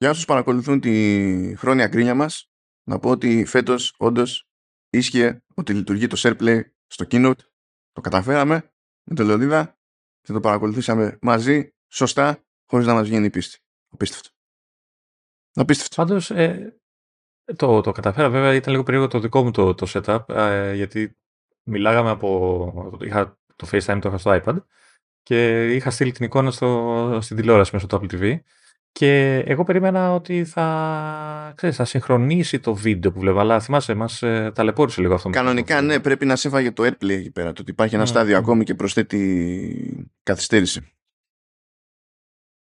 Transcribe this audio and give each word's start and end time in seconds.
Για 0.00 0.10
όσους 0.10 0.24
παρακολουθούν 0.24 0.80
τη 0.80 1.56
χρόνια 1.56 1.86
γκρίνια 1.86 2.14
μας, 2.14 2.50
να 2.88 2.98
πω 2.98 3.10
ότι 3.10 3.44
φέτος 3.44 3.94
όντως 3.98 4.48
ίσχυε 4.90 5.42
ότι 5.54 5.74
λειτουργεί 5.74 6.06
το 6.06 6.16
SharePlay 6.18 6.60
στο 6.86 7.06
Keynote. 7.10 7.38
Το 7.92 8.00
καταφέραμε 8.00 8.72
με 9.02 9.14
το 9.14 9.24
Λεωδίδα 9.24 9.78
και 10.20 10.32
το 10.32 10.40
παρακολουθήσαμε 10.40 11.18
μαζί, 11.20 11.74
σωστά, 11.88 12.44
χωρίς 12.66 12.86
να 12.86 12.94
μας 12.94 13.08
βγαίνει 13.08 13.26
η 13.26 13.30
πίστη. 13.30 13.58
Απίστευτο. 13.90 14.28
Απίστευτο. 15.54 15.94
Πάντως, 15.96 16.30
ε, 16.30 16.80
το, 17.56 17.80
το 17.80 17.92
καταφέρα 17.92 18.30
βέβαια 18.30 18.54
ήταν 18.54 18.72
λίγο 18.72 18.84
περίεργο 18.84 19.08
το 19.08 19.18
δικό 19.18 19.42
μου 19.42 19.50
το, 19.50 19.74
το 19.74 19.86
setup, 19.88 20.28
ε, 20.28 20.74
γιατί 20.74 21.16
μιλάγαμε 21.62 22.10
από... 22.10 22.98
Είχα, 23.00 23.38
το 23.56 23.68
FaceTime 23.70 23.98
το 24.00 24.08
είχα 24.08 24.18
στο 24.18 24.40
iPad 24.44 24.62
και 25.22 25.66
είχα 25.74 25.90
στείλει 25.90 26.12
την 26.12 26.24
εικόνα 26.24 26.50
στο, 26.50 27.18
στην 27.22 27.36
τηλεόραση 27.36 27.70
μέσω 27.74 27.86
του 27.86 27.96
Apple 27.96 28.12
TV 28.12 28.40
και 28.92 29.38
εγώ 29.46 29.64
περίμενα 29.64 30.14
ότι 30.14 30.44
θα, 30.44 31.52
ξέρεις, 31.56 31.76
θα 31.76 31.84
συγχρονίσει 31.84 32.60
το 32.60 32.74
βίντεο 32.74 33.12
που 33.12 33.20
βλέπα, 33.20 33.40
αλλά 33.40 33.60
θυμάσαι, 33.60 33.94
μας 33.94 34.22
ε, 34.22 34.52
ταλαιπώρησε 34.54 35.00
λίγο 35.00 35.14
αυτό. 35.14 35.30
Κανονικά, 35.30 35.80
ναι, 35.80 36.00
πρέπει 36.00 36.26
να 36.26 36.36
σε 36.36 36.72
το 36.72 36.84
AirPlay 36.84 37.10
εκεί 37.10 37.30
πέρα, 37.30 37.52
το 37.52 37.60
ότι 37.62 37.70
υπάρχει 37.70 37.94
ένα 37.94 38.04
mm. 38.04 38.08
στάδιο 38.08 38.36
ακόμη 38.36 38.64
και 38.64 38.74
προσθέτει 38.74 40.08
καθυστέρηση. 40.22 40.92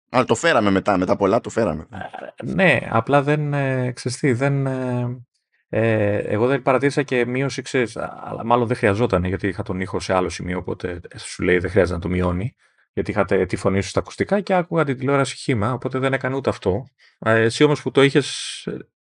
Αλλά 0.10 0.26
το 0.26 0.36
φέραμε 0.36 0.72
μετά, 0.72 0.98
μετά 0.98 1.16
πολλά 1.16 1.42
το 1.42 1.50
φέραμε. 1.50 1.88
Ε, 2.36 2.52
ναι, 2.54 2.80
απλά 2.90 3.22
δεν, 3.24 3.54
ε, 3.54 3.94
δεν... 4.22 4.68
Ε, 4.68 5.22
ε, 5.70 6.18
εγώ 6.18 6.48
δεν 6.48 6.62
παρατήρησα 6.62 7.04
και 7.04 7.26
μείωση, 7.26 7.62
ξέρεις, 7.62 7.98
αλλά 7.98 8.46
μάλλον 8.46 8.68
δεν 8.68 8.78
χρειαζόταν 8.78 9.24
γιατί 9.24 9.48
είχα 9.48 9.64
τον 9.64 9.80
ήχο 9.80 10.00
σε 10.00 10.14
άλλο 10.14 10.30
σημείο, 10.30 10.58
οπότε 10.58 11.00
σου 11.16 11.44
λέει 11.44 11.58
δεν 11.58 11.70
χρειάζεται 11.70 11.96
να 11.96 12.02
το 12.02 12.10
μειώνει 12.10 12.56
γιατί 12.98 13.12
είχατε 13.12 13.46
τη 13.46 13.56
φωνή 13.56 13.82
σου 13.82 13.90
στα 13.90 14.00
ακουστικά 14.00 14.42
και 14.42 14.54
άκουγα 14.54 14.84
την 14.84 14.98
τηλεόραση 14.98 15.36
χήμα, 15.36 15.74
οπότε 15.74 16.00
δεν 16.00 16.14
έκανε 16.14 16.36
ούτε 16.36 16.50
αυτό. 16.50 16.84
Εσύ 17.20 17.64
όμως 17.64 17.82
που 17.82 17.92
το 17.92 18.04
είχες, 18.04 18.62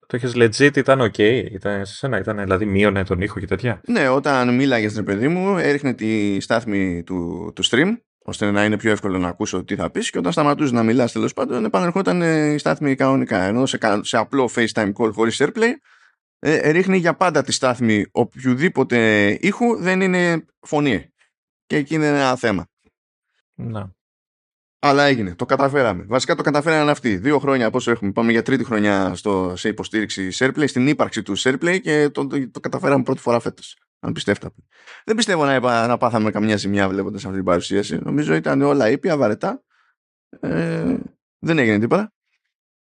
το 0.07 0.17
είχες 0.17 0.33
legit 0.35 0.77
ήταν 0.77 1.01
ok, 1.01 1.17
ήταν 1.51 1.85
σε 1.85 1.95
σένα, 1.95 2.17
ήταν, 2.17 2.37
δηλαδή 2.37 2.65
μείωνε 2.65 3.03
τον 3.03 3.21
ήχο 3.21 3.39
και 3.39 3.45
τέτοια. 3.45 3.81
Ναι, 3.87 4.09
όταν 4.09 4.55
μίλαγες 4.55 4.95
ρε 4.95 5.01
παιδί 5.03 5.27
μου, 5.27 5.57
έριχνε 5.57 5.93
τη 5.93 6.39
στάθμη 6.39 7.03
του, 7.03 7.51
του 7.55 7.65
stream, 7.65 7.95
ώστε 8.25 8.51
να 8.51 8.65
είναι 8.65 8.77
πιο 8.77 8.91
εύκολο 8.91 9.17
να 9.17 9.27
ακούσω 9.27 9.63
τι 9.63 9.75
θα 9.75 9.91
πεις 9.91 10.09
και 10.09 10.17
όταν 10.17 10.31
σταματούσε 10.31 10.73
να 10.73 10.83
μιλάς 10.83 11.11
τέλος 11.11 11.33
πάντων 11.33 11.65
επανερχόταν 11.65 12.21
η 12.53 12.57
στάθμη 12.57 12.95
κανονικά 12.95 13.43
ενώ 13.43 13.65
σε, 13.65 13.77
σε 14.01 14.17
απλό 14.17 14.49
FaceTime 14.55 14.91
call 14.93 15.11
χωρίς 15.13 15.41
AirPlay 15.43 15.71
ε, 16.39 16.69
ρίχνει 16.69 16.97
για 16.97 17.13
πάντα 17.15 17.43
τη 17.43 17.51
στάθμη 17.51 18.05
οποιοδήποτε 18.11 19.29
ήχου 19.41 19.75
δεν 19.75 20.01
είναι 20.01 20.45
φωνή 20.59 21.13
και 21.65 21.75
εκεί 21.75 21.95
είναι 21.95 22.07
ένα 22.07 22.35
θέμα 22.35 22.67
να. 23.55 23.91
Αλλά 24.79 25.03
έγινε. 25.03 25.35
Το 25.35 25.45
καταφέραμε. 25.45 26.03
Βασικά 26.03 26.35
το 26.35 26.43
καταφέρανε 26.43 26.91
αυτοί. 26.91 27.17
Δύο 27.17 27.39
χρόνια 27.39 27.69
πόσο 27.69 27.91
έχουμε. 27.91 28.11
Πάμε 28.11 28.31
για 28.31 28.41
τρίτη 28.41 28.63
χρονιά 28.63 29.15
στο, 29.15 29.53
σε 29.55 29.69
υποστήριξη 29.69 30.29
SharePlay, 30.33 30.67
στην 30.67 30.87
ύπαρξη 30.87 31.21
του 31.21 31.37
SharePlay 31.37 31.79
και 31.81 32.09
το, 32.09 32.27
το, 32.27 32.49
το 32.51 32.59
καταφέραμε 32.59 33.03
πρώτη 33.03 33.19
φορά 33.19 33.39
φέτος. 33.39 33.77
Αν 33.99 34.13
πιστεύετε. 34.13 34.55
Δεν 35.05 35.15
πιστεύω 35.15 35.45
να, 35.45 35.87
να 35.87 35.97
πάθαμε 35.97 36.31
καμιά 36.31 36.57
ζημιά 36.57 36.89
βλέποντας 36.89 37.23
αυτή 37.23 37.35
την 37.35 37.45
παρουσίαση. 37.45 37.99
Νομίζω 38.03 38.33
ήταν 38.33 38.61
όλα 38.61 38.89
ήπια, 38.89 39.17
βαρετά. 39.17 39.63
Ε, 40.39 40.97
δεν 41.39 41.57
έγινε 41.57 41.79
τίποτα. 41.79 42.13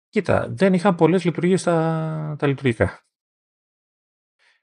Κοίτα, 0.08 0.48
δεν 0.50 0.74
είχαν 0.74 0.94
πολλές 0.94 1.24
λειτουργίες 1.24 1.62
τα, 1.62 2.36
τα 2.38 2.46
λειτουργικά. 2.46 3.00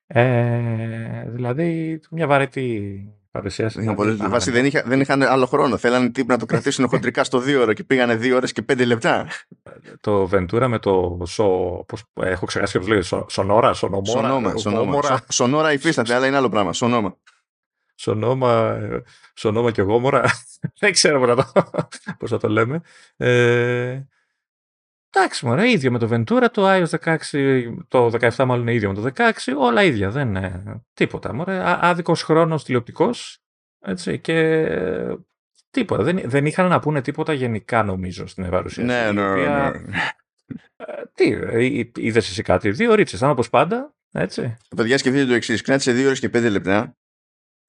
Ε, 0.05 1.29
δηλαδή, 1.29 1.99
μια 2.11 2.27
βαρετή 2.27 3.16
παρουσίαση. 3.37 3.95
Βάση 4.29 4.51
δεν, 4.51 4.65
είχα, 4.65 4.83
δεν 4.85 5.01
είχαν 5.01 5.23
άλλο 5.23 5.45
χρόνο. 5.45 5.77
Θέλανε 5.77 6.09
τύπου 6.09 6.31
να 6.31 6.37
το 6.37 6.45
κρατήσουν 6.45 6.87
χοντρικά 6.91 7.23
στο 7.23 7.39
δύο 7.39 7.61
ώρο 7.61 7.73
και 7.73 7.83
πήγανε 7.83 8.15
δύο 8.15 8.35
ώρες 8.35 8.51
και 8.51 8.61
πέντε 8.61 8.85
λεπτά. 8.85 9.27
Το 10.01 10.29
Ventura 10.33 10.65
με 10.67 10.79
το 10.79 11.21
σο, 11.25 11.45
πώς, 11.87 12.03
έχω 12.13 12.45
ξεχάσει 12.45 12.79
πώς 12.79 12.87
λέει, 12.87 13.01
Σονόρα, 13.27 13.73
Σονομόρα. 13.73 14.27
Σονόμα, 14.27 14.57
σονόμα. 14.57 15.19
Σονόρα 15.29 15.73
υφίσταται, 15.73 16.13
αλλά 16.13 16.27
είναι 16.27 16.37
άλλο 16.37 16.49
πράγμα. 16.49 16.73
Σονόμα. 16.73 17.17
Σονόμα, 17.95 18.77
σονόμα 19.33 19.71
και 19.71 19.81
γόμορα. 19.81 20.23
δεν 20.79 20.91
ξέρω 20.91 21.45
πώς 22.17 22.29
θα 22.29 22.37
το 22.37 22.49
λέμε. 22.49 22.81
Ε, 23.17 24.01
Εντάξει, 25.19 25.45
μωρέ, 25.45 25.71
ίδιο 25.71 25.91
με 25.91 25.99
το 25.99 26.07
Ventura, 26.11 26.47
το 26.51 26.63
iOS 26.65 27.17
16, 27.17 27.17
το 27.87 28.05
17 28.05 28.45
μάλλον 28.45 28.61
είναι 28.61 28.73
ίδιο 28.73 28.93
με 28.93 29.01
το 29.01 29.11
16, 29.15 29.31
όλα 29.57 29.83
ίδια, 29.83 30.09
δεν 30.09 30.27
είναι 30.27 30.81
τίποτα, 30.93 31.33
μωρέ. 31.33 31.61
Άδικος 31.65 32.23
χρόνος 32.23 32.63
τηλεοπτικός, 32.63 33.39
έτσι, 33.79 34.19
και 34.19 34.67
τίποτα. 35.69 36.03
Δεν, 36.03 36.21
δεν 36.25 36.45
είχαν 36.45 36.67
να 36.67 36.79
πούνε 36.79 37.01
τίποτα 37.01 37.33
γενικά, 37.33 37.83
νομίζω, 37.83 38.27
στην 38.27 38.49
παρουσίαση. 38.49 38.87
Ναι, 38.87 39.11
ναι, 39.11 39.35
ναι. 39.35 39.71
Ε, 40.75 41.03
τι, 41.13 41.31
ε, 41.31 41.89
είδες 41.95 42.29
εσύ 42.29 42.41
κάτι, 42.41 42.71
δύο 42.71 42.93
ρίτσες, 42.93 43.19
ήταν 43.19 43.31
όπω 43.31 43.43
πάντα, 43.51 43.95
έτσι. 44.11 44.57
Παιδιά, 44.75 44.97
σκεφτείτε 44.97 45.25
το 45.25 45.33
εξής. 45.33 45.61
Κράτησε 45.61 45.91
δύο 45.91 46.05
ώρες 46.05 46.19
και 46.19 46.29
πέντε 46.29 46.49
λεπτά. 46.49 46.97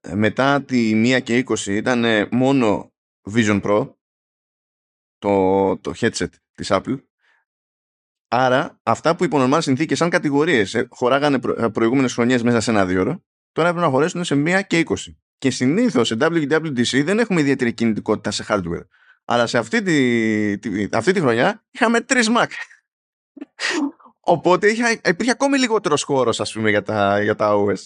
Ε, 0.01 0.15
μετά 0.15 0.63
τη 0.63 0.93
1 1.17 1.23
και 1.23 1.45
20 1.49 1.67
ήταν 1.67 2.29
μόνο 2.31 2.93
Vision 3.35 3.63
Pro, 3.63 3.93
το, 5.19 5.77
το 5.77 5.93
headset 6.01 6.29
της 6.55 6.69
Apple 6.71 6.99
Άρα, 8.29 8.81
αυτά 8.83 9.17
που 9.17 9.25
υπό 9.25 9.39
νορμάλ 9.39 9.63
συνθήκες, 9.63 9.99
σαν 9.99 10.11
κατηγορίες, 10.11 10.75
ε, 10.75 10.89
χωράγανε 10.91 11.39
προ, 11.39 11.65
ε, 11.65 11.69
προηγούμενες 11.69 12.15
χρονιές 12.15 12.43
μέσα 12.43 12.61
σε 12.61 12.71
ένα 12.71 12.87
δύο 12.87 13.01
ώρα, 13.01 13.23
τώρα 13.53 13.69
έπρεπε 13.69 13.87
να 13.87 13.93
χωρέσουν 13.93 14.25
σε 14.25 14.35
μία 14.35 14.63
και 14.63 14.79
20. 14.79 15.17
Και 15.39 15.51
συνήθως 15.51 16.07
σε 16.07 16.17
WWDC 16.21 17.05
δεν 17.05 17.19
έχουμε 17.19 17.41
ιδιαίτερη 17.41 17.73
κινητικότητα 17.73 18.31
σε 18.31 18.45
hardware. 18.49 18.87
Αλλά 19.25 19.47
σε 19.47 19.59
αυτή 19.59 19.83
τη, 19.83 20.59
τη 20.59 20.89
αυτή 20.93 21.13
τη 21.13 21.21
χρονιά 21.21 21.65
είχαμε 21.71 22.01
τρεις 22.01 22.29
Mac. 22.37 22.47
Οπότε 24.21 24.69
είχα, 24.69 24.91
υπήρχε 24.91 25.31
ακόμη 25.31 25.59
λιγότερος 25.59 26.03
χώρος, 26.03 26.41
ας 26.41 26.53
πούμε, 26.53 26.71
για 26.71 26.83
τα, 26.83 27.23
για 27.23 27.35
τα 27.35 27.55
OS. 27.55 27.81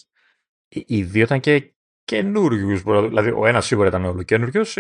Οι 0.69 1.03
δύο 1.03 1.23
ήταν 1.23 1.41
και 1.41 1.75
καινούριοι. 2.05 2.83
Δηλαδή, 2.83 3.31
ο 3.37 3.47
ένας 3.47 3.67
σίγουρα 3.67 3.89
ήταν 3.89 4.05
όλο 4.05 4.23
καινούριος. 4.23 4.77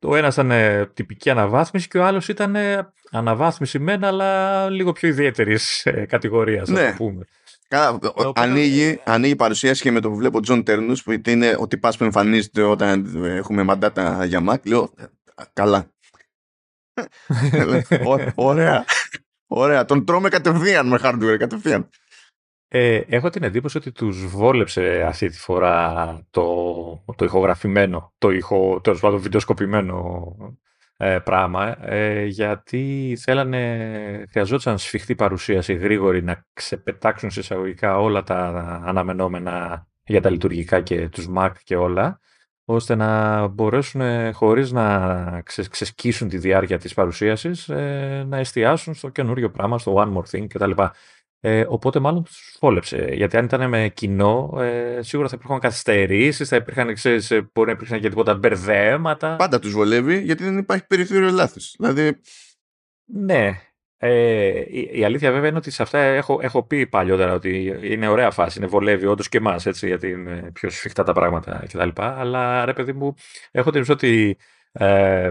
Ο 0.00 0.16
ένας 0.16 0.34
ήταν 0.34 0.50
ε, 0.50 0.86
τυπική 0.94 1.30
αναβάθμιση 1.30 1.88
και 1.88 1.98
ο 1.98 2.04
άλλος 2.04 2.28
ήταν 2.28 2.56
ε, 2.56 2.92
αναβάθμιση 3.10 3.78
μεν, 3.78 4.04
αλλά 4.04 4.70
λίγο 4.70 4.92
πιο 4.92 5.08
ιδιαίτερης 5.08 5.86
ε, 5.86 6.06
κατηγορίας, 6.08 6.68
ναι. 6.68 6.86
το 6.90 6.94
πούμε. 6.96 7.24
Καλά, 7.68 7.98
ανοίγει, 8.34 9.00
ανοίγει 9.04 9.32
η 9.32 9.36
παρουσίαση 9.36 9.82
και 9.82 9.90
με 9.90 10.00
το 10.00 10.08
που 10.08 10.16
βλέπω 10.16 10.40
Τζον 10.40 10.64
Τέρνους, 10.64 11.02
που 11.02 11.20
είναι 11.26 11.56
ο 11.58 11.66
τυπάς 11.66 11.92
που 11.98 12.04
εμφανίζεται 12.04 12.62
όταν 12.62 13.22
έχουμε 13.24 13.62
μαντάτα 13.62 14.24
για 14.24 14.44
Mac. 14.48 14.66
Λέω, 14.66 14.90
καλά. 15.52 15.90
Ωραία. 18.34 18.84
Ωραία. 19.46 19.84
Τον 19.84 20.04
τρώμε 20.04 20.28
κατευθείαν 20.28 20.88
με 20.88 20.98
hardware, 21.02 21.36
κατευθείαν. 21.38 21.88
Ε, 22.74 23.02
έχω 23.06 23.30
την 23.30 23.42
εντύπωση 23.42 23.76
ότι 23.76 23.92
τους 23.92 24.26
βόλεψε 24.26 25.02
αυτή 25.06 25.28
τη 25.28 25.38
φορά 25.38 26.26
το, 26.30 27.04
το 27.16 27.24
ηχογραφημένο, 27.24 28.12
το 28.18 28.30
ηχο, 28.30 28.80
τέλος 28.80 29.00
πάντων 29.00 29.20
βιντεοσκοπημένο 29.20 30.36
ε, 30.96 31.18
πράγμα, 31.18 31.88
ε, 31.90 32.24
γιατί 32.24 33.16
θέλανε, 33.20 34.24
χρειαζόταν 34.30 34.78
σφιχτή 34.78 35.14
παρουσίαση 35.14 35.74
γρήγορη 35.74 36.22
να 36.22 36.46
ξεπετάξουν 36.52 37.30
σε 37.30 37.40
εισαγωγικά 37.40 37.98
όλα 37.98 38.22
τα 38.22 38.38
αναμενόμενα 38.84 39.86
για 40.04 40.20
τα 40.20 40.30
λειτουργικά 40.30 40.80
και 40.80 41.08
τους 41.08 41.28
Mac 41.36 41.52
και 41.64 41.76
όλα, 41.76 42.20
ώστε 42.64 42.94
να 42.94 43.46
μπορέσουν 43.46 44.32
χωρίς 44.32 44.72
να 44.72 45.42
ξεσκίσουν 45.70 46.28
τη 46.28 46.38
διάρκεια 46.38 46.78
της 46.78 46.94
παρουσίασης 46.94 47.68
ε, 47.68 48.24
να 48.28 48.38
εστιάσουν 48.38 48.94
στο 48.94 49.08
καινούριο 49.08 49.50
πράγμα, 49.50 49.78
στο 49.78 49.94
One 49.96 50.12
More 50.16 50.36
Thing 50.36 50.46
κτλ. 50.48 50.70
Ε, 51.44 51.64
οπότε 51.68 51.98
μάλλον 51.98 52.24
τους 52.24 52.56
φόλεψε. 52.58 53.08
Γιατί 53.12 53.36
αν 53.36 53.44
ήταν 53.44 53.68
με 53.68 53.88
κοινό, 53.88 54.58
ε, 54.58 55.02
σίγουρα 55.02 55.28
θα 55.28 55.36
υπήρχαν 55.38 55.58
καθυστερήσεις, 55.58 56.48
θα 56.48 56.56
υπήρχαν, 56.56 56.94
ξέρεις, 56.94 57.30
ε, 57.30 57.50
μπορεί 57.52 57.68
να 57.68 57.72
υπήρχαν 57.72 58.00
και 58.00 58.08
τίποτα 58.08 58.34
μπερδέματα. 58.34 59.36
Πάντα 59.36 59.58
τους 59.58 59.72
βολεύει, 59.72 60.20
γιατί 60.20 60.44
δεν 60.44 60.58
υπάρχει 60.58 60.86
περιθώριο 60.86 61.30
λάθο. 61.30 61.60
Δηλαδή... 61.78 62.20
Ναι. 63.04 63.50
Ε, 63.96 64.64
η, 64.68 64.90
η, 64.92 65.04
αλήθεια 65.04 65.32
βέβαια 65.32 65.48
είναι 65.48 65.58
ότι 65.58 65.70
σε 65.70 65.82
αυτά 65.82 65.98
έχω, 65.98 66.38
έχω 66.42 66.62
πει 66.62 66.86
παλιότερα 66.86 67.32
ότι 67.32 67.78
είναι 67.82 68.08
ωραία 68.08 68.30
φάση, 68.30 68.58
είναι 68.58 68.66
βολεύει 68.66 69.06
όντως 69.06 69.28
και 69.28 69.38
εμάς, 69.38 69.66
γιατί 69.66 70.08
είναι 70.08 70.50
πιο 70.52 70.70
σφιχτά 70.70 71.02
τα 71.02 71.12
πράγματα 71.12 71.64
κτλ. 71.68 71.88
Αλλά 71.94 72.64
ρε 72.64 72.72
παιδί 72.72 72.92
μου, 72.92 73.14
έχω 73.50 73.70
την 73.70 73.84
ότι 73.88 74.36
ε, 74.72 75.30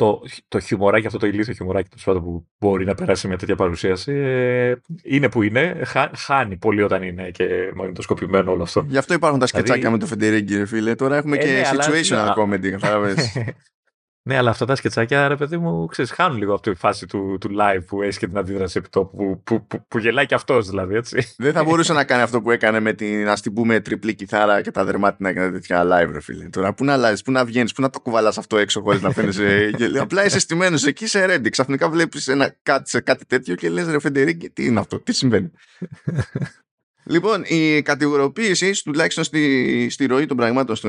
το, 0.00 0.22
το 0.48 0.60
χιουμοράκι, 0.60 1.06
αυτό 1.06 1.18
το 1.18 1.26
ηλίθιο 1.26 1.54
χιουμοράκι 1.54 1.88
το 2.04 2.20
που 2.20 2.46
μπορεί 2.58 2.84
να 2.84 2.94
περάσει 2.94 3.28
μια 3.28 3.36
τέτοια 3.36 3.56
παρουσίαση, 3.56 4.12
ε, 4.12 4.74
είναι 5.02 5.28
που 5.28 5.42
είναι. 5.42 5.80
Χα, 5.84 6.10
χάνει 6.16 6.56
πολύ 6.56 6.82
όταν 6.82 7.02
είναι 7.02 7.30
και 7.30 7.72
μαγνητοσκοπημένο 7.74 8.52
όλο 8.52 8.62
αυτό. 8.62 8.84
Γι' 8.88 8.98
αυτό 8.98 9.14
υπάρχουν 9.14 9.38
τα 9.38 9.46
σκετσάκια 9.46 9.88
δηλαδή... 9.88 9.94
με 9.94 10.00
το 10.00 10.06
Φεντερίγκη, 10.06 10.64
φίλε. 10.64 10.94
Τώρα 10.94 11.16
έχουμε 11.16 11.36
ε, 11.36 11.38
και 11.38 11.46
ναι, 11.46 11.62
situational 11.70 12.14
αλλά... 12.14 12.34
comedy, 12.38 12.72
Ναι, 14.22 14.36
αλλά 14.36 14.50
αυτά 14.50 14.64
τα 14.64 14.74
σκετσάκια, 14.74 15.28
ρε 15.28 15.36
παιδί 15.36 15.56
μου, 15.56 15.86
ξέρεις, 15.86 16.10
χάνουν 16.10 16.38
λίγο 16.38 16.52
από 16.52 16.62
τη 16.62 16.74
φάση 16.74 17.06
του, 17.06 17.36
του 17.40 17.50
live 17.58 17.84
που 17.86 18.02
έχει 18.02 18.18
και 18.18 18.26
την 18.26 18.38
αντίδραση 18.38 18.78
επί 18.78 18.88
τόπου, 18.88 19.16
που, 19.16 19.42
που, 19.44 19.66
που, 19.66 19.84
που, 19.88 19.98
γελάει 19.98 20.26
και 20.26 20.34
αυτός 20.34 20.68
δηλαδή, 20.68 20.94
έτσι. 20.94 21.34
Δεν 21.38 21.52
θα 21.52 21.64
μπορούσε 21.64 21.92
να 21.92 22.04
κάνει 22.04 22.22
αυτό 22.22 22.40
που 22.40 22.50
έκανε 22.50 22.80
με 22.80 22.92
την, 22.92 23.28
α 23.28 23.34
την 23.34 23.52
πούμε, 23.52 23.80
τριπλή 23.80 24.14
κιθάρα 24.14 24.62
και 24.62 24.70
τα 24.70 24.84
δερμάτινα 24.84 25.32
και 25.32 25.50
τέτοια 25.50 25.84
live, 25.84 26.12
ρε 26.12 26.20
φίλε. 26.20 26.48
Τώρα, 26.48 26.74
πού 26.74 26.84
να 26.84 26.92
αλλάζεις, 26.92 27.22
πού 27.22 27.32
να 27.32 27.44
βγαίνεις, 27.44 27.72
πού 27.72 27.82
να 27.82 27.90
το 27.90 28.00
κουβαλάς 28.00 28.38
αυτό 28.38 28.56
έξω 28.56 28.80
χωρίς 28.80 29.02
να 29.02 29.10
φαίνεσαι. 29.10 29.70
Απλά 30.00 30.24
είσαι 30.24 30.38
στημένος 30.38 30.86
εκεί 30.86 31.06
σε 31.06 31.24
ρέντι. 31.24 31.50
Ξαφνικά 31.50 31.88
βλέπεις 31.88 32.30
κάτι, 32.62 33.02
κάτι 33.02 33.26
τέτοιο 33.26 33.54
και 33.54 33.68
λες, 33.68 33.86
ρε 33.86 34.00
Φεντερίκη, 34.00 34.50
τι 34.50 34.64
είναι 34.64 34.80
αυτό, 34.80 35.00
τι 35.00 35.12
συμβαίνει; 35.12 35.50
Λοιπόν, 37.04 37.42
η 37.44 37.82
κατηγοροποίηση, 37.82 38.84
τουλάχιστον 38.84 39.24
στη, 39.24 39.88
στη 39.90 40.06
ροή 40.06 40.26
των 40.26 40.36
πραγμάτων 40.36 40.76
στο, 40.76 40.88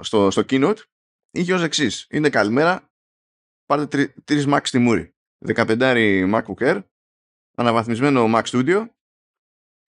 στο, 0.00 0.30
στο 0.30 0.42
keynote, 0.50 0.76
είχε 1.34 1.54
ως 1.54 1.62
εξής. 1.62 2.06
Είναι 2.10 2.30
καλημέρα, 2.30 2.90
πάρτε 3.66 4.14
τρεις 4.24 4.44
Mac 4.48 4.60
στη 4.62 4.78
μούρη. 4.78 5.14
15 5.46 6.34
MacBook 6.34 6.58
Air, 6.58 6.82
αναβαθμισμένο 7.54 8.30
Mac 8.34 8.42
Studio 8.42 8.86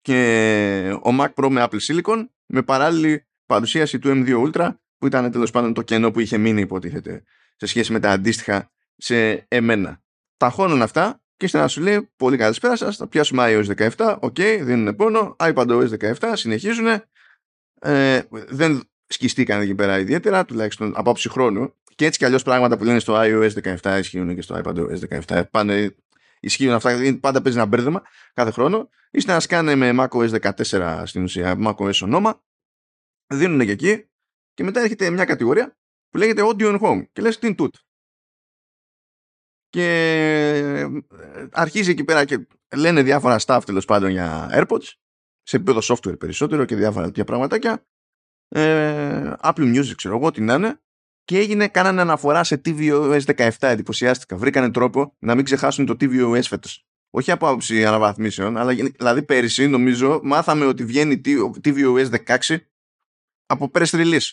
και 0.02 1.00
ο 1.04 1.10
Mac 1.20 1.34
Pro 1.34 1.50
με 1.50 1.68
Apple 1.70 1.80
Silicon 1.80 2.28
με 2.46 2.62
παράλληλη 2.62 3.28
παρουσίαση 3.46 4.00
του 4.00 4.10
M2 4.10 4.46
Ultra 4.46 4.76
που 4.98 5.08
ήταν 5.08 5.32
τέλος 5.32 5.52
πάντων 5.52 5.74
το 5.74 5.82
κενό 5.82 6.12
που 6.12 6.20
είχε 6.20 6.38
μείνει 6.38 6.62
υποτίθεται 6.62 7.24
σε 7.56 7.66
σχέση 7.66 7.92
με 7.92 8.00
τα 8.00 8.12
αντίστοιχα 8.12 8.72
σε 8.96 9.46
εμένα. 9.48 10.02
Τα 10.38 10.50
χώνουν 10.50 10.82
αυτά 10.82 11.24
και 11.38 11.46
ύστερα 11.46 11.68
σου 11.68 11.82
λέει 11.82 12.12
πολύ 12.16 12.38
καλησπέρα 12.38 12.76
σας, 12.76 12.98
θα 12.98 13.08
πιάσουμε 13.08 13.44
iOS 13.48 13.90
17, 13.96 14.18
OK, 14.20 14.36
okay, 14.38 14.60
δίνουν 14.62 14.96
πόνο, 14.96 15.36
iPadOS 15.40 15.90
17, 16.20 16.32
συνεχίζουν, 16.34 16.88
ε, 17.80 18.22
δεν 18.30 18.93
σκιστήκαν 19.14 19.62
εκεί 19.62 19.76
πέρα 19.76 20.00
ιδιαίτερα, 20.00 20.46
τουλάχιστον 20.46 20.94
από 20.96 21.10
άποψη 21.10 21.30
χρόνου, 21.30 21.74
και 21.96 22.06
έτσι 22.06 22.20
κι 22.20 22.26
αλλιώς 22.26 22.44
πράγματα 22.44 22.78
που 22.78 22.84
λένε 22.84 23.00
στο 23.00 23.14
iOS 23.18 23.78
17 23.82 23.98
ισχύουν 24.00 24.36
και 24.36 24.42
στο 24.42 24.62
iPadOS 24.64 25.24
17, 25.28 25.44
πάνε, 25.52 25.96
ισχύουν 26.40 26.74
αυτά, 26.74 27.18
πάντα 27.20 27.42
παίζει 27.42 27.58
ένα 27.58 27.68
μπέρδεμα 27.68 28.02
κάθε 28.34 28.52
χρόνο, 28.52 28.90
ύστερα 29.12 29.40
σκάνε 29.40 29.76
με 29.76 29.92
macOS 29.98 30.42
14 30.70 31.02
στην 31.06 31.24
ουσία, 31.24 31.58
macOS 31.66 32.02
ονόμα, 32.02 32.44
δίνουν 33.28 33.66
και 33.66 33.72
εκεί 33.72 34.08
και 34.54 34.64
μετά 34.64 34.82
έρχεται 34.82 35.10
μια 35.10 35.26
κατηγορία 35.26 35.78
που 36.10 36.18
λέγεται 36.18 36.42
Audio 36.46 36.80
and 36.80 36.80
Home 36.80 37.04
και 37.12 37.22
λες 37.22 37.40
τι 37.40 37.48
είναι 37.48 37.56
τούτο. 37.56 37.80
Και 39.70 39.88
ε, 40.58 40.88
αρχίζει 41.52 41.92
εκεί 41.92 42.04
πέρα 42.04 42.26
και 42.26 42.48
λένε 42.76 43.04
διάφορα 43.04 43.40
stuff 43.46 43.62
τέλος 43.66 43.86
πάντων 43.86 44.10
για 44.10 44.50
AirPods 44.54 44.88
σε 45.42 45.56
επίπεδο 45.56 45.80
software 45.84 46.20
περισσότερο 46.20 46.66
και 46.66 46.76
διάφορα 46.76 47.06
τέτοια 47.06 47.24
πραγματάκια 47.24 47.86
ε, 48.54 49.34
Apple 49.42 49.76
Music 49.76 49.94
ξέρω 49.96 50.18
εγώ 50.18 50.32
τι 50.32 50.42
να 50.42 50.54
είναι. 50.54 50.78
Και 51.26 51.38
έγινε, 51.38 51.68
κάνανε 51.68 52.02
αναφορά 52.02 52.44
σε 52.44 52.62
tvOS 52.66 53.22
17 53.36 53.50
εντυπωσιάστηκα. 53.60 54.38
Βρήκανε 54.38 54.72
τρόπο 54.72 55.16
να 55.20 55.36
μην 55.36 55.46
ξεχάσουν 55.46 55.86
το 55.86 55.96
tvOS 56.00 56.42
φέτος. 56.44 56.86
Όχι 57.10 57.32
από 57.32 57.48
άποψη 57.48 57.86
αναβαθμίσεων 57.86 58.58
αλλά 58.58 58.74
δηλαδή 58.74 59.24
πέρυσι 59.24 59.68
νομίζω 59.68 60.20
μάθαμε 60.24 60.66
ότι 60.66 60.86
βγαίνει 60.86 61.22
tvOS 61.64 62.10
16 62.26 62.58
από 63.46 63.72
press 63.74 63.90
release. 63.90 64.32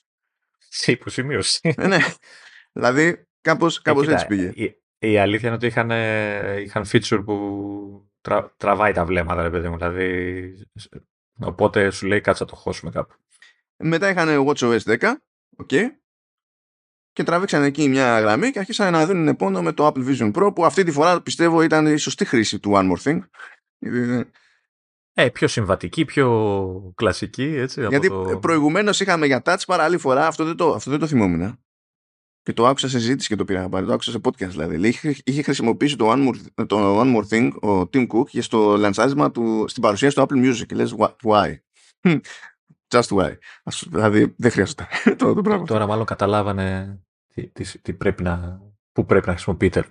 Σε 0.68 0.92
υποσημείωση. 0.92 1.60
Ε, 1.62 1.86
ναι, 1.86 1.98
δηλαδή 2.72 3.26
κάπως, 3.40 3.82
κάπως 3.82 4.08
έτσι 4.08 4.26
πήγε. 4.26 4.52
η 4.98 5.18
αλήθεια 5.18 5.48
είναι 5.48 5.56
ότι 5.56 5.66
είχαν, 5.66 5.90
είχαν 6.60 6.84
feature 6.92 7.22
που 7.24 8.10
τρα, 8.20 8.54
τραβάει 8.56 8.92
τα 8.92 9.04
βλέμματα, 9.04 9.42
ρε 9.42 9.50
παιδί 9.50 9.68
μου. 9.68 9.76
Δηλαδή, 9.76 10.68
οπότε 11.40 11.90
σου 11.90 12.06
λέει 12.06 12.20
κάτσα 12.20 12.44
το 12.44 12.56
χώσουμε 12.56 12.90
κάπου. 12.90 13.14
Μετά 13.82 14.08
είχαν 14.08 14.46
WatchOS 14.46 14.78
10, 14.78 15.12
okay, 15.56 15.84
και 17.12 17.22
τραβήξαν 17.22 17.62
εκεί 17.62 17.88
μια 17.88 18.20
γραμμή 18.20 18.50
και 18.50 18.58
αρχίσαν 18.58 18.92
να 18.92 19.06
δίνουν 19.06 19.36
πόνο 19.36 19.62
με 19.62 19.72
το 19.72 19.86
Apple 19.86 20.08
Vision 20.08 20.32
Pro 20.32 20.54
που 20.54 20.64
αυτή 20.64 20.84
τη 20.84 20.90
φορά 20.90 21.20
πιστεύω 21.22 21.62
ήταν 21.62 21.86
η 21.86 21.96
σωστή 21.96 22.24
χρήση 22.24 22.58
του 22.58 22.72
One 22.74 22.92
More 22.92 23.02
Thing. 23.02 23.20
Ε, 25.12 25.28
πιο 25.28 25.48
συμβατική, 25.48 26.04
πιο 26.04 26.92
κλασική, 26.96 27.42
έτσι. 27.42 27.86
Γιατί 27.86 28.08
το... 28.08 28.38
προηγουμένως 28.40 29.00
είχαμε 29.00 29.26
για 29.26 29.42
touch 29.44 29.62
παρά 29.66 29.84
άλλη 29.84 29.98
φορά, 29.98 30.26
αυτό 30.26 30.44
δεν 30.44 30.56
το, 30.56 30.72
αυτό 30.72 30.90
δεν 30.90 30.98
το 31.00 31.06
θυμόμουν. 31.06 31.58
Και 32.42 32.52
το 32.52 32.66
άκουσα 32.66 32.88
σε 32.88 32.98
συζήτηση 32.98 33.28
και 33.28 33.36
το 33.36 33.44
πήρα 33.44 33.68
πάλι. 33.68 33.86
Το 33.86 33.92
άκουσα 33.92 34.10
σε 34.10 34.20
podcast 34.22 34.48
δηλαδή. 34.48 34.88
Είχε, 34.88 35.16
είχε 35.24 35.42
χρησιμοποιήσει 35.42 35.96
το 35.96 36.12
One, 36.12 36.28
More, 36.28 36.66
το 36.66 37.00
One 37.00 37.16
More 37.16 37.28
Thing 37.28 37.50
ο 37.60 37.80
Tim 37.92 38.06
Cook 38.06 38.26
για 38.26 38.42
στο 38.42 38.76
λανσάρισμα 38.76 39.30
του, 39.30 39.64
στην 39.68 39.82
παρουσίαση 39.82 40.16
του 40.16 40.26
Apple 40.28 40.46
Music. 40.46 40.66
Και 40.66 40.74
λες 40.74 40.94
why; 41.22 41.54
Just 42.90 43.08
why. 43.08 43.32
Ας, 43.62 43.84
δηλαδή 43.88 44.34
δεν 44.36 44.50
χρειάζεται 44.50 44.86
το, 45.18 45.34
το 45.34 45.42
πράγμα. 45.42 45.66
Τώρα 45.66 45.86
μάλλον 45.86 46.04
καταλάβανε 46.04 46.98
τι, 47.34 47.48
τι, 47.48 47.78
τι 47.78 47.92
πρέπει 47.92 48.22
να, 48.22 48.60
πού 48.92 49.04
πρέπει 49.04 49.26
να 49.26 49.32
χρησιμοποιείται. 49.32 49.84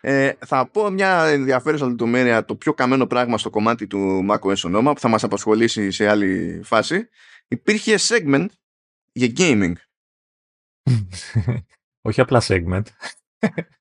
Ε, 0.00 0.32
θα 0.46 0.70
πω 0.70 0.90
μια 0.90 1.24
ενδιαφέρουσα 1.24 1.86
λεπτομέρεια, 1.86 2.44
το 2.44 2.56
πιο 2.56 2.74
καμένο 2.74 3.06
πράγμα 3.06 3.38
στο 3.38 3.50
κομμάτι 3.50 3.86
του 3.86 4.26
macOS 4.30 4.60
ονόμα 4.64 4.92
που 4.92 5.00
θα 5.00 5.08
μας 5.08 5.24
απασχολήσει 5.24 5.90
σε 5.90 6.08
άλλη 6.08 6.60
φάση. 6.64 7.08
Υπήρχε 7.48 7.96
segment 7.98 8.46
για 9.12 9.32
gaming 9.36 9.72
Όχι 12.06 12.20
απλά 12.20 12.42
segment. 12.44 12.82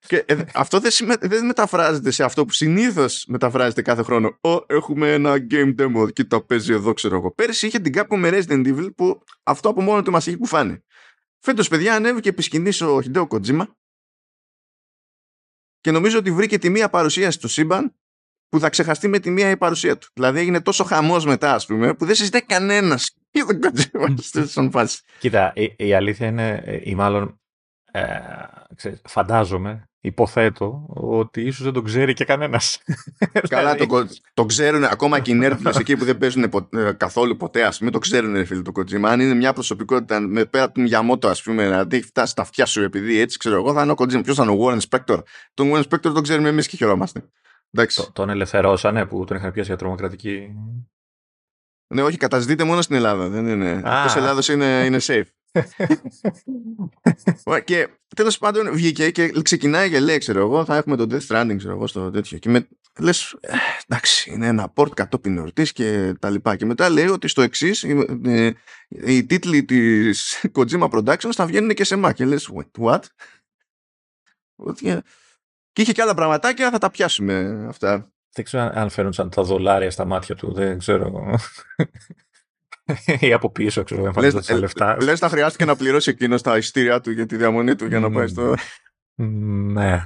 Και 0.08 0.24
ε, 0.28 0.42
αυτό 0.54 0.80
δεν, 0.80 0.92
δεν 1.22 1.46
μεταφράζεται 1.46 2.12
σε 2.12 2.24
αυτό 2.24 2.46
που 2.46 2.52
συνήθως 2.52 3.26
μεταφράζεται 3.28 3.82
κάθε 3.82 4.04
χρόνο. 4.04 4.38
Ω, 4.42 4.64
έχουμε 4.68 5.14
ένα 5.14 5.36
game 5.52 5.76
demo 5.80 6.14
και 6.14 6.24
το 6.24 6.42
παίζει 6.42 6.74
εδώ, 6.74 6.94
ξέρω 6.94 7.16
εγώ. 7.16 7.32
Πέρυσι 7.32 7.68
είχε 7.68 7.80
την 7.80 7.94
κάπου 7.94 8.18
με 8.18 8.30
Resident 8.32 8.68
Evil 8.68 8.96
που 8.96 9.24
αυτό 9.44 9.70
από 9.70 9.82
μόνο 9.82 10.02
του 10.02 10.12
μας 10.12 10.28
έχει 10.28 10.38
κουφάνει. 10.38 10.84
Φέτος, 11.40 11.68
παιδιά, 11.68 11.96
ανέβηκε 11.96 12.30
επί 12.30 12.42
σκηνής 12.42 12.82
ο 12.82 13.00
Hideo 13.04 13.28
Kojima 13.28 13.66
και 15.82 15.92
νομίζω 15.92 16.18
ότι 16.18 16.32
βρήκε 16.32 16.58
τη 16.58 16.70
μία 16.70 16.90
παρουσίαση 16.90 17.40
του 17.40 17.48
σύμπαν 17.48 17.96
που 18.50 18.60
θα 18.60 18.70
ξεχαστεί 18.70 19.08
με 19.08 19.20
τη 19.20 19.30
μία 19.30 19.50
η 19.50 19.58
παρουσία 19.58 19.98
του. 19.98 20.08
Δηλαδή 20.14 20.40
έγινε 20.40 20.62
τόσο 20.62 20.84
χαμός 20.84 21.26
μετά, 21.26 21.54
ας 21.54 21.66
πούμε, 21.66 21.94
που 21.94 22.06
δεν 22.06 22.16
συζητάει 22.16 22.42
κανένας 22.42 23.16
για 23.32 23.46
τον 23.46 23.60
Kojima 23.62 24.86
Κοίτα, 25.20 25.54
η, 25.56 25.74
η, 25.78 25.94
αλήθεια 25.94 26.28
είναι, 26.28 26.62
ε, 26.66 26.80
ή 26.84 26.96
μάλλον 26.96 27.40
ε, 27.96 28.20
ξέρεις, 28.76 29.02
φαντάζομαι, 29.08 29.90
υποθέτω, 30.00 30.86
ότι 30.88 31.42
ίσως 31.42 31.64
δεν 31.64 31.74
τον 31.74 31.84
ξέρει 31.84 32.14
και 32.14 32.26
κανένας. 32.26 32.82
Καλά, 33.50 33.76
το, 33.76 34.08
το 34.34 34.46
ξέρουν 34.46 34.84
ακόμα 34.84 35.20
και 35.20 35.32
οι 35.32 35.34
νέρφιλε 35.34 35.72
εκεί 35.80 35.98
που 35.98 36.06
δεν 36.06 36.18
παίζουν 36.18 36.50
πο, 36.50 36.70
ε, 36.72 36.92
καθόλου 36.92 37.38
ποτέ, 37.38 37.64
ας 37.64 37.78
πούμε, 37.78 37.92
το 37.92 38.00
ξέρουν, 38.00 38.46
φίλε, 38.46 38.62
το 38.62 38.72
Kojima. 38.76 39.04
Αν 39.04 39.20
είναι 39.20 39.34
μια 39.34 39.54
προσωπικότητα 39.54 40.20
με 40.20 40.46
πέρα 40.46 40.72
του 40.72 40.82
Μιαμότο, 40.82 41.28
ας 41.28 41.42
πούμε, 41.42 41.70
να 41.70 41.88
έχει 41.92 42.04
φτάσει 42.04 42.32
στα 42.32 42.42
αυτιά 42.42 42.66
σου, 42.66 42.82
επειδή 42.82 43.20
έτσι 43.20 43.38
ξέρω 43.38 43.56
εγώ, 43.56 43.74
θα 43.74 43.82
είναι 43.82 43.92
ο 43.92 43.96
Kojima. 43.98 44.24
Ποιος 44.24 44.36
θα 44.36 44.44
είναι 44.44 44.52
ο 44.52 44.58
Warren 44.62 44.80
Spector; 44.90 45.20
Τον 45.54 45.72
Warren 45.74 45.84
Spector 45.84 46.14
τον 46.14 46.24
ξέρουμε 46.24 46.50
εμείς 46.50 46.68
και 46.68 46.78
χαιρόμαστε. 46.78 47.30
Το, 47.96 48.12
τον 48.14 48.30
ελευθερώσανε 48.30 49.06
που 49.06 49.24
τον 49.24 49.38
είχαν 49.38 49.52
πιάσει 49.52 49.68
για 49.68 49.78
τρομοκρατική. 49.78 50.54
Ναι, 51.94 52.02
όχι, 52.02 52.18
καταζητείτε 52.18 52.64
μόνο 52.64 52.82
στην 52.82 52.96
Ελλάδα. 52.96 53.28
Δεν 53.28 53.48
είναι. 53.48 53.70
Εκτός 53.70 54.16
Ελλάδος 54.16 54.48
είναι, 54.48 54.84
είναι 54.86 54.98
safe. 55.02 55.26
Και 57.64 57.88
τέλος 58.16 58.38
πάντων 58.38 58.72
βγήκε 58.72 59.12
και 59.12 59.32
ξεκινάει 59.42 59.90
και 59.90 60.00
λέει, 60.00 60.18
ξέρω 60.18 60.40
εγώ, 60.40 60.66
θα 60.66 60.76
έχουμε 60.76 60.96
το 60.96 61.08
Death 61.10 61.28
Stranding, 61.28 61.56
ξέρω 61.58 61.74
εγώ, 61.74 61.88
στο 61.88 62.12
τέτοιο. 62.12 62.38
Και 62.38 62.50
με, 62.50 62.68
λες, 63.00 63.38
ε, 63.40 63.54
εντάξει, 63.88 64.32
είναι 64.32 64.48
ένα 64.48 64.74
port 64.76 64.90
κατόπιν 64.94 65.38
εορτής 65.38 65.72
και 65.72 66.14
τα 66.20 66.30
λοιπά. 66.30 66.56
Και 66.56 66.66
μετά 66.66 66.90
λέει 66.90 67.08
ότι 67.08 67.28
στο 67.28 67.42
εξής, 67.42 67.84
οι, 67.84 68.56
οι 68.90 69.26
τίτλοι 69.26 69.64
της 69.64 70.46
Kojima 70.54 70.90
Productions 70.90 71.32
θα 71.32 71.46
βγαίνουν 71.46 71.74
και 71.74 71.84
σε 71.84 72.02
Mac. 72.06 72.12
Και 72.14 72.26
λες, 72.26 72.50
what? 72.80 73.00
Και 75.72 75.82
είχε 75.82 75.92
και 75.92 76.02
άλλα 76.02 76.14
πραγματάκια, 76.14 76.72
θα 76.72 76.78
τα 76.78 76.90
πιάσουμε 76.90 77.66
αυτά. 77.68 78.14
Δεν 78.32 78.46
ξέρω 78.46 78.72
αν 78.74 78.90
φέρνουν 78.90 79.14
σαν 79.14 79.30
τα 79.30 79.44
δολάρια 79.44 79.92
στα 79.92 80.06
μάτια 80.06 80.36
του, 80.36 80.54
δεν 80.54 80.78
ξέρω. 80.78 81.38
Ή 83.20 83.34
από 83.34 83.52
πίσω, 83.52 83.84
ξέρω, 83.84 84.06
εμφανίζονται 84.06 84.46
τα 84.48 84.58
λεφτά. 84.58 84.98
Λες 85.02 85.20
θα 85.20 85.30
χρειάστηκε 85.30 85.66
να 85.66 85.76
πληρώσει 85.76 86.10
εκείνος 86.10 86.42
τα 86.42 86.58
ειστήρια 86.58 87.02
του 87.02 87.12
για 87.12 87.26
τη 87.26 87.36
διαμονή 87.36 87.76
του 87.76 87.86
για 87.86 88.00
να 88.00 88.12
πάει 88.12 88.28
στο... 88.28 88.56
Ναι. 89.74 90.06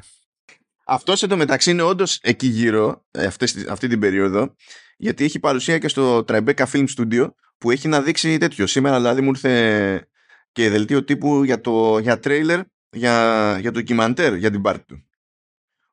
Αυτό 0.86 1.14
εντωμεταξύ 1.22 1.72
είναι 1.72 1.82
όντως 1.82 2.20
εκεί 2.22 2.48
γύρω 2.48 3.06
ε, 3.12 3.26
αυτή, 3.26 3.46
αυτή 3.70 3.88
την 3.88 4.00
περίοδο 4.00 4.56
γιατί 4.98 5.24
έχει 5.24 5.40
παρουσία 5.40 5.78
και 5.78 5.88
στο 5.88 6.26
Tribeca 6.28 6.66
Film 6.72 6.86
Studio 6.98 7.30
που 7.58 7.72
έχει 7.72 7.88
να 7.88 8.02
δείξει 8.02 8.38
τέτοιο. 8.38 8.68
Σήμερα 8.68 8.98
δηλαδή 8.98 9.22
μου 9.22 9.30
ήρθε 9.30 10.08
και 10.52 10.70
δελτίο 10.70 11.04
τύπου 11.04 11.44
για, 11.44 11.62
το, 11.62 11.98
για 11.98 12.20
τρέιλερ 12.20 12.60
για, 12.92 13.58
για 13.60 13.72
ντοκιμαντέρ 13.72 14.36
για 14.36 14.52
την 14.52 14.62
πάρτι 14.62 14.86
του. 14.86 15.04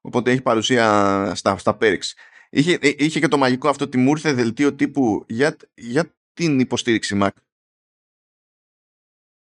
Οπότε 0.01 0.31
έχει 0.31 0.41
παρουσία 0.41 1.33
στα, 1.35 1.59
στα 1.59 1.79
Είχε, 2.51 2.79
ε, 2.81 2.93
είχε 2.97 3.21
και 3.21 3.29
το 3.29 3.39
μαγικό 3.39 3.69
αυτό 3.69 3.85
ότι 3.85 3.99
μου 3.99 4.11
ήρθε 4.11 4.33
δελτίο 4.33 4.75
τύπου 4.75 5.25
για, 5.29 5.57
για 5.75 6.15
την 6.37 6.61
υποστήριξη 6.61 7.19
Mac. 7.23 7.29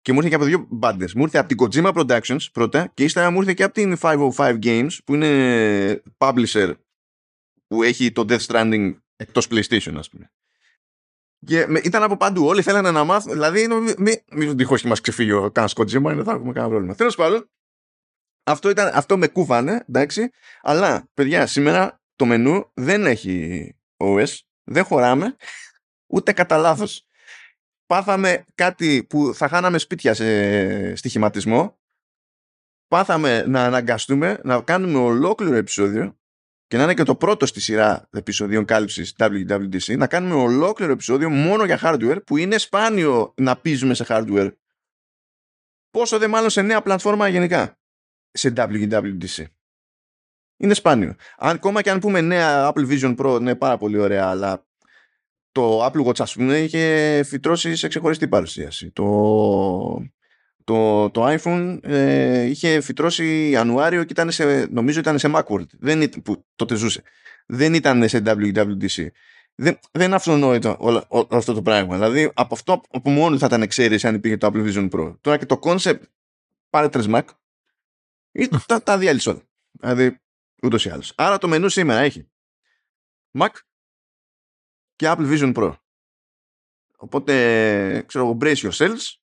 Και 0.00 0.12
μου 0.12 0.18
ήρθε 0.18 0.28
και 0.28 0.34
από 0.34 0.44
δύο 0.44 0.66
μπάντες. 0.70 1.14
Μου 1.14 1.22
ήρθε 1.22 1.38
από 1.38 1.48
την 1.48 1.56
Kojima 1.60 1.92
Productions 1.92 2.50
πρώτα 2.52 2.90
και 2.94 3.04
ύστερα 3.04 3.30
μου 3.30 3.40
ήρθε 3.40 3.54
και 3.54 3.62
από 3.62 3.74
την 3.74 3.96
505 4.00 4.58
Games 4.62 4.90
που 5.04 5.14
είναι 5.14 6.02
publisher 6.18 6.74
που 7.66 7.82
έχει 7.82 8.12
το 8.12 8.24
Death 8.28 8.46
Stranding 8.46 8.94
εκτός 9.16 9.46
PlayStation 9.50 9.94
ας 9.96 10.08
πούμε. 10.08 10.32
Και 11.46 11.66
ήταν 11.84 12.02
από 12.02 12.16
παντού. 12.16 12.46
Όλοι 12.46 12.62
θέλανε 12.62 12.90
να 12.90 13.04
μάθουν. 13.04 13.32
Δηλαδή, 13.32 13.68
μην 13.68 13.94
μη, 13.98 14.22
μη, 14.32 14.54
τυχώ 14.54 14.76
και 14.76 14.88
μας 14.88 15.00
ξεφύγει 15.00 15.32
ο 15.32 15.50
κανένα 15.50 15.72
Kojima, 15.76 16.12
είναι 16.12 16.22
θα 16.22 16.32
έχουμε 16.32 16.52
κανένα 16.52 16.68
πρόβλημα. 16.68 16.94
Τέλος 16.94 17.16
πάντων, 17.16 17.50
αυτό, 18.42 18.70
ήταν, 18.70 18.90
αυτό 18.94 19.18
με 19.18 19.28
κούβανε, 19.28 19.84
εντάξει. 19.88 20.30
Αλλά, 20.60 21.08
παιδιά, 21.14 21.46
σήμερα 21.46 22.00
το 22.16 22.24
μενού 22.24 22.70
δεν 22.74 23.06
έχει 23.06 23.68
OS. 23.96 24.38
Δεν 24.64 24.84
χωράμε 24.84 25.36
ούτε 26.12 26.32
κατά 26.32 26.56
λάθος. 26.56 27.06
Πάθαμε 27.86 28.44
κάτι 28.54 29.06
που 29.08 29.34
θα 29.34 29.48
χάναμε 29.48 29.78
σπίτια 29.78 30.14
σε 30.14 30.94
στοιχηματισμό. 30.94 31.80
Πάθαμε 32.88 33.44
να 33.46 33.64
αναγκαστούμε 33.64 34.40
να 34.44 34.62
κάνουμε 34.62 34.98
ολόκληρο 34.98 35.54
επεισόδιο 35.54 36.18
και 36.66 36.76
να 36.76 36.82
είναι 36.82 36.94
και 36.94 37.02
το 37.02 37.16
πρώτο 37.16 37.46
στη 37.46 37.60
σειρά 37.60 38.08
επεισοδίων 38.10 38.64
κάλυψης 38.64 39.14
WWDC 39.18 39.96
να 39.96 40.06
κάνουμε 40.06 40.34
ολόκληρο 40.34 40.92
επεισόδιο 40.92 41.30
μόνο 41.30 41.64
για 41.64 41.78
hardware 41.82 42.18
που 42.26 42.36
είναι 42.36 42.58
σπάνιο 42.58 43.34
να 43.36 43.56
πίζουμε 43.56 43.94
σε 43.94 44.04
hardware. 44.08 44.52
Πόσο 45.90 46.18
δε 46.18 46.26
μάλλον 46.26 46.50
σε 46.50 46.62
νέα 46.62 46.82
πλατφόρμα 46.82 47.28
γενικά 47.28 47.78
σε 48.30 48.52
WWDC. 48.56 49.44
Είναι 50.56 50.74
σπάνιο. 50.74 51.14
Αν, 51.36 51.54
ακόμα 51.54 51.82
και 51.82 51.90
αν 51.90 51.98
πούμε 51.98 52.20
νέα 52.20 52.72
Apple 52.72 52.88
Vision 52.88 53.16
Pro, 53.16 53.40
είναι 53.40 53.54
πάρα 53.54 53.76
πολύ 53.76 53.98
ωραία, 53.98 54.28
αλλά 54.28 54.66
το 55.52 55.86
Apple 55.86 56.06
Watch, 56.06 56.20
ας 56.20 56.34
πούμε, 56.34 56.58
είχε 56.58 57.22
φυτρώσει 57.24 57.76
σε 57.76 57.88
ξεχωριστή 57.88 58.28
παρουσίαση. 58.28 58.90
Το, 58.90 60.10
το, 60.64 61.10
το 61.10 61.26
iPhone 61.26 61.78
ε, 61.82 62.42
είχε 62.42 62.80
φυτρώσει 62.80 63.48
Ιανουάριο 63.50 64.04
και 64.04 64.12
ήταν 64.12 64.30
σε, 64.30 64.66
νομίζω 64.66 64.98
ήταν 64.98 65.18
σε 65.18 65.30
Macworld, 65.34 65.66
δεν 65.78 66.00
ήταν, 66.00 66.22
που 66.22 66.44
τότε 66.56 66.74
ζούσε. 66.74 67.02
Δεν 67.46 67.74
ήταν 67.74 68.08
σε 68.08 68.22
WWDC. 68.26 69.06
Δεν, 69.54 69.78
δεν 69.90 70.06
είναι 70.06 70.14
αυτονόητο 70.14 70.76
όλο, 70.78 71.04
όλο 71.08 71.26
αυτό 71.30 71.52
το 71.52 71.62
πράγμα. 71.62 71.94
Δηλαδή, 71.94 72.30
από 72.34 72.54
αυτό 72.54 72.80
που 73.02 73.10
μόνο 73.10 73.38
θα 73.38 73.46
ήταν 73.46 73.62
εξαίρεση 73.62 74.06
αν 74.06 74.14
υπήρχε 74.14 74.36
το 74.36 74.50
Apple 74.52 74.66
Vision 74.66 74.90
Pro. 74.90 75.16
Τώρα 75.20 75.36
και 75.36 75.46
το 75.46 75.60
concept 75.62 76.00
πάρε 76.70 76.88
τρεις 76.88 77.06
Mac 77.08 77.22
ή 78.32 78.48
τα, 78.66 78.82
τα 78.82 78.98
διάλυσε 78.98 79.28
όλα. 79.30 79.42
Δηλαδή, 79.70 80.20
ούτως 80.62 80.84
ή 80.84 80.90
άλλως. 80.90 81.12
Άρα 81.16 81.38
το 81.38 81.48
μενού 81.48 81.68
σήμερα 81.68 82.00
έχει 82.00 82.28
Mac 83.38 83.48
και 85.02 85.12
Apple 85.16 85.32
Vision 85.32 85.54
Pro. 85.54 85.74
Οπότε, 86.96 88.04
ξέρω 88.06 88.24
εγώ, 88.24 88.36
brace 88.40 88.70
yourselves, 88.70 89.16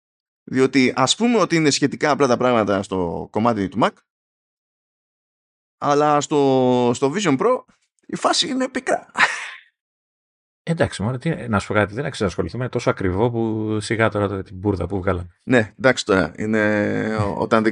διότι 0.43 0.93
ας 0.95 1.15
πούμε 1.15 1.37
ότι 1.37 1.55
είναι 1.55 1.69
σχετικά 1.69 2.11
απλά 2.11 2.27
τα 2.27 2.37
πράγματα 2.37 2.83
στο 2.83 3.27
κομμάτι 3.31 3.67
του 3.67 3.79
Mac, 3.81 3.89
αλλά 5.77 6.21
στο, 6.21 6.91
στο 6.93 7.13
Vision 7.15 7.37
Pro 7.37 7.63
η 8.05 8.15
φάση 8.15 8.47
είναι 8.47 8.69
πικρά. 8.69 9.11
Εντάξει, 10.63 11.01
μόνο 11.03 11.17
τι, 11.17 11.29
να 11.29 11.59
σου 11.59 11.67
πω 11.67 11.73
κάτι, 11.73 11.93
δεν 11.93 12.05
έχει 12.05 12.21
να 12.21 12.27
ασχοληθούμε. 12.27 12.63
Είναι 12.63 12.71
τόσο 12.71 12.89
ακριβό 12.89 13.31
που 13.31 13.77
σιγά 13.79 14.09
τώρα 14.09 14.43
την 14.43 14.55
μπουρδα 14.55 14.87
που 14.87 14.97
βγάλαμε. 14.97 15.29
Ναι, 15.43 15.73
εντάξει 15.79 16.05
τώρα. 16.05 16.33
Είναι, 16.37 17.17
όταν, 17.37 17.65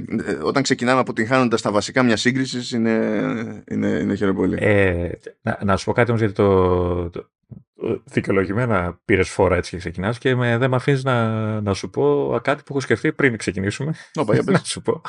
όταν 0.44 0.64
ξεκινάμε 0.64 1.00
αποτυγχάνοντας 1.00 1.62
τα 1.62 1.72
βασικά 1.72 2.04
μιας 2.04 2.22
σύγκρισης, 2.22 2.72
είναι, 2.72 3.64
είναι, 3.72 3.88
είναι 3.88 4.16
χειροπολί. 4.16 4.58
Ε, 4.60 5.10
να, 5.42 5.60
να, 5.64 5.78
σου 5.78 5.86
πω 5.86 5.92
κάτι 5.92 6.10
όμως 6.10 6.22
γιατί 6.22 6.36
το, 6.36 7.10
το, 7.10 7.30
δικαιολογημένα 8.04 9.00
πήρες 9.06 9.30
φόρα 9.30 9.56
έτσι 9.56 9.70
και 9.70 9.78
ξεκινάς 9.78 10.18
και 10.18 10.36
με, 10.36 10.58
δεν 10.58 10.70
με 10.70 10.76
αφήνεις 10.76 11.04
να, 11.04 11.62
να 11.62 11.74
σου 11.74 11.90
πω 11.90 12.40
κάτι 12.44 12.64
που 12.64 12.68
έχω 12.70 12.80
σκεφτεί 12.80 13.14
πριν 13.14 13.38
ξεκινήσουμε. 13.38 13.94
Όπα, 14.16 14.44
να 14.52 14.64
σου 14.64 14.82
πω. 14.82 15.02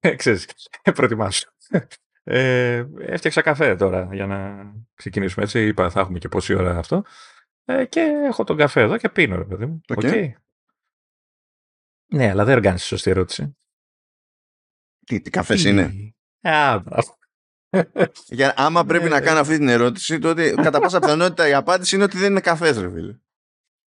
Ε, 0.00 0.14
ξέρεις, 0.14 0.48
προετοιμάσου. 0.94 1.50
Ε, 2.24 2.84
έφτιαξα 2.98 3.42
καφέ 3.42 3.76
τώρα 3.76 4.08
για 4.12 4.26
να 4.26 4.66
ξεκινήσουμε 4.94 5.44
έτσι. 5.44 5.66
Είπα 5.66 5.90
θα 5.90 6.00
έχουμε 6.00 6.18
και 6.18 6.28
πόση 6.28 6.54
ώρα 6.54 6.78
αυτό. 6.78 7.04
Ε, 7.64 7.84
και 7.84 8.00
έχω 8.00 8.44
τον 8.44 8.56
καφέ 8.56 8.80
εδώ 8.80 8.96
και 8.96 9.08
πίνω, 9.08 9.36
ρε 9.36 9.44
παιδί 9.44 9.66
μου. 9.66 9.80
Okay. 9.94 10.32
Ναι, 12.06 12.30
αλλά 12.30 12.44
δεν 12.44 12.60
κάνει 12.60 12.78
σωστή 12.78 13.10
ερώτηση. 13.10 13.56
Τι, 15.06 15.20
τι 15.20 15.30
καφές 15.30 15.64
είναι; 15.64 16.14
Α, 16.40 16.78
μπράβο. 16.78 17.16
Για, 18.26 18.54
άμα 18.56 18.84
πρέπει 18.84 19.08
να 19.08 19.20
κάνω 19.20 19.40
αυτή 19.40 19.58
την 19.58 19.68
ερώτηση, 19.68 20.18
τότε 20.18 20.54
κατά 20.54 20.80
πάσα 20.80 20.98
πιθανότητα 20.98 21.48
η 21.48 21.52
απάντηση 21.52 21.94
είναι 21.94 22.04
ότι 22.04 22.18
δεν 22.18 22.30
είναι 22.30 22.40
καφές, 22.40 22.78
ρε 22.78 22.90
φίλε. 22.90 23.18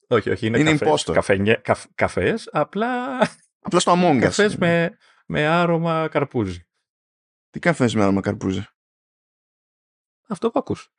Όχι, 0.07 0.29
όχι, 0.29 0.47
είναι, 0.47 0.59
είναι 0.59 0.77
καφές, 0.77 1.03
καφέ, 1.03 1.89
καφές, 1.95 2.49
απλά... 2.51 3.19
Απλά 3.59 3.79
στο 3.79 3.93
Among 3.95 4.15
Us. 4.15 4.19
Καφές 4.19 4.57
με, 4.57 4.97
με 5.25 5.47
άρωμα 5.47 6.07
καρπούζι. 6.07 6.67
Τι 7.49 7.59
καφές 7.59 7.95
με 7.95 8.03
άρωμα 8.03 8.21
καρπούζι; 8.21 8.65
Αυτό 10.27 10.51
που 10.51 10.59
ακούς. 10.59 10.93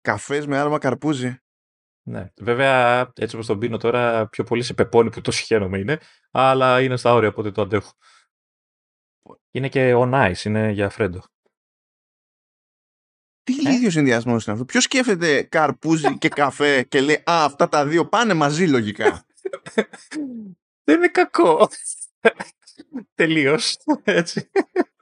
Καφές 0.00 0.46
με 0.46 0.58
άρωμα 0.58 0.78
καρπούζι. 0.78 1.40
Ναι. 2.02 2.32
Βέβαια, 2.36 3.00
έτσι 3.14 3.34
όπως 3.34 3.46
τον 3.46 3.58
πίνω 3.58 3.76
τώρα, 3.76 4.28
πιο 4.28 4.44
πολύ 4.44 4.62
σε 4.62 4.74
πεπόνι 4.74 5.10
που 5.10 5.20
το 5.20 5.30
συχαίνομαι 5.30 5.78
είναι, 5.78 6.00
αλλά 6.30 6.80
είναι 6.80 6.96
στα 6.96 7.12
όρια, 7.12 7.28
οπότε 7.28 7.50
το 7.50 7.62
αντέχω. 7.62 7.92
Είναι 9.50 9.68
και 9.68 9.92
on 9.96 10.12
ice, 10.12 10.44
είναι 10.44 10.70
για 10.70 10.88
φρέντο. 10.88 11.22
Τι 13.46 13.68
ε; 13.68 13.72
ίδιος 13.72 13.92
συνδυασμός 13.92 14.44
είναι 14.44 14.52
αυτό; 14.52 14.64
Ποιος 14.64 14.84
σκέφτεται 14.84 15.42
καρπούζι 15.42 16.18
και 16.18 16.28
καφέ 16.28 16.82
και 16.82 17.00
λέει 17.00 17.14
Α, 17.14 17.44
αυτά 17.44 17.68
τα 17.68 17.86
δύο 17.86 18.06
πάνε 18.06 18.34
μαζί 18.34 18.66
λογικά. 18.66 19.26
Δεν 20.84 20.96
είναι 20.96 21.08
κακό. 21.08 21.68
Τελείως. 23.14 23.76
Έτσι. 24.04 24.50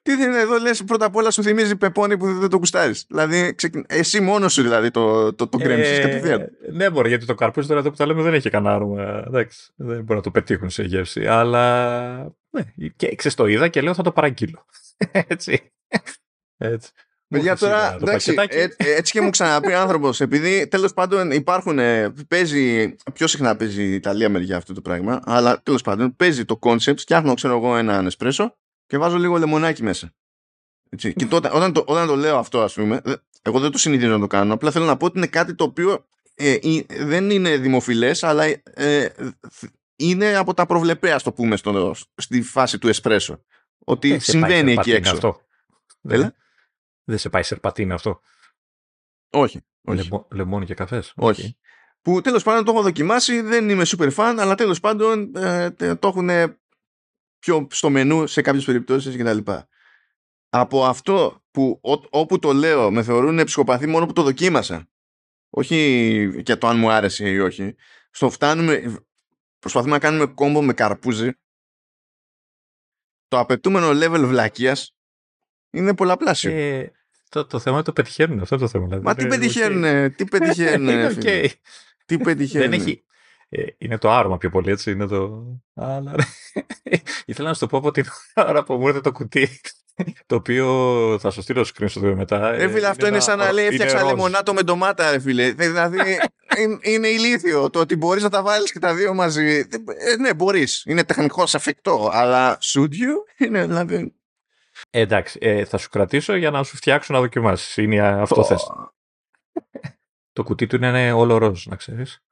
Τι 0.02 0.14
δεν 0.14 0.30
είναι 0.30 0.40
εδώ, 0.40 0.58
λες 0.58 0.84
πρώτα 0.84 1.06
απ' 1.06 1.16
όλα 1.16 1.30
σου 1.30 1.42
θυμίζει 1.42 1.76
πεπόνι 1.76 2.16
που 2.16 2.38
δεν 2.38 2.50
το 2.50 2.58
κουστάρεις. 2.58 3.04
Δηλαδή, 3.08 3.54
εσύ 3.86 4.20
μόνος 4.20 4.52
σου 4.52 4.62
δηλαδή 4.62 4.90
το, 4.90 5.34
το, 5.34 5.48
το 5.48 5.58
γκρέμισες 5.58 6.00
κατευθείαν. 6.00 6.50
Ναι, 6.72 6.90
μπορεί, 6.90 7.08
γιατί 7.08 7.26
το 7.26 7.34
καρπούζι 7.34 7.68
τώρα 7.68 7.80
εδώ 7.80 7.90
που 7.90 7.96
τα 7.96 8.06
λέμε 8.06 8.22
δεν 8.22 8.34
έχει 8.34 8.50
κανένα 8.50 8.74
άρωμα. 8.74 9.24
Εντάξει, 9.26 9.72
δεν 9.76 10.02
μπορεί 10.02 10.14
να 10.14 10.20
το 10.20 10.30
πετύχουν 10.30 10.70
σε 10.70 10.82
γεύση. 10.82 11.26
Αλλά. 11.26 12.34
Ναι, 12.50 12.62
και 12.96 13.14
ξέρεις 13.14 13.36
το 13.36 13.46
είδα 13.46 13.68
και 13.68 13.80
λέω 13.80 13.94
θα 13.94 14.02
το 14.02 14.12
παραγγείλω. 14.12 14.64
Έτσι. 15.12 15.72
Έτσι. 16.56 16.90
Παιδιά 17.38 17.56
τώρα, 17.56 17.94
εντάξει, 17.94 18.34
ε, 18.48 18.66
έτσι 18.76 19.12
και 19.12 19.20
μου 19.20 19.30
ξαναπεί 19.30 19.72
άνθρωπος, 19.72 20.20
επειδή 20.20 20.68
τέλος 20.68 20.94
πάντων 20.94 21.30
υπάρχουν, 21.30 21.78
παίζει, 22.28 22.94
πιο 23.12 23.26
συχνά 23.26 23.56
παίζει 23.56 23.82
η 23.82 23.94
Ιταλία 23.94 24.28
μεριά 24.28 24.56
αυτό 24.56 24.74
το 24.74 24.80
πράγμα, 24.80 25.20
αλλά 25.24 25.62
τέλος 25.62 25.82
πάντων 25.82 26.16
παίζει 26.16 26.44
το 26.44 26.58
concept, 26.62 26.96
φτιάχνω, 26.96 27.34
ξέρω 27.34 27.56
εγώ, 27.56 27.76
ένα 27.76 28.02
εσπρέσο 28.06 28.56
και 28.86 28.98
βάζω 28.98 29.16
λίγο 29.16 29.36
λεμονάκι 29.36 29.82
μέσα. 29.82 30.14
Έτσι. 30.90 31.12
Και 31.12 31.26
τότε, 31.26 31.50
όταν, 31.52 31.72
το, 31.72 31.84
όταν 31.86 32.06
το 32.06 32.16
λέω 32.16 32.36
αυτό, 32.36 32.62
ας 32.62 32.74
πούμε, 32.74 33.00
εγώ 33.42 33.60
δεν 33.60 33.70
το 33.70 33.78
συνηθίζω 33.78 34.12
να 34.12 34.20
το 34.20 34.26
κάνω. 34.26 34.54
Απλά 34.54 34.70
θέλω 34.70 34.84
να 34.84 34.96
πω 34.96 35.06
ότι 35.06 35.18
είναι 35.18 35.26
κάτι 35.26 35.54
το 35.54 35.64
οποίο 35.64 36.06
ε, 36.34 36.56
δεν 37.00 37.30
είναι 37.30 37.56
δημοφιλές, 37.56 38.22
αλλά 38.22 38.44
ε, 38.74 39.08
είναι 39.96 40.36
από 40.36 40.54
τα 40.54 40.66
προβλεπέα, 40.66 41.20
το 41.20 41.32
πούμε, 41.32 41.56
στο, 41.56 41.94
στη 42.16 42.42
φάση 42.42 42.78
του 42.78 42.88
εσπρέσο. 42.88 43.44
Ότι 43.84 44.12
ε, 44.12 44.18
συμβαίνει 44.18 44.72
εκεί 44.72 44.92
έξω. 44.92 45.12
Αυτό. 45.12 45.40
Δεν, 46.00 46.34
δεν 47.04 47.18
σε 47.18 47.28
πάει 47.28 47.42
σερπατίνα 47.42 47.94
αυτό. 47.94 48.20
Όχι. 49.30 49.60
όχι. 49.84 50.10
λεμόνι 50.30 50.66
και 50.66 50.74
καφές. 50.74 51.12
Όχι. 51.16 51.58
Που 52.02 52.20
τέλος 52.20 52.42
πάντων 52.42 52.64
το 52.64 52.72
έχω 52.72 52.82
δοκιμάσει, 52.82 53.40
δεν 53.40 53.68
είμαι 53.68 53.84
super 53.86 54.14
fan, 54.14 54.36
αλλά 54.38 54.54
τέλος 54.54 54.80
πάντων 54.80 55.36
ε, 55.36 55.70
το 55.70 56.08
έχουν 56.08 56.58
πιο 57.38 57.66
στο 57.70 57.90
μενού 57.90 58.26
σε 58.26 58.42
κάποιες 58.42 58.64
περιπτώσεις 58.64 59.16
κτλ. 59.16 59.52
Από 60.48 60.84
αυτό 60.84 61.44
που 61.50 61.80
ό, 61.82 61.92
όπου 62.10 62.38
το 62.38 62.52
λέω 62.52 62.90
με 62.90 63.02
θεωρούν 63.02 63.44
ψυχοπαθή 63.44 63.86
μόνο 63.86 64.06
που 64.06 64.12
το 64.12 64.22
δοκίμασα. 64.22 64.88
Όχι 65.50 66.40
για 66.44 66.58
το 66.58 66.66
αν 66.66 66.78
μου 66.78 66.90
άρεσε 66.90 67.28
ή 67.28 67.38
όχι. 67.38 67.74
Στο 68.10 68.30
φτάνουμε, 68.30 69.04
προσπαθούμε 69.58 69.92
να 69.92 69.98
κάνουμε 69.98 70.26
κόμπο 70.26 70.62
με 70.62 70.72
καρπούζι. 70.72 71.30
Το 73.28 73.38
απαιτούμενο 73.38 73.88
level 73.90 74.24
βλακίας 74.26 74.93
είναι 75.74 75.94
πολλαπλάσιο. 75.94 76.50
Ε, 76.50 76.92
το, 77.28 77.46
το 77.46 77.58
θέμα 77.58 77.82
το 77.82 77.92
πετυχαίνουν, 77.92 78.40
αυτό 78.40 78.56
το 78.56 78.68
θέμα. 78.68 78.84
Δηλαδή. 78.86 79.04
Μα 79.04 79.14
τι 79.14 79.26
πετυχαίνουν, 79.26 80.14
τι 80.14 80.24
πετυχαίνουν. 80.24 80.88
okay. 80.88 81.48
Τι 82.06 82.18
πετυχαίνουν. 82.18 82.70
Δεν 82.70 82.80
έχει, 82.80 83.04
ε, 83.48 83.64
είναι 83.78 83.98
το 83.98 84.10
άρωμα 84.10 84.38
πιο 84.38 84.50
πολύ, 84.50 84.70
έτσι. 84.70 84.90
Είναι 84.90 85.06
το... 85.06 85.44
Αλλά, 85.74 86.14
ήθελα 87.24 87.48
να 87.48 87.54
σου 87.54 87.60
το 87.60 87.66
πω 87.66 87.78
από 87.78 87.90
την 87.90 88.04
ώρα 88.34 88.64
που 88.64 88.74
μου 88.74 88.88
έρθει 88.88 89.00
το 89.00 89.12
κουτί. 89.12 89.60
Το 90.26 90.34
οποίο 90.34 91.18
θα 91.20 91.30
σου 91.30 91.42
στείλω 91.42 91.66
screenshot 91.74 92.14
μετά. 92.16 92.52
Ε, 92.52 92.68
φίλε, 92.68 92.86
αυτό 92.86 93.06
είναι, 93.06 93.20
σαν 93.20 93.38
να 93.38 93.52
λέει 93.52 93.66
έφτιαξα 93.66 94.04
λεμονάτο 94.04 94.54
με 94.54 94.62
ντομάτα, 94.62 95.10
ρε 95.10 95.20
φίλε. 95.20 95.52
Δηλαδή 95.52 95.98
είναι 96.80 97.08
ηλίθιο 97.08 97.70
το 97.70 97.78
ότι 97.80 97.96
μπορείς 97.96 98.22
να 98.22 98.28
τα 98.28 98.42
βάλεις 98.42 98.72
και 98.72 98.78
τα 98.78 98.94
δύο 98.94 99.14
μαζί. 99.14 99.66
Ε, 100.08 100.16
ναι, 100.16 100.34
μπορείς. 100.34 100.82
Είναι 100.86 101.04
τεχνικός 101.04 101.54
εφικτό, 101.54 102.10
αλλά 102.12 102.58
should 102.62 102.90
you? 102.90 103.46
Είναι 103.46 103.66
δηλαδή. 103.66 104.14
Ε, 104.96 105.00
εντάξει, 105.00 105.38
ε, 105.42 105.64
θα 105.64 105.78
σου 105.78 105.88
κρατήσω 105.88 106.34
για 106.34 106.50
να 106.50 106.62
σου 106.62 106.76
φτιάξω 106.76 107.12
να 107.12 107.20
δοκιμάσεις. 107.20 107.76
Είναι 107.76 108.00
αυτό 108.00 108.42
oh. 108.42 108.44
θες. 108.44 108.70
το 110.32 110.42
κουτί 110.42 110.66
του 110.66 110.76
είναι 110.76 111.12
όλο 111.12 111.38
ροζ, 111.38 111.66
να 111.66 111.76
ξέρεις. 111.76 112.22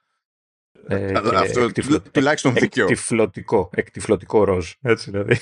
Ε, 0.86 1.12
Αυτό 1.34 1.72
τουλάχιστον 2.12 2.54
δίκαιο. 2.54 2.84
Εκτιφλωτικό, 2.84 3.70
εκτιφλωτικό 3.74 4.44
ροζ. 4.44 4.72
Έτσι 4.80 5.10
δηλαδή. 5.10 5.38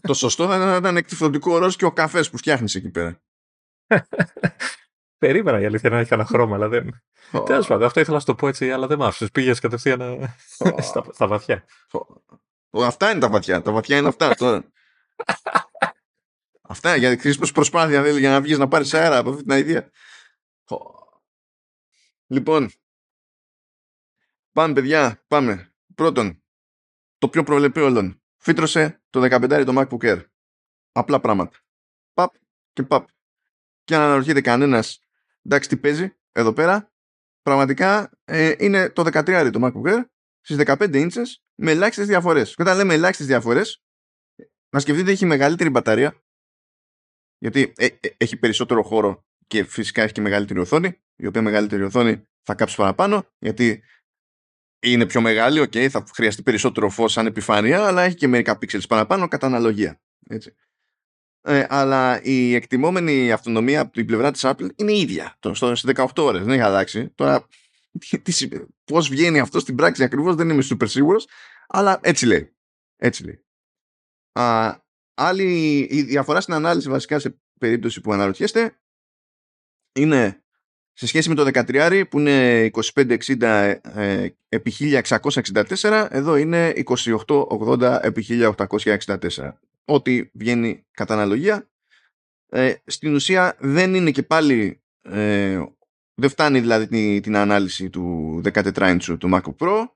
Το 0.00 0.14
σωστό 0.14 0.46
θα 0.46 0.56
ήταν 0.56 0.68
να 0.68 0.76
ήταν 0.76 0.96
εκτιφλωτικό 0.96 1.58
ροζ 1.58 1.74
και 1.74 1.84
ο 1.84 1.92
καφές 1.92 2.30
που 2.30 2.36
φτιάχνεις 2.36 2.74
εκεί 2.74 2.90
πέρα. 2.90 3.20
Περίμενα 5.18 5.60
η 5.60 5.64
αλήθεια 5.64 5.90
να 5.90 5.98
έχει 5.98 6.14
ένα 6.14 6.24
χρώμα, 6.24 6.54
αλλά 6.54 6.68
δεν. 6.68 7.02
Oh. 7.32 7.44
Τέλος 7.46 7.66
πάντων, 7.66 7.86
αυτό 7.86 8.00
ήθελα 8.00 8.16
να 8.16 8.24
το 8.24 8.34
πω 8.34 8.48
έτσι, 8.48 8.70
αλλά 8.70 8.86
δεν 8.86 8.98
μ' 8.98 9.02
άφησες. 9.02 9.30
Πήγες 9.30 9.60
κατευθείαν 9.60 10.34
oh. 10.58 10.82
στα, 10.82 11.04
στα 11.12 11.26
βαθιά. 11.26 11.64
Oh. 11.90 12.82
Αυτά 12.82 13.10
είναι 13.10 13.20
τα 13.20 13.28
βαθιά. 13.28 13.62
Τα 13.62 13.72
βαθιά 13.72 13.96
είναι 13.96 14.08
αυτά 14.08 14.34
τώρα. 14.40 14.64
Αυτά 16.68 16.96
για 16.96 17.18
χρήσιμο 17.18 17.46
προσπάθεια 17.54 18.08
για 18.08 18.30
να 18.30 18.40
βγεις 18.40 18.58
να 18.58 18.68
πάρεις 18.68 18.94
αέρα 18.94 19.18
από 19.18 19.30
αυτή 19.30 19.44
την 19.44 19.56
ιδέα. 19.56 19.90
Λοιπόν, 22.26 22.70
πάμε 24.52 24.74
παιδιά, 24.74 25.24
πάμε. 25.28 25.74
Πρώτον, 25.94 26.42
το 27.18 27.28
πιο 27.28 27.42
προβλεπή 27.42 27.80
όλων. 27.80 28.22
Φύτρωσε 28.36 29.02
το 29.10 29.20
15 29.22 29.64
το 29.64 29.72
MacBook 29.80 30.12
Air. 30.12 30.24
Απλά 30.92 31.20
πράγματα. 31.20 31.58
Παπ 32.14 32.34
και 32.72 32.82
παπ. 32.82 33.08
Και 33.84 33.94
αν 33.94 34.00
αναρωτιέται 34.00 34.40
κανένας, 34.40 35.00
εντάξει 35.42 35.68
τι 35.68 35.76
παίζει 35.76 36.16
εδώ 36.32 36.52
πέρα, 36.52 36.92
πραγματικά 37.42 38.10
ε, 38.24 38.54
είναι 38.58 38.90
το 38.90 39.02
13 39.02 39.50
το 39.52 39.60
MacBook 39.62 39.92
Air 39.92 40.04
στις 40.40 40.56
15 40.66 40.94
ίντσες 40.94 41.44
με 41.54 41.70
ελάχιστες 41.70 42.06
διαφορές. 42.06 42.54
Και 42.54 42.62
όταν 42.62 42.76
λέμε 42.76 42.94
ελάχιστες 42.94 43.26
διαφορές, 43.26 43.84
να 44.68 44.80
σκεφτείτε 44.80 45.10
έχει 45.10 45.26
μεγαλύτερη 45.26 45.70
μπαταρία, 45.70 46.23
γιατί 47.44 47.72
ε, 47.76 47.86
ε, 47.86 48.08
έχει 48.16 48.36
περισσότερο 48.36 48.82
χώρο 48.82 49.24
και 49.46 49.64
φυσικά 49.64 50.02
έχει 50.02 50.12
και 50.12 50.20
μεγαλύτερη 50.20 50.60
οθόνη, 50.60 51.00
η 51.16 51.26
οποία 51.26 51.42
μεγαλύτερη 51.42 51.82
οθόνη 51.82 52.26
θα 52.42 52.54
κάψει 52.54 52.76
παραπάνω, 52.76 53.26
γιατί 53.38 53.82
είναι 54.82 55.06
πιο 55.06 55.20
μεγάλη, 55.20 55.60
okay, 55.60 55.88
θα 55.88 56.04
χρειαστεί 56.14 56.42
περισσότερο 56.42 56.88
φως 56.88 57.12
σαν 57.12 57.26
επιφάνεια, 57.26 57.86
αλλά 57.86 58.02
έχει 58.02 58.14
και 58.14 58.28
μερικά 58.28 58.58
πίξελς 58.58 58.86
παραπάνω 58.86 59.28
κατά 59.28 59.46
αναλογία. 59.46 60.00
Έτσι. 60.28 60.54
Ε, 61.40 61.66
αλλά 61.68 62.22
η 62.22 62.54
εκτιμόμενη 62.54 63.32
αυτονομία 63.32 63.80
από 63.80 63.92
την 63.92 64.06
πλευρά 64.06 64.30
της 64.30 64.42
Apple 64.44 64.68
είναι 64.76 64.92
ίδια 64.92 65.36
το, 65.38 65.54
στο, 65.54 65.72
18 65.94 66.06
ώρες, 66.16 66.40
δεν 66.40 66.50
έχει 66.50 66.60
αλλάξει. 66.60 67.08
Τώρα, 67.08 67.48
πώς 68.84 69.08
βγαίνει 69.08 69.40
αυτό 69.40 69.60
στην 69.60 69.74
πράξη 69.74 70.02
ακριβώς 70.02 70.34
δεν 70.34 70.48
είμαι 70.48 70.62
super 70.70 70.88
σίγουρος, 70.88 71.28
αλλά 71.66 72.00
έτσι 72.02 72.26
λέει. 72.26 72.56
Έτσι 72.96 73.24
λέει. 73.24 73.44
Α, 74.32 74.76
άλλη, 75.14 75.78
η 75.90 76.02
διαφορά 76.02 76.40
στην 76.40 76.54
ανάλυση 76.54 76.88
βασικά 76.88 77.18
σε 77.18 77.38
περίπτωση 77.58 78.00
που 78.00 78.12
αναρωτιέστε 78.12 78.78
είναι 79.94 80.44
σε 80.92 81.06
σχέση 81.06 81.28
με 81.28 81.34
το 81.34 81.50
13 81.52 82.04
που 82.10 82.18
είναι 82.18 82.70
2560 82.94 83.74
ε, 83.82 84.28
επί 84.48 84.72
1664 85.10 86.08
εδώ 86.10 86.36
είναι 86.36 86.72
2880 87.26 87.98
επί 88.02 88.26
1864 88.28 89.16
ό,τι 89.84 90.30
βγαίνει 90.32 90.86
κατά 90.90 91.14
αναλογία 91.14 91.70
ε, 92.48 92.74
στην 92.86 93.14
ουσία 93.14 93.56
δεν 93.58 93.94
είναι 93.94 94.10
και 94.10 94.22
πάλι 94.22 94.82
ε, 95.02 95.62
δεν 96.14 96.30
φτάνει 96.30 96.60
δηλαδή 96.60 96.86
την, 96.86 97.22
την 97.22 97.36
ανάλυση 97.36 97.90
του 97.90 98.40
14 98.52 98.72
inch 98.74 99.16
του 99.18 99.30
MacBook 99.32 99.56
Pro 99.58 99.86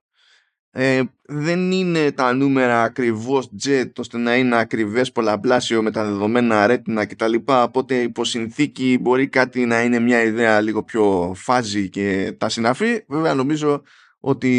ε, 0.70 1.02
δεν 1.22 1.72
είναι 1.72 2.12
τα 2.12 2.32
νούμερα 2.32 2.82
ακριβώς 2.82 3.50
jet 3.64 3.90
ώστε 3.98 4.18
να 4.18 4.37
είναι 4.37 4.58
ακριβές 4.58 5.12
πολλαπλάσιο 5.12 5.82
με 5.82 5.90
τα 5.90 6.04
δεδομένα 6.04 6.66
retina 6.70 7.04
κτλ. 7.08 7.34
Οπότε 7.44 7.94
υπό 7.94 8.25
συνθήκη 8.25 8.98
μπορεί 9.00 9.28
κάτι 9.28 9.66
να 9.66 9.82
είναι 9.82 9.98
μια 9.98 10.22
ιδέα 10.22 10.60
λίγο 10.60 10.82
πιο 10.82 11.32
φάζι 11.37 11.88
και 11.88 12.34
τα 12.38 12.48
συναφή. 12.48 13.04
Βέβαια 13.08 13.34
νομίζω 13.34 13.82
ότι 14.20 14.50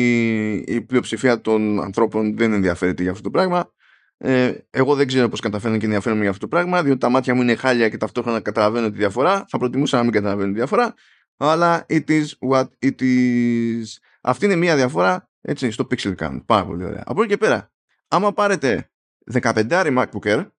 η 0.68 0.82
πλειοψηφία 0.82 1.42
των 1.42 1.82
ανθρώπων 1.82 2.38
δεν 2.38 2.54
ενδιαφέρεται 2.54 3.02
για 3.02 3.12
αυτό 3.12 3.24
το 3.24 3.30
πράγμα. 3.30 3.72
Ε, 4.18 4.54
εγώ 4.70 4.96
δεν 4.96 5.08
ξέρω 5.08 5.30
πώς 5.30 5.40
καταφέρνω 5.40 5.78
και 5.78 5.86
ενδιαφέρομαι 5.86 6.22
για 6.22 6.30
αυτό 6.30 6.48
το 6.48 6.56
πράγμα 6.56 6.84
διότι 6.84 7.00
τα 7.00 7.10
μάτια 7.10 7.36
μου 7.36 7.42
είναι 7.42 7.56
χάλια 7.56 7.90
και 7.90 7.98
ταυτόχρονα 7.98 8.40
καταλαβαίνω 8.40 8.92
τη 8.92 8.98
διαφορά. 8.98 9.46
Θα 9.50 9.58
προτιμούσα 9.58 9.98
να 9.98 10.04
μην 10.04 10.12
καταλαβαίνω 10.12 10.52
τη 10.52 10.58
διαφορά 10.58 10.94
αλλά 11.38 11.86
it 11.90 12.10
is 12.10 12.26
what 12.50 12.68
it 12.86 13.02
is. 13.02 13.84
Αυτή 14.22 14.46
είναι 14.46 14.56
μια 14.56 14.76
διαφορά 14.76 15.29
έτσι, 15.42 15.72
στο 15.72 15.88
Pixel 15.92 16.16
Count. 16.16 16.42
Πάρα 16.46 16.66
πολύ 16.66 16.84
ωραία. 16.84 17.04
Από 17.06 17.22
εκεί 17.22 17.30
και 17.30 17.38
πέρα, 17.38 17.72
άμα 18.08 18.34
πάρετε 18.34 18.92
15 19.32 19.86
MacBook 19.98 20.22
Air 20.22 20.52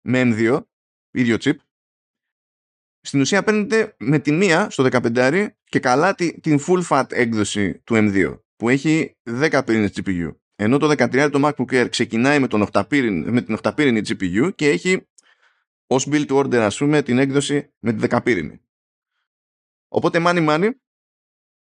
με 0.00 0.22
M2, 0.24 0.60
ίδιο 1.10 1.36
chip, 1.40 1.56
στην 3.00 3.20
ουσία 3.20 3.42
παίρνετε 3.42 3.96
με 3.98 4.18
τη 4.18 4.32
μία 4.32 4.70
στο 4.70 4.88
15 4.90 5.48
και 5.64 5.80
καλά 5.80 6.14
την 6.14 6.60
full 6.66 6.82
fat 6.88 7.04
έκδοση 7.08 7.78
του 7.78 7.94
M2 7.94 8.40
που 8.56 8.68
έχει 8.68 9.16
10 9.24 9.62
πύρινες 9.66 9.92
GPU. 9.94 10.36
Ενώ 10.56 10.78
το 10.78 10.88
13 10.90 11.28
το 11.32 11.40
MacBook 11.48 11.82
Air 11.82 11.86
ξεκινάει 11.90 12.38
με, 12.38 12.46
τον 12.46 12.66
8 12.72 12.84
με 13.24 13.42
την 13.42 13.58
8 13.62 13.72
πύρινη 13.74 14.00
GPU 14.04 14.54
και 14.54 14.68
έχει 14.68 15.08
ως 15.86 16.08
build 16.10 16.26
order 16.26 16.56
ας 16.56 16.76
πούμε 16.76 17.02
την 17.02 17.18
έκδοση 17.18 17.72
με 17.78 17.92
τη 17.92 18.06
10 18.10 18.18
πύρινη. 18.22 18.60
Οπότε 19.88 20.22
money 20.26 20.48
money 20.48 20.70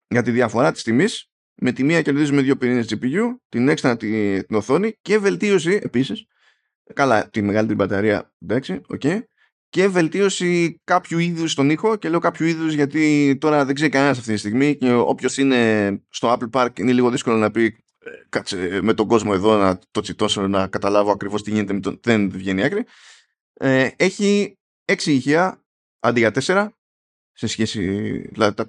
για 0.07 0.23
τη 0.23 0.31
διαφορά 0.31 0.71
της 0.71 0.83
τιμής 0.83 1.32
με 1.55 1.71
τη 1.71 1.83
μία 1.83 2.01
κερδίζουμε 2.01 2.41
δύο 2.41 2.55
πυρήνες 2.55 2.87
GPU, 2.89 3.35
την 3.49 3.69
έξτρα 3.69 3.97
την, 3.97 4.45
την 4.45 4.55
οθόνη 4.55 4.97
και 5.01 5.17
βελτίωση 5.17 5.79
επίσης, 5.83 6.25
καλά 6.93 7.29
τη 7.29 7.41
μεγαλύτερη 7.41 7.77
μπαταρία, 7.77 8.33
εντάξει, 8.39 8.81
okay, 8.87 9.19
και 9.73 9.87
βελτίωση 9.87 10.81
κάποιου 10.83 11.19
είδους 11.19 11.51
στον 11.51 11.69
ήχο 11.69 11.95
και 11.95 12.09
λέω 12.09 12.19
κάποιου 12.19 12.45
είδους 12.45 12.73
γιατί 12.73 13.37
τώρα 13.39 13.65
δεν 13.65 13.75
ξέρει 13.75 13.89
κανένας 13.89 14.17
αυτή 14.17 14.31
τη 14.31 14.37
στιγμή 14.37 14.77
και 14.77 14.91
όποιος 14.93 15.37
είναι 15.37 15.91
στο 16.09 16.37
Apple 16.37 16.49
Park 16.51 16.79
είναι 16.79 16.91
λίγο 16.91 17.09
δύσκολο 17.09 17.37
να 17.37 17.51
πει 17.51 17.63
«Ε, 17.99 18.09
κάτσε 18.29 18.79
με 18.81 18.93
τον 18.93 19.07
κόσμο 19.07 19.31
εδώ 19.33 19.57
να 19.57 19.79
το 19.91 20.01
τσιτώσω 20.01 20.47
να 20.47 20.67
καταλάβω 20.67 21.11
ακριβώς 21.11 21.43
τι 21.43 21.51
γίνεται 21.51 21.73
με 21.73 21.79
τον... 21.79 21.99
δεν 22.03 22.31
βγαίνει 22.31 22.63
άκρη. 22.63 22.85
Ε, 23.53 23.89
έχει 23.95 24.57
έξι 24.85 25.11
ηχεία 25.13 25.63
αντί 25.99 26.19
για 26.19 26.31
τέσσερα 26.31 26.77
σε 27.31 27.47
σχέση 27.47 27.81
δηλαδή, 28.31 28.65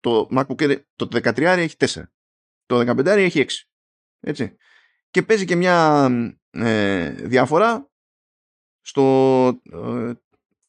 το 0.00 0.28
MacBook 0.36 0.78
το 0.96 1.08
13 1.12 1.38
έχει 1.38 1.76
τέσσερα 1.76 2.10
το 2.66 2.80
15 2.80 3.06
έχει 3.06 3.44
6. 3.48 3.52
Έτσι. 4.20 4.56
Και 5.10 5.22
παίζει 5.22 5.44
και 5.44 5.56
μια 5.56 6.08
ε, 6.50 7.10
διαφορά 7.10 7.90
στο 8.80 9.46
ε, 9.72 10.12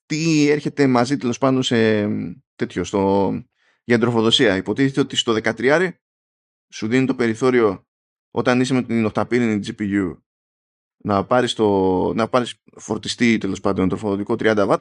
τι 0.06 0.50
έρχεται 0.50 0.88
μαζί 0.88 1.18
τέλος 1.18 1.38
πάντων 1.38 1.64
σε 1.64 2.08
τέτοιο, 2.56 2.84
στο, 2.84 3.34
για 3.84 4.00
τροφοδοσία. 4.00 4.56
Υποτίθεται 4.56 5.00
ότι 5.00 5.16
στο 5.16 5.38
13 5.44 5.92
σου 6.74 6.88
δίνει 6.88 7.06
το 7.06 7.16
περιθώριο 7.16 7.88
όταν 8.32 8.62
είσαι 8.62 8.74
με 8.74 8.84
την 8.84 9.06
οχταπύρινη 9.06 9.60
GPU 9.66 10.18
να 11.04 11.26
πάρεις, 11.26 11.54
το, 11.54 12.14
να 12.14 12.28
πάρεις 12.30 12.64
φορτιστή 12.78 13.38
τέλος 13.38 13.60
πάντων 13.60 13.90
τροφοδοτικό 13.90 14.36
30W 14.40 14.78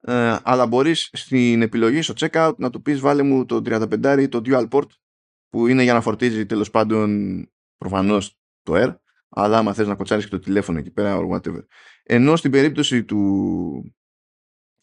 ε, 0.00 0.36
αλλά 0.42 0.66
μπορείς 0.66 1.10
στην 1.12 1.62
επιλογή 1.62 2.02
στο 2.02 2.14
checkout 2.16 2.52
να 2.56 2.70
του 2.70 2.82
πεις 2.82 3.00
βάλε 3.00 3.22
μου 3.22 3.46
το 3.46 3.56
35 3.56 4.28
το 4.30 4.42
dual 4.44 4.68
port 4.68 4.86
που 5.52 5.66
είναι 5.66 5.82
για 5.82 5.92
να 5.92 6.00
φορτίζει 6.00 6.46
τέλος 6.46 6.70
πάντων 6.70 7.08
προφανώς 7.76 8.38
το 8.62 8.72
Air, 8.74 8.96
αλλά 9.28 9.58
άμα 9.58 9.74
θες 9.74 9.86
να 9.86 9.94
κοτσάρεις 9.94 10.24
και 10.24 10.30
το 10.30 10.38
τηλέφωνο 10.38 10.78
εκεί 10.78 10.90
πέρα 10.90 11.18
or 11.18 11.28
whatever. 11.30 11.66
Ενώ 12.02 12.36
στην 12.36 12.50
περίπτωση 12.50 13.04
του, 13.04 13.94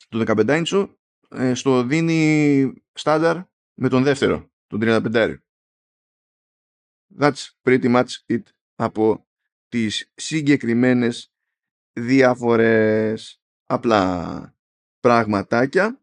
του 0.10 0.24
15 0.26 0.64
inch 0.64 0.90
ε, 1.30 1.54
στο 1.54 1.84
δίνει 1.84 2.74
στάνταρ 2.94 3.38
με 3.74 3.90
τον 3.90 4.04
δεύτερο, 4.04 4.52
τον 4.68 4.80
35. 4.84 5.36
That's 7.20 7.48
pretty 7.64 7.96
much 7.96 8.08
it 8.28 8.44
από 8.76 9.28
τις 9.68 10.12
συγκεκριμένες 10.16 11.34
διάφορες 11.94 13.42
απλά 13.66 14.56
πραγματάκια. 15.00 16.02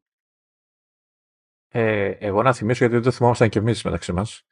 Ε, 1.68 2.08
εγώ 2.08 2.42
να 2.42 2.52
θυμίσω 2.52 2.78
γιατί 2.78 2.94
δεν 2.94 3.02
το 3.02 3.10
θυμόμασταν 3.10 3.48
και 3.48 3.58
εμείς 3.58 3.84
μεταξύ 3.84 4.12
μας 4.12 4.45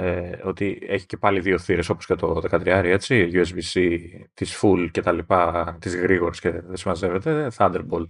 ε, 0.00 0.38
ότι 0.42 0.78
έχει 0.82 1.06
και 1.06 1.16
πάλι 1.16 1.40
δύο 1.40 1.58
θύρες 1.58 1.88
όπως 1.88 2.06
και 2.06 2.14
το 2.14 2.42
13 2.50 2.66
έτσι, 2.66 3.30
USB-C 3.32 3.98
της 4.34 4.60
full 4.62 4.88
και 4.90 5.02
τα 5.02 5.12
λοιπά, 5.12 5.76
της 5.80 5.96
γρήγορης 5.96 6.40
και 6.40 6.50
δεν 6.50 6.76
συμμαζεύεται, 6.76 7.50
Thunderbolt 7.56 8.06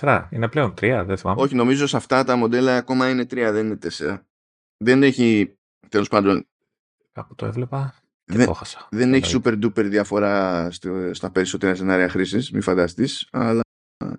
4 0.00 0.26
είναι 0.30 0.48
πλέον 0.48 0.74
3, 0.80 1.02
δεν 1.06 1.16
θυμάμαι. 1.16 1.40
Όχι, 1.40 1.54
νομίζω 1.54 1.86
σε 1.86 1.96
αυτά 1.96 2.24
τα 2.24 2.36
μοντέλα 2.36 2.76
ακόμα 2.76 3.10
είναι 3.10 3.22
3, 3.22 3.48
δεν 3.52 3.66
είναι 3.66 3.78
4. 3.98 4.18
Δεν 4.76 5.02
έχει, 5.02 5.58
τέλος 5.88 6.08
πάντων... 6.08 6.46
Κάπου 7.12 7.34
το 7.34 7.46
έβλεπα 7.46 7.94
και 8.24 8.36
δεν, 8.36 8.46
το 8.46 8.50
έχασα. 8.54 8.88
Δεν 8.90 9.14
έχει 9.14 9.40
super 9.44 9.64
duper 9.64 9.84
διαφορά 9.84 10.68
στα 11.12 11.30
περισσότερα 11.30 11.74
σενάρια 11.74 12.08
χρήσης, 12.08 12.50
μη 12.50 12.60
φανταστείς, 12.60 13.28
αλλά 13.32 13.63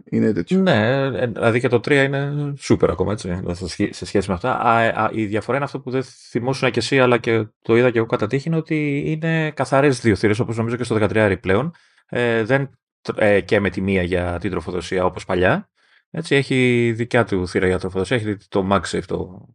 είναι 0.10 0.32
τέτοιο. 0.32 0.60
Ναι, 0.60 1.04
ε, 1.04 1.26
δηλαδή 1.28 1.60
και 1.60 1.68
το 1.68 1.76
3 1.78 1.92
είναι 1.92 2.54
super 2.60 2.88
ακόμα 2.90 3.12
έτσι, 3.12 3.42
σε 3.90 4.06
σχέση 4.06 4.30
με 4.30 4.34
αυτά. 4.34 4.60
Α, 4.60 5.10
η 5.14 5.26
διαφορά 5.26 5.58
είναι 5.58 5.66
αυτό 5.66 5.80
που 5.80 5.92
δεν 5.92 6.04
θυμόσουν 6.04 6.72
και 6.72 6.80
εσύ, 6.80 7.00
αλλά 7.00 7.18
και 7.18 7.48
το 7.62 7.76
είδα 7.76 7.92
και 7.92 7.98
εγώ 7.98 8.08
κατά 8.08 8.28
τύχη, 8.28 8.48
είναι 8.48 8.58
ότι 8.58 9.04
είναι 9.06 9.52
καθαρές 9.52 10.02
δύο 10.02 10.16
θύρες, 10.16 10.40
όπως 10.40 10.58
νομίζω 10.58 10.76
και 10.76 10.84
στο 10.84 10.98
13 11.00 11.36
πλέον. 11.42 11.74
Ε, 12.08 12.44
δεν 12.44 12.70
ε, 13.16 13.42
και 13.42 13.60
με 13.60 13.70
τη 13.70 13.82
μία 13.82 14.02
για 14.02 14.38
την 14.40 14.52
τροφοδοσία 14.52 15.06
όπως 15.06 15.26
παλιά. 15.26 15.70
Έτσι, 16.10 16.36
έχει 16.36 16.92
δικιά 16.96 17.26
του 17.26 17.48
θύρα 17.48 17.68
για 17.68 17.80
τροφοδοσία. 17.80 18.18
Έχει 18.18 18.38
το 18.50 18.68
MagSafe. 18.72 19.04
Το... 19.06 19.48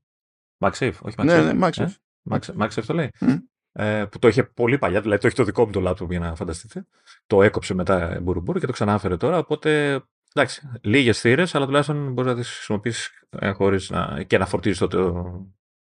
MagSafe, 0.59 0.93
όχι 1.01 1.15
MagSafe. 1.19 1.25
Ναι, 1.25 1.53
ναι, 1.53 1.67
MagSafe. 1.67 1.93
Ε; 2.31 2.39
MagSafe 2.59 2.83
το 2.87 2.95
λέει. 2.95 3.11
Mm. 3.21 3.39
Ε, 3.73 4.05
που 4.11 4.19
το 4.19 4.29
είχε 4.29 4.43
πολύ 4.43 4.79
παλιά, 4.79 5.01
δηλαδή 5.01 5.21
το 5.21 5.27
έχει 5.27 5.37
το 5.37 5.45
δικό 5.45 5.65
μου 5.65 5.71
το 5.71 5.91
laptop 5.91 6.09
για 6.09 6.19
να 6.19 6.35
φανταστείτε. 6.35 6.87
Το 7.27 7.43
έκοψε 7.43 7.75
μετά 7.75 8.19
μπουρουμπουρου 8.23 8.59
και 8.59 8.67
το 8.67 8.73
ξανάφερε 8.73 9.17
τώρα. 9.17 9.39
Οπότε 9.39 10.01
Εντάξει, 10.35 10.71
λίγες 10.83 11.21
θύρες, 11.21 11.55
αλλά 11.55 11.67
τουλάχιστον 11.67 12.13
μπορείς 12.13 12.31
να 12.31 12.37
τις 12.37 12.51
χρησιμοποιήσεις 12.51 13.25
ε, 13.29 13.51
χωρίς 13.51 13.91
να, 13.91 14.23
και 14.23 14.39
να 14.39 14.47
φορτίζεις 14.47 14.79
το, 14.79 14.89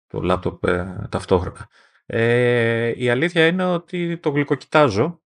το, 0.07 0.21
λάπτοπ 0.21 0.63
ε, 0.63 1.07
ταυτόχρονα. 1.09 1.69
Ε, 2.05 2.93
η 2.97 3.09
αλήθεια 3.09 3.47
είναι 3.47 3.65
ότι 3.65 4.17
το 4.17 4.29
γλυκοκοιτάζω 4.29 5.21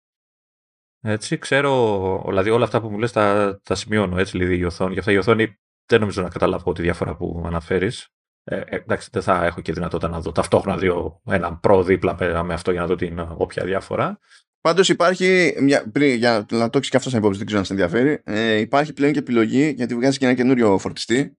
Έτσι, 1.02 1.38
ξέρω, 1.38 2.24
δηλαδή 2.28 2.50
όλα 2.50 2.64
αυτά 2.64 2.82
που 2.82 2.90
μου 2.90 2.98
λες 2.98 3.12
τα, 3.12 3.60
τα 3.64 3.76
σημειώνω 3.76 4.18
έτσι 4.18 4.38
λίγη 4.38 4.58
η 4.58 4.64
οθόνη. 4.64 4.94
Γι' 4.94 5.00
αυτά 5.00 5.12
η 5.12 5.18
οθόνη 5.18 5.60
δεν 5.86 6.00
νομίζω 6.00 6.22
να 6.22 6.30
καταλάβω 6.30 6.72
τη 6.72 6.82
διαφορά 6.82 7.16
που 7.16 7.44
αναφέρεις. 7.46 8.10
Ε, 8.44 8.56
ε, 8.56 8.76
εντάξει, 8.76 9.10
δεν 9.12 9.22
θα 9.22 9.46
έχω 9.46 9.62
και 9.62 9.74
δυνατότητα 9.74 10.10
να 10.10 10.20
δω 10.20 10.32
ταυτόχρονα 10.32 10.78
δύο, 10.78 11.22
έναν 11.26 11.60
προ 11.60 11.84
δίπλα 11.84 12.44
με 12.44 12.54
αυτό 12.54 12.72
για 12.72 12.82
να 12.82 12.88
δω 12.88 12.96
την 12.96 13.20
όποια 13.20 13.64
διάφορα. 13.64 14.20
Πάντως 14.62 14.90
υπάρχει, 14.90 15.56
μια, 15.60 15.90
πριν, 15.92 16.16
για 16.16 16.46
να 16.52 16.70
το 16.70 16.78
έχεις 16.78 16.90
και 16.90 16.98
αυτό 16.98 17.10
σαν 17.10 17.20
υπόψη, 17.20 17.38
δεν 17.38 17.46
ξέρω 17.46 17.60
αν 17.60 17.66
σε 17.66 17.74
ενδιαφέρει, 17.74 18.22
ε, 18.24 18.56
υπάρχει 18.56 18.94
πλέον 18.94 19.14
και 19.14 19.20
επιλογή 19.20 19.74
γιατί 19.76 19.96
βγάζει 19.96 20.18
και 20.18 20.26
ένα 20.26 20.34
καινούριο 20.34 20.78
φορτιστή 20.78 21.38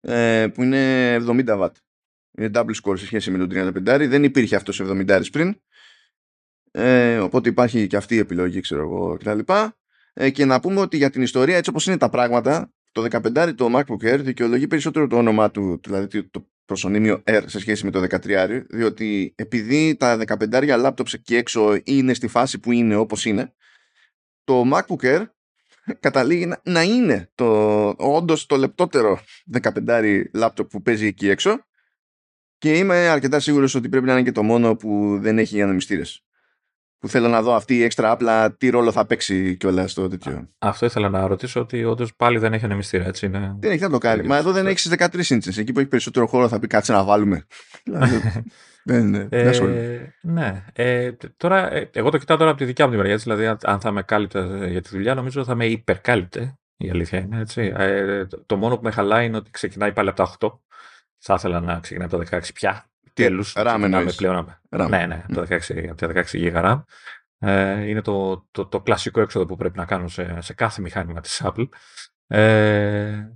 ε, 0.00 0.46
που 0.54 0.62
είναι 0.62 1.16
70 1.16 1.44
W. 1.46 1.68
Είναι 2.38 2.50
double 2.54 2.74
score 2.82 2.98
σε 2.98 3.06
σχέση 3.06 3.30
με 3.30 3.38
τον 3.46 3.74
35. 3.86 4.06
Δεν 4.08 4.24
υπήρχε 4.24 4.56
αυτός 4.56 4.74
σε 4.74 4.84
70 4.86 5.22
πριν. 5.32 5.60
Ε, 6.70 7.18
οπότε 7.18 7.48
υπάρχει 7.48 7.86
και 7.86 7.96
αυτή 7.96 8.14
η 8.14 8.18
επιλογή, 8.18 8.60
ξέρω 8.60 8.82
εγώ 8.82 9.16
κτλ. 9.16 9.38
Ε, 10.12 10.30
και 10.30 10.44
να 10.44 10.60
πούμε 10.60 10.80
ότι 10.80 10.96
για 10.96 11.10
την 11.10 11.22
ιστορία, 11.22 11.56
έτσι 11.56 11.70
όπως 11.70 11.86
είναι 11.86 11.96
τα 11.96 12.08
πράγματα, 12.08 12.72
το 12.92 13.06
15 13.10 13.52
το 13.56 13.68
MacBook 13.78 14.12
Air 14.12 14.18
δικαιολογεί 14.20 14.66
περισσότερο 14.66 15.06
το 15.06 15.16
όνομά 15.16 15.50
του, 15.50 15.80
δηλαδή 15.82 16.24
το 16.24 16.46
προσωνύμιο 16.64 17.22
R 17.26 17.42
σε 17.46 17.60
σχέση 17.60 17.84
με 17.84 17.90
το 17.90 18.06
13, 18.10 18.62
διότι 18.68 19.34
επειδή 19.36 19.96
τα 19.96 20.18
15 20.26 20.86
laptops 20.86 21.14
εκεί 21.14 21.36
έξω 21.36 21.80
είναι 21.84 22.14
στη 22.14 22.26
φάση 22.26 22.58
που 22.58 22.72
είναι 22.72 22.96
όπως 22.96 23.24
είναι, 23.24 23.54
το 24.44 24.64
MacBook 24.72 25.04
Air 25.04 25.24
καταλήγει 26.00 26.46
να, 26.46 26.60
να 26.64 26.82
είναι 26.82 27.30
το, 27.34 27.88
όντως 27.98 28.46
το 28.46 28.56
λεπτότερο 28.56 29.20
15 29.62 30.22
laptop 30.34 30.68
που 30.70 30.82
παίζει 30.82 31.06
εκεί 31.06 31.28
έξω 31.28 31.66
και 32.58 32.76
είμαι 32.76 33.08
αρκετά 33.08 33.40
σίγουρος 33.40 33.74
ότι 33.74 33.88
πρέπει 33.88 34.06
να 34.06 34.12
είναι 34.12 34.22
και 34.22 34.32
το 34.32 34.42
μόνο 34.42 34.76
που 34.76 35.18
δεν 35.20 35.38
έχει 35.38 35.62
ανεμιστήρες 35.62 36.24
που 37.02 37.08
θέλω 37.08 37.28
να 37.28 37.42
δω 37.42 37.54
αυτή 37.54 37.76
η 37.76 37.82
έξτρα 37.82 38.10
απλά 38.10 38.52
τι 38.52 38.70
ρόλο 38.70 38.92
θα 38.92 39.06
παίξει 39.06 39.56
κιόλας 39.56 39.90
στο 39.90 40.08
τέτοιο. 40.08 40.48
Αυτό 40.58 40.86
ήθελα 40.86 41.08
να 41.08 41.26
ρωτήσω 41.26 41.60
ότι 41.60 41.84
όντως 41.84 42.14
πάλι 42.14 42.38
δεν 42.38 42.52
έχει 42.52 42.64
ανεμιστήρα, 42.64 43.06
έτσι 43.06 43.26
είναι. 43.26 43.56
Δεν 43.60 43.70
έχει 43.70 43.82
να 43.82 43.90
το 43.90 43.98
κάνει. 43.98 44.26
Μα 44.26 44.36
εδώ 44.36 44.52
δεν 44.52 44.66
έχει 44.66 44.90
13 44.98 45.26
ίντσες. 45.30 45.58
Εκεί 45.58 45.72
που 45.72 45.78
έχει 45.78 45.88
περισσότερο 45.88 46.26
χώρο 46.26 46.48
θα 46.48 46.58
πει 46.58 46.66
κάτσε 46.66 46.92
να 46.92 47.04
βάλουμε. 47.04 47.46
δεν 48.84 49.06
είναι. 49.06 49.28
Ε, 49.30 49.50
ναι. 50.22 50.64
Ε, 50.72 51.12
τώρα, 51.36 51.72
ε, 51.72 51.90
εγώ 51.92 52.10
το 52.10 52.18
κοιτάω 52.18 52.36
τώρα 52.36 52.50
από 52.50 52.58
τη 52.58 52.64
δικιά 52.64 52.84
μου 52.86 52.90
τη 52.90 52.96
μεριά. 52.96 53.16
Δηλαδή, 53.16 53.56
αν 53.62 53.80
θα 53.80 53.90
με 53.90 54.02
κάλυπτε 54.02 54.68
για 54.68 54.80
τη 54.80 54.88
δουλειά, 54.88 55.14
νομίζω 55.14 55.44
θα 55.44 55.54
με 55.54 55.66
υπερκάλυπτε. 55.66 56.58
Η 56.76 56.90
αλήθεια 56.90 57.18
είναι 57.18 57.40
έτσι. 57.40 57.72
Ε, 57.76 58.26
το 58.46 58.56
μόνο 58.56 58.76
που 58.76 58.82
με 58.82 58.90
χαλάει 58.90 59.26
είναι 59.26 59.36
ότι 59.36 59.50
ξεκινάει 59.50 59.92
πάλι 59.92 60.08
από 60.08 60.16
τα 60.16 60.36
8. 60.38 60.58
Θα 61.18 61.34
ήθελα 61.34 61.60
να 61.60 61.80
ξεκινάει 61.80 62.08
από 62.12 62.24
τα 62.24 62.38
16 62.38 62.48
πια 62.54 62.91
τέλους. 63.12 63.52
RAM 63.56 63.80
εννοείς; 63.82 64.14
Πλέον, 64.14 64.58
RAM. 64.70 64.88
Ναι, 64.88 65.06
ναι, 65.06 65.24
από 65.28 65.34
τα 65.34 65.46
16, 65.46 65.88
από 65.90 65.94
τα 65.94 66.06
16 66.06 66.24
GB 66.32 66.64
RAM. 66.64 66.82
Ε, 67.38 67.88
είναι 67.88 68.00
το, 68.00 68.46
το, 68.50 68.66
το, 68.66 68.80
κλασικό 68.80 69.20
έξοδο 69.20 69.46
που 69.46 69.56
πρέπει 69.56 69.78
να 69.78 69.84
κάνω 69.84 70.08
σε, 70.08 70.40
σε 70.40 70.54
κάθε 70.54 70.80
μηχάνημα 70.80 71.20
της 71.20 71.42
Apple. 71.44 71.68
Ε, 72.26 73.28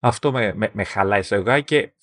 αυτό 0.00 0.32
με, 0.32 0.52
με, 0.54 0.70
με 0.72 0.84
χαλάει 0.84 1.22
σε 1.22 1.60
και 1.62 1.94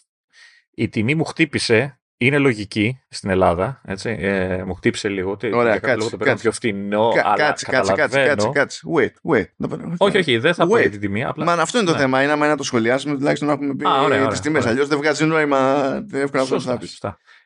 η 0.72 0.90
τιμή 0.90 1.16
μου 1.16 1.24
χτύπησε 1.24 2.02
είναι 2.18 2.38
λογική 2.38 3.00
στην 3.10 3.30
Ελλάδα. 3.30 3.82
Έτσι. 3.86 4.18
Ε, 4.20 4.64
μου 4.64 4.74
χτύπησε 4.74 5.10
λίγο. 5.10 5.38
Ωραία, 5.54 5.80
κάτσε. 5.80 5.96
Λόγο 5.96 6.10
το 6.10 6.18
παίρνω 6.18 6.36
πιο 6.36 6.52
φθηνό. 6.52 7.12
Κα, 7.16 7.22
αλλά 7.26 7.36
κάτσε, 7.36 7.66
κάτσε, 7.66 7.94
κάτσε, 7.94 8.50
κάτσε. 8.54 8.80
Wait, 8.96 9.32
wait. 9.32 9.68
Όχι, 9.98 10.18
όχι, 10.18 10.38
δεν 10.38 10.54
θα 10.54 10.68
πω 10.68 10.76
την 10.76 11.00
τιμή. 11.00 11.24
Απλά... 11.24 11.46
Μα 11.46 11.54
αυτό 11.54 11.78
είναι 11.78 11.88
το 11.88 11.94
ναι. 11.94 12.00
θέμα. 12.00 12.24
Είναι 12.24 12.32
άμα 12.32 12.48
να 12.48 12.58
το 12.58 12.64
σχολιάσουμε, 12.64 13.16
τουλάχιστον 13.16 13.48
να 13.48 13.54
έχουμε 13.54 13.76
πει 13.76 13.86
τις 14.30 14.40
τιμές. 14.40 14.66
Αλλιώς 14.66 14.88
δεν 14.88 14.98
βγάζει 14.98 15.26
νόημα. 15.26 16.04
Εύκολα 16.12 16.44
αυτό 16.44 16.60
να 16.60 16.78
πει. 16.78 16.88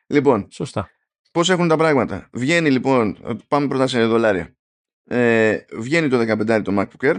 Λοιπόν, 0.08 0.48
Σωστά. 0.52 0.90
πώς 1.32 1.50
έχουν 1.50 1.68
τα 1.68 1.78
πράγματα; 1.78 2.28
Βγαίνει 2.32 2.72
λοιπόν, 2.72 3.18
πάμε 3.48 3.68
πρώτα 3.68 3.88
σε 3.88 4.06
δολάρια. 4.06 4.56
Ε, 5.10 5.58
βγαίνει 5.74 6.08
το 6.08 6.20
15 6.20 6.62
το 6.64 6.76
MacBook 6.80 7.10
Air 7.10 7.16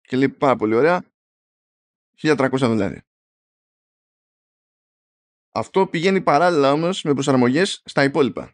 και 0.00 0.16
λέει 0.16 0.28
πάρα 0.28 0.56
πολύ 0.56 0.74
ωραία 0.74 1.02
1300 2.22 2.48
δολάρια. 2.50 3.04
Αυτό 5.56 5.86
πηγαίνει 5.86 6.20
παράλληλα 6.20 6.72
όμως 6.72 7.02
με 7.02 7.12
προσαρμογές 7.12 7.82
στα 7.84 8.04
υπόλοιπα. 8.04 8.52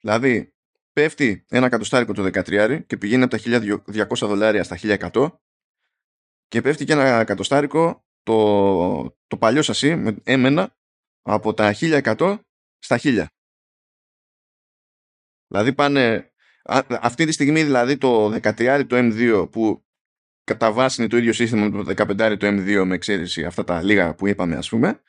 Δηλαδή, 0.00 0.54
πέφτει 0.92 1.44
ένα 1.48 1.68
κατοστάρικο 1.68 2.12
το 2.12 2.22
13 2.22 2.86
και 2.86 2.96
πηγαίνει 2.96 3.22
από 3.22 3.36
τα 3.36 3.42
1200 4.06 4.06
δολάρια 4.16 4.64
στα 4.64 4.78
1100 4.82 5.32
και 6.48 6.60
πέφτει 6.60 6.84
και 6.84 6.92
ένα 6.92 7.24
κατοστάρικο 7.24 8.04
το, 8.22 9.16
το 9.26 9.36
παλιό 9.38 9.62
σασί 9.62 9.96
με 9.96 10.16
έμενα 10.22 10.76
από 11.22 11.54
τα 11.54 11.74
1100 11.80 12.38
στα 12.78 12.98
1000. 13.02 13.26
Δηλαδή 15.46 15.72
πάνε 15.72 16.32
αυτή 16.88 17.24
τη 17.24 17.32
στιγμή 17.32 17.62
δηλαδή 17.62 17.96
το 17.96 18.34
13 18.42 18.84
το 18.86 18.96
M2 18.96 19.50
που 19.50 19.84
κατά 20.44 20.72
βάση 20.72 21.00
είναι 21.00 21.10
το 21.10 21.16
ίδιο 21.16 21.32
σύστημα 21.32 21.68
με 21.68 21.84
το 21.84 22.04
15 22.06 22.36
το 22.38 22.46
M2 22.46 22.84
με 22.86 22.94
εξαίρεση 22.94 23.44
αυτά 23.44 23.64
τα 23.64 23.82
λίγα 23.82 24.14
που 24.14 24.26
είπαμε 24.26 24.56
ας 24.56 24.68
πούμε 24.68 25.00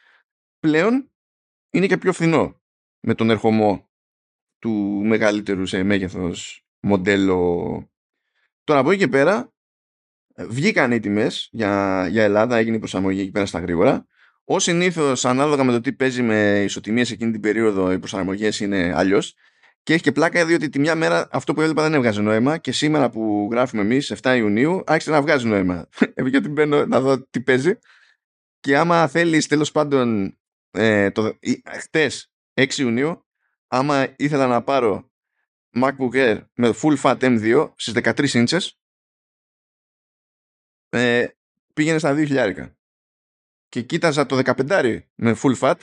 πλέον 0.62 1.12
είναι 1.69 1.88
και 1.88 1.97
πιο 1.97 2.13
φθηνό 2.13 2.62
με 3.00 3.15
τον 3.15 3.30
ερχομό 3.30 3.89
του 4.60 4.71
μεγαλύτερου 5.06 5.65
σε 5.65 5.84
μέγεθος 5.84 6.65
μοντέλο. 6.80 7.91
Τώρα 8.63 8.80
από 8.80 8.91
εκεί 8.91 9.00
και 9.00 9.08
πέρα 9.08 9.54
βγήκαν 10.36 10.91
οι 10.91 11.00
τιμές 11.00 11.50
για, 11.52 12.08
για 12.10 12.24
Ελλάδα, 12.24 12.58
έγινε 12.58 12.76
η 12.76 12.80
προσαρμογή 12.80 13.21
εκεί 13.21 13.32
πέρα 13.32 13.45
στα 13.45 13.60
γρήγορα. 13.60 14.06
Ω 14.43 14.60
συνήθως, 14.60 15.26
ανάλογα 15.26 15.63
με 15.63 15.71
το 15.71 15.82
τι 15.82 15.93
παίζει 15.93 16.21
με 16.21 16.63
ισοτιμίες 16.63 17.12
εκείνη 17.12 17.32
την 17.32 17.41
περίοδο, 17.41 17.91
οι 17.91 18.00
προσαρμογές 18.00 18.60
είναι 18.60 18.93
αλλιώς. 18.95 19.36
Και 19.84 19.93
έχει 19.93 20.04
και 20.04 20.12
πλάκα 20.12 20.45
διότι 20.45 20.69
τη 20.69 20.80
μια 20.80 20.95
μέρα 20.95 21.28
αυτό 21.32 21.54
που 21.54 21.62
έβλεπα 21.62 21.82
δεν 21.82 21.93
έβγαζε 21.93 22.21
νόημα 22.21 22.58
και 22.58 22.71
σήμερα 22.71 23.10
που 23.10 23.50
γράφουμε 23.52 23.82
εμείς 23.82 24.13
7 24.21 24.36
Ιουνίου 24.38 24.84
άρχισε 24.86 25.12
να 25.12 25.21
βγάζει 25.21 25.47
νόημα. 25.47 25.89
Γιατί 26.30 26.50
μπαίνω 26.50 26.86
να 26.86 27.00
δω 27.02 27.28
τι 27.30 27.41
παίζει. 27.41 27.80
Και 28.60 28.78
άμα 28.78 29.08
θέλεις 29.08 29.47
τέλος 29.47 29.71
πάντων 29.71 30.38
ε, 30.72 31.12
το, 31.12 31.40
χτες 31.80 32.32
6 32.54 32.78
Ιουνίου 32.78 33.26
άμα 33.68 34.16
ήθελα 34.18 34.48
να 34.48 34.64
πάρω 34.64 35.12
MacBook 35.76 36.14
Air 36.14 36.46
με 36.54 36.74
full 36.82 36.98
fat 37.02 37.20
M2 37.20 37.74
στις 37.76 37.94
13 38.04 38.30
ίντσες 38.30 38.80
ε, 40.90 41.28
πήγαινε 41.74 42.00
στα 42.00 42.14
2.000 42.18 42.74
και 43.68 43.82
κοίταζα 43.82 44.26
το 44.26 44.42
15 44.46 45.00
με 45.16 45.36
full 45.42 45.58
fat 45.60 45.76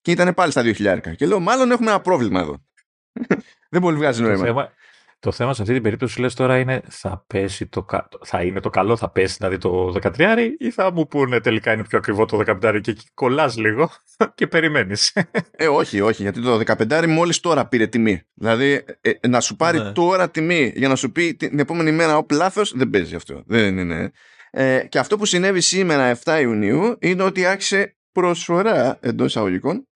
και 0.00 0.10
ήταν 0.10 0.34
πάλι 0.34 0.50
στα 0.50 0.62
2.000 0.64 1.16
και 1.16 1.26
λέω 1.26 1.40
μάλλον 1.40 1.70
έχουμε 1.70 1.90
ένα 1.90 2.00
πρόβλημα 2.00 2.40
εδώ. 2.40 2.64
Δεν 3.70 3.80
πολύ 3.80 3.96
βγάζει 3.96 4.22
νόημα 4.22 4.72
το 5.18 5.32
θέμα 5.32 5.54
σε 5.54 5.62
αυτή 5.62 5.74
την 5.74 5.82
περίπτωση 5.82 6.20
λες 6.20 6.34
τώρα 6.34 6.58
είναι 6.58 6.82
θα, 6.88 7.24
πέσει 7.26 7.66
το, 7.66 7.86
θα 8.24 8.42
είναι 8.42 8.60
το 8.60 8.70
καλό, 8.70 8.96
θα 8.96 9.10
πέσει 9.10 9.36
δηλαδή 9.38 9.58
το 9.58 9.94
13 10.02 10.38
ή 10.58 10.70
θα 10.70 10.92
μου 10.92 11.06
πούνε 11.06 11.40
τελικά 11.40 11.72
είναι 11.72 11.84
πιο 11.84 11.98
ακριβό 11.98 12.24
το 12.24 12.42
15 12.46 12.80
και 12.82 12.90
εκεί 12.90 13.06
κολλάς 13.14 13.56
λίγο 13.56 13.90
και 14.34 14.46
περιμένεις. 14.46 15.16
Ε, 15.50 15.68
όχι, 15.68 16.00
όχι, 16.00 16.22
γιατί 16.22 16.42
το 16.42 16.60
15 16.66 17.06
μόλις 17.08 17.40
τώρα 17.40 17.66
πήρε 17.66 17.86
τιμή. 17.86 18.22
Δηλαδή 18.34 18.84
ε, 19.00 19.10
ε, 19.20 19.28
να 19.28 19.40
σου 19.40 19.56
πάρει 19.56 19.78
ναι. 19.78 19.92
τώρα 19.92 20.30
τιμή 20.30 20.72
για 20.76 20.88
να 20.88 20.96
σου 20.96 21.12
πει 21.12 21.34
την 21.34 21.58
επόμενη 21.58 21.92
μέρα 21.92 22.16
ο 22.16 22.26
λάθος 22.32 22.72
δεν 22.76 22.90
παίζει 22.90 23.14
αυτό. 23.14 23.42
Δεν 23.46 23.78
είναι. 23.78 24.10
Ε, 24.50 24.86
και 24.88 24.98
αυτό 24.98 25.16
που 25.16 25.26
συνέβη 25.26 25.60
σήμερα 25.60 26.18
7 26.24 26.38
Ιουνίου 26.40 26.96
είναι 27.00 27.22
ότι 27.22 27.44
άρχισε 27.44 27.96
προσφορά 28.12 28.98
εντός 29.00 29.26
εισαγωγικών 29.26 29.88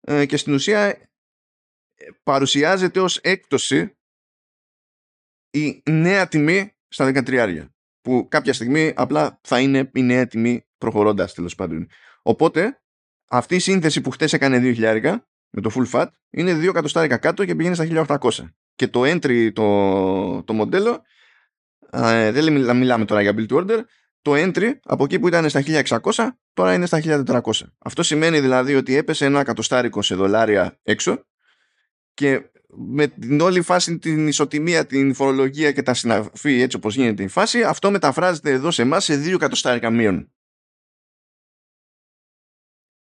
ε, 0.00 0.26
και 0.26 0.36
στην 0.36 0.52
ουσία 0.52 0.84
ε, 0.84 0.98
παρουσιάζεται 2.22 3.00
ως 3.00 3.16
έκπτωση 3.16 3.98
η 5.50 5.82
νέα 5.90 6.28
τιμή 6.28 6.74
στα 6.88 7.12
13 7.14 7.66
που 8.00 8.26
κάποια 8.28 8.52
στιγμή 8.52 8.92
απλά 8.96 9.40
θα 9.42 9.60
είναι 9.60 9.90
η 9.94 10.02
νέα 10.02 10.26
τιμή 10.26 10.66
προχωρώντας 10.78 11.34
τέλος 11.34 11.54
πάντων. 11.54 11.88
Οπότε 12.22 12.80
αυτή 13.28 13.54
η 13.54 13.58
σύνθεση 13.58 14.00
που 14.00 14.10
χτες 14.10 14.32
έκανε 14.32 14.60
2.000 14.62 15.16
με 15.50 15.60
το 15.60 15.70
full 15.74 15.90
fat 15.90 16.06
είναι 16.30 16.58
2 16.58 16.68
εκατοστάρικα 16.68 17.16
κάτω 17.16 17.44
και 17.44 17.54
πηγαίνει 17.54 17.74
στα 17.74 18.06
1800 18.20 18.30
και 18.74 18.88
το 18.88 19.00
entry 19.04 19.52
το, 19.52 20.42
το 20.42 20.52
μοντέλο 20.52 21.02
ε, 21.90 22.30
δεν 22.30 22.76
μιλάμε 22.76 23.04
τώρα 23.04 23.20
για 23.22 23.34
build 23.36 23.48
to 23.48 23.56
order 23.56 23.80
το 24.22 24.32
entry 24.34 24.72
από 24.84 25.04
εκεί 25.04 25.18
που 25.18 25.28
ήταν 25.28 25.48
στα 25.48 25.62
1600 25.66 26.28
τώρα 26.52 26.74
είναι 26.74 26.86
στα 26.86 27.00
1400 27.04 27.40
αυτό 27.78 28.02
σημαίνει 28.02 28.40
δηλαδή 28.40 28.74
ότι 28.74 28.96
έπεσε 28.96 29.24
ένα 29.24 29.40
εκατοστάρικο 29.40 30.02
σε 30.02 30.14
δολάρια 30.14 30.78
έξω 30.82 31.24
και 32.14 32.50
με 32.76 33.06
την 33.06 33.40
όλη 33.40 33.60
φάση 33.60 33.98
την 33.98 34.28
ισοτιμία, 34.28 34.86
την 34.86 35.14
φορολογία 35.14 35.72
και 35.72 35.82
τα 35.82 35.94
συναφή 35.94 36.60
έτσι 36.60 36.76
όπως 36.76 36.94
γίνεται 36.94 37.22
η 37.22 37.28
φάση 37.28 37.62
αυτό 37.62 37.90
μεταφράζεται 37.90 38.50
εδώ 38.50 38.70
σε 38.70 38.82
εμάς 38.82 39.04
σε 39.04 39.16
δύο 39.16 39.34
εκατοστάρικα 39.34 39.90
μείον. 39.90 40.32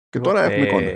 Και 0.10 0.20
τώρα 0.20 0.44
έχουμε 0.44 0.66
εικόνα. 0.66 0.92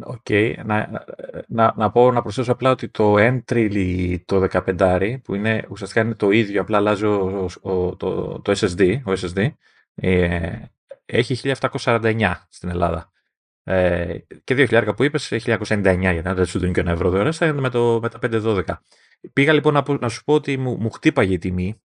Οκ. 0.00 0.30
Να, 0.64 1.04
να, 1.46 1.74
να, 1.76 1.90
πω, 1.90 2.12
να 2.12 2.22
προσθέσω 2.22 2.52
απλά 2.52 2.70
ότι 2.70 2.88
το 2.88 3.14
entry 3.18 4.16
το 4.24 4.48
15 4.52 5.16
που 5.24 5.34
είναι 5.34 5.66
ουσιαστικά 5.70 6.00
είναι 6.00 6.14
το 6.14 6.30
ίδιο, 6.30 6.60
απλά 6.60 6.76
αλλάζει 6.76 7.04
ο, 7.04 7.96
το, 7.96 8.40
το 8.40 8.52
SSD, 8.52 9.00
ο 9.04 9.12
SSD 9.12 9.52
ε, 9.94 10.58
έχει 11.04 11.54
1749 11.60 12.32
στην 12.48 12.68
Ελλάδα. 12.68 13.11
Ε, 13.64 14.18
και 14.44 14.66
2.000 14.70 14.92
που 14.96 15.02
είπες, 15.02 15.32
1999 15.32 15.98
για 16.00 16.22
να 16.24 16.34
δεν 16.34 16.46
σου 16.46 16.58
δίνει 16.58 16.72
και 16.72 16.80
ένα 16.80 16.90
ευρώ 16.90 17.10
τώρα, 17.10 17.32
θα 17.32 17.52
με, 17.52 17.70
το, 17.70 17.98
με 18.02 18.08
τα 18.08 18.18
5-12. 18.22 18.62
Πήγα 19.32 19.52
λοιπόν 19.52 19.74
να, 19.74 19.84
να, 20.00 20.08
σου 20.08 20.24
πω 20.24 20.34
ότι 20.34 20.56
μου, 20.56 20.76
μου 20.80 20.90
χτύπαγε 20.90 21.34
η 21.34 21.38
τιμή. 21.38 21.82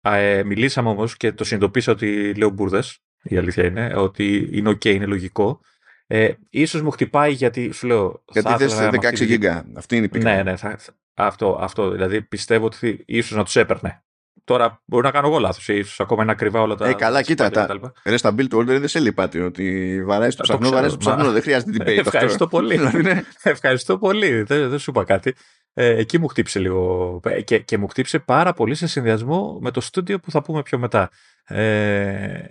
Ε, 0.00 0.42
μιλήσαμε 0.44 0.88
όμως 0.88 1.16
και 1.16 1.32
το 1.32 1.44
συνειδητοποίησα 1.44 1.92
ότι 1.92 2.34
λέω 2.34 2.50
μπουρδες. 2.50 2.98
Η 3.22 3.36
αλήθεια 3.36 3.64
είναι 3.64 3.92
ότι 3.96 4.48
είναι 4.52 4.70
OK, 4.70 4.84
είναι 4.84 5.06
λογικό. 5.06 5.60
Ε, 6.06 6.32
ίσως 6.50 6.82
μου 6.82 6.90
χτυπάει 6.90 7.32
γιατί 7.32 7.70
σου 7.70 7.86
λέω. 7.86 8.22
Γιατί 8.32 8.54
θες 8.56 8.78
16 8.78 9.14
γίγκα. 9.14 9.66
Αυτή 9.74 9.96
είναι 9.96 10.04
η 10.04 10.08
πίκα. 10.08 10.34
Ναι, 10.34 10.42
ναι. 10.42 10.56
Θα, 10.56 10.78
αυτό, 11.14 11.58
αυτό. 11.60 11.90
Δηλαδή 11.90 12.22
πιστεύω 12.22 12.66
ότι 12.66 13.02
ίσως 13.06 13.36
να 13.36 13.44
τους 13.44 13.56
έπαιρνε. 13.56 14.04
Τώρα 14.44 14.82
μπορεί 14.84 15.04
να 15.04 15.10
κάνω 15.10 15.26
εγώ 15.26 15.38
λάθος, 15.38 15.68
ίσως 15.68 16.00
ακόμα 16.00 16.22
είναι 16.22 16.32
ακριβά 16.32 16.60
όλα 16.60 16.74
τα. 16.74 16.88
Ε, 16.88 16.94
καλά, 16.94 17.22
κοίτα. 17.22 17.50
Τα, 17.50 17.92
ρε 18.04 18.16
στα 18.16 18.34
build 18.38 18.54
order 18.54 18.64
δεν 18.64 18.88
σε 18.88 19.00
λυπάται 19.00 19.40
ότι 19.40 19.98
βαράει 20.04 20.28
το 20.28 20.42
ψαχνό, 20.42 20.70
βαράει 20.70 20.90
το 20.90 20.96
ψαχνό. 20.96 21.30
Δεν 21.30 21.42
χρειάζεται 21.42 21.72
debate. 21.78 21.98
Ευχαριστώ 21.98 22.46
πολύ. 22.46 22.76
Δηλαδή, 22.76 23.02
ναι. 23.02 23.22
Ευχαριστώ 23.42 23.98
πολύ. 23.98 24.42
Δεν, 24.42 24.68
δεν 24.68 24.78
σου 24.78 24.90
είπα 24.90 25.04
κάτι. 25.04 25.34
Ε, 25.74 25.96
εκεί 25.96 26.18
μου 26.18 26.28
χτύπησε 26.28 26.58
λίγο. 26.58 27.20
Ε, 27.24 27.42
και, 27.42 27.58
και 27.58 27.78
μου 27.78 27.88
χτύπησε 27.88 28.18
πάρα 28.18 28.52
πολύ 28.52 28.74
σε 28.74 28.86
συνδυασμό 28.86 29.58
με 29.60 29.70
το 29.70 29.80
στούντιο 29.80 30.18
που 30.20 30.30
θα 30.30 30.42
πούμε 30.42 30.62
πιο 30.62 30.78
μετά. 30.78 31.10
Ε, 31.44 32.44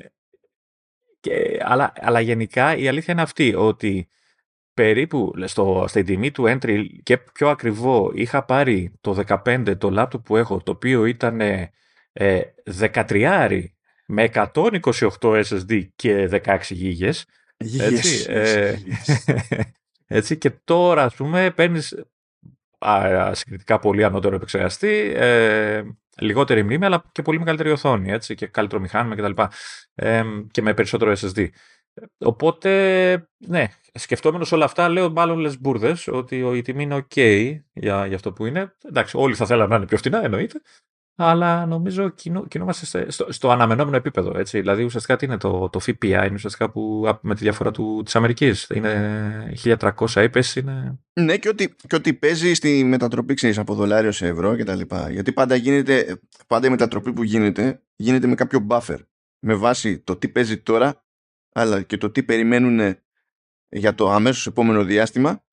και, 1.19 1.59
αλλά, 1.63 1.93
αλλά 1.95 2.19
γενικά 2.19 2.75
η 2.75 2.87
αλήθεια 2.87 3.13
είναι 3.13 3.21
αυτή, 3.21 3.55
ότι 3.55 4.07
περίπου 4.73 5.33
στο, 5.45 5.85
στην 5.87 6.05
τιμή 6.05 6.31
του 6.31 6.43
entry 6.47 6.85
και 7.03 7.17
πιο 7.17 7.49
ακριβό 7.49 8.11
είχα 8.13 8.45
πάρει 8.45 8.93
το 9.01 9.23
15 9.45 9.77
το 9.77 9.93
laptop 9.97 10.23
που 10.23 10.37
έχω, 10.37 10.61
το 10.63 10.71
οποίο 10.71 11.05
ήταν 11.05 11.41
ε, 12.13 12.41
13 12.79 13.63
με 14.05 14.29
128 14.33 14.79
SSD 15.21 15.87
και 15.95 16.41
16 16.45 16.59
γίγες. 16.69 17.25
Έτσι, 17.79 18.25
ε, 18.27 18.75
έτσι, 20.17 20.37
και 20.37 20.49
τώρα 20.63 21.03
ας 21.03 21.15
πούμε 21.15 21.51
παίρνεις 21.51 22.05
α, 22.77 23.33
συγκριτικά 23.33 23.79
πολύ 23.79 24.03
ανώτερο 24.03 24.35
επεξεργαστή, 24.35 25.13
ε, 25.15 25.83
λιγότερη 26.17 26.63
μνήμη 26.63 26.85
αλλά 26.85 27.03
και 27.11 27.21
πολύ 27.21 27.39
μεγαλύτερη 27.39 27.71
οθόνη 27.71 28.11
έτσι, 28.11 28.35
και 28.35 28.47
καλύτερο 28.47 28.81
μηχάνημα 28.81 29.15
κτλ. 29.15 29.41
Ε, 29.95 30.23
και 30.51 30.61
με 30.61 30.73
περισσότερο 30.73 31.11
SSD. 31.11 31.47
Οπότε, 32.17 33.29
ναι, 33.37 33.67
σκεφτόμενος 33.93 34.51
όλα 34.51 34.65
αυτά, 34.65 34.89
λέω 34.89 35.11
μάλλον 35.11 35.37
λες 35.37 35.59
μπουρδες 35.59 36.07
ότι 36.07 36.37
η 36.37 36.61
τιμή 36.61 36.83
είναι 36.83 37.05
OK 37.09 37.15
για, 37.73 38.05
για 38.05 38.15
αυτό 38.15 38.33
που 38.33 38.45
είναι. 38.45 38.75
Εντάξει, 38.83 39.17
όλοι 39.17 39.35
θα 39.35 39.45
θέλαμε 39.45 39.69
να 39.69 39.75
είναι 39.75 39.85
πιο 39.85 39.97
φτηνά, 39.97 40.23
εννοείται 40.23 40.61
αλλά 41.15 41.65
νομίζω 41.65 42.09
κινού, 42.09 42.47
κινούμαστε 42.47 43.11
στο, 43.11 43.31
στο 43.31 43.51
αναμενόμενο 43.51 43.95
επίπεδο. 43.95 44.37
Έτσι. 44.37 44.59
Δηλαδή, 44.59 44.83
ουσιαστικά 44.83 45.15
τι 45.15 45.25
είναι 45.25 45.37
το, 45.37 45.69
το 45.69 45.79
FPI, 45.85 46.03
είναι 46.03 46.33
ουσιαστικά 46.33 46.69
που, 46.69 47.07
με 47.21 47.35
τη 47.35 47.43
διαφορά 47.43 47.71
του, 47.71 48.01
της 48.05 48.15
Αμερικής. 48.15 48.67
Είναι 48.73 49.53
1300 49.63 49.91
είπες, 50.15 50.55
είναι... 50.55 50.99
Ναι, 51.13 51.37
και 51.37 51.49
ότι, 51.49 51.75
και 51.87 51.95
ότι 51.95 52.13
παίζει 52.13 52.53
στη 52.53 52.83
μετατροπή, 52.83 53.33
ξέρεις, 53.33 53.57
από 53.57 53.73
δολάριο 53.73 54.11
σε 54.11 54.27
ευρώ 54.27 54.55
και 54.55 54.63
τα 54.63 54.75
λοιπά. 54.75 55.09
Γιατί 55.09 55.31
πάντα, 55.31 55.55
γίνεται, 55.55 56.21
πάντα 56.47 56.67
η 56.67 56.69
μετατροπή 56.69 57.13
που 57.13 57.23
γίνεται, 57.23 57.81
γίνεται 57.95 58.27
με 58.27 58.35
κάποιο 58.35 58.67
buffer. 58.69 58.97
Με 59.39 59.53
βάση 59.53 59.99
το 59.99 60.15
τι 60.15 60.29
παίζει 60.29 60.57
τώρα, 60.57 61.05
αλλά 61.53 61.81
και 61.81 61.97
το 61.97 62.11
τι 62.11 62.23
περιμένουν 62.23 62.95
για 63.69 63.95
το 63.95 64.11
αμέσως 64.11 64.47
επόμενο 64.47 64.83
διάστημα 64.83 65.43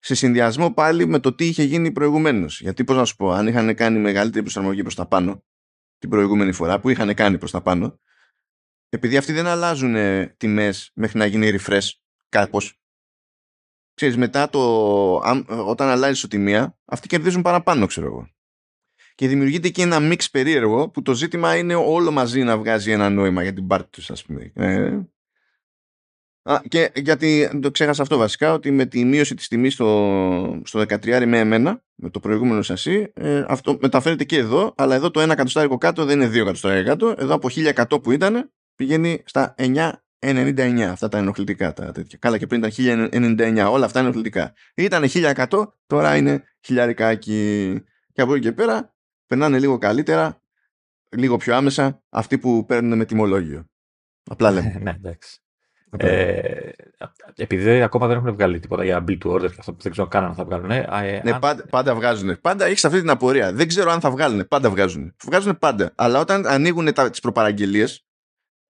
σε 0.00 0.14
συνδυασμό 0.14 0.72
πάλι 0.72 1.06
με 1.06 1.18
το 1.18 1.34
τι 1.34 1.46
είχε 1.46 1.62
γίνει 1.62 1.92
προηγουμένως. 1.92 2.60
Γιατί, 2.60 2.84
πώς 2.84 2.96
να 2.96 3.04
σου 3.04 3.16
πω, 3.16 3.30
αν 3.30 3.46
είχαν 3.46 3.74
κάνει 3.74 3.98
μεγαλύτερη 3.98 4.42
προσαρμογή 4.42 4.82
προς 4.82 4.94
τα 4.94 5.06
πάνω 5.06 5.44
την 5.98 6.10
προηγούμενη 6.10 6.52
φορά, 6.52 6.80
που 6.80 6.88
είχαν 6.88 7.14
κάνει 7.14 7.38
προς 7.38 7.50
τα 7.50 7.60
πάνω, 7.60 8.00
επειδή 8.88 9.16
αυτοί 9.16 9.32
δεν 9.32 9.46
αλλάζουν 9.46 9.94
ε, 9.94 10.34
τιμές 10.36 10.90
μέχρι 10.94 11.18
να 11.18 11.26
γίνει 11.26 11.58
refresh 11.58 11.88
κάπως. 12.28 12.80
Ξέρεις, 13.94 14.16
μετά 14.16 14.48
το, 14.48 15.14
όταν 15.46 15.88
αλλάζει 15.88 16.28
τη 16.28 16.38
μία, 16.38 16.78
αυτοί 16.84 17.08
κερδίζουν 17.08 17.42
παραπάνω, 17.42 17.86
ξέρω 17.86 18.06
εγώ. 18.06 18.30
Και 19.14 19.28
δημιουργείται 19.28 19.68
και 19.68 19.82
ένα 19.82 20.00
μίξ 20.00 20.30
περίεργο 20.30 20.88
που 20.90 21.02
το 21.02 21.14
ζήτημα 21.14 21.56
είναι 21.56 21.74
όλο 21.74 22.10
μαζί 22.10 22.42
να 22.42 22.58
βγάζει 22.58 22.90
ένα 22.90 23.10
νόημα 23.10 23.42
για 23.42 23.52
την 23.52 23.66
πάρτι 23.66 23.90
τους, 23.90 24.10
ας 24.10 24.24
πούμε. 24.24 24.52
Ε, 24.54 25.00
Α, 26.42 26.60
και 26.68 26.92
γιατί 26.94 27.58
το 27.62 27.70
ξέχασα 27.70 28.02
αυτό 28.02 28.16
βασικά, 28.16 28.52
ότι 28.52 28.70
με 28.70 28.86
τη 28.86 29.04
μείωση 29.04 29.34
της 29.34 29.48
τιμής 29.48 29.72
στο, 29.72 30.60
στο 30.64 30.80
13 30.80 31.24
με 31.26 31.38
εμένα, 31.38 31.82
με 31.94 32.10
το 32.10 32.20
προηγούμενο 32.20 32.62
σασί, 32.62 33.12
ε, 33.14 33.44
αυτό 33.48 33.78
μεταφέρεται 33.80 34.24
και 34.24 34.36
εδώ, 34.36 34.74
αλλά 34.76 34.94
εδώ 34.94 35.10
το 35.10 35.22
1 35.22 35.30
εκατοστάρικο 35.30 35.78
κάτω 35.78 36.04
δεν 36.04 36.20
είναι 36.20 36.30
2 36.30 36.34
εκατοστάρικο 36.34 36.88
κάτω, 36.88 37.14
εδώ 37.18 37.34
από 37.34 37.48
1100 37.50 38.02
που 38.02 38.10
ήταν 38.12 38.50
πηγαίνει 38.74 39.22
στα 39.26 39.54
999, 39.58 40.80
αυτά 40.80 41.08
τα 41.08 41.18
ενοχλητικά 41.18 41.72
τα 41.72 41.92
τέτοια. 41.92 42.18
Καλά 42.18 42.38
και 42.38 42.46
πριν 42.46 42.64
ήταν 42.64 42.70
1099, 42.76 43.68
όλα 43.70 43.84
αυτά 43.84 43.98
είναι 43.98 44.08
ενοχλητικά. 44.08 44.52
Ήταν 44.74 45.04
1100, 45.08 45.66
τώρα 45.86 46.16
είναι 46.16 46.44
χιλιαρικάκι. 46.64 47.72
Και 48.12 48.20
από 48.20 48.34
εκεί 48.34 48.42
και 48.42 48.52
πέρα 48.52 48.94
περνάνε 49.26 49.58
λίγο 49.58 49.78
καλύτερα, 49.78 50.42
λίγο 51.16 51.36
πιο 51.36 51.54
άμεσα 51.54 52.02
αυτοί 52.08 52.38
που 52.38 52.64
παίρνουν 52.64 52.98
με 52.98 53.04
τιμολόγιο. 53.04 53.64
Απλά 54.30 54.50
λέμε. 54.50 54.78
ναι, 54.82 54.90
εντάξει. 54.90 55.40
Ε, 55.96 56.70
επειδή 57.36 57.82
ακόμα 57.82 58.06
δεν 58.06 58.16
έχουν 58.16 58.32
βγάλει 58.32 58.60
τίποτα 58.60 58.84
για 58.84 59.04
build 59.08 59.18
to 59.24 59.30
order 59.30 59.50
και 59.50 59.56
αυτό 59.58 59.72
που 59.72 59.82
δεν 59.82 59.92
ξέρω 59.92 60.06
καν 60.08 60.24
αν 60.24 60.34
θα 60.34 60.44
βγάλουν. 60.44 60.70
Ε, 60.70 61.20
ναι, 61.24 61.32
αν... 61.32 61.38
πάντα, 61.40 61.66
πάντα 61.70 61.94
βγάζουν. 61.94 62.40
Πάντα 62.40 62.64
έχεις 62.64 62.84
αυτή 62.84 63.00
την 63.00 63.10
απορία. 63.10 63.52
Δεν 63.52 63.68
ξέρω 63.68 63.90
αν 63.90 64.00
θα 64.00 64.10
βγάλουν. 64.10 64.48
Πάντα 64.48 64.70
βγάζουν. 64.70 65.14
Βγάζουν 65.24 65.58
πάντα. 65.58 65.92
Αλλά 65.94 66.20
όταν 66.20 66.46
ανοίγουν 66.46 66.94
τις 67.10 67.20
προπαραγγελίες 67.20 68.04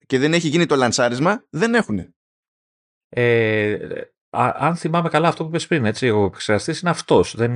και 0.07 0.19
δεν 0.19 0.33
έχει 0.33 0.49
γίνει 0.49 0.67
το 0.67 0.77
λανσάρισμα, 0.77 1.45
δεν 1.51 1.75
έχουν. 1.75 2.15
Ε, 3.09 3.79
αν 4.37 4.77
θυμάμαι 4.77 5.09
καλά 5.09 5.29
αυτό 5.29 5.43
που 5.43 5.49
είπες 5.49 5.67
πριν, 5.67 5.85
έτσι, 5.85 6.11
ο 6.11 6.25
επεξεργαστής 6.25 6.81
είναι 6.81 6.91
αυτός. 6.91 7.35
Δεν 7.37 7.53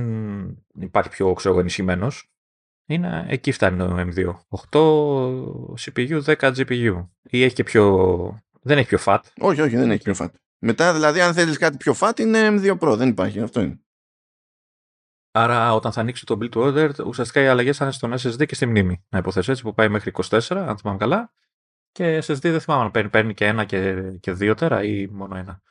υπάρχει 0.79 1.09
πιο 1.09 1.33
ξέρω, 1.33 1.59
ενισχυμένος. 1.59 2.31
Είναι, 2.85 3.25
εκεί 3.29 3.51
φτάνει 3.51 3.77
το 3.77 3.95
M2. 3.97 4.33
8 4.71 4.81
CPU, 5.79 6.21
10 6.23 6.35
GPU. 6.35 7.07
Ή 7.21 7.43
έχει 7.43 7.55
και 7.55 7.63
πιο 7.63 8.43
δεν 8.61 8.77
έχει 8.77 8.87
πιο 8.87 8.97
fat. 9.05 9.19
Όχι, 9.39 9.61
όχι, 9.61 9.75
δεν 9.75 9.91
έχει 9.91 10.03
πιο 10.03 10.15
fat. 10.17 10.31
Μετά, 10.59 10.93
δηλαδή, 10.93 11.21
αν 11.21 11.33
θέλεις 11.33 11.57
κάτι 11.57 11.77
πιο 11.77 11.95
fat, 11.99 12.19
είναι 12.19 12.47
M2 12.51 12.77
Pro. 12.79 12.95
Δεν 12.97 13.09
υπάρχει. 13.09 13.39
Αυτό 13.39 13.61
είναι. 13.61 13.79
Άρα, 15.31 15.73
όταν 15.73 15.91
θα 15.91 16.01
ανοίξει 16.01 16.25
το 16.25 16.37
build 16.41 16.49
to 16.49 16.61
order, 16.61 17.05
ουσιαστικά 17.05 17.41
οι 17.41 17.47
αλλαγές 17.47 17.77
θα 17.77 17.83
είναι 17.83 17.93
στον 17.93 18.13
SSD 18.13 18.45
και 18.45 18.55
στη 18.55 18.65
μνήμη. 18.65 19.05
Να 19.09 19.17
υποθέσω 19.17 19.51
έτσι, 19.51 19.63
που 19.63 19.73
πάει 19.73 19.89
μέχρι 19.89 20.11
24, 20.29 20.39
αν 20.49 20.77
θυμάμαι 20.77 20.97
καλά. 20.97 21.33
Και 21.91 22.17
SSD 22.17 22.39
δεν 22.41 22.59
θυμάμαι 22.59 22.83
αν 22.83 22.91
παίρνει, 22.91 23.09
παίρνει 23.09 23.33
και 23.33 23.45
ένα 23.45 23.65
και, 23.65 24.11
και 24.19 24.31
δύο 24.31 24.55
τέρα 24.55 24.83
ή 24.83 25.07
μόνο 25.07 25.35
ένα. 25.35 25.61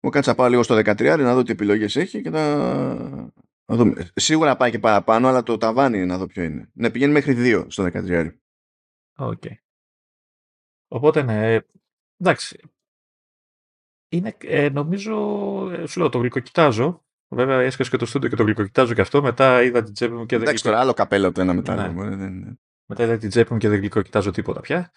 Μου 0.00 0.10
κάτσα 0.10 0.34
πάω 0.34 0.48
λίγο 0.48 0.62
στο 0.62 0.74
13 0.76 1.18
να 1.18 1.34
δω 1.34 1.42
τι 1.42 1.52
επιλογές 1.52 1.96
έχει 1.96 2.22
και 2.22 2.30
να... 2.30 2.56
να 3.64 3.76
δούμε. 3.76 4.10
Σίγουρα 4.14 4.56
πάει 4.56 4.70
και 4.70 4.78
παραπάνω, 4.78 5.28
αλλά 5.28 5.42
το 5.42 5.56
ταβάνι 5.56 6.06
να 6.06 6.18
δω 6.18 6.26
ποιο 6.26 6.42
είναι. 6.42 6.70
Να 6.72 6.90
πηγαίνει 6.90 7.12
μέχρι 7.12 7.34
2 7.36 7.66
στο 7.68 7.84
13. 7.84 8.30
OK. 9.16 9.42
Okay. 9.44 9.54
Οπότε 10.88 11.22
ναι, 11.22 11.58
Εντάξει. 12.20 12.60
Είναι, 14.08 14.36
ε, 14.38 14.68
νομίζω, 14.68 15.16
ε, 15.70 15.86
σου 15.86 16.00
λέω, 16.00 16.08
το 16.08 16.18
γλυκοκοιτάζω. 16.18 17.04
Βέβαια, 17.28 17.60
έσκασε 17.60 17.90
και 17.90 17.96
το 17.96 18.06
στούντιο 18.06 18.28
και 18.28 18.36
το 18.36 18.42
γλυκοκοιτάζω 18.42 18.94
και 18.94 19.00
αυτό. 19.00 19.22
Μετά 19.22 19.62
είδα 19.62 19.82
την 19.82 19.94
τσέπη 19.94 20.14
μου 20.14 20.26
και 20.26 20.36
δεν. 20.36 20.46
Εντάξει, 20.46 20.64
τώρα 20.64 20.80
άλλο 20.80 20.92
καπέλο 20.92 21.32
το 21.32 21.40
ένα 21.40 21.54
μετά. 21.54 21.88
Ναι. 21.88 22.54
Μετά 22.86 23.04
είδα 23.04 23.16
την 23.16 23.28
τσέπη 23.28 23.52
μου 23.52 23.58
και 23.58 23.68
δεν 23.68 23.78
γλυκοκοιτάζω 23.78 24.30
τίποτα 24.30 24.60
πια. 24.60 24.92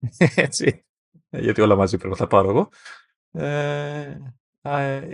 Έτσι. 0.34 0.84
Γιατί 1.30 1.60
όλα 1.60 1.76
μαζί 1.76 1.96
πρέπει 1.96 2.12
να 2.12 2.18
τα 2.18 2.26
πάρω 2.26 2.48
εγώ. 2.48 2.68
Ε, 3.30 4.18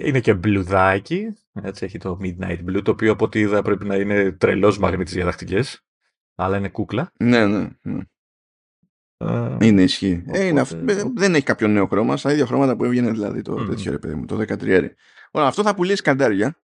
είναι 0.08 0.20
και 0.20 0.34
μπλουδάκι. 0.34 1.34
Έτσι 1.52 1.84
έχει 1.84 1.98
το 1.98 2.18
Midnight 2.20 2.64
Blue, 2.66 2.80
το 2.84 2.90
οποίο 2.90 3.12
από 3.12 3.24
ό,τι 3.24 3.38
είδα 3.38 3.62
πρέπει 3.62 3.84
να 3.84 3.96
είναι 3.96 4.32
τρελός 4.32 4.78
μαγνήτη 4.78 5.20
για 5.20 5.64
Αλλά 6.34 6.56
είναι 6.56 6.68
κούκλα. 6.68 7.12
Ναι, 7.18 7.46
ναι. 7.46 7.68
ναι. 7.82 8.02
Είναι 9.60 9.82
ισχύ. 9.82 10.24
Ε, 10.26 10.44
είναι 10.44 10.64
Δεν 11.14 11.34
έχει 11.34 11.44
κάποιο 11.44 11.68
νέο 11.68 11.86
χρώμα, 11.86 12.16
στα 12.16 12.32
ίδια 12.32 12.46
χρώματα 12.46 12.76
που 12.76 12.84
έβγαινε 12.84 13.10
δηλαδή 13.10 13.42
το 13.42 13.62
mm. 13.62 13.66
τέτοιο 13.68 13.90
ρε 13.90 13.98
παιδί 13.98 14.14
μου, 14.14 14.24
το 14.24 14.36
13. 14.48 14.88
Ωραία, 15.30 15.48
αυτό 15.48 15.62
θα 15.62 15.74
πουλήσει 15.74 16.02
καντάρια. 16.02 16.58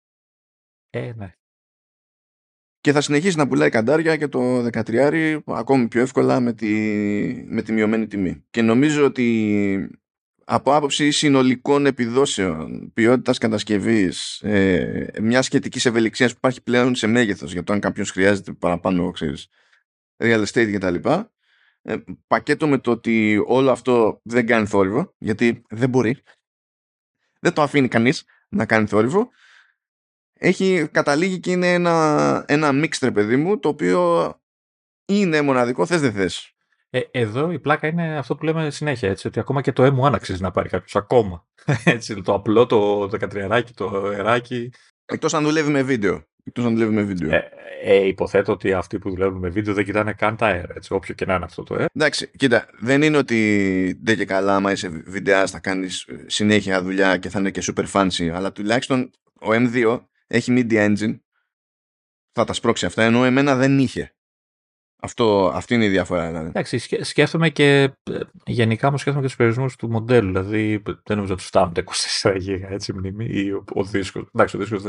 Ε, 0.90 1.12
ναι. 1.16 1.32
Και 2.80 2.92
θα 2.92 3.00
συνεχίσει 3.00 3.36
να 3.36 3.48
πουλάει 3.48 3.70
καντάρια 3.70 4.16
και 4.16 4.28
το 4.28 4.66
13 4.72 5.38
ακόμη 5.46 5.88
πιο 5.88 6.00
εύκολα 6.00 6.40
με 6.40 6.52
τη, 6.52 6.68
με 7.48 7.62
τη 7.62 7.72
μειωμένη 7.72 8.06
τιμή. 8.06 8.44
Και 8.50 8.62
νομίζω 8.62 9.04
ότι 9.04 10.00
από 10.44 10.74
άποψη 10.74 11.10
συνολικών 11.10 11.86
επιδόσεων, 11.86 12.92
ποιότητας 12.94 13.38
κατασκευής, 13.38 14.40
ε, 14.40 15.10
μιας 15.20 15.44
σχετικής 15.44 15.86
ευελιξίας 15.86 16.30
που 16.30 16.36
υπάρχει 16.38 16.62
πλέον 16.62 16.94
σε 16.94 17.06
μέγεθος 17.06 17.52
για 17.52 17.62
το 17.62 17.72
αν 17.72 17.80
κάποιος 17.80 18.10
χρειάζεται 18.10 18.52
παραπάνω, 18.52 19.10
ξέρεις, 19.10 19.48
real 20.16 20.44
estate 20.44 20.72
κτλ. 20.74 21.08
Ε, 21.82 21.96
πακέτο 22.26 22.68
με 22.68 22.78
το 22.78 22.90
ότι 22.90 23.44
όλο 23.46 23.70
αυτό 23.70 24.20
δεν 24.22 24.46
κάνει 24.46 24.66
θόρυβο, 24.66 25.14
γιατί 25.18 25.62
δεν 25.68 25.88
μπορεί. 25.88 26.22
Δεν 27.40 27.52
το 27.52 27.62
αφήνει 27.62 27.88
κανείς 27.88 28.24
να 28.48 28.66
κάνει 28.66 28.86
θόρυβο. 28.86 29.30
Έχει 30.32 30.88
καταλήγει 30.92 31.40
και 31.40 31.50
είναι 31.50 31.72
ένα, 31.72 32.44
ένα 32.48 32.88
παιδί 33.12 33.36
μου, 33.36 33.58
το 33.58 33.68
οποίο 33.68 34.34
είναι 35.04 35.42
μοναδικό, 35.42 35.86
θες 35.86 36.00
δεν 36.00 36.12
θες. 36.12 36.52
Ε, 36.90 37.00
εδώ 37.10 37.50
η 37.50 37.58
πλάκα 37.58 37.86
είναι 37.86 38.18
αυτό 38.18 38.36
που 38.36 38.44
λέμε 38.44 38.70
συνέχεια, 38.70 39.08
έτσι, 39.10 39.26
ότι 39.26 39.40
ακόμα 39.40 39.60
και 39.60 39.72
το 39.72 39.84
M1 39.84 40.12
αξίζει 40.14 40.42
να 40.42 40.50
πάρει 40.50 40.68
κάποιος 40.68 40.96
ακόμα. 40.96 41.46
Έτσι, 41.84 42.22
το 42.22 42.34
απλό, 42.34 42.66
το 42.66 43.02
13 43.02 43.62
το 43.74 44.10
εράκι. 44.10 44.72
Εκτός 45.04 45.34
αν 45.34 45.44
δουλεύει 45.44 45.70
με 45.70 45.82
βίντεο. 45.82 46.22
Εκτός 46.48 46.64
αν 46.64 46.72
δουλεύει 46.72 46.94
με 46.94 47.02
βίντεο. 47.02 47.34
Ε, 47.34 47.50
ε, 47.82 48.06
υποθέτω 48.06 48.52
ότι 48.52 48.72
αυτοί 48.72 48.98
που 48.98 49.10
δουλεύουν 49.10 49.38
με 49.38 49.48
βίντεο 49.48 49.74
δεν 49.74 49.84
κοιτάνε 49.84 50.12
καν 50.12 50.36
τα 50.36 50.60
air, 50.60 50.76
έτσι, 50.76 50.92
όποιο 50.92 51.14
και 51.14 51.24
να 51.24 51.34
είναι 51.34 51.44
αυτό 51.44 51.62
το 51.62 51.74
air. 51.74 51.86
Εντάξει, 51.94 52.30
κοίτα, 52.36 52.68
δεν 52.80 53.02
είναι 53.02 53.16
ότι 53.16 54.00
δεν 54.02 54.16
και 54.16 54.24
καλά, 54.24 54.54
άμα 54.54 54.72
είσαι 54.72 54.88
βιντεάς, 54.88 55.50
θα 55.50 55.58
κάνεις 55.58 56.06
συνέχεια 56.26 56.82
δουλειά 56.82 57.16
και 57.16 57.28
θα 57.28 57.38
είναι 57.38 57.50
και 57.50 57.62
super 57.64 57.84
fancy, 57.92 58.28
αλλά 58.28 58.52
τουλάχιστον 58.52 59.10
ο 59.40 59.48
M2 59.50 60.00
έχει 60.26 60.52
media 60.56 60.88
engine, 60.88 61.18
θα 62.32 62.44
τα 62.44 62.52
σπρώξει 62.52 62.86
αυτά, 62.86 63.02
ενώ 63.02 63.24
εμένα 63.24 63.54
δεν 63.54 63.78
είχε. 63.78 64.12
Αυτό, 65.00 65.50
αυτή 65.54 65.74
είναι 65.74 65.84
η 65.84 65.88
διαφορά. 65.88 66.26
Δηλαδή. 66.26 66.46
Εντάξει, 66.46 66.78
σκέφτομαι 67.04 67.48
και 67.48 67.82
ε, 67.82 68.20
γενικά 68.46 68.90
μου 68.90 68.98
σκέφτομαι 68.98 69.20
και 69.20 69.28
τους 69.28 69.36
περιορισμούς 69.36 69.76
του 69.76 69.90
μοντέλου. 69.90 70.26
Δηλαδή 70.26 70.82
δεν 70.84 71.16
νομίζω 71.16 71.32
ότι 71.32 71.42
φτάνουν 71.42 71.72
τα 71.72 71.84
24 72.22 72.34
γίγα 72.38 72.68
έτσι 72.70 72.92
μνήμη 72.92 73.26
ή 73.28 73.50
ο, 73.50 73.64
ο 73.72 73.84
δίσκος. 73.84 74.28
Εντάξει, 74.34 74.56
ο 74.56 74.58
δίσκος 74.58 74.82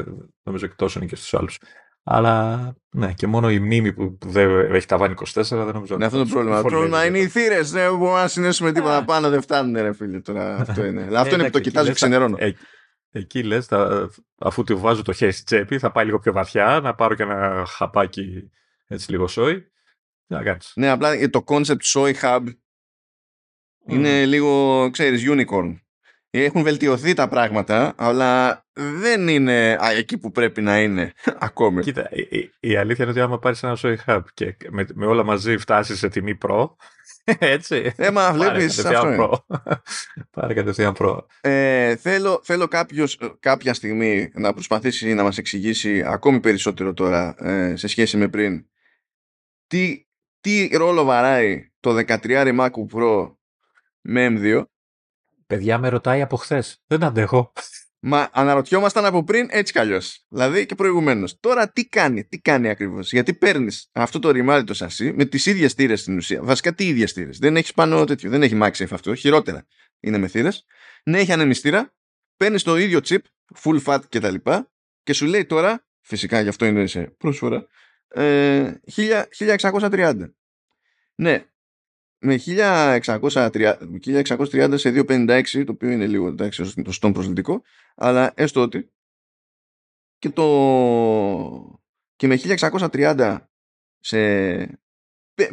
νομίζω 0.44 0.68
και 0.68 0.74
τόσο 0.76 1.00
είναι 1.00 1.08
και 1.08 1.16
στους 1.16 1.34
άλλους. 1.34 1.58
Αλλά 2.04 2.74
ναι, 2.90 3.14
και 3.14 3.28
μόνο 3.28 3.52
η 3.52 3.60
μνήμη 3.60 3.94
που, 3.94 4.18
που 4.18 4.30
δεν 4.30 4.74
έχει 4.74 4.86
ταβάνει 4.86 5.14
24 5.34 5.42
δεν 5.42 5.66
νομίζω. 5.66 5.98
Ναι, 5.98 6.06
αυτό 6.06 6.18
είναι 6.18 6.28
το 6.28 6.34
πρόβλημα. 6.34 6.62
Το 6.62 6.68
πρόβλημα 6.68 7.06
είναι 7.06 7.20
οι 7.20 7.28
θύρες. 7.28 7.72
Δεν 7.72 7.98
μπορούμε 7.98 8.20
να 8.20 8.28
συνέσουμε 8.28 8.72
τίποτα 8.72 9.04
πάνω, 9.04 9.30
δεν 9.30 9.42
φτάνουν, 9.42 9.82
ρε 9.82 9.94
φίλε. 9.94 10.20
Τώρα, 10.20 10.56
αυτό 10.56 10.86
είναι. 10.86 11.04
Αλλά 11.04 11.20
αυτό 11.20 11.36
είναι 11.36 11.44
που 11.44 11.50
το 11.50 11.60
κοιτάζω 11.60 11.94
ξενερώνω. 11.94 12.36
Ε, 12.40 12.52
εκεί 13.12 13.44
λες, 13.44 13.68
αφού 14.40 14.64
τη 14.64 14.74
βάζω 14.74 15.02
το 15.02 15.14
χέρι 15.14 15.32
στη 15.32 15.44
τσέπη, 15.44 15.80
θα 15.80 15.92
πάει 15.92 16.06
λίγο 16.06 16.20
πιο 16.20 16.34
βαθιά, 16.34 16.80
να 16.84 16.96
πάρω 16.96 17.16
και 17.16 17.24
ένα 17.24 17.66
χαπάκι 17.68 18.52
έτσι 18.88 19.12
λίγο 19.12 19.28
σόι 19.28 19.69
ναι, 20.76 20.90
απλά 20.90 21.30
το 21.30 21.44
concept 21.48 21.82
soy 21.94 22.14
hub 22.22 22.44
είναι 23.86 24.26
λίγο, 24.26 24.90
ξέρεις, 24.92 25.24
unicorn. 25.28 25.80
Έχουν 26.32 26.64
βελτιωθεί 26.64 27.14
τα 27.14 27.28
πράγματα, 27.28 27.94
αλλά 27.98 28.66
δεν 28.74 29.28
είναι 29.28 29.78
εκεί 29.98 30.18
που 30.18 30.32
πρέπει 30.32 30.62
να 30.62 30.82
είναι 30.82 31.14
ακόμη. 31.48 31.82
Κοίτα, 31.82 32.10
η, 32.12 32.50
η, 32.60 32.76
αλήθεια 32.76 33.04
είναι 33.04 33.14
ότι 33.14 33.22
άμα 33.22 33.40
πάρεις 33.40 33.64
ένα 33.64 33.78
soy 33.82 33.96
hub 34.06 34.22
και 34.34 34.56
με, 34.70 34.86
με 34.94 35.06
όλα 35.06 35.24
μαζί 35.24 35.58
φτάσεις 35.58 35.98
σε 35.98 36.10
τιμή 36.10 36.36
προ, 36.36 36.76
έτσι. 37.40 37.94
Ε, 37.96 38.12
μα 38.12 38.34
βλέπεις 38.34 38.86
αυτό. 38.86 39.46
Πάρε 40.36 40.54
κατευθείαν 40.54 40.94
προ. 40.94 41.26
Ε, 41.42 41.96
θέλω 41.96 42.42
θέλω 42.44 42.68
κάποιος, 42.68 43.20
κάποια 43.40 43.74
στιγμή 43.74 44.32
να 44.34 44.54
προσπαθήσει 44.54 45.14
να 45.14 45.24
μας 45.24 45.38
εξηγήσει 45.38 46.04
ακόμη 46.06 46.40
περισσότερο 46.40 46.94
τώρα 46.94 47.36
ε, 47.40 47.76
σε 47.76 47.88
σχέση 47.88 48.18
με 48.18 48.28
πριν 48.28 48.66
τι 49.68 50.09
τι 50.40 50.70
ρόλο 50.74 51.04
βαράει 51.04 51.72
το 51.80 52.04
13 52.08 52.60
MacBook 52.60 52.96
Pro 52.96 53.34
με 54.02 54.28
M2. 54.30 54.64
Παιδιά 55.48 55.78
με 55.78 55.90
ρωτάει 55.90 56.22
από 56.22 56.36
χθες. 56.36 56.82
Δεν 56.88 57.04
αντέχω. 57.04 57.52
Μα 58.02 58.30
αναρωτιόμασταν 58.34 59.06
από 59.06 59.24
πριν 59.24 59.48
έτσι 59.52 59.74
κι 59.74 59.80
αλλιώς. 59.80 60.26
Δηλαδή 60.30 60.66
και 60.66 60.76
προηγουμένως. 60.76 61.40
Τώρα 61.40 61.72
τι 61.72 61.88
κάνει, 61.88 62.26
τι 62.26 62.40
κάνει 62.40 62.70
ακριβώς; 62.70 63.12
Γιατί 63.12 63.34
παίρνεις 63.34 63.90
αυτό 63.92 64.20
το 64.20 64.32
ρημάδι 64.32 64.64
το 64.64 64.74
σασί 64.74 65.14
με 65.14 65.26
τις 65.26 65.46
ίδιες 65.46 65.74
θύρες 65.74 66.00
στην 66.02 66.18
ουσία. 66.18 66.44
Βασικά 66.44 66.74
τι 66.74 66.88
ίδιες 66.88 67.12
θύρες; 67.12 67.38
Δεν 67.38 67.56
έχεις 67.56 67.74
πάνω 67.74 68.04
τέτοιο. 68.04 68.30
Δεν 68.30 68.44
έχει 68.44 68.58
MagSafe 68.62 68.92
αυτό. 68.92 69.16
Χειρότερα 69.16 69.66
είναι 70.00 70.18
με 70.18 70.28
θύρες. 70.28 70.66
Ναι, 71.04 71.20
έχει 71.20 71.32
ανεμιστήρα. 71.32 71.94
Παίρνεις 72.38 72.64
το 72.64 72.78
ίδιο 72.78 73.00
chip, 73.04 73.20
full 73.64 73.84
fat 73.84 74.00
κτλ. 74.10 74.36
Και, 74.36 74.66
και 75.04 75.14
σου 75.14 75.26
λέει 75.26 75.46
τώρα, 75.46 75.88
φυσικά 76.02 76.42
γι' 76.42 76.50
αυτό 76.50 76.66
είναι 76.66 76.88
σε 76.88 77.02
πρόσφορα, 77.02 77.68
ε, 78.10 78.74
1630. 79.62 80.30
Ναι, 81.16 81.46
με 82.20 82.40
1630, 82.46 83.76
1630 84.06 84.74
σε 84.76 85.04
256, 85.08 85.64
το 85.66 85.72
οποίο 85.72 85.90
είναι 85.90 86.08
λίγο 86.08 86.28
εντάξει, 86.28 86.84
το 86.84 86.92
στον 86.92 87.14
προσλητικό, 87.14 87.62
αλλά 87.96 88.32
έστω 88.36 88.62
ότι 88.62 88.92
και, 90.18 90.30
το, 90.30 91.82
και 92.16 92.28
με 92.28 92.40
1630 92.44 93.38
σε 94.00 94.18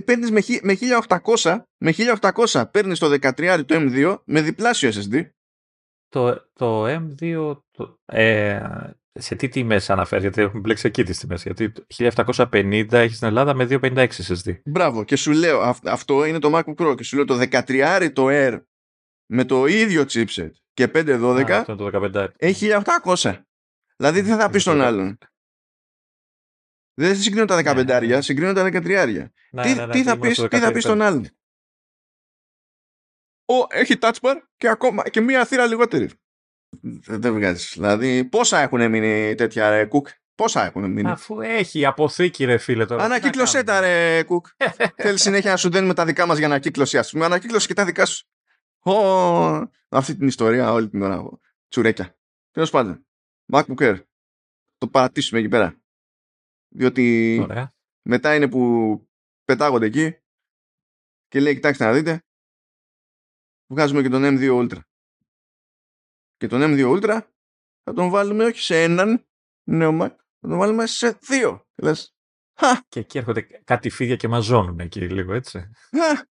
παίρνεις 0.05 0.31
με, 0.31 0.40
με 0.62 0.77
1800 1.09 1.62
με 1.79 1.95
1800 2.21 2.64
παίρνεις 2.71 2.99
το 2.99 3.19
13 3.21 3.62
το 3.66 3.75
M2 3.79 4.19
με 4.25 4.42
διπλάσιο 4.42 4.90
SSD 4.90 5.29
το, 6.09 6.51
το 6.53 6.87
M2 6.87 7.57
το, 7.71 7.99
ε, 8.05 8.61
σε 9.18 9.35
τι 9.35 9.48
τιμές 9.48 9.90
αναφέρει, 9.90 10.20
γιατί 10.20 10.40
έχουμε 10.42 10.61
μπλέξει 10.61 10.87
εκεί 10.87 11.02
τις 11.02 11.18
τιμές. 11.18 11.42
Γιατί 11.42 11.72
1750 11.96 12.92
έχεις 12.92 13.16
στην 13.16 13.29
Ελλάδα 13.29 13.55
με 13.55 13.66
256 13.70 14.09
SSD. 14.09 14.61
Μπράβο, 14.64 15.05
και 15.05 15.16
σου 15.16 15.33
λέω, 15.33 15.74
αυτό 15.85 16.24
είναι 16.24 16.38
το 16.38 16.50
MacBook 16.55 16.74
Pro. 16.74 16.96
Και 16.96 17.02
σου 17.02 17.16
λέω 17.16 17.24
το 17.24 17.38
13 17.50 18.11
το 18.12 18.26
Air 18.29 18.61
με 19.26 19.44
το 19.44 19.66
ίδιο 19.66 20.02
chipset 20.02 20.50
και 20.72 20.90
512 20.94 21.50
Α, 21.50 21.59
αυτό 21.59 21.76
το 21.76 22.11
15. 22.14 22.29
έχει 22.37 22.68
1800. 23.14 23.40
Δηλαδή 23.96 24.22
τι 24.22 24.29
θα 24.29 24.50
πεις 24.50 24.62
στον 24.62 24.81
άλλον; 24.81 25.18
Δεν 26.94 27.16
συγκρίνω 27.16 27.44
τα 27.44 27.74
15 27.76 27.85
ναι, 27.87 27.98
ναι. 28.07 28.20
συγκρίνω 28.20 28.52
τα 28.52 28.66
13 28.66 28.72
ναι, 29.50 29.62
τι, 29.62 29.74
ναι, 29.74 29.87
ναι, 29.87 29.92
τι, 29.92 30.02
θα 30.02 30.18
πεις, 30.18 30.46
τι 30.48 30.59
θα 30.59 30.72
πεις 30.72 30.83
στον 30.83 31.02
άλλον; 31.02 31.26
Ο, 33.44 33.66
έχει 33.68 33.94
touch 34.00 34.18
bar 34.20 34.37
και, 34.57 34.68
ακόμα, 34.68 35.09
και 35.09 35.20
μία 35.20 35.44
θύρα 35.44 35.66
λιγότερη. 35.66 36.11
Δεν 37.07 37.35
βγάζεις. 37.35 37.73
Δηλαδή, 37.73 38.25
πόσα 38.25 38.59
έχουν 38.59 38.91
μείνει 38.91 39.35
τέτοια 39.35 39.71
ρε 39.71 39.85
Κουκ; 39.85 40.09
Πόσα 40.35 40.65
έχουν 40.65 40.91
μείνει; 40.91 41.11
Αφού 41.11 41.41
έχει 41.41 41.85
αποθήκη, 41.85 42.45
ρε 42.45 42.59
φίλε 42.59 42.87
τώρα. 42.87 43.05
Ανακύκλωσέ 43.05 43.62
τα, 43.62 43.81
ρε 43.81 44.23
Κουκ. 44.23 44.47
Θέλει 44.97 45.19
συνέχεια 45.19 45.51
να 45.51 45.57
σου 45.57 45.71
δίνουμε 45.71 45.95
τα 45.95 46.05
δικά 46.05 46.27
μας 46.27 46.39
για 46.39 46.47
ανακύκλωση, 46.47 46.99
ας 46.99 47.11
πούμε. 47.11 47.25
Ανακύκλωση 47.25 47.67
και 47.67 47.75
τα 47.75 47.85
δικά 47.85 48.07
σου. 48.07 48.27
Oh, 48.83 49.65
αυτή 49.89 50.17
την 50.17 50.27
ιστορία 50.27 50.73
όλη 50.73 50.89
την 50.89 51.03
ώρα. 51.03 51.23
Τσουρέκια. 51.69 52.19
Τέλος 52.51 52.71
πάντων. 52.71 53.07
MacBook 53.53 53.79
Air. 53.79 54.03
Το 54.79 54.89
παρατήσουμε 54.89 55.41
εκεί 55.41 55.49
πέρα. 55.49 55.81
Διότι 56.69 57.39
Ωραία. 57.43 57.75
μετά 58.03 58.35
είναι 58.35 58.49
που 58.49 59.01
πετάγονται 59.45 59.87
εκεί 59.87 60.17
και 61.29 61.41
λέει: 61.41 61.55
Κοιτάξτε 61.55 61.85
να 61.85 61.93
δείτε. 61.93 62.25
Βγάζουμε 63.67 64.03
και 64.03 64.09
τον 64.09 64.23
M2 64.25 64.61
Ultra 64.61 64.79
και 66.37 66.46
τον 66.46 66.61
M2 66.62 66.96
Ultra 66.96 67.20
θα 67.83 67.92
τον 67.94 68.09
βάλουμε 68.09 68.44
όχι 68.44 68.61
σε 68.61 68.83
έναν 68.83 69.27
νέο 69.68 69.99
Mac, 70.03 70.11
θα 70.40 70.49
τον 70.49 70.59
βάλουμε 70.59 70.87
σε 70.87 71.18
δύο. 71.20 71.66
Λες, 71.83 72.16
Χα. 72.59 72.81
Και 72.88 73.01
εκεί 73.01 73.18
έρχονται 73.18 73.42
κάτι 73.64 73.90
φίδια 73.90 74.16
και 74.16 74.29
μαζώνουν 74.29 74.81
εκεί 74.81 75.01
λίγο 75.01 75.33
έτσι. 75.33 75.70
Χα. 75.96 76.27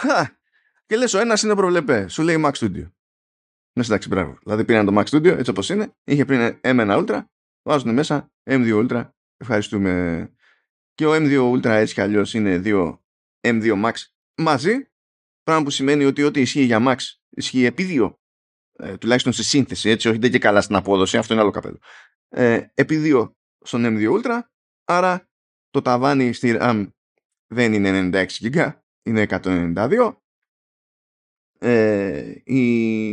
Χα. 0.00 0.38
Και 0.86 0.96
λες 0.96 1.14
ο 1.14 1.18
ένας 1.18 1.42
είναι 1.42 1.54
προβλεπέ, 1.54 2.08
σου 2.08 2.22
λέει 2.22 2.42
Mac 2.44 2.52
Studio. 2.52 2.90
Ναι, 3.72 3.84
εντάξει, 3.84 4.08
μπράβο. 4.08 4.38
Δηλαδή 4.42 4.64
πήραν 4.64 4.86
το 4.86 5.00
Mac 5.00 5.04
Studio 5.04 5.36
έτσι 5.38 5.50
όπως 5.50 5.68
είναι, 5.68 5.96
είχε 6.04 6.24
πριν 6.24 6.60
M1 6.62 7.06
Ultra, 7.06 7.24
βάζουν 7.62 7.94
μέσα 7.94 8.32
M2 8.50 8.86
Ultra, 8.86 9.10
ευχαριστούμε. 9.36 10.30
Και 10.94 11.06
ο 11.06 11.12
M2 11.14 11.52
Ultra 11.52 11.64
έτσι 11.64 11.94
κι 11.94 12.00
αλλιώς 12.00 12.34
είναι 12.34 12.58
δύο 12.58 13.04
M2 13.40 13.84
Max 13.84 13.92
μαζί, 14.36 14.90
πράγμα 15.42 15.64
που 15.64 15.70
σημαίνει 15.70 16.04
ότι 16.04 16.22
ό,τι 16.22 16.40
ισχύει 16.40 16.62
για 16.62 16.78
Max 16.86 16.96
ισχύει 17.28 17.64
επί 17.64 17.82
δύο 17.82 18.20
ε, 18.78 18.96
τουλάχιστον 18.96 19.32
στη 19.32 19.42
σύνθεση, 19.42 19.90
έτσι, 19.90 20.08
όχι 20.08 20.18
δεν 20.18 20.30
και 20.30 20.38
καλά 20.38 20.60
στην 20.60 20.76
απόδοση, 20.76 21.16
αυτό 21.16 21.32
είναι 21.32 21.42
άλλο 21.42 21.50
καπέλο. 21.50 21.78
Ε, 22.28 22.66
επί 22.74 22.96
δύο 22.96 23.36
στον 23.60 23.84
M2 23.86 24.20
Ultra, 24.20 24.40
άρα 24.84 25.28
το 25.70 25.82
ταβάνι 25.82 26.32
στη 26.32 26.56
RAM 26.60 26.88
δεν 27.46 27.72
είναι 27.72 28.10
96 28.12 28.26
GB, 28.26 28.72
είναι 29.02 29.26
192. 29.28 30.16
Ε, 31.58 32.34
οι, 32.44 33.08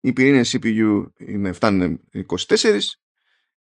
οι 0.00 0.12
πυρήνες 0.12 0.56
CPU 0.56 1.06
είναι, 1.18 1.52
φτάνουν 1.52 2.00
24 2.48 2.78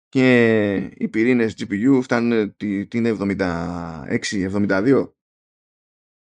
και 0.10 0.76
οι 0.76 1.08
πυρήνες 1.08 1.56
GPU 1.58 2.00
φτάνουν 2.04 2.56
την 2.88 3.18
76-72 3.20 5.12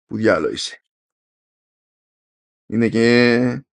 που 0.05 0.15
διάλογο 0.15 0.53
είσαι. 0.53 0.81
Είναι 2.65 2.89
και 2.89 3.66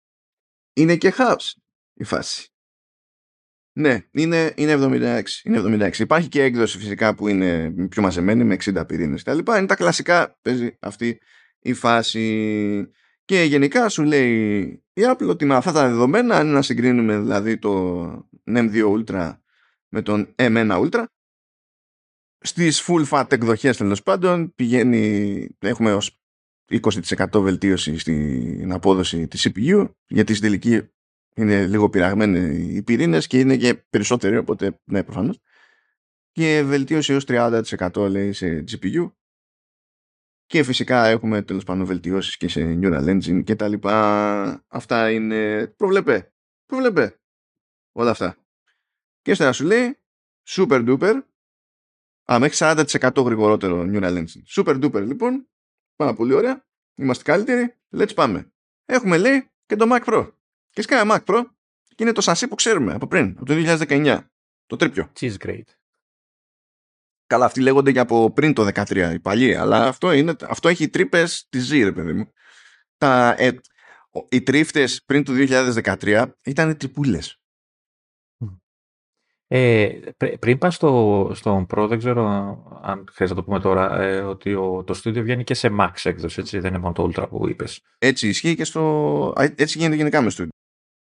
είναι 0.73 0.97
και 0.97 1.15
hubs 1.17 1.53
η 1.95 2.05
φάση. 2.05 2.47
Ναι, 3.75 3.99
είναι, 4.11 4.53
είναι 4.57 4.75
76. 4.79 5.23
Είναι 5.45 5.89
76. 5.89 5.99
Υπάρχει 5.99 6.29
και 6.29 6.43
έκδοση 6.43 6.79
φυσικά 6.79 7.15
που 7.15 7.29
είναι 7.29 7.71
πιο 7.89 8.03
μαζεμένη 8.03 8.45
με 8.45 8.57
60 8.65 8.85
πυρήνες 8.87 9.23
κτλ. 9.23 9.39
Είναι 9.39 9.67
τα 9.67 9.77
κλασικά 9.77 10.39
παίζει 10.43 10.77
αυτή 10.81 11.21
η 11.59 11.73
φάση. 11.73 12.91
Και 13.25 13.43
γενικά 13.43 13.89
σου 13.89 14.03
λέει 14.03 14.63
η 14.93 15.03
Apple 15.05 15.29
ότι 15.29 15.45
με 15.45 15.55
αυτά 15.55 15.73
τα 15.73 15.89
δεδομένα, 15.89 16.37
αν 16.37 16.47
να 16.47 16.63
συγκρίνουμε 16.63 17.19
δηλαδή 17.19 17.59
το 17.59 18.29
M2 18.47 18.97
Ultra 18.97 19.37
με 19.89 20.03
τον 20.03 20.35
M1 20.37 20.71
Ultra, 20.71 21.05
στις 22.39 22.85
full 22.87 23.05
fat 23.09 23.33
εκδοχές 23.33 23.77
τέλος 23.77 24.03
πάντων 24.03 24.55
πηγαίνει, 24.55 25.49
έχουμε 25.59 25.93
ως 25.93 26.22
20% 26.83 27.41
βελτίωση 27.41 27.99
στην 27.99 28.73
απόδοση 28.73 29.29
της 29.29 29.49
CPU 29.49 29.89
γιατί 30.07 30.35
στην 30.35 30.49
τελική 30.49 30.89
είναι 31.35 31.67
λίγο 31.67 31.89
πειραγμένοι 31.89 32.65
οι 32.75 32.83
πυρήνες 32.83 33.27
και 33.27 33.39
είναι 33.39 33.57
και 33.57 33.75
περισσότεροι 33.75 34.37
οπότε 34.37 34.81
ναι 34.85 35.03
προφανώς 35.03 35.39
και 36.33 36.63
βελτίωση 36.63 37.13
έως 37.13 37.25
30% 37.29 38.09
λέει 38.11 38.33
σε 38.33 38.65
GPU 38.71 39.11
και 40.53 40.63
φυσικά 40.63 41.07
έχουμε 41.07 41.43
τέλος 41.43 41.65
πάντων 41.65 41.87
βελτιώσεις 41.87 42.37
και 42.37 42.49
σε 42.49 42.79
Neural 42.83 43.09
Engine 43.09 43.45
και 43.45 43.57
τα 43.57 43.69
λοιπά. 43.69 44.65
Αυτά 44.69 45.11
είναι... 45.11 45.67
Προβλέπε. 45.67 46.33
Προβλέπε. 46.67 47.21
Όλα 47.93 48.11
αυτά. 48.11 48.37
Και 49.23 49.31
ύστερα 49.31 49.53
σου 49.53 49.65
λέει 49.65 49.99
super 50.49 50.89
duper 50.89 51.23
Α, 52.33 52.39
μέχρι 52.39 52.57
40% 52.61 53.25
γρηγορότερο 53.25 53.83
Neural 53.87 54.17
Engine. 54.17 54.63
Super 54.63 54.85
duper 54.85 55.03
λοιπόν. 55.07 55.49
Πάρα 55.97 56.15
πολύ 56.15 56.33
ωραία. 56.33 56.65
Είμαστε 56.95 57.23
καλύτεροι. 57.23 57.75
Let's 57.97 58.15
πάμε. 58.15 58.53
Έχουμε 58.85 59.19
λέει 59.19 59.51
και 59.67 59.77
το 59.77 59.87
Mac 59.91 60.05
Pro. 60.05 60.33
Και 60.71 60.83
σκάει 60.83 61.03
Mac 61.07 61.25
Pro 61.25 61.45
και 61.85 62.03
είναι 62.03 62.13
το 62.13 62.21
σασί 62.21 62.49
που 62.49 62.55
ξέρουμε 62.55 62.93
από 62.93 63.07
πριν, 63.07 63.35
από 63.37 63.45
το 63.47 63.55
2019. 63.89 64.19
Το 64.67 64.77
τρίπιο. 64.77 65.13
Cheese 65.21 65.37
grade. 65.39 65.69
Καλά, 67.27 67.45
αυτοί 67.45 67.61
λέγονται 67.61 67.93
και 67.93 67.99
από 67.99 68.33
πριν 68.33 68.55
το 68.55 68.69
2013 68.75 69.11
οι 69.13 69.21
παλιοί, 69.21 69.55
αλλά 69.55 69.87
αυτό, 69.87 70.13
είναι, 70.13 70.35
αυτό 70.43 70.69
έχει 70.69 70.89
τρύπες 70.89 71.47
τη 71.49 71.59
ζει, 71.59 71.83
ρε 71.83 71.93
παιδί 71.93 72.13
μου. 72.13 72.33
Τα, 72.97 73.35
ε, 73.39 73.51
οι 74.29 74.43
τρίφτες 74.43 75.03
πριν 75.05 75.25
το 75.25 75.33
2013 75.33 76.27
ήταν 76.45 76.77
τρυπούλε. 76.77 77.19
Ε, 79.55 80.01
πριν 80.41 80.59
πας 80.59 80.75
στο, 80.75 81.31
στον 81.35 81.67
Pro, 81.71 81.87
δεν 81.89 81.99
ξέρω 81.99 82.27
αν 82.83 83.05
χρειάζεται 83.13 83.29
να 83.29 83.35
το 83.35 83.45
πούμε 83.45 83.61
τώρα, 83.61 84.01
ε, 84.01 84.21
ότι 84.21 84.55
ο, 84.55 84.85
το 84.85 85.01
Studio 85.05 85.23
βγαίνει 85.23 85.45
και 85.45 85.55
σε 85.55 85.69
Max 85.81 85.93
έκδοση, 86.03 86.41
έτσι, 86.41 86.59
δεν 86.59 86.71
είναι 86.71 86.83
μόνο 86.83 86.93
το 86.93 87.11
Ultra 87.15 87.29
που 87.29 87.49
είπες. 87.49 87.81
Έτσι 87.99 88.29
ισχύει 88.29 88.55
και 88.55 88.65
στο... 88.65 89.33
Έτσι 89.37 89.79
γίνεται 89.79 89.97
γενικά 89.97 90.21
με 90.21 90.31
Studio. 90.35 90.49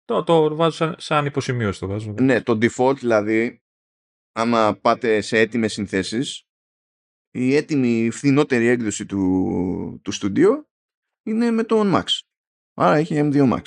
Το, 0.05 0.23
το 0.23 0.55
βάζω 0.55 0.75
σαν, 0.75 0.95
σαν 0.97 1.25
υποσημείωση 1.25 1.79
το 1.79 1.87
βάζω. 1.87 2.13
Ναι, 2.19 2.41
το 2.41 2.57
default 2.61 2.95
δηλαδή, 2.97 3.61
άμα 4.31 4.77
πάτε 4.81 5.21
σε 5.21 5.39
έτοιμες 5.39 5.73
συνθέσεις, 5.73 6.43
η 7.31 7.55
έτοιμη 7.55 8.09
φθηνότερη 8.11 8.67
έκδοση 8.67 9.05
του, 9.05 9.99
του 10.03 10.13
Studio 10.13 10.49
είναι 11.23 11.51
με 11.51 11.63
το 11.63 11.81
Max. 11.85 12.05
Άρα 12.73 12.95
έχει 12.95 13.15
M2 13.23 13.53
Max. 13.53 13.61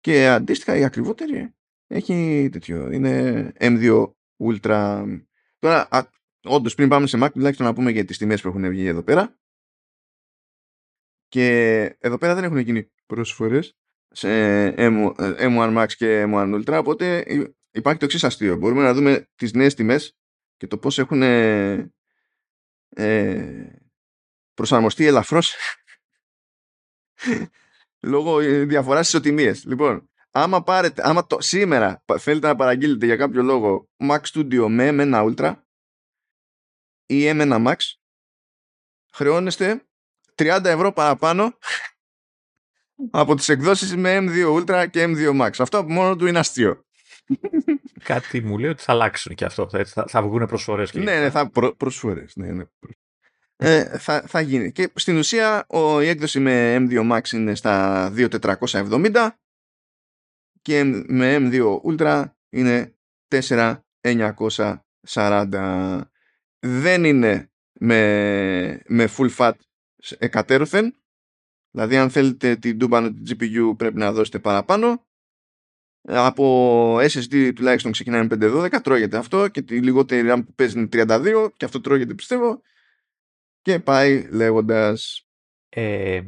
Και 0.00 0.28
αντίστοιχα 0.28 0.76
η 0.76 0.84
ακριβότερη 0.84 1.52
έχει 1.88 2.48
τέτοιο. 2.52 2.90
Είναι 2.90 3.52
M2 3.60 4.12
Ultra. 4.44 5.04
Τώρα, 5.58 5.88
όντως 6.44 6.74
πριν 6.74 6.88
πάμε 6.88 7.06
σε 7.06 7.18
Mac, 7.22 7.28
τουλάχιστον 7.32 7.66
να 7.66 7.74
πούμε 7.74 7.90
για 7.90 8.04
τις 8.04 8.18
τιμές 8.18 8.42
που 8.42 8.48
έχουν 8.48 8.68
βγει 8.68 8.86
εδώ 8.86 9.02
πέρα. 9.02 9.38
Και 11.28 11.46
εδώ 11.98 12.18
πέρα 12.18 12.34
δεν 12.34 12.44
έχουν 12.44 12.58
γίνει 12.58 12.92
προσφορές 13.06 13.76
σε 14.08 14.28
M1 15.38 15.76
Max 15.76 15.86
και 15.96 16.24
M1 16.28 16.54
Ultra, 16.54 16.78
οπότε 16.78 17.24
υπάρχει 17.70 17.98
το 17.98 18.04
εξής 18.04 18.24
αστείο. 18.24 18.56
Μπορούμε 18.56 18.82
να 18.82 18.94
δούμε 18.94 19.28
τις 19.34 19.52
νέες 19.52 19.74
τιμές 19.74 20.18
και 20.56 20.66
το 20.66 20.78
πώς 20.78 20.98
έχουν 20.98 21.22
ε, 21.22 21.92
προσαρμοστεί 24.54 25.06
ελαφρώς 25.06 25.56
λόγω 28.12 28.38
διαφοράς 28.66 29.06
στις 29.08 29.18
οτιμίες. 29.18 29.64
Λοιπόν, 29.64 30.10
άμα 30.30 30.62
πάρετε, 30.62 31.02
άμα 31.04 31.26
το, 31.26 31.40
σήμερα 31.40 32.04
θέλετε 32.18 32.46
να 32.46 32.56
παραγγείλετε 32.56 33.06
για 33.06 33.16
κάποιο 33.16 33.42
λόγο 33.42 33.88
Mac 33.96 34.20
Studio 34.32 34.66
με 34.68 34.88
M1 34.92 35.34
Ultra 35.34 35.54
ή 37.06 37.30
M1 37.30 37.66
Max, 37.66 37.76
χρεώνεστε 39.12 39.86
30 40.34 40.60
ευρώ 40.64 40.92
παραπάνω 40.92 41.58
από 43.10 43.34
τις 43.34 43.48
εκδόσεις 43.48 43.96
με 43.96 44.18
M2 44.20 44.54
Ultra 44.54 44.86
και 44.90 45.04
M2 45.04 45.40
Max. 45.40 45.50
Αυτό 45.58 45.78
από 45.78 45.92
μόνο 45.92 46.16
του 46.16 46.26
είναι 46.26 46.38
αστείο. 46.38 46.84
Κάτι 48.02 48.40
μου 48.40 48.58
λέει 48.58 48.70
ότι 48.70 48.82
θα 48.82 48.92
αλλάξουν 48.92 49.34
και 49.34 49.44
αυτό. 49.44 49.68
Θα, 49.84 50.04
θα 50.08 50.22
βγουν 50.22 50.46
προσφορές. 50.46 50.90
Και 50.90 50.98
ναι, 50.98 51.20
ναι, 51.20 51.30
θα 51.30 51.50
προ, 51.50 51.76
προσφορές. 51.76 52.36
Ναι, 52.36 52.52
ναι. 52.52 52.64
Ε, 53.56 53.98
θα, 53.98 54.22
θα 54.26 54.40
γίνει. 54.40 54.72
Και 54.72 54.90
στην 54.94 55.16
ουσία 55.16 55.66
ο, 55.68 56.00
η 56.00 56.08
έκδοση 56.08 56.40
με 56.40 56.76
M2 56.80 57.12
Max 57.12 57.32
είναι 57.32 57.54
στα 57.54 58.12
2.470 58.16 59.28
και 60.62 60.84
με 61.06 61.36
M2 61.40 61.80
Ultra 61.80 62.24
είναι 62.48 62.94
4.940. 63.28 66.00
Δεν 66.58 67.04
είναι 67.04 67.50
με, 67.80 68.82
με 68.86 69.08
full 69.16 69.30
fat 69.36 69.52
εκατέρωθεν. 70.18 70.96
Δηλαδή 71.70 71.96
αν 71.96 72.10
θέλετε 72.10 72.56
την 72.56 72.78
τούμπανο 72.78 73.12
του 73.12 73.22
GPU 73.28 73.74
πρέπει 73.76 73.96
να 73.96 74.12
δώσετε 74.12 74.38
παραπάνω. 74.38 75.06
Από 76.10 76.96
SSD 76.96 77.52
τουλάχιστον 77.54 77.92
ξεκινάει 77.92 78.26
με 78.26 78.36
512, 78.40 78.80
τρώγεται 78.82 79.16
αυτό 79.16 79.48
και 79.48 79.62
τη 79.62 79.82
λιγότερη 79.82 80.28
RAM 80.30 80.42
που 80.46 80.54
παίζει 80.54 80.78
είναι 80.78 80.88
32 80.92 81.48
και 81.56 81.64
αυτό 81.64 81.80
τρώγεται 81.80 82.14
πιστεύω 82.14 82.62
και 83.62 83.78
πάει 83.78 84.28
λέγοντας 84.30 85.28
ε, 85.68 86.20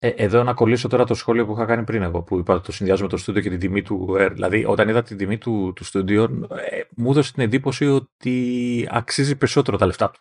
ε, 0.00 0.08
εδώ 0.08 0.42
να 0.42 0.54
κολλήσω 0.54 0.88
τώρα 0.88 1.04
το 1.04 1.14
σχόλιο 1.14 1.46
που 1.46 1.52
είχα 1.52 1.64
κάνει 1.64 1.84
πριν 1.84 2.02
εγώ, 2.02 2.22
που 2.22 2.38
είπα 2.38 2.60
το 2.60 2.72
συνδυάζω 2.72 3.02
με 3.02 3.08
το 3.08 3.16
στούντιο 3.16 3.42
και 3.42 3.50
την 3.50 3.58
τιμή 3.58 3.82
του 3.82 4.16
Air. 4.18 4.30
Δηλαδή, 4.32 4.64
όταν 4.64 4.88
είδα 4.88 5.02
την 5.02 5.16
τιμή 5.16 5.38
του, 5.38 5.72
του 5.76 5.84
στούντιο, 5.84 6.48
ε, 6.70 6.80
μου 6.96 7.10
έδωσε 7.10 7.32
την 7.32 7.42
εντύπωση 7.42 7.86
ότι 7.86 8.88
αξίζει 8.90 9.36
περισσότερο 9.36 9.76
τα 9.76 9.86
λεφτά 9.86 10.10
του. 10.10 10.20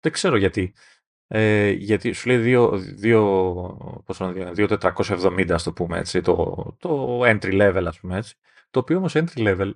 Δεν 0.00 0.12
ξέρω 0.12 0.36
γιατί. 0.36 0.74
Ε, 1.26 1.70
γιατί 1.70 2.12
σου 2.12 2.28
λέει 2.28 2.54
2.470 3.02 5.50
ας 5.50 5.62
το 5.62 5.72
πούμε 5.72 5.98
έτσι, 5.98 6.20
το, 6.20 6.76
το 6.78 7.20
entry 7.24 7.60
level 7.60 7.84
ας 7.86 8.00
πούμε 8.00 8.16
έτσι, 8.16 8.34
το 8.70 8.78
οποίο 8.78 8.96
όμως 8.96 9.12
entry 9.14 9.36
level 9.36 9.72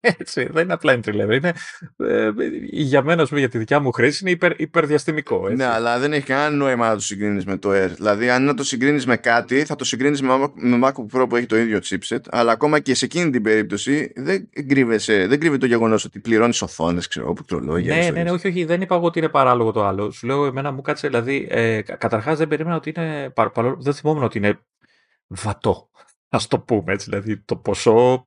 έτσι, 0.00 0.48
δεν 0.50 0.64
είναι 0.64 0.72
απλά 0.72 1.00
entry 1.00 1.14
level. 1.14 1.34
Είναι, 1.34 1.52
ε, 1.96 2.30
για 2.70 3.02
μένα, 3.02 3.26
πούμε, 3.26 3.40
για 3.40 3.48
τη 3.48 3.58
δικιά 3.58 3.80
μου 3.80 3.92
χρήση, 3.92 4.18
είναι 4.22 4.30
υπερ, 4.30 4.60
υπερδιαστημικό. 4.60 5.42
Έτσι. 5.44 5.56
Ναι, 5.56 5.64
αλλά 5.64 5.98
δεν 5.98 6.12
έχει 6.12 6.26
κανένα 6.26 6.50
νόημα 6.50 6.88
να 6.88 6.94
το 6.94 7.00
συγκρίνεις 7.00 7.44
με 7.44 7.56
το 7.56 7.70
Air. 7.72 7.90
Δηλαδή, 7.96 8.30
αν 8.30 8.44
να 8.44 8.54
το 8.54 8.64
συγκρίνεις 8.64 9.06
με 9.06 9.16
κάτι, 9.16 9.64
θα 9.64 9.76
το 9.76 9.84
συγκρίνεις 9.84 10.22
με, 10.22 10.52
με 10.54 10.78
MacBook 10.82 11.18
Pro 11.18 11.28
που 11.28 11.36
έχει 11.36 11.46
το 11.46 11.56
ίδιο 11.56 11.78
chipset. 11.84 12.20
Αλλά 12.30 12.52
ακόμα 12.52 12.80
και 12.80 12.94
σε 12.94 13.04
εκείνη 13.04 13.30
την 13.30 13.42
περίπτωση 13.42 14.12
δεν, 14.16 14.48
κρύβεσαι, 14.68 15.26
δεν 15.26 15.38
κρύβεται 15.38 15.60
το 15.60 15.66
γεγονός 15.66 16.04
ότι 16.04 16.20
πληρώνεις 16.20 16.62
οθόνες, 16.62 17.08
ξέρω, 17.08 17.32
πληκτρολόγια. 17.32 17.96
Ναι, 17.96 18.10
ναι, 18.10 18.22
ναι, 18.22 18.30
όχι, 18.30 18.48
όχι, 18.48 18.64
δεν 18.64 18.80
είπα 18.80 18.94
εγώ 18.94 19.04
ότι 19.04 19.18
είναι 19.18 19.28
παράλογο 19.28 19.72
το 19.72 19.84
άλλο. 19.84 20.10
Σου 20.10 20.26
λέω, 20.26 20.46
εμένα 20.46 20.72
μου 20.72 20.80
κάτσε, 20.80 21.08
δηλαδή, 21.08 21.46
ε, 21.50 21.82
καταρχάς 21.82 22.38
δεν 22.38 22.48
περίμενα 22.48 22.76
ότι 22.76 22.92
είναι. 22.96 23.32
δεν 23.78 23.94
θυμόμουν 23.94 24.22
ότι 24.22 24.38
είναι 24.38 24.58
βατό. 25.26 25.90
Α 26.28 26.38
το 26.48 26.58
πούμε 26.58 26.92
έτσι. 26.92 27.10
Δηλαδή, 27.10 27.38
το 27.38 27.56
ποσό 27.56 28.26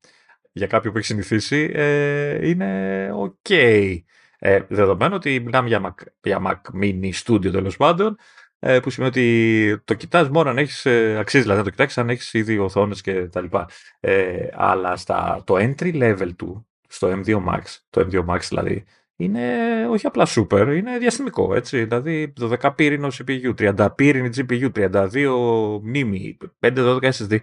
για 0.51 0.67
κάποιον 0.67 0.93
που 0.93 0.99
έχει 0.99 1.07
συνηθίσει 1.07 1.71
ε, 1.73 2.47
είναι 2.47 3.09
ok. 3.13 3.97
Ε, 4.39 4.61
δεδομένου 4.67 5.15
ότι 5.15 5.39
μιλάμε 5.39 5.67
για 5.67 5.81
Mac, 5.83 6.05
για 6.23 6.41
Mac 6.45 6.81
Mini 6.81 7.11
Studio 7.25 7.51
τέλος 7.51 7.77
πάντων, 7.77 8.17
ε, 8.59 8.79
που 8.79 8.89
σημαίνει 8.89 9.11
ότι 9.11 9.81
το 9.85 9.93
κοιτάς 9.93 10.29
μόνο 10.29 10.49
αν 10.49 10.57
έχεις, 10.57 10.85
ε, 10.85 11.17
αξίζει 11.17 11.43
δηλαδή 11.43 11.59
να 11.59 11.65
το 11.65 11.71
κοιτάξεις 11.71 11.97
αν 11.97 12.09
έχεις 12.09 12.33
ήδη 12.33 12.57
οθόνες 12.57 13.01
και 13.01 13.27
τα 13.27 13.41
λοιπά. 13.41 13.69
Ε, 13.99 14.47
αλλά 14.53 14.95
στα, 14.95 15.43
το 15.45 15.55
entry 15.55 16.01
level 16.01 16.29
του, 16.35 16.67
στο 16.87 17.21
M2 17.25 17.45
Max, 17.47 17.61
το 17.89 18.07
M2 18.11 18.25
Max 18.25 18.39
δηλαδή, 18.49 18.85
είναι 19.15 19.87
όχι 19.89 20.05
απλά 20.05 20.27
super, 20.35 20.73
είναι 20.77 20.97
διαστημικό, 20.97 21.55
έτσι. 21.55 21.83
Δηλαδή 21.83 22.33
12 22.41 22.71
πύρινο 22.75 23.07
CPU, 23.07 23.73
30 23.75 23.87
πύρινη 23.95 24.29
GPU, 24.35 24.71
32 24.71 25.79
μνήμη, 25.81 26.37
5-12 26.59 27.11
SSD. 27.11 27.37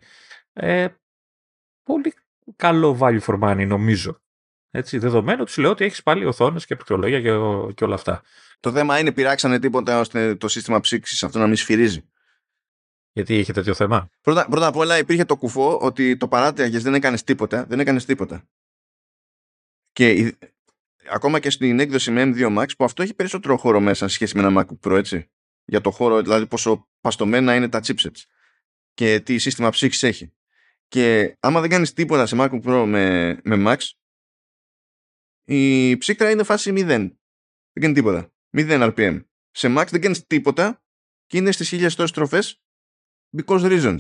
Ε, 0.53 0.89
πολύ 1.83 2.13
καλό 2.57 2.99
value 3.01 3.21
for 3.21 3.39
money 3.41 3.67
νομίζω. 3.67 4.21
Έτσι, 4.71 4.99
δεδομένου 4.99 5.39
ότι 5.41 5.51
σου 5.51 5.61
λέω 5.61 5.71
ότι 5.71 5.85
έχεις 5.85 6.03
πάλι 6.03 6.25
οθόνες 6.25 6.67
και 6.67 6.75
πληκτρολόγια 6.75 7.21
και, 7.21 7.31
και 7.75 7.85
όλα 7.85 7.95
αυτά. 7.95 8.23
Το 8.61 8.73
θέμα 8.73 8.99
είναι 8.99 9.13
πειράξανε 9.13 9.59
τίποτα 9.59 9.99
ώστε 9.99 10.35
το 10.35 10.49
σύστημα 10.49 10.81
ψήξης 10.81 11.23
αυτό 11.23 11.39
να 11.39 11.47
μην 11.47 11.57
σφυρίζει. 11.57 12.09
Γιατί 13.13 13.39
είχε 13.39 13.53
τέτοιο 13.53 13.75
θέμα; 13.75 14.11
Πρώτα, 14.21 14.47
πρώτα 14.51 14.67
απ' 14.67 14.77
όλα 14.77 14.99
υπήρχε 14.99 15.25
το 15.25 15.37
κουφό 15.37 15.79
ότι 15.79 16.17
το 16.17 16.29
παράταγες, 16.29 16.83
δεν 16.83 16.95
έκανες 16.95 17.25
τίποτα. 17.25 17.65
Δεν 17.65 17.81
έκανες 17.81 18.05
τίποτα. 18.05 18.49
Και 19.93 20.37
ακόμα 21.11 21.41
και 21.41 21.51
στην 21.51 21.81
έκδοση 21.81 22.11
με 22.11 22.23
M2 22.25 22.59
Max 22.59 22.67
που 22.77 22.85
αυτό 22.85 23.03
έχει 23.03 23.15
περισσότερο 23.15 23.57
χώρο 23.57 23.81
μέσα 23.81 24.09
σε 24.09 24.15
σχέση 24.15 24.39
με 24.39 24.47
ένα 24.47 24.63
MacBook 24.63 24.89
Pro, 24.89 24.97
έτσι. 24.97 25.31
Για 25.65 25.81
το 25.81 25.91
χώρο, 25.91 26.23
δηλαδή 26.23 26.47
πόσο 26.47 26.89
παστομένα 27.01 27.55
είναι 27.55 27.69
τα 27.69 27.81
chipsets 27.85 28.23
και 28.95 29.21
τι 29.21 29.39
σύστημα 29.39 29.71
ψήξης 29.71 30.03
έχει. 30.03 30.33
Και 30.89 31.37
άμα 31.41 31.61
δεν 31.61 31.71
κάνεις 31.71 31.93
τίποτα 31.93 32.27
σε 32.27 32.37
MacBook 32.39 32.63
Pro 32.63 32.85
με, 32.87 33.39
με 33.45 33.57
Max, 33.67 33.79
η 35.45 35.97
ψύκτρα 35.97 36.31
είναι 36.31 36.43
φάση 36.43 36.73
0. 36.75 36.87
Δεν 36.87 37.11
κάνει 37.81 37.95
τίποτα. 37.95 38.33
0 38.57 38.93
RPM. 38.95 39.25
Σε 39.51 39.75
Max 39.79 39.87
δεν 39.91 40.01
κάνεις 40.01 40.27
τίποτα 40.27 40.83
και 41.27 41.37
είναι 41.37 41.53
στις 41.53 41.69
χίλιες 41.69 41.95
τόσες 41.95 42.11
στροφές 42.11 42.63
because 43.37 43.61
reasons. 43.61 43.99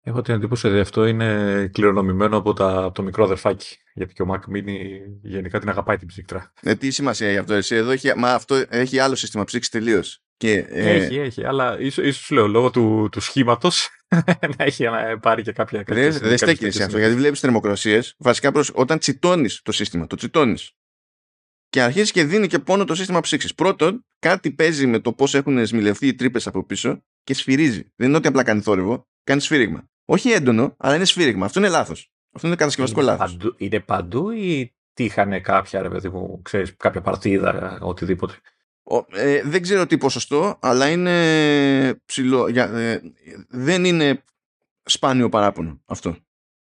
Έχω 0.00 0.22
την 0.22 0.34
εντύπωση 0.34 0.66
ότι 0.66 0.78
αυτό 0.78 1.06
είναι 1.06 1.70
κληρονομημένο 1.72 2.36
από, 2.36 2.52
τα, 2.52 2.82
από 2.82 2.94
το 2.94 3.02
μικρό 3.02 3.24
αδερφάκι. 3.24 3.76
Γιατί 3.94 4.14
και 4.14 4.22
ο 4.22 4.26
Mac 4.30 4.56
Mini 4.56 4.76
γενικά 5.22 5.58
την 5.58 5.68
αγαπάει 5.68 5.96
την 5.96 6.08
ψύκτρα. 6.08 6.52
Ε, 6.60 6.74
τι 6.74 6.90
σημασία 6.90 7.28
έχει 7.28 7.38
αυτό, 7.38 7.54
εσύ. 7.54 7.74
Εδώ 7.74 7.90
έχει, 7.90 8.12
μα 8.16 8.34
αυτό 8.34 8.64
έχει 8.68 8.98
άλλο 8.98 9.14
σύστημα 9.14 9.44
ψήξη 9.44 9.70
τελείως. 9.70 10.22
Ε... 10.38 10.64
Έχει, 10.68 11.16
έχει. 11.18 11.44
Αλλά 11.44 11.80
ίσως 11.80 12.04
ίσως 12.04 12.30
λέω 12.30 12.48
λόγω 12.48 12.70
του, 12.70 13.08
του 13.12 13.20
σχήματος 13.20 13.88
να 14.56 14.64
έχει 14.64 14.84
να 14.84 15.18
πάρει 15.18 15.42
και 15.42 15.52
κάποια. 15.52 15.82
Δεν 15.86 16.12
δε 16.12 16.36
στέκει 16.36 16.70
σε 16.70 16.84
αυτό 16.84 16.98
γιατί 16.98 17.14
βλέπεις 17.14 17.40
θερμοκρασίες. 17.40 18.14
Βασικά 18.18 18.52
προς, 18.52 18.70
όταν 18.74 18.98
τσιτώνεις 18.98 19.62
το 19.62 19.72
σύστημα, 19.72 20.06
το 20.06 20.16
τσιτώνεις. 20.16 20.72
Και 21.68 21.82
αρχίζεις 21.82 22.12
και 22.12 22.24
δίνει 22.24 22.46
και 22.46 22.58
πόνο 22.58 22.84
το 22.84 22.94
σύστημα 22.94 23.20
ψήξης. 23.20 23.54
Πρώτον, 23.54 24.06
κάτι 24.18 24.50
παίζει 24.50 24.86
με 24.86 24.98
το 24.98 25.12
πώς 25.12 25.34
έχουν 25.34 25.66
σμιλευτεί 25.66 26.06
οι 26.06 26.14
τρύπες 26.14 26.46
από 26.46 26.64
πίσω 26.64 27.04
και 27.22 27.34
σφυρίζει. 27.34 27.92
Δεν 27.96 28.08
είναι 28.08 28.16
ότι 28.16 28.28
απλά 28.28 28.42
κάνει 28.42 28.60
θόρυβο, 28.60 29.08
κάνει 29.24 29.40
σφύριγμα. 29.40 29.88
Όχι 30.04 30.30
έντονο, 30.30 30.74
αλλά 30.78 30.94
είναι 30.94 31.04
σφύριγμα. 31.04 31.44
Αυτό 31.44 31.58
είναι 31.58 31.68
λάθος. 31.68 32.12
Αυτό 32.34 32.46
είναι 32.46 32.56
κατασκευαστικό 32.56 33.00
λάθος. 33.00 33.36
Είναι 33.56 33.80
παντού 33.80 34.30
ή 34.30 34.74
τύχανε 34.92 35.40
κάποια, 35.40 35.82
ρε 35.82 35.88
παιδί 35.88 36.08
μου, 36.08 36.42
ξέρεις, 36.42 36.76
κάποια 36.76 37.00
παρτίδα, 37.00 37.78
οτιδήποτε; 37.80 38.34
Ε, 39.10 39.42
δεν 39.44 39.62
ξέρω 39.62 39.86
τι 39.86 39.98
ποσοστό, 39.98 40.58
αλλά 40.60 40.88
είναι 40.88 42.00
ψηλό. 42.04 42.48
Για, 42.48 42.64
ε, 42.64 43.00
δεν 43.48 43.84
είναι 43.84 44.24
σπάνιο 44.82 45.28
παράπονο 45.28 45.82
αυτό. 45.86 46.16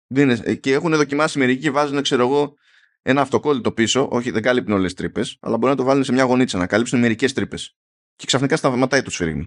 Δεν 0.06 0.30
είναι, 0.30 0.40
ε, 0.42 0.54
και 0.54 0.72
έχουν 0.72 0.94
δοκιμάσει 0.94 1.38
μερικοί 1.38 1.60
και 1.60 1.70
βάζουν, 1.70 2.02
ξέρω 2.02 2.22
εγώ, 2.22 2.54
ένα 3.02 3.20
αυτοκόλλητο 3.20 3.72
πίσω. 3.72 4.08
Όχι, 4.10 4.30
δεν 4.30 4.42
κάλυπτουν 4.42 4.74
όλες 4.74 4.94
τις 4.94 4.94
τρύπες, 4.94 5.38
αλλά 5.40 5.56
μπορεί 5.56 5.72
να 5.72 5.78
το 5.78 5.84
βάλουν 5.84 6.04
σε 6.04 6.12
μια 6.12 6.24
γωνίτσα 6.24 6.58
να 6.58 6.66
κάλυψουν 6.66 7.00
μερικές 7.00 7.32
τρύπες. 7.32 7.76
Και 8.16 8.26
ξαφνικά 8.26 8.56
σταματάει 8.56 9.02
το 9.02 9.10
σφύριγμα. 9.10 9.44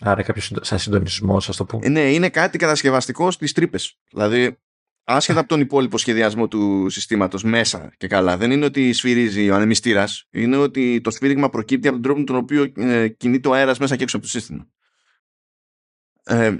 Άρα 0.00 0.22
κάποιος 0.22 0.52
σαν 0.60 0.78
συντονισμός, 0.78 1.48
ας 1.48 1.56
το 1.56 1.64
πούμε. 1.64 1.86
Ε, 1.86 1.88
ναι, 1.88 2.12
είναι 2.12 2.30
κάτι 2.30 2.58
κατασκευαστικό 2.58 3.30
στις 3.30 3.52
τρύπες. 3.52 3.98
Δηλαδή, 4.10 4.58
άσχετα 5.06 5.40
από 5.40 5.48
τον 5.48 5.60
υπόλοιπο 5.60 5.98
σχεδιασμό 5.98 6.48
του 6.48 6.90
συστήματος 6.90 7.42
μέσα 7.42 7.94
και 7.96 8.06
καλά, 8.06 8.36
δεν 8.36 8.50
είναι 8.50 8.64
ότι 8.64 8.92
σφυρίζει 8.92 9.50
ο 9.50 9.54
ανεμιστήρας, 9.54 10.26
είναι 10.30 10.56
ότι 10.56 11.00
το 11.00 11.10
σφύριγμα 11.10 11.50
προκύπτει 11.50 11.88
από 11.88 11.96
τον 11.96 12.04
τρόπο 12.04 12.18
με 12.18 12.24
τον 12.24 12.36
οποίο 12.36 12.72
ε, 12.76 13.08
κινείται 13.08 13.48
ο 13.48 13.52
αέρας 13.52 13.78
μέσα 13.78 13.96
και 13.96 14.02
έξω 14.02 14.16
από 14.16 14.24
το 14.24 14.30
σύστημα. 14.30 14.68
Ε, 16.22 16.56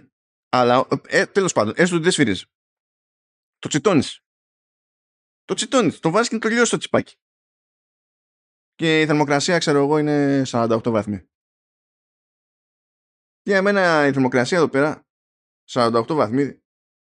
αλλά 0.48 0.86
ε, 1.06 1.26
τέλος 1.26 1.52
πάντων, 1.52 1.74
έστω 1.76 1.94
ότι 1.94 2.04
δεν 2.04 2.12
σφυρίζει. 2.12 2.44
Το 3.58 3.68
τσιτώνεις. 3.68 4.20
Το 5.44 5.54
τσιτώνεις. 5.54 5.98
Το 5.98 6.10
βάζεις 6.10 6.28
και 6.28 6.38
το 6.38 6.48
τελειώσεις 6.48 6.70
το 6.70 6.76
τσιπάκι. 6.76 7.16
Και 8.74 9.00
η 9.00 9.06
θερμοκρασία, 9.06 9.58
ξέρω 9.58 9.78
εγώ, 9.78 9.98
είναι 9.98 10.42
48 10.46 10.80
βαθμοί. 10.84 11.28
Για 13.42 13.62
μένα 13.62 14.06
η 14.06 14.12
θερμοκρασία 14.12 14.56
εδώ 14.56 14.68
πέρα, 14.68 15.06
48 15.70 16.04
βαθμοί, 16.06 16.62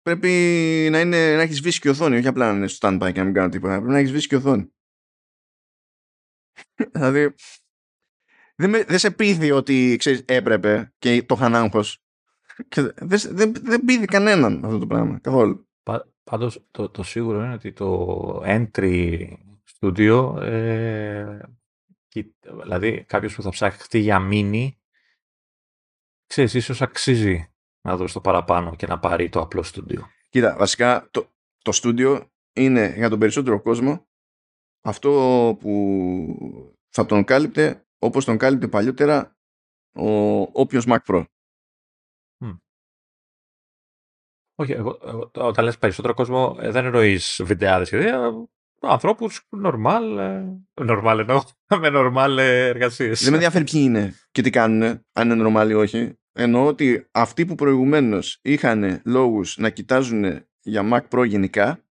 πρέπει 0.04 0.30
να, 0.92 1.00
είναι, 1.00 1.36
να 1.36 1.42
έχεις 1.42 1.58
σβήσει 1.58 1.80
και 1.80 1.90
οθόνη, 1.90 2.18
όχι 2.18 2.28
απλά 2.28 2.52
να 2.52 2.58
είναι 2.58 2.68
στο 2.68 2.88
standby 2.88 3.10
και 3.14 3.20
να 3.20 3.24
μην 3.24 3.34
κάνω 3.34 3.50
τίποτα. 3.50 3.76
Πρέπει 3.76 3.92
να 3.92 3.98
έχεις 3.98 4.10
σβήσει 4.10 4.28
και 4.28 4.36
οθόνη. 4.36 4.74
δηλαδή, 6.94 7.34
δεν, 8.56 8.70
με, 8.70 8.84
δεν 8.84 9.00
σε 9.00 9.12
πείθει 9.12 9.52
ότι 9.52 9.96
ξέρεις, 10.00 10.24
έπρεπε 10.26 10.94
και 11.00 11.24
το 11.24 11.36
είχαν 11.38 11.56
άγχος. 11.56 12.04
δεν, 12.96 13.20
δεν, 13.30 13.54
δεν 13.54 13.86
πείθει 13.86 14.06
κανέναν 14.06 14.66
αυτό 14.66 14.78
το 14.78 14.88
πράγμα 14.88 15.20
καθόλου. 15.20 15.68
Πάντως 16.24 16.68
το, 16.72 16.90
το 16.90 17.04
σίγουρο 17.04 17.44
είναι 17.44 17.54
ότι 17.54 17.74
το 17.74 18.42
entry 18.46 19.28
studio, 19.80 20.42
ε, 20.42 21.40
δηλαδή 22.62 23.04
κάποιος 23.04 23.36
που 23.36 23.42
θα 23.42 23.50
ψαχτεί 23.50 24.00
για 24.00 24.20
μίνι, 24.20 24.80
ξέρεις, 26.28 26.54
ίσως 26.54 26.82
αξίζει 26.82 27.53
να 27.88 27.98
δώσει 27.98 28.14
το 28.14 28.22
παραπάνω 28.22 28.76
και 28.76 28.88
να 28.88 29.00
πάρει 29.00 29.30
το 29.30 29.40
απλό 29.40 29.64
studio. 29.74 30.00
Κοίτα, 30.30 30.56
βασικά 30.58 31.08
το, 31.12 31.28
το 31.58 31.72
studio 31.82 32.28
είναι 32.56 32.94
για 32.96 33.10
τον 33.10 33.20
περισσότερο 33.20 33.62
κόσμο 33.62 34.08
αυτό 34.86 35.12
που 35.60 36.76
θα 36.90 37.06
τον 37.06 37.24
κάλυπτε 37.24 37.88
όπως 38.00 38.26
τον 38.26 38.38
κάλυπτε 38.38 38.68
παλιότερα 38.68 39.38
ο 39.96 40.42
όποιος 40.42 40.86
Mac 40.88 40.98
Pro. 41.06 41.26
Όχι, 44.56 44.72
εγώ, 44.72 45.00
εγώ, 45.04 45.32
όταν 45.34 45.66
λες 45.66 45.78
περισσότερο 45.78 46.14
κόσμο 46.14 46.58
ε, 46.60 46.72
δεν 46.72 46.86
εννοείς 46.86 47.42
βιντεάδες 47.44 47.90
και 47.90 47.98
ε, 47.98 48.14
ανθρώπους 48.82 49.48
normal, 49.66 50.18
ε, 50.20 50.44
normal 50.74 51.18
εννοώ, 51.20 51.42
με 51.80 51.90
normal 51.92 52.38
εργασίες. 52.40 53.22
Δεν 53.22 53.30
με 53.30 53.36
ενδιαφέρει 53.36 53.64
ποιοι 53.64 53.82
είναι 53.86 54.14
και 54.32 54.42
τι 54.42 54.50
κάνουν, 54.50 55.06
αν 55.14 55.30
είναι 55.30 55.44
normal 55.48 55.70
ή 55.70 55.74
όχι. 55.74 56.18
Εννοώ 56.34 56.66
ότι 56.66 57.08
αυτοί 57.12 57.46
που 57.46 57.56
προηγουμένως 57.56 58.40
είχαν 58.42 59.02
λόγους 59.06 59.58
να 59.58 59.70
κοιτάζουν 59.70 60.46
για 60.62 60.90
Mac 60.92 61.08
Pro 61.10 61.28
γενικά 61.28 61.84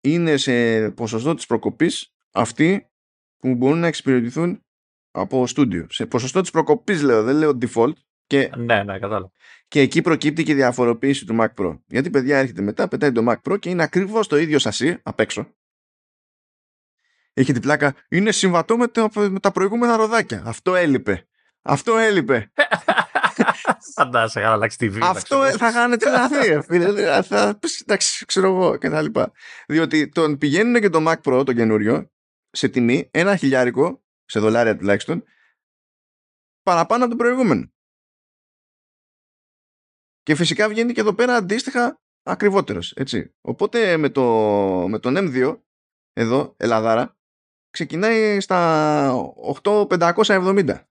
είναι 0.00 0.36
σε 0.36 0.90
ποσοστό 0.90 1.34
της 1.34 1.46
προκοπής 1.46 2.14
αυτοί 2.30 2.90
που 3.36 3.54
μπορούν 3.54 3.78
να 3.78 3.86
εξυπηρετηθούν 3.86 4.64
από 5.10 5.46
στούντιο. 5.46 5.86
Σε 5.90 6.06
ποσοστό 6.06 6.40
της 6.40 6.50
προκοπής 6.50 7.02
λέω, 7.02 7.22
δεν 7.22 7.36
λέω 7.36 7.58
default. 7.60 7.92
Και, 8.26 8.50
ναι, 8.56 8.82
ναι, 8.82 8.98
κατάλαβα. 8.98 9.32
Και 9.68 9.80
εκεί 9.80 10.02
προκύπτει 10.02 10.42
και 10.42 10.52
η 10.52 10.54
διαφοροποίηση 10.54 11.26
του 11.26 11.36
Mac 11.40 11.48
Pro. 11.54 11.80
Γιατί 11.86 12.10
παιδιά 12.10 12.38
έρχεται 12.38 12.62
μετά, 12.62 12.88
πετάει 12.88 13.12
το 13.12 13.24
Mac 13.28 13.50
Pro 13.50 13.58
και 13.58 13.70
είναι 13.70 13.82
ακριβώς 13.82 14.26
το 14.26 14.36
ίδιο 14.36 14.58
σασί 14.58 14.98
απ' 15.02 15.20
έξω. 15.20 15.54
Έχει 17.32 17.52
την 17.52 17.62
πλάκα. 17.62 17.94
Είναι 18.08 18.32
συμβατό 18.32 18.76
με, 18.76 18.86
με 19.28 19.40
τα 19.40 19.52
προηγούμενα 19.52 19.96
ροδάκια. 19.96 20.42
Αυτό 20.44 20.74
έλειπε. 20.74 21.28
Αυτό 21.62 21.96
έλειπε. 21.96 22.52
Φαντάζεσαι, 23.94 24.40
θα 24.40 24.52
αλλάξει 24.52 24.78
τη 24.78 24.88
βίντεο. 24.88 25.08
Αυτό 25.08 25.50
θα 25.50 25.72
κάνετε 25.72 26.04
τρελαθεί, 26.04 26.60
φίλε. 26.66 27.22
Θα 27.22 27.58
εντάξει, 27.80 28.24
ξέρω 28.24 28.46
εγώ 28.46 28.76
και 28.76 28.88
τα 28.88 29.02
λοιπά. 29.02 29.32
Διότι 29.66 30.08
τον 30.08 30.38
πηγαίνουν 30.38 30.80
και 30.80 30.88
το 30.88 31.04
Mac 31.08 31.20
Pro, 31.22 31.46
το 31.46 31.52
καινούριο, 31.52 32.10
σε 32.50 32.68
τιμή 32.68 33.08
ένα 33.12 33.36
χιλιάρικο, 33.36 34.02
σε 34.24 34.40
δολάρια 34.40 34.76
τουλάχιστον, 34.76 35.24
παραπάνω 36.62 37.04
από 37.04 37.12
το 37.12 37.18
προηγούμενο. 37.18 37.72
Και 40.22 40.34
φυσικά 40.34 40.68
βγαίνει 40.68 40.92
και 40.92 41.00
εδώ 41.00 41.14
πέρα 41.14 41.36
αντίστοιχα 41.36 42.00
ακριβότερος, 42.22 42.92
έτσι. 42.92 43.34
Οπότε 43.40 43.96
με, 43.96 44.08
το, 44.08 44.22
με 44.88 44.98
τον 44.98 45.14
M2, 45.18 45.60
εδώ, 46.12 46.54
Ελλαδάρα, 46.56 47.16
ξεκινάει 47.70 48.40
στα 48.40 49.12
8570. 49.64 50.84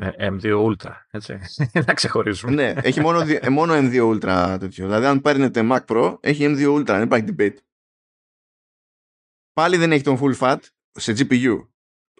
Ε, 0.00 0.28
M2 0.30 0.64
Ultra, 0.64 0.92
έτσι. 1.10 1.38
να 1.86 1.94
ξεχωρίσουμε. 1.94 2.52
ναι, 2.52 2.72
έχει 2.82 3.00
μόνο, 3.00 3.20
ε, 3.40 3.48
μόνο 3.48 3.74
M2 3.76 4.14
Ultra 4.14 4.56
τέτοιο. 4.60 4.86
Δηλαδή, 4.86 5.06
αν 5.06 5.20
παίρνετε 5.20 5.68
Mac 5.70 5.84
Pro, 5.86 6.16
έχει 6.20 6.46
M2 6.48 6.74
Ultra, 6.74 6.84
δεν 6.84 7.02
υπάρχει 7.02 7.26
debate. 7.36 7.56
Πάλι 9.52 9.76
δεν 9.76 9.92
έχει 9.92 10.02
τον 10.02 10.18
full 10.22 10.38
fat 10.38 10.58
σε 10.92 11.12
GPU. 11.12 11.66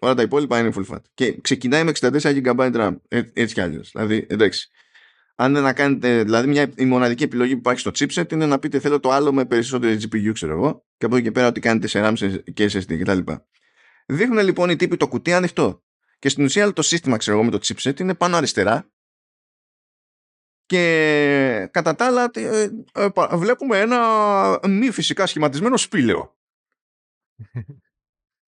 Όλα 0.01 0.13
τα 0.13 0.21
υπόλοιπα 0.21 0.59
είναι 0.59 0.71
full 0.75 0.93
fat. 0.93 1.01
Και 1.13 1.37
ξεκινάει 1.41 1.83
με 1.83 1.91
64 1.99 2.11
GB 2.21 2.75
RAM. 2.75 2.95
Ε, 3.07 3.21
έτσι 3.33 3.53
κι 3.53 3.61
αλλιώς. 3.61 3.91
Δηλαδή, 3.91 4.25
εντάξει. 4.29 4.69
Αν 5.35 5.53
δεν 5.53 5.63
να 5.63 5.73
κάνετε, 5.73 6.23
δηλαδή, 6.23 6.47
μια, 6.47 6.71
η 6.75 6.85
μοναδική 6.85 7.23
επιλογή 7.23 7.53
που 7.53 7.59
υπάρχει 7.59 7.79
στο 7.79 7.91
chipset 7.93 8.31
είναι 8.31 8.45
να 8.45 8.59
πείτε 8.59 8.79
θέλω 8.79 8.99
το 8.99 9.11
άλλο 9.11 9.33
με 9.33 9.45
περισσότερη 9.45 9.97
GPU, 10.01 10.31
ξέρω 10.33 10.51
εγώ, 10.51 10.85
και 10.97 11.05
από 11.05 11.15
εκεί 11.15 11.23
και 11.23 11.31
πέρα 11.31 11.47
ότι 11.47 11.59
κάνετε 11.59 11.87
σε 11.87 12.01
RAM 12.03 12.13
και 12.53 12.69
SSD 12.73 12.99
κτλ. 12.99 13.31
Δείχνουν 14.05 14.43
λοιπόν 14.43 14.69
οι 14.69 14.75
τύποι 14.75 14.97
το 14.97 15.07
κουτί 15.07 15.33
ανοιχτό. 15.33 15.83
Και 16.19 16.29
στην 16.29 16.43
ουσία 16.43 16.73
το 16.73 16.81
σύστημα, 16.81 17.17
ξέρω 17.17 17.37
εγώ, 17.37 17.45
με 17.45 17.51
το 17.51 17.59
chipset 17.63 17.99
είναι 17.99 18.15
πάνω 18.15 18.35
αριστερά. 18.35 18.91
Και 20.65 21.69
κατά 21.71 21.95
τα 21.95 22.05
άλλα 22.05 22.29
ε, 22.33 22.69
ε, 22.93 23.09
βλέπουμε 23.35 23.79
ένα 23.79 24.59
μη 24.67 24.91
φυσικά 24.91 25.25
σχηματισμένο 25.25 25.77
σπήλαιο. 25.77 26.37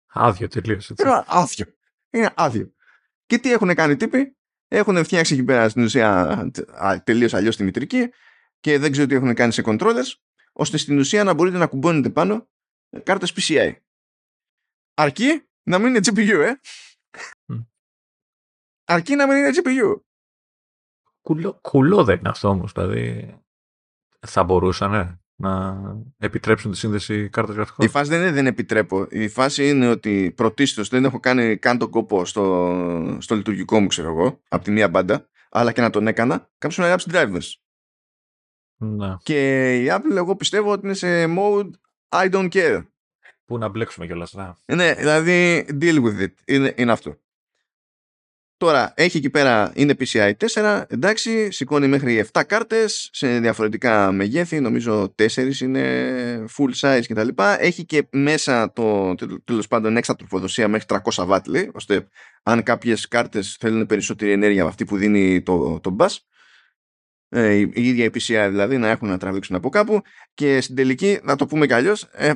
άδειο 0.07 0.47
τελείως. 0.47 0.93
άδειο. 1.27 1.65
Είναι 2.09 2.33
άδειο. 2.35 2.73
Και 3.25 3.37
τι 3.37 3.51
έχουν 3.51 3.73
κάνει 3.75 3.91
οι 3.91 3.95
τύποι; 3.95 4.37
Έχουν 4.67 5.03
φτιάξει 5.03 5.33
εκεί 5.33 5.43
πέρα 5.43 5.69
στην 5.69 5.83
ουσία 5.83 6.51
τελείως 7.03 7.33
αλλιώς 7.33 7.55
τη 7.55 7.63
μητρική 7.63 8.09
και 8.59 8.79
δεν 8.79 8.91
ξέρω 8.91 9.07
τι 9.07 9.15
έχουν 9.15 9.33
κάνει 9.33 9.51
σε 9.51 9.61
controllers 9.65 10.13
ώστε 10.53 10.77
στην 10.77 10.99
ουσία 10.99 11.23
να 11.23 11.33
μπορείτε 11.33 11.57
να 11.57 11.67
κουμπώνετε 11.67 12.09
πάνω 12.09 12.49
κάρτες 13.03 13.33
PCI. 13.35 13.73
Αρκεί 14.93 15.47
να 15.63 15.79
μην 15.79 15.87
είναι 15.87 15.99
GPU, 16.03 16.39
ε. 16.43 16.51
Αρκεί 18.89 19.15
να 19.15 19.27
μην 19.27 19.37
είναι 19.37 19.49
GPU. 19.53 20.01
Κουλό, 21.21 21.59
κουλό 21.61 22.03
δεν 22.03 22.19
είναι 22.19 22.29
αυτό 22.29 22.47
όμως, 22.47 22.71
δηλαδή 22.71 23.35
θα 24.19 24.43
μπορούσαν 24.43 25.21
να 25.35 25.81
επιτρέψουν 26.17 26.71
τη 26.71 26.77
σύνδεση 26.77 27.29
κάρτας 27.29 27.55
γραφικών; 27.55 27.85
Η 27.85 27.89
φάση 27.89 28.09
δεν 28.09 28.21
είναι 28.21 28.31
δεν 28.31 28.45
επιτρέπω. 28.45 29.07
Η 29.09 29.27
φάση 29.27 29.69
είναι 29.69 29.89
ότι 29.89 30.33
πρωτίστως 30.35 30.89
δεν 30.89 31.05
έχω 31.05 31.19
κάνει 31.19 31.57
καν 31.57 31.77
τον 31.77 31.89
κόπο 31.89 32.25
στο, 32.25 33.17
στο 33.19 33.35
λειτουργικό 33.35 33.79
μου, 33.79 33.87
ξέρω 33.87 34.09
εγώ, 34.09 34.41
από 34.49 34.63
τη 34.63 34.71
μία 34.71 34.89
μπάντα, 34.89 35.29
αλλά 35.49 35.71
και 35.71 35.81
να 35.81 35.89
τον 35.89 36.07
έκανα, 36.07 36.49
κάποιος 36.57 36.77
να 36.77 36.87
γράψει 36.87 37.09
drivers. 37.11 37.53
Να. 38.77 39.19
Και 39.23 39.73
η 39.83 39.87
Apple, 39.91 40.15
εγώ 40.15 40.35
πιστεύω 40.35 40.71
ότι 40.71 40.85
είναι 40.85 40.95
σε 40.95 41.25
mode 41.37 41.69
I 42.09 42.31
don't 42.31 42.49
care. 42.49 42.85
Πού 43.45 43.57
να 43.57 43.67
μπλέξουμε 43.67 44.05
κιόλας. 44.05 44.35
Ναι, 44.65 44.93
δηλαδή 44.93 45.65
deal 45.81 46.03
with 46.03 46.21
it. 46.21 46.33
Είναι, 46.45 46.73
είναι 46.77 46.91
αυτό. 46.91 47.17
Τώρα 48.57 48.93
έχει 48.95 49.17
εκεί 49.17 49.29
πέρα, 49.29 49.71
είναι 49.75 49.95
PCI 49.99 50.31
4, 50.53 50.83
εντάξει, 50.87 51.51
σηκώνει 51.51 51.87
μέχρι 51.87 52.25
7 52.33 52.41
κάρτες 52.47 53.09
σε 53.13 53.39
διαφορετικά 53.39 54.11
μεγέθη, 54.11 54.59
νομίζω 54.59 55.15
4 55.21 55.59
είναι 55.61 56.45
full 56.57 56.71
size 56.79 57.01
κτλ. 57.07 57.27
Έχει 57.59 57.85
και 57.85 58.07
μέσα 58.11 58.73
το 58.73 59.15
τέλο 59.43 59.63
πάντων 59.69 59.97
έξα 59.97 60.15
τροφοδοσία 60.15 60.67
μέχρι 60.67 60.85
300 61.13 61.27
W, 61.27 61.41
λέει, 61.47 61.71
ώστε 61.73 62.07
αν 62.43 62.63
κάποιες 62.63 63.07
κάρτες 63.07 63.57
θέλουν 63.59 63.85
περισσότερη 63.85 64.31
ενέργεια 64.31 64.61
από 64.61 64.69
αυτή 64.69 64.85
που 64.85 64.97
δίνει 64.97 65.41
το, 65.41 65.79
το 65.79 65.95
bus, 65.99 66.15
ε, 67.29 67.53
η, 67.53 67.71
η 67.73 67.87
ίδια 67.87 68.05
η 68.05 68.09
PCI 68.13 68.47
δηλαδή 68.49 68.77
να 68.77 68.87
έχουν 68.87 69.07
να 69.07 69.17
τραβήξουν 69.17 69.55
από 69.55 69.69
κάπου 69.69 70.01
και 70.33 70.61
στην 70.61 70.75
τελική, 70.75 71.19
να 71.23 71.35
το 71.35 71.45
πούμε 71.45 71.65
κι 71.65 71.73
αλλιώς, 71.73 72.03
ε, 72.11 72.33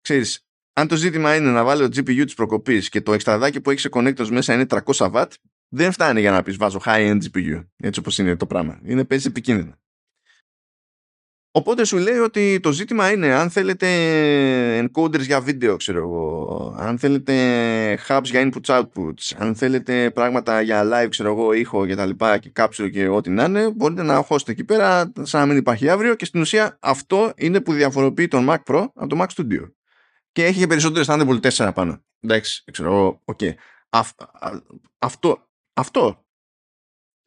ξέρεις, 0.00 0.45
αν 0.78 0.88
το 0.88 0.96
ζήτημα 0.96 1.36
είναι 1.36 1.50
να 1.50 1.64
βάλει 1.64 1.88
το 1.88 2.00
GPU 2.00 2.22
της 2.24 2.34
προκοπής 2.34 2.88
και 2.88 3.00
το 3.00 3.12
εξτραδάκι 3.12 3.60
που 3.60 3.70
έχει 3.70 3.80
σε 3.80 3.88
connectors 3.92 4.28
μέσα 4.28 4.54
είναι 4.54 4.66
300 4.68 5.10
W, 5.12 5.24
δεν 5.68 5.92
φτάνει 5.92 6.20
για 6.20 6.30
να 6.30 6.42
πεις 6.42 6.56
βάζω 6.56 6.80
high-end 6.84 7.18
GPU. 7.32 7.64
Έτσι 7.76 8.00
όπως 8.00 8.18
είναι 8.18 8.36
το 8.36 8.46
πράγμα. 8.46 8.80
Είναι 8.84 9.04
παίζει 9.04 9.26
επικίνδυνα. 9.26 9.78
Οπότε 11.50 11.84
σου 11.84 11.96
λέει 11.96 12.18
ότι 12.18 12.60
το 12.62 12.72
ζήτημα 12.72 13.12
είναι 13.12 13.34
αν 13.34 13.50
θέλετε 13.50 13.88
encoders 14.78 15.20
για 15.20 15.40
βίντεο, 15.40 15.76
ξέρω 15.76 15.98
εγώ, 15.98 16.74
αν 16.78 16.98
θέλετε 16.98 17.34
hubs 18.08 18.24
για 18.24 18.48
inputs 18.48 18.80
outputs, 18.80 19.36
αν 19.36 19.54
θέλετε 19.54 20.10
πράγματα 20.10 20.60
για 20.60 20.84
live, 20.84 21.08
ξέρω 21.08 21.28
εγώ, 21.28 21.52
ήχο 21.52 21.86
και 21.86 21.94
τα 21.94 22.06
λοιπά 22.06 22.38
και 22.38 22.50
κάψιλο 22.50 22.88
και 22.88 23.08
ό,τι 23.08 23.30
να 23.30 23.44
είναι, 23.44 23.70
μπορείτε 23.70 24.02
να 24.02 24.16
χώσετε 24.22 24.52
εκεί 24.52 24.64
πέρα 24.64 25.12
σαν 25.22 25.40
να 25.40 25.46
μην 25.46 25.56
υπάρχει 25.56 25.88
αύριο 25.88 26.14
και 26.14 26.24
στην 26.24 26.40
ουσία 26.40 26.78
αυτό 26.80 27.32
είναι 27.36 27.60
που 27.60 27.72
διαφοροποιεί 27.72 28.28
τον 28.28 28.46
Mac 28.50 28.62
Pro 28.66 28.86
από 28.94 29.06
το 29.06 29.16
Mac 29.20 29.26
Studio. 29.36 29.70
Και 30.36 30.44
έχει 30.44 30.58
και 30.58 30.66
περισσότερες 30.66 31.06
Thunderbolt 31.10 31.50
4 31.50 31.70
πάνω. 31.74 32.04
Εντάξει, 32.20 32.64
ξέρω 32.72 32.92
εγώ, 32.92 33.20
OK. 33.24 33.38
Okay. 33.42 33.54
αυτό, 34.98 35.50
αυτό 35.72 36.26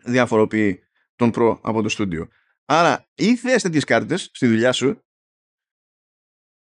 διαφοροποιεί 0.03 0.83
τον 1.15 1.31
Pro 1.35 1.59
από 1.61 1.81
το 1.81 1.95
Studio. 1.97 2.27
Άρα 2.65 3.09
ή 3.15 3.35
θες 3.35 3.61
τέτοιες 3.61 3.83
κάρτες 3.83 4.29
στη 4.33 4.47
δουλειά 4.47 4.71
σου 4.71 5.03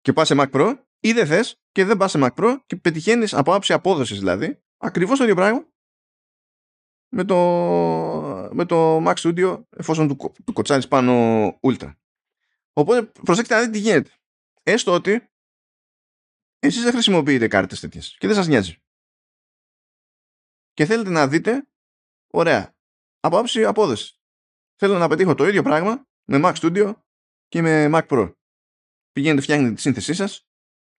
και 0.01 0.13
πας 0.13 0.27
σε 0.27 0.35
Mac 0.37 0.51
Pro 0.51 0.77
ή 0.99 1.11
δεν 1.11 1.27
θες 1.27 1.61
και 1.71 1.85
δεν 1.85 1.97
πας 1.97 2.11
σε 2.11 2.19
Mac 2.21 2.33
Pro 2.35 2.57
και 2.65 2.75
πετυχαίνεις 2.75 3.33
από 3.33 3.53
άψη 3.53 3.73
απόδοσης 3.73 4.19
δηλαδή 4.19 4.63
ακριβώς 4.77 5.17
το 5.17 5.23
ίδιο 5.23 5.35
πράγμα 5.35 5.67
με 7.11 7.23
το, 7.23 7.35
με 8.51 8.65
το 8.65 8.97
Mac 9.05 9.13
Studio 9.13 9.63
εφόσον 9.69 10.07
του, 10.07 10.33
του 10.45 10.53
κοτσάρεις 10.53 10.87
πάνω 10.87 11.47
Ultra. 11.61 11.93
Οπότε 12.73 13.11
προσέξτε 13.23 13.53
να 13.53 13.59
δείτε 13.59 13.71
τι 13.71 13.79
γίνεται. 13.79 14.11
Έστω 14.63 14.93
ότι 14.93 15.29
εσείς 16.65 16.83
δεν 16.83 16.91
χρησιμοποιείτε 16.91 17.47
κάρτες 17.47 17.79
τέτοιες 17.79 18.15
και 18.19 18.27
δεν 18.27 18.35
σας 18.35 18.47
νοιάζει. 18.47 18.77
Και 20.73 20.85
θέλετε 20.85 21.09
να 21.09 21.27
δείτε, 21.27 21.67
ωραία, 22.33 22.75
από 23.19 23.37
άψη 23.37 23.65
απόδοση. 23.65 24.19
Θέλω 24.75 24.97
να 24.97 25.07
πετύχω 25.07 25.35
το 25.35 25.47
ίδιο 25.47 25.63
πράγμα 25.63 26.07
με 26.25 26.39
Mac 26.43 26.53
Studio 26.53 26.93
και 27.47 27.61
με 27.61 27.89
Mac 27.91 28.07
Pro. 28.07 28.33
Πηγαίνετε, 29.11 29.41
φτιάχνετε 29.41 29.73
τη 29.73 29.81
σύνθεσή 29.81 30.13
σας 30.13 30.47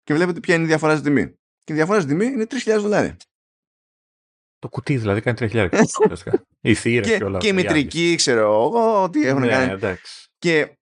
και 0.02 0.14
βλέπετε 0.14 0.40
ποια 0.40 0.54
είναι 0.54 0.64
η 0.64 0.66
διαφορά 0.66 0.94
στη 0.96 1.04
τιμή. 1.04 1.34
Και 1.64 1.72
η 1.72 1.76
διαφορά 1.76 2.00
στη 2.00 2.08
τιμή 2.08 2.26
είναι 2.26 2.46
3.000 2.50 2.78
δολάρια. 2.80 3.16
Το 4.58 4.68
κουτί 4.68 4.96
δηλαδή 4.96 5.20
κάνει 5.20 5.36
3.000. 5.40 5.84
η 6.60 6.74
θύρα 6.74 7.06
και, 7.06 7.16
και 7.16 7.24
όλα. 7.24 7.38
Και 7.38 7.48
η 7.48 7.52
μητρική, 7.52 8.14
ξέρω 8.16 8.40
εγώ, 8.40 9.10
τι 9.10 9.26
έχουν 9.26 9.40
ναι, 9.40 9.48
κάνει. 9.48 9.72
Εντάξει. 9.72 10.28
Και 10.38 10.78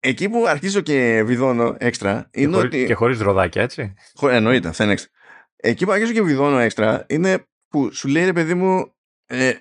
εκεί 0.00 0.28
που 0.28 0.46
αρχίζω 0.46 0.80
και 0.80 1.22
βιδώνω 1.22 1.76
έξτρα 1.78 2.30
είναι 2.32 2.56
και 2.56 2.66
ότι. 2.66 2.86
Και 2.86 2.94
χωρίς 2.94 3.20
ροδάκια, 3.20 3.62
έτσι. 3.62 3.94
Χω... 4.14 4.28
Εννοείται, 4.28 4.68
αυτό 4.68 4.82
είναι 4.82 4.92
έξτρα. 4.92 5.10
Εκεί 5.56 5.84
που 5.84 5.92
αρχίζω 5.92 6.12
και 6.12 6.22
βιδώνω 6.22 6.58
έξτρα 6.58 7.06
είναι 7.08 7.46
που 7.68 7.92
σου 7.92 8.08
λέει 8.08 8.24
ρε 8.24 8.32
παιδί 8.32 8.54
μου. 8.54 8.94
Ε, 9.26 9.54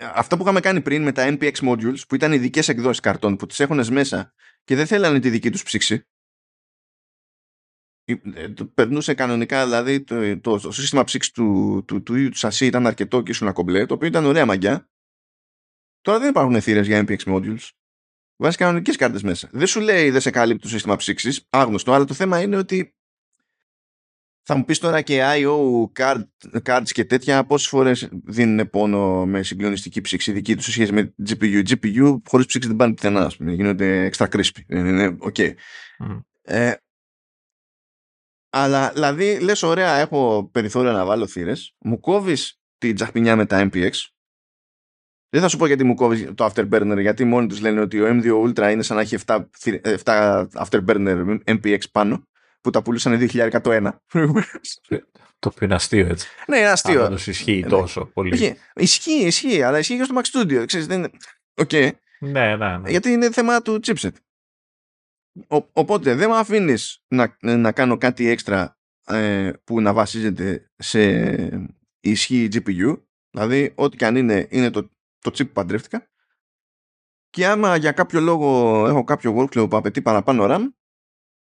αυτό 0.00 0.36
που 0.36 0.42
είχαμε 0.42 0.60
κάνει 0.60 0.80
πριν 0.80 1.02
με 1.02 1.12
τα 1.12 1.36
NPX 1.38 1.52
modules 1.52 1.98
που 2.08 2.14
ήταν 2.14 2.32
ειδικές 2.32 2.68
εκδόσεις 2.68 3.00
καρτών 3.00 3.36
που 3.36 3.46
τις 3.46 3.60
έχουν 3.60 3.92
μέσα 3.92 4.34
και 4.64 4.76
δεν 4.76 4.86
θέλανε 4.86 5.20
τη 5.20 5.30
δική 5.30 5.50
τους 5.50 5.62
ψήξη. 5.62 6.06
Ε, 8.04 8.48
περνούσε 8.74 9.14
κανονικά, 9.14 9.64
δηλαδή 9.64 10.02
το, 10.02 10.40
το, 10.40 10.60
το 10.60 10.72
σύστημα 10.72 11.04
ψήξης 11.04 11.32
του, 11.32 11.82
του, 11.86 12.02
του 12.02 12.14
ίδιου 12.14 12.28
του 12.28 12.36
σασί 12.36 12.66
ήταν 12.66 12.86
αρκετό 12.86 13.22
και 13.22 13.30
ήσουν 13.30 13.52
κομπλέ, 13.52 13.86
το 13.86 13.94
οποίο 13.94 14.08
ήταν 14.08 14.24
ωραία 14.24 14.46
μαγιά. 14.46 14.88
Τώρα 16.00 16.18
δεν 16.18 16.28
υπάρχουν 16.28 16.60
θύρες 16.60 16.86
για 16.86 17.04
NPX 17.06 17.18
modules. 17.24 17.68
Βάζεις 18.44 18.58
κανονικές 18.58 18.96
κάρτες 18.96 19.22
μέσα. 19.22 19.48
Δεν 19.52 19.66
σου 19.66 19.80
λέει 19.80 20.10
δεν 20.10 20.20
σε 20.20 20.30
καλύπτει 20.30 20.62
το 20.62 20.68
σύστημα 20.68 20.96
ψήξης, 20.96 21.46
άγνωστο, 21.50 21.92
αλλά 21.92 22.04
το 22.04 22.14
θέμα 22.14 22.40
είναι 22.40 22.56
ότι 22.56 22.94
θα 24.42 24.56
μου 24.56 24.64
πεις 24.64 24.78
τώρα 24.78 25.00
και 25.00 25.22
I.O. 25.24 25.84
Card, 25.98 26.22
cards 26.64 26.88
και 26.92 27.04
τέτοια 27.04 27.44
πόσες 27.44 27.68
φορές 27.68 28.08
δίνουν 28.12 28.70
πόνο 28.70 29.26
με 29.26 29.42
συγκλονιστική 29.42 30.00
ψήξη 30.00 30.32
δική 30.32 30.56
τους 30.56 30.64
σε 30.64 30.70
σχέση 30.70 30.92
με 30.92 31.14
GPU. 31.28 31.62
GPU 31.68 32.20
χωρίς 32.28 32.46
ψήξη 32.46 32.68
δεν 32.68 32.76
πάνε 32.76 32.94
πουθενά, 32.94 33.24
ας 33.24 33.36
πούμε. 33.36 33.52
Γίνονται 33.52 34.10
extra 34.12 34.28
crispy. 34.28 34.60
Είναι 34.66 35.16
ok. 35.20 35.52
Ε, 36.42 36.74
αλλά 38.50 38.90
δηλαδή 38.92 39.38
λες 39.38 39.62
ωραία 39.62 39.94
έχω 39.96 40.48
περιθώριο 40.52 40.92
να 40.92 41.04
βάλω 41.04 41.26
θύρες 41.26 41.74
μου 41.78 42.00
κόβεις 42.00 42.60
την 42.78 42.94
τζαχπινιά 42.94 43.36
με 43.36 43.46
τα 43.46 43.68
MPX 43.72 43.90
δεν 45.34 45.42
θα 45.42 45.48
σου 45.48 45.56
πω 45.56 45.66
γιατί 45.66 45.84
μου 45.84 45.94
κόβεις 45.94 46.30
το 46.34 46.44
Afterburner, 46.44 46.98
γιατί 47.00 47.24
μόνοι 47.24 47.46
τους 47.46 47.60
λένε 47.60 47.80
ότι 47.80 48.00
ο 48.00 48.06
M2 48.08 48.42
Ultra 48.42 48.70
είναι 48.72 48.82
σαν 48.82 48.96
να 48.96 49.02
έχει 49.02 49.16
7, 49.26 49.44
7 50.04 50.46
Afterburner 50.52 51.38
MPX 51.44 51.78
πάνω 51.92 52.28
που 52.60 52.70
τα 52.70 52.82
πουλούσαν 52.82 53.28
2.101. 53.32 53.90
Το 55.38 55.50
οποίο 55.52 55.66
είναι 55.66 55.74
αστείο 55.74 56.06
έτσι. 56.06 56.28
Ναι, 56.46 56.56
είναι 56.56 56.68
αστείο. 56.68 57.04
Αν 57.04 57.12
ισχύει 57.12 57.60
ναι. 57.60 57.68
τόσο 57.68 58.04
πολύ. 58.04 58.56
Ισχύει, 58.74 59.26
ισχύει, 59.26 59.62
αλλά 59.62 59.78
ισχύει 59.78 59.96
και 59.96 60.04
στο 60.04 60.20
Mac 60.20 60.22
Studio. 60.32 60.64
Ξέρεις, 60.66 60.86
δεν... 60.86 61.10
Okay. 61.54 61.90
Ναι, 62.18 62.56
ναι, 62.56 62.76
ναι. 62.76 62.90
Γιατί 62.90 63.10
είναι 63.10 63.30
θέμα 63.30 63.62
του 63.62 63.80
chipset. 63.86 64.12
Ο, 65.48 65.56
οπότε 65.72 66.14
δεν 66.14 66.28
με 66.28 66.36
αφήνεις 66.36 67.02
να, 67.08 67.36
να 67.40 67.72
κάνω 67.72 67.98
κάτι 67.98 68.28
έξτρα 68.28 68.78
ε, 69.06 69.50
που 69.64 69.80
να 69.80 69.92
βασίζεται 69.92 70.70
σε 70.76 71.64
ισχύ 72.00 72.48
GPU. 72.52 72.96
Δηλαδή, 73.30 73.72
ό,τι 73.74 73.96
και 73.96 74.06
αν 74.06 74.16
είναι, 74.16 74.46
είναι 74.50 74.70
το, 74.70 74.90
το 75.24 75.30
chip 75.30 75.46
που 75.46 75.52
παντρεύτηκα. 75.52 76.08
Και 77.30 77.46
άμα 77.46 77.76
για 77.76 77.92
κάποιο 77.92 78.20
λόγο 78.20 78.48
έχω 78.86 79.04
κάποιο 79.04 79.36
workflow 79.36 79.66
που 79.70 79.76
απαιτεί 79.76 80.02
παραπάνω 80.02 80.44
RAM, 80.48 80.68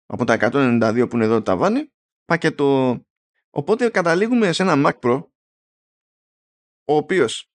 από 0.05 0.25
τα 0.25 0.37
192 0.41 1.07
που 1.09 1.15
είναι 1.15 1.25
εδώ 1.25 1.41
τα 1.41 1.57
βάνει 1.57 1.93
πακέτο 2.25 2.99
οπότε 3.49 3.89
καταλήγουμε 3.89 4.53
σε 4.53 4.63
ένα 4.63 4.73
Mac 4.77 4.99
Pro 4.99 5.27
ο 6.87 6.95
οποίος 6.95 7.51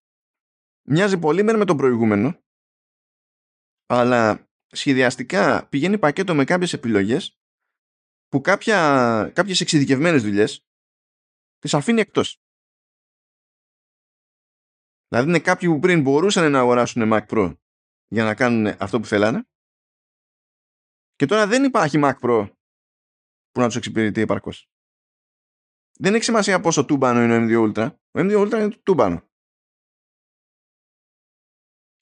μοιάζει 0.89 1.19
πολύ 1.19 1.43
με 1.43 1.65
τον 1.65 1.77
προηγούμενο 1.77 2.43
αλλά 3.87 4.49
σχεδιαστικά 4.67 5.69
πηγαίνει 5.69 5.99
πακέτο 5.99 6.35
με 6.35 6.45
κάποιες 6.45 6.73
επιλογές 6.73 7.39
που 8.29 8.41
κάποια, 8.41 9.31
κάποιες 9.35 9.61
εξειδικευμένες 9.61 10.23
δουλειές 10.23 10.67
τις 11.59 11.75
αφήνει 11.75 12.01
εκτός. 12.01 12.43
Δηλαδή 15.11 15.29
είναι 15.29 15.41
κάποιοι 15.41 15.69
που 15.69 15.79
πριν 15.79 16.03
μπορούσαν 16.03 16.51
να 16.51 16.59
αγοράσουν 16.59 17.11
Mac 17.13 17.27
Pro 17.27 17.57
για 18.07 18.25
να 18.25 18.35
κάνουν 18.35 18.67
αυτό 18.67 19.01
που 19.01 19.07
θέλανε 19.07 19.45
και 21.15 21.27
τώρα 21.27 21.47
δεν 21.47 21.65
υπάρχει 21.65 21.99
Mac 22.03 22.19
Pro 22.21 22.51
που 23.51 23.61
να 23.61 23.67
τους 23.67 23.77
εξυπηρετεί 23.77 24.21
επαρκώς. 24.21 24.71
Δεν 25.99 26.15
έχει 26.15 26.25
σημασία 26.25 26.61
πόσο 26.61 26.85
τούμπανο 26.85 27.23
είναι 27.23 27.37
ο 27.37 27.41
M2 27.41 27.73
Ultra. 27.73 27.93
Ο 27.93 28.21
M2 28.21 28.43
Ultra 28.43 28.53
είναι 28.53 28.71
τούμπανο. 28.83 29.29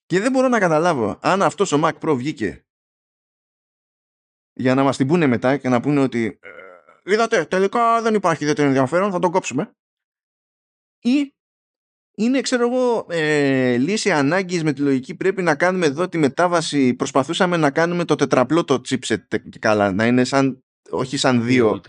Και 0.04 0.20
δεν 0.20 0.32
μπορώ 0.32 0.48
να 0.48 0.58
καταλάβω 0.58 1.18
αν 1.22 1.42
αυτός 1.42 1.72
ο 1.72 1.80
Mac 1.82 1.98
Pro 1.98 2.14
βγήκε 2.16 2.66
για 4.52 4.74
να 4.74 4.82
μας 4.82 4.96
την 4.96 5.06
πούνε 5.06 5.26
μετά 5.26 5.56
και 5.56 5.68
να 5.68 5.80
πούνε 5.80 6.00
ότι 6.00 6.38
ε, 6.42 7.12
είδατε 7.12 7.44
τελικά 7.44 8.02
δεν 8.02 8.14
υπάρχει 8.14 8.42
ιδιαίτερο 8.42 8.68
ενδιαφέρον 8.68 9.10
θα 9.10 9.18
τον 9.18 9.30
κόψουμε 9.30 9.76
ή 10.98 11.37
είναι, 12.20 12.40
ξέρω 12.40 12.66
εγώ, 12.68 13.06
ε, 13.08 13.76
λύση 13.76 14.10
ανάγκης 14.10 14.62
με 14.62 14.72
τη 14.72 14.80
λογική 14.80 15.14
πρέπει 15.14 15.42
να 15.42 15.54
κάνουμε 15.54 15.86
εδώ 15.86 16.08
τη 16.08 16.18
μετάβαση. 16.18 16.94
Προσπαθούσαμε 16.94 17.56
να 17.56 17.70
κάνουμε 17.70 18.04
το 18.04 18.14
τετραπλό 18.14 18.64
το 18.64 18.80
chipset 18.88 19.18
και 19.50 19.58
καλά, 19.58 19.92
να 19.92 20.06
είναι 20.06 20.24
σαν, 20.24 20.64
όχι 20.90 21.16
σαν 21.16 21.44
δύο, 21.44 21.80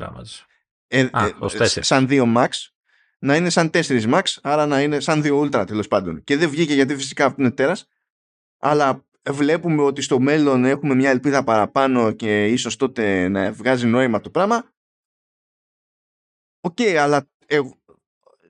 ε, 0.88 1.07
Α, 1.11 1.25
ε, 1.25 1.82
σαν 1.82 2.07
δύο 2.07 2.34
max, 2.38 2.47
να 3.19 3.36
είναι 3.36 3.49
σαν 3.49 3.69
τέσσερις 3.69 4.05
max, 4.07 4.21
άρα 4.41 4.65
να 4.65 4.82
είναι 4.82 4.99
σαν 4.99 5.21
δύο 5.21 5.41
ultra 5.41 5.63
τέλος 5.67 5.88
πάντων. 5.88 6.23
Και 6.23 6.38
δεν 6.38 6.49
βγήκε 6.49 6.73
γιατί 6.73 6.95
φυσικά 6.95 7.25
αυτός 7.25 7.45
είναι 7.45 7.53
τέρας, 7.53 7.88
αλλά 8.59 9.05
βλέπουμε 9.30 9.82
ότι 9.82 10.01
στο 10.01 10.19
μέλλον 10.19 10.65
έχουμε 10.65 10.95
μια 10.95 11.09
ελπίδα 11.09 11.43
παραπάνω 11.43 12.11
και 12.11 12.47
ίσως 12.47 12.75
τότε 12.75 13.27
να 13.27 13.51
βγάζει 13.51 13.88
νόημα 13.88 14.19
το 14.19 14.30
πράγμα. 14.30 14.71
OK, 16.61 16.75
okay, 16.80 16.93
αλλά 16.93 17.30
εγώ, 17.45 17.78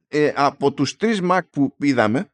ε, 0.10 0.34
από 0.36 0.74
τους 0.74 0.96
τρεις 0.96 1.20
Mac 1.24 1.42
που 1.50 1.76
είδαμε 1.80 2.34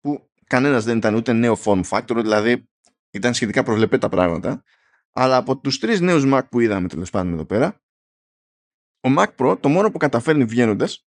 που 0.00 0.30
κανένας 0.46 0.84
δεν 0.84 0.96
ήταν 0.96 1.14
ούτε 1.14 1.32
νέο 1.32 1.56
form 1.64 1.82
factor 1.84 2.20
δηλαδή 2.22 2.68
ήταν 3.10 3.34
σχετικά 3.34 3.62
προβλεπέ 3.62 3.98
τα 3.98 4.08
πράγματα 4.08 4.62
αλλά 5.12 5.36
από 5.36 5.58
τους 5.58 5.78
τρεις 5.78 6.00
νέους 6.00 6.22
Mac 6.26 6.42
που 6.50 6.60
είδαμε 6.60 6.88
τέλος 6.88 7.10
πάντων 7.10 7.32
εδώ 7.32 7.44
πέρα 7.44 7.80
ο 9.00 9.08
Mac 9.18 9.34
Pro 9.36 9.60
το 9.60 9.68
μόνο 9.68 9.90
που 9.90 9.98
καταφέρνει 9.98 10.44
βγαίνοντας, 10.44 11.06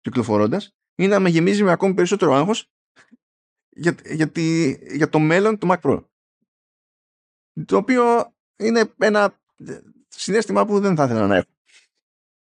κυκλοφορώντας, 0.00 0.76
είναι 0.94 1.14
να 1.14 1.20
με 1.20 1.28
γεμίζει 1.28 1.62
με 1.62 1.70
ακόμη 1.70 1.94
περισσότερο 1.94 2.32
άγχος 2.32 2.70
για, 3.68 3.94
για, 4.04 4.30
για 4.94 5.08
το 5.08 5.18
μέλλον 5.18 5.58
του 5.58 5.68
Mac 5.70 5.80
Pro 5.80 6.04
το 7.66 7.76
οποίο 7.76 8.34
είναι 8.58 8.94
ένα 8.98 9.40
συνέστημα 10.08 10.66
που 10.66 10.80
δεν 10.80 10.96
θα 10.96 11.04
ήθελα 11.04 11.26
να 11.26 11.36
έχω. 11.36 11.50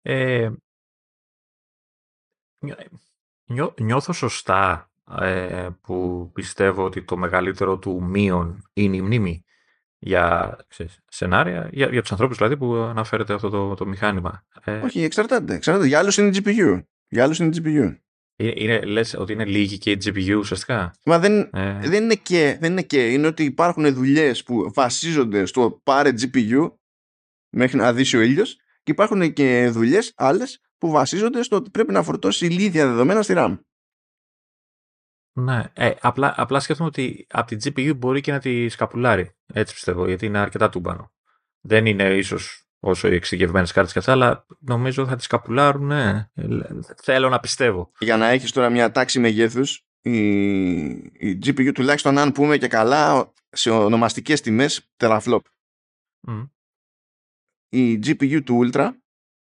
Ε, 0.02 0.50
Νιώ, 3.48 3.74
νιώθω 3.80 4.12
σωστά 4.12 4.90
ε, 5.20 5.68
που 5.80 6.30
πιστεύω 6.34 6.84
ότι 6.84 7.02
το 7.02 7.16
μεγαλύτερο 7.16 7.78
του 7.78 8.02
μείον 8.02 8.70
είναι 8.72 8.96
η 8.96 9.02
μνήμη. 9.02 9.44
για 9.98 10.56
ξέρεις, 10.68 11.00
σενάρια, 11.08 11.68
για, 11.72 11.88
για 11.88 12.00
τους 12.00 12.12
ανθρώπους 12.12 12.36
δηλαδή 12.36 12.56
που 12.56 12.74
αναφέρεται 12.74 13.34
αυτό 13.34 13.48
το, 13.48 13.74
το 13.74 13.86
μηχάνημα. 13.86 14.44
Ε, 14.64 14.80
Όχι, 14.80 15.02
εξαρτάται. 15.02 15.54
εξαρτάται. 15.54 15.86
Για 15.86 15.98
άλλους 15.98 16.16
είναι 16.16 16.30
GPU. 16.34 16.82
Για 17.08 17.24
άλλους 17.24 17.38
είναι 17.38 17.56
GPU. 17.56 17.96
Είναι, 18.38 18.52
είναι, 18.54 18.80
λες 18.80 19.14
ότι 19.14 19.32
είναι 19.32 19.44
λίγη 19.44 19.78
και 19.78 19.90
η 19.90 19.98
GPU 20.04 20.36
ουσιαστικά; 20.38 20.94
Μα 21.04 21.18
δεν, 21.18 21.50
ε. 21.52 21.78
δεν, 21.88 22.02
είναι 22.02 22.14
και, 22.14 22.56
δεν 22.60 22.72
είναι 22.72 22.82
και. 22.82 23.12
Είναι 23.12 23.26
ότι 23.26 23.44
υπάρχουν 23.44 23.94
δουλειές 23.94 24.42
που 24.42 24.72
βασίζονται 24.74 25.46
στο 25.46 25.80
πάρε 25.82 26.12
GPU 26.20 26.72
μέχρι 27.50 27.76
να 27.76 27.92
δύσει 27.92 28.16
ο 28.16 28.20
ήλιος 28.20 28.56
και 28.82 28.92
υπάρχουν 28.92 29.32
και 29.32 29.68
δουλειές 29.72 30.12
άλλες 30.16 30.60
που 30.78 30.90
βασίζονται 30.90 31.42
στο 31.42 31.56
ότι 31.56 31.70
πρέπει 31.70 31.92
να 31.92 32.02
φορτώσει 32.02 32.46
ηλίδια 32.46 32.86
δεδομένα 32.86 33.22
στη 33.22 33.34
RAM. 33.36 33.58
Ναι, 35.38 35.64
ε, 35.72 35.94
απλά, 36.00 36.34
απλά 36.36 36.60
σκέφτομαι 36.60 36.88
ότι 36.88 37.26
από 37.30 37.56
την 37.56 37.58
GPU 37.64 37.96
μπορεί 37.96 38.20
και 38.20 38.32
να 38.32 38.38
τη 38.38 38.68
σκαπουλάρει. 38.68 39.36
Έτσι 39.46 39.74
πιστεύω, 39.74 40.06
γιατί 40.06 40.26
είναι 40.26 40.38
αρκετά 40.38 40.68
τούμπανο. 40.68 41.12
Δεν 41.60 41.86
είναι 41.86 42.16
ίσως 42.16 42.66
όσο 42.78 43.08
οι 43.08 43.14
εξηγευμένε 43.14 43.66
κάρτες 43.72 43.92
και 43.92 43.98
αυτά, 43.98 44.12
αλλά 44.12 44.46
νομίζω 44.58 45.06
θα 45.06 45.16
τις 45.16 45.26
καπουλάρουν. 45.26 45.86
Ναι. 45.86 46.28
Θέλω 47.02 47.28
να 47.28 47.40
πιστεύω. 47.40 47.92
Για 47.98 48.16
να 48.16 48.26
έχεις 48.26 48.52
τώρα 48.52 48.70
μια 48.70 48.92
τάξη 48.92 49.18
μεγέθους, 49.18 49.86
η, 50.00 50.86
η 51.12 51.38
GPU 51.44 51.70
τουλάχιστον 51.74 52.18
αν 52.18 52.32
πούμε 52.32 52.58
και 52.58 52.68
καλά 52.68 53.32
σε 53.48 53.70
ονομαστικές 53.70 54.40
τιμές 54.40 54.92
teraflop. 54.96 55.40
Mm. 56.28 56.48
Η 57.68 57.94
GPU 58.06 58.42
του 58.44 58.60
Ultra, 58.64 58.90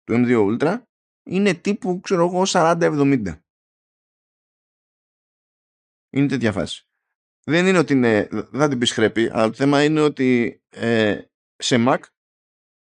του 0.03 0.13
M2 0.13 0.57
Ultra, 0.57 0.81
είναι 1.29 1.53
τύπου 1.53 1.99
ξέρω 1.99 2.25
εγώ 2.25 2.43
40-70. 2.47 3.41
Είναι 6.09 6.27
τέτοια 6.27 6.51
φάση. 6.51 6.87
Δεν 7.43 7.67
είναι 7.67 7.77
ότι 7.77 7.93
είναι, 7.93 8.27
δεν 8.31 8.69
την 8.69 8.79
πεις 8.79 8.91
χρέπη, 8.91 9.29
αλλά 9.29 9.47
το 9.47 9.53
θέμα 9.53 9.83
είναι 9.83 10.01
ότι 10.01 10.61
ε, 10.69 11.21
σε 11.55 11.75
Mac 11.79 11.99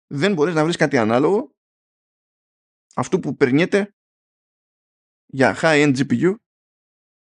δεν 0.06 0.34
μπορείς 0.34 0.54
να 0.54 0.62
βρεις 0.62 0.76
κάτι 0.76 0.98
ανάλογο 0.98 1.56
αυτού 2.94 3.20
που 3.20 3.36
περνιέται 3.36 3.94
για 5.26 5.56
high-end 5.60 5.96
GPU 5.96 6.34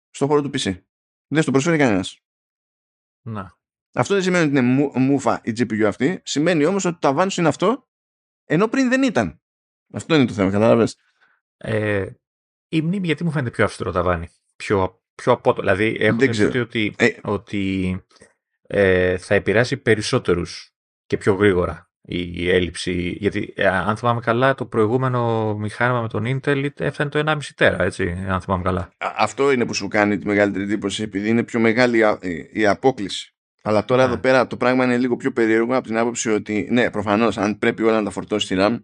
στο 0.09 0.27
χώρο 0.27 0.41
του 0.41 0.49
PC. 0.53 0.81
Δεν 1.27 1.41
στο 1.41 1.51
προσφέρει 1.51 1.77
κανένας. 1.77 2.19
Να. 3.25 3.57
Αυτό 3.93 4.13
δεν 4.13 4.23
σημαίνει 4.23 4.47
ότι 4.47 4.57
είναι 4.57 4.89
μούφα 4.99 5.41
η 5.43 5.51
GPU 5.57 5.83
αυτή. 5.83 6.21
Σημαίνει 6.23 6.65
όμως 6.65 6.85
ότι 6.85 6.93
το 6.93 6.99
ταβάνι 6.99 7.31
είναι 7.37 7.47
αυτό, 7.47 7.89
ενώ 8.43 8.67
πριν 8.67 8.89
δεν 8.89 9.03
ήταν. 9.03 9.41
Αυτό 9.93 10.15
είναι 10.15 10.25
το 10.25 10.33
θέμα, 10.33 10.51
κατάλαβες. 10.51 10.97
Ε, 11.57 12.05
η 12.69 12.81
μνήμη 12.81 13.05
γιατί 13.05 13.23
μου 13.23 13.31
φαίνεται 13.31 13.51
πιο 13.51 13.63
αυστηρό 13.63 13.91
ταβάνι. 13.91 14.29
Πιο, 14.55 15.01
πιο 15.15 15.31
απότο. 15.31 15.61
Δηλαδή 15.61 15.97
έχω 15.99 16.17
την 16.17 16.61
ότι, 16.61 16.95
ε, 16.97 17.09
ότι 17.23 17.97
ε, 18.67 19.17
θα 19.17 19.35
επηρεάσει 19.35 19.77
περισσότερους 19.77 20.71
και 21.05 21.17
πιο 21.17 21.33
γρήγορα 21.33 21.91
η 22.01 22.49
έλλειψη. 22.49 23.15
Γιατί 23.19 23.53
ε, 23.55 23.67
αν 23.67 23.97
θυμάμαι 23.97 24.19
καλά, 24.19 24.55
το 24.55 24.65
προηγούμενο 24.65 25.53
μηχάνημα 25.55 26.01
με 26.01 26.07
τον 26.07 26.23
Intel 26.25 26.69
έφτανε 26.77 27.09
το 27.09 27.23
1,5 27.25 27.37
τέρα, 27.55 27.83
έτσι, 27.83 28.25
αν 28.27 28.41
θυμάμαι 28.41 28.63
καλά. 28.63 28.89
Αυτό 28.97 29.51
είναι 29.51 29.65
που 29.65 29.73
σου 29.73 29.87
κάνει 29.87 30.17
τη 30.17 30.25
μεγαλύτερη 30.25 30.63
εντύπωση, 30.63 31.03
επειδή 31.03 31.29
είναι 31.29 31.43
πιο 31.43 31.59
μεγάλη 31.59 32.03
η 32.51 32.65
απόκληση. 32.65 33.31
Αλλά 33.61 33.85
τώρα 33.85 34.05
ναι. 34.05 34.11
εδώ 34.11 34.21
πέρα 34.21 34.47
το 34.47 34.57
πράγμα 34.57 34.83
είναι 34.83 34.97
λίγο 34.97 35.15
πιο 35.15 35.31
περίεργο 35.31 35.75
από 35.75 35.87
την 35.87 35.97
άποψη 35.97 36.29
ότι, 36.29 36.67
ναι, 36.71 36.89
προφανώς, 36.89 37.37
αν 37.37 37.57
πρέπει 37.57 37.83
όλα 37.83 37.97
να 37.97 38.03
τα 38.03 38.09
φορτώσει 38.09 38.45
στη 38.45 38.55
RAM 38.59 38.77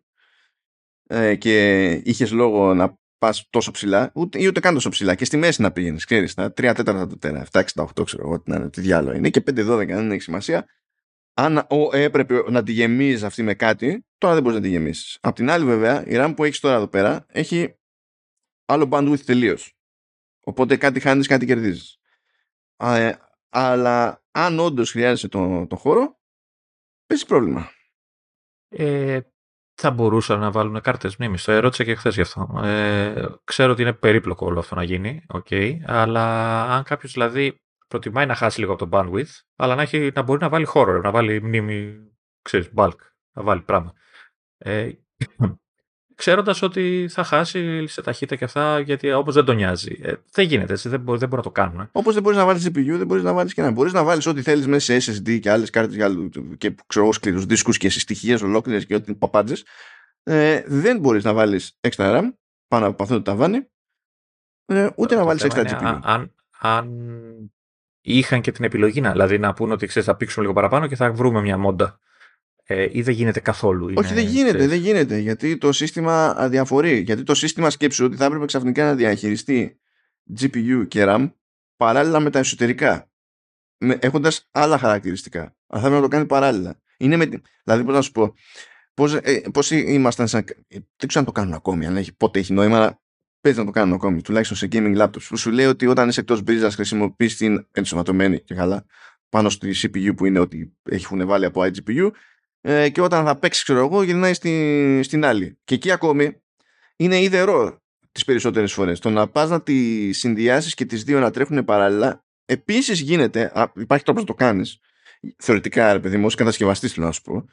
ε, 1.08 1.36
και 1.36 1.92
είχες 1.92 2.32
λόγο 2.32 2.74
να 2.74 2.98
πας 3.18 3.48
τόσο 3.50 3.72
ψηλά, 3.72 4.12
ούτε, 4.16 4.42
ή 4.42 4.48
ούτε 4.48 4.60
καν 4.60 4.74
τόσο 4.74 4.90
ψηλά, 4.90 5.16
και 5.16 5.26
στη 5.26 5.38
μέση 5.38 5.62
να 5.62 5.72
πήγαινε, 5.72 5.98
ξέρεις, 6.06 6.34
τα 6.34 6.46
3 6.46 6.52
τέταρτα 6.54 7.08
του 7.08 7.18
τέρα, 7.18 7.48
768, 7.52 8.06
ξέρω 8.06 8.24
εγώ 8.28 8.42
τι, 8.42 8.70
τι 8.70 8.82
διάλογο 8.82 9.16
είναι, 9.16 9.30
και 9.30 9.44
5-12, 9.46 9.86
δεν 9.88 10.12
έχει 10.12 10.22
σημασία 10.22 10.68
αν 11.34 11.58
ο, 11.58 11.96
έπρεπε 11.96 12.52
να 12.52 12.64
τη 12.64 12.72
γεμίζεις 12.72 13.24
αυτή 13.24 13.44
με 13.44 13.54
κάτι, 13.54 14.06
τώρα 14.18 14.34
δεν 14.34 14.44
μπορείς 14.44 14.58
να 14.58 14.64
τη 14.64 14.70
γεμίσεις. 14.70 15.18
Απ' 15.22 15.36
την 15.36 15.50
άλλη, 15.50 15.66
βέβαια, 15.66 16.06
η 16.06 16.12
RAM 16.14 16.34
που 16.36 16.44
έχεις 16.44 16.60
τώρα 16.60 16.76
εδώ 16.76 16.88
πέρα 16.88 17.26
έχει 17.28 17.76
άλλο 18.66 18.90
bandwidth 18.92 19.20
τελείως. 19.26 19.78
Οπότε 20.44 20.78
κάτι 20.78 21.00
χάνεις, 21.00 21.28
κάτι 21.28 21.46
κερδίζεις. 21.46 21.98
Ε, 22.78 23.14
αλλά 23.50 24.24
αν 24.32 24.60
όντως 24.60 24.92
χρειάζεσαι 24.92 25.28
τον 25.28 25.68
το 25.68 25.76
χώρο, 25.76 26.20
παίζει 27.06 27.26
πρόβλημα. 27.26 27.72
Ε, 28.70 29.20
θα 29.76 29.92
μπορούσαν 29.92 30.40
να 30.40 30.52
βάλουν 30.52 30.82
κάρτες 30.82 31.18
μνήμης. 31.18 31.44
Το 31.44 31.52
ερώτησα 31.52 31.84
και 31.84 31.96
χθες 31.96 32.16
γι' 32.16 32.22
αυτό. 32.22 32.62
Ε, 32.64 33.26
ξέρω 33.44 33.72
ότι 33.72 33.82
είναι 33.82 33.94
περίπλοκο 33.94 34.46
όλο 34.46 34.60
αυτό 34.60 34.76
να 34.76 34.84
γίνει, 34.84 35.26
okay, 35.34 35.78
αλλά 35.86 36.26
αν 36.76 36.84
κάποιος 36.84 37.12
δηλαδή 37.12 37.62
προτιμάει 37.88 38.26
να 38.26 38.36
χάσει 38.36 38.60
λίγο 38.60 38.74
από 38.74 38.88
το 38.88 38.98
bandwidth, 38.98 39.42
αλλά 39.56 39.76
να, 39.76 39.82
έχει, 39.82 40.12
να 40.16 40.22
μπορεί 40.22 40.42
να 40.42 40.50
βάλει 40.50 40.66
χώρο, 40.66 41.02
να 41.02 41.12
βάλει 41.12 41.42
μνήμη, 41.42 41.96
ξέρεις, 42.42 42.72
bulk, 42.76 42.98
να 43.34 43.44
βάλει 43.44 43.62
πράγμα. 43.62 43.94
Ε, 44.58 44.90
ξέροντας 46.16 46.62
ότι 46.62 47.08
θα 47.10 47.24
χάσει 47.24 47.88
σε 47.88 48.02
ταχύτητα 48.02 48.36
και 48.36 48.44
αυτά, 48.44 48.80
γιατί 48.80 49.12
όπως 49.12 49.34
δεν 49.34 49.46
τον 49.46 49.56
νοιάζει. 49.56 50.00
Ε, 50.02 50.14
δεν 50.32 50.46
γίνεται 50.46 50.74
έτσι, 50.74 50.90
δεν, 50.90 51.00
μπορεί, 51.00 51.20
δεν 51.20 51.30
μπορεί 51.30 51.42
να 51.46 51.52
το 51.52 51.62
κάνουν. 51.62 51.80
Ε. 51.80 51.90
Όπως 51.92 52.14
δεν 52.14 52.24
μπορείς 52.24 52.38
να 52.38 52.46
βάλεις 52.46 52.68
CPU, 52.68 52.96
δεν 52.98 53.08
μπορείς 53.08 53.24
να 53.24 53.34
βάλεις 53.34 53.54
και 53.54 53.62
να 53.62 53.72
μπορείς 53.72 53.94
να 53.94 54.04
βάλεις 54.04 54.26
ό,τι 54.26 54.42
θέλεις 54.42 54.68
μέσα 54.68 55.00
σε 55.00 55.12
SSD 55.12 55.40
και 55.40 55.52
άλλες 55.52 55.70
κάρτες 55.70 55.98
και 56.58 56.76
ξέρω 56.88 57.12
σκληρούς 57.12 57.46
δίσκους 57.46 57.78
και 57.78 57.90
συστοιχίες 57.90 58.42
ολόκληρες 58.42 58.86
και 58.86 58.96
ό,τι 58.96 59.16
παπάντζες. 59.16 59.66
Ε, 60.24 60.64
δεν 60.66 61.00
μπορείς 61.00 61.24
να 61.24 61.34
βάλεις 61.34 61.80
extra 61.88 62.18
RAM 62.18 62.24
πάνω 62.68 62.88
από 62.88 63.04
αυτό 63.04 63.16
το 63.16 63.22
ταβάνι, 63.22 63.68
ε, 64.66 64.90
ούτε 64.96 65.16
να 65.16 65.26
βάλεις 65.26 65.46
extra 65.46 65.66
GPU. 65.66 66.00
Αν, 66.04 66.34
αν 66.60 66.90
είχαν 68.02 68.42
και 68.42 68.52
την 68.52 68.64
επιλογή 68.64 69.02
να, 69.02 69.12
δηλαδή 69.12 69.38
να 69.40 69.54
πούνε 69.54 69.74
ότι 69.74 69.88
ξέρεις, 69.88 70.08
θα 70.08 70.16
πήξουμε 70.16 70.42
λίγο 70.42 70.56
παραπάνω 70.56 70.88
και 70.88 70.96
θα 70.96 71.12
βρούμε 71.12 71.42
μια 71.42 71.58
μόντα. 71.58 72.00
Ε, 72.66 72.88
ή 72.92 73.02
δεν 73.02 73.14
γίνεται 73.14 73.40
καθόλου. 73.40 73.90
Είναι, 73.90 74.00
Όχι, 74.00 74.14
δεν 74.14 74.26
γίνεται, 74.26 74.68
δεν 74.68 74.80
γίνεται. 74.80 75.18
Γιατί 75.18 75.58
το 75.58 75.72
σύστημα 75.72 76.34
αδιαφορεί. 76.38 77.00
Γιατί 77.00 77.24
το 77.24 77.36
σύστημα 77.36 77.70
σκέψου 77.70 78.06
ότι 78.06 78.16
θα 78.16 78.26
έπρεπε 78.26 78.46
ξαφνικά 78.46 78.86
να 78.86 78.96
διαχειριστεί 78.96 79.80
GPU 80.40 80.86
και 80.88 81.04
RAM 81.08 81.32
παράλληλα 81.76 82.20
με 82.20 82.30
τα 82.30 82.40
εσωτερικά. 82.40 83.12
Έχοντας 84.00 84.48
άλλα 84.52 84.78
χαρακτηριστικά. 84.78 85.56
Αλλά 85.68 85.82
θα 85.82 85.88
έπρεπε 85.88 85.96
να 85.96 86.02
το 86.02 86.08
κάνει 86.08 86.26
παράλληλα. 86.26 86.82
Είναι 86.98 87.16
με, 87.16 87.26
δηλαδή, 87.64 87.84
πώς 87.84 87.94
να 87.94 88.02
σου 88.02 88.12
πω, 88.12 88.34
πώς, 88.94 89.14
ε, 89.14 89.42
πώς 89.54 89.72
ήμασταν 89.72 90.28
σαν, 90.28 90.44
δεν 90.70 91.08
ξέρω 91.08 91.20
αν 91.20 91.26
το 91.26 91.32
κάνουν 91.32 91.54
ακόμη, 91.54 91.86
αν 91.86 91.98
έχει, 91.98 92.16
πότε 92.16 92.40
έχει 92.40 92.54
νόημα, 92.54 93.02
παίζει 93.42 93.60
να 93.60 93.66
το 93.66 93.72
κάνουν 93.72 93.94
ακόμη, 93.94 94.22
τουλάχιστον 94.22 94.58
σε 94.58 94.68
gaming 94.72 94.98
laptops, 94.98 95.24
που 95.28 95.38
σου 95.38 95.52
λέει 95.52 95.66
ότι 95.66 95.88
όταν 95.88 96.10
είσαι 96.10 96.20
εκτός 96.20 96.42
μπρίζας 96.42 96.76
χρησιμοποιείς 96.76 97.38
την 97.38 97.68
ενσωματωμένη 97.72 98.40
και 98.40 98.56
καλά 98.56 98.86
πάνω 99.30 99.50
στη 99.50 99.74
CPU 99.82 100.16
που 100.18 100.26
είναι 100.26 100.40
ότι 100.40 100.74
έχουν 100.84 101.26
βάλει 101.28 101.46
από 101.46 101.62
iGPU 101.62 102.12
ε, 102.66 102.90
και 102.90 103.02
όταν 103.02 103.26
θα 103.26 103.36
παίξεις, 103.36 103.64
ξέρω 103.64 103.80
εγώ, 103.80 104.04
γυρνάει 104.04 104.34
στη, 104.34 105.00
στην 105.04 105.26
άλλη. 105.26 105.60
Και 105.64 105.76
εκεί 105.76 105.92
ακόμη 105.92 106.42
είναι 106.96 107.22
ιδερό 107.22 107.82
τις 108.12 108.26
περισσότερες 108.26 108.74
φορές. 108.74 109.00
Το 109.00 109.10
να 109.10 109.28
πας 109.28 109.50
να 109.50 109.62
τις 109.62 110.20
συνδυάσεις 110.20 110.74
και 110.74 110.86
τις 110.86 111.04
δύο 111.04 111.20
να 111.20 111.32
τρέχουν 111.32 111.66
παράλληλα, 111.66 112.26
επίσης 112.46 113.00
γίνεται, 113.00 113.52
α, 113.54 113.72
υπάρχει 113.76 114.04
τρόπος 114.04 114.22
να 114.22 114.28
το 114.28 114.34
κάνεις, 114.34 114.80
θεωρητικά, 115.38 115.94
ρε 115.94 116.00
παιδί 116.00 116.18
μου, 116.18 116.26
ως 116.26 116.36
κατασκευαστής, 116.36 116.94
θέλω 116.94 117.06
να 117.06 117.12
σου 117.12 117.22
πω, 117.22 117.46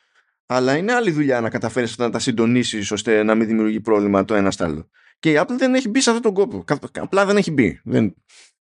αλλά 0.46 0.76
είναι 0.76 0.92
άλλη 0.92 1.10
δουλειά 1.10 1.40
να 1.40 1.50
καταφέρεις 1.50 1.98
να 1.98 2.10
τα 2.10 2.18
συντονίσεις 2.18 2.90
ώστε 2.90 3.22
να 3.22 3.34
μην 3.34 3.46
δημιουργεί 3.46 3.80
πρόβλημα 3.80 4.24
το 4.24 4.34
ένας 4.34 4.54
στο 4.54 4.64
άλλο. 4.64 4.90
Και 5.18 5.30
η 5.30 5.34
Apple 5.38 5.56
δεν 5.58 5.74
έχει 5.74 5.88
μπει 5.88 6.00
σε 6.00 6.10
αυτόν 6.10 6.34
τον 6.34 6.34
κόπο. 6.34 6.64
Απλά 6.94 7.26
δεν 7.26 7.36
έχει 7.36 7.50
μπει. 7.50 7.80
Δεν. 7.84 8.14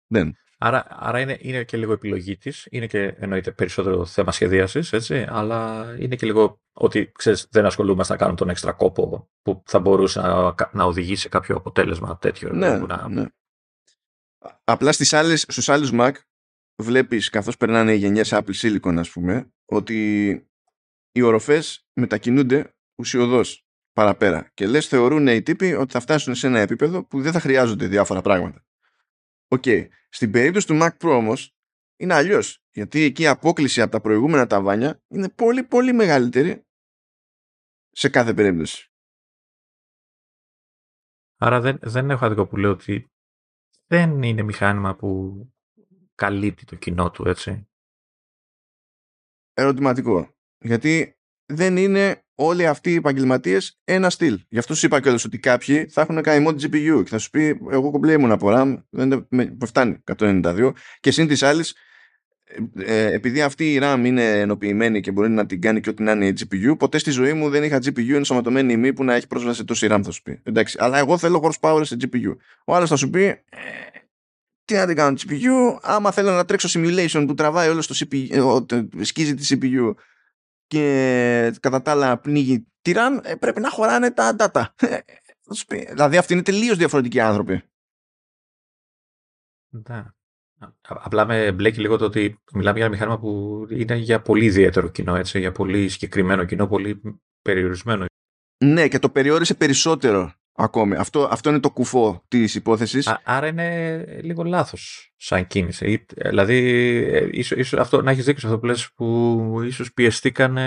δεν. 0.07 0.35
Άρα, 0.65 0.85
άρα 0.89 1.19
είναι, 1.19 1.37
είναι 1.41 1.63
και 1.63 1.77
λίγο 1.77 1.91
επιλογή 1.91 2.37
της. 2.37 2.67
Είναι 2.69 2.87
και 2.87 3.15
εννοείται 3.17 3.51
περισσότερο 3.51 4.05
θέμα 4.05 4.31
σχεδίαση, 4.31 4.79
έτσι. 4.91 5.25
Αλλά 5.29 5.85
είναι 5.99 6.15
και 6.15 6.25
λίγο 6.25 6.61
ότι 6.73 7.11
ξέρεις, 7.11 7.47
δεν 7.51 7.65
ασχολούμαστε 7.65 8.13
να 8.13 8.19
κάνουμε 8.19 8.37
τον 8.37 8.49
έξτρα 8.49 8.71
κόπο 8.71 9.29
που 9.41 9.63
θα 9.65 9.79
μπορούσε 9.79 10.21
να, 10.21 10.55
να 10.71 10.83
οδηγήσει 10.83 11.21
σε 11.21 11.29
κάποιο 11.29 11.55
αποτέλεσμα 11.55 12.17
τέτοιο. 12.17 12.53
Ναι, 12.53 12.77
να... 12.77 13.07
ναι. 13.09 13.25
Απλά 14.63 14.91
στις 14.91 15.13
άλλες, 15.13 15.41
στους 15.47 15.69
άλλους 15.69 15.89
Mac 15.93 16.11
βλέπεις 16.81 17.29
καθώς 17.29 17.57
περνάνε 17.57 17.93
οι 17.93 17.97
γενιές 17.97 18.33
Apple 18.33 18.53
Silicon 18.61 18.95
ας 18.97 19.09
πούμε 19.09 19.53
ότι 19.65 20.29
οι 21.11 21.21
οροφές 21.21 21.87
μετακινούνται 21.93 22.75
ουσιωδώς 22.95 23.65
παραπέρα. 23.93 24.51
Και 24.53 24.67
λες 24.67 24.87
θεωρούν 24.87 25.27
οι 25.27 25.41
τύποι 25.41 25.73
ότι 25.73 25.91
θα 25.91 25.99
φτάσουν 25.99 26.35
σε 26.35 26.47
ένα 26.47 26.59
επίπεδο 26.59 27.05
που 27.05 27.21
δεν 27.21 27.31
θα 27.31 27.39
χρειάζονται 27.39 27.87
διάφορα 27.87 28.21
πράγματα. 28.21 28.65
Οκ. 29.53 29.63
Στην 30.09 30.31
περίπτωση 30.31 30.67
του 30.67 30.79
Mac 30.81 30.97
Pro 30.97 31.09
όμως 31.09 31.55
είναι 31.99 32.13
αλλιώς. 32.13 32.63
Γιατί 32.71 33.01
εκεί 33.01 33.21
η 33.21 33.27
απόκλιση 33.27 33.81
από 33.81 33.91
τα 33.91 34.01
προηγούμενα 34.01 34.47
ταβάνια 34.47 35.01
είναι 35.07 35.29
πολύ 35.29 35.63
πολύ 35.63 35.93
μεγαλύτερη 35.93 36.65
σε 37.89 38.09
κάθε 38.09 38.33
περίπτωση. 38.33 38.91
Άρα 41.37 41.61
δεν, 41.61 41.77
δεν 41.81 42.09
έχω 42.09 42.25
άδικο 42.25 42.47
που 42.47 42.57
λέω 42.57 42.71
ότι 42.71 43.11
δεν 43.87 44.23
είναι 44.23 44.43
μηχάνημα 44.43 44.95
που 44.95 45.37
καλύπτει 46.15 46.65
το 46.65 46.75
κοινό 46.75 47.11
του, 47.11 47.27
έτσι. 47.27 47.67
Ερωτηματικό. 49.53 50.35
Γιατί 50.57 51.17
δεν 51.45 51.77
είναι 51.77 52.22
όλοι 52.35 52.67
αυτοί 52.67 52.91
οι 52.91 52.95
επαγγελματίες 52.95 53.79
ένα 53.83 54.09
στυλ. 54.09 54.39
Γι' 54.49 54.57
αυτό 54.57 54.75
σου 54.75 54.85
είπα 54.85 55.01
κιόλα 55.01 55.19
ότι 55.25 55.39
κάποιοι 55.39 55.87
θα 55.89 56.01
έχουν 56.01 56.21
κάνει 56.21 56.43
μόνο 56.43 56.57
GPU 56.61 57.01
και 57.03 57.09
θα 57.09 57.17
σου 57.17 57.29
πει: 57.29 57.59
Εγώ 57.71 57.91
κομπλέ 57.91 58.13
ήμουν 58.13 58.31
από 58.31 58.47
RAM, 58.51 58.77
δεν 58.89 59.27
με 59.29 59.57
φτάνει 59.65 60.03
192. 60.17 60.71
Και 60.99 61.11
συν 61.11 61.27
της 61.27 61.43
άλλης, 61.43 61.75
ε, 62.75 63.13
επειδή 63.13 63.41
αυτή 63.41 63.73
η 63.73 63.79
RAM 63.81 64.01
είναι 64.05 64.39
ενοποιημένη 64.39 65.01
και 65.01 65.11
μπορεί 65.11 65.29
να 65.29 65.45
την 65.45 65.61
κάνει 65.61 65.79
και 65.79 65.89
ό,τι 65.89 66.03
να 66.03 66.11
είναι 66.11 66.27
η 66.27 66.33
GPU, 66.39 66.77
ποτέ 66.77 66.97
στη 66.97 67.11
ζωή 67.11 67.33
μου 67.33 67.49
δεν 67.49 67.63
είχα 67.63 67.77
GPU 67.77 68.13
ενσωματωμένη 68.13 68.73
ημί 68.73 68.93
που 68.93 69.03
να 69.03 69.13
έχει 69.13 69.27
πρόσβαση 69.27 69.57
σε 69.57 69.63
τόση 69.63 69.87
RAM, 69.89 70.01
θα 70.03 70.11
σου 70.11 70.21
πει. 70.21 70.39
Εντάξει, 70.43 70.77
αλλά 70.79 70.97
εγώ 70.97 71.17
θέλω 71.17 71.41
horsepower 71.43 71.81
σε 71.83 71.97
GPU. 72.01 72.35
Ο 72.65 72.75
άλλος 72.75 72.89
θα 72.89 72.95
σου 72.95 73.09
πει, 73.09 73.23
ε, 73.23 73.37
τι 74.65 74.73
να 74.73 74.85
την 74.85 74.95
κάνω 74.95 75.17
GPU, 75.19 75.77
άμα 75.81 76.11
θέλω 76.11 76.31
να 76.31 76.45
τρέξω 76.45 76.79
simulation 76.79 77.23
που 77.27 77.33
τραβάει 77.33 77.69
όλο 77.69 77.83
το 77.87 77.95
CPU, 77.99 78.65
σκίζει 79.01 79.33
τη 79.35 79.47
CPU 79.49 79.93
και 80.73 81.57
κατά 81.59 81.81
τα 81.81 81.91
άλλα 81.91 82.17
πνίγει 82.17 82.67
τη 82.81 82.91
RAM, 82.95 83.19
ε, 83.23 83.35
πρέπει 83.35 83.59
να 83.59 83.69
χωράνε 83.69 84.11
τα 84.11 84.35
data. 84.39 84.63
δηλαδή 85.89 86.17
αυτοί 86.17 86.33
είναι 86.33 86.41
τελείως 86.41 86.77
διαφορετικοί 86.77 87.19
άνθρωποι. 87.19 87.63
Ναι. 89.69 90.05
Απλά 90.81 91.25
με 91.25 91.51
μπλέκει 91.51 91.79
λίγο 91.79 91.97
το 91.97 92.05
ότι 92.05 92.39
μιλάμε 92.53 92.77
για 92.77 92.85
ένα 92.85 92.93
μηχάνημα 92.93 93.19
που 93.19 93.65
είναι 93.69 93.95
για 93.95 94.21
πολύ 94.21 94.45
ιδιαίτερο 94.45 94.87
κοινό, 94.87 95.15
έτσι, 95.15 95.39
για 95.39 95.51
πολύ 95.51 95.89
συγκεκριμένο 95.89 96.45
κοινό, 96.45 96.67
πολύ 96.67 97.01
περιορισμένο. 97.41 98.05
Ναι, 98.63 98.87
και 98.87 98.99
το 98.99 99.09
περιόρισε 99.09 99.53
περισσότερο 99.53 100.33
ακόμη. 100.53 100.95
Αυτό, 100.95 101.27
αυτό 101.31 101.49
είναι 101.49 101.59
το 101.59 101.71
κουφό 101.71 102.23
της 102.27 102.55
υπόθεσης. 102.55 103.17
Άρα 103.23 103.47
είναι 103.47 104.05
λίγο 104.21 104.43
λάθος 104.43 105.13
σαν 105.17 105.47
κίνηση. 105.47 106.05
Δηλαδή, 106.15 106.57
ε, 107.13 107.27
ίσως, 107.31 107.57
ίσως 107.57 107.79
αυτό, 107.79 108.01
να 108.01 108.11
έχεις 108.11 108.25
δίκιο 108.25 108.39
σε 108.39 108.47
αυτό 108.47 108.59
που 108.59 108.65
λες 108.65 108.91
που 108.95 109.61
ίσως 109.65 109.93
πιεστήκαν, 109.93 110.57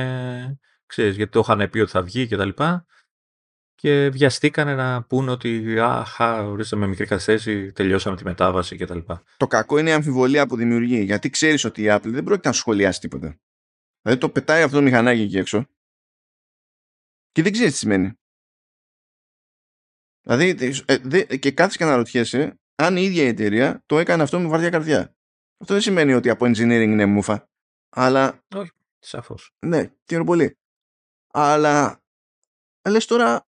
ξέρεις, 0.87 1.16
γιατί 1.16 1.32
το 1.32 1.41
είχαν 1.41 1.70
πει 1.70 1.78
ότι 1.78 1.91
θα 1.91 2.03
βγει 2.03 2.26
κτλ 2.26 2.49
και 3.74 4.09
βιαστήκανε 4.09 4.74
να 4.74 5.03
πούνε 5.03 5.30
ότι 5.30 5.78
αχα, 5.80 6.43
ορίστε 6.47 6.76
με 6.76 6.87
μικρή 6.87 7.07
καθυστέρηση, 7.07 7.72
τελειώσαμε 7.72 8.16
τη 8.16 8.24
μετάβαση 8.24 8.76
κτλ. 8.76 8.99
Το 9.37 9.47
κακό 9.47 9.78
είναι 9.78 9.91
η 9.91 9.93
αμφιβολία 9.93 10.47
που 10.47 10.57
δημιουργεί, 10.57 11.03
γιατί 11.03 11.30
ξέρεις 11.30 11.64
ότι 11.64 11.82
η 11.82 11.87
Apple 11.91 12.01
δεν 12.05 12.24
πρόκειται 12.24 12.49
να 12.49 12.55
σχολιάσει 12.55 13.01
τίποτα. 13.01 13.41
Δηλαδή 14.03 14.20
το 14.20 14.30
πετάει 14.30 14.62
αυτό 14.62 14.76
το 14.76 14.82
μηχανάκι 14.82 15.20
εκεί 15.20 15.39
έξω 15.39 15.66
και 17.32 17.43
δεν 17.43 17.53
ξέρεις 17.53 17.72
τι 17.72 17.78
σημαίνει. 17.78 18.18
Δηλαδή 20.27 20.83
ε, 20.85 21.37
και 21.37 21.51
κάθεσαι 21.51 21.79
και 21.79 21.85
αναρωτιέσαι 21.85 22.59
αν 22.74 22.97
η 22.97 23.03
ίδια 23.03 23.22
η 23.22 23.27
εταιρεία 23.27 23.83
το 23.87 23.99
έκανε 23.99 24.22
αυτό 24.22 24.41
με 24.41 24.49
βαριά 24.49 24.70
καρδιά. 24.70 25.16
Αυτό 25.59 25.72
δεν 25.72 25.83
σημαίνει 25.83 26.12
ότι 26.12 26.31
από 26.31 26.47
engineering 26.47 26.89
είναι 26.89 27.07
μούφα. 27.07 27.49
Αλλά. 27.89 28.45
Όχι, 28.55 28.70
σαφώς. 28.99 29.55
Ναι, 29.59 29.91
τι 30.05 30.24
πολύ. 30.24 30.59
Αλλά 31.33 32.03
λες 32.89 33.07
τώρα 33.07 33.47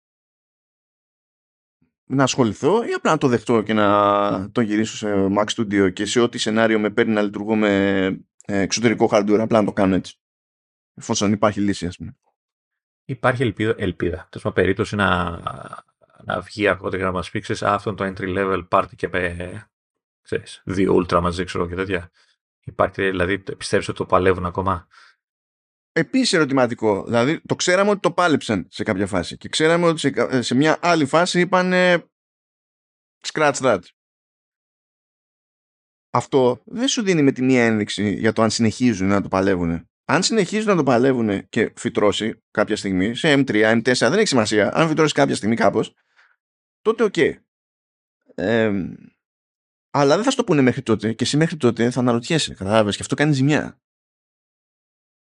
να 2.09 2.23
ασχοληθώ 2.23 2.83
ή 2.83 2.91
απλά 2.91 3.11
να 3.11 3.17
το 3.17 3.27
δεχτώ 3.27 3.61
και 3.61 3.73
να 3.73 4.51
το 4.51 4.61
γυρίσω 4.61 4.95
σε 4.95 5.27
Mac 5.37 5.45
Studio 5.45 5.93
και 5.93 6.05
σε 6.05 6.19
ό,τι 6.19 6.37
σενάριο 6.37 6.79
με 6.79 6.89
παίρνει 6.89 7.13
να 7.13 7.21
λειτουργώ 7.21 7.55
με 7.55 8.05
ε, 8.45 8.59
εξωτερικό 8.59 9.09
hardware 9.11 9.39
απλά 9.39 9.59
να 9.59 9.65
το 9.65 9.73
κάνω 9.73 9.95
έτσι 9.95 10.19
εφόσον 10.93 11.31
υπάρχει 11.31 11.61
λύση 11.61 11.85
ας 11.85 11.97
πούμε. 11.97 12.17
Υπάρχει 13.05 13.43
ελπίδα, 13.43 13.75
ελπίδα. 13.77 14.27
Τέλος 14.31 14.53
περίπτωση 14.53 14.95
να, 14.95 15.39
να 16.27 16.41
βγει 16.41 16.67
αργότερα 16.67 17.03
να 17.03 17.11
μας 17.11 17.29
πει 17.29 17.39
ξέρεις, 17.39 17.63
αυτό 17.63 17.93
το 17.93 18.03
entry 18.05 18.37
level 18.37 18.67
party 18.69 18.95
και 18.95 19.07
με 19.07 19.67
ξέρεις, 20.21 20.61
δύο 20.65 20.95
ultra 20.95 21.19
μαζί 21.21 21.43
ξέρω 21.43 21.67
και 21.67 21.75
τέτοια. 21.75 22.11
Υπάρχει, 22.63 23.01
δηλαδή 23.01 23.39
πιστεύεις 23.39 23.87
ότι 23.87 23.97
το 23.97 24.05
παλεύουν 24.05 24.45
ακόμα; 24.45 24.87
Επίσης 25.91 26.33
ερωτηματικό. 26.33 27.03
Δηλαδή, 27.03 27.41
το 27.45 27.55
ξέραμε 27.55 27.89
ότι 27.89 27.99
το 27.99 28.11
πάλεψαν 28.11 28.67
σε 28.69 28.83
κάποια 28.83 29.07
φάση 29.07 29.37
και 29.37 29.49
ξέραμε 29.49 29.85
ότι 29.85 29.99
σε, 29.99 30.41
σε 30.41 30.55
μια 30.55 30.77
άλλη 30.81 31.05
φάση 31.05 31.39
είπαν 31.39 31.73
scratch 33.27 33.53
that. 33.53 33.79
Αυτό 36.09 36.61
δεν 36.65 36.87
σου 36.87 37.01
δίνει 37.01 37.21
με 37.21 37.31
τη 37.31 37.41
μία 37.41 37.65
ένδειξη 37.65 38.13
για 38.13 38.33
το 38.33 38.41
αν 38.41 38.49
συνεχίζουν 38.49 39.07
να 39.07 39.21
το 39.21 39.27
παλεύουν. 39.27 39.89
Αν 40.05 40.23
συνεχίζουν 40.23 40.67
να 40.67 40.75
το 40.75 40.83
παλεύουν 40.83 41.49
και 41.49 41.73
φυτρώσει 41.75 42.43
κάποια 42.51 42.75
στιγμή 42.75 43.15
σε 43.15 43.33
M3, 43.33 43.81
M4, 43.81 43.93
δεν 43.93 44.13
έχει 44.13 44.27
σημασία. 44.27 44.75
Αν 44.75 44.87
φυτρώσει 44.87 45.13
κάποια 45.13 45.35
στιγμή 45.35 45.55
κάπως, 45.55 45.93
τότε 46.93 47.03
OK. 47.03 47.13
Okay. 47.17 47.33
αλλά 49.89 50.15
δεν 50.15 50.23
θα 50.23 50.31
στο 50.31 50.43
πούνε 50.43 50.61
μέχρι 50.61 50.81
τότε 50.81 51.13
και 51.13 51.23
εσύ 51.23 51.37
μέχρι 51.37 51.57
τότε 51.57 51.91
θα 51.91 51.99
αναρωτιέσαι. 51.99 52.53
Κατάλαβες 52.53 52.95
και 52.95 53.01
αυτό 53.01 53.15
κάνει 53.15 53.33
ζημιά. 53.33 53.79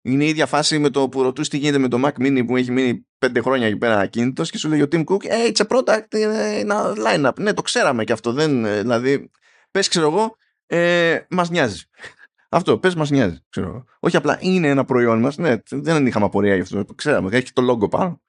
Είναι 0.01 0.24
η 0.24 0.28
ίδια 0.28 0.45
φάση 0.45 0.80
με 0.80 0.89
το 0.89 1.09
που 1.09 1.22
ρωτούσε 1.22 1.49
τι 1.49 1.57
γίνεται 1.57 1.78
με 1.78 1.88
το 1.88 2.01
Mac 2.05 2.22
Mini 2.22 2.43
που 2.47 2.57
έχει 2.57 2.72
μείνει 2.72 3.07
πέντε 3.18 3.41
χρόνια 3.41 3.68
εκεί 3.68 3.78
πέρα 3.78 3.99
ακίνητος 3.99 4.49
και 4.49 4.57
σου 4.57 4.70
λέει 4.70 4.82
ο 4.82 4.88
Tim 4.91 5.03
Cook, 5.03 5.22
hey, 5.22 5.51
it's 5.51 5.66
a 5.66 5.68
product 5.68 6.07
in 6.09 6.72
a 6.72 6.95
lineup. 7.07 7.39
Ναι, 7.39 7.53
το 7.53 7.62
ξέραμε 7.62 8.03
και 8.03 8.14
αυτό. 8.14 8.34
Δεν, 8.34 8.66
ε, 8.66 8.82
δηλαδή, 8.82 9.30
πες, 9.72 9.88
ξέρω 9.88 10.07
εγώ, 10.07 10.36
ε, 10.66 11.20
μας 11.30 11.49
νοιάζει. 11.49 11.84
Αυτό, 12.49 12.78
πες, 12.78 12.95
μας 12.95 13.09
νοιάζει. 13.09 13.45
Ξέρω 13.49 13.68
εγώ. 13.68 13.86
Όχι 13.99 14.16
απλά 14.16 14.38
είναι 14.41 14.68
ένα 14.68 14.86
προϊόν 14.86 15.20
μας. 15.20 15.38
Ναι, 15.38 15.55
δεν 15.70 16.07
είχαμε 16.07 16.26
απορία 16.26 16.55
γι' 16.55 16.62
αυτό. 16.62 16.86
Το 16.86 16.93
ξέραμε. 16.93 17.30
Έχει 17.38 17.53
το 17.53 17.72
logo 17.72 17.89
πάνω. 17.89 18.22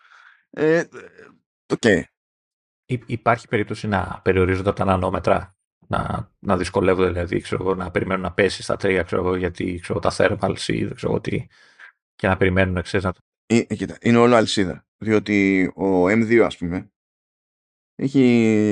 Ε, 0.51 0.83
okay. 1.66 2.03
Υπάρχει 3.07 3.49
περίπτωση 3.49 3.88
να 3.88 4.20
περιορίζονται 4.24 4.68
από 4.68 4.78
τα 4.78 4.84
νανόμετρα 4.84 5.57
να, 5.88 6.30
να 6.38 6.57
δυσκολεύονται 6.57 7.11
δηλαδή 7.11 7.40
ξέρω 7.40 7.62
εγώ, 7.62 7.74
να 7.74 7.90
περιμένουν 7.90 8.22
να 8.22 8.32
πέσει 8.32 8.62
στα 8.62 8.76
τρία 8.76 9.03
ξέρω 9.03 9.22
εγώ, 9.22 9.36
γιατί 9.36 9.78
ξέρω, 9.82 9.99
τα 9.99 10.12
thermals 10.16 10.66
ή 10.66 10.84
δεν 10.84 10.95
ξέρω 10.95 11.20
τι 11.20 11.47
και 12.14 12.26
να 12.26 12.36
περιμένουν 12.36 12.82
ξέρεις, 12.82 13.07
να... 13.07 13.12
Ε, 13.47 13.57
ε, 13.66 13.74
κοίτα, 13.74 13.97
είναι 14.01 14.18
όλο 14.18 14.34
αλυσίδα 14.34 14.86
διότι 14.99 15.66
ο 15.74 16.05
M2 16.05 16.38
ας 16.38 16.57
πούμε 16.57 16.93
έχει 17.95 18.22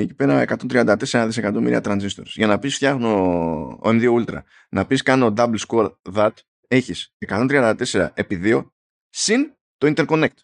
εκεί 0.03 0.13
πέρα 0.13 0.43
134 0.47 1.23
δισεκατομμύρια 1.25 1.81
transistors. 1.83 2.25
Για 2.25 2.47
να 2.47 2.59
πεις 2.59 2.75
φτιάχνω 2.75 3.09
ο 3.83 3.89
M2 3.89 4.19
Ultra 4.19 4.41
να 4.69 4.85
πεις 4.85 5.01
κάνω 5.01 5.33
double 5.37 5.57
score 5.67 5.91
that 6.13 6.31
έχεις 6.67 7.13
134 7.27 8.09
επί 8.13 8.41
2 8.43 8.65
συν 9.09 9.57
το 9.77 9.93
interconnect 9.95 10.37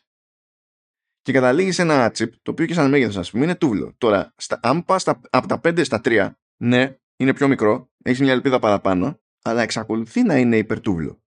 και 1.27 1.33
καταλήγεις 1.33 1.75
σε 1.75 1.81
ένα 1.81 2.11
chip 2.17 2.29
το 2.41 2.51
οποίο 2.51 2.65
και 2.65 2.73
σαν 2.73 2.89
μέγεθος, 2.89 3.17
ας 3.17 3.31
πούμε, 3.31 3.43
είναι 3.43 3.55
τούβλο. 3.55 3.93
Τώρα, 3.97 4.33
στα, 4.37 4.59
αν 4.61 4.85
πας 4.85 5.07
από 5.29 5.47
τα 5.47 5.59
5 5.63 5.85
στα 5.85 6.01
3, 6.03 6.29
ναι, 6.57 6.97
είναι 7.15 7.33
πιο 7.33 7.47
μικρό, 7.47 7.89
έχεις 8.03 8.19
μια 8.19 8.31
ελπίδα 8.31 8.59
παραπάνω, 8.59 9.19
αλλά 9.41 9.61
εξακολουθεί 9.61 10.23
να 10.23 10.37
είναι 10.37 10.57
υπερτούβλο. 10.57 11.21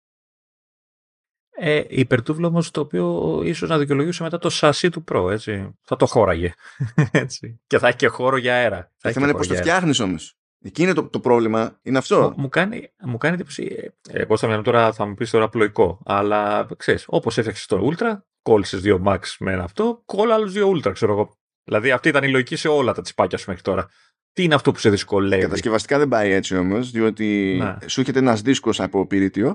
Ε, 1.50 1.84
υπερτούβλο 1.88 2.46
όμως 2.46 2.70
το 2.70 2.80
οποίο 2.80 3.40
ίσως 3.44 3.68
να 3.68 3.78
δικαιολογήσει 3.78 4.22
μετά 4.22 4.38
το 4.38 4.50
σασί 4.50 4.88
του 4.90 5.04
Pro, 5.12 5.30
έτσι. 5.30 5.70
Θα 5.82 5.96
το 5.96 6.06
χώραγε. 6.06 6.54
έτσι. 7.10 7.60
Και 7.66 7.78
θα 7.78 7.88
έχει 7.88 7.96
και 7.96 8.06
χώρο 8.06 8.36
για 8.36 8.54
αέρα. 8.54 8.92
Το 9.00 9.12
θέμα 9.12 9.26
είναι 9.26 9.36
πώς 9.36 9.46
το 9.46 9.54
φτιάχνεις 9.54 10.00
όμως. 10.00 10.38
Εκεί 10.60 10.82
είναι 10.82 10.92
το, 10.92 11.08
το 11.08 11.20
πρόβλημα, 11.20 11.78
είναι 11.82 11.98
αυτό. 11.98 12.34
Μου, 12.36 12.48
κάνει, 12.48 12.92
μου 13.04 13.18
κάνει 13.18 13.34
εντύπωση. 13.34 13.92
Ε, 14.08 14.20
εγώ 14.20 14.36
θα, 14.36 14.62
τώρα, 14.62 14.92
θα 14.92 15.06
μου 15.06 15.14
πεις 15.14 15.30
τώρα 15.30 15.44
απλοϊκό, 15.44 16.00
αλλά 16.04 16.68
ξέρεις, 16.76 17.04
όπως 17.06 17.38
έφτιαξες 17.38 17.66
το 17.66 17.90
Ultra, 17.92 18.18
κόλλησες 18.48 18.80
δύο 18.80 19.02
Max 19.06 19.20
με 19.38 19.52
ένα 19.52 19.62
αυτό, 19.62 20.02
κόλλα 20.04 20.34
άλλους 20.34 20.52
δύο 20.52 20.70
Ultra, 20.70 20.92
ξέρω 20.92 21.12
εγώ. 21.12 21.38
Δηλαδή 21.64 21.90
αυτή 21.90 22.08
ήταν 22.08 22.24
η 22.24 22.30
λογική 22.30 22.56
σε 22.56 22.68
όλα 22.68 22.92
τα 22.92 23.02
τσιπάκια 23.02 23.38
σου 23.38 23.44
μέχρι 23.48 23.62
τώρα. 23.62 23.88
Τι 24.32 24.42
είναι 24.42 24.54
αυτό 24.54 24.72
που 24.72 24.78
σε 24.78 24.90
δυσκολεύει; 24.90 25.42
Κατασκευαστικά 25.42 25.98
δεν 25.98 26.08
πάει 26.08 26.30
έτσι 26.30 26.56
όμως, 26.56 26.90
διότι 26.90 27.56
να. 27.58 27.78
σου 27.86 28.00
έρχεται 28.00 28.18
ένας 28.18 28.42
δίσκος 28.42 28.80
από 28.80 29.06
πυρίτιο, 29.06 29.48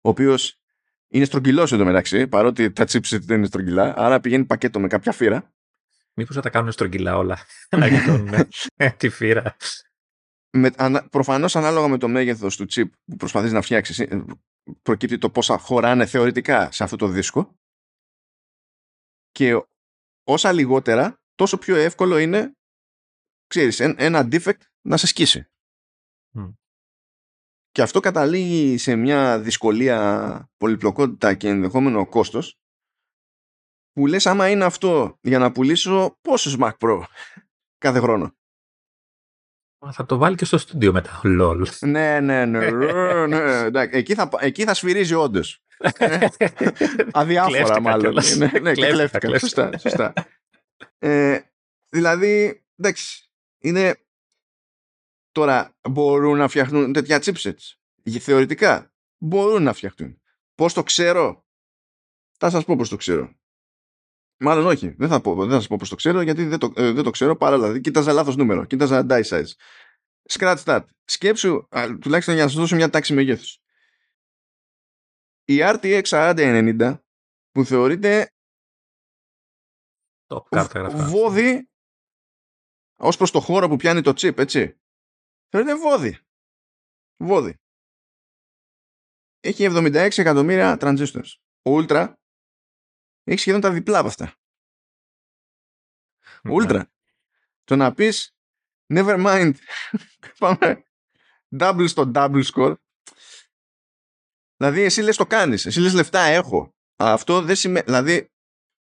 ο 0.00 0.08
οποίος 0.08 0.60
είναι 1.08 1.24
στρογγυλός 1.24 1.72
εντωμεταξύ, 1.72 2.26
παρότι 2.26 2.72
τα 2.72 2.84
chipset 2.84 3.20
δεν 3.20 3.36
είναι 3.36 3.46
στρογγυλά, 3.46 3.94
άρα 3.96 4.20
πηγαίνει 4.20 4.44
πακέτο 4.44 4.80
με 4.80 4.86
κάποια 4.86 5.12
φύρα. 5.12 5.52
Μήπως 6.14 6.34
θα 6.34 6.42
τα 6.42 6.50
κάνουν 6.50 6.72
στρογγυλά 6.72 7.16
όλα. 7.16 7.38
να 7.78 7.86
γινούν 7.86 8.34
ε, 8.76 8.90
τη 8.90 9.08
φύρα. 9.08 9.56
Με, 10.50 10.70
ανα, 10.76 11.08
προφανώς 11.08 11.56
ανάλογα 11.56 11.88
με 11.88 11.98
το 11.98 12.08
μέγεθος 12.08 12.56
του 12.56 12.66
chip 12.70 12.88
που 13.04 13.16
προσπαθείς 13.16 13.52
να 13.52 13.60
φτιάξεις 13.60 13.98
ε, 13.98 14.24
προκύπτει 14.82 15.18
το 15.18 15.30
πόσα 15.30 15.58
χωράνε 15.58 16.06
θεωρητικά 16.06 16.72
σε 16.72 16.84
αυτό 16.84 16.96
το 16.96 17.06
δίσκο 17.06 17.56
και 19.34 19.66
όσα 20.24 20.52
λιγότερα 20.52 21.20
τόσο 21.34 21.58
πιο 21.58 21.76
εύκολο 21.76 22.18
είναι 22.18 22.56
ξέρεις, 23.46 23.80
ένα 23.80 24.28
defect 24.30 24.60
να 24.80 24.96
σε 24.96 25.06
σκίσει. 25.06 25.48
Και 27.70 27.82
αυτό 27.82 28.00
καταλήγει 28.00 28.78
σε 28.78 28.94
μια 28.94 29.40
δυσκολία, 29.40 30.50
πολυπλοκότητα 30.56 31.34
και 31.34 31.48
ενδεχόμενο 31.48 32.06
κόστος 32.06 32.58
που 33.92 34.06
λες 34.06 34.26
άμα 34.26 34.50
είναι 34.50 34.64
αυτό 34.64 35.18
για 35.22 35.38
να 35.38 35.52
πουλήσω 35.52 36.18
πόσους 36.20 36.56
Mac 36.58 36.72
Pro 36.78 37.02
κάθε 37.78 38.00
χρόνο; 38.00 38.36
Θα 39.92 40.06
το 40.06 40.16
βάλει 40.16 40.36
και 40.36 40.44
στο 40.44 40.58
στούντιο 40.58 40.92
μετά. 40.92 41.20
Λολ. 41.22 41.68
Ναι, 41.80 42.20
ναι, 42.20 42.44
ναι. 42.44 42.70
ναι 43.26 43.88
εκεί, 43.90 44.14
θα, 44.14 44.28
εκεί 44.40 44.64
θα 44.64 44.74
σφυρίζει 44.74 45.14
όντως. 45.14 45.62
Αδιάφορα 47.12 47.80
μάλλον. 47.80 48.14
ναι, 48.36 48.50
ναι, 48.60 48.72
κλέφτηκα. 48.72 49.38
Σωστά, 49.38 49.78
σωστά. 49.78 50.12
Ε, 50.98 51.40
δηλαδή, 51.88 52.64
εντάξει, 52.76 53.30
είναι... 53.58 53.98
Τώρα, 55.32 55.76
μπορούν 55.88 56.38
να 56.38 56.48
φτιαχνούν 56.48 56.92
τέτοια 56.92 57.22
chipsets. 57.24 57.74
Θεωρητικά, 58.20 58.92
μπορούν 59.18 59.62
να 59.62 59.72
φτιαχτούν. 59.72 60.20
Πώς 60.54 60.72
το 60.72 60.82
ξέρω; 60.82 61.44
Θα 62.38 62.50
σας 62.50 62.64
πω 62.64 62.76
πώς 62.76 62.88
το 62.88 62.96
ξέρω. 62.96 63.34
Μάλλον 64.40 64.66
όχι. 64.66 64.88
Δεν 64.88 65.08
θα, 65.08 65.20
πω, 65.20 65.34
δεν 65.34 65.48
θα 65.48 65.54
σας 65.54 65.66
πω 65.66 65.76
πώς 65.78 65.88
το 65.88 65.94
ξέρω 65.94 66.20
γιατί 66.20 66.44
δεν 66.44 66.58
το, 66.58 66.72
ε, 66.76 66.92
δεν 66.92 67.04
το 67.04 67.10
ξέρω 67.10 67.36
παρά 67.36 67.56
δηλαδή 67.58 67.80
κοίταζα 67.80 68.12
λάθος 68.12 68.36
νούμερο. 68.36 68.64
Κοίταζα 68.64 69.06
die 69.08 69.22
size. 69.22 69.48
Scratch 70.28 70.62
that. 70.64 70.84
Σκέψου, 71.04 71.66
α, 71.68 71.98
τουλάχιστον 72.00 72.34
για 72.34 72.42
να 72.42 72.48
σας 72.50 72.58
δώσω 72.58 72.76
μια 72.76 72.90
τάξη 72.90 73.14
μεγέθους. 73.14 73.58
η 75.44 75.56
RTX 75.60 76.02
4090 76.04 76.98
που 77.50 77.64
θεωρείται 77.64 78.28
Το 80.26 80.42
κάρτα 80.42 80.78
γραφικά. 80.78 81.04
βόδι 81.04 81.68
ως 82.96 83.16
προς 83.16 83.30
το 83.30 83.40
χώρο 83.40 83.68
που 83.68 83.76
πιάνει 83.76 84.00
το 84.00 84.10
chip, 84.10 84.38
έτσι. 84.38 84.78
Θεωρείται 85.48 85.76
βόδι. 85.76 86.18
Βόδι. 87.16 87.58
Έχει 89.40 89.64
76 89.64 90.08
εκατομμύρια 90.18 90.76
transistors. 90.80 91.28
Ο 91.62 91.70
Ultra 91.70 92.14
έχεις 93.24 93.40
σχεδόν 93.40 93.60
τα 93.60 93.70
διπλά 93.70 93.98
από 93.98 94.08
αυτά. 94.08 94.34
Ναι. 96.42 96.54
Ultra. 96.54 96.82
Το 97.64 97.76
να 97.76 97.94
πεις 97.94 98.36
never 98.94 99.24
mind. 99.26 99.54
Πάμε. 100.38 100.84
Double 101.58 101.84
στο 101.88 102.10
double 102.14 102.44
score. 102.44 102.74
Δηλαδή 104.56 104.82
εσύ 104.82 105.02
λες 105.02 105.16
το 105.16 105.26
κάνεις. 105.26 105.66
Εσύ 105.66 105.80
λες 105.80 105.94
λεφτά 105.94 106.20
έχω. 106.20 106.74
Αυτό 106.96 107.42
δεν 107.42 107.56
σημαίνει 107.56 107.84
δηλαδή 107.84 108.32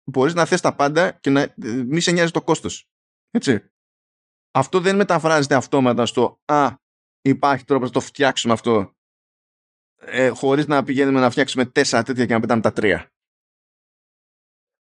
μπορείς 0.05 0.35
να 0.35 0.45
θες 0.45 0.61
τα 0.61 0.75
πάντα 0.75 1.13
και 1.13 1.31
να 1.31 1.41
ε, 1.41 1.55
μη 1.87 2.01
σε 2.01 2.11
νοιάζει 2.11 2.31
το 2.31 2.43
κόστος. 2.43 2.89
Έτσι. 3.31 3.71
Αυτό 4.51 4.81
δεν 4.81 4.97
μεταφράζεται 4.97 5.55
αυτόματα 5.55 6.07
στο 6.07 6.41
α 6.45 6.75
υπάρχει 7.21 7.65
τρόπος 7.65 7.87
να 7.87 7.95
το 7.95 8.01
φτιάξουμε 8.01 8.53
αυτό. 8.53 8.95
Ε, 10.03 10.29
χωρίς 10.29 10.67
να 10.67 10.83
πηγαίνουμε 10.83 11.21
να 11.21 11.31
φτιάξουμε 11.31 11.65
τέσσερα 11.65 12.03
τέτοια 12.03 12.27
και 12.27 12.33
να 12.33 12.41
πετάμε 12.41 12.61
τα 12.61 12.73
τρία 12.73 13.13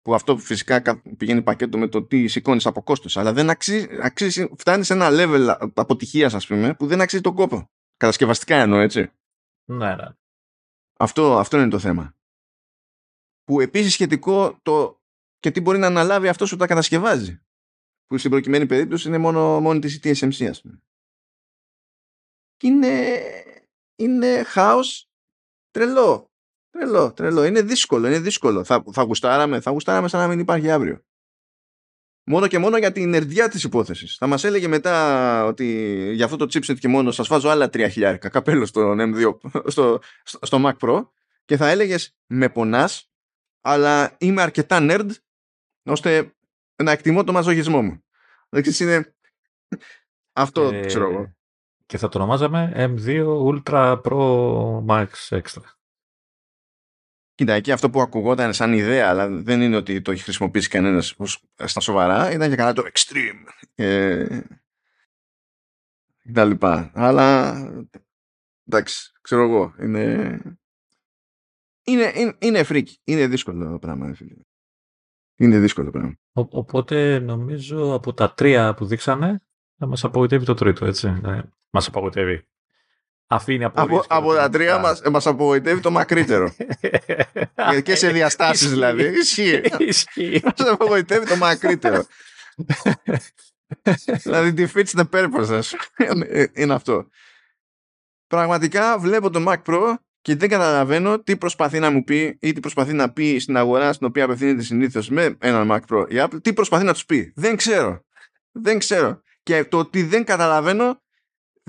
που 0.02 0.14
αυτό 0.14 0.36
φυσικά 0.36 0.80
κα- 0.80 1.02
πηγαίνει 1.16 1.42
πακέτο 1.42 1.78
με 1.78 1.88
το 1.88 2.02
τι 2.06 2.26
σηκώνεις 2.28 2.66
από 2.66 2.82
κόστος. 2.82 3.16
Αλλά 3.16 3.32
δεν 3.32 3.50
αξίζει, 3.50 3.86
αξίζει 4.02 4.48
φτάνει 4.58 4.84
σε 4.84 4.92
ένα 4.92 5.08
level 5.10 5.70
αποτυχίας 5.74 6.34
ας 6.34 6.46
πούμε 6.46 6.74
που 6.74 6.86
δεν 6.86 7.00
αξίζει 7.00 7.22
τον 7.22 7.34
κόπο. 7.34 7.64
Κατασκευαστικά 7.96 8.56
εννοώ 8.56 8.80
έτσι. 8.80 9.10
Ναι, 9.70 9.94
ναι. 9.94 10.06
αυτό, 10.98 11.38
αυτό 11.38 11.56
είναι 11.60 11.68
το 11.68 11.78
θέμα. 11.78 12.14
Που 13.44 13.60
επίσης 13.60 13.92
σχετικό 13.92 14.58
το 14.62 15.00
και 15.38 15.50
τι 15.50 15.60
μπορεί 15.60 15.78
να 15.78 15.86
αναλάβει 15.86 16.28
αυτός 16.28 16.50
που 16.50 16.56
τα 16.56 16.66
κατασκευάζει. 16.66 17.40
Που 18.06 18.18
στην 18.18 18.30
προκειμένη 18.30 18.66
περίπτωση 18.66 19.08
είναι 19.08 19.18
μόνο, 19.18 19.60
μόνο 19.60 19.78
της 19.78 20.00
TSMC 20.02 20.44
ας 20.44 20.60
πούμε. 20.60 20.82
Και 22.56 22.66
είναι 22.66 23.20
είναι 23.96 24.42
χάος 24.42 25.10
τρελό 25.70 26.29
Τρελό, 26.70 27.12
τρελό. 27.12 27.44
Είναι 27.44 27.62
δύσκολο, 27.62 28.06
είναι 28.06 28.18
δύσκολο. 28.18 28.64
Θα, 28.64 28.84
θα 28.92 29.02
γουστάραμε, 29.02 29.60
θα 29.60 29.70
γουστάραμε 29.70 30.08
σαν 30.08 30.20
να 30.20 30.28
μην 30.28 30.38
υπάρχει 30.38 30.70
αύριο. 30.70 31.04
Μόνο 32.24 32.46
και 32.46 32.58
μόνο 32.58 32.78
για 32.78 32.92
την 32.92 33.14
ερδιά 33.14 33.48
της 33.48 33.64
υπόθεσης. 33.64 34.16
Θα 34.16 34.26
μας 34.26 34.44
έλεγε 34.44 34.68
μετά 34.68 35.44
ότι 35.44 35.64
για 36.14 36.24
αυτό 36.24 36.36
το 36.36 36.44
chipset 36.44 36.78
και 36.78 36.88
μόνο 36.88 37.10
σας 37.10 37.28
βάζω 37.28 37.48
άλλα 37.48 37.68
τρία 37.68 37.88
χιλιάρικα 37.88 38.28
καπέλο 38.28 38.66
στο 38.66 38.94
M2, 38.98 39.38
στο, 39.66 40.00
στο, 40.22 40.38
στο 40.42 40.58
Mac 40.64 40.76
Pro 40.80 41.08
και 41.44 41.56
θα 41.56 41.68
έλεγες 41.68 42.16
με 42.26 42.48
πονάς 42.48 43.10
αλλά 43.60 44.16
είμαι 44.18 44.42
αρκετά 44.42 44.78
nerd 44.80 45.10
ώστε 45.82 46.34
να 46.82 46.90
εκτιμώ 46.90 47.24
το 47.24 47.32
μαζογισμό 47.32 47.82
μου. 47.82 48.04
Δηλαδή 48.48 48.84
είναι 48.84 49.14
αυτό 50.32 50.62
Ε, 50.62 50.86
ξέρω 50.86 51.10
εγώ. 51.10 51.34
Και 51.86 51.98
θα 51.98 52.08
το 52.08 52.18
ονομάζαμε 52.18 52.72
M2 52.76 53.24
Ultra 53.44 54.00
Pro 54.02 54.84
Max 54.86 55.08
Extra. 55.28 55.79
Κοίτα, 57.40 57.52
εκεί 57.52 57.72
αυτό 57.72 57.90
που 57.90 58.00
ακουγόταν 58.00 58.52
σαν 58.52 58.72
ιδέα, 58.72 59.08
αλλά 59.08 59.28
δεν 59.28 59.60
είναι 59.60 59.76
ότι 59.76 60.02
το 60.02 60.10
έχει 60.10 60.22
χρησιμοποιήσει 60.22 60.68
κανένας 60.68 61.14
ως- 61.16 61.42
στα 61.64 61.80
σοβαρά, 61.80 62.32
ήταν 62.32 62.46
για 62.48 62.56
καλά 62.56 62.72
το 62.72 62.82
extreme. 62.92 63.46
Ε, 63.74 64.40
και 66.22 66.32
τα 66.32 66.44
λοιπά. 66.44 66.90
Αλλά, 66.94 67.54
εντάξει, 68.68 69.12
ξέρω 69.20 69.42
εγώ, 69.42 69.74
είναι... 69.80 70.40
Είναι, 71.84 72.12
είναι, 72.14 72.36
είναι 72.38 72.62
φρίκι. 72.62 73.00
Είναι 73.04 73.26
δύσκολο 73.26 73.78
πράγμα, 73.78 74.06
ρε 74.06 74.14
φίλε. 74.14 74.34
Είναι 75.36 75.58
δύσκολο 75.58 75.90
πράγμα. 75.90 76.14
Ο- 76.32 76.58
οπότε 76.58 77.18
νομίζω 77.18 77.92
από 77.94 78.14
τα 78.14 78.34
τρία 78.34 78.74
που 78.74 78.86
δείξανε 78.86 79.42
θα 79.76 79.86
μας 79.86 80.04
απογοητεύει 80.04 80.44
το 80.44 80.54
τρίτο, 80.54 80.86
έτσι. 80.86 81.10
Ναι, 81.10 81.42
μας 81.70 81.86
απογοητεύει. 81.86 82.48
Αφήνει 83.32 83.64
Από, 83.64 83.80
απορίες 83.80 84.00
και 84.06 84.14
από 84.14 84.34
τα 84.34 84.48
τρία 84.48 84.66
ερωτηματικά. 84.68 85.10
μας, 85.10 85.12
μας 85.12 85.26
απογοητεύει 85.26 85.80
το 85.80 85.90
μακρύτερο. 85.90 86.54
Ε, 87.54 87.80
και 87.84 87.94
σε 87.94 88.08
διαστάσεις 88.10 88.60
Ισχύει. 88.60 88.68
δηλαδή. 88.74 89.02
Ισχύει. 89.18 89.62
Ισχύει. 89.78 90.40
Μας 90.44 90.68
απογοητεύει 90.68 91.26
το 91.26 91.36
μακρύτερο. 91.36 92.04
δηλαδή 94.22 94.54
defeats 94.74 95.00
the 95.00 95.04
purpose 95.12 95.48
ας. 95.50 95.74
Είναι- 96.12 96.50
είναι 96.54 96.74
αυτό 96.74 97.08
πραγματικά 98.26 98.98
βλέπω 98.98 99.30
το 99.30 99.44
Mac 99.48 99.62
Pro 99.66 99.94
και 100.20 100.36
δεν 100.36 100.48
καταλαβαίνω 100.48 101.22
τι 101.22 101.36
προσπαθεί 101.36 101.78
να 101.78 101.90
μου 101.90 102.04
πει 102.04 102.38
ή 102.40 102.52
τι 102.52 102.60
προσπαθεί 102.60 102.92
να 102.92 103.12
πει 103.12 103.38
στην 103.38 103.56
αγορά 103.56 103.92
στην 103.92 104.06
οποία 104.06 104.24
απευθύνεται 104.24 104.62
συνήθως 104.62 105.08
με 105.08 105.36
έναν 105.40 105.68
Mac 105.70 105.94
Pro 105.94 106.06
η 106.10 106.14
Apple 106.16 106.42
τι 106.42 106.52
προσπαθεί 106.52 106.84
να 106.84 106.92
τους 106.92 107.04
πει 107.04 107.32
δεν 107.36 107.56
ξέρω 107.56 108.04
δεν 108.52 108.78
ξέρω 108.78 109.20
και 109.42 109.64
το 109.64 109.78
ότι 109.78 110.02
δεν 110.02 110.24
καταλαβαίνω 110.24 111.00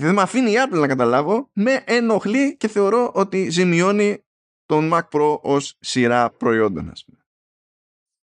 δεν 0.06 0.14
με 0.14 0.22
αφήνει 0.22 0.52
η 0.52 0.56
Apple 0.58 0.80
να 0.80 0.88
καταλάβω 0.88 1.50
με 1.54 1.84
ενοχλεί 1.86 2.58
και 2.58 2.68
θεωρώ 2.68 3.12
ότι 3.16 3.50
ζημιώνει 3.50 4.26
τον 4.66 4.90
Mac 4.94 5.10
Pro 5.10 5.40
ως 5.42 5.78
σειρά 5.80 6.32
προϊόντων 6.32 6.90
ας 6.90 7.04
πούμε. 7.06 7.26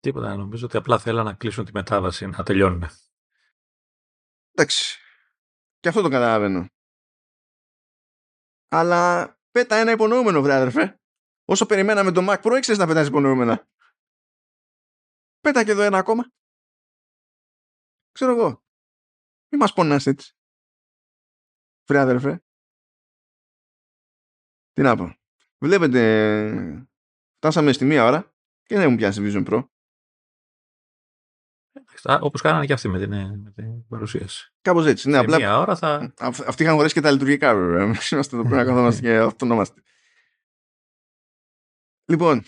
Τίποτα, 0.00 0.36
νομίζω 0.36 0.66
ότι 0.66 0.76
απλά 0.76 0.98
θέλουν 0.98 1.24
να 1.24 1.34
κλείσουν 1.34 1.64
τη 1.64 1.70
μετάβαση, 1.74 2.26
να 2.26 2.42
τελειώνουν. 2.42 2.84
Εντάξει. 4.50 4.98
Και 5.78 5.88
αυτό 5.88 6.02
το 6.02 6.08
καταλαβαίνω. 6.08 6.68
Αλλά 8.68 9.34
πέτα 9.50 9.76
ένα 9.76 9.90
υπονοούμενο, 9.90 10.42
βρε 10.42 10.54
αδερφέ. 10.54 11.00
Όσο 11.44 11.66
περιμέναμε 11.66 12.12
το 12.12 12.20
Mac 12.28 12.42
Pro, 12.42 12.52
έξερες 12.56 12.78
να 12.78 12.86
πετάς 12.86 13.06
υπονοούμενα. 13.06 13.68
Πέτα 15.40 15.64
και 15.64 15.70
εδώ 15.70 15.82
ένα 15.82 15.98
ακόμα. 15.98 16.32
Ξέρω 18.12 18.32
εγώ. 18.32 18.64
Μη 19.48 19.58
μας 19.58 19.72
πονάς 19.72 20.06
έτσι. 20.06 20.36
Βρε 21.86 21.98
αδερφέ. 21.98 22.42
Τι 24.72 24.82
να 24.82 24.96
πω. 24.96 25.16
Βλέπετε, 25.58 26.88
φτάσαμε 27.36 27.72
στη 27.72 27.84
μία 27.84 28.04
ώρα 28.04 28.34
και 28.62 28.76
δεν 28.76 28.90
μου 28.90 28.96
πιάσει 28.96 29.20
Vision 29.24 29.46
Pro. 29.48 29.68
Όπως 32.20 32.40
κάνανε 32.40 32.66
και 32.66 32.72
αυτοί 32.72 32.88
με 32.88 32.98
την, 32.98 33.10
με 33.42 33.50
την 33.50 33.86
παρουσίαση. 33.86 34.52
Κάπως 34.60 34.86
έτσι. 34.86 35.08
Ναι, 35.08 35.14
Σε 35.14 35.20
απλά 35.20 35.36
μία 35.36 35.58
ώρα 35.58 35.76
θα. 35.76 36.14
Αυ- 36.18 36.48
Αυτοί 36.48 36.62
είχαν 36.62 36.74
χωρέσει 36.74 36.94
και 36.94 37.00
τα 37.00 37.10
λειτουργικά 37.10 37.54
βέβαια. 37.54 37.82
Εμείς 37.84 38.10
Είμαστε 38.10 38.36
εδώ 38.36 38.44
πρέπει 38.44 38.60
να 38.62 38.64
καθόμαστε 38.68 39.00
και 39.00 39.16
αυτονόμαστε. 39.16 39.82
Λοιπόν, 42.10 42.42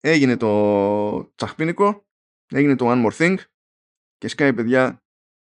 έγινε 0.00 0.36
το 0.36 1.32
τσαχπίνικο, 1.34 2.06
έγινε 2.46 2.76
το 2.76 2.84
One 2.88 3.06
More 3.10 3.16
Thing 3.16 3.36
και 4.16 4.28
σκάει 4.28 4.54
παιδιά 4.54 5.02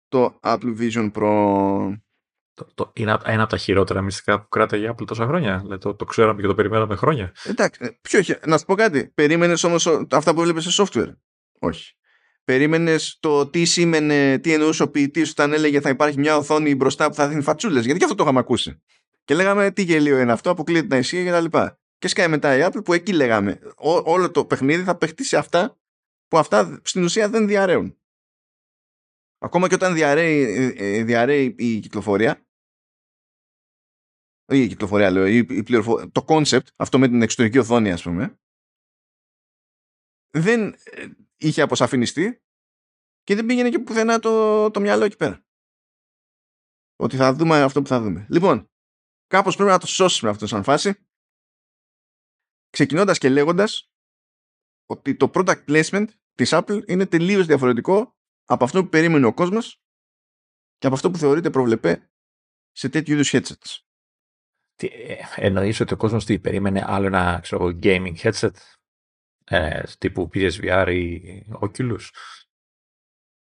το 0.07 0.39
Apple 0.41 0.77
Vision 0.79 1.11
Pro. 1.13 2.01
Το, 2.55 2.67
το, 2.73 2.91
είναι 2.95 3.11
απ- 3.11 3.27
ένα 3.27 3.41
από 3.41 3.51
τα 3.51 3.57
χειρότερα 3.57 4.01
μυστικά 4.01 4.41
που 4.41 4.47
κράταγε 4.49 4.85
η 4.85 4.89
Apple 4.91 5.05
τόσα 5.07 5.25
χρόνια. 5.25 5.59
Δηλαδή, 5.61 5.81
το, 5.81 5.95
το 5.95 6.05
ξέραμε 6.05 6.41
και 6.41 6.47
το 6.47 6.53
περιμέναμε 6.55 6.95
χρόνια. 6.95 7.31
Εντάξει, 7.43 7.79
ε, 7.83 7.89
ποιο 8.01 8.19
είχε, 8.19 8.39
να 8.45 8.57
σου 8.57 8.65
πω 8.65 8.75
κάτι. 8.75 9.11
Περίμενες 9.15 9.63
όμως 9.63 9.85
ο- 9.85 10.07
αυτά 10.11 10.33
που 10.33 10.39
έβλεπες 10.41 10.63
σε 10.73 10.83
software; 10.83 11.13
Όχι. 11.59 11.93
Περίμενες 12.45 13.17
το 13.19 13.47
τι 13.47 13.65
σήμαινε, 13.65 14.37
τι 14.39 14.53
εννοούσε 14.53 14.83
ο 14.83 14.89
ποιητής 14.89 15.29
όταν 15.29 15.53
έλεγε 15.53 15.79
θα 15.81 15.89
υπάρχει 15.89 16.19
μια 16.19 16.37
οθόνη 16.37 16.75
μπροστά 16.75 17.07
που 17.07 17.13
θα 17.13 17.27
δίνει 17.27 17.41
φατσούλες. 17.41 17.83
Γιατί 17.83 17.97
και 17.99 18.03
αυτό 18.05 18.15
το 18.17 18.23
είχαμε 18.23 18.39
ακούσει. 18.39 18.81
Και 19.23 19.33
λέγαμε 19.33 19.71
τι 19.71 19.81
γελίο 19.83 20.19
είναι 20.19 20.31
αυτό, 20.31 20.49
αποκλείεται 20.49 20.87
να 20.87 20.97
ισχύει 20.97 21.23
και 21.23 21.29
τα 21.31 21.39
λοιπά. 21.39 21.79
Και 21.97 22.07
σκάει 22.07 22.27
μετά 22.27 22.57
η 22.57 22.61
Apple 22.65 22.83
που 22.83 22.93
εκεί 22.93 23.13
λέγαμε 23.13 23.59
ό- 23.75 24.01
όλο 24.11 24.31
το 24.31 24.45
παιχνίδι 24.45 24.83
θα 24.83 24.95
παιχτεί 24.97 25.23
σε 25.23 25.37
αυτά 25.37 25.77
που 26.27 26.37
αυτά 26.37 26.79
στην 26.83 27.03
ουσία 27.03 27.29
δεν 27.29 27.47
διαρρέουν. 27.47 27.97
Ακόμα 29.43 29.67
και 29.67 29.75
όταν 29.75 29.93
διαρρέει, 29.93 30.41
ε, 30.41 30.73
ε, 30.75 31.03
διαρρέει 31.03 31.55
η 31.57 31.79
κυκλοφορία 31.79 32.47
ή 34.53 34.63
η 34.63 34.67
κυκλοφορία 34.67 35.11
λέω, 35.11 35.27
η, 35.27 35.37
η 35.37 35.63
πληροφο- 35.63 36.11
το 36.11 36.25
concept, 36.27 36.67
αυτό 36.75 36.99
με 36.99 37.07
την 37.07 37.21
εξωτερική 37.21 37.57
οθόνη 37.57 37.91
ας 37.91 38.03
πούμε, 38.03 38.39
δεν 40.37 40.73
ε, 40.83 41.09
είχε 41.37 41.61
αποσαφινιστεί 41.61 42.43
και 43.23 43.35
δεν 43.35 43.45
πήγαινε 43.45 43.69
και 43.69 43.79
πουθενά 43.79 44.19
το, 44.19 44.71
το 44.71 44.79
μυαλό 44.79 45.03
εκεί 45.03 45.15
πέρα. 45.15 45.45
Ότι 46.95 47.15
θα 47.15 47.33
δούμε 47.33 47.61
αυτό 47.61 47.81
που 47.81 47.87
θα 47.87 48.01
δούμε. 48.01 48.27
Λοιπόν, 48.29 48.71
κάπως 49.27 49.55
πρέπει 49.55 49.69
να 49.71 49.79
το 49.79 49.87
σώσουμε 49.87 50.31
αυτό 50.31 50.47
σαν 50.47 50.63
φάση, 50.63 51.07
ξεκινώντας 52.69 53.17
και 53.17 53.29
λέγοντας 53.29 53.91
ότι 54.85 55.15
το 55.15 55.31
product 55.33 55.65
placement 55.67 56.07
της 56.33 56.49
Apple 56.53 56.87
είναι 56.87 57.05
τελείως 57.05 57.45
διαφορετικό 57.45 58.12
από 58.45 58.63
αυτό 58.63 58.83
που 58.83 58.89
περίμενε 58.89 59.25
ο 59.25 59.33
κόσμος 59.33 59.81
και 60.77 60.85
από 60.85 60.95
αυτό 60.95 61.11
που 61.11 61.17
θεωρείται 61.17 61.49
προβλεπέ 61.49 62.09
σε 62.71 62.89
τέτοιου 62.89 63.13
είδους 63.13 63.29
headsets. 63.33 63.77
Τι, 64.75 64.87
ε, 64.87 65.17
εννοείς 65.35 65.79
ότι 65.79 65.93
ο 65.93 65.97
κόσμος 65.97 66.25
τι 66.25 66.39
περίμενε 66.39 66.83
άλλο 66.85 67.05
ένα 67.05 67.39
ξέρω, 67.41 67.67
εγώ, 67.67 67.79
gaming 67.83 68.15
headset 68.15 68.51
ε, 69.45 69.83
τύπου 69.97 70.29
PSVR 70.33 70.87
ή 70.93 71.21
Oculus; 71.59 72.01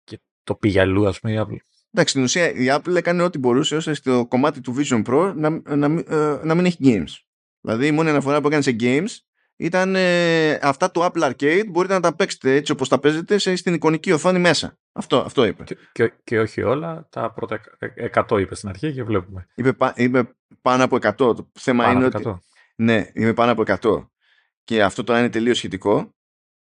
Και 0.03 0.19
το 0.43 0.55
πήγε 0.55 0.79
αλλού 0.79 1.07
ας 1.07 1.19
πούμε 1.19 1.33
η 1.33 1.37
Apple; 1.39 1.57
Εντάξει, 1.91 2.13
στην 2.13 2.23
ουσία 2.23 2.51
η 2.51 2.65
Apple 2.69 2.95
έκανε 2.95 3.23
ό,τι 3.23 3.37
μπορούσε 3.37 3.75
ώστε 3.75 3.93
στο 3.93 4.25
κομμάτι 4.29 4.61
του 4.61 4.75
Vision 4.77 5.03
Pro 5.05 5.33
να, 5.35 5.75
να, 5.75 5.89
μην- 5.89 6.05
ε, 6.07 6.39
να 6.43 6.55
μην 6.55 6.65
έχει 6.65 6.77
games. 6.81 7.21
Δηλαδή 7.61 7.87
η 7.87 7.91
μόνη 7.91 8.09
αναφορά 8.09 8.41
που 8.41 8.47
έκανε 8.47 8.61
σε 8.63 8.75
games 8.79 9.17
ήταν 9.55 9.95
ε, 9.95 10.51
αυτά 10.61 10.91
του 10.91 11.01
Apple 11.01 11.31
Arcade 11.31 11.63
μπορείτε 11.67 11.93
να 11.93 11.99
τα 11.99 12.15
παίξετε 12.15 12.55
έτσι 12.55 12.71
όπως 12.71 12.89
τα 12.89 12.99
παίζετε 12.99 13.37
σε, 13.37 13.55
στην 13.55 13.73
εικονική 13.73 14.11
οθόνη 14.11 14.39
μέσα. 14.39 14.77
Αυτό, 14.91 15.17
αυτό 15.17 15.45
είπε. 15.45 15.63
Και, 15.63 15.77
και, 15.91 16.13
και 16.23 16.39
όχι 16.39 16.61
όλα, 16.61 17.07
τα 17.09 17.31
πρώτα 17.31 17.61
100 18.13 18.39
είπε 18.39 18.55
στην 18.55 18.69
αρχή 18.69 18.93
και 18.93 19.03
βλέπουμε. 19.03 19.47
Είπε, 19.55 19.75
είπε 19.95 20.29
πάνω 20.61 20.83
από 20.83 20.95
100. 20.95 21.13
Το 21.15 21.51
θέμα 21.59 21.83
Πάνω 21.83 21.97
είναι 21.97 22.05
από 22.05 22.17
ότι... 22.17 22.29
100. 22.29 22.37
Ναι, 22.75 23.09
είμαι 23.13 23.33
πάνω 23.33 23.51
από 23.51 23.63
100. 23.81 24.07
Και 24.63 24.83
αυτό 24.83 25.03
τώρα 25.03 25.19
είναι 25.19 25.29
τελείως 25.29 25.57
σχετικό, 25.57 26.15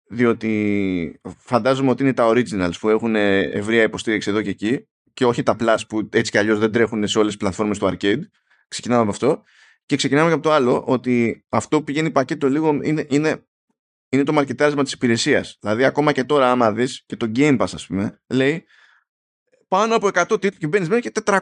διότι 0.08 1.20
φαντάζομαι 1.36 1.90
ότι 1.90 2.02
είναι 2.02 2.12
τα 2.14 2.28
originals 2.28 2.78
που 2.80 2.88
έχουν 2.88 3.14
ευρεία 3.16 3.82
υποστήριξη 3.82 4.30
εδώ 4.30 4.42
και 4.42 4.50
εκεί 4.50 4.88
και 5.12 5.24
όχι 5.24 5.42
τα 5.42 5.56
plus 5.60 5.78
που 5.88 6.08
έτσι 6.12 6.30
κι 6.30 6.38
αλλιώς 6.38 6.58
δεν 6.58 6.72
τρέχουν 6.72 7.08
σε 7.08 7.18
όλες 7.18 7.30
τις 7.30 7.40
πλατφόρμες 7.40 7.78
του 7.78 7.86
arcade. 7.86 8.20
Ξεκινάμε 8.68 9.00
από 9.00 9.10
αυτό. 9.10 9.42
Και 9.90 9.96
ξεκινάμε 9.96 10.28
και 10.28 10.34
από 10.34 10.42
το 10.42 10.52
άλλο, 10.52 10.84
ότι 10.86 11.44
αυτό 11.48 11.78
που 11.78 11.84
πηγαίνει 11.84 12.10
πακέτο 12.10 12.48
λίγο 12.48 12.78
είναι, 12.82 13.06
είναι, 13.08 13.46
είναι 14.08 14.22
το 14.22 14.32
μαρκετάρισμα 14.32 14.82
της 14.82 14.92
υπηρεσίας. 14.92 15.56
Δηλαδή 15.60 15.84
ακόμα 15.84 16.12
και 16.12 16.24
τώρα 16.24 16.50
άμα 16.50 16.72
δεις 16.72 17.04
και 17.06 17.16
το 17.16 17.32
Game 17.34 17.58
Pass 17.58 17.68
ας 17.74 17.86
πούμε, 17.86 18.20
λέει 18.28 18.64
πάνω 19.68 19.94
από 19.94 20.08
100 20.12 20.40
τίτλοι 20.40 20.58
και 20.58 20.66
μπαίνεις 20.66 20.88
μέσα 20.88 21.00
και 21.00 21.10
400. 21.24 21.40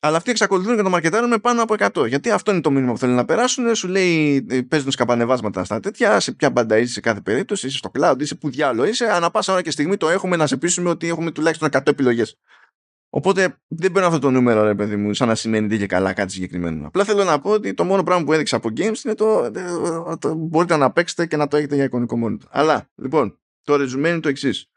Αλλά 0.00 0.16
αυτοί 0.16 0.30
εξακολουθούν 0.30 0.76
και 0.76 0.82
το 0.82 0.90
μαρκετάρουν 0.90 1.28
με 1.28 1.38
πάνω 1.38 1.62
από 1.62 1.74
100. 1.78 2.08
Γιατί 2.08 2.30
αυτό 2.30 2.52
είναι 2.52 2.60
το 2.60 2.70
μήνυμα 2.70 2.92
που 2.92 2.98
θέλουν 2.98 3.14
να 3.14 3.24
περάσουν. 3.24 3.74
Σου 3.74 3.88
λέει, 3.88 4.46
ε, 4.50 4.60
παίζουν 4.60 4.90
σκαπανεβάσματα 4.90 5.64
στα 5.64 5.80
τέτοια, 5.80 6.20
σε 6.20 6.32
ποια 6.32 6.50
μπάντα 6.50 6.78
είσαι 6.78 6.92
σε 6.92 7.00
κάθε 7.00 7.20
περίπτωση, 7.20 7.66
είσαι 7.66 7.76
στο 7.76 7.90
cloud, 7.98 8.16
είσαι 8.18 8.34
που 8.34 8.50
διάλογο 8.50 8.88
είσαι. 8.88 9.04
Ανά 9.12 9.30
πάσα 9.30 9.52
ώρα 9.52 9.62
και 9.62 9.70
στιγμή 9.70 9.96
το 9.96 10.08
έχουμε 10.08 10.36
να 10.36 10.46
σε 10.46 10.56
πείσουμε 10.56 10.90
ότι 10.90 11.08
έχουμε 11.08 11.30
τουλάχιστον 11.30 11.68
100 11.72 11.80
επιλογές. 11.86 12.38
Οπότε 13.16 13.62
δεν 13.68 13.92
παίρνω 13.92 14.08
αυτό 14.08 14.18
το 14.18 14.30
νούμερο, 14.30 14.62
ρε 14.62 14.74
παιδί 14.74 14.96
μου, 14.96 15.14
σαν 15.14 15.28
να 15.28 15.34
σημαίνει 15.34 15.68
τι 15.68 15.78
και 15.78 15.86
καλά 15.86 16.12
κάτι 16.12 16.32
συγκεκριμένο. 16.32 16.86
Απλά 16.86 17.04
θέλω 17.04 17.24
να 17.24 17.40
πω 17.40 17.50
ότι 17.50 17.74
το 17.74 17.84
μόνο 17.84 18.02
πράγμα 18.02 18.24
που 18.24 18.32
έδειξα 18.32 18.56
από 18.56 18.68
games 18.68 19.04
είναι 19.04 19.14
το, 19.14 19.50
το, 19.50 20.16
το 20.18 20.34
μπορείτε 20.34 20.76
να 20.76 20.92
παίξετε 20.92 21.26
και 21.26 21.36
να 21.36 21.48
το 21.48 21.56
έχετε 21.56 21.74
για 21.74 21.84
εικονικό 21.84 22.16
μόνο 22.16 22.36
του. 22.36 22.46
Αλλά, 22.50 22.90
λοιπόν, 22.94 23.40
το 23.62 23.76
ρεζουμέ 23.76 24.08
είναι 24.08 24.20
το 24.20 24.28
εξής. 24.28 24.70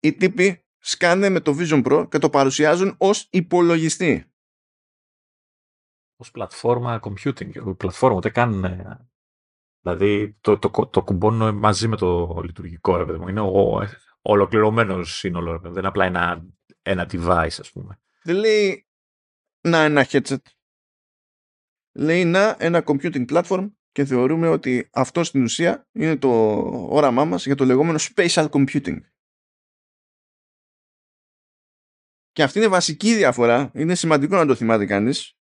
Οι 0.00 0.12
τύποι 0.12 0.64
σκάνε 0.78 1.28
με 1.28 1.40
το 1.40 1.56
Vision 1.58 1.84
Pro 1.84 2.06
και 2.10 2.18
το 2.18 2.30
παρουσιάζουν 2.30 2.94
ως 2.98 3.28
υπολογιστή. 3.30 4.32
Ως 6.16 6.30
πλατφόρμα 6.30 7.00
computing. 7.02 7.76
Πλατφόρμα, 7.76 8.16
ούτε 8.16 8.30
καν. 8.30 8.64
ε, 8.64 9.08
Δηλαδή 9.80 10.36
το, 10.40 10.58
το, 10.58 10.70
το, 10.90 11.02
κουμπώνω 11.02 11.52
μαζί 11.52 11.88
με 11.88 11.96
το 11.96 12.40
λειτουργικό, 12.44 12.96
ρε 12.96 13.04
παιδί 13.04 13.18
μου. 13.18 13.28
Είναι 13.28 13.40
ο, 13.40 13.88
ολοκληρωμένος 14.22 15.16
σύνολο. 15.16 15.52
ρε 15.52 15.56
παιδί 15.56 15.68
μου. 15.68 15.74
Δεν 15.74 15.82
είναι 15.82 15.88
απλά 15.88 16.04
ένα, 16.04 16.46
ένα 16.84 17.08
device, 17.10 17.56
ας 17.58 17.70
πούμε. 17.72 18.00
Δεν 18.22 18.36
λέει 18.36 18.86
να 19.60 19.78
ένα 19.78 20.06
headset. 20.08 20.42
Λέει 21.96 22.24
να 22.24 22.56
ένα 22.58 22.82
computing 22.86 23.26
platform 23.28 23.72
και 23.90 24.04
θεωρούμε 24.04 24.48
ότι 24.48 24.88
αυτό 24.92 25.24
στην 25.24 25.42
ουσία 25.42 25.88
είναι 25.92 26.16
το 26.16 26.28
όραμά 26.90 27.24
μας 27.24 27.46
για 27.46 27.54
το 27.54 27.64
λεγόμενο 27.64 27.98
spatial 28.00 28.48
computing. 28.50 28.98
Και 32.30 32.42
αυτή 32.42 32.58
είναι 32.58 32.68
βασική 32.68 33.14
διαφορά. 33.14 33.70
Είναι 33.74 33.94
σημαντικό 33.94 34.36
να 34.36 34.46
το 34.46 34.54
θυμάται 34.54 34.86
κανείς. 34.86 35.38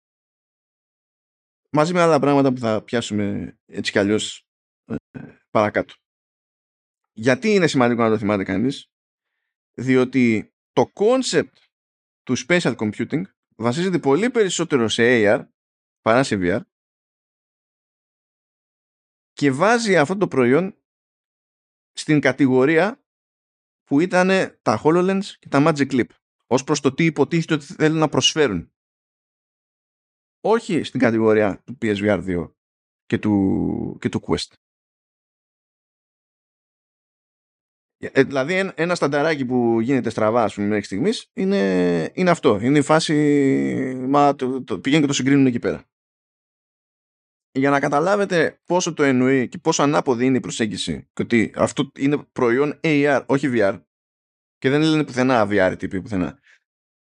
Μαζί 1.71 1.93
με 1.93 2.01
άλλα 2.01 2.19
πράγματα 2.19 2.53
που 2.53 2.59
θα 2.59 2.83
πιάσουμε 2.83 3.57
έτσι 3.65 3.91
κι 3.91 3.99
αλλιώς 3.99 4.47
ε, 4.85 4.95
παρακάτω. 5.49 5.93
Γιατί 7.11 7.49
είναι 7.49 7.67
σημαντικό 7.67 8.03
να 8.03 8.09
το 8.09 8.17
θυμάται 8.17 8.43
κανείς; 8.43 8.91
Διότι 9.73 10.53
το 10.79 10.91
concept 10.93 11.53
του 12.23 12.35
spatial 12.37 12.75
computing 12.75 13.21
βασίζεται 13.55 13.99
πολύ 13.99 14.29
περισσότερο 14.29 14.89
σε 14.89 15.03
AR 15.05 15.47
παρά 16.01 16.23
σε 16.23 16.37
VR 16.39 16.61
και 19.33 19.51
βάζει 19.51 19.97
αυτό 19.97 20.17
το 20.17 20.27
προϊόν 20.27 20.77
στην 21.91 22.19
κατηγορία 22.19 23.03
που 23.83 23.99
ήταν 23.99 24.27
τα 24.61 24.81
HoloLens 24.83 25.23
και 25.39 25.47
τα 25.49 25.63
Magic 25.65 25.91
Leap 25.91 26.09
ως 26.47 26.63
προς 26.63 26.79
το 26.79 26.93
τι 26.93 27.05
υποτίθεται 27.05 27.53
ότι 27.53 27.65
θέλουν 27.65 27.97
να 27.97 28.09
προσφέρουν. 28.09 28.71
Όχι 30.41 30.83
στην 30.83 30.99
κατηγορία 30.99 31.63
του 31.63 31.77
PSVR 31.81 32.25
2 32.27 32.53
και 33.05 33.17
του, 33.17 33.97
και 34.01 34.09
του 34.09 34.21
Quest. 34.27 34.53
Ε, 38.01 38.23
δηλαδή 38.23 38.53
ένα, 38.53 38.73
ένα 38.75 38.95
στανταράκι 38.95 39.45
που 39.45 39.79
γίνεται 39.79 40.09
στραβά 40.09 40.43
ας 40.43 40.53
πούμε, 40.53 40.67
μέχρι 40.67 40.83
στιγμής 40.83 41.29
είναι, 41.33 42.11
είναι 42.13 42.29
αυτό. 42.29 42.59
Είναι 42.59 42.77
η 42.77 42.81
φάση 42.81 43.13
μα 44.07 44.35
το, 44.35 44.63
το, 44.63 44.79
πηγαίνει 44.79 45.01
και 45.01 45.07
το 45.07 45.13
συγκρίνουν 45.13 45.45
εκεί 45.45 45.59
πέρα. 45.59 45.83
Για 47.51 47.69
να 47.69 47.79
καταλάβετε 47.79 48.61
πόσο 48.65 48.93
το 48.93 49.03
εννοεί 49.03 49.47
και 49.47 49.57
πόσο 49.57 49.83
ανάποδη 49.83 50.25
είναι 50.25 50.37
η 50.37 50.39
προσέγγιση 50.39 51.09
και 51.13 51.21
ότι 51.21 51.53
αυτό 51.55 51.91
είναι 51.97 52.17
προϊόν 52.17 52.79
AR, 52.83 53.23
όχι 53.25 53.49
VR 53.53 53.83
και 54.57 54.69
δεν 54.69 54.81
λένε 54.81 55.03
πουθενά 55.03 55.47
VR 55.49 55.75
τύποι 55.77 56.01
πουθενά. 56.01 56.39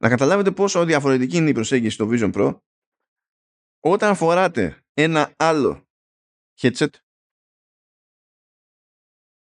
Να 0.02 0.08
καταλάβετε 0.08 0.50
πόσο 0.50 0.84
διαφορετική 0.84 1.36
είναι 1.36 1.50
η 1.50 1.52
προσέγγιση 1.52 1.94
στο 1.94 2.08
Vision 2.10 2.32
Pro 2.32 2.58
όταν 3.80 4.16
φοράτε 4.16 4.84
ένα 4.92 5.34
άλλο 5.36 5.88
headset 6.60 6.90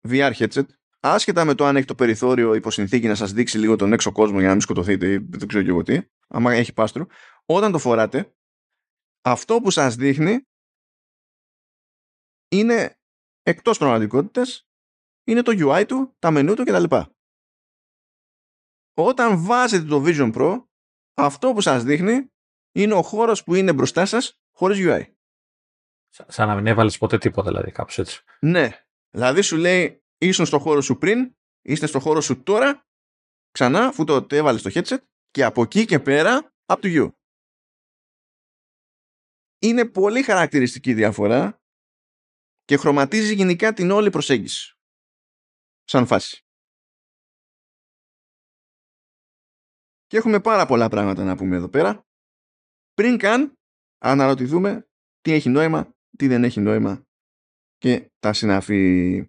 VR 0.07 0.33
headset 0.33 0.65
άσχετα 0.99 1.45
με 1.45 1.55
το 1.55 1.65
αν 1.65 1.75
έχει 1.75 1.85
το 1.85 1.95
περιθώριο 1.95 2.53
υποσυνθήκη 2.53 3.07
να 3.07 3.15
σας 3.15 3.31
δείξει 3.31 3.57
λίγο 3.57 3.75
τον 3.75 3.93
έξω 3.93 4.11
κόσμο 4.11 4.37
για 4.37 4.47
να 4.47 4.53
μην 4.53 4.61
σκοτωθείτε 4.61 5.11
ή 5.11 5.17
δεν 5.17 5.47
ξέρω 5.47 5.63
και 5.63 5.69
εγώ 5.69 5.83
τι 5.83 6.01
άμα 6.27 6.53
έχει 6.53 6.73
πάστρο 6.73 7.07
όταν 7.45 7.71
το 7.71 7.77
φοράτε 7.77 8.33
αυτό 9.21 9.59
που 9.61 9.71
σας 9.71 9.95
δείχνει 9.95 10.47
είναι 12.51 12.99
εκτός 13.41 13.77
πραγματικότητας 13.77 14.67
είναι 15.23 15.41
το 15.41 15.51
UI 15.55 15.85
του, 15.87 16.15
τα 16.19 16.31
μενού 16.31 16.53
του 16.53 16.63
κτλ. 16.63 16.83
Όταν 18.93 19.43
βάζετε 19.43 19.87
το 19.87 20.03
Vision 20.05 20.35
Pro 20.35 20.63
αυτό 21.13 21.53
που 21.53 21.61
σας 21.61 21.83
δείχνει 21.83 22.31
είναι 22.71 22.93
ο 22.93 23.01
χώρος 23.01 23.43
που 23.43 23.55
είναι 23.55 23.73
μπροστά 23.73 24.05
σας 24.05 24.39
χωρίς 24.55 24.77
UI. 24.81 25.13
Σαν 26.09 26.47
να 26.47 26.55
μην 26.55 26.67
έβαλες 26.67 26.97
ποτέ 26.97 27.17
τίποτα 27.17 27.49
δηλαδή 27.49 27.71
κάπως 27.71 27.97
έτσι. 27.97 28.23
Ναι. 28.39 28.85
Δηλαδή 29.09 29.41
σου 29.41 29.57
λέει 29.57 30.03
ήσουν 30.19 30.45
στο 30.45 30.59
χώρο 30.59 30.81
σου 30.81 30.97
πριν, 30.97 31.35
είστε 31.61 31.85
στο 31.85 31.99
χώρο 31.99 32.21
σου 32.21 32.43
τώρα, 32.43 32.87
ξανά 33.51 33.85
αφού 33.85 34.03
το 34.03 34.27
έβαλες 34.29 34.61
στο 34.61 34.69
headset 34.73 35.03
και 35.29 35.43
από 35.43 35.61
εκεί 35.61 35.85
και 35.85 35.99
πέρα 35.99 36.53
up 36.65 36.79
to 36.79 36.97
you. 36.97 37.11
Είναι 39.61 39.89
πολύ 39.89 40.23
χαρακτηριστική 40.23 40.93
διαφορά 40.93 41.61
και 42.63 42.77
χρωματίζει 42.77 43.33
γενικά 43.33 43.73
την 43.73 43.91
όλη 43.91 44.09
προσέγγιση. 44.09 44.77
Σαν 45.83 46.05
φάση. 46.05 46.43
Και 50.05 50.17
έχουμε 50.17 50.39
πάρα 50.39 50.65
πολλά 50.65 50.89
πράγματα 50.89 51.23
να 51.23 51.35
πούμε 51.35 51.55
εδώ 51.55 51.69
πέρα. 51.69 52.07
Πριν 52.93 53.17
καν 53.17 53.53
αναρωτηθούμε 53.97 54.89
τι 55.19 55.31
έχει 55.31 55.49
νόημα, 55.49 55.95
τι 56.17 56.27
δεν 56.27 56.43
έχει 56.43 56.59
νόημα 56.59 57.03
και 57.77 58.11
τα 58.19 58.33
συναφή. 58.33 59.23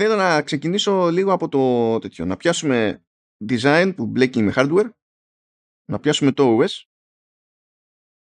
Θέλω 0.00 0.16
να 0.16 0.42
ξεκινήσω 0.42 1.08
λίγο 1.08 1.32
από 1.32 1.48
το 1.48 1.98
τέτοιο. 1.98 2.24
Να 2.24 2.36
πιάσουμε 2.36 3.04
design 3.48 3.92
που 3.96 4.06
μπλέκει 4.06 4.42
με 4.42 4.52
hardware, 4.56 4.90
να 5.90 6.00
πιάσουμε 6.00 6.32
το 6.32 6.58
OS 6.60 6.84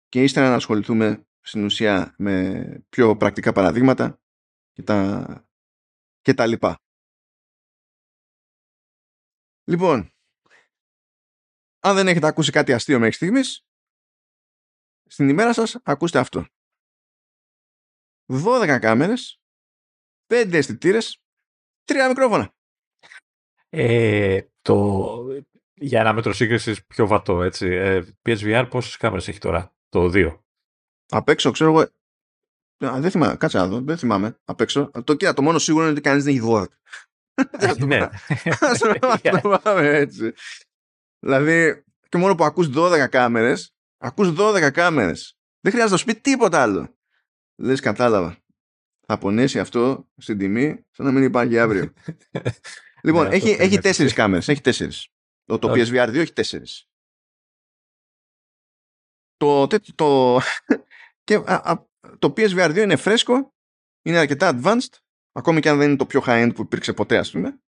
και 0.07 0.23
ύστερα 0.23 0.49
να 0.49 0.55
ασχοληθούμε 0.55 1.27
στην 1.39 1.63
ουσία 1.63 2.15
με 2.17 2.85
πιο 2.89 3.17
πρακτικά 3.17 3.51
παραδείγματα 3.51 4.21
και 4.71 4.84
τα, 4.84 5.25
και 6.21 6.34
τα 6.34 6.45
λοιπά. 6.47 6.77
Λοιπόν, 9.63 10.11
αν 11.79 11.95
δεν 11.95 12.07
έχετε 12.07 12.27
ακούσει 12.27 12.51
κάτι 12.51 12.73
αστείο 12.73 12.99
μέχρι 12.99 13.15
στιγμής, 13.15 13.65
στην 15.05 15.29
ημέρα 15.29 15.53
σας 15.53 15.77
ακούστε 15.84 16.19
αυτό. 16.19 16.45
12 18.25 18.77
κάμερες, 18.81 19.41
5 20.27 20.49
αισθητήρες, 20.53 21.23
3 21.89 22.07
μικρόφωνα. 22.07 22.53
Ε, 23.69 24.41
το, 24.61 25.07
για 25.73 25.99
ένα 25.99 26.13
μέτρο 26.13 26.33
σύγκρισης 26.33 26.85
πιο 26.85 27.07
βατό, 27.07 27.43
έτσι. 27.43 27.67
Ε, 27.67 28.03
PSVR 28.25 28.67
πόσες 28.69 28.97
κάμερες 28.97 29.27
έχει 29.27 29.39
τώρα, 29.39 29.75
το 29.89 30.09
2. 30.13 30.39
Απ' 31.09 31.29
έξω, 31.29 31.51
ξέρω 31.51 31.69
εγώ, 31.69 31.87
Α, 32.85 32.99
δεν 32.99 33.11
θυμάμαι, 33.11 33.35
κάτσε 33.35 33.57
να 33.57 33.67
δω, 33.67 33.81
δεν 33.81 33.97
θυμάμαι. 33.97 34.39
Απ' 34.45 34.61
έξω. 34.61 34.91
Το, 35.03 35.15
κοίτα, 35.15 35.33
το 35.33 35.41
μόνο 35.41 35.59
σίγουρο 35.59 35.83
είναι 35.83 35.91
ότι 35.91 36.01
κανείς 36.01 36.23
δεν 36.23 36.35
έχει 36.35 36.43
12. 36.45 36.65
ναι. 37.85 38.09
Ας 38.59 38.79
το 39.41 39.59
πάμε 39.63 39.87
έτσι. 39.87 40.33
Δηλαδή, 41.19 41.83
και 42.09 42.17
μόνο 42.17 42.35
που 42.35 42.43
ακούς 42.43 42.69
12 42.75 43.07
κάμερες, 43.09 43.75
ακούς 43.97 44.33
12 44.37 44.71
κάμερες. 44.73 45.37
Δεν 45.61 45.71
χρειάζεται 45.71 45.93
να 45.93 45.97
σου 45.97 46.05
πει 46.05 46.15
τίποτα 46.15 46.61
άλλο. 46.61 46.97
Λες, 47.61 47.79
κατάλαβα. 47.79 48.37
Θα 49.11 49.18
πονέσει 49.18 49.60
αυτό 49.60 50.10
στην 50.18 50.38
τιμή, 50.38 50.86
σαν 50.91 51.06
να 51.06 51.11
μην 51.11 51.23
υπάρχει 51.23 51.60
αύριο. 51.60 51.94
λοιπόν, 53.03 53.27
Ναι, 53.27 53.36
έχει, 53.36 53.52
αυτό 53.52 53.64
έχει 53.64 53.73
είναι. 53.73 53.81
τέσσερις 53.81 54.14
κάμερες. 54.14 54.48
Έχει 54.48 54.61
τέσσερις. 54.61 55.07
Το, 55.45 55.60
το 55.60 55.72
Όχι. 55.72 55.91
PSVR 55.91 56.10
2 56.10 56.15
έχει 56.15 56.34
τέσσερις. 56.34 56.90
το, 59.38 59.68
το, 59.95 60.40
και, 61.23 61.40
το 62.19 62.34
PSVR 62.38 62.69
2 62.69 62.77
είναι 62.77 62.95
φρέσκο, 62.95 63.53
είναι 64.02 64.18
αρκετά 64.18 64.60
advanced, 64.61 64.98
ακόμη 65.31 65.60
και 65.60 65.69
αν 65.69 65.77
δεν 65.77 65.88
είναι 65.88 65.98
το 65.98 66.06
πιο 66.06 66.23
high-end 66.26 66.52
που 66.56 66.61
υπήρξε 66.61 66.94
ποτέ, 66.94 67.18
ας 67.18 67.31
πούμε. 67.31 67.61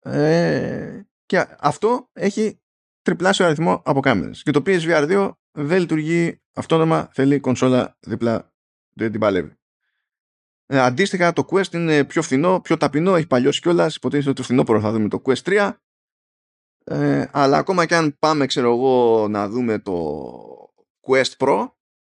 Ε, 0.00 1.02
και 1.24 1.46
αυτό 1.58 2.10
έχει 2.12 2.60
τριπλάσιο 3.02 3.46
αριθμό 3.46 3.82
από 3.84 4.00
κάμερες. 4.00 4.42
Και 4.42 4.50
το 4.50 4.62
PSVR 4.66 5.08
2 5.08 5.30
δεν 5.50 5.80
λειτουργεί 5.80 6.40
αυτόνομα, 6.54 7.08
θέλει 7.12 7.40
κονσόλα 7.40 7.98
δίπλα, 8.00 8.52
δεν 8.94 9.10
την 9.10 9.20
παλεύει. 9.20 9.58
Ε, 10.66 10.78
αντίστοιχα 10.78 11.32
το 11.32 11.46
Quest 11.50 11.72
είναι 11.72 12.04
πιο 12.04 12.22
φθηνό, 12.22 12.60
πιο 12.60 12.76
ταπεινό, 12.76 13.14
έχει 13.14 13.26
παλιώσει 13.26 13.60
κιόλας. 13.60 13.96
Υποτίθεται 13.96 14.28
ότι 14.28 14.38
το 14.38 14.44
φθινόπωρο 14.44 14.80
θα 14.80 14.92
δούμε 14.92 15.08
το 15.08 15.22
Quest 15.24 15.42
3. 15.42 15.72
Ε, 16.84 17.28
αλλά 17.32 17.58
ακόμα 17.58 17.86
και 17.86 17.94
αν 17.94 18.18
πάμε, 18.18 18.46
ξέρω 18.46 18.72
εγώ, 18.74 19.26
να 19.28 19.48
δούμε 19.48 19.78
το 19.78 20.74
Quest 21.00 21.36
Pro, 21.36 21.70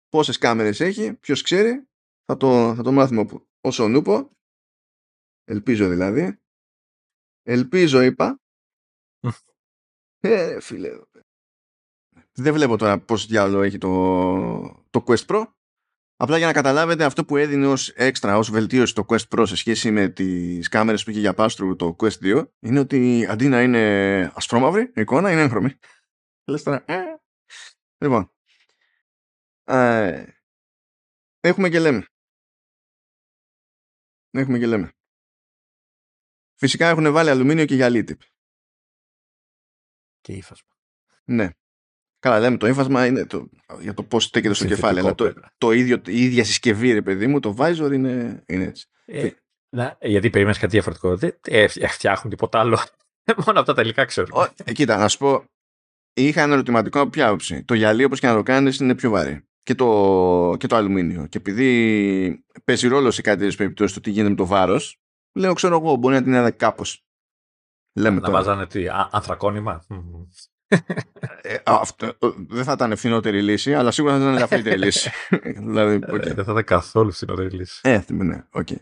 πόσες 0.08 0.38
κάμερες 0.38 0.80
έχει, 0.80 1.14
ποιος 1.14 1.42
ξέρει, 1.42 1.88
θα 2.24 2.36
το, 2.36 2.74
θα 2.74 2.82
το 2.82 2.92
μάθουμε 2.92 3.26
όσο 3.60 3.88
νούπο. 3.88 4.30
Ελπίζω 5.44 5.88
δηλαδή. 5.88 6.38
Ελπίζω 7.42 8.00
είπα. 8.00 8.40
ε, 10.20 10.60
φίλε. 10.60 10.90
Δεν 12.32 12.52
βλέπω 12.52 12.76
τώρα 12.76 12.98
πώς 12.98 13.26
διάλογο 13.26 13.62
έχει 13.62 13.78
το, 13.78 14.84
το 14.90 15.04
Quest 15.06 15.26
Pro. 15.26 15.44
Απλά 16.16 16.36
για 16.38 16.46
να 16.46 16.52
καταλάβετε 16.52 17.04
αυτό 17.04 17.24
που 17.24 17.36
έδινε 17.36 17.66
ως 17.66 17.88
έξτρα, 17.88 18.38
ως 18.38 18.50
βελτίωση 18.50 18.94
το 18.94 19.04
Quest 19.08 19.28
Pro 19.28 19.44
σε 19.46 19.56
σχέση 19.56 19.90
με 19.90 20.08
τις 20.08 20.68
κάμερες 20.68 21.04
που 21.04 21.10
είχε 21.10 21.20
για 21.20 21.34
πάστρου 21.34 21.76
το 21.76 21.96
Quest 21.98 22.18
2 22.22 22.48
είναι 22.60 22.78
ότι 22.78 23.26
αντί 23.30 23.48
να 23.48 23.62
είναι 23.62 24.32
ασφρόμαυρη 24.34 24.82
η 24.82 25.00
εικόνα 25.00 25.30
είναι 25.32 25.40
έγχρωμη. 25.40 25.78
Λες 26.50 26.62
τώρα, 26.62 26.84
ε. 26.86 27.02
Λοιπόν, 27.98 28.32
ε, 29.64 30.24
έχουμε 31.40 31.68
και 31.68 31.78
λέμε. 31.78 32.06
Έχουμε 34.30 34.58
και 34.58 34.66
λέμε. 34.66 34.92
Φυσικά 36.54 36.88
έχουν 36.88 37.12
βάλει 37.12 37.30
αλουμίνιο 37.30 37.64
και 37.64 37.74
γυαλί 37.74 38.04
τύπ. 38.04 38.20
Και 40.20 40.32
ύφασμα. 40.32 40.74
Ναι. 41.24 41.50
Καλά, 42.24 42.40
λέμε 42.40 42.56
το 42.56 42.66
ύφασμα 42.66 43.06
είναι 43.06 43.26
το, 43.26 43.48
για 43.80 43.94
το 43.94 44.02
πώς 44.02 44.24
στέκεται 44.24 44.55
στο 44.55 44.64
κεφάλι. 44.66 44.98
Αλλά 44.98 45.14
το, 45.14 45.32
το 45.59 45.72
ίδιο, 45.72 46.01
η 46.06 46.24
ίδια 46.24 46.44
συσκευή, 46.44 46.92
ρε 46.92 47.02
παιδί 47.02 47.26
μου, 47.26 47.40
το 47.40 47.55
visor 47.59 47.90
είναι, 47.92 48.42
είναι 48.46 48.64
έτσι. 48.64 48.86
Ε, 49.05 49.30
να, 49.68 49.98
γιατί 50.01 50.30
περίμενες 50.30 50.59
κάτι 50.59 50.72
διαφορετικό. 50.72 51.16
Δεν 51.16 51.38
ε, 51.42 51.66
φτιάχνουν 51.68 52.30
τίποτα 52.30 52.59
άλλο. 52.59 52.78
Μόνο 53.46 53.60
αυτά 53.60 53.72
τα 53.72 53.82
υλικά 53.82 54.05
ξέρω. 54.05 54.48
Ε, 54.64 54.72
κοίτα, 54.72 54.96
να 54.96 55.09
σου 55.09 55.18
πω. 55.18 55.44
Είχα 56.14 56.42
ένα 56.42 56.52
ερωτηματικό 56.52 57.01
από 57.01 57.10
ποια 57.10 57.26
άποψη. 57.26 57.64
Το 57.64 57.74
γυαλί, 57.74 58.05
όπως 58.05 58.20
και 58.20 58.26
να 58.26 58.34
το 58.34 58.42
κάνεις, 58.42 58.78
είναι 58.78 58.94
πιο 58.94 59.10
βαρύ. 59.10 59.48
Και 59.62 59.74
το, 59.74 60.56
και 60.59 60.66
το 60.66 60.76
αλουμίνιο. 60.76 61.26
Και 61.26 61.38
επειδή 61.38 62.44
παίζει 62.64 62.88
ρόλο 62.88 63.10
σε 63.10 63.22
κάτι 63.22 63.36
τέτοιες 63.36 63.56
περιπτώσεις 63.56 63.94
το 63.94 64.01
τι 64.01 64.10
γίνεται 64.10 64.30
με 64.30 64.36
το 64.36 64.46
βάρος, 64.46 65.01
λέω, 65.38 65.52
ξέρω 65.52 65.80
εγώ, 65.82 65.96
μπορεί 65.96 66.14
να 66.14 66.22
την 66.22 66.32
είναι 66.32 66.51
κάπως. 66.51 67.05
Λέμε 67.98 68.20
να 68.20 68.30
βάζανε 68.30 68.66
τι, 68.66 68.84
ανθρακόνημα. 69.10 69.84
Ε, 71.40 71.56
αυτό, 71.64 72.16
δεν 72.48 72.64
θα 72.64 72.72
ήταν 72.72 72.96
φθηνότερη 72.96 73.42
λύση, 73.42 73.74
αλλά 73.74 73.90
σίγουρα 73.90 74.14
θα 74.14 74.20
ήταν 74.20 74.34
ελαφρύτερη 74.34 74.78
λύση. 74.78 75.10
δηλαδή, 75.66 75.98
okay. 76.02 76.26
ε, 76.26 76.34
δεν 76.34 76.44
θα 76.44 76.52
ήταν 76.52 76.64
καθόλου 76.64 77.12
φθηνότερη 77.12 77.48
λύση. 77.48 77.80
Ε, 77.82 78.01
ναι, 78.09 78.44
OK. 78.51 78.66
Okay. 78.70 78.76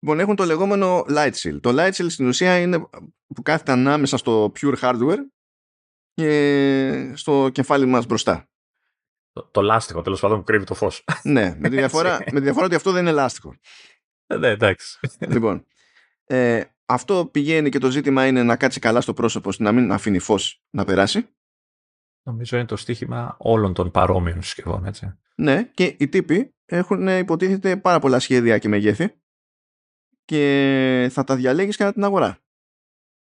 Λοιπόν, 0.00 0.20
έχουν 0.20 0.36
το 0.36 0.44
λεγόμενο 0.44 1.04
light 1.08 1.32
shield. 1.32 1.58
Το 1.60 1.70
light 1.72 1.90
shield 1.90 2.10
στην 2.10 2.28
ουσία 2.28 2.58
είναι 2.58 2.88
που 3.34 3.42
κάθεται 3.42 3.72
ανάμεσα 3.72 4.16
στο 4.16 4.52
pure 4.60 4.74
hardware 4.80 5.18
και 6.14 7.12
στο 7.14 7.50
κεφάλι 7.52 7.86
μας 7.86 8.06
μπροστά. 8.06 8.48
Το, 9.32 9.48
το 9.50 9.62
λάστιχο, 9.62 10.02
τέλος 10.02 10.20
πάντων, 10.20 10.38
που 10.38 10.44
κρύβει 10.44 10.64
το 10.64 10.74
φως. 10.74 11.04
ναι, 11.22 11.56
με 11.58 11.68
τη, 11.68 11.76
διαφορά, 11.76 12.18
με 12.32 12.38
τη 12.38 12.40
διαφορά 12.40 12.66
ότι 12.66 12.74
αυτό 12.74 12.92
δεν 12.92 13.02
είναι 13.02 13.12
λάστιχο. 13.12 13.54
Ε, 14.26 14.36
ναι, 14.36 14.48
εντάξει. 14.48 14.98
Λοιπόν, 15.18 15.66
ε, 16.24 16.62
αυτό 16.90 17.26
πηγαίνει 17.26 17.68
και 17.68 17.78
το 17.78 17.90
ζήτημα 17.90 18.26
είναι 18.26 18.42
να 18.42 18.56
κάτσει 18.56 18.80
καλά 18.80 19.00
στο 19.00 19.12
πρόσωπο 19.12 19.48
ώστε 19.48 19.62
να 19.62 19.72
μην 19.72 19.92
αφήνει 19.92 20.18
φως 20.18 20.62
να 20.70 20.84
περάσει. 20.84 21.28
Νομίζω 22.22 22.56
είναι 22.56 22.66
το 22.66 22.76
στίχημα 22.76 23.36
όλων 23.38 23.74
των 23.74 23.90
παρόμοιων 23.90 24.42
συσκευών, 24.42 24.84
έτσι. 24.84 25.18
Ναι, 25.34 25.64
και 25.64 25.96
οι 25.98 26.08
τύποι 26.08 26.54
έχουν 26.64 27.08
υποτίθεται 27.08 27.76
πάρα 27.76 27.98
πολλά 27.98 28.18
σχέδια 28.18 28.58
και 28.58 28.68
μεγέθη 28.68 29.20
και 30.24 31.08
θα 31.10 31.24
τα 31.24 31.36
διαλέγεις 31.36 31.76
κατά 31.76 31.92
την 31.92 32.04
αγορά. 32.04 32.38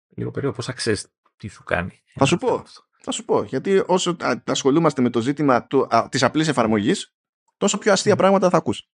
Λίγο 0.08 0.30
περίεργο, 0.30 0.56
πώς 0.56 0.66
θα 0.66 0.72
ξέρεις 0.72 1.12
τι 1.36 1.48
σου 1.48 1.64
κάνει. 1.64 2.02
Θα 2.14 2.24
σου 2.24 2.36
πω. 2.36 2.64
Θα 2.98 3.10
σου 3.10 3.24
πω, 3.24 3.42
γιατί 3.42 3.82
όσο 3.86 4.16
ασχολούμαστε 4.44 5.02
με 5.02 5.10
το 5.10 5.20
ζήτημα 5.20 5.66
του, 5.66 5.86
α, 5.94 6.08
της 6.08 6.22
απλής 6.22 6.48
εφαρμογής, 6.48 7.14
τόσο 7.56 7.78
πιο 7.78 7.92
αστεία 7.92 8.16
πράγματα 8.16 8.50
θα 8.50 8.56
ακούς. 8.56 8.90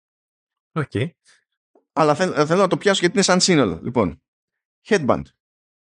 OK. 0.72 0.90
Okay. 0.92 1.10
Αλλά 1.92 2.14
θέλω, 2.14 2.46
θέλω 2.46 2.60
να 2.60 2.68
το 2.68 2.76
πιάσω 2.76 3.00
γιατί 3.00 3.14
είναι 3.14 3.24
σαν 3.24 3.40
σύνολο. 3.40 3.80
Λοιπόν, 3.82 4.22
headband. 4.88 5.22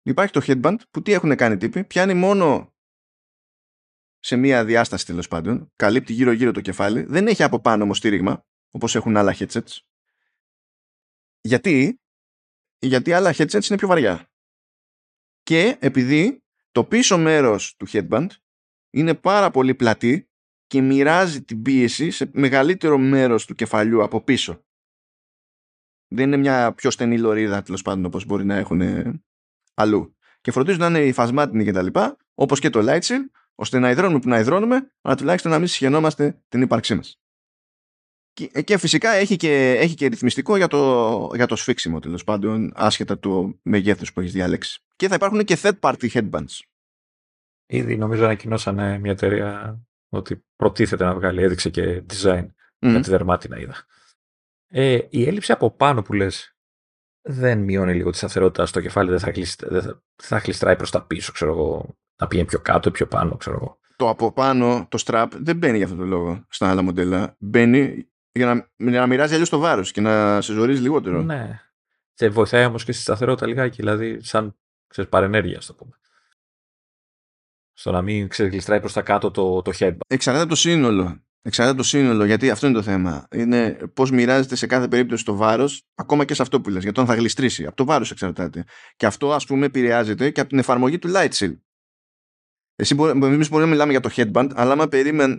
Υπάρχει 0.02 0.32
το 0.32 0.40
headband 0.44 0.76
που 0.90 1.02
τι 1.02 1.12
έχουν 1.12 1.36
κάνει 1.36 1.56
τύποι, 1.56 1.84
πιάνει 1.84 2.14
μόνο 2.14 2.74
σε 4.18 4.36
μία 4.36 4.64
διάσταση 4.64 5.06
τέλος 5.06 5.28
πάντων, 5.28 5.72
καλύπτει 5.76 6.12
γύρω-γύρω 6.12 6.52
το 6.52 6.60
κεφάλι, 6.60 7.02
δεν 7.02 7.26
έχει 7.26 7.42
από 7.42 7.60
πάνω 7.60 7.82
όμως 7.82 7.96
στήριγμα, 7.96 8.46
όπως 8.70 8.94
έχουν 8.94 9.16
άλλα 9.16 9.36
headsets. 9.38 9.78
Γιατί, 11.40 12.00
γιατί 12.78 13.12
άλλα 13.12 13.34
headsets 13.34 13.64
είναι 13.64 13.78
πιο 13.78 13.88
βαριά. 13.88 14.30
Και 15.42 15.76
επειδή 15.80 16.42
το 16.70 16.84
πίσω 16.84 17.18
μέρος 17.18 17.76
του 17.76 17.86
headband 17.88 18.26
είναι 18.90 19.14
πάρα 19.14 19.50
πολύ 19.50 19.74
πλατή 19.74 20.30
και 20.66 20.80
μοιράζει 20.80 21.42
την 21.42 21.62
πίεση 21.62 22.10
σε 22.10 22.30
μεγαλύτερο 22.32 22.98
μέρος 22.98 23.46
του 23.46 23.54
κεφαλιού 23.54 24.02
από 24.02 24.22
πίσω 24.22 24.66
δεν 26.08 26.26
είναι 26.26 26.36
μια 26.36 26.72
πιο 26.72 26.90
στενή 26.90 27.18
λωρίδα 27.18 27.62
τέλος 27.62 27.82
πάντων 27.82 28.04
όπως 28.04 28.24
μπορεί 28.24 28.44
να 28.44 28.56
έχουν 28.56 28.82
αλλού. 29.74 30.16
Και 30.40 30.50
φροντίζουν 30.50 30.80
να 30.80 30.86
είναι 30.86 31.00
υφασμάτινοι 31.00 31.64
και 31.64 31.72
τα 31.72 31.82
λοιπά, 31.82 32.16
όπως 32.34 32.60
και 32.60 32.70
το 32.70 32.80
light 32.82 33.00
ώστε 33.54 33.78
να 33.78 33.90
υδρώνουμε 33.90 34.20
που 34.20 34.28
να 34.28 34.38
υδρώνουμε, 34.38 34.92
αλλά 35.00 35.14
τουλάχιστον 35.14 35.50
να 35.50 35.58
μην 35.58 35.66
συγχαινόμαστε 35.66 36.42
την 36.48 36.62
ύπαρξή 36.62 36.94
μας. 36.94 37.20
Και, 38.32 38.50
ε, 38.52 38.62
και 38.62 38.78
φυσικά 38.78 39.10
έχει 39.10 39.36
και, 39.36 39.76
έχει 39.78 39.94
και 39.94 40.06
ρυθμιστικό 40.06 40.56
για 40.56 40.68
το, 40.68 41.30
για 41.34 41.46
το 41.46 41.56
σφίξιμο 41.56 41.98
τέλος 41.98 42.24
πάντων, 42.24 42.72
άσχετα 42.74 43.18
του 43.18 43.60
μεγέθους 43.62 44.12
που 44.12 44.20
έχεις 44.20 44.32
διαλέξει. 44.32 44.82
Και 44.96 45.08
θα 45.08 45.14
υπάρχουν 45.14 45.44
και 45.44 45.58
third 45.62 45.78
party 45.80 46.08
headbands. 46.10 46.60
Ήδη 47.66 47.96
νομίζω 47.96 48.24
ανακοινώσανε 48.24 48.98
μια 48.98 49.10
εταιρεία 49.10 49.80
ότι 50.08 50.44
προτίθεται 50.56 51.04
να 51.04 51.14
βγάλει, 51.14 51.42
έδειξε 51.42 51.70
και 51.70 52.02
design. 52.12 52.46
Mm. 52.78 52.92
Κάτι 52.92 53.10
δερμάτινα 53.10 53.58
είδα. 53.58 53.86
Ε, 54.68 54.98
η 55.08 55.26
έλλειψη 55.26 55.52
από 55.52 55.70
πάνω 55.70 56.02
που 56.02 56.12
λες 56.12 56.56
δεν 57.22 57.58
μειώνει 57.58 57.94
λίγο 57.94 58.10
τη 58.10 58.16
σταθερότητα 58.16 58.66
στο 58.66 58.80
κεφάλι, 58.80 59.10
δεν 59.10 59.18
θα, 59.18 59.32
δεν 59.68 59.82
θα, 59.82 60.02
θα 60.16 60.40
χλιστράει 60.40 60.76
προς 60.76 60.90
τα 60.90 61.02
πίσω, 61.02 61.32
ξέρω 61.32 61.50
εγώ, 61.50 61.96
να 62.16 62.26
πηγαίνει 62.26 62.48
πιο 62.48 62.60
κάτω 62.60 62.88
ή 62.88 62.92
πιο 62.92 63.06
πάνω, 63.06 63.36
ξέρω 63.36 63.56
εγώ. 63.56 63.78
Το 63.96 64.08
από 64.08 64.32
πάνω, 64.32 64.86
το 64.90 65.02
strap, 65.06 65.28
δεν 65.32 65.56
μπαίνει 65.56 65.76
για 65.76 65.84
αυτόν 65.84 66.00
τον 66.00 66.08
λόγο 66.08 66.44
στα 66.48 66.70
άλλα 66.70 66.82
μοντέλα. 66.82 67.36
Μπαίνει 67.38 68.08
για 68.32 68.46
να, 68.46 68.70
για 68.90 69.00
να 69.00 69.06
μοιράζει 69.06 69.32
αλλιώς 69.32 69.48
το 69.48 69.58
βάρος 69.58 69.92
και 69.92 70.00
να 70.00 70.40
σε 70.40 70.52
ζορίζει 70.52 70.82
λιγότερο. 70.82 71.22
Ναι. 71.22 71.60
Και 72.14 72.28
βοηθάει 72.28 72.64
όμως 72.64 72.84
και 72.84 72.92
στη 72.92 73.02
σταθερότητα 73.02 73.46
λιγάκι, 73.46 73.76
δηλαδή 73.76 74.22
σαν 74.22 74.56
ξέρεις, 74.86 75.10
παρενέργεια, 75.10 75.60
το 75.66 75.74
πούμε. 75.74 75.92
Στο 77.72 77.90
να 77.90 78.02
μην 78.02 78.28
ξεγλιστράει 78.28 78.80
προς 78.80 78.92
τα 78.92 79.02
κάτω 79.02 79.30
το, 79.30 79.62
το 79.62 79.72
headband. 79.78 79.98
Εξαρτάται 80.06 80.44
από 80.44 80.52
το 80.52 80.58
σύνολο. 80.60 81.22
Εξαρτάται 81.42 81.76
το 81.76 81.82
σύνολο, 81.82 82.24
γιατί 82.24 82.50
αυτό 82.50 82.66
είναι 82.66 82.76
το 82.76 82.82
θέμα. 82.82 83.26
Είναι 83.34 83.78
πώς 83.94 84.10
μοιράζεται 84.10 84.56
σε 84.56 84.66
κάθε 84.66 84.88
περίπτωση 84.88 85.24
το 85.24 85.36
βάρος, 85.36 85.82
ακόμα 85.94 86.24
και 86.24 86.34
σε 86.34 86.42
αυτό 86.42 86.60
που 86.60 86.70
λες, 86.70 86.82
για 86.82 86.92
το 86.92 87.00
αν 87.00 87.06
θα 87.06 87.14
γλιστρήσει. 87.14 87.66
Από 87.66 87.76
το 87.76 87.84
βάρος 87.84 88.10
εξαρτάται. 88.10 88.64
Και 88.96 89.06
αυτό, 89.06 89.32
ας 89.32 89.46
πούμε, 89.46 89.66
επηρεάζεται 89.66 90.30
και 90.30 90.40
από 90.40 90.48
την 90.48 90.58
εφαρμογή 90.58 90.98
του 90.98 91.10
Light 91.14 91.30
Shield. 91.32 91.56
Εσύ 92.80 92.96
εμείς 92.98 93.48
μπορούμε 93.48 93.60
να 93.60 93.66
μιλάμε 93.66 93.90
για 93.90 94.00
το 94.00 94.10
headband, 94.16 94.50
αλλά 94.54 94.72
άμα 94.72 94.88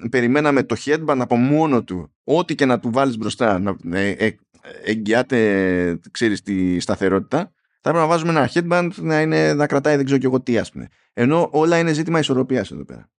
περιμέναμε 0.10 0.64
το 0.64 0.76
headband 0.86 1.18
από 1.20 1.36
μόνο 1.36 1.84
του, 1.84 2.16
ό,τι 2.24 2.56
και 2.56 2.66
να 2.66 2.80
του 2.80 2.92
βάλεις 2.92 3.18
μπροστά, 3.18 3.60
να 3.60 3.76
ε, 3.92 4.10
ε, 4.10 4.38
εγγυάται, 4.84 6.00
ξέρεις, 6.12 6.42
τη 6.42 6.80
σταθερότητα, 6.80 7.38
θα 7.82 7.90
έπρεπε 7.90 8.00
να 8.00 8.08
βάζουμε 8.08 8.32
ένα 8.32 8.50
headband 8.54 8.90
να, 8.96 9.22
είναι, 9.22 9.54
να 9.54 9.68
κρατάει 9.68 9.96
δεν 9.96 10.06
ξέρω 10.06 10.20
και 10.20 10.26
εγώ 10.26 10.42
τι, 10.42 10.58
ας 10.58 10.72
πούμε. 10.72 10.88
Ενώ 11.14 11.50
όλα 11.52 11.78
είναι 11.78 11.94
ζήτημα 11.94 12.20
ισορροπίας 12.20 12.72
εδώ 12.72 12.86
πέρα. 12.86 13.10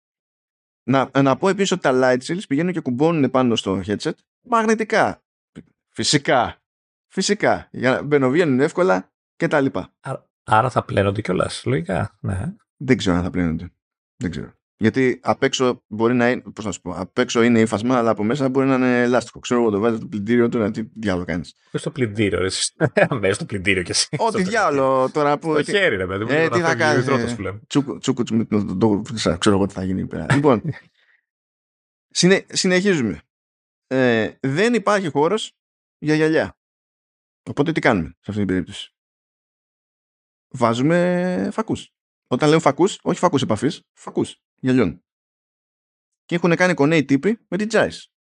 Να, 0.83 1.11
να 1.23 1.37
πω 1.37 1.49
επίσης 1.49 1.71
ότι 1.71 1.83
τα 1.83 1.91
light 1.95 2.19
shields 2.23 2.47
πηγαίνουν 2.49 2.73
και 2.73 2.81
κουμπώνουν 2.81 3.31
πάνω 3.31 3.57
στο 3.57 3.81
headset 3.87 4.13
μαγνητικά. 4.43 5.23
Φυσικά. 5.89 6.63
Φυσικά. 7.09 7.69
Για 7.71 7.91
να 7.91 8.03
μπαινοβγαίνουν 8.03 8.61
εύκολα 8.61 9.13
και 9.37 9.49
τα 9.49 9.61
λοιπά. 9.61 9.93
Άρα 10.45 10.71
θα 10.71 10.85
πλένονται 10.85 11.21
κιόλας, 11.21 11.65
λογικά. 11.65 12.19
Ναι. 12.21 12.55
Δεν 12.77 12.97
ξέρω 12.97 13.17
αν 13.17 13.23
θα 13.23 13.31
πλένονται. 13.31 13.73
Δεν 14.17 14.31
ξέρω. 14.31 14.53
Γιατί 14.83 15.21
απ' 15.23 15.43
έξω 15.43 15.83
μπορεί 15.87 16.15
να 16.15 16.31
είναι, 16.31 16.43
πώς 16.55 16.65
να 16.65 16.73
σου 16.73 16.81
πω, 16.81 16.93
απ' 16.93 17.19
έξω 17.19 17.43
είναι 17.43 17.61
ύφασμα, 17.61 17.99
αλλά 17.99 18.11
από 18.11 18.25
μέσα 18.25 18.49
μπορεί 18.49 18.67
να 18.67 18.75
είναι 18.75 19.03
ελάστικο. 19.03 19.39
Ξέρω 19.39 19.61
εγώ 19.61 19.71
το 19.71 19.79
βάζει 19.81 19.97
στο 19.97 20.07
πλυντήριο 20.07 20.49
τώρα, 20.49 20.71
τι 20.71 20.83
διάλογο 20.95 21.25
κάνεις. 21.25 21.55
Πώ 21.71 21.79
στο 21.79 21.91
πλυντήριο, 21.91 22.39
ρε. 22.39 22.49
Μέσα 23.21 23.35
στο 23.35 23.45
πλυντήριο 23.45 23.83
κι 23.83 23.91
εσύ. 23.91 24.09
Ό,τι 24.19 24.43
διάλογο 24.43 25.11
τώρα 25.11 25.39
που. 25.39 25.55
Το 25.55 25.63
χέρι, 25.63 25.97
ρε 25.97 26.07
παιδί 26.07 26.25
μου. 26.25 26.31
Ε, 26.31 26.49
τι 26.49 26.61
θα 26.61 26.75
κάνεις. 26.77 27.37
Τσούκου, 27.99 28.23
με 28.31 28.45
το 28.79 29.03
ξέρω 29.39 29.57
εγώ 29.57 29.67
τι 29.67 29.75
θα 29.75 29.85
γίνει 29.85 30.07
πέρα. 30.07 30.27
Λοιπόν, 30.35 30.63
Συνε, 32.13 32.47
συνεχίζουμε. 32.49 33.23
Ε, 33.87 34.33
δεν 34.41 34.75
υπάρχει 34.75 35.09
χώρος 35.09 35.53
για 35.99 36.15
γυαλιά. 36.15 36.59
Οπότε 37.51 37.73
τι 37.73 37.81
κάνουμε 37.81 38.09
σε 38.09 38.31
αυτή 38.31 38.39
την 38.39 38.47
περίπτωση; 38.47 38.95
Βάζουμε 40.49 41.49
φακούς. 41.53 41.93
Όταν 42.27 42.49
λέω 42.49 42.61
φακούς, 42.61 42.99
όχι 43.03 43.19
φακούς 43.19 43.43
επαφής, 43.43 43.83
φακούς 43.93 44.41
γυαλιών. 44.61 45.05
Και 46.25 46.35
έχουν 46.35 46.57
κάνει 46.57 46.75
κονέι 46.75 47.05
τύποι 47.05 47.39
με 47.49 47.57
την 47.57 47.69
Τζάις. 47.69 48.13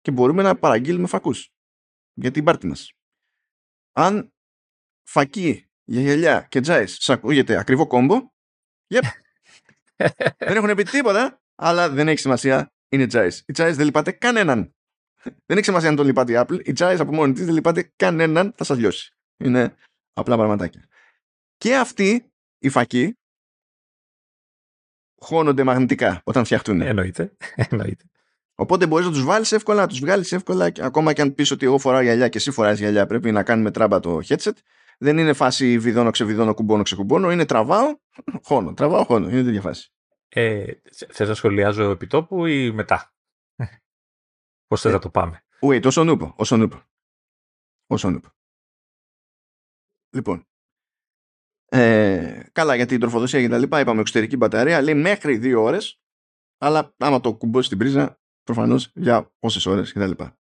Και 0.00 0.10
μπορούμε 0.10 0.42
να 0.42 0.58
παραγγείλουμε 0.58 1.06
φακούς 1.06 1.50
για 2.12 2.30
την 2.30 2.44
πάρτι 2.44 2.66
μας. 2.66 2.92
Αν 3.92 4.32
φακή 5.08 5.68
για 5.84 6.00
γυαλιά 6.00 6.46
και 6.50 6.60
Τζάις 6.60 6.94
σας 6.94 7.08
ακούγεται 7.08 7.56
ακριβό 7.58 7.86
κόμπο, 7.86 8.32
yep. 8.94 9.02
δεν 10.46 10.56
έχουν 10.56 10.74
πει 10.74 10.82
τίποτα, 10.82 11.42
αλλά 11.54 11.90
δεν 11.90 12.08
έχει 12.08 12.18
σημασία, 12.18 12.72
είναι 12.88 13.06
Τζάις. 13.06 13.44
Η 13.46 13.52
Τζάις 13.52 13.76
δεν 13.76 13.84
λυπάται 13.84 14.12
κανέναν. 14.12 14.74
Δεν 15.22 15.56
έχει 15.56 15.64
σημασία 15.64 15.88
αν 15.88 15.96
τον 15.96 16.06
λυπάται 16.06 16.32
η 16.32 16.36
Apple. 16.38 16.66
Η 16.68 16.72
Giants 16.76 16.96
από 17.00 17.12
μόνη 17.12 17.32
της 17.32 17.44
δεν 17.44 17.54
λυπάται 17.54 17.92
κανέναν, 17.96 18.52
θα 18.56 18.64
σας 18.64 18.78
λιώσει. 18.78 19.16
Είναι 19.36 19.76
απλά 20.12 20.36
πραγματάκια. 20.36 20.88
Και 21.56 21.76
αυτοί 21.76 22.32
οι 22.58 22.68
φακοί 22.68 23.18
χώνονται 25.24 25.62
μαγνητικά 25.62 26.20
όταν 26.24 26.44
φτιαχτούν. 26.44 26.80
Εννοείται. 26.80 27.32
Εννοείται. 27.70 28.04
Οπότε 28.54 28.86
μπορείς 28.86 29.06
να 29.06 29.12
τους 29.12 29.24
βάλεις 29.24 29.52
εύκολα, 29.52 29.80
να 29.80 29.86
τους 29.86 30.00
βγάλεις 30.00 30.32
εύκολα, 30.32 30.72
ακόμα 30.78 31.12
και 31.12 31.22
αν 31.22 31.34
πεις 31.34 31.50
ότι 31.50 31.66
εγώ 31.66 31.78
φοράω 31.78 32.00
γυαλιά 32.00 32.28
και 32.28 32.38
εσύ 32.38 32.50
φοράει 32.50 32.74
γυαλιά, 32.74 33.06
πρέπει 33.06 33.32
να 33.32 33.42
κάνουμε 33.42 33.70
τράμπα 33.70 34.00
το 34.00 34.20
headset. 34.28 34.52
Δεν 34.98 35.18
είναι 35.18 35.32
φάση 35.32 35.78
βιδώνω, 35.78 36.10
ξεβιδώνω, 36.10 36.54
κουμπώνω, 36.54 36.82
ξεκουμπώνω. 36.82 37.30
Είναι 37.30 37.44
τραβάω, 37.44 37.98
χώνω. 38.48 38.74
Τραβάω, 38.74 39.04
χώνω. 39.04 39.28
Είναι 39.28 39.42
τέτοια 39.42 39.60
φάση. 39.60 39.92
Ε, 40.28 40.64
θες 41.12 41.28
να 41.28 41.34
σχολιάζω 41.34 41.90
επιτόπου 41.90 42.46
ή 42.46 42.72
μετά; 42.72 43.12
Πώς 44.68 44.80
θες 44.80 44.90
ε, 44.90 44.94
να 44.94 45.00
το 45.00 45.10
πάμε; 45.10 45.44
Wait, 45.60 45.84
όσον 45.84 46.08
ούπο. 46.08 46.32
Όσον 46.36 46.60
ούπο. 46.60 46.82
Όσον 47.86 48.14
ούπο. 48.14 48.28
Λοιπόν. 50.10 50.46
Ε, 51.76 52.46
καλά 52.52 52.74
για 52.74 52.86
την 52.86 53.00
τροφοδοσία 53.00 53.40
και 53.40 53.48
τα 53.48 53.58
λοιπά 53.58 53.80
είπαμε 53.80 54.00
εξωτερική 54.00 54.36
μπαταρία 54.36 54.82
λέει 54.82 54.94
μέχρι 54.94 55.36
δύο 55.36 55.62
ώρες 55.62 56.00
αλλά 56.58 56.94
άμα 56.96 57.20
το 57.20 57.34
κουμπώσεις 57.34 57.66
στην 57.66 57.78
πρίζα 57.78 58.20
προφανώς 58.42 58.90
για 58.94 59.32
πόσες 59.38 59.66
ώρες 59.66 59.92
και 59.92 59.98
τα 59.98 60.06
λοιπά. 60.06 60.38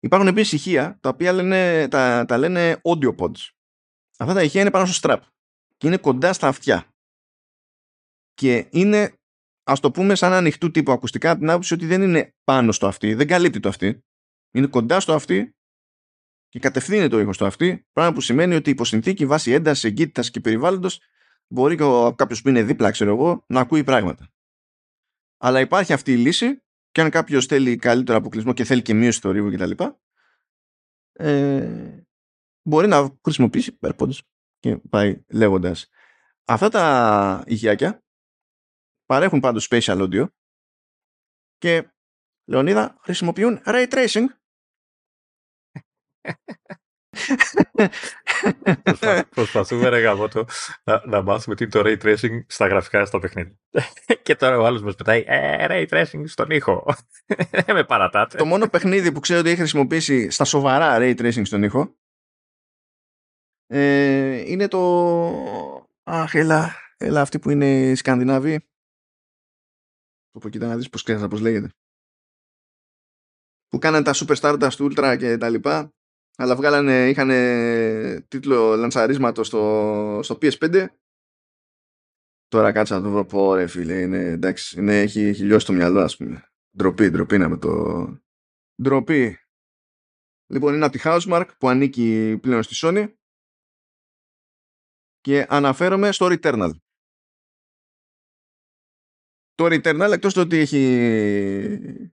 Υπάρχουν 0.00 0.28
επίσης 0.28 0.52
ηχεία 0.52 0.98
τα 1.00 1.08
οποία 1.08 1.32
λένε, 1.32 1.88
τα, 1.88 2.24
τα 2.28 2.38
λένε 2.38 2.80
audio 2.82 3.16
pods. 3.16 3.48
Αυτά 4.18 4.34
τα 4.34 4.42
ηχεία 4.42 4.60
είναι 4.60 4.70
πάνω 4.70 4.86
στο 4.86 5.08
strap 5.08 5.20
και 5.76 5.86
είναι 5.86 5.96
κοντά 5.96 6.32
στα 6.32 6.48
αυτιά. 6.48 6.86
Και 8.34 8.66
είναι 8.70 9.14
ας 9.62 9.80
το 9.80 9.90
πούμε 9.90 10.14
σαν 10.14 10.32
ανοιχτού 10.32 10.70
τύπου 10.70 10.92
ακουστικά 10.92 11.30
από 11.30 11.38
την 11.38 11.50
άποψη 11.50 11.74
ότι 11.74 11.86
δεν 11.86 12.02
είναι 12.02 12.34
πάνω 12.44 12.72
στο 12.72 12.86
αυτή, 12.86 13.14
δεν 13.14 13.26
καλύπτει 13.26 13.60
το 13.60 13.68
αυτή. 13.68 14.04
Είναι 14.50 14.66
κοντά 14.66 15.00
στο 15.00 15.14
αυτή 15.14 15.54
και 16.50 16.58
κατευθύνεται 16.58 17.08
το 17.08 17.20
ήχος 17.20 17.34
στο 17.34 17.46
αυτή, 17.46 17.86
πράγμα 17.92 18.12
που 18.12 18.20
σημαίνει 18.20 18.54
ότι 18.54 18.70
υπό 18.70 18.84
συνθήκη 18.84 19.26
βάση 19.26 19.52
έντασης, 19.52 19.84
εγκύτητας 19.84 20.30
και 20.30 20.40
περιβάλλοντος 20.40 21.00
μπορεί 21.46 21.76
και 21.76 21.84
κάποιος 22.16 22.42
που 22.42 22.48
είναι 22.48 22.62
δίπλα, 22.62 22.90
ξέρω 22.90 23.10
εγώ, 23.10 23.44
να 23.48 23.60
ακούει 23.60 23.84
πράγματα. 23.84 24.32
Αλλά 25.36 25.60
υπάρχει 25.60 25.92
αυτή 25.92 26.12
η 26.12 26.16
λύση 26.16 26.62
και 26.90 27.00
αν 27.00 27.10
κάποιος 27.10 27.46
θέλει 27.46 27.76
καλύτερο 27.76 28.18
αποκλεισμό 28.18 28.52
και 28.52 28.64
θέλει 28.64 28.82
και 28.82 28.94
μείωση 28.94 29.20
του 29.20 29.32
ρήβου 29.32 29.50
κτλ. 29.50 29.84
Ε, 31.12 32.04
μπορεί 32.62 32.86
να 32.86 33.18
χρησιμοποιήσει 33.22 33.78
AirPods 33.80 34.18
και 34.58 34.76
πάει 34.76 35.24
λέγοντας. 35.28 35.88
Αυτά 36.44 36.68
τα 36.68 37.44
ηχιάκια 37.46 38.04
παρέχουν 39.06 39.40
πάντως 39.40 39.68
spatial 39.70 40.00
audio 40.02 40.26
και 41.58 41.90
Λεωνίδα 42.44 42.96
χρησιμοποιούν 43.00 43.60
ray 43.64 43.88
tracing 43.90 44.24
Προσπαθούμε 49.34 49.88
ρε 49.88 50.00
γαμώτο 50.00 50.44
να, 50.84 51.06
να 51.06 51.22
μάθουμε 51.22 51.54
τι 51.54 51.64
είναι 51.64 51.72
το 51.72 51.82
ray 51.84 51.98
tracing 52.02 52.44
στα 52.46 52.66
γραφικά 52.66 53.04
στα 53.04 53.18
παιχνίδια. 53.18 53.58
και 54.22 54.36
τώρα 54.36 54.58
ο 54.58 54.66
άλλος 54.66 54.82
μας 54.82 54.94
πετάει 54.94 55.24
ε, 55.26 55.66
ray 55.68 55.86
tracing 55.88 56.22
στον 56.24 56.50
ήχο. 56.50 56.84
Δεν 57.50 57.74
με 57.76 57.84
παρατάτε. 57.84 58.36
Το 58.36 58.44
μόνο 58.44 58.68
παιχνίδι 58.68 59.12
που 59.12 59.20
ξέρω 59.20 59.40
ότι 59.40 59.48
έχει 59.48 59.58
χρησιμοποιήσει 59.58 60.30
στα 60.30 60.44
σοβαρά 60.44 60.96
ray 60.98 61.20
tracing 61.20 61.46
στον 61.46 61.62
ήχο 61.62 61.94
ε, 63.66 64.50
είναι 64.50 64.68
το... 64.68 64.78
Αχ, 66.02 66.34
έλα, 66.34 66.74
έλα 66.96 67.20
αυτή 67.20 67.38
που 67.38 67.50
είναι 67.50 67.80
οι 67.80 67.94
Σκανδινάβοι. 67.94 68.68
Όπου 70.32 70.48
κοιτά 70.48 70.66
να 70.66 70.76
δεις 70.76 70.88
πώς, 70.88 71.02
πώς 71.02 71.40
λέγεται. 71.40 71.68
Που 73.68 73.78
κάνανε 73.78 74.04
τα 74.04 74.12
Super 74.14 74.36
Stardust 74.36 74.70
Ultra 74.70 75.16
και 75.18 75.36
τα 75.36 75.48
λοιπά 75.48 75.94
αλλά 76.36 76.56
βγάλανε, 76.56 77.08
είχαν 77.08 77.28
τίτλο 78.28 78.76
λανσαρίσματος 78.76 79.46
στο, 79.46 80.20
στο 80.22 80.38
PS5 80.42 80.86
τώρα 82.50 82.72
κάτσα 82.72 82.96
να 82.96 83.02
το 83.02 83.10
βρω. 83.10 83.24
Πω 83.24 83.54
ρε 83.54 83.66
φίλε 83.66 84.00
είναι, 84.00 84.18
εντάξει, 84.18 84.80
είναι, 84.80 85.00
έχει, 85.00 85.20
έχει 85.20 85.44
λιώσει 85.44 85.66
το 85.66 85.72
μυαλό 85.72 86.00
ας 86.00 86.16
πούμε. 86.16 86.44
Ντροπή, 86.76 87.10
ντροπή 87.10 87.38
να 87.38 87.48
με 87.48 87.58
το 87.58 87.72
ντροπή. 88.82 89.38
Λοιπόν 90.52 90.74
είναι 90.74 90.84
από 90.84 90.96
τη 90.96 91.02
Housemark 91.04 91.48
που 91.58 91.68
ανήκει 91.68 92.38
πλέον 92.42 92.62
στη 92.62 92.74
Sony. 92.82 93.14
Και 95.20 95.46
αναφέρομαι 95.48 96.12
στο 96.12 96.26
Returnal. 96.30 96.70
Το 99.54 99.64
Returnal 99.64 100.10
εκτός 100.12 100.34
το 100.34 100.40
ότι 100.40 100.56
έχει 100.56 102.10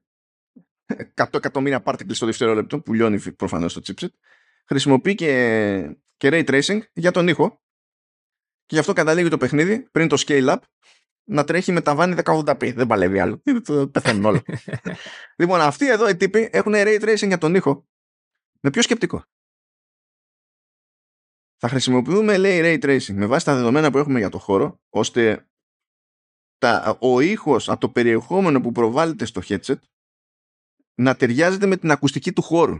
100 1.15 1.33
εκατομμύρια 1.33 1.83
particles 1.85 2.15
στο 2.15 2.25
δευτερόλεπτο 2.25 2.79
που 2.81 2.93
λιώνει 2.93 3.31
προφανώς 3.31 3.73
το 3.73 3.81
chipset 3.85 4.09
χρησιμοποιεί 4.65 5.15
και, 5.15 5.97
και 6.17 6.29
ray 6.31 6.45
tracing 6.49 6.79
για 6.93 7.11
τον 7.11 7.27
ήχο 7.27 7.61
και 8.65 8.75
γι' 8.75 8.79
αυτό 8.79 8.93
καταλήγει 8.93 9.29
το 9.29 9.37
παιχνίδι 9.37 9.79
πριν 9.79 10.07
το 10.07 10.23
scale 10.25 10.53
up 10.53 10.57
να 11.29 11.43
τρέχει 11.43 11.71
με 11.71 11.81
ταβάνι 11.81 12.15
1080p. 12.23 12.73
Δεν 12.73 12.87
παλεύει 12.87 13.19
άλλο. 13.19 13.41
Πεθαίνουν 13.91 14.25
όλα. 14.25 14.41
λοιπόν, 15.39 15.61
αυτοί 15.61 15.89
εδώ 15.89 16.09
οι 16.09 16.15
τύποι 16.15 16.49
έχουν 16.51 16.73
ray 16.75 17.01
tracing 17.01 17.27
για 17.27 17.37
τον 17.37 17.55
ήχο. 17.55 17.87
Με 18.59 18.69
πιο 18.69 18.81
σκεπτικό; 18.81 19.23
Θα 21.57 21.67
χρησιμοποιούμε, 21.67 22.37
λέει, 22.37 22.59
ray 22.63 22.85
tracing 22.85 23.13
με 23.13 23.25
βάση 23.25 23.45
τα 23.45 23.55
δεδομένα 23.55 23.91
που 23.91 23.97
έχουμε 23.97 24.19
για 24.19 24.29
το 24.29 24.39
χώρο, 24.39 24.81
ώστε 24.89 25.47
τα, 26.57 26.97
ο 27.01 27.19
ήχος 27.19 27.69
από 27.69 27.79
το 27.79 27.89
περιεχόμενο 27.89 28.61
που 28.61 28.71
προβάλλεται 28.71 29.25
στο 29.25 29.41
headset 29.47 29.79
να 30.97 31.15
ταιριάζεται 31.15 31.65
με 31.65 31.77
την 31.77 31.91
ακουστική 31.91 32.33
του 32.33 32.41
χώρου. 32.41 32.77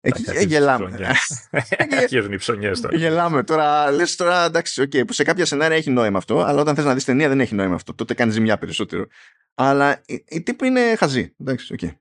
Εκεί 0.00 0.44
γελάμε. 0.46 1.16
Αρχίζουν 2.00 2.32
οι 2.32 2.36
ψωνιές 2.36 2.80
τώρα. 2.80 2.96
Γελάμε 2.96 3.44
τώρα. 3.44 3.90
Λες 3.90 4.16
τώρα 4.16 4.44
εντάξει, 4.44 4.82
okay, 4.82 5.06
που 5.06 5.12
σε 5.12 5.24
κάποια 5.24 5.44
σενάρια 5.44 5.76
έχει 5.76 5.90
νόημα 5.90 6.18
αυτό, 6.18 6.40
αλλά 6.40 6.60
όταν 6.60 6.74
θες 6.74 6.84
να 6.84 6.94
δεις 6.94 7.04
ταινία 7.04 7.28
δεν 7.28 7.40
έχει 7.40 7.54
νόημα 7.54 7.74
αυτό. 7.74 7.94
Τότε 7.94 8.14
κάνεις 8.14 8.34
ζημιά 8.34 8.58
περισσότερο. 8.58 9.06
Αλλά 9.54 10.02
η, 10.06 10.42
τύπη 10.42 10.66
είναι 10.66 10.96
χαζή. 10.96 11.34
Εντάξει, 11.40 11.72
OK. 11.72 11.78
Okay. 11.82 11.96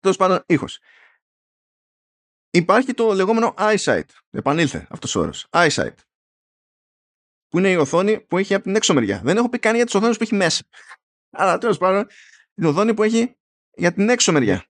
Τέλος 0.00 0.16
πάντων, 0.16 0.42
ήχος. 0.46 0.80
Υπάρχει 2.50 2.94
το 2.94 3.12
λεγόμενο 3.12 3.54
EyeSight. 3.58 4.08
Επανήλθε 4.30 4.86
αυτός 4.90 5.14
ο 5.14 5.20
όρος. 5.20 5.46
EyeSight. 5.50 5.94
Που 7.48 7.58
είναι 7.58 7.70
η 7.70 7.76
οθόνη 7.76 8.20
που 8.20 8.38
έχει 8.38 8.54
από 8.54 8.64
την 8.64 8.76
έξω 8.76 8.94
μεριά. 8.94 9.20
Δεν 9.24 9.36
έχω 9.36 9.48
πει 9.48 9.58
καν 9.58 9.74
για 9.74 9.84
τις 9.84 9.94
οθόνες 9.94 10.16
που 10.16 10.22
έχει 10.22 10.34
μέσα. 10.34 10.64
Αλλά 11.38 11.58
τέλος 11.58 11.78
πάντων, 11.78 12.06
η 12.54 12.64
οθόνη 12.64 12.94
που 12.94 13.02
έχει 13.02 13.36
για 13.76 13.92
την 13.92 14.08
έξω 14.08 14.32
μεριά. 14.32 14.64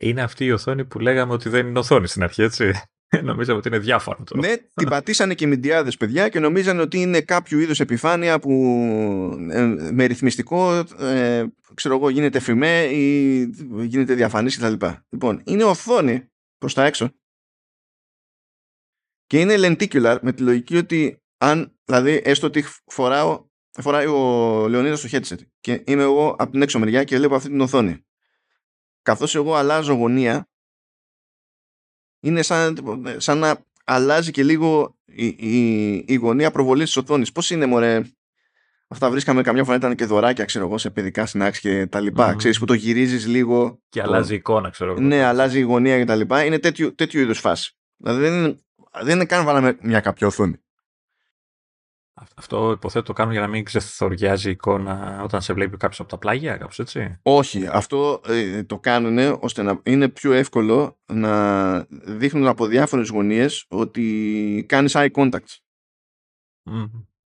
Είναι 0.00 0.22
αυτή 0.22 0.44
η 0.44 0.52
οθόνη 0.52 0.84
που 0.84 0.98
λέγαμε 0.98 1.32
ότι 1.32 1.48
δεν 1.48 1.66
είναι 1.66 1.78
οθόνη 1.78 2.06
στην 2.06 2.22
αρχή, 2.22 2.42
έτσι. 2.42 2.72
Νομίζαμε 3.22 3.58
ότι 3.58 3.68
είναι 3.68 3.78
διάφορο 3.78 4.24
το. 4.24 4.36
Ναι, 4.36 4.56
την 4.56 4.88
πατήσανε 4.92 5.34
και 5.34 5.46
μηντιάδες 5.46 5.96
παιδιά 5.96 6.28
και 6.28 6.40
νομίζανε 6.40 6.80
ότι 6.80 7.00
είναι 7.00 7.20
κάποιο 7.20 7.58
είδους 7.58 7.80
επιφάνεια 7.80 8.38
που 8.38 8.52
ε, 9.50 9.62
με 9.92 10.04
ρυθμιστικό 10.04 10.84
ε, 10.98 11.44
ξέρω 11.74 11.94
εγώ, 11.94 12.08
γίνεται 12.08 12.40
φημέ 12.40 12.84
ή 12.84 13.42
γίνεται 13.82 14.14
διαφανής 14.14 14.58
κτλ. 14.58 14.86
Λοιπόν, 15.08 15.42
είναι 15.44 15.64
οθόνη 15.64 16.30
προς 16.58 16.74
τα 16.74 16.84
έξω 16.84 17.10
και 19.26 19.40
είναι 19.40 19.54
lenticular 19.58 20.18
με 20.22 20.32
τη 20.32 20.42
λογική 20.42 20.76
ότι 20.76 21.22
αν, 21.38 21.78
δηλαδή, 21.84 22.20
έστω 22.24 22.46
ότι 22.46 22.64
φοράω 22.86 23.46
φοράει 23.80 24.06
ο 24.06 24.68
Λεωνίδας 24.68 24.98
στο 24.98 25.08
headset 25.12 25.38
και 25.60 25.82
είμαι 25.86 26.02
εγώ 26.02 26.36
από 26.38 26.50
την 26.50 26.62
έξω 26.62 26.78
μεριά 26.78 27.04
και 27.04 27.16
βλέπω 27.16 27.34
αυτή 27.34 27.48
την 27.48 27.60
οθόνη. 27.60 28.04
Καθώς 29.02 29.34
εγώ 29.34 29.54
αλλάζω 29.54 29.92
γωνία, 29.92 30.48
είναι 32.20 32.42
σαν, 32.42 32.76
σαν 33.16 33.38
να 33.38 33.64
αλλάζει 33.84 34.30
και 34.30 34.42
λίγο 34.42 34.98
η, 35.04 35.26
η, 35.26 35.94
η 36.06 36.14
γωνία 36.14 36.50
προβολής 36.50 36.86
της 36.86 36.96
οθόνης. 36.96 37.32
Πώς 37.32 37.50
είναι 37.50 37.66
μωρέ, 37.66 38.02
αυτά 38.88 39.10
βρίσκαμε 39.10 39.42
καμιά 39.42 39.64
φορά 39.64 39.76
ήταν 39.76 39.94
και 39.94 40.04
δωράκια 40.04 40.44
ξέρω 40.44 40.66
εγώ 40.66 40.78
σε 40.78 40.90
παιδικά 40.90 41.28
snacks 41.32 41.56
και 41.60 41.86
τα 41.86 42.00
λοιπά. 42.00 42.32
Mm. 42.32 42.36
Ξέρεις 42.36 42.58
που 42.58 42.64
το 42.64 42.74
γυρίζεις 42.74 43.26
λίγο. 43.26 43.82
Και 43.88 44.00
το... 44.00 44.08
αλλάζει 44.08 44.32
η 44.32 44.36
εικόνα 44.36 44.70
ξέρω 44.70 44.90
εγώ. 44.90 45.00
Ναι, 45.00 45.24
αλλάζει 45.24 45.58
η 45.58 45.62
γωνία 45.62 45.98
και 45.98 46.04
τα 46.04 46.14
λοιπά. 46.14 46.44
Είναι 46.44 46.58
τέτοιου, 46.58 46.94
τέτοιου 46.94 47.20
είδους 47.20 47.38
φάση. 47.38 47.76
Δηλαδή 47.96 48.20
δεν 48.20 48.32
είναι, 48.32 48.58
δεν 49.02 49.14
είναι 49.14 49.24
καν 49.24 49.44
βάλαμε 49.44 49.78
μια 49.80 50.00
κάποια 50.00 50.26
οθόνη. 50.26 50.61
Αυτό 52.36 52.70
υποθέτω 52.70 53.04
το 53.04 53.12
κάνουν 53.12 53.32
για 53.32 53.40
να 53.40 53.46
μην 53.46 53.64
ξεθοριάζει 53.64 54.48
η 54.48 54.50
εικόνα 54.50 55.22
όταν 55.22 55.42
σε 55.42 55.52
βλέπει 55.52 55.76
κάποιος 55.76 56.00
από 56.00 56.08
τα 56.08 56.18
πλάγια, 56.18 56.56
κάπως 56.56 56.78
έτσι. 56.78 57.18
Όχι, 57.22 57.66
αυτό 57.66 58.20
ε, 58.26 58.62
το 58.62 58.78
κάνουν 58.78 59.38
ώστε 59.40 59.62
να 59.62 59.80
είναι 59.82 60.08
πιο 60.08 60.32
εύκολο 60.32 60.98
να 61.12 61.86
δείχνουν 61.90 62.46
από 62.46 62.66
διάφορες 62.66 63.08
γωνίες 63.08 63.66
ότι 63.68 64.64
κάνεις 64.68 64.92
eye 64.96 65.10
contact. 65.10 65.58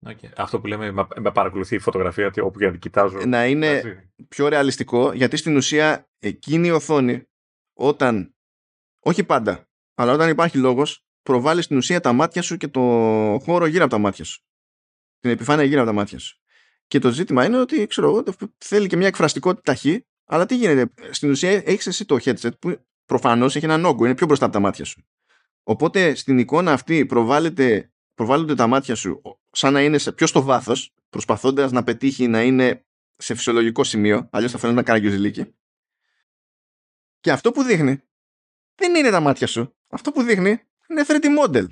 Okay. 0.07 0.31
Αυτό 0.37 0.61
που 0.61 0.67
λέμε 0.67 0.93
με 1.17 1.33
παρακολουθεί 1.33 1.75
η 1.75 1.79
φωτογραφία 1.79 2.27
ότι 2.27 2.41
όπου 2.41 2.59
για 2.59 2.71
να 2.71 2.77
κοιτάζω. 2.77 3.25
Να 3.25 3.47
είναι 3.47 3.83
πιο 4.29 4.49
ρεαλιστικό 4.49 5.13
γιατί 5.13 5.37
στην 5.37 5.57
ουσία 5.57 6.09
εκείνη 6.19 6.67
η 6.67 6.71
οθόνη 6.71 7.23
όταν, 7.73 8.35
όχι 9.05 9.25
πάντα, 9.25 9.69
αλλά 9.95 10.13
όταν 10.13 10.29
υπάρχει 10.29 10.59
λόγος 10.59 11.05
προβάλλει 11.23 11.63
στην 11.63 11.77
ουσία 11.77 12.01
τα 12.01 12.13
μάτια 12.13 12.43
σου 12.43 12.57
και 12.57 12.69
το 12.69 12.81
χώρο 13.43 13.67
γύρω 13.67 13.85
από 13.85 13.93
τα 13.93 13.99
μάτια 13.99 14.25
σου 14.25 14.43
την 15.21 15.31
επιφάνεια 15.31 15.65
γύρω 15.65 15.81
από 15.81 15.91
τα 15.91 15.97
μάτια 15.97 16.19
σου. 16.19 16.39
Και 16.87 16.99
το 16.99 17.11
ζήτημα 17.11 17.45
είναι 17.45 17.59
ότι 17.59 17.87
ξέρω 17.87 18.09
εγώ, 18.09 18.23
θέλει 18.59 18.87
και 18.87 18.97
μια 18.97 19.07
εκφραστικότητα 19.07 19.63
ταχύ, 19.63 20.07
αλλά 20.25 20.47
τι 20.47 20.57
γίνεται. 20.57 20.93
Στην 21.11 21.31
ουσία 21.31 21.51
έχεις 21.51 21.87
εσύ 21.87 22.05
το 22.05 22.17
headset 22.25 22.59
που 22.59 22.87
προφανώς 23.05 23.57
έχει 23.57 23.65
έναν 23.65 23.85
όγκο, 23.85 24.05
είναι 24.05 24.15
πιο 24.15 24.27
μπροστά 24.27 24.45
από 24.45 24.55
τα 24.55 24.61
μάτια 24.61 24.85
σου. 24.85 25.07
Οπότε 25.63 26.15
στην 26.15 26.39
εικόνα 26.39 26.73
αυτή 26.73 27.07
προβάλλεται, 27.07 27.93
προβάλλονται 28.15 28.55
τα 28.55 28.67
μάτια 28.67 28.95
σου 28.95 29.23
σαν 29.51 29.73
να 29.73 29.83
είναι 29.83 29.99
σε, 29.99 30.13
πιο 30.13 30.27
στο 30.27 30.43
βάθος, 30.43 30.95
προσπαθώντας 31.11 31.73
να 31.73 31.83
πετύχει 31.83 32.29
να 32.29 32.43
είναι 32.43 32.87
σε 33.17 33.35
φυσιολογικό 33.35 33.85
σημείο, 33.85 34.29
αλλιώς 34.33 34.51
θα 34.51 34.59
φαίνεται 34.59 34.79
να 34.79 35.01
κάνει 35.01 35.55
Και 37.21 37.33
αυτό 37.33 37.51
που 37.51 37.63
δείχνει 37.63 38.03
δεν 38.75 38.95
είναι 38.95 39.11
τα 39.11 39.21
μάτια 39.21 39.47
σου. 39.47 39.77
Αυτό 39.89 40.13
που 40.13 40.23
δείχνει 40.23 40.61
είναι 40.89 41.05
3D 41.07 41.25
model 41.43 41.67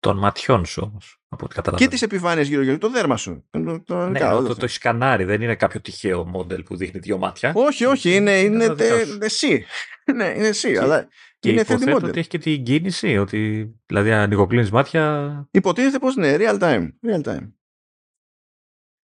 των 0.00 0.18
ματιών 0.18 0.64
σου 0.66 0.96
όμω. 1.40 1.76
Και 1.76 1.88
τις 1.88 2.02
επιφάνειες 2.02 2.48
γύρω-γύρω, 2.48 2.78
το 2.78 2.90
δέρμα 2.90 3.16
σου. 3.16 3.44
Το, 3.50 3.82
το, 3.82 4.08
ναι, 4.08 4.18
το, 4.18 4.54
το, 4.54 4.68
σκανάρι, 4.68 5.24
δεν 5.24 5.42
είναι 5.42 5.54
κάποιο 5.54 5.80
τυχαίο 5.80 6.24
μόντελ 6.24 6.62
που 6.62 6.76
δείχνει 6.76 7.00
δύο 7.00 7.18
μάτια. 7.18 7.52
Όχι, 7.54 7.84
όχι, 7.84 8.14
είναι, 8.14 8.38
είναι, 8.40 8.74
εσύ. 9.20 9.64
ναι, 10.16 10.24
είναι 10.36 10.46
εσύ, 10.46 10.72
και, 10.72 10.80
αλλά 10.80 11.08
και 11.38 11.50
είναι 11.50 11.60
υποθέτω 11.60 12.06
ότι 12.06 12.18
έχει 12.18 12.28
και 12.28 12.38
την 12.38 12.62
κίνηση, 12.62 13.16
ότι 13.16 13.72
δηλαδή 13.86 14.12
ανοιγοκλίνει 14.12 14.68
μάτια. 14.72 15.48
Υποτίθεται 15.50 15.98
πως 15.98 16.16
ναι, 16.16 16.36
real 16.38 16.58
time. 16.58 16.88
Real 17.06 17.22
time. 17.22 17.52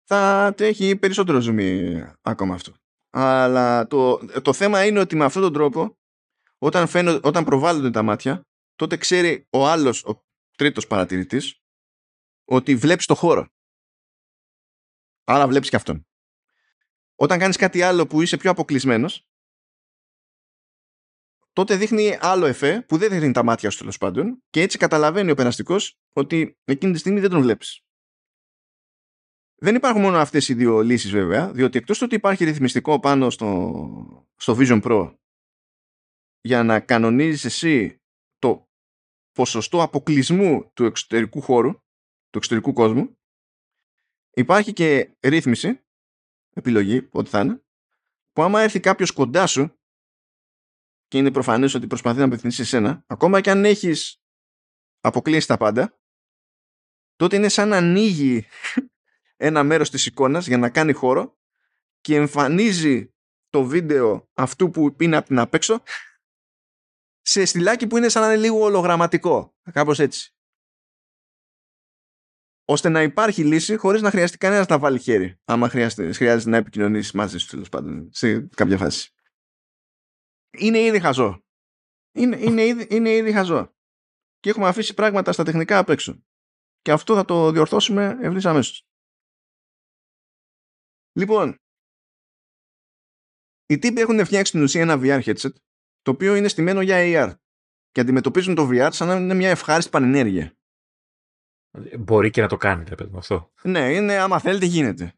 Θα 0.07 0.55
έχει 0.59 0.97
περισσότερο 0.97 1.41
zoom 1.45 1.61
ακόμα 2.23 2.55
αυτό. 2.55 2.73
Αλλά 3.11 3.87
το, 3.87 4.19
το 4.43 4.53
θέμα 4.53 4.87
είναι 4.87 5.01
ότι 5.01 5.17
με 5.17 5.25
αυτόν 5.25 5.43
τον 5.43 5.53
τρόπο, 5.53 5.99
όταν, 6.59 6.87
φαίνω, 6.87 7.21
όταν 7.23 7.45
προβάλλονται 7.45 7.91
τα 7.91 8.03
μάτια, 8.03 8.47
τότε 8.75 8.97
ξέρει 8.97 9.47
ο 9.51 9.67
άλλος, 9.69 10.05
ο 10.05 10.25
τρίτος 10.57 10.87
παρατηρητής 10.87 11.64
ότι 12.45 12.77
βλέπεις 12.77 13.07
το 13.07 13.15
χώρο. 13.15 13.49
Άρα 15.25 15.49
βλέπεις 15.49 15.71
και 15.71 15.77
αυτόν. 15.77 16.07
Όταν 17.15 17.39
κάνεις 17.39 17.57
κάτι 17.57 17.83
άλλο 17.83 18.07
που 18.07 18.23
είσαι 18.23 18.37
πιο 18.37 18.51
αποκλεισμένος, 18.51 19.29
τότε 21.53 21.77
δείχνει 21.77 22.19
άλλο 22.21 22.47
εφέ 22.47 22.83
που 22.83 22.97
δεν 22.97 23.11
δείχνει 23.11 23.33
τα 23.33 23.45
μάτια 23.45 23.71
σου 23.71 23.79
τέλος 23.79 23.99
πάντων 23.99 24.43
και 24.51 24.61
έτσι 24.61 24.79
καταλαβαίνει 24.79 25.31
ο 25.31 25.35
περαστικός 25.35 25.99
ότι 26.13 26.59
εκείνη 26.65 26.93
τη 26.93 26.99
στιγμή 26.99 27.21
δεν 27.21 27.31
τον 27.31 27.41
βλέπεις. 27.43 27.81
Δεν 29.57 29.75
υπάρχουν 29.75 30.03
μόνο 30.03 30.19
αυτές 30.19 30.49
οι 30.49 30.55
δύο 30.55 30.81
λύσεις 30.81 31.11
βέβαια, 31.11 31.53
διότι 31.53 31.79
εκτός 31.79 31.99
του 31.99 32.05
ότι 32.07 32.15
υπάρχει 32.15 32.45
ρυθμιστικό 32.45 33.01
πάνω 33.01 33.31
στο, 33.31 34.27
στο 34.37 34.57
Vision 34.59 34.83
Pro 34.83 35.17
για 36.41 36.63
να 36.63 36.81
κανονίζεις 36.81 37.45
εσύ 37.45 38.03
το 38.39 38.69
ποσοστό 39.33 39.83
αποκλεισμού 39.83 40.73
του 40.73 40.85
εξωτερικού 40.85 41.41
χώρου, 41.41 41.84
του 42.35 42.41
εξωτερικού 42.41 42.73
κόσμου, 42.73 43.19
υπάρχει 44.31 44.73
και 44.73 45.17
ρύθμιση, 45.21 45.85
επιλογή, 46.55 47.09
ό,τι 47.13 47.31
θα 47.31 47.41
είναι, 47.41 47.65
που 48.33 48.43
άμα 48.43 48.61
έρθει 48.61 48.81
κάποιος 48.81 49.11
κοντά 49.11 49.47
σου 49.47 49.79
και 51.09 51.19
είναι 51.19 51.31
προφανές 51.31 51.75
ότι 51.75 51.87
προσπαθεί 51.87 52.19
να 52.19 52.25
απευθυνθεί 52.25 52.57
σε 52.57 52.63
εσένα, 52.63 53.05
ακόμα 53.07 53.41
και 53.41 53.51
αν 53.51 53.65
έχεις 53.65 54.23
αποκλείσει 55.01 55.47
τα 55.47 55.57
πάντα, 55.57 56.01
τότε 57.17 57.37
είναι 57.37 57.49
σαν 57.49 57.69
να 57.69 57.77
ανοίγει 57.77 58.47
ένα 59.37 59.63
μέρος 59.63 59.91
της 59.91 60.07
εικόνας 60.07 60.47
για 60.47 60.59
να 60.59 60.71
κάνει 60.71 60.93
χώρο 60.93 61.39
και 62.01 62.17
εμφανίζει 62.17 63.15
το 63.49 63.65
βίντεο 63.65 64.31
αυτού 64.35 64.71
που 64.71 64.97
είναι 64.99 65.17
από 65.17 65.27
την 65.27 65.39
απέξω 65.39 65.83
σε 67.21 67.45
στυλάκι 67.45 67.87
που 67.87 67.97
είναι 67.97 68.09
σαν 68.09 68.23
να 68.23 68.33
είναι 68.33 68.41
λίγο 68.41 68.65
ολογραμματικό. 68.65 69.55
Κάπως 69.73 69.99
έτσι. 69.99 70.34
Ώστε 72.65 72.89
να 72.89 73.03
υπάρχει 73.03 73.45
λύση 73.45 73.77
χωρίς 73.77 74.03
να 74.03 74.11
χρειαστεί 74.11 74.39
κανένας 74.39 74.67
να 74.67 74.79
βάλει 74.79 74.99
χέρι. 74.99 75.41
Άμα 75.45 75.69
χρειάζεται, 75.69 76.13
χρειάζεται 76.13 76.51
να 76.51 76.57
επικοινωνήσεις 76.57 77.13
μαζί 77.13 77.39
σου 77.39 77.49
τέλος 77.49 77.69
πάντων 77.69 78.09
σε 78.13 78.41
κάποια 78.41 78.79
φάση. 78.79 79.13
Είναι 80.59 80.79
ήδη 80.79 81.01
χαζό. 81.01 81.45
Είναι, 82.13 82.37
είναι, 82.37 82.65
ήδη, 82.65 82.87
είναι 82.91 83.11
ήδη 83.11 83.33
χαζό. 83.33 83.75
Και 84.39 84.51
έχουμε 84.51 84.69
αφήσει 84.69 84.95
πράγματα 84.95 85.33
στα 85.33 85.45
τεχνικά 85.45 85.79
απ' 85.79 85.89
έξω. 85.89 86.25
Και 86.81 86.93
αυτό 86.93 87.15
θα 87.15 87.25
το 87.25 87.51
διορθώσουμε 87.51 88.19
ευθύς 88.21 88.45
αμέσως. 88.45 88.87
Λοιπόν, 91.13 91.59
οι 93.67 93.79
τύποι 93.79 94.01
έχουν 94.01 94.25
φτιάξει 94.25 94.51
στην 94.51 94.63
ουσία 94.63 94.81
ένα 94.81 94.99
VR 95.03 95.23
headset 95.23 95.53
το 96.03 96.11
οποίο 96.11 96.35
είναι 96.35 96.49
στημένο 96.49 96.81
για 96.81 96.97
AR 96.99 97.35
και 97.91 98.01
αντιμετωπίζουν 98.01 98.55
το 98.55 98.69
VR 98.71 98.89
σαν 98.93 99.09
να 99.09 99.15
είναι 99.15 99.35
μια 99.35 99.51
ευχάριστη 99.51 99.91
πανενέργεια. 99.91 100.57
Μπορεί 101.99 102.31
και 102.31 102.41
να 102.41 102.49
το 102.49 102.57
κάνει, 102.57 102.85
με 102.99 103.19
αυτό. 103.19 103.53
Ναι, 103.63 103.95
είναι 103.95 104.17
άμα 104.17 104.39
θέλετε 104.39 104.67
γίνεται. 104.67 105.15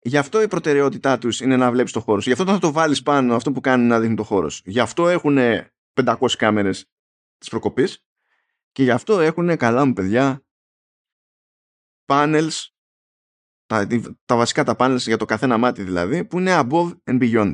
Γι' 0.00 0.16
αυτό 0.16 0.42
η 0.42 0.48
προτεραιότητά 0.48 1.18
τους 1.18 1.40
είναι 1.40 1.56
να 1.56 1.70
βλέπεις 1.70 1.92
το 1.92 2.00
χώρος 2.00 2.26
Γι' 2.26 2.32
αυτό 2.32 2.44
θα 2.44 2.58
το 2.58 2.72
βάλεις 2.72 3.02
πάνω 3.02 3.34
αυτό 3.34 3.52
που 3.52 3.60
κάνει 3.60 3.84
να 3.84 4.00
δείχνει 4.00 4.16
το 4.16 4.22
χώρος 4.22 4.62
Γι' 4.64 4.80
αυτό 4.80 5.08
έχουν 5.08 5.38
500 5.94 6.30
κάμερες 6.36 6.90
της 7.38 7.48
προκοπής 7.48 8.04
και 8.72 8.82
γι' 8.82 8.90
αυτό 8.90 9.20
έχουν 9.20 9.56
καλά 9.56 9.84
μου 9.84 9.92
παιδιά 9.92 10.46
panels 12.06 12.66
τα, 13.66 13.86
τα 14.24 14.36
βασικά 14.36 14.64
τα 14.64 14.76
panels 14.78 14.98
για 14.98 15.16
το 15.16 15.24
καθένα 15.24 15.58
μάτι 15.58 15.82
δηλαδή 15.82 16.24
που 16.24 16.38
είναι 16.38 16.60
above 16.62 16.96
and 17.04 17.20
beyond 17.20 17.52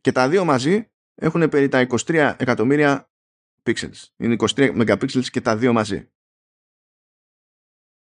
και 0.00 0.12
τα 0.12 0.28
δύο 0.28 0.44
μαζί 0.44 0.92
έχουν 1.14 1.48
περί 1.48 1.68
τα 1.68 1.86
23 1.90 2.34
εκατομμύρια 2.38 3.09
pixels. 3.62 4.04
Είναι 4.16 4.36
23 4.38 4.80
megapixels 4.80 5.28
και 5.30 5.40
τα 5.40 5.56
δύο 5.56 5.72
μαζί. 5.72 6.10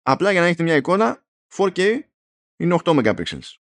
Απλά 0.01 0.31
για 0.31 0.39
να 0.39 0.45
έχετε 0.45 0.63
μια 0.63 0.75
εικόνα, 0.75 1.25
4K 1.55 1.99
είναι 2.55 2.77
8 2.83 2.91
megapixels. 2.99 3.55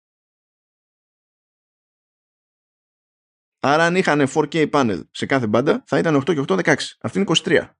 Άρα 3.60 3.84
αν 3.84 3.96
είχαν 3.96 4.26
4K 4.28 4.70
panel 4.70 5.02
σε 5.10 5.26
κάθε 5.26 5.46
μπάντα 5.46 5.82
θα 5.86 5.98
ήταν 5.98 6.16
8 6.16 6.24
και 6.24 6.44
8, 6.48 6.64
16. 6.64 6.74
Αυτή 7.00 7.18
είναι 7.18 7.26
23. 7.36 7.70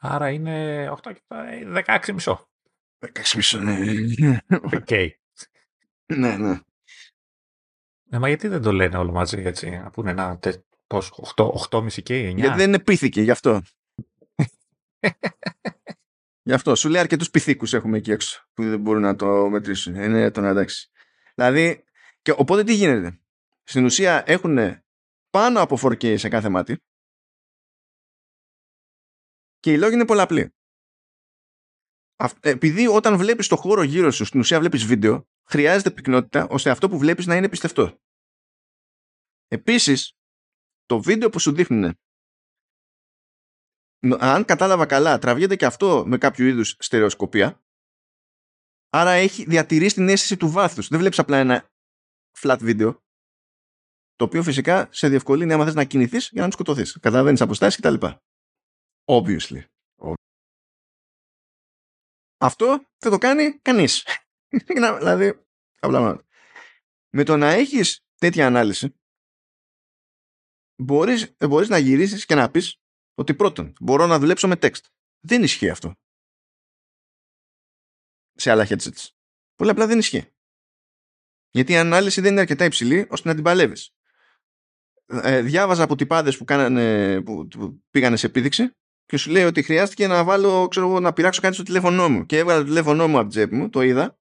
Άρα 0.00 0.30
είναι 0.30 0.88
8 1.02 1.12
και 1.14 1.22
16 1.86 2.12
μισό. 2.12 2.48
16 2.98 3.34
μισό, 3.36 3.58
ναι. 3.58 3.76
Okay. 4.48 5.08
ναι, 6.18 6.36
ναι. 6.36 6.60
Ε, 8.10 8.18
μα 8.18 8.28
γιατί 8.28 8.48
δεν 8.48 8.62
το 8.62 8.72
λένε 8.72 8.96
όλο 8.96 9.12
μαζί 9.12 9.42
έτσι, 9.42 9.70
να 9.70 9.90
πούνε 9.90 10.10
ένα 10.10 10.38
πώς, 10.92 11.12
8, 11.36 11.52
8,5 11.70 12.02
και 12.02 12.28
9. 12.28 12.34
Γιατί 12.36 12.66
δεν 12.66 12.82
πίθηκε, 12.82 13.22
γι' 13.22 13.30
αυτό. 13.30 13.62
γι' 16.48 16.52
αυτό. 16.52 16.74
Σου 16.74 16.88
λέει 16.88 17.00
αρκετούς 17.00 17.30
πυθίκους 17.30 17.72
έχουμε 17.72 17.96
εκεί 17.96 18.10
έξω 18.10 18.48
που 18.52 18.62
δεν 18.62 18.80
μπορούν 18.80 19.02
να 19.02 19.16
το 19.16 19.48
μετρήσουν. 19.48 19.94
Είναι 19.94 20.30
τον 20.30 20.44
εντάξει. 20.44 20.90
Δηλαδή, 21.34 21.84
και 22.22 22.30
οπότε 22.30 22.64
τι 22.64 22.74
γίνεται; 22.74 23.20
Στην 23.62 23.84
ουσία 23.84 24.22
έχουν 24.26 24.58
πάνω 25.30 25.60
από 25.60 25.78
4K 25.82 26.18
σε 26.18 26.28
κάθε 26.28 26.48
μάτι 26.48 26.82
και 29.58 29.72
οι 29.72 29.78
λόγοι 29.78 29.94
είναι 29.94 30.04
πολλαπλοί. 30.04 30.54
Επειδή 32.40 32.86
όταν 32.86 33.16
βλέπεις 33.16 33.46
το 33.46 33.56
χώρο 33.56 33.82
γύρω 33.82 34.10
σου, 34.10 34.24
στην 34.24 34.40
ουσία 34.40 34.58
βλέπεις 34.58 34.84
βίντεο, 34.84 35.28
χρειάζεται 35.44 35.90
πυκνότητα 35.90 36.46
ώστε 36.50 36.70
αυτό 36.70 36.88
που 36.88 36.98
βλέπεις 36.98 37.26
να 37.26 37.36
είναι 37.36 37.48
πιστευτό. 37.48 38.00
Επίσης, 39.48 40.16
το 40.92 41.02
βίντεο 41.02 41.30
που 41.30 41.38
σου 41.38 41.52
δείχνουν 41.52 41.94
αν 44.18 44.44
κατάλαβα 44.44 44.86
καλά, 44.86 45.18
τραβιέται 45.18 45.56
και 45.56 45.66
αυτό 45.66 46.04
με 46.06 46.18
κάποιο 46.18 46.46
είδους 46.46 46.76
στερεοσκοπία 46.78 47.62
άρα 48.90 49.10
έχει 49.10 49.44
διατηρήσει 49.44 49.94
την 49.94 50.08
αίσθηση 50.08 50.36
του 50.36 50.50
βάθους. 50.50 50.88
Δεν 50.88 50.98
βλέπεις 50.98 51.18
απλά 51.18 51.38
ένα 51.38 51.70
flat 52.38 52.58
βίντεο 52.60 53.02
το 54.14 54.24
οποίο 54.24 54.42
φυσικά 54.42 54.88
σε 54.92 55.08
διευκολύνει 55.08 55.52
άμα 55.52 55.64
θες 55.64 55.74
να 55.74 55.84
κινηθείς 55.84 56.28
για 56.28 56.40
να 56.40 56.42
μην 56.42 56.52
σκοτωθείς. 56.52 56.98
Καταλαβαίνεις 57.00 57.40
αποστάσεις 57.40 57.80
κτλ. 57.80 58.06
Obviously. 59.04 59.64
Αυτό 62.38 62.66
δεν 62.98 63.12
το 63.12 63.18
κάνει 63.18 63.58
κανείς. 63.58 64.06
δηλαδή, 64.98 65.44
απλά 65.78 66.26
Με 67.10 67.24
το 67.24 67.36
να 67.36 67.50
έχεις 67.50 68.04
τέτοια 68.14 68.46
ανάλυση 68.46 69.01
μπορείς, 70.76 71.36
μπορείς 71.46 71.68
να 71.68 71.78
γυρίσεις 71.78 72.26
και 72.26 72.34
να 72.34 72.50
πεις 72.50 72.80
ότι 73.14 73.34
πρώτον 73.34 73.72
μπορώ 73.80 74.06
να 74.06 74.18
δουλέψω 74.18 74.48
με 74.48 74.56
text. 74.60 74.84
Δεν 75.20 75.42
ισχύει 75.42 75.70
αυτό. 75.70 75.94
Σε 78.34 78.50
άλλα 78.50 78.66
headsets. 78.68 79.08
Πολύ 79.54 79.70
απλά 79.70 79.86
δεν 79.86 79.98
ισχύει. 79.98 80.32
Γιατί 81.50 81.72
η 81.72 81.76
ανάλυση 81.76 82.20
δεν 82.20 82.30
είναι 82.30 82.40
αρκετά 82.40 82.64
υψηλή 82.64 83.06
ώστε 83.10 83.28
να 83.28 83.34
την 83.34 83.44
παλεύεις. 83.44 83.94
Ε, 85.06 85.40
διάβαζα 85.40 85.82
από 85.82 85.96
τυπάδες 85.96 86.36
που, 86.36 86.44
που, 87.24 87.48
που 87.48 87.82
πήγανε 87.90 88.16
σε 88.16 88.26
επίδειξη 88.26 88.70
και 89.04 89.16
σου 89.16 89.30
λέει 89.30 89.44
ότι 89.44 89.62
χρειάστηκε 89.62 90.06
να 90.06 90.24
βάλω, 90.24 90.68
ξέρω, 90.68 91.00
να 91.00 91.12
πειράξω 91.12 91.40
κάτι 91.40 91.54
στο 91.54 91.62
τηλέφωνό 91.62 92.08
μου. 92.08 92.26
Και 92.26 92.38
έβγαλα 92.38 92.58
το 92.58 92.66
τηλέφωνό 92.66 93.08
μου 93.08 93.18
από 93.18 93.28
την 93.28 93.30
τσέπη 93.30 93.54
μου, 93.54 93.68
το 93.70 93.80
είδα 93.82 94.18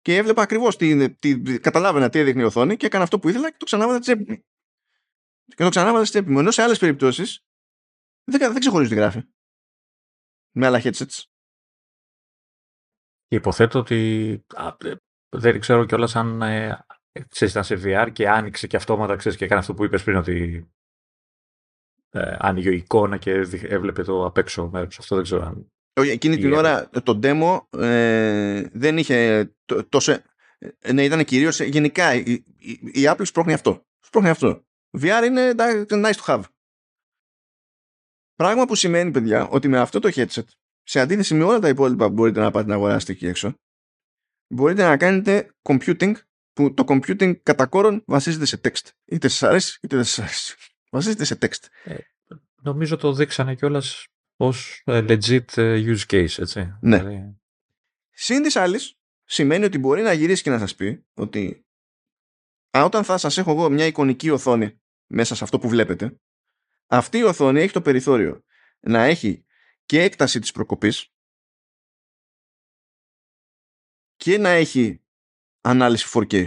και 0.00 0.16
έβλεπα 0.16 0.42
ακριβώς 0.42 0.76
τι, 0.76 1.10
τι, 1.10 1.58
καταλάβαινα 1.60 2.08
τι 2.08 2.18
έδειχνε 2.18 2.42
η 2.42 2.44
οθόνη 2.44 2.76
και 2.76 2.86
έκανα 2.86 3.04
αυτό 3.04 3.18
που 3.18 3.28
ήθελα 3.28 3.50
και 3.50 3.56
το 3.58 3.64
ξανάβαλα 3.64 4.02
στην 4.02 4.14
τσέπη 4.14 4.32
μου. 4.32 4.44
Και 5.46 5.62
το 5.62 5.68
ξανάβαλα 5.68 6.04
στην 6.04 6.20
τσέπη 6.20 6.34
μου. 6.34 6.38
Ενώ 6.38 6.50
σε 6.50 6.62
άλλες 6.62 6.78
περιπτώσεις 6.78 7.44
δεν, 8.24 8.52
δεν 8.52 8.60
ξεχωρίζει 8.60 8.90
τι 8.90 8.96
γράφει. 8.96 9.22
Με 10.56 10.66
άλλα 10.66 10.80
headsets. 10.82 11.22
Υποθέτω 13.28 13.78
ότι 13.78 14.30
ε, 14.84 14.94
δεν 15.36 15.60
ξέρω 15.60 15.84
κιόλας 15.84 16.16
αν 16.16 16.42
ε, 16.42 16.84
ξέρεις, 17.28 17.54
ήταν 17.54 17.64
σε 17.64 17.74
VR 17.74 18.10
και 18.12 18.28
άνοιξε 18.28 18.66
και 18.66 18.76
αυτόματα 18.76 19.16
ξέρεις, 19.16 19.38
και 19.38 19.44
έκανε 19.44 19.60
αυτό 19.60 19.74
που 19.74 19.84
είπες 19.84 20.02
πριν 20.02 20.16
ότι 20.16 20.68
ε, 22.10 22.36
άνοιγε 22.38 22.70
η 22.70 22.76
εικόνα 22.76 23.16
και 23.16 23.30
έβλεπε 23.50 24.02
το 24.02 24.24
απ' 24.24 24.36
έξω 24.36 24.68
μέρος. 24.68 24.98
Αυτό 24.98 25.14
δεν 25.14 25.24
ξέρω 25.24 25.42
αν... 25.42 25.70
Όχι, 26.00 26.10
εκείνη 26.10 26.36
την 26.36 26.52
ώρα 26.52 26.90
το 26.90 27.20
demo 27.22 27.80
ε, 27.80 28.68
δεν 28.72 28.98
είχε 28.98 29.50
τόσο... 29.88 30.12
Ε, 30.78 30.92
ναι, 30.92 31.04
ήταν 31.04 31.24
κυρίως 31.24 31.60
γενικά 31.60 32.14
η, 32.14 32.42
η, 32.58 32.80
η 32.82 33.02
Apple 33.04 33.26
σπρώχνει 33.26 33.52
αυτό. 33.52 33.86
Σπρώχνει 34.00 34.28
αυτό. 34.28 34.65
VR 35.00 35.22
είναι 35.26 35.52
nice 35.88 36.12
to 36.12 36.24
have. 36.24 36.42
Πράγμα 38.34 38.64
που 38.64 38.74
σημαίνει, 38.74 39.10
παιδιά, 39.10 39.48
ότι 39.48 39.68
με 39.68 39.78
αυτό 39.78 40.00
το 40.00 40.10
headset, 40.14 40.44
σε 40.82 41.00
αντίθεση 41.00 41.34
με 41.34 41.44
όλα 41.44 41.58
τα 41.58 41.68
υπόλοιπα 41.68 42.06
που 42.06 42.12
μπορείτε 42.12 42.40
να 42.40 42.50
πάτε 42.50 42.68
να 42.68 42.74
αγοράσετε 42.74 43.12
εκεί 43.12 43.26
έξω, 43.26 43.54
μπορείτε 44.54 44.82
να 44.82 44.96
κάνετε 44.96 45.50
computing 45.62 46.12
που 46.52 46.74
το 46.74 46.84
computing 46.86 47.42
κατά 47.42 47.66
κόρον 47.66 48.02
βασίζεται 48.06 48.44
σε 48.44 48.60
text. 48.64 48.90
Είτε 49.04 49.28
σας 49.28 49.42
αρέσει 49.42 49.78
είτε 49.82 49.96
δεν 49.96 50.04
σας 50.04 50.18
αρέσει. 50.18 50.56
Βασίζεται 50.90 51.24
σε 51.24 51.38
text. 51.40 51.66
Ε, 51.84 51.96
νομίζω 52.62 52.96
το 52.96 53.12
δείξανε 53.12 53.54
κιόλας 53.54 54.04
ως 54.36 54.82
ε, 54.84 55.04
legit 55.08 55.56
ε, 55.56 55.82
use 55.86 56.06
case, 56.06 56.38
έτσι. 56.38 56.76
Ναι. 56.80 56.98
Δηλαδή... 56.98 57.36
Συν 58.10 58.42
της 58.42 58.56
άλλης, 58.56 58.94
σημαίνει 59.24 59.64
ότι 59.64 59.78
μπορεί 59.78 60.02
να 60.02 60.12
γυρίσει 60.12 60.42
και 60.42 60.50
να 60.50 60.58
σας 60.58 60.74
πει 60.74 61.06
ότι 61.14 61.66
α, 62.76 62.84
όταν 62.84 63.04
θα 63.04 63.18
σας 63.18 63.38
έχω 63.38 63.50
εγώ 63.50 63.70
μια 63.70 63.86
εικονική 63.86 64.30
οθόνη 64.30 64.80
μέσα 65.06 65.34
σε 65.34 65.44
αυτό 65.44 65.58
που 65.58 65.68
βλέπετε, 65.68 66.20
αυτή 66.86 67.18
η 67.18 67.22
οθόνη 67.22 67.60
έχει 67.60 67.72
το 67.72 67.82
περιθώριο 67.82 68.44
να 68.80 69.02
έχει 69.02 69.44
και 69.84 70.02
έκταση 70.02 70.40
της 70.40 70.52
προκοπής 70.52 71.12
και 74.16 74.38
να 74.38 74.48
έχει 74.48 75.02
ανάλυση 75.60 76.08
4K. 76.12 76.46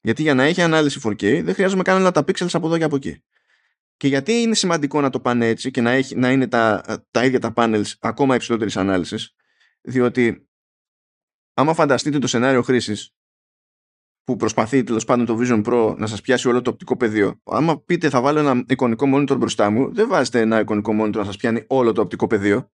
Γιατί 0.00 0.22
για 0.22 0.34
να 0.34 0.42
έχει 0.42 0.62
ανάλυση 0.62 1.00
4K 1.02 1.42
δεν 1.44 1.54
χρειάζομαι 1.54 1.82
καν 1.82 2.12
τα 2.12 2.20
pixels 2.20 2.52
από 2.52 2.66
εδώ 2.66 2.78
και 2.78 2.84
από 2.84 2.96
εκεί. 2.96 3.24
Και 3.96 4.08
γιατί 4.08 4.32
είναι 4.32 4.54
σημαντικό 4.54 5.00
να 5.00 5.10
το 5.10 5.20
πάνε 5.20 5.48
έτσι 5.48 5.70
και 5.70 5.80
να, 5.80 5.90
έχει, 5.90 6.16
να 6.16 6.30
είναι 6.30 6.48
τα, 6.48 6.82
τα 7.10 7.24
ίδια 7.24 7.40
τα 7.40 7.52
panels 7.56 7.92
ακόμα 8.00 8.34
υψηλότερης 8.34 8.76
ανάλυσης. 8.76 9.34
Διότι 9.80 10.48
άμα 11.54 11.74
φανταστείτε 11.74 12.18
το 12.18 12.26
σενάριο 12.26 12.62
χρήσης 12.62 13.14
που 14.24 14.36
προσπαθεί 14.36 14.82
τέλος 14.82 15.04
πάντων 15.04 15.26
το 15.26 15.38
Vision 15.40 15.62
Pro 15.64 15.94
να 15.96 16.06
σας 16.06 16.20
πιάσει 16.20 16.48
όλο 16.48 16.62
το 16.62 16.70
οπτικό 16.70 16.96
πεδίο. 16.96 17.40
Άμα 17.44 17.80
πείτε 17.80 18.08
θα 18.08 18.20
βάλω 18.20 18.38
ένα 18.38 18.64
εικονικό 18.68 19.06
monitor 19.14 19.36
μπροστά 19.38 19.70
μου, 19.70 19.94
δεν 19.94 20.08
βάζετε 20.08 20.40
ένα 20.40 20.60
εικονικό 20.60 20.92
monitor 21.00 21.16
να 21.16 21.24
σας 21.24 21.36
πιάνει 21.36 21.64
όλο 21.66 21.92
το 21.92 22.00
οπτικό 22.00 22.26
πεδίο. 22.26 22.70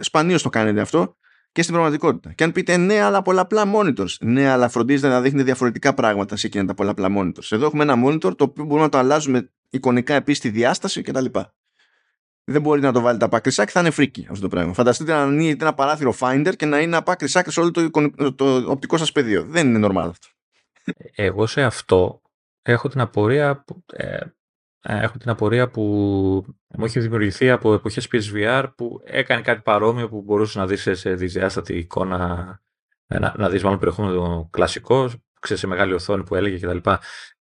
Σπανίως 0.00 0.42
το 0.42 0.48
κάνετε 0.48 0.80
αυτό 0.80 1.16
και 1.52 1.62
στην 1.62 1.74
πραγματικότητα. 1.74 2.32
Και 2.32 2.44
αν 2.44 2.52
πείτε 2.52 2.76
ναι, 2.76 3.00
αλλά 3.00 3.22
πολλαπλά 3.22 3.64
monitors. 3.74 4.16
Ναι, 4.20 4.48
αλλά 4.48 4.68
φροντίζετε 4.68 5.08
να 5.08 5.20
δείχνει 5.20 5.42
διαφορετικά 5.42 5.94
πράγματα 5.94 6.36
σε 6.36 6.46
εκείνα 6.46 6.64
τα 6.64 6.74
πολλαπλά 6.74 7.08
monitors. 7.16 7.50
Εδώ 7.50 7.66
έχουμε 7.66 7.82
ένα 7.82 7.94
monitor 8.06 8.36
το 8.36 8.44
οποίο 8.44 8.64
μπορούμε 8.64 8.82
να 8.82 8.88
το 8.88 8.98
αλλάζουμε 8.98 9.50
εικονικά 9.70 10.14
επίσης 10.14 10.40
τη 10.40 10.48
διάσταση 10.48 11.02
κτλ. 11.02 11.24
Δεν 12.44 12.60
μπορείτε 12.60 12.86
να 12.86 12.92
το 12.92 13.00
βάλετε 13.00 13.24
απάκρισάκι, 13.24 13.72
θα 13.72 13.80
είναι 13.80 13.90
φρίκι 13.90 14.26
αυτό 14.30 14.42
το 14.42 14.48
πράγμα. 14.48 14.72
Φανταστείτε 14.72 15.12
να 15.12 15.22
ανοίγετε 15.22 15.64
ένα 15.64 15.74
παράθυρο 15.74 16.14
Finder 16.18 16.52
και 16.56 16.66
να 16.66 16.80
είναι 16.80 16.96
απάκρισάκι 16.96 17.50
σε 17.50 17.60
όλο 17.60 17.70
το, 17.70 17.90
το 18.34 18.56
οπτικό 18.66 18.96
σας 18.96 19.12
πεδίο. 19.12 19.44
Δεν 19.48 19.74
είναι 19.74 19.88
normal 19.88 20.06
αυτό. 20.08 20.28
Εγώ 21.14 21.46
σε 21.46 21.62
αυτό 21.62 22.22
έχω 22.62 22.88
την 22.88 23.00
απορία 23.00 23.64
ε, 23.92 24.18
ε, 24.82 25.02
έχω 25.02 25.18
την 25.18 25.30
απορία 25.30 25.68
που 25.68 25.82
μου 26.68 26.84
έχει 26.84 27.00
δημιουργηθεί 27.00 27.50
από 27.50 27.74
εποχές 27.74 28.08
PSVR 28.12 28.66
που 28.76 29.00
έκανε 29.04 29.42
κάτι 29.42 29.60
παρόμοιο 29.62 30.08
που 30.08 30.22
μπορούσες 30.22 30.54
να 30.54 30.66
δεις 30.66 30.88
σε 30.92 31.14
διζεάστατη 31.14 31.76
εικόνα, 31.76 32.60
ε, 33.06 33.18
να, 33.18 33.34
να 33.36 33.48
δεις 33.48 33.62
μάλλον 33.62 33.78
περιεχόμενο 33.78 34.48
κλασικό, 34.52 35.10
ξέρεις, 35.40 35.62
σε 35.62 35.66
μεγάλη 35.66 35.92
οθόνη 35.92 36.22
που 36.22 36.34
έλεγε 36.34 36.66
κτλ. 36.66 36.90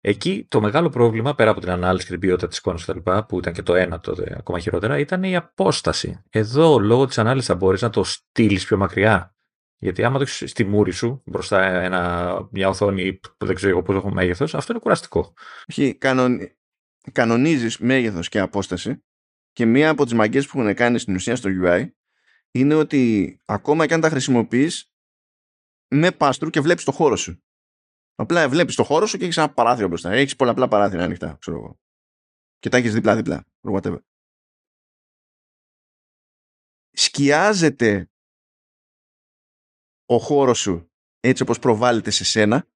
Εκεί 0.03 0.47
το 0.49 0.61
μεγάλο 0.61 0.89
πρόβλημα, 0.89 1.35
πέρα 1.35 1.51
από 1.51 1.61
την 1.61 1.71
ανάλυση 1.71 2.05
και 2.05 2.11
την 2.11 2.21
ποιότητα 2.21 2.49
της 2.49 2.59
εικόνας 2.59 2.85
κτλ., 2.85 3.11
που 3.29 3.39
ήταν 3.39 3.53
και 3.53 3.63
το 3.63 3.75
ένα 3.75 4.01
τότε 4.01 4.35
ακόμα 4.39 4.59
χειρότερα, 4.59 4.99
ήταν 4.99 5.23
η 5.23 5.37
απόσταση. 5.37 6.23
Εδώ, 6.31 6.79
λόγω 6.79 7.07
της 7.07 7.19
ανάλυσης, 7.19 7.49
θα 7.49 7.55
μπορείς 7.55 7.83
να 7.83 7.91
το 7.91 8.05
στείλεις 8.05 8.65
πιο 8.65 8.77
μακριά. 8.77 9.35
Γιατί 9.83 10.05
άμα 10.05 10.17
το 10.17 10.23
έχεις 10.23 10.51
στη 10.51 10.65
μούρη 10.65 10.91
σου, 10.91 11.23
μπροστά 11.27 11.65
ένα, 11.65 12.49
μια 12.51 12.69
οθόνη 12.69 13.15
που 13.15 13.47
δεν 13.47 13.55
ξέρω 13.55 13.73
εγώ 13.73 13.83
πώ 13.83 13.95
έχω 13.95 14.11
μέγεθος, 14.11 14.55
αυτό 14.55 14.73
είναι 14.73 14.81
κουραστικό. 14.81 15.35
Όχι, 15.69 15.95
κανον 15.95 16.39
κανονίζεις 17.13 17.79
μέγεθος 17.79 18.29
και 18.29 18.39
απόσταση 18.39 19.05
και 19.53 19.67
μία 19.67 19.91
από 19.91 20.05
τις 20.05 20.13
μαγκές 20.13 20.47
που 20.47 20.61
έχουν 20.61 20.75
κάνει 20.75 20.99
στην 20.99 21.15
ουσία 21.15 21.37
στο 21.37 21.51
UI 21.63 21.91
είναι 22.51 22.75
ότι 22.75 23.41
ακόμα 23.45 23.87
και 23.87 23.95
αν 23.95 24.01
τα 24.01 24.09
χρησιμοποιείς 24.09 24.95
με 25.89 26.11
πάστρου 26.11 26.51
και 26.51 26.61
βλέπεις 26.61 26.85
το 26.85 26.93
χώρο 26.93 27.17
σου. 27.17 27.43
Απλά 28.15 28.49
βλέπεις 28.49 28.75
το 28.75 28.85
χώρο 28.85 29.07
σου 29.07 29.19
και 29.19 29.25
έχεις 29.25 29.37
ένα 29.37 29.53
παράθυρο 29.53 29.89
μπροστά. 29.89 30.11
Έχεις 30.11 30.37
πολλαπλά 30.37 30.69
παράθυρα 30.69 31.05
ανοιχτά, 31.05 31.37
ξέρω 31.41 31.57
εγώ. 31.57 31.81
Και 32.59 32.69
τα 32.69 32.77
έχεις 32.77 32.95
δίπλα-δίπλα. 32.95 33.47
Whatever. 33.61 33.99
Σκιάζεται 36.91 38.10
ο 40.11 40.19
χώρος 40.19 40.59
σου 40.59 40.91
έτσι 41.21 41.43
όπως 41.43 41.59
προβάλλεται 41.59 42.11
σε 42.11 42.25
σένα 42.25 42.67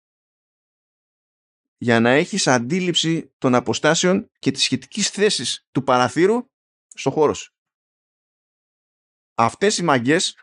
για 1.77 2.01
να 2.01 2.11
έχεις 2.11 2.47
αντίληψη 2.47 3.33
των 3.39 3.55
αποστάσεων 3.55 4.31
και 4.39 4.51
της 4.51 4.63
σχετικής 4.63 5.09
θέσης 5.09 5.67
του 5.73 5.83
παραθύρου 5.83 6.51
στο 6.89 7.11
χώρο 7.11 7.35
σου. 7.35 7.55
Αυτές 9.35 9.79
οι 9.79 9.83
μαγκές 9.83 10.37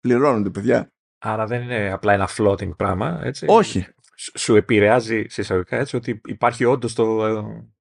πληρώνονται, 0.00 0.50
παιδιά. 0.50 0.92
Άρα 1.18 1.46
δεν 1.46 1.62
είναι 1.62 1.92
απλά 1.92 2.12
ένα 2.12 2.28
floating 2.36 2.76
πράγμα, 2.76 3.20
έτσι. 3.22 3.46
Όχι. 3.48 3.86
Σου 4.14 4.56
επηρεάζει 4.56 5.24
σε 5.28 5.40
εισαγωγικά 5.40 5.76
έτσι 5.76 5.96
ότι 5.96 6.20
υπάρχει 6.24 6.64
όντως 6.64 6.90
στο, 6.90 7.34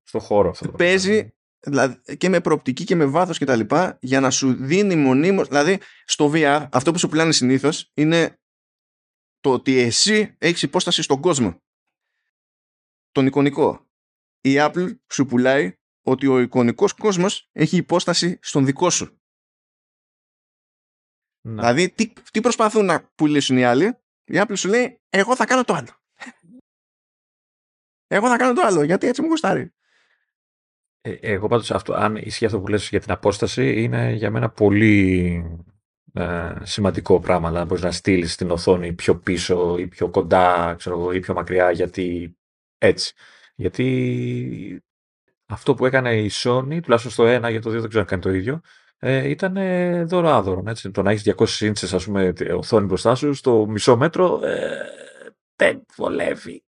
στο 0.04 0.20
χώρο 0.20 0.50
αυτό. 0.50 0.72
Παίζει 0.72 1.34
δηλαδή, 1.60 2.18
και 2.18 2.30
με 2.30 2.42
προοπτική 2.42 2.84
και 2.84 2.96
με 2.96 3.06
βάθος 3.06 3.38
και 3.38 3.46
τα 3.46 3.56
λοιπά 3.56 3.98
για 4.02 4.20
να 4.20 4.30
σου 4.30 4.54
δίνει 4.54 4.96
μονίμως, 4.96 5.48
δηλαδή 5.48 5.80
στο 6.06 6.32
VR 6.34 6.68
αυτό 6.72 6.92
που 6.92 7.00
σου 7.00 7.10
πουλάνε 7.10 7.32
συνήθως 7.32 7.92
είναι 7.94 8.40
το 9.40 9.54
ότι 9.54 9.78
εσύ 9.78 10.36
έχεις 10.38 10.62
υπόσταση 10.62 11.02
στον 11.02 11.22
κόσμο 11.22 11.62
τον 13.12 13.26
εικονικό. 13.26 13.88
Η 14.42 14.56
Apple 14.58 14.98
σου 15.12 15.26
πουλάει 15.26 15.74
ότι 16.02 16.28
ο 16.28 16.40
εικονικός 16.40 16.94
κόσμος 16.94 17.50
έχει 17.52 17.78
υπόσταση 17.78 18.40
στον 18.42 18.66
δικό 18.66 18.90
σου. 18.90 19.20
Να. 21.42 21.54
Δηλαδή, 21.54 21.90
τι, 21.90 22.14
τι 22.32 22.42
προσπαθούν 22.42 22.86
να 22.86 23.04
πουλήσουν 23.16 23.58
οι 23.58 23.64
άλλοι, 23.64 23.86
η 24.24 24.34
Apple 24.34 24.54
σου 24.58 24.70
λέει, 24.70 25.02
εγώ 25.10 25.36
θα 25.36 25.46
κάνω 25.46 25.64
το 25.64 25.74
άλλο. 25.74 26.02
Εγώ 28.12 28.28
θα 28.28 28.38
κάνω 28.38 28.54
το 28.54 28.62
άλλο, 28.62 28.84
γιατί 28.84 29.08
έτσι 29.08 29.22
μου 29.22 29.28
γουστάρει. 29.28 29.74
Ε, 31.02 31.12
εγώ 31.12 31.48
πάντως 31.48 31.72
αυτό, 31.72 31.94
αν 31.94 32.16
ισχύει 32.16 32.46
αυτό 32.46 32.60
που 32.60 32.68
λες 32.68 32.90
για 32.90 33.00
την 33.00 33.12
απόσταση, 33.12 33.82
είναι 33.82 34.12
για 34.12 34.32
μένα 34.32 34.50
πολύ 34.50 35.44
ε, 36.14 36.54
σημαντικό 36.64 37.20
πράγμα. 37.20 37.42
Να 37.42 37.50
δηλαδή, 37.50 37.68
μπορείς 37.68 37.84
να 37.84 37.92
στείλεις 37.92 38.36
την 38.36 38.52
οθόνη 38.52 38.94
πιο 38.94 39.16
πίσω 39.20 39.78
ή 39.78 39.88
πιο 39.88 40.10
κοντά, 40.10 40.76
ξέρω, 40.78 41.12
ή 41.12 41.20
πιο 41.20 41.34
μακριά, 41.34 41.72
γιατί 41.72 42.38
έτσι. 42.78 43.14
Γιατί 43.56 44.84
αυτό 45.46 45.74
που 45.74 45.86
έκανε 45.86 46.18
η 46.18 46.30
Sony, 46.34 46.80
τουλάχιστον 46.82 47.12
στο 47.12 47.24
1, 47.24 47.50
για 47.50 47.62
το 47.62 47.70
2 47.70 47.80
δεν 47.80 47.90
ξέρω 47.90 48.02
αν 48.02 48.06
κάνει 48.06 48.22
το 48.22 48.32
ίδιο, 48.32 48.62
ε, 49.00 49.30
ήταν 49.30 49.58
δωράδωρο. 50.08 50.64
Έτσι. 50.68 50.92
Το 50.92 51.02
να 51.02 51.12
έχεις 51.12 51.24
200 51.38 51.62
ίντσες 51.66 51.94
ας 51.94 52.06
πούμε, 52.06 52.34
οθόνη 52.56 52.86
μπροστά 52.86 53.16
σου 53.16 53.34
στο 53.34 53.66
μισό 53.70 53.98
μέτρο 53.98 54.40
ε, 54.44 54.86
δεν 55.56 55.86
βολεύει. 55.96 56.64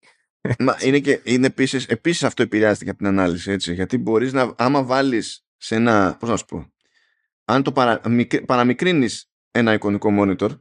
Μα 0.60 0.78
είναι, 0.82 1.00
και, 1.00 1.22
είναι 1.24 1.48
επίσης, 1.48 1.86
επίσης 1.86 2.24
αυτό 2.24 2.44
επηρεάζεται 2.44 2.90
από 2.90 2.98
την 2.98 3.08
ανάλυση, 3.08 3.52
έτσι, 3.52 3.74
γιατί 3.74 3.98
μπορείς 3.98 4.34
να, 4.34 4.54
άμα 4.58 4.84
βάλεις 4.84 5.46
σε 5.58 5.76
ένα, 5.76 6.18
πώς 6.20 6.30
να 6.30 6.38
σου 6.38 6.46
πω, 6.46 6.74
αν 7.46 7.64
το 7.64 7.72
παρα, 7.72 8.02
παραμικρύνεις 8.46 9.32
ένα 9.52 9.74
εικονικό 9.74 10.10
monitor, 10.12 10.60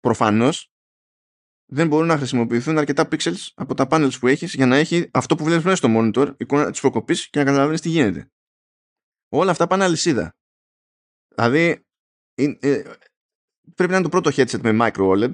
προφανώς 0.00 0.70
δεν 1.72 1.88
μπορούν 1.88 2.06
να 2.06 2.16
χρησιμοποιηθούν 2.16 2.78
αρκετά 2.78 3.08
pixels 3.10 3.48
από 3.54 3.74
τα 3.74 3.86
panels 3.90 4.18
που 4.20 4.26
έχεις 4.26 4.54
για 4.54 4.66
να 4.66 4.76
έχει 4.76 5.10
αυτό 5.12 5.34
που 5.34 5.44
βλέπεις 5.44 5.64
μέσα 5.64 5.76
στο 5.76 5.88
monitor, 5.90 6.34
εικόνα 6.36 6.70
της 6.70 6.80
προκοπής 6.80 7.30
και 7.30 7.38
να 7.38 7.44
καταλαβαίνεις 7.44 7.80
τι 7.80 7.88
γίνεται. 7.88 8.30
Όλα 9.28 9.50
αυτά 9.50 9.66
πάνε 9.66 9.84
αλυσίδα. 9.84 10.36
Δηλαδή, 11.34 11.86
ε, 12.34 12.82
πρέπει 13.74 13.90
να 13.90 13.96
είναι 13.96 14.02
το 14.02 14.08
πρώτο 14.08 14.30
headset 14.32 14.60
με 14.60 14.76
micro 14.80 15.10
OLED. 15.10 15.32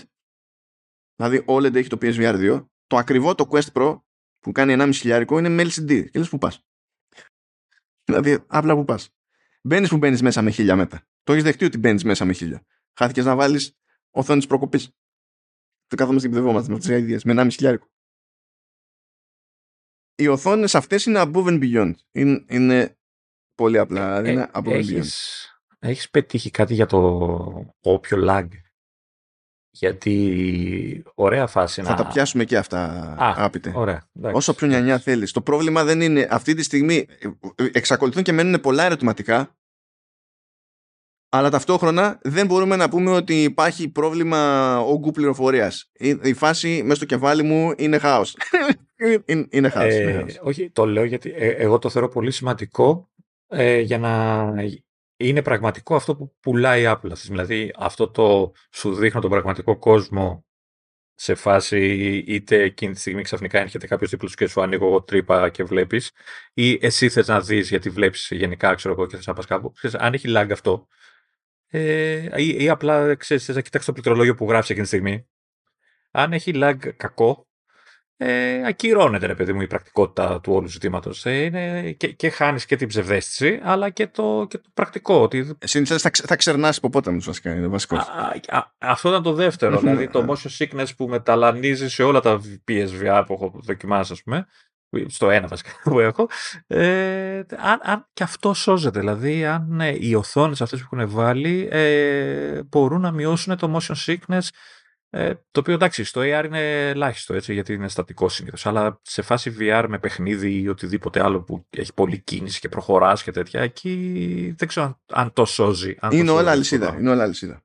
Δηλαδή, 1.16 1.44
OLED 1.47 1.74
έχει 1.74 1.89
το 1.89 1.98
PSVR 2.01 2.34
2. 2.39 2.72
Το 2.93 2.98
ακριβό 2.98 3.35
το 3.35 3.48
Quest 3.51 3.73
Pro 3.73 4.01
που 4.39 4.52
κάνει 4.52 4.74
1,5 4.78 4.90
χιλιάρικο 4.94 5.39
είναι 5.39 5.48
με 5.48 5.62
LCD. 5.62 6.10
Και 6.10 6.19
λες 6.19 6.28
που 6.28 6.39
πας; 6.39 6.64
Δηλαδή, 8.05 8.44
απλά 8.47 8.74
που 8.74 8.85
πας. 8.85 9.10
Μπαίνεις 9.62 9.89
που 9.89 9.97
μπαίνεις 9.97 10.23
μέσα 10.23 10.43
με 10.43 10.51
χίλια 10.51 10.77
μέτα. 10.77 11.06
Το 11.23 11.32
έχεις 11.32 11.44
δεχτεί 11.44 11.64
ότι 11.64 11.78
μπαίνεις 11.78 12.05
μέσα 12.05 12.24
με 12.24 12.32
χίλια. 12.32 12.66
Χάθηκες 12.93 13.24
να 13.24 13.36
βάλεις 13.36 13.77
οθόνη 14.10 14.47
προκοπής. 14.47 14.90
Το 15.86 15.97
κάθομαι 15.97 16.19
στην 16.19 16.31
παιδευόμαστε 16.31 16.69
με 16.70 16.77
αυτές 16.77 16.90
τις 16.90 17.02
ιδέε. 17.02 17.19
Με 17.24 17.43
1,5 17.43 17.55
χιλιάρικο. 17.55 17.86
Οι 20.14 20.27
οθόνες 20.27 20.74
αυτές 20.74 21.05
είναι 21.05 21.23
above 21.24 21.47
and 21.47 21.60
beyond. 21.62 21.94
Είναι, 22.12 22.44
είναι 22.48 22.98
πολύ 23.55 23.78
απλά. 23.78 24.19
Ε, 24.19 24.31
είναι 24.31 24.51
above 24.52 24.85
and 24.85 24.85
beyond. 24.85 25.05
Έχεις 25.78 26.10
πετύχει 26.10 26.51
κάτι 26.51 26.74
για 26.74 26.86
το 26.86 26.98
όποιο 27.81 28.19
lag; 28.20 28.48
Γιατί 29.74 31.03
ωραία 31.15 31.47
φάση 31.47 31.82
Θα 31.82 31.90
να... 31.90 31.97
τα 31.97 32.07
πιάσουμε 32.07 32.44
και 32.44 32.57
αυτά 32.57 32.78
Α, 33.19 33.44
άπειτε. 33.44 33.73
Ωραία, 33.74 34.09
εντάξει. 34.16 34.36
Όσο 34.36 34.55
πιο 34.55 34.66
νιανιά 34.66 34.99
θέλεις. 34.99 35.32
Το 35.32 35.40
πρόβλημα 35.40 35.85
δεν 35.85 36.01
είναι 36.01 36.28
αυτή 36.31 36.55
τη 36.55 36.62
στιγμή 36.62 37.07
εξακολουθούν 37.73 38.23
και 38.23 38.32
μένουν 38.32 38.61
πολλά 38.61 38.85
ερωτηματικά 38.85 39.57
αλλά 41.35 41.51
ταυτόχρονα 41.51 42.19
δεν 42.23 42.47
μπορούμε 42.47 42.77
να 42.77 42.89
πούμε 42.89 43.11
ότι 43.11 43.43
υπάρχει 43.43 43.89
πρόβλημα 43.89 44.78
όγκου 44.81 45.11
πληροφορίας. 45.11 45.90
Η 46.23 46.32
φάση 46.35 46.82
μέσα 46.82 46.94
στο 46.94 47.05
κεφάλι 47.05 47.43
μου 47.43 47.73
είναι 47.77 47.99
χάος. 47.99 48.36
είναι 49.51 49.69
χάος. 49.69 49.94
Ε, 49.94 50.27
όχι, 50.43 50.70
το 50.70 50.86
λέω 50.86 51.05
γιατί 51.05 51.32
ε, 51.36 51.49
εγώ 51.49 51.78
το 51.78 51.89
θεωρώ 51.89 52.09
πολύ 52.09 52.31
σημαντικό 52.31 53.11
ε, 53.47 53.81
για 53.81 53.99
να 53.99 54.53
είναι 55.23 55.43
πραγματικό 55.43 55.94
αυτό 55.94 56.16
που 56.16 56.35
πουλάει 56.40 56.82
η 56.82 56.85
Apple. 56.89 57.12
Δηλαδή 57.12 57.73
αυτό 57.77 58.11
το 58.11 58.53
σου 58.73 58.94
δείχνω 58.94 59.20
τον 59.20 59.31
πραγματικό 59.31 59.78
κόσμο 59.78 60.44
σε 61.15 61.35
φάση 61.35 61.78
είτε 62.27 62.62
εκείνη 62.62 62.93
τη 62.93 63.01
στιγμή 63.01 63.23
ξαφνικά 63.23 63.59
έρχεται 63.59 63.86
κάποιος 63.86 64.11
δίπλα 64.11 64.28
σου 64.28 64.35
και 64.35 64.47
σου 64.47 64.62
ανοίγω 64.62 64.86
εγώ 64.86 65.03
τρύπα 65.03 65.49
και 65.49 65.65
βλέπεις, 65.65 66.11
ή 66.55 66.78
εσύ 66.81 67.09
θες 67.09 67.28
να 67.28 67.40
δεις 67.40 67.69
γιατί 67.69 67.90
βλέπεις 67.90 68.28
γενικά, 68.31 68.74
ξέρω 68.74 68.94
εγώ, 68.94 69.07
και 69.07 69.16
θες 69.16 69.27
να 69.27 69.32
πας 69.32 69.47
κάπου. 69.47 69.73
Ξέρεις, 69.73 69.97
αν 69.97 70.12
έχει 70.12 70.28
lag 70.36 70.47
αυτό, 70.51 70.86
ε, 71.66 72.43
ή, 72.43 72.65
ή, 72.65 72.69
απλά 72.69 73.15
ξέρεις, 73.15 73.44
θες 73.44 73.55
να 73.55 73.61
κοιτάξεις 73.61 73.86
το 73.86 73.93
πληκτρολόγιο 73.93 74.35
που 74.35 74.49
γράφεις 74.49 74.70
εκείνη 74.70 74.86
τη 74.86 74.93
στιγμή. 74.93 75.28
Αν 76.11 76.32
έχει 76.32 76.53
lag 76.55 76.77
κακό, 76.97 77.49
ε, 78.24 78.66
ακυρώνεται 78.66 79.27
ρε 79.27 79.35
παιδί 79.35 79.53
μου 79.53 79.61
η 79.61 79.66
πρακτικότητα 79.66 80.40
του 80.40 80.53
όλου 80.53 80.69
ζητήματος. 80.69 81.27
Ε, 81.27 81.94
και, 81.97 82.12
και 82.12 82.31
χάνεις 82.31 82.66
και 82.66 82.77
την 82.77 82.89
ψευδέστηση, 82.89 83.61
αλλά 83.62 83.90
και 83.90 84.07
το, 84.07 84.47
και 84.49 84.59
το 84.59 84.69
πρακτικό. 84.74 85.15
Ότι... 85.15 85.57
Συνήθως 85.65 86.03
θα, 86.03 86.11
θα 86.12 86.36
ξερνάς 86.36 86.77
υποπόταμου 86.77 87.20
βασικά. 87.20 87.55
Είναι 87.55 87.66
βασικός. 87.66 88.09
αυτό 88.78 89.09
ήταν 89.09 89.23
το 89.23 89.32
δεύτερο. 89.32 89.78
δηλαδή 89.78 90.09
το 90.09 90.27
motion 90.28 90.65
sickness 90.66 90.86
που 90.97 91.09
μεταλανίζει 91.09 91.89
σε 91.89 92.03
όλα 92.03 92.20
τα 92.20 92.40
PSVR 92.69 93.24
που 93.27 93.32
έχω 93.32 93.61
δοκιμάσει, 93.62 94.12
ας 94.12 94.23
πούμε 94.23 94.47
στο 95.07 95.31
ένα 95.31 95.47
βασικά 95.47 95.70
που 95.90 96.01
έχω, 96.01 96.28
ε, 96.66 97.36
αν, 97.57 97.81
αν 97.82 98.09
και 98.12 98.23
αυτό 98.23 98.55
σώζεται. 98.55 99.01
Δηλαδή, 99.01 99.44
αν 99.44 99.81
ε, 99.81 99.97
οι 100.01 100.15
οθόνες 100.15 100.61
αυτές 100.61 100.81
που 100.81 100.89
έχουν 100.93 101.11
βάλει 101.11 101.69
ε, 101.70 102.62
μπορούν 102.62 103.01
να 103.01 103.11
μειώσουν 103.11 103.57
το 103.57 103.78
motion 103.78 103.94
sickness, 104.07 104.49
ε, 105.14 105.34
το 105.51 105.60
οποίο 105.60 105.74
εντάξει, 105.74 106.05
στο 106.05 106.20
AR 106.24 106.44
είναι 106.44 106.89
ελάχιστο, 106.89 107.34
έτσι, 107.34 107.52
γιατί 107.52 107.72
είναι 107.72 107.89
στατικό 107.89 108.28
συνήθως. 108.28 108.66
Αλλά 108.66 109.01
σε 109.02 109.22
φάση 109.22 109.56
VR 109.59 109.86
με 109.89 109.98
παιχνίδι 109.98 110.60
ή 110.60 110.68
οτιδήποτε 110.68 111.22
άλλο 111.22 111.43
που 111.43 111.66
έχει 111.70 111.94
πολλή 111.94 112.18
κίνηση 112.18 112.60
και 112.60 112.68
προχωράς 112.68 113.22
και 113.22 113.30
τέτοια, 113.30 113.60
εκεί 113.60 114.55
δεν 114.59 114.68
ξέρω 114.68 115.01
αν, 115.06 115.32
το 115.32 115.44
σώζει. 115.44 115.97
Αν 116.01 116.10
είναι, 116.10 116.30
όλα 116.30 116.51
αλυσίδα, 116.51 116.97
είναι 116.98 117.10
όλα 117.10 117.22
αλυσίδα. 117.22 117.64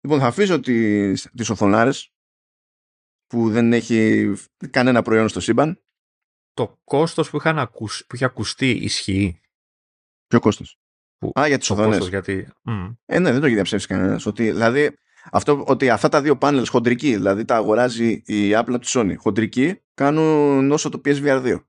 Λοιπόν, 0.00 0.20
θα 0.20 0.26
αφήσω 0.26 0.60
τις, 0.60 1.30
τις 1.36 1.50
οθονάρες 1.50 2.12
που 3.26 3.50
δεν 3.50 3.72
έχει 3.72 4.32
κανένα 4.70 5.02
προϊόν 5.02 5.28
στο 5.28 5.40
σύμπαν 5.40 5.82
το 6.52 6.80
κόστος 6.84 7.30
που, 7.30 7.36
είχαν 7.36 7.70
που 7.72 8.14
είχε 8.14 8.24
ακουστεί 8.24 8.70
ισχύει; 8.70 9.40
Ποιο 10.26 10.40
κόστος; 10.40 10.78
Α, 11.40 11.46
για 11.46 11.58
τις 11.58 11.70
οθόνες. 11.70 12.08
Γιατί... 12.08 12.48
Ε, 13.04 13.18
ναι, 13.18 13.30
δεν 13.30 13.40
το 13.40 13.46
έχει 13.46 13.54
διαψεύσει 13.54 13.86
κανένας. 13.86 14.26
Ότι, 14.26 14.50
δηλαδή, 14.50 14.98
αυτό, 15.32 15.64
ότι 15.66 15.90
αυτά 15.90 16.08
τα 16.08 16.22
δύο 16.22 16.36
πάνελς 16.36 16.68
χοντρική, 16.68 17.14
δηλαδή 17.14 17.44
τα 17.44 17.56
αγοράζει 17.56 18.22
η 18.26 18.50
Apple 18.52 18.74
από 18.74 18.78
τη 18.78 18.90
Sony, 18.94 19.14
χοντρική, 19.16 19.80
κάνουν 19.94 20.72
όσο 20.72 20.88
το 20.88 21.00
PSVR 21.04 21.42
2. 21.44 21.60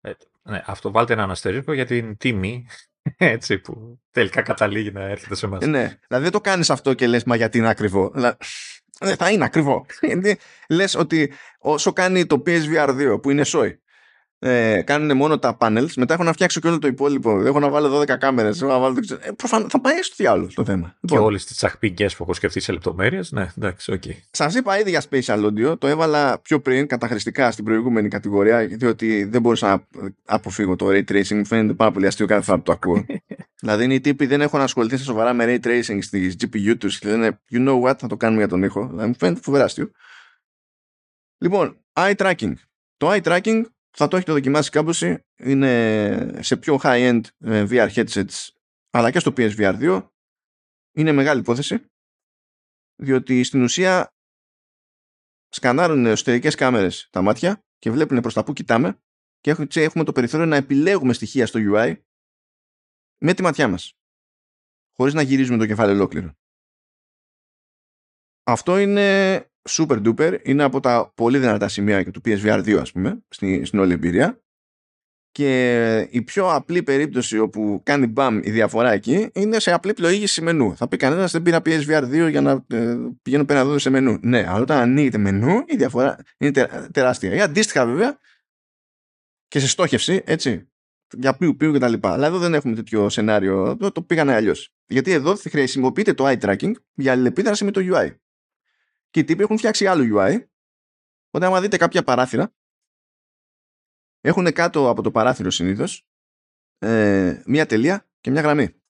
Ε, 0.00 0.12
ναι, 0.42 0.62
αυτό 0.66 0.90
βάλτε 0.90 1.12
ένα 1.12 1.22
αναστερίσκο 1.22 1.72
για 1.72 1.86
την 1.86 2.16
τιμή 2.16 2.66
έτσι 3.36 3.58
που 3.58 4.00
τελικά 4.10 4.42
καταλήγει 4.42 4.90
να 4.90 5.02
έρχεται 5.02 5.34
σε 5.34 5.46
εμάς. 5.46 5.62
Ε, 5.62 5.66
ναι, 5.66 5.98
δηλαδή 6.06 6.24
δεν 6.24 6.32
το 6.32 6.40
κάνεις 6.40 6.70
αυτό 6.70 6.94
και 6.94 7.06
λες 7.06 7.24
μα 7.24 7.36
γιατί 7.36 7.58
είναι 7.58 7.68
ακριβό. 7.68 8.12
Δεν 9.00 9.16
θα 9.16 9.30
είναι 9.30 9.44
ακριβό. 9.44 9.86
Λες 10.68 10.94
ότι 10.94 11.32
όσο 11.58 11.92
κάνει 11.92 12.26
το 12.26 12.42
PSVR 12.46 13.14
2 13.14 13.22
που 13.22 13.30
είναι 13.30 13.44
σόι 13.44 13.82
ε, 14.46 14.82
κάνουν 14.82 15.16
μόνο 15.16 15.38
τα 15.38 15.56
panels, 15.60 15.92
μετά 15.96 16.14
έχω 16.14 16.22
να 16.22 16.32
φτιάξω 16.32 16.60
και 16.60 16.68
όλο 16.68 16.78
το 16.78 16.86
υπόλοιπο. 16.86 17.40
Έχω 17.40 17.60
να 17.60 17.68
βάλω 17.68 18.00
12 18.00 18.06
κάμερες. 18.18 18.62
Ε, 18.62 18.66
θα 19.68 19.80
πάει 19.80 20.02
στο 20.02 20.14
διάολο 20.16 20.48
το 20.54 20.64
θέμα. 20.64 20.86
Και 20.88 20.96
λοιπόν. 21.00 21.26
όλες 21.26 21.44
τις 21.44 21.56
τσαχπινιές 21.56 22.06
που 22.06 22.22
έχω 22.22 22.32
σκεφτεί 22.34 22.60
σε 22.60 22.72
λεπτομέρειες. 22.72 23.32
Ναι, 23.32 23.48
εντάξει, 23.58 23.92
OK. 23.92 24.02
Okay. 24.06 24.12
Σας 24.30 24.54
είπα 24.54 24.78
ήδη 24.78 24.90
για 24.90 25.02
Spatial 25.10 25.44
Audio. 25.44 25.78
Το 25.78 25.86
έβαλα 25.86 26.38
πιο 26.38 26.60
πριν 26.60 26.86
καταχρηστικά 26.86 27.50
στην 27.50 27.64
προηγούμενη 27.64 28.08
κατηγορία, 28.08 28.66
διότι 28.66 29.24
δεν 29.24 29.40
μπορούσα 29.40 29.68
να 29.68 30.10
αποφύγω 30.24 30.76
το 30.76 30.86
ray 30.88 31.04
tracing. 31.10 31.34
Μου 31.34 31.46
φαίνεται 31.46 31.74
πάρα 31.74 31.90
πολύ 31.90 32.06
αστείο 32.06 32.26
κάθε 32.26 32.42
φορά 32.42 32.56
που 32.56 32.64
το 32.64 32.72
ακούω. 32.72 33.04
δηλαδή 33.60 33.84
είναι 33.84 33.94
οι 33.94 34.00
τύποι 34.00 34.26
δεν 34.26 34.40
έχουν 34.40 34.60
ασχοληθεί 34.60 34.96
σε 34.96 35.04
σοβαρά 35.04 35.32
με 35.32 35.44
ray 35.48 35.66
tracing 35.66 35.98
στις 36.00 36.36
GPU 36.40 36.74
τους 36.78 36.98
και 36.98 37.08
λένε 37.08 37.40
You 37.52 37.68
know 37.68 37.80
what, 37.80 37.94
θα 37.98 38.06
το 38.06 38.16
κάνουμε 38.16 38.38
για 38.38 38.48
τον 38.48 38.62
ήχο. 38.62 38.86
Δηλαδή 38.86 39.08
μου 39.08 39.14
φαίνεται 39.18 39.40
φοβερά 39.42 39.64
αστείο. 39.64 39.90
Λοιπόν, 41.38 41.76
eye 41.92 42.14
tracking. 42.14 42.52
Το 42.96 43.12
eye 43.12 43.22
tracking 43.22 43.62
θα 43.96 44.08
το 44.08 44.16
έχετε 44.16 44.32
δοκιμάσει 44.32 44.70
κάμποση. 44.70 45.24
Είναι 45.36 46.42
σε 46.42 46.56
πιο 46.56 46.78
high-end 46.82 47.20
ε, 47.38 47.66
VR 47.70 47.92
headsets 47.94 48.48
αλλά 48.90 49.10
και 49.10 49.18
στο 49.18 49.32
PSVR 49.36 49.78
2. 49.80 50.08
Είναι 50.96 51.12
μεγάλη 51.12 51.40
υπόθεση 51.40 51.86
διότι 53.02 53.44
στην 53.44 53.62
ουσία 53.62 54.08
σκανάρουν 55.48 56.06
εσωτερικές 56.06 56.54
κάμερες 56.54 57.08
τα 57.10 57.22
μάτια 57.22 57.64
και 57.78 57.90
βλέπουν 57.90 58.20
προς 58.20 58.34
τα 58.34 58.44
που 58.44 58.52
κοιτάμε 58.52 59.02
και 59.40 59.80
έχουμε 59.80 60.04
το 60.04 60.12
περιθώριο 60.12 60.46
να 60.46 60.56
επιλέγουμε 60.56 61.12
στοιχεία 61.12 61.46
στο 61.46 61.60
UI 61.62 62.00
με 63.20 63.34
τη 63.34 63.42
ματιά 63.42 63.68
μας 63.68 63.92
χωρίς 64.96 65.14
να 65.14 65.22
γυρίζουμε 65.22 65.58
το 65.58 65.66
κεφάλι 65.66 65.92
ολόκληρο. 65.92 66.32
Αυτό 68.42 68.78
είναι 68.78 69.38
super 69.68 70.02
duper, 70.06 70.38
είναι 70.42 70.62
από 70.62 70.80
τα 70.80 71.12
πολύ 71.14 71.38
δυνατά 71.38 71.68
σημεία 71.68 72.02
και 72.02 72.10
του 72.10 72.20
PSVR 72.24 72.64
2 72.64 72.76
ας 72.80 72.92
πούμε, 72.92 73.22
στην, 73.28 73.66
στην 73.66 73.78
όλη 73.78 73.92
εμπειρία 73.92 74.44
και 75.34 76.08
η 76.10 76.22
πιο 76.22 76.54
απλή 76.54 76.82
περίπτωση 76.82 77.38
όπου 77.38 77.80
κάνει 77.82 78.06
μπαμ 78.06 78.40
η 78.42 78.50
διαφορά 78.50 78.92
εκεί 78.92 79.30
είναι 79.34 79.58
σε 79.58 79.72
απλή 79.72 79.92
πλοήγηση 79.92 80.42
μενού. 80.42 80.76
Θα 80.76 80.88
πει 80.88 80.96
κανένας 80.96 81.32
δεν 81.32 81.42
πήρα 81.42 81.58
PSVR 81.64 82.26
2 82.26 82.30
για 82.30 82.40
να 82.40 82.64
ε, 82.66 82.96
πηγαίνω 83.22 83.44
πέρα 83.44 83.60
εδώ 83.60 83.78
σε 83.78 83.90
μενού. 83.90 84.18
Ναι, 84.22 84.38
αλλά 84.38 84.60
όταν 84.60 84.78
ανοίγεται 84.78 85.18
μενού 85.18 85.64
η 85.66 85.76
διαφορά 85.76 86.18
είναι 86.38 86.68
τεράστια. 86.92 87.34
Ή 87.34 87.40
αντίστοιχα 87.40 87.86
βέβαια 87.86 88.18
και 89.48 89.58
σε 89.58 89.68
στόχευση, 89.68 90.22
έτσι, 90.24 90.68
για 91.16 91.36
ποιου 91.36 91.56
ποιου 91.56 91.72
κτλ. 91.72 91.94
Αλλά 92.00 92.26
εδώ 92.26 92.38
δεν 92.38 92.54
έχουμε 92.54 92.74
τέτοιο 92.74 93.08
σενάριο, 93.08 93.76
το, 93.76 93.92
το 93.92 94.02
πήγανε 94.02 94.34
αλλιώς. 94.34 94.74
Γιατί 94.86 95.10
εδώ 95.10 95.34
χρησιμοποιείται 95.34 96.14
το 96.14 96.28
eye 96.28 96.38
tracking 96.38 96.72
για 96.94 97.12
αλληλεπίδραση 97.12 97.64
με 97.64 97.70
το 97.70 97.80
UI. 97.92 98.14
Και 99.14 99.20
οι 99.20 99.24
τύποι 99.24 99.42
έχουν 99.42 99.58
φτιάξει 99.58 99.86
άλλο 99.86 100.02
UI. 100.02 100.46
Οπότε 101.26 101.46
άμα 101.46 101.60
δείτε 101.60 101.76
κάποια 101.76 102.02
παράθυρα, 102.02 102.54
έχουν 104.20 104.52
κάτω 104.52 104.88
από 104.88 105.02
το 105.02 105.10
παράθυρο 105.10 105.50
συνήθως 105.50 106.06
ε, 106.78 107.42
μία 107.46 107.66
τελεία 107.66 108.08
και 108.20 108.30
μια 108.30 108.40
γραμμή. 108.40 108.82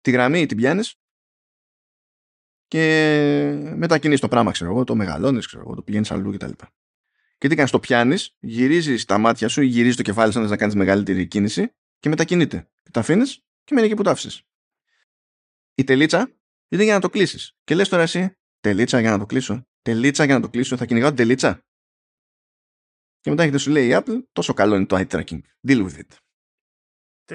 Τη 0.00 0.10
γραμμή 0.10 0.46
την 0.46 0.56
πιάνεις 0.56 1.00
και 2.66 3.72
μετακινείς 3.76 4.20
το 4.20 4.28
πράγμα, 4.28 4.50
ξέρω 4.50 4.70
εγώ, 4.70 4.84
το 4.84 4.94
μεγαλώνεις, 4.94 5.46
ξέρω 5.46 5.62
εγώ, 5.62 5.74
το 5.74 5.82
πηγαίνεις 5.82 6.10
αλλού 6.10 6.32
κτλ. 6.32 6.50
Και, 6.50 6.66
και 7.38 7.48
τι 7.48 7.54
κάνεις, 7.54 7.70
το 7.70 7.80
πιάνεις, 7.80 8.36
γυρίζεις 8.40 9.04
τα 9.04 9.18
μάτια 9.18 9.48
σου 9.48 9.62
ή 9.62 9.66
γυρίζεις 9.66 9.96
το 9.96 10.02
κεφάλι 10.02 10.32
σου 10.32 10.40
να 10.40 10.56
κάνεις 10.56 10.74
μεγαλύτερη 10.74 11.26
κίνηση 11.26 11.74
και 11.98 12.08
μετακινείται. 12.08 12.70
Και 12.82 12.90
τα 12.90 13.00
αφήνεις 13.00 13.44
και 13.64 13.74
μένει 13.74 13.86
εκεί 13.86 13.96
που 13.96 14.02
το 14.02 14.10
άφησες. 14.10 14.42
Η 15.74 15.84
τελίτσα 15.84 16.37
είναι 16.68 16.84
για 16.84 16.94
να 16.94 17.00
το 17.00 17.08
κλείσεις. 17.08 17.52
Και 17.64 17.74
λες 17.74 17.88
τώρα 17.88 18.02
εσύ, 18.02 18.32
τελίτσα 18.60 19.00
για 19.00 19.10
να 19.10 19.18
το 19.18 19.26
κλείσω. 19.26 19.66
Τελίτσα 19.82 20.24
για 20.24 20.34
να 20.34 20.40
το 20.40 20.48
κλείσω. 20.48 20.76
Θα 20.76 20.86
κυνηγάω 20.86 21.08
την 21.08 21.16
τελίτσα. 21.16 21.62
Και 23.20 23.30
μετά 23.30 23.42
έχετε 23.42 23.58
σου 23.58 23.70
λέει 23.70 23.88
η 23.88 23.90
Apple, 23.94 24.22
τόσο 24.32 24.54
καλό 24.54 24.76
είναι 24.76 24.86
το 24.86 24.96
eye 24.96 25.06
tracking. 25.06 25.40
Deal 25.68 25.88
with 25.88 25.98
it. 25.98 26.16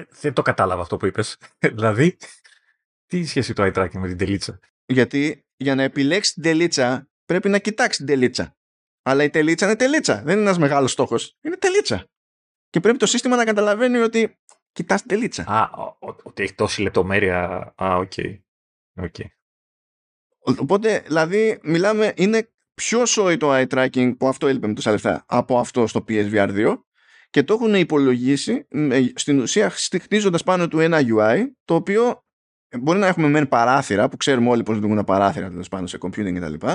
Δεν, 0.08 0.32
το 0.32 0.42
κατάλαβα 0.42 0.82
αυτό 0.82 0.96
που 0.96 1.06
είπες. 1.06 1.38
δηλαδή, 1.74 2.16
τι 3.06 3.24
σχέση 3.24 3.52
το 3.52 3.62
eye 3.62 3.74
tracking 3.74 3.98
με 3.98 4.08
την 4.08 4.18
τελίτσα; 4.18 4.58
Γιατί 4.86 5.44
για 5.56 5.74
να 5.74 5.82
επιλέξεις 5.82 6.34
την 6.34 6.42
τελίτσα 6.42 7.08
πρέπει 7.24 7.48
να 7.48 7.58
κοιτάξεις 7.58 7.96
την 7.96 8.06
τελίτσα. 8.06 8.56
Αλλά 9.02 9.24
η 9.24 9.30
τελίτσα 9.30 9.66
είναι 9.66 9.76
τελίτσα. 9.76 10.22
Δεν 10.22 10.32
είναι 10.32 10.42
ένας 10.42 10.58
μεγάλος 10.58 10.92
στόχος. 10.92 11.36
Είναι 11.40 11.56
τελίτσα. 11.56 12.08
Και 12.70 12.80
πρέπει 12.80 12.98
το 12.98 13.06
σύστημα 13.06 13.36
να 13.36 13.44
καταλαβαίνει 13.44 13.98
ότι 13.98 14.38
κοιτάς 14.72 15.00
την 15.00 15.08
τελίτσα. 15.08 15.42
Α, 15.42 15.68
ότι 15.98 16.42
έχει 16.42 16.54
τόση 16.54 16.82
λεπτομέρεια. 16.82 17.72
Α, 17.76 17.96
OK. 17.96 18.12
Okay. 18.16 18.38
Okay. 19.00 19.26
Οπότε, 20.38 21.02
δηλαδή, 21.06 21.58
μιλάμε, 21.62 22.12
είναι 22.16 22.48
πιο 22.74 23.06
σόι 23.06 23.36
το 23.36 23.54
eye 23.54 23.66
tracking 23.68 24.16
που 24.18 24.28
αυτό 24.28 24.46
έλειπε 24.46 24.66
με 24.66 24.74
τόσα 24.74 24.90
λεφτά 24.90 25.24
από 25.28 25.58
αυτό 25.58 25.86
στο 25.86 26.04
PSVR 26.08 26.48
2 26.48 26.74
και 27.30 27.42
το 27.42 27.54
έχουν 27.54 27.74
υπολογίσει 27.74 28.66
στην 29.14 29.40
ουσία 29.40 29.70
χτίζοντας 29.70 30.38
πάνω 30.44 30.68
του 30.68 30.80
ένα 30.80 31.00
UI 31.00 31.44
το 31.64 31.74
οποίο 31.74 32.24
μπορεί 32.78 32.98
να 32.98 33.06
έχουμε 33.06 33.28
μεν 33.28 33.48
παράθυρα 33.48 34.08
που 34.08 34.16
ξέρουμε 34.16 34.48
όλοι 34.48 34.62
πώς 34.62 34.74
λειτουργούν 34.74 34.98
τα 34.98 35.04
παράθυρα 35.04 35.48
τέλος 35.48 35.68
πάνω 35.68 35.86
σε 35.86 35.98
computing 36.00 36.34
κτλ. 36.34 36.66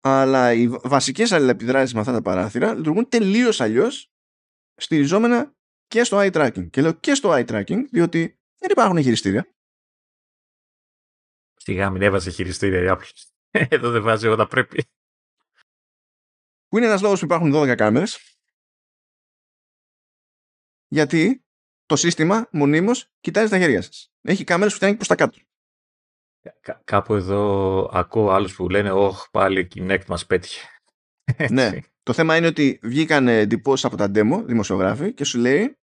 Αλλά 0.00 0.52
οι 0.52 0.68
βασικές 0.68 1.32
αλληλεπιδράσεις 1.32 1.94
με 1.94 2.00
αυτά 2.00 2.12
τα 2.12 2.22
παράθυρα 2.22 2.74
λειτουργούν 2.74 3.08
τελείως 3.08 3.60
αλλιώς 3.60 4.12
στηριζόμενα 4.74 5.54
και 5.86 6.04
στο 6.04 6.18
eye 6.20 6.32
tracking. 6.32 6.70
Και 6.70 6.80
λέω 6.80 6.92
και 6.92 7.14
στο 7.14 7.30
eye 7.32 7.44
tracking 7.44 7.82
διότι 7.90 8.38
δεν 8.58 8.70
υπάρχουν 8.70 9.02
χειριστήρια. 9.02 9.46
Στη 11.70 11.78
γάμη 11.78 12.04
έβαζε 12.04 12.30
χειριστήρια 12.30 12.80
η 12.80 12.96
Apple. 12.96 13.22
Εδώ 13.76 13.90
δεν 13.90 14.02
βάζει 14.02 14.28
όταν 14.28 14.48
πρέπει. 14.48 14.84
Που 16.68 16.76
είναι 16.76 16.86
ένας 16.86 17.02
λόγος 17.02 17.18
που 17.18 17.24
υπάρχουν 17.24 17.52
12 17.54 17.74
κάμερες. 17.76 18.38
Γιατί 20.88 21.44
το 21.86 21.96
σύστημα 21.96 22.48
μονίμως 22.52 23.12
κοιτάζει 23.20 23.50
τα 23.50 23.58
χέρια 23.58 23.82
σας. 23.82 24.12
Έχει 24.20 24.44
κάμερες 24.44 24.72
που 24.72 24.78
φτάνει 24.78 24.94
προς 24.96 25.08
τα 25.08 25.14
κάτω. 25.14 25.38
Κά- 26.60 26.82
κάπου 26.84 27.14
εδώ 27.14 27.82
ακούω 27.92 28.30
άλλους 28.30 28.54
που 28.54 28.68
λένε 28.68 28.92
«Ωχ, 28.92 29.30
πάλι 29.30 29.60
η 29.60 29.68
Kinect 29.74 30.06
μας 30.06 30.26
πέτυχε». 30.26 30.68
ναι. 31.50 31.70
Το 32.02 32.12
θέμα 32.12 32.36
είναι 32.36 32.46
ότι 32.46 32.78
βγήκαν 32.82 33.28
εντυπώσεις 33.28 33.84
από 33.84 33.96
τα 33.96 34.10
demo, 34.14 34.42
δημοσιογράφοι, 34.44 35.14
και 35.14 35.24
σου 35.24 35.38
λέει 35.38 35.78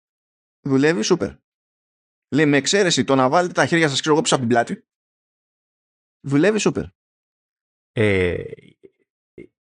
δουλεύει 0.61 1.01
σούπερ. 1.01 1.31
Λέει 2.35 2.45
με 2.45 2.57
εξαίρεση 2.57 3.03
το 3.03 3.15
να 3.15 3.29
βάλετε 3.29 3.53
τα 3.53 3.65
χέρια 3.65 3.89
σας 3.89 3.99
ξέρω 3.99 4.13
εγώ 4.13 4.23
πίσω 4.23 4.35
από 4.35 4.43
την 4.43 4.53
πλάτη, 4.53 4.86
δουλεύει 6.27 6.59
σούπερ. 6.59 6.83
Ε, 7.91 8.43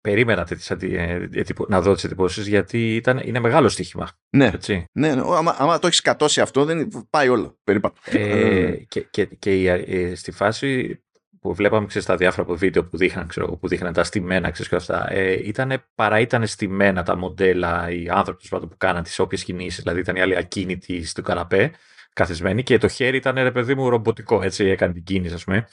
περίμενα 0.01 0.47
ε, 0.79 1.27
να 1.67 1.81
δω 1.81 1.93
τις 1.93 2.03
εντυπώσεις 2.03 2.47
γιατί 2.47 2.95
ήταν, 2.95 3.21
είναι 3.23 3.39
μεγάλο 3.39 3.69
στοίχημα. 3.69 4.09
Ναι, 4.29 4.45
έτσι. 4.53 4.85
ναι, 4.91 5.15
ναι. 5.15 5.21
Άμα, 5.21 5.55
άμα 5.57 5.79
το 5.79 5.87
έχεις 5.87 6.01
κατώσει 6.01 6.41
αυτό, 6.41 6.65
δεν 6.65 6.89
πάει 7.09 7.29
όλο. 7.29 7.59
Περίπατο. 7.63 8.01
Ε, 8.05 8.71
και 8.87 9.01
και, 9.01 9.25
και 9.25 9.71
ε, 9.71 10.15
στη 10.15 10.31
φάση 10.31 10.99
που 11.45 11.53
βλέπαμε 11.53 11.85
ξέρεις, 11.85 12.07
τα 12.07 12.15
διάφορα 12.15 12.41
από 12.41 12.55
βίντεο 12.55 12.85
που 12.85 12.97
δείχναν, 12.97 13.27
ξέρω, 13.27 13.57
που 13.57 13.67
δείχναν 13.67 13.93
τα 13.93 14.03
στημένα 14.03 14.49
ξέρεις, 14.49 14.69
και 14.69 14.75
αυτά, 14.75 15.11
ε, 15.11 15.47
ήταν, 15.47 15.83
παρά 15.95 16.19
ήταν 16.19 16.47
στημένα 16.47 17.03
τα 17.03 17.17
μοντέλα, 17.17 17.89
οι 17.89 18.09
άνθρωποι 18.09 18.47
που 18.49 18.69
κάναν 18.77 19.03
τις 19.03 19.19
όποιες 19.19 19.43
κινήσεις, 19.43 19.83
δηλαδή 19.83 19.99
ήταν 19.99 20.15
οι 20.15 20.21
άλλοι 20.21 20.37
ακίνητοι 20.37 21.05
στο 21.05 21.21
καναπέ, 21.21 21.71
καθισμένοι 22.13 22.63
και 22.63 22.77
το 22.77 22.87
χέρι 22.87 23.17
ήταν 23.17 23.35
ρε 23.35 23.51
παιδί 23.51 23.75
μου 23.75 23.89
ρομποτικό, 23.89 24.41
έτσι 24.41 24.65
έκανε 24.65 24.93
την 24.93 25.03
κίνηση, 25.03 25.33
ας 25.33 25.43
πούμε. 25.43 25.67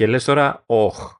Και 0.00 0.06
λες 0.06 0.24
τώρα, 0.24 0.62
όχ, 0.66 1.14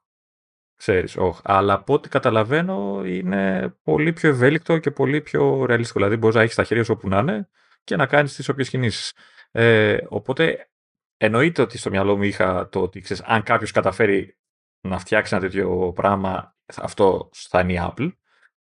Ξέρεις, 0.77 1.17
όχι. 1.17 1.41
Αλλά 1.45 1.75
από 1.75 1.93
ό,τι 1.93 2.09
καταλαβαίνω 2.09 3.03
είναι 3.05 3.75
πολύ 3.83 4.13
πιο 4.13 4.29
ευέλικτο 4.29 4.79
και 4.79 4.91
πολύ 4.91 5.21
πιο 5.21 5.65
ρεαλιστικό. 5.65 5.99
Δηλαδή 5.99 6.17
μπορείς 6.17 6.37
να 6.37 6.43
έχεις 6.43 6.55
τα 6.55 6.65
χέρια 6.65 6.85
σου 6.85 6.93
όπου 6.97 7.09
να 7.09 7.19
είναι 7.19 7.49
και 7.85 7.97
να 7.97 8.07
κάνεις 8.07 8.35
τις 8.35 8.49
όποιες 8.49 8.69
κινήσεις. 8.69 9.13
Ε, 9.51 9.99
οπότε 10.09 10.71
εννοείται 11.17 11.63
ότι 11.63 11.79
στο 11.79 11.91
μυαλό 11.91 12.17
μου 12.17 12.23
είχα 12.23 12.69
το 12.69 12.83
ότι 12.83 13.01
ξέρεις, 13.01 13.23
αν 13.23 13.43
κάποιος 13.43 13.71
καταφέρει 13.71 14.39
να 14.81 14.99
φτιάξει 14.99 15.35
ένα 15.35 15.45
τέτοιο 15.45 15.93
πράγμα, 15.93 16.57
αυτό 16.77 17.29
θα 17.33 17.61
είναι 17.61 17.73
η 17.73 17.79
Apple. 17.81 18.13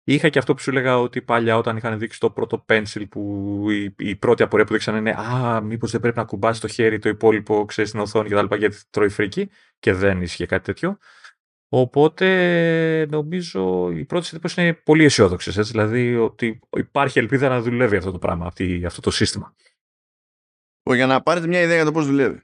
Είχα 0.06 0.28
και 0.28 0.38
αυτό 0.38 0.54
που 0.54 0.60
σου 0.60 0.70
έλεγα 0.70 0.98
ότι 0.98 1.22
παλιά 1.22 1.56
όταν 1.56 1.76
είχαν 1.76 1.98
δείξει 1.98 2.20
το 2.20 2.30
πρώτο 2.30 2.64
pencil 2.68 3.04
που 3.10 3.66
η, 3.70 3.94
η 3.98 4.16
πρώτη 4.16 4.42
απορία 4.42 4.66
που 4.66 4.72
δείξαν 4.72 4.96
είναι 4.96 5.10
«Α, 5.10 5.60
μήπως 5.60 5.90
δεν 5.90 6.00
πρέπει 6.00 6.16
να 6.16 6.24
κουμπάσει 6.24 6.60
το 6.60 6.68
χέρι 6.68 6.98
το 6.98 7.08
υπόλοιπο, 7.08 7.64
ξέρεις, 7.64 7.90
στην 7.90 8.02
οθόνη 8.02 8.28
κτλ. 8.28 8.54
γιατί 8.54 8.76
τρώει 8.90 9.08
φρίκι» 9.08 9.50
και 9.78 9.92
δεν 9.92 10.22
ίσχυε 10.22 10.46
κάτι 10.46 10.64
τέτοιο. 10.64 10.98
Οπότε 11.68 13.06
νομίζω 13.10 13.90
οι 13.90 14.04
πρώτες 14.04 14.32
εντυπώσεις 14.32 14.56
είναι 14.56 14.72
πολύ 14.74 15.04
αισιόδοξες. 15.04 15.70
Δηλαδή 15.70 16.16
ότι 16.16 16.60
υπάρχει 16.76 17.18
ελπίδα 17.18 17.48
να 17.48 17.60
δουλεύει 17.60 17.96
αυτό 17.96 18.10
το 18.10 18.18
πράγμα, 18.18 18.52
αυτό 18.86 19.00
το 19.00 19.10
σύστημα. 19.10 19.54
Για 20.82 21.06
να 21.06 21.22
πάρετε 21.22 21.46
μια 21.46 21.60
ιδέα 21.60 21.76
για 21.76 21.84
το 21.84 21.92
πώς 21.92 22.06
δουλεύει. 22.06 22.42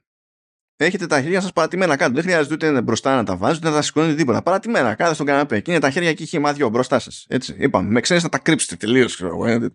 Έχετε 0.84 1.06
τα 1.06 1.22
χέρια 1.22 1.40
σας 1.40 1.52
παρατημένα 1.52 1.96
κάτω. 1.96 2.12
Δεν 2.12 2.22
χρειάζεται 2.22 2.54
ούτε 2.54 2.82
μπροστά 2.82 3.16
να 3.16 3.24
τα 3.24 3.36
βάζετε, 3.36 3.58
ούτε 3.58 3.68
να 3.68 3.74
τα 3.74 3.82
σηκώνετε 3.82 4.14
τίποτα. 4.14 4.42
Παρατημένα, 4.42 4.94
κάτω 4.94 5.14
στον 5.14 5.26
καναπέ. 5.26 5.60
Και 5.60 5.70
είναι 5.70 5.80
τα 5.80 5.90
χέρια 5.90 6.08
εκεί 6.08 6.26
χυμαδιό 6.26 6.68
μπροστά 6.68 6.98
σας. 6.98 7.26
Έτσι, 7.28 7.56
είπαμε. 7.58 7.90
Με 7.90 8.00
ξέρεις 8.00 8.22
να 8.22 8.28
τα 8.28 8.38
κρύψετε 8.38 8.76
τελείως. 8.76 9.20
Ε, 9.20 9.68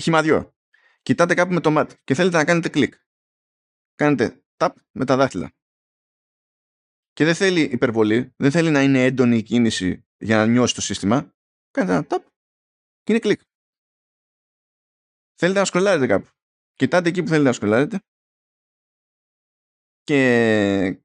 χυμαδιό. 0.00 0.54
Κοιτάτε 1.02 1.34
κάπου 1.34 1.52
με 1.52 1.60
το 1.60 1.70
μάτι 1.70 1.96
και 2.04 2.14
θέλετε 2.14 2.36
να 2.36 2.44
κάνετε 2.44 2.68
κλικ. 2.68 2.94
Κάνετε 3.94 4.42
tap 4.56 4.68
με 4.90 5.04
τα 5.04 5.16
δάχτυλα 5.16 5.52
και 7.12 7.24
δεν 7.24 7.34
θέλει 7.34 7.60
υπερβολή, 7.60 8.34
δεν 8.36 8.50
θέλει 8.50 8.70
να 8.70 8.82
είναι 8.82 9.04
έντονη 9.04 9.36
η 9.36 9.42
κίνηση 9.42 10.06
για 10.18 10.36
να 10.36 10.46
νιώσει 10.46 10.74
το 10.74 10.80
σύστημα, 10.80 11.34
κάνετε 11.70 11.92
ένα 11.92 12.06
tap 12.08 12.24
και 13.02 13.12
είναι 13.12 13.18
κλικ. 13.18 13.40
Θέλετε 15.34 15.58
να 15.58 15.64
σκολάρετε 15.64 16.06
κάπου. 16.06 16.28
Κοιτάτε 16.74 17.08
εκεί 17.08 17.22
που 17.22 17.28
θέλετε 17.28 17.48
να 17.48 17.52
σκολάρετε 17.54 18.00
και 20.04 21.00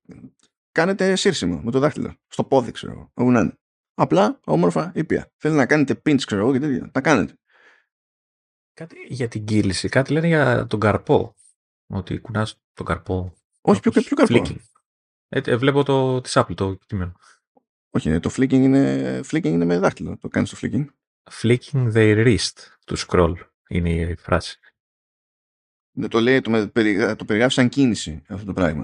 κάνετε 0.71 1.15
σύρσιμο 1.15 1.61
με 1.61 1.71
το 1.71 1.79
δάχτυλο. 1.79 2.15
Στο 2.27 2.43
πόδι, 2.43 2.71
ξέρω 2.71 2.91
εγώ. 2.91 3.11
Όπου 3.13 3.31
να 3.31 3.39
είναι. 3.39 3.57
Απλά, 3.93 4.39
όμορφα, 4.45 4.91
ήπια. 4.95 5.31
Θέλετε 5.37 5.59
να 5.59 5.65
κάνετε 5.65 6.01
pinch, 6.05 6.21
ξέρω 6.25 6.41
εγώ 6.41 6.51
και 6.51 6.59
τέτοια. 6.59 6.91
Τα 6.91 7.01
κάνετε. 7.01 7.33
Κάτι 8.73 8.95
για 9.07 9.27
την 9.27 9.45
κύληση. 9.45 9.89
Κάτι 9.89 10.13
λένε 10.13 10.27
για 10.27 10.67
τον 10.67 10.79
καρπό. 10.79 11.35
Ότι 11.87 12.19
κουνάς 12.19 12.61
τον 12.73 12.85
καρπό. 12.85 13.33
Όχι, 13.61 13.79
πιο, 13.79 13.91
πιο 13.91 14.15
καρπό. 14.15 14.43
Ε, 15.29 15.39
ε, 15.45 15.55
βλέπω 15.55 15.83
το 15.83 16.21
της 16.21 16.37
Apple 16.37 16.55
το 16.55 16.75
κείμενο. 16.85 17.13
Όχι, 17.89 18.19
το 18.19 18.29
flicking 18.35 18.51
είναι, 18.51 19.19
flicking 19.19 19.43
είναι 19.43 19.65
με 19.65 19.77
δάχτυλο. 19.77 20.17
Το 20.17 20.27
κάνεις 20.27 20.49
το 20.49 20.57
flicking. 20.61 20.85
Flicking 21.41 21.93
the 21.93 22.25
wrist 22.25 22.57
to 22.85 22.95
scroll 23.07 23.33
είναι 23.67 23.89
η 23.89 24.15
φράση. 24.15 24.59
Ναι, 25.97 26.07
το 26.07 26.19
λέει, 26.19 26.41
το, 26.41 26.67
το 27.15 27.25
περιγράφει 27.25 27.53
σαν 27.53 27.69
κίνηση 27.69 28.21
αυτό 28.27 28.45
το 28.45 28.53
πράγμα. 28.53 28.83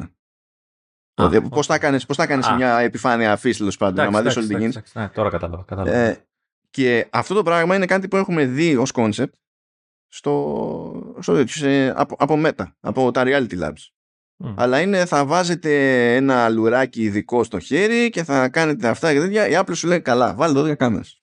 Α, 1.13 1.27
δηλαδή, 1.27 1.49
πώς 1.49 1.65
θα 1.65 1.77
κάνεις, 1.77 2.05
πώς 2.05 2.15
θα 2.15 2.27
κάνεις 2.27 2.49
μια 2.55 2.79
επιφάνεια 2.79 3.31
αφής 3.31 3.57
τέλος 3.57 3.77
πάντων, 3.77 4.11
να 4.11 4.21
δεις 4.21 4.37
όλη 4.37 4.47
την 4.47 4.57
κίνηση; 4.57 4.81
Ναι, 4.93 5.09
τώρα 5.09 5.29
κατάλαβα. 5.29 5.63
κατάλαβα. 5.63 5.97
Ε, 5.97 6.25
και 6.69 7.07
αυτό 7.09 7.33
το 7.33 7.43
πράγμα 7.43 7.75
είναι 7.75 7.85
κάτι 7.85 8.07
που 8.07 8.17
έχουμε 8.17 8.45
δει 8.45 8.75
ως 8.75 8.91
concept 8.93 9.31
στο, 10.07 11.15
στο, 11.19 11.43
από, 11.93 12.15
από 12.19 12.41
Meta, 12.45 12.65
από 12.79 13.11
τα 13.11 13.23
Reality 13.25 13.59
Labs. 13.59 14.53
Αλλά 14.55 14.81
είναι 14.81 15.05
θα 15.05 15.25
βάζετε 15.25 16.15
ένα 16.15 16.49
λουράκι 16.49 17.03
ειδικό 17.03 17.43
στο 17.43 17.59
χέρι 17.59 18.09
και 18.09 18.23
θα 18.23 18.49
κάνετε 18.49 18.87
αυτά 18.87 19.13
και 19.13 19.19
τέτοια. 19.19 19.47
Η 19.47 19.53
Apple 19.55 19.75
σου 19.75 19.87
λέει 19.87 20.01
καλά, 20.01 20.33
βάλε 20.33 20.59
12 20.59 20.75
κάμερες. 20.75 21.19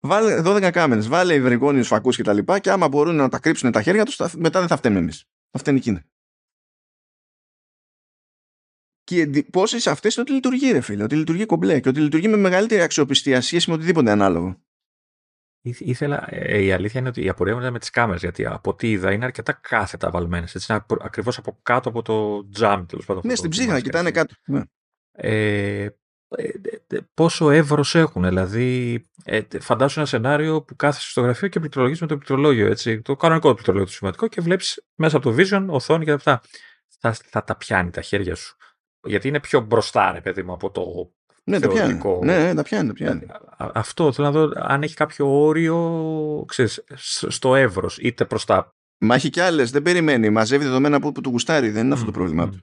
Βάλε 0.00 0.42
12 0.44 0.70
κάμερες, 0.72 1.08
βάλε 1.08 1.34
υβριγόνιους 1.34 1.86
φακούς 1.86 2.16
και 2.16 2.22
τα 2.22 2.32
λοιπά 2.32 2.58
και 2.58 2.70
άμα 2.70 2.88
μπορούν 2.88 3.14
να 3.14 3.28
τα 3.28 3.38
κρύψουν 3.38 3.70
τα 3.70 3.82
χέρια 3.82 4.04
τους 4.04 4.16
μετά 4.36 4.58
δεν 4.58 4.68
θα 4.68 4.76
φταίμε 4.76 4.98
εμείς. 4.98 5.24
Θα 5.50 5.58
φταίνει 5.58 5.78
εκείνα. 5.78 6.04
Και 9.04 9.16
οι 9.16 9.20
εντυπώσει 9.20 9.90
αυτές 9.90 10.14
είναι 10.14 10.22
ότι 10.22 10.32
λειτουργεί, 10.32 10.70
ρε 10.70 10.80
φίλε. 10.80 11.02
Ότι 11.02 11.16
λειτουργεί 11.16 11.46
κομπλέ 11.46 11.80
και 11.80 11.88
ότι 11.88 12.00
λειτουργεί 12.00 12.28
με 12.28 12.36
μεγαλύτερη 12.36 12.82
αξιοπιστία 12.82 13.40
σχέση 13.40 13.70
με 13.70 13.76
οτιδήποτε 13.76 14.10
ανάλογο. 14.10 14.60
Ήθελα, 15.62 16.26
ε, 16.28 16.62
η 16.62 16.72
αλήθεια 16.72 17.00
είναι 17.00 17.08
ότι 17.08 17.24
η 17.24 17.28
απορία 17.28 17.54
μου 17.54 17.60
ήταν 17.60 17.72
με 17.72 17.78
τις 17.78 17.90
κάμερες, 17.90 18.20
γιατί 18.20 18.46
από 18.46 18.70
ό,τι 18.70 18.90
είδα 18.90 19.12
είναι 19.12 19.24
αρκετά 19.24 19.52
κάθετα 19.52 20.10
βαλμένες. 20.10 20.70
Ακριβώς 21.00 21.38
από 21.38 21.58
κάτω 21.62 21.88
από 21.88 22.02
το 22.02 22.48
τζάμ, 22.48 22.86
τέλος 22.86 23.04
πάντων. 23.04 23.22
Ναι, 23.24 23.34
στην 23.34 23.50
ψύχρα, 23.50 23.80
κοιτάνε 23.80 24.10
κάτω. 24.10 24.34
Ναι. 24.46 24.62
Ε, 25.12 25.88
πόσο 27.14 27.50
εύρος 27.50 27.94
έχουν. 27.94 28.24
Δηλαδή, 28.24 29.04
ε, 29.24 29.40
φαντάσου 29.60 29.98
ένα 29.98 30.08
σενάριο 30.08 30.62
που 30.62 30.76
κάθεσαι 30.76 31.10
στο 31.10 31.20
γραφείο 31.20 31.48
και 31.48 31.60
πληκτρολογείς 31.60 32.00
με 32.00 32.06
το 32.06 32.14
πληκτρολόγιο. 32.14 32.66
Έτσι, 32.66 33.02
το 33.02 33.16
κανονικό 33.16 33.52
πληκτρολόγιο 33.52 33.88
του 33.88 33.94
σημαντικό 33.94 34.26
και 34.26 34.40
βλέπεις 34.40 34.84
μέσα 34.94 35.16
από 35.16 35.30
το 35.30 35.36
vision, 35.38 35.66
οθόνη 35.68 36.04
και 36.04 36.12
αυτά. 36.12 36.40
Θα, 37.00 37.16
θα 37.24 37.44
τα 37.44 37.56
πιάνει 37.56 37.90
τα 37.90 38.00
χέρια 38.00 38.34
σου. 38.34 38.56
Γιατί 39.02 39.28
είναι 39.28 39.40
πιο 39.40 39.60
μπροστά, 39.60 40.12
ρε 40.12 40.20
παιδί 40.20 40.42
μου, 40.42 40.52
από 40.52 40.70
το 40.70 41.12
ναι, 41.44 41.60
τα 41.60 41.68
πιάνει. 41.68 42.00
Ναι, 42.22 42.38
ναι, 42.38 42.54
τα 42.54 42.62
πιάνει, 42.62 42.86
τα 42.88 42.92
πιάνει. 42.92 43.26
Αυτό 43.56 44.12
θέλω 44.12 44.30
να 44.30 44.32
δω 44.32 44.52
αν 44.54 44.82
έχει 44.82 44.94
κάποιο 44.94 45.40
όριο 45.40 46.44
ξέρεις, 46.48 46.84
στο 47.28 47.54
εύρος, 47.54 47.98
είτε 47.98 48.24
προς 48.24 48.44
τα. 48.44 48.74
Μα 48.98 49.14
έχει 49.14 49.30
κι 49.30 49.40
άλλες, 49.40 49.70
δεν 49.70 49.82
περιμένει. 49.82 50.30
Μαζεύει 50.30 50.64
δεδομένα 50.64 50.96
από 50.96 51.12
που 51.12 51.20
του 51.20 51.30
γουστάρει. 51.30 51.70
Δεν 51.70 51.84
είναι 51.84 51.94
αυτό 51.94 52.06
το 52.06 52.12
πρόβλημά 52.12 52.48
του. 52.48 52.60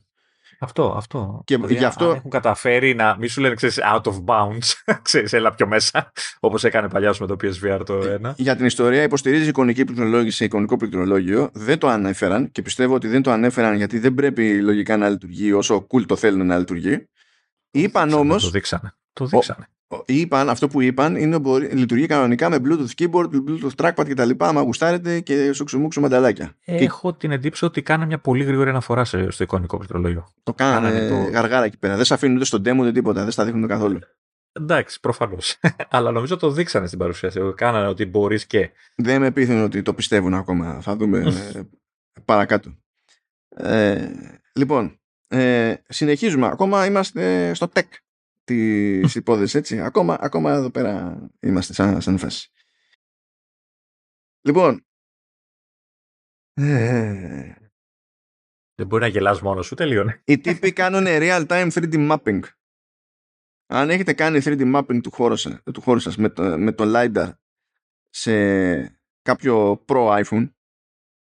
Αυτό, 0.60 0.94
αυτό. 0.98 1.42
Και 1.46 1.56
δηλαδή, 1.56 1.76
γι' 1.76 1.84
αυτό... 1.84 2.10
Αν 2.10 2.16
έχουν 2.16 2.30
καταφέρει 2.30 2.96
να 2.96 3.18
μη 3.20 3.28
σου 3.28 3.42
λένε 3.42 3.56
ξέρεις, 3.56 3.80
out 3.94 4.02
of 4.02 4.24
bounds, 4.26 4.74
ξέρεις, 5.02 5.34
έλα 5.34 5.54
πιο 5.54 5.68
μέσα, 5.68 6.12
όπως 6.40 6.64
έκανε 6.64 6.90
παλιά 6.90 7.16
με 7.20 7.28
το 7.28 7.36
PSVR 7.44 7.82
το 7.86 7.94
ένα. 7.94 8.34
Για 8.38 8.56
την 8.56 8.66
ιστορία 8.66 9.04
υποστηρίζει 9.04 9.50
εικονική 9.50 9.86
πληκτρολόγηση 9.86 10.38
σε 10.38 10.46
εικονικό 10.46 10.78
πληκτρολόγιο. 10.78 11.50
Δεν 11.54 11.78
το 11.78 11.88
ανέφεραν 11.88 12.52
και 12.52 12.62
πιστεύω 12.62 12.94
ότι 12.94 13.08
δεν 13.08 13.22
το 13.22 13.32
ανέφεραν 13.32 13.76
γιατί 13.76 14.00
δεν 14.00 14.14
πρέπει 14.14 14.62
λογικά 14.62 14.98
να 14.98 15.10
λειτουργεί 15.10 15.52
όσο 15.52 15.88
cool 15.92 16.06
το 16.06 16.16
θέλουν 16.16 16.46
να 16.46 16.58
λειτουργεί. 16.58 17.08
Είπαν 17.72 18.14
όμως... 18.14 18.44
Το 18.44 18.50
δείξανε. 18.50 18.94
Το 19.14 19.26
δείξανε. 19.26 19.68
Είπαν, 20.06 20.50
αυτό 20.50 20.68
που 20.68 20.82
είπαν 20.82 21.16
είναι 21.16 21.40
ότι 21.44 21.66
λειτουργεί 21.66 22.06
κανονικά 22.06 22.50
με 22.50 22.58
Bluetooth 22.64 23.02
keyboard, 23.02 23.30
Bluetooth 23.30 23.86
trackpad 23.86 24.10
κτλ. 24.10 24.30
Άμα 24.38 24.62
γουστάρετε 24.62 25.20
και 25.20 25.54
σουξουμούξου 25.54 26.02
μανταλάκια. 26.02 26.56
Έχω 26.66 27.12
και... 27.12 27.18
την 27.18 27.32
εντύπωση 27.32 27.66
ότι 27.66 27.82
κάνανε 27.82 28.06
μια 28.06 28.20
πολύ 28.20 28.44
γρήγορη 28.44 28.70
αναφορά 28.70 29.06
στο 29.06 29.44
εικονικό 29.44 29.78
πληκτρολόγιο. 29.78 30.28
Το 30.44 30.54
κάνανε, 30.54 31.08
το... 31.08 31.16
γαργάρα 31.16 31.66
εκεί 31.66 31.78
πέρα. 31.78 31.96
Δεν 31.96 32.06
σε 32.06 32.14
αφήνουν 32.14 32.36
ούτε 32.36 32.46
στον 32.46 32.62
demo 32.66 32.78
ούτε 32.80 32.92
τίποτα. 32.92 33.22
Δεν 33.22 33.32
στα 33.32 33.46
δείχνουν 33.46 33.68
καθόλου. 33.68 34.00
Εντάξει, 34.52 35.00
προφανώς. 35.00 35.60
Αλλά 35.90 36.12
νομίζω 36.12 36.38
το 36.38 36.52
δείξανε 36.52 36.88
στην 36.88 37.00
παρουσίαση. 37.00 37.40
Κάνανε 37.56 37.88
ότι 37.88 38.06
μπορείς 38.06 38.46
και. 38.46 38.70
Δεν 38.96 39.22
με 39.22 39.32
πείθουν 39.32 39.64
ότι 39.64 39.82
το 39.82 39.94
πιστεύουν 39.94 40.34
ακόμα. 40.34 40.82
Θα 40.82 40.96
δούμε 40.96 41.18
ε, 41.18 41.62
παρακάτω. 42.26 42.76
Ε, 43.56 44.10
λοιπόν, 44.54 45.00
ε, 45.28 45.74
συνεχίζουμε. 45.88 46.48
Ακόμα 46.48 46.86
είμαστε 46.86 47.54
στο 47.54 47.68
tech 47.74 47.82
τη 48.48 49.00
υπόθεση, 49.20 49.58
έτσι. 49.58 49.82
Ακόμα, 49.82 50.18
ακόμα 50.20 50.52
εδώ 50.52 50.70
πέρα 50.72 51.20
είμαστε 51.40 51.74
σαν, 51.74 52.02
σαν 52.02 52.18
φάση. 52.18 52.52
Λοιπόν. 54.42 54.86
Ε, 56.54 57.54
δεν 58.76 58.88
μπορεί 58.88 59.02
να 59.02 59.08
γελάς 59.08 59.42
μόνος 59.42 59.66
σου, 59.66 59.76
τελείωνε. 59.76 60.22
Οι 60.26 60.40
τύποι 60.40 60.74
κάνουν 60.74 61.06
real-time 61.08 61.70
3D 61.72 62.12
mapping. 62.12 62.40
Αν 63.70 63.90
έχετε 63.90 64.14
κάνει 64.14 64.40
3D 64.44 64.76
mapping 64.76 65.00
του 65.04 65.12
χώρου 65.12 65.36
σας, 65.36 65.62
του 65.74 65.82
χώρου 65.82 66.00
σας 66.00 66.18
με, 66.18 66.30
το, 66.30 66.58
με 66.58 66.72
το 66.72 66.84
LiDAR 66.88 67.32
σε 68.10 68.32
κάποιο 69.22 69.86
Pro 69.88 70.24
iPhone, 70.24 70.52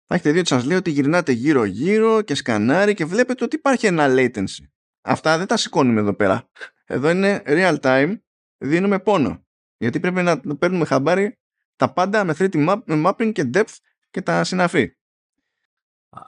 θα 0.07 0.15
έχετε 0.15 0.31
δει 0.31 0.39
ότι 0.39 0.47
σας 0.47 0.65
λέει 0.65 0.77
ότι 0.77 0.91
γυρνάτε 0.91 1.31
γύρω-γύρω 1.31 2.21
και 2.21 2.35
σκανάρει 2.35 2.93
και 2.93 3.05
βλέπετε 3.05 3.43
ότι 3.43 3.55
υπάρχει 3.55 3.85
ένα 3.85 4.07
latency. 4.09 4.67
Αυτά 5.01 5.37
δεν 5.37 5.47
τα 5.47 5.57
σηκώνουμε 5.57 5.99
εδώ 5.99 6.13
πέρα. 6.13 6.49
Εδώ 6.85 7.09
είναι 7.09 7.43
real 7.45 7.79
time, 7.79 8.15
δίνουμε 8.57 8.99
πόνο. 8.99 9.45
Γιατί 9.77 9.99
πρέπει 9.99 10.21
να 10.21 10.57
παίρνουμε 10.57 10.85
χαμπάρι 10.85 11.37
τα 11.75 11.93
πάντα 11.93 12.23
με 12.23 12.35
3D 12.37 12.83
mapping 12.87 13.31
και 13.33 13.49
depth 13.53 13.75
και 14.09 14.21
τα 14.21 14.43
συναφή. 14.43 14.95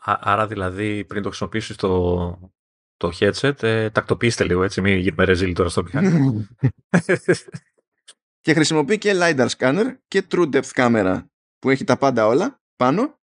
Άρα 0.04 0.48
δηλαδή 0.48 1.06
πριν 1.06 1.22
το 1.22 1.28
χρησιμοποιήσεις 1.28 1.76
το, 1.76 2.54
το 2.98 3.12
headset, 3.20 3.64
ε, 3.64 3.90
τακτοποιήστε 3.90 4.44
λίγο 4.44 4.64
έτσι, 4.64 4.82
μην 4.82 4.98
γίνουμε 4.98 5.24
ρεζίλ 5.24 5.54
τώρα 5.54 5.70
στο 5.70 5.84
μηχάνημα. 5.84 6.48
και 8.42 8.54
χρησιμοποιεί 8.54 8.98
και 8.98 9.14
LiDAR 9.16 9.48
scanner 9.58 9.96
και 10.08 10.24
True 10.32 10.54
Depth 10.54 10.72
camera 10.74 11.24
που 11.60 11.70
έχει 11.70 11.84
τα 11.84 11.98
πάντα 11.98 12.28
όλα 12.28 12.62
πάνω 12.76 13.20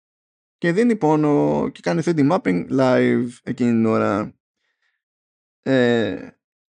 και 0.59 0.73
δίνει 0.73 0.97
πόνο 0.97 1.69
και 1.73 1.81
κάνει 1.83 2.03
3D 2.05 2.31
mapping 2.31 2.67
live 2.71 3.29
εκείνη 3.43 3.71
την 3.71 3.87
ώρα. 3.87 4.35
Ε, 5.63 6.29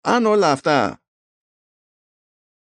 αν 0.04 0.26
όλα 0.26 0.50
αυτά 0.50 1.02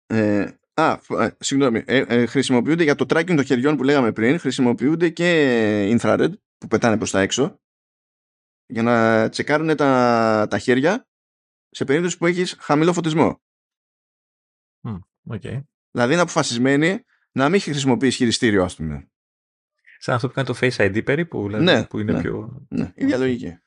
ε, 0.07 0.51
α, 0.75 0.99
ε, 1.09 1.37
συγγνώμη, 1.39 1.83
ε, 1.87 1.99
ε, 1.99 2.27
χρησιμοποιούνται 2.27 2.83
για 2.83 2.95
το 2.95 3.05
tracking 3.09 3.35
των 3.35 3.45
χεριών 3.45 3.77
που 3.77 3.83
λέγαμε 3.83 4.13
πριν, 4.13 4.39
χρησιμοποιούνται 4.39 5.09
και 5.09 5.99
infrared 5.99 6.33
που 6.59 6.67
πετάνε 6.67 6.97
προς 6.97 7.11
τα 7.11 7.21
έξω 7.21 7.61
για 8.67 8.83
να 8.83 9.29
τσεκάρουν 9.29 9.77
τα, 9.77 10.47
τα 10.51 10.59
χέρια 10.59 11.09
σε 11.71 11.85
περίπτωση 11.85 12.19
που 12.19 12.27
έχεις 12.27 12.57
χαμηλό 12.61 12.93
φωτισμό. 12.93 13.43
Mm, 14.83 14.99
okay. 15.29 15.63
Δηλαδή 15.91 16.13
είναι 16.13 16.23
αποφασισμένοι 16.23 17.05
να 17.33 17.49
μην 17.49 17.61
χρησιμοποιείς 17.61 18.17
χειριστήριο, 18.17 18.65
ας 18.65 18.77
πούμε. 18.77 19.11
Σαν 19.99 20.15
αυτό 20.15 20.29
που 20.29 20.35
κάνει 20.35 20.47
το 20.47 20.59
Face 20.61 20.77
ID 20.77 21.05
περίπου, 21.05 21.47
δηλαδή, 21.47 21.65
ναι, 21.65 21.87
που 21.87 21.99
είναι 21.99 22.13
ναι, 22.13 22.21
πιο... 22.21 22.67
Ναι, 22.69 22.93
ίδια 22.95 23.17
λογική. 23.17 23.59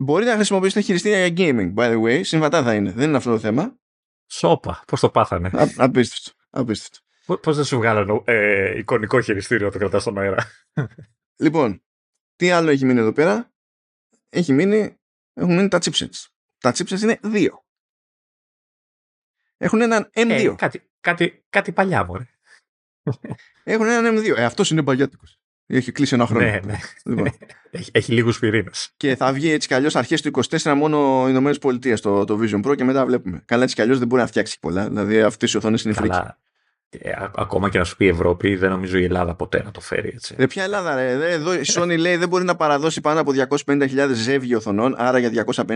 Μπορεί 0.00 0.24
να 0.24 0.34
χρησιμοποιήσετε 0.34 0.80
χειριστήρια 0.80 1.26
για 1.26 1.34
gaming, 1.36 1.74
by 1.74 1.92
the 1.92 2.02
way. 2.02 2.24
Συμβατά 2.24 2.62
θα 2.62 2.74
είναι. 2.74 2.92
Δεν 2.92 3.08
είναι 3.08 3.16
αυτό 3.16 3.30
το 3.30 3.38
θέμα. 3.38 3.78
Σόπα. 4.26 4.84
Πώς 4.86 5.00
το 5.00 5.10
πάθανε. 5.10 5.48
Α, 5.48 5.66
απίστευτο. 5.76 6.32
απίστευτο. 6.50 6.98
Πώς 7.42 7.56
δεν 7.56 7.64
σου 7.64 7.76
βγάλανε 7.76 8.22
ε, 8.24 8.78
εικονικό 8.78 9.20
χειριστήριο 9.20 9.70
το 9.70 9.78
κρατάς 9.78 10.02
στον 10.02 10.18
αέρα. 10.18 10.46
Λοιπόν, 11.40 11.82
τι 12.36 12.50
άλλο 12.50 12.70
έχει 12.70 12.84
μείνει 12.84 12.98
εδώ 12.98 13.12
πέρα; 13.12 13.52
Έχει 14.28 14.52
μείνει, 14.52 14.98
έχουν 15.32 15.54
μείνει 15.54 15.68
τα 15.68 15.78
chipsets. 15.78 16.26
Τα 16.58 16.70
chipsets 16.70 17.00
είναι 17.00 17.18
δύο. 17.22 17.64
Έχουν 19.56 19.80
έναν 19.80 20.10
M2. 20.14 20.30
Ε, 20.30 20.54
κάτι, 20.56 20.90
κάτι, 21.00 21.44
κάτι 21.48 21.72
παλιά, 21.72 22.04
μωρέ. 22.04 22.26
Έχουν 23.64 23.86
έναν 23.86 24.18
M2. 24.18 24.36
Ε, 24.36 24.44
αυτός 24.44 24.70
είναι 24.70 24.82
παγιάτικο. 24.82 25.24
Έχει 25.70 25.92
κλείσει 25.92 26.14
ένα 26.14 26.26
χρόνο. 26.26 26.44
Ναι, 26.44 26.60
ναι. 26.64 26.78
Λοιπόν. 27.04 27.30
έχει, 27.70 27.90
έχει 27.92 28.12
λίγους 28.12 28.38
πυρήνες. 28.38 28.92
Και 28.96 29.16
θα 29.16 29.32
βγει 29.32 29.50
έτσι 29.50 29.68
κι 29.68 29.74
αλλιώς 29.74 29.96
αρχές 29.96 30.22
του 30.22 30.30
24 30.48 30.74
μόνο 30.76 31.24
οι 31.26 31.30
Ηνωμένες 31.30 31.58
Πολιτείες 31.58 32.00
το, 32.00 32.24
το 32.24 32.40
Vision 32.42 32.66
Pro 32.66 32.76
και 32.76 32.84
μετά 32.84 33.06
βλέπουμε. 33.06 33.42
Καλά, 33.44 33.62
έτσι 33.62 33.74
κι 33.74 33.80
αλλιώς 33.80 33.98
δεν 33.98 34.08
μπορεί 34.08 34.20
να 34.20 34.28
φτιάξει 34.28 34.58
πολλά. 34.60 34.88
Δηλαδή 34.88 35.20
αυτές 35.20 35.52
οι 35.52 35.56
οθόνες 35.56 35.82
είναι 35.82 35.94
φρίκι. 35.94 36.18
Ε, 36.90 37.12
ακόμα 37.34 37.68
και 37.68 37.78
να 37.78 37.84
σου 37.84 37.96
πει 37.96 38.04
η 38.04 38.08
Ευρώπη, 38.08 38.56
δεν 38.56 38.70
νομίζω 38.70 38.98
η 38.98 39.04
Ελλάδα 39.04 39.34
ποτέ 39.34 39.62
να 39.62 39.70
το 39.70 39.80
φέρει 39.80 40.08
έτσι. 40.14 40.34
Ρε, 40.38 40.46
ποια 40.46 40.62
Ελλάδα, 40.62 40.94
ρε. 40.94 41.32
Εδώ 41.32 41.54
η 41.54 41.60
Sony 41.64 41.98
λέει 41.98 42.16
δεν 42.16 42.28
μπορεί 42.28 42.44
να 42.44 42.56
παραδώσει 42.56 43.00
πάνω 43.00 43.20
από 43.20 43.32
250.000 43.66 44.10
ζεύγη 44.12 44.54
οθονών, 44.54 44.94
άρα 44.98 45.18
για 45.18 45.44
250.000 45.56 45.66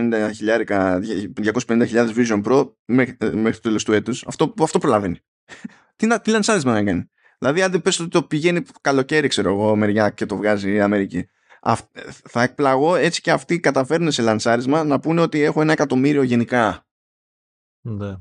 250 1.65 2.13
Vision 2.15 2.43
Pro 2.43 2.69
μέχρι, 2.85 3.17
μέχρι 3.33 3.53
το 3.53 3.59
τέλος 3.61 3.83
του 3.83 3.93
έτους. 3.93 4.23
Αυτό, 4.27 4.53
αυτό 4.61 4.79
προλαβαίνει. 4.79 5.19
τι, 5.95 6.07
να, 6.07 6.19
τι 6.19 6.31
λανσάρισμα 6.31 6.71
να 6.71 6.83
κάνει. 6.83 7.09
Δηλαδή, 7.39 7.61
αν 7.61 7.71
δεν 7.71 7.81
πες 7.81 7.99
ότι 7.99 8.09
το 8.09 8.23
πηγαίνει 8.23 8.63
καλοκαίρι, 8.81 9.27
ξέρω 9.27 9.49
εγώ, 9.49 9.75
μεριά 9.75 10.09
και 10.09 10.25
το 10.25 10.35
βγάζει 10.35 10.73
η 10.73 10.81
Αμερική. 10.81 11.29
θα 12.05 12.41
εκπλαγώ 12.41 12.95
έτσι 12.95 13.21
και 13.21 13.31
αυτοί 13.31 13.59
καταφέρνουν 13.59 14.11
σε 14.11 14.21
λανσάρισμα 14.21 14.83
να 14.83 14.99
πούνε 14.99 15.21
ότι 15.21 15.41
έχω 15.41 15.61
ένα 15.61 15.71
εκατομμύριο 15.71 16.23
γενικά. 16.23 16.87
Ναι. 17.81 18.15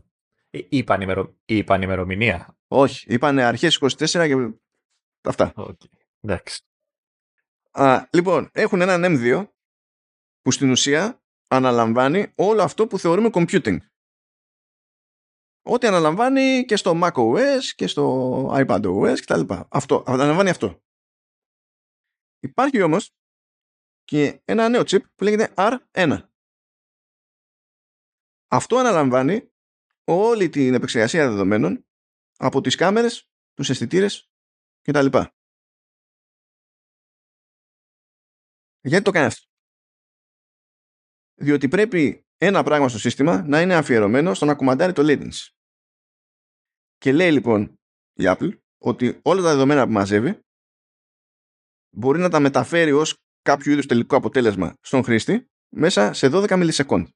Ε, 0.51 0.61
είπαν, 0.69 1.01
ημερο... 1.01 1.35
είπαν 1.45 1.83
ημερομηνία. 1.83 2.57
Όχι, 2.69 3.07
είπαν 3.09 3.39
αρχές 3.39 3.79
24 3.81 4.07
και 4.07 4.53
αυτά. 5.23 5.53
Okay. 5.57 5.75
Εντάξει. 6.21 6.63
Α, 7.71 8.07
λοιπόν, 8.11 8.51
έχουν 8.53 8.81
έναν 8.81 9.05
M2 9.05 9.47
που 10.43 10.51
στην 10.51 10.71
ουσία 10.71 11.23
αναλαμβάνει 11.49 12.33
όλο 12.35 12.63
αυτό 12.63 12.87
που 12.87 12.99
θεωρούμε 12.99 13.31
computing. 13.33 13.77
Ό,τι 15.65 15.87
αναλαμβάνει 15.87 16.65
και 16.65 16.77
στο 16.77 17.01
macOS 17.03 17.61
και 17.75 17.87
στο 17.87 18.47
iPadOS 18.53 19.17
κτλ. 19.21 19.41
Αυτό, 19.69 20.05
αναλαμβάνει 20.07 20.51
αυτό. 20.51 20.83
Υπάρχει 22.39 22.83
όμως 22.83 23.15
και 24.05 24.43
ένα 24.45 24.69
νέο 24.69 24.81
chip 24.81 25.01
που 25.15 25.25
λέγεται 25.25 25.55
R1. 25.57 26.29
Αυτό 28.51 28.77
αναλαμβάνει 28.77 29.51
όλη 30.05 30.49
την 30.49 30.75
επεξεργασία 30.75 31.29
δεδομένων 31.29 31.87
από 32.37 32.61
τις 32.61 32.75
κάμερες, 32.77 33.31
τους 33.55 33.69
αισθητήρες 33.71 34.31
κτλ. 34.83 35.07
Γιατί 38.81 39.05
το 39.05 39.11
κάνει 39.11 39.27
αυτό; 39.27 39.47
Διότι 41.35 41.69
πρέπει 41.69 42.27
ένα 42.45 42.63
πράγμα 42.63 42.89
στο 42.89 42.99
σύστημα 42.99 43.43
να 43.47 43.61
είναι 43.61 43.75
αφιερωμένο 43.75 44.35
στο 44.35 44.45
να 44.45 44.55
κουμαντάρει 44.55 44.93
το 44.93 45.03
latency. 45.05 45.49
Και 46.99 47.13
λέει 47.13 47.33
λοιπόν 47.33 47.63
η 48.13 48.25
Apple 48.27 48.59
ότι 48.79 49.21
όλα 49.23 49.43
τα 49.43 49.49
δεδομένα 49.49 49.87
που 49.87 49.93
μαζεύει 49.93 50.41
μπορεί 51.91 52.19
να 52.19 52.29
τα 52.29 52.41
μεταφέρει 52.41 52.93
ως 52.93 53.17
κάποιο 53.43 53.73
είδους 53.73 53.87
τελικό 53.87 54.17
αποτέλεσμα 54.17 54.75
στον 54.81 55.05
χρήστη 55.05 55.51
μέσα 55.69 56.13
σε 56.13 56.27
12 56.33 56.57
μιλισεκόντ. 56.57 57.07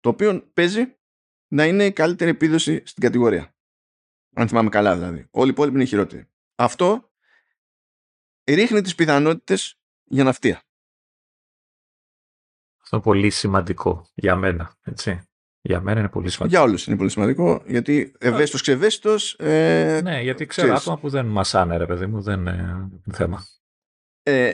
Το 0.00 0.08
οποίο 0.08 0.50
παίζει 0.52 0.96
να 1.48 1.66
είναι 1.66 1.84
η 1.84 1.92
καλύτερη 1.92 2.30
επίδοση 2.30 2.82
στην 2.86 3.02
κατηγορία. 3.02 3.54
Αν 4.34 4.48
θυμάμαι 4.48 4.68
καλά 4.68 4.94
δηλαδή. 4.94 5.26
Όλοι 5.30 5.48
οι 5.48 5.52
υπόλοιποι 5.52 5.76
είναι 5.76 5.84
χειρότεροι. 5.84 6.28
Αυτό 6.54 7.12
ρίχνει 8.44 8.80
τις 8.80 8.94
πιθανότητες 8.94 9.80
για 10.04 10.24
ναυτία. 10.24 10.62
Αυτό 12.94 13.10
είναι 13.10 13.18
πολύ 13.18 13.30
σημαντικό 13.30 14.06
για 14.14 14.36
μένα. 14.36 14.76
Έτσι. 14.82 15.20
Για 15.60 15.80
μένα 15.80 16.00
είναι 16.00 16.08
πολύ 16.08 16.30
σημαντικό. 16.30 16.58
Για 16.58 16.68
όλους 16.68 16.86
είναι 16.86 16.96
πολύ 16.96 17.10
σημαντικό. 17.10 17.62
Γιατί 17.66 18.14
ευαίσθητος 18.18 18.60
ξεβαίσθητο. 18.60 19.16
Ε, 19.36 20.00
ναι, 20.02 20.20
γιατί 20.22 20.46
ξέρω 20.46 20.66
ξέρεις. 20.66 20.82
άτομα 20.82 20.98
που 20.98 21.08
δεν 21.08 21.26
μασάνε, 21.26 21.76
ρε 21.76 21.86
παιδί 21.86 22.06
μου, 22.06 22.20
δεν 22.22 22.40
είναι 22.40 22.88
θέμα. 23.12 23.46
Ε, 24.22 24.52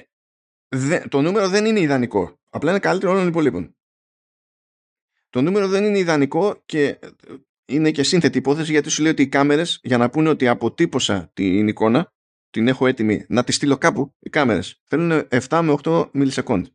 δε, 0.69 1.01
το 1.09 1.21
νούμερο 1.21 1.49
δεν 1.49 1.65
είναι 1.65 1.81
ιδανικό. 1.81 2.39
Απλά 2.51 2.71
είναι 2.71 2.79
καλύτερο 2.79 3.11
όλων 3.11 3.23
των 3.23 3.33
υπολείπων. 3.33 3.77
Το 5.31 5.43
νούμερο 5.43 5.69
δεν 5.69 5.85
είναι 5.85 5.99
ιδανικό 5.99 6.63
και 6.65 6.99
είναι 7.65 7.91
και 7.91 8.03
σύνθετη 8.03 8.39
υπόθεση 8.39 8.71
γιατί 8.71 8.91
σου 8.91 9.03
λέει 9.03 9.13
ότι 9.13 9.23
οι 9.23 9.29
κάμερες 9.29 9.81
για 9.83 9.99
να 9.99 10.11
πούνε 10.11 10.29
ότι 10.29 10.49
αποτύπωσα 10.49 11.31
την 11.35 11.69
εικόνα, 11.69 12.13
την 12.51 12.69
έχω 12.69 12.87
έτοιμη 12.87 13.25
να 13.29 13.45
τη 13.45 13.53
στείλω 13.53 13.79
κάπου, 13.79 14.15
οι 14.19 14.31
κάμερες 14.31 14.81
θέλουν 14.85 15.29
7 15.49 15.61
με 15.63 15.79
8 15.83 16.11
μιλισεκόντ 16.13 16.67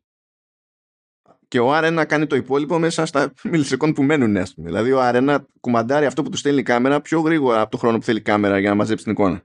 και 1.48 1.60
ο 1.60 1.78
R1 1.78 2.04
κάνει 2.08 2.26
το 2.26 2.36
υπόλοιπο 2.36 2.78
μέσα 2.78 3.06
στα 3.06 3.32
μιλισεκόντ 3.50 3.94
που 3.94 4.02
μένουν, 4.02 4.36
ας 4.36 4.54
πούμε. 4.54 4.68
Δηλαδή, 4.68 4.92
ο 4.92 4.98
R1 5.02 5.38
κουμαντάρει 5.60 6.06
αυτό 6.06 6.22
που 6.22 6.30
του 6.30 6.36
στέλνει 6.36 6.60
η 6.60 6.62
κάμερα 6.62 7.00
πιο 7.00 7.20
γρήγορα 7.20 7.60
από 7.60 7.70
το 7.70 7.76
χρόνο 7.76 7.98
που 7.98 8.04
θέλει 8.04 8.18
η 8.18 8.22
κάμερα 8.22 8.58
για 8.58 8.68
να 8.68 8.74
μαζέψει 8.74 9.04
την 9.04 9.12
εικόνα. 9.12 9.42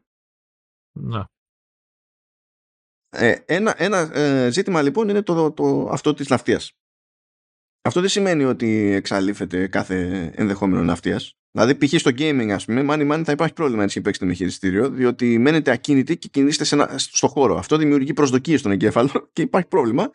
Να. 0.91 1.27
Ε, 3.09 3.35
ένα 3.45 3.75
ένα 3.77 3.97
ε, 4.17 4.51
ζήτημα 4.51 4.81
λοιπόν 4.81 5.09
είναι 5.09 5.21
το, 5.21 5.51
το, 5.51 5.89
αυτό 5.91 6.13
της 6.13 6.29
λαυτίας. 6.29 6.73
Αυτό 7.81 7.99
δεν 7.99 8.09
σημαίνει 8.09 8.43
ότι 8.43 8.91
εξαλείφεται 8.93 9.67
κάθε 9.67 10.31
ενδεχόμενο 10.35 10.83
ναυτίας. 10.83 11.33
Δηλαδή, 11.51 11.75
π.χ. 11.75 11.99
στο 11.99 12.11
gaming, 12.17 12.49
ας 12.49 12.65
πούμε, 12.65 12.85
money 12.89 13.11
money 13.11 13.21
θα 13.25 13.31
υπάρχει 13.31 13.53
πρόβλημα 13.53 13.83
έτσι 13.83 14.01
παίξετε 14.01 14.25
με 14.25 14.33
χειριστήριο, 14.33 14.89
διότι 14.89 15.37
μένετε 15.37 15.71
ακίνητοι 15.71 16.17
και 16.17 16.27
κινείστε 16.27 16.63
σε 16.63 16.75
ένα, 16.75 16.97
στο 16.97 17.27
χώρο. 17.27 17.57
Αυτό 17.57 17.77
δημιουργεί 17.77 18.13
προσδοκίες 18.13 18.59
στον 18.59 18.71
εγκέφαλο 18.71 19.11
και 19.33 19.41
υπάρχει 19.41 19.67
πρόβλημα. 19.67 20.11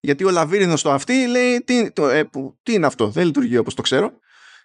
Γιατί 0.00 0.24
ο 0.24 0.30
λαβύρινος 0.30 0.80
στο 0.80 0.90
αυτή 0.90 1.26
λέει 1.26 1.62
τι, 1.64 1.92
το, 1.92 2.08
ε, 2.08 2.24
που, 2.24 2.58
τι 2.62 2.72
είναι 2.72 2.86
αυτό, 2.86 3.08
δεν 3.08 3.26
λειτουργεί 3.26 3.56
όπως 3.56 3.74
το 3.74 3.82
ξέρω. 3.82 4.12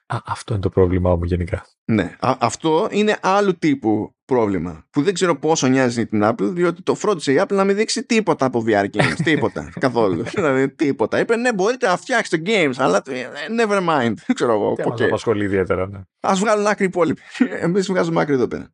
Α, 0.05 0.17
αυτό 0.25 0.53
είναι 0.53 0.61
το 0.61 0.69
πρόβλημά 0.69 1.15
μου 1.15 1.23
γενικά. 1.23 1.65
Ναι, 1.85 2.15
α, 2.19 2.35
αυτό 2.39 2.87
είναι 2.91 3.17
άλλου 3.21 3.57
τύπου 3.57 4.15
πρόβλημα 4.25 4.85
που 4.89 5.01
δεν 5.01 5.13
ξέρω 5.13 5.35
πόσο 5.35 5.67
νοιάζει 5.67 6.05
την 6.05 6.21
Apple 6.23 6.35
διότι 6.39 6.81
το 6.81 6.95
φρόντισε 6.95 7.31
η 7.31 7.41
Apple 7.41 7.55
να 7.55 7.63
μην 7.63 7.75
δείξει 7.75 8.03
τίποτα 8.03 8.45
από 8.45 8.63
VR 8.67 8.85
games, 8.85 9.15
τίποτα, 9.23 9.71
καθόλου. 9.79 10.23
δηλαδή 10.23 10.69
τίποτα. 10.69 11.19
Είπε 11.19 11.35
ναι 11.35 11.53
μπορείτε 11.53 11.87
να 11.87 11.97
φτιάξετε 11.97 12.41
games 12.45 12.73
αλλά 12.77 13.01
ε, 13.07 13.25
never 13.59 13.89
mind, 13.89 14.13
ξέρω 14.33 14.53
εγώ. 14.53 14.73
Δεν 14.75 14.85
okay. 14.85 14.89
μας 14.89 15.01
απασχολεί 15.01 15.43
ιδιαίτερα. 15.43 15.87
Ναι. 15.87 16.01
Ας 16.19 16.39
βγάλουν 16.39 16.67
άκρη 16.67 16.83
οι 16.83 16.87
υπόλοιποι. 16.87 17.21
Εμείς 17.65 17.87
βγάζουμε 17.87 18.21
άκρη 18.21 18.33
εδώ 18.33 18.47
πέρα. 18.47 18.73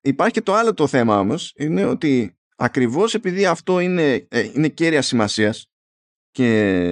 Υπάρχει 0.00 0.32
και 0.32 0.42
το 0.42 0.54
άλλο 0.54 0.74
το 0.74 0.86
θέμα 0.86 1.18
όμως 1.18 1.52
είναι 1.56 1.84
ότι 1.84 2.36
ακριβώς 2.56 3.14
επειδή 3.14 3.46
αυτό 3.46 3.80
είναι, 3.80 4.26
ε, 4.28 4.50
είναι 4.54 4.68
κέρια 4.68 5.02
σημασίας 5.02 5.68
και 6.34 6.90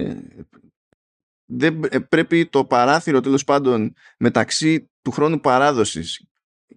δεν 1.45 1.83
ε, 1.89 1.99
πρέπει 1.99 2.45
το 2.45 2.65
παράθυρο 2.65 3.19
τέλος 3.19 3.43
πάντων 3.43 3.93
μεταξύ 4.17 4.91
του 5.01 5.11
χρόνου 5.11 5.39
παράδοσης 5.39 6.27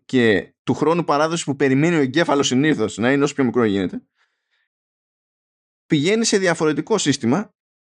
και 0.05 0.55
του 0.63 0.75
χρόνου 0.75 1.05
παράδοσης 1.05 1.45
που 1.45 1.57
περιμένει 1.57 1.97
ο 1.97 2.01
εγκέφαλος 2.01 2.47
συνήθως 2.47 2.97
να 2.97 3.13
είναι 3.13 3.25
όσο 3.25 3.35
πιο 3.35 3.45
μικρό 3.45 3.65
γίνεται 3.65 4.03
πηγαίνει 5.87 6.25
σε 6.25 6.39
διαφορετικό 6.39 6.99
σύστημα 6.99 7.55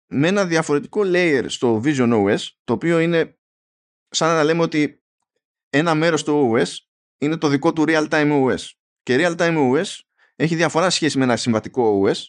με 0.07 0.27
ένα 0.27 0.45
διαφορετικό 0.45 1.01
layer 1.03 1.45
στο 1.47 1.81
Vision 1.83 2.25
OS 2.25 2.47
το 2.63 2.73
οποίο 2.73 2.99
είναι 2.99 3.37
σαν 4.09 4.35
να 4.35 4.43
λέμε 4.43 4.61
ότι 4.61 5.03
ένα 5.69 5.95
μέρος 5.95 6.23
του 6.23 6.51
OS 6.55 6.67
είναι 7.17 7.37
το 7.37 7.47
δικό 7.47 7.73
του 7.73 7.83
real-time 7.87 8.45
OS 8.45 8.69
και 9.03 9.17
real-time 9.19 9.73
OS 9.73 9.99
έχει 10.35 10.55
διαφορά 10.55 10.89
σχέση 10.89 11.17
με 11.17 11.23
ένα 11.23 11.37
συμβατικό 11.37 12.03
OS 12.05 12.23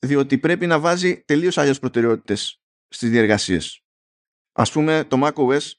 διότι 0.00 0.38
πρέπει 0.38 0.66
να 0.66 0.80
βάζει 0.80 1.22
τελείως 1.24 1.58
άλλες 1.58 1.78
προτεραιότητες 1.78 2.62
στις 2.88 3.10
διεργασίες. 3.10 3.84
Ας 4.52 4.72
πούμε 4.72 5.04
το 5.04 5.26
macOS 5.26 5.70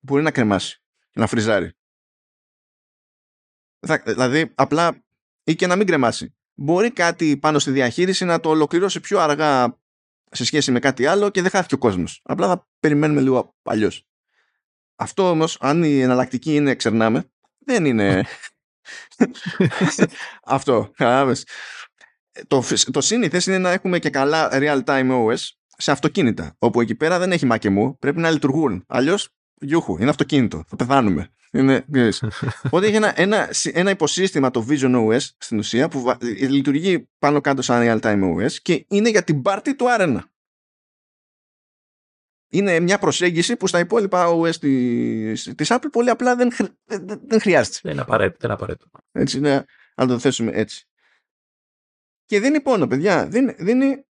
μπορεί 0.00 0.22
να 0.22 0.30
κρεμάσει 0.30 0.82
και 1.10 1.20
να 1.20 1.26
φριζάρει. 1.26 1.72
Δηλαδή 4.04 4.52
απλά 4.54 5.04
ή 5.44 5.54
και 5.54 5.66
να 5.66 5.76
μην 5.76 5.86
κρεμάσει. 5.86 6.36
Μπορεί 6.54 6.90
κάτι 6.90 7.36
πάνω 7.36 7.58
στη 7.58 7.70
διαχείριση 7.70 8.24
να 8.24 8.40
το 8.40 8.48
ολοκληρώσει 8.48 9.00
πιο 9.00 9.18
αργά 9.18 9.80
σε 10.30 10.44
σχέση 10.44 10.70
με 10.70 10.78
κάτι 10.78 11.06
άλλο 11.06 11.30
και 11.30 11.42
δεν 11.42 11.50
χάθηκε 11.50 11.74
ο 11.74 11.78
κόσμος. 11.78 12.20
Απλά 12.24 12.46
θα 12.46 12.68
περιμένουμε 12.80 13.20
λίγο 13.20 13.56
αλλιώς. 13.62 14.06
Αυτό 14.96 15.30
όμως, 15.30 15.56
αν 15.60 15.82
η 15.82 16.00
εναλλακτική 16.00 16.54
είναι 16.54 16.74
ξερνάμε, 16.74 17.30
δεν 17.58 17.84
είναι 17.84 18.26
αυτό. 20.44 20.92
Το, 22.46 22.64
το 22.90 23.00
σύνηθες 23.00 23.46
είναι 23.46 23.58
να 23.58 23.70
έχουμε 23.70 23.98
και 23.98 24.10
καλά 24.10 24.48
real-time 24.52 25.10
OS 25.10 25.36
σε 25.76 25.90
αυτοκίνητα, 25.90 26.54
όπου 26.58 26.80
εκεί 26.80 26.94
πέρα 26.94 27.18
δεν 27.18 27.32
έχει 27.32 27.46
μακεμού, 27.46 27.98
πρέπει 27.98 28.20
να 28.20 28.30
λειτουργούν. 28.30 28.84
Αλλιώς, 28.88 29.28
γιούχου, 29.54 29.96
είναι 30.00 30.10
αυτοκίνητο, 30.10 30.64
θα 30.68 30.76
πεθάνουμε. 30.76 31.30
Είναι, 31.52 31.84
Οπότε 32.66 32.86
έχει 32.86 32.96
ένα, 32.96 33.20
ένα, 33.20 33.48
ένα 33.72 33.90
υποσύστημα 33.90 34.50
το 34.50 34.66
Vision 34.68 35.08
OS 35.08 35.20
στην 35.38 35.58
ουσία 35.58 35.88
που 35.88 36.16
λειτουργεί 36.48 37.08
πάνω 37.18 37.40
κάτω 37.40 37.62
σαν 37.62 37.82
real 37.84 38.00
time 38.00 38.36
OS 38.36 38.52
και 38.52 38.84
είναι 38.88 39.08
για 39.08 39.24
την 39.24 39.42
πάρτη 39.42 39.76
του 39.76 39.86
Arena. 39.88 40.20
Είναι 42.50 42.80
μια 42.80 42.98
προσέγγιση 42.98 43.56
που 43.56 43.66
στα 43.66 43.78
υπόλοιπα 43.78 44.26
OS 44.28 44.56
της, 44.56 45.52
της 45.56 45.68
Apple 45.72 45.88
πολύ 45.92 46.10
απλά 46.10 46.36
δεν, 46.36 46.52
δεν, 46.84 47.20
δεν 47.26 47.40
χρειάζεται. 47.40 47.78
Δεν 47.82 47.92
είναι 47.92 48.00
απαραίτητο. 48.00 48.38
Δεν 48.40 48.50
απαραίτητο. 48.50 48.90
Έτσι, 49.12 49.40
ναι, 49.40 49.62
να 49.94 50.06
το 50.06 50.18
θέσουμε 50.18 50.50
έτσι. 50.54 50.88
Και 52.28 52.40
δεν 52.40 52.48
είναι 52.48 52.60
πόνο, 52.60 52.86
παιδιά. 52.86 53.28
Δεν, 53.28 53.54
δεν, 53.58 53.80
είναι, 53.80 54.06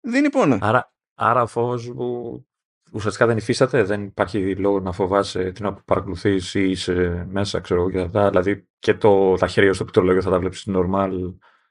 δεν 0.00 0.18
είναι 0.18 0.30
πόνο. 0.30 0.58
Άρα, 0.60 0.92
άρα 1.14 1.42
ο 1.42 1.46
φόβος 1.46 1.88
μου 1.88 2.46
ουσιαστικά 2.92 3.26
δεν 3.26 3.36
υφίσταται, 3.36 3.82
δεν 3.82 4.02
υπάρχει 4.02 4.56
λόγο 4.56 4.80
να 4.80 4.92
φοβάσαι 4.92 5.52
την 5.52 5.64
να 5.64 5.74
παρακολουθείς 5.74 6.54
ή 6.54 6.70
είσαι 6.70 7.26
μέσα, 7.30 7.60
ξέρω 7.60 7.90
και 7.90 8.00
αυτά. 8.00 8.28
Δηλαδή 8.28 8.68
και 8.78 8.94
το, 8.94 9.34
τα 9.34 9.46
χέρια 9.46 9.72
στο 9.72 9.82
πληκτρολόγιο 9.82 10.22
θα 10.22 10.30
τα 10.30 10.38
βλέπεις 10.38 10.68
normal. 10.68 11.10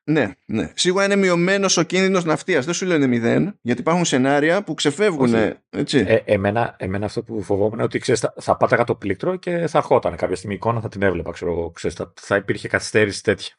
Ναι, 0.04 0.32
ναι. 0.46 0.72
Σίγουρα 0.76 1.06
είναι 1.06 1.16
μειωμένος 1.16 1.78
ο 1.78 1.84
κίνδυνος 1.84 2.26
ναυτίας. 2.26 2.66
Δεν 2.66 2.74
σου 2.74 2.86
λένε 2.86 3.08
μηδέν, 3.08 3.60
γιατί 3.62 3.82
υπάρχουν 3.82 4.06
σενάρια 4.06 4.64
που 4.64 4.74
ξεφεύγουν. 4.74 5.34
Έτσι. 5.70 6.04
Ε, 6.08 6.16
εμένα, 6.26 6.76
εμένα 6.80 7.06
αυτό 7.06 7.24
που 7.24 7.42
φοβόμουν 7.42 7.74
είναι 7.74 7.84
ότι 7.84 8.00
ξέρεις, 8.00 8.20
θα, 8.20 8.34
θα 8.38 8.58
πάταγα 8.58 8.84
το 8.84 8.96
πλήκτρο 8.96 9.36
και 9.36 9.68
θα 9.68 9.78
ερχόταν 9.78 10.16
κάποια 10.16 10.36
στιγμή 10.36 10.54
η 10.54 10.58
εικόνα, 10.58 10.82
θα 10.82 10.90
την 10.90 11.02
έβλεπα. 11.02 11.32
Ξέρω, 11.32 11.72
ξέρεις, 11.72 11.96
θα, 11.96 12.14
θα 12.16 12.36
υπήρχε 12.36 12.68
καθυστέρηση 12.68 13.24
τέτοια. 13.24 13.56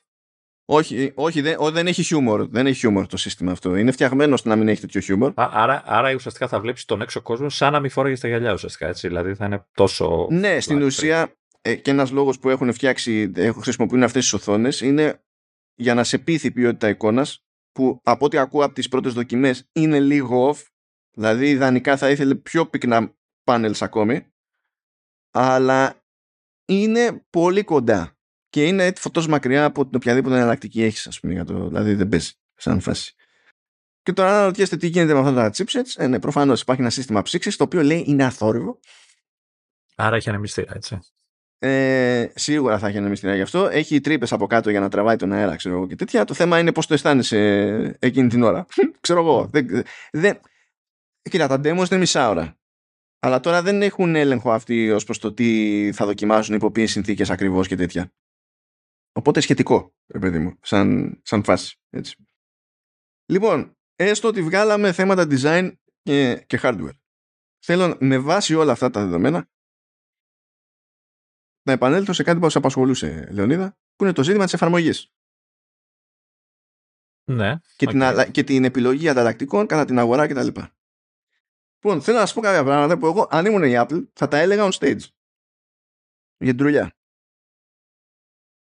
Όχι, 0.65 1.13
όχι 1.15 1.41
δεν, 1.41 1.57
ό, 1.59 1.71
δεν 1.71 1.87
έχει 1.87 2.03
χιούμορ. 2.03 2.49
Δεν 2.49 2.67
έχει 2.67 2.79
χιούμορ 2.79 3.07
το 3.07 3.17
σύστημα 3.17 3.53
αυτό. 3.53 3.77
Είναι 3.77 3.91
φτιαγμένο 3.91 4.35
ώστε 4.35 4.49
να 4.49 4.57
μην 4.57 4.69
έχει 4.69 4.81
τέτοιο 4.81 5.01
χιούμορ. 5.01 5.33
άρα, 5.35 5.83
άρα 5.87 6.15
ουσιαστικά 6.15 6.49
θα 6.49 6.61
βλέπεις 6.61 6.85
τον 6.85 7.01
έξω 7.01 7.21
κόσμο 7.21 7.49
σαν 7.49 7.73
να 7.73 7.81
μην 7.81 7.91
φόραγε 7.91 8.19
τα 8.19 8.29
γυαλιά 8.29 8.53
ουσιαστικά. 8.53 8.89
Έτσι. 8.89 9.09
Δηλαδή 9.09 9.35
θα 9.35 9.45
είναι 9.45 9.67
τόσο. 9.75 10.27
Ναι, 10.31 10.61
στην 10.61 10.83
ουσία 10.83 11.37
ε, 11.63 11.75
και 11.75 11.91
ένας 11.91 12.11
λόγος 12.11 12.39
που 12.39 12.49
έχουν 12.49 12.73
φτιάξει, 12.73 13.33
έχουν, 13.37 13.63
χρησιμοποιούν 13.63 14.03
αυτές 14.03 14.23
τις 14.23 14.33
οθόνες 14.33 14.81
είναι 14.81 15.25
για 15.75 15.95
να 15.95 16.05
σε 16.05 16.19
πείθει 16.19 16.47
η 16.47 16.51
ποιότητα 16.51 16.89
εικόνας 16.89 17.45
που 17.73 18.01
από 18.03 18.25
ό,τι 18.25 18.39
ακούω 18.39 18.65
από 18.65 18.75
τις 18.75 18.89
πρώτες 18.89 19.13
δοκιμές 19.13 19.69
είναι 19.73 20.01
λίγο 20.01 20.51
off. 20.51 20.63
Δηλαδή 21.15 21.49
ιδανικά 21.49 21.97
θα 21.97 22.11
ήθελε 22.11 22.35
πιο 22.35 22.67
πυκνά 22.67 23.15
πάνελς 23.45 23.83
ακόμη. 23.83 24.27
Αλλά 25.31 26.05
είναι 26.65 27.25
πολύ 27.31 27.63
κοντά 27.63 28.17
και 28.53 28.67
είναι 28.67 28.93
φωτός 28.97 29.27
μακριά 29.27 29.65
από 29.65 29.87
την 29.87 29.97
οποιαδήποτε 29.97 30.35
εναλλακτική 30.35 30.83
έχεις, 30.83 31.07
ας 31.07 31.21
πούμε. 31.21 31.33
Για 31.33 31.45
το, 31.45 31.69
δηλαδή 31.69 31.95
δεν 31.95 32.09
παίζει 32.09 32.33
σαν 32.55 32.81
φάση. 32.81 33.15
Και 34.03 34.13
τώρα, 34.13 34.39
αν 34.39 34.45
ρωτήσετε 34.45 34.77
τι 34.77 34.87
γίνεται 34.87 35.13
με 35.13 35.19
αυτά 35.19 35.33
τα 35.35 35.51
chipsets, 35.55 35.93
ε, 35.97 36.07
ναι, 36.07 36.19
προφανώς 36.19 36.61
υπάρχει 36.61 36.81
ένα 36.81 36.91
σύστημα 36.91 37.23
ψήξης 37.23 37.57
το 37.57 37.65
οποίο 37.65 37.83
λέει 37.83 38.05
είναι 38.07 38.25
αθόρυβο. 38.25 38.79
Άρα 39.97 40.17
έχει 40.17 40.29
ανεμιστήρα, 40.29 40.75
έτσι. 40.75 40.99
Ε, 41.59 42.33
σίγουρα 42.35 42.79
θα 42.79 42.89
έχει 42.89 42.97
ανεμιστήρα 42.97 43.35
γι' 43.35 43.43
αυτό. 43.43 43.67
Έχει 43.67 44.01
τρύπες 44.01 44.33
από 44.33 44.47
κάτω 44.47 44.71
για 44.71 44.81
να 44.81 44.89
τραβάει 44.89 45.17
τον 45.17 45.33
αέρα, 45.33 45.57
ξέρω 45.57 45.75
εγώ 45.75 45.87
και 45.87 45.97
τέτοια. 45.97 46.25
Το 46.25 46.35
θέμα 46.35 46.59
είναι 46.59 46.73
πώς 46.73 46.87
το 46.87 46.95
αισθάνεσαι 46.95 47.97
εκείνη 47.99 48.29
την 48.29 48.43
ώρα. 48.43 48.67
ξέρω 49.01 49.21
εγώ. 49.21 49.49
Δεν, 49.53 49.83
δεν... 50.13 50.41
Κοίτα, 51.23 51.47
τα 51.47 51.57
demos 51.57 51.91
είναι 51.91 51.99
μισά 51.99 52.29
ώρα. 52.29 52.57
Αλλά 53.19 53.41
τώρα 53.41 53.63
δεν 53.63 53.83
έχουν 53.83 54.15
έλεγχο 54.15 54.53
αυτοί 54.53 54.91
ως 54.91 55.05
προς 55.05 55.19
το 55.19 55.33
τι 55.33 55.91
θα 55.93 56.07
δοκιμάσουν 56.07 56.55
υπό 56.55 56.71
ποιες 56.71 56.91
συνθήκες 56.91 57.31
ακριβώς 57.31 57.69
και 57.69 57.77
τέτοια. 57.77 58.13
Οπότε 59.13 59.41
σχετικό, 59.41 59.95
ρε 60.07 60.19
παιδί 60.19 60.39
μου, 60.39 60.59
σαν, 60.63 61.21
σαν 61.25 61.45
φάση. 61.45 61.81
Έτσι. 61.91 62.17
Λοιπόν, 63.27 63.77
έστω 63.97 64.29
ότι 64.29 64.43
βγάλαμε 64.43 64.93
θέματα 64.93 65.27
design 65.31 65.73
και, 66.03 66.45
και 66.47 66.59
hardware. 66.63 66.97
Θέλω 67.65 67.97
με 68.01 68.19
βάση 68.19 68.55
όλα 68.55 68.73
αυτά 68.73 68.91
τα 68.91 69.05
δεδομένα 69.05 69.51
να 71.63 71.73
επανέλθω 71.73 72.13
σε 72.13 72.23
κάτι 72.23 72.39
που 72.39 72.45
σας 72.45 72.57
απασχολούσε, 72.57 73.29
Λεωνίδα, 73.31 73.79
που 73.97 74.05
είναι 74.05 74.13
το 74.13 74.23
ζήτημα 74.23 74.45
της 74.45 74.53
εφαρμογής. 74.53 75.13
Ναι. 77.25 77.59
Και, 77.77 77.87
την, 77.87 78.03
και 78.31 78.45
την 78.45 78.65
επιλογή 78.65 79.09
ανταλλακτικών 79.09 79.67
κατά 79.67 79.85
την 79.85 79.99
αγορά 79.99 80.27
κτλ. 80.27 80.47
Λοιπόν, 81.85 82.03
θέλω 82.03 82.19
να 82.19 82.27
σας 82.27 82.35
πω 82.35 82.41
κάποια 82.41 82.65
πράγματα 82.65 82.99
που 82.99 83.07
εγώ, 83.07 83.27
αν 83.31 83.47
ήμουν 83.47 83.63
η 83.63 83.73
Apple, 83.75 84.07
θα 84.13 84.29
τα 84.29 84.39
έλεγα 84.39 84.69
on 84.71 84.73
stage. 84.73 85.01
Για 86.37 86.51
την 86.51 86.57
τρουλιά. 86.57 86.97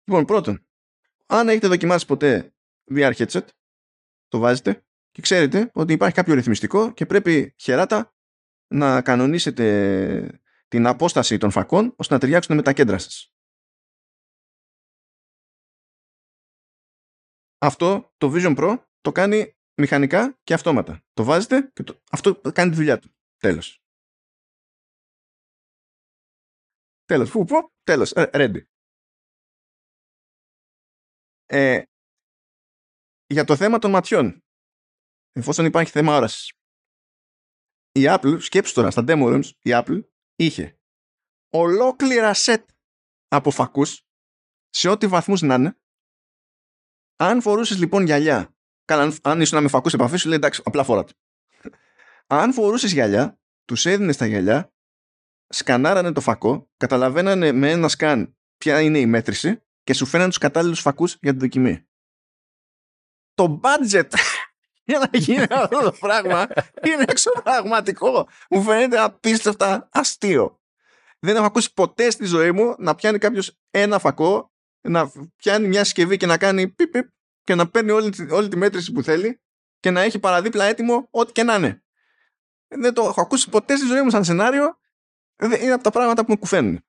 Λοιπόν, 0.09 0.25
πρώτον, 0.25 0.67
αν 1.27 1.49
έχετε 1.49 1.69
δοκιμάσει 1.69 2.07
ποτέ 2.07 2.55
VR 2.91 3.13
headset, 3.15 3.47
το 4.29 4.39
βάζετε 4.39 4.87
και 5.11 5.23
ξέρετε 5.23 5.71
ότι 5.75 5.93
υπάρχει 5.93 6.15
κάποιο 6.15 6.35
ρυθμιστικό 6.35 6.93
και 6.93 7.07
πρέπει 7.07 7.55
χεράτα 7.59 8.15
να 8.67 9.03
κανονίσετε 9.03 10.41
την 10.69 10.87
απόσταση 10.87 11.39
των 11.39 11.51
φακών 11.51 11.95
ώστε 11.97 12.15
να 12.15 12.21
ταιριάξουν 12.21 12.57
με 12.57 12.63
τα 12.63 12.73
κέντρα 12.73 12.99
σας. 12.99 13.33
Αυτό 17.59 18.15
το 18.17 18.33
Vision 18.35 18.57
Pro 18.57 18.85
το 19.01 19.13
κάνει 19.13 19.57
μηχανικά 19.75 20.39
και 20.45 20.55
αυτόματα. 20.55 21.05
Το 21.13 21.25
βάζετε 21.25 21.71
και 21.75 21.83
το... 21.83 22.03
αυτό 22.11 22.41
κάνει 22.41 22.71
τη 22.71 22.77
δουλειά 22.77 22.99
του. 22.99 23.15
Τέλος. 23.37 23.83
Τέλος. 27.05 27.31
Φου, 27.31 27.45
τέλος. 27.83 28.13
Ε, 28.13 28.31
ready. 28.33 28.68
Ε, 31.51 31.83
για 33.27 33.45
το 33.45 33.57
θέμα 33.57 33.79
των 33.79 33.91
ματιών, 33.91 34.45
εφόσον 35.33 35.65
υπάρχει 35.65 35.91
θέμα 35.91 36.17
όρασης, 36.17 36.53
η 37.93 38.03
Apple, 38.05 38.37
σκέψου 38.41 38.75
τώρα, 38.75 38.91
στα 38.91 39.05
demo 39.07 39.35
rooms, 39.35 39.51
η 39.63 39.71
Apple 39.73 40.05
είχε 40.37 40.79
ολόκληρα 41.53 42.33
set 42.35 42.65
από 43.29 43.51
φακούς 43.51 44.03
σε 44.69 44.89
ό,τι 44.89 45.07
βαθμούς 45.07 45.41
να 45.41 45.55
είναι. 45.55 45.79
Αν 47.17 47.43
φορούσες 47.43 47.79
λοιπόν 47.79 48.05
γυαλιά, 48.05 48.57
καλά, 48.85 49.17
αν 49.23 49.41
ήσουν 49.41 49.63
με 49.63 49.69
φακούς 49.69 49.93
επαφή 49.93 50.17
σου 50.17 50.29
λέει 50.29 50.37
εντάξει, 50.37 50.63
απλά 50.65 50.85
φορά 50.85 51.05
αν 52.31 52.53
φορούσες 52.53 52.93
γυαλιά, 52.93 53.41
τους 53.65 53.87
έδινες 53.87 54.17
τα 54.17 54.27
γυαλιά, 54.27 54.73
σκανάρανε 55.49 56.13
το 56.13 56.21
φακό, 56.21 56.71
καταλαβαίνανε 56.77 57.53
με 57.53 57.71
ένα 57.71 57.89
σκαν 57.89 58.37
ποια 58.57 58.81
είναι 58.81 58.99
η 58.99 59.07
μέτρηση 59.07 59.63
και 59.89 59.95
σου 59.95 60.07
φέρνανε 60.07 60.29
τους 60.29 60.39
κατάλληλους 60.39 60.81
φακούς 60.81 61.17
για 61.21 61.31
την 61.31 61.41
δοκιμή. 61.41 61.89
Το 63.35 63.61
budget 63.63 64.09
για 64.89 64.99
να 64.99 65.19
γίνει 65.19 65.43
αυτό 65.51 65.81
το 65.81 65.93
πράγμα 66.01 66.47
είναι 66.85 67.05
εξωπραγματικό. 67.09 68.29
Μου 68.51 68.63
φαίνεται 68.63 68.99
απίστευτα 68.99 69.89
αστείο. 69.93 70.61
Δεν 71.19 71.37
έχω 71.37 71.45
ακούσει 71.45 71.73
ποτέ 71.75 72.11
στη 72.11 72.25
ζωή 72.25 72.53
μου 72.53 72.75
να 72.79 72.95
πιάνει 72.95 73.19
κάποιος 73.19 73.59
ένα 73.71 73.99
φακό, 73.99 74.53
να 74.81 75.11
πιάνει 75.37 75.69
μια 75.69 75.85
συσκευή 75.85 76.17
και 76.17 76.27
να 76.27 76.39
κάνει 76.39 76.69
πιπ, 76.69 76.91
πιπ 76.91 77.09
και 77.45 77.55
να 77.55 77.71
παίρνει 77.71 77.91
όλη, 77.91 78.29
όλη 78.31 78.49
τη 78.49 78.57
μέτρηση 78.57 78.93
που 78.93 79.03
θέλει 79.03 79.43
και 79.81 79.91
να 79.91 80.01
έχει 80.01 80.19
παραδίπλα 80.19 80.65
έτοιμο 80.65 81.09
ό,τι 81.11 81.33
και 81.33 81.43
να 81.43 81.55
είναι. 81.55 81.85
Δεν 82.69 82.95
το 82.95 83.03
έχω 83.03 83.21
ακούσει 83.21 83.49
ποτέ 83.49 83.77
στη 83.77 83.87
ζωή 83.87 84.03
μου 84.03 84.11
σαν 84.11 84.25
σενάριο. 84.25 84.79
Είναι 85.43 85.73
από 85.73 85.83
τα 85.83 85.91
πράγματα 85.91 86.25
που 86.25 86.31
με 86.31 86.37
κουφαίνουν. 86.37 86.88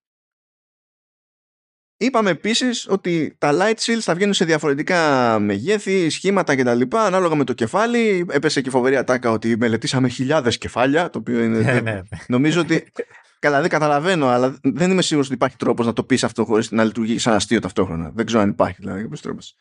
Είπαμε 2.02 2.30
επίσης 2.30 2.88
ότι 2.90 3.36
τα 3.38 3.52
light 3.54 3.76
shields 3.80 4.00
θα 4.00 4.16
βγαίνουν 4.16 4.34
σε 4.34 4.46
διαφορετικά 4.46 5.40
μεγέθη, 5.40 6.10
σχήματα 6.10 6.56
κτλ. 6.56 6.82
Ανάλογα 6.98 7.36
με 7.36 7.44
το 7.44 7.54
κεφάλι. 7.54 8.26
Έπεσε 8.30 8.62
και 8.62 8.70
φοβερή 8.70 8.96
ατάκα 8.96 9.32
ότι 9.32 9.58
μελετήσαμε 9.58 10.08
χιλιάδες 10.08 10.58
κεφάλια. 10.58 11.10
Το 11.10 11.20
οποίο 11.20 11.44
είναι. 11.44 11.60
Ναι, 11.60 11.80
ναι. 11.80 12.02
Νομίζω 12.28 12.62
ότι. 12.62 12.92
Καλά, 13.40 13.62
δεν 13.62 13.70
καταλαβαίνω, 13.70 14.28
αλλά 14.28 14.60
δεν 14.62 14.92
είμαι 14.92 15.02
σίγουρος 15.02 15.28
ότι 15.28 15.36
υπάρχει 15.36 15.58
τρόπος 15.58 15.86
να 15.86 15.94
το 15.94 16.04
πεις 16.04 16.24
αυτό 16.24 16.46
χωρίς 16.46 16.72
να 16.72 16.84
λειτουργεί 16.84 17.18
σαν 17.18 17.34
αστείο 17.34 17.60
ταυτόχρονα. 17.60 18.12
Δεν 18.16 18.26
ξέρω 18.26 18.42
αν 18.42 18.50
υπάρχει 18.50 18.78
δηλαδή 18.80 19.20
τρόπος. 19.22 19.56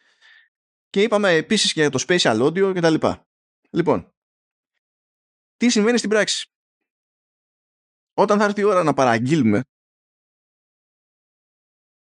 Και 0.90 1.02
είπαμε 1.02 1.31
επίσης 1.31 1.73
και 1.73 1.81
για 1.81 1.90
το 1.90 2.05
spatial 2.09 2.40
audio 2.43 2.73
κτλ. 2.74 2.94
Λοιπόν, 3.70 4.12
τι 5.56 5.69
συμβαίνει 5.69 5.98
στην 5.98 6.10
πράξη; 6.10 6.52
Όταν 8.15 8.39
θα 8.39 8.44
έρθει 8.44 8.60
η 8.60 8.65
ώρα 8.65 8.82
να 8.82 8.94
παραγγείλουμε 8.94 9.62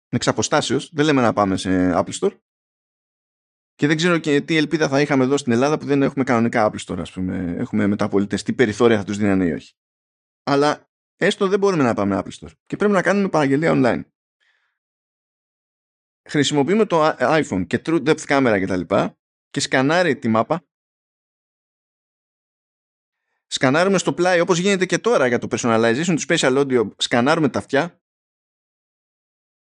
εξ 0.09 0.27
αποστάσεως, 0.27 0.89
δεν 0.93 1.05
λέμε 1.05 1.21
να 1.21 1.33
πάμε 1.33 1.57
σε 1.57 1.91
Apple 1.93 2.19
Store 2.19 2.37
και 3.75 3.87
δεν 3.87 3.95
ξέρω 3.95 4.17
και 4.17 4.41
τι 4.41 4.57
ελπίδα 4.57 4.87
θα 4.87 5.01
είχαμε 5.01 5.23
εδώ 5.23 5.37
στην 5.37 5.51
Ελλάδα 5.51 5.77
που 5.77 5.85
δεν 5.85 6.01
έχουμε 6.01 6.23
κανονικά 6.23 6.71
Apple 6.71 6.85
Store, 6.85 6.99
ας 6.99 7.11
πούμε. 7.11 7.55
Έχουμε 7.57 7.87
μεταπολίτες, 7.87 8.43
τι 8.43 8.53
περιθώρια 8.53 8.97
θα 8.97 9.03
τους 9.03 9.17
δίνανε 9.17 9.45
ή 9.45 9.51
όχι. 9.51 9.73
Αλλά 10.43 10.89
έστω 11.15 11.47
δεν 11.47 11.59
μπορούμε 11.59 11.83
να 11.83 11.93
πάμε 11.93 12.21
Apple 12.23 12.39
Store 12.39 12.51
και 12.65 12.75
πρέπει 12.75 12.93
να 12.93 13.01
κάνουμε 13.01 13.29
παραγγελία 13.29 13.71
online. 13.75 14.03
Χρησιμοποιούμε 16.29 16.85
το 16.85 17.15
iPhone 17.19 17.67
και 17.67 17.81
True 17.85 18.07
Depth 18.07 18.25
Camera 18.25 18.59
κτλ. 18.63 18.81
Και, 18.81 19.15
και 19.49 19.59
σκανάρει 19.59 20.17
τη 20.17 20.27
μάπα 20.27 20.65
σκανάρουμε 23.47 23.97
στο 23.97 24.13
πλάι 24.13 24.39
όπως 24.39 24.57
γίνεται 24.57 24.85
και 24.85 24.97
τώρα 24.97 25.27
για 25.27 25.39
το 25.39 25.47
personalization 25.51 26.15
του 26.15 26.21
special 26.27 26.57
audio 26.57 26.89
σκανάρουμε 26.97 27.49
τα 27.49 27.59
αυτιά 27.59 28.01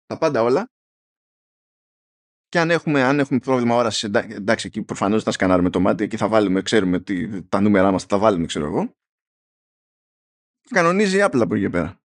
τα 0.06 0.18
πάντα 0.18 0.42
όλα. 0.42 0.70
Και 2.48 2.60
αν 2.60 2.72
έχουμε, 2.72 3.04
αν 3.04 3.20
έχουμε 3.20 3.40
πρόβλημα 3.40 3.76
όραση 3.76 4.10
εντάξει 4.14 4.68
εκεί 4.68 4.84
προφανώς 4.84 5.24
θα 5.24 5.32
σκανάρουμε 5.32 5.70
το 5.70 5.80
μάτι 5.80 6.04
εκεί 6.04 6.18
θα 6.18 6.28
βάλουμε, 6.28 6.62
ξέρουμε 6.62 7.00
τι, 7.00 7.44
τα 7.44 7.62
νούμερά 7.62 7.92
μας 7.92 8.02
θα 8.02 8.08
τα 8.08 8.18
βάλουμε 8.18 8.46
ξέρω 8.46 8.66
εγώ. 8.66 8.96
Κανονίζει 10.70 11.18
η 11.18 11.22
Apple 11.24 11.42
από 11.42 11.56
εκεί 11.56 11.70
πέρα. 11.70 12.02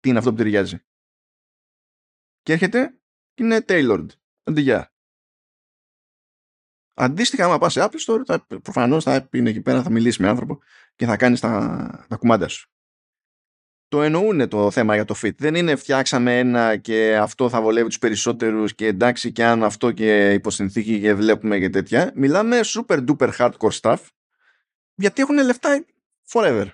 Τι 0.00 0.08
είναι 0.08 0.18
αυτό 0.18 0.30
που 0.30 0.36
ταιριάζει. 0.36 0.78
Και 2.42 2.52
έρχεται 2.52 3.00
και 3.34 3.42
είναι 3.42 3.64
tailored. 3.68 4.06
Αντί 4.42 4.60
για. 4.60 4.94
Αντίστοιχα, 6.94 7.44
άμα 7.44 7.58
πας 7.58 7.72
σε 7.72 7.80
Apple 7.82 8.00
Store, 8.06 8.22
θα, 8.26 8.46
προφανώς 8.46 9.04
θα 9.04 9.28
είναι 9.32 9.50
εκεί 9.50 9.60
πέρα, 9.60 9.82
θα 9.82 9.90
μιλήσεις 9.90 10.18
με 10.18 10.28
άνθρωπο 10.28 10.62
και 10.94 11.06
θα 11.06 11.16
κάνεις 11.16 11.40
τα, 11.40 12.06
τα 12.08 12.16
κουμάντα 12.16 12.48
σου. 12.48 12.70
Το 13.88 14.02
εννοούν 14.02 14.48
το 14.48 14.70
θέμα 14.70 14.94
για 14.94 15.04
το 15.04 15.14
fit. 15.22 15.34
Δεν 15.36 15.54
είναι 15.54 15.76
φτιάξαμε 15.76 16.38
ένα 16.38 16.76
και 16.76 17.16
αυτό 17.16 17.48
θα 17.48 17.60
βολεύει 17.60 17.88
τους 17.88 17.98
περισσότερους 17.98 18.74
και 18.74 18.86
εντάξει 18.86 19.32
και 19.32 19.44
αν 19.44 19.64
αυτό 19.64 19.92
και 19.92 20.32
υποσυνθήκη 20.32 21.00
και 21.00 21.14
βλέπουμε 21.14 21.58
και 21.58 21.70
τέτοια. 21.70 22.12
Μιλάμε 22.14 22.60
super 22.64 23.04
duper 23.06 23.30
hardcore 23.38 23.80
stuff 23.80 23.98
γιατί 24.94 25.22
έχουν 25.22 25.44
λεφτά 25.44 25.84
forever. 26.28 26.66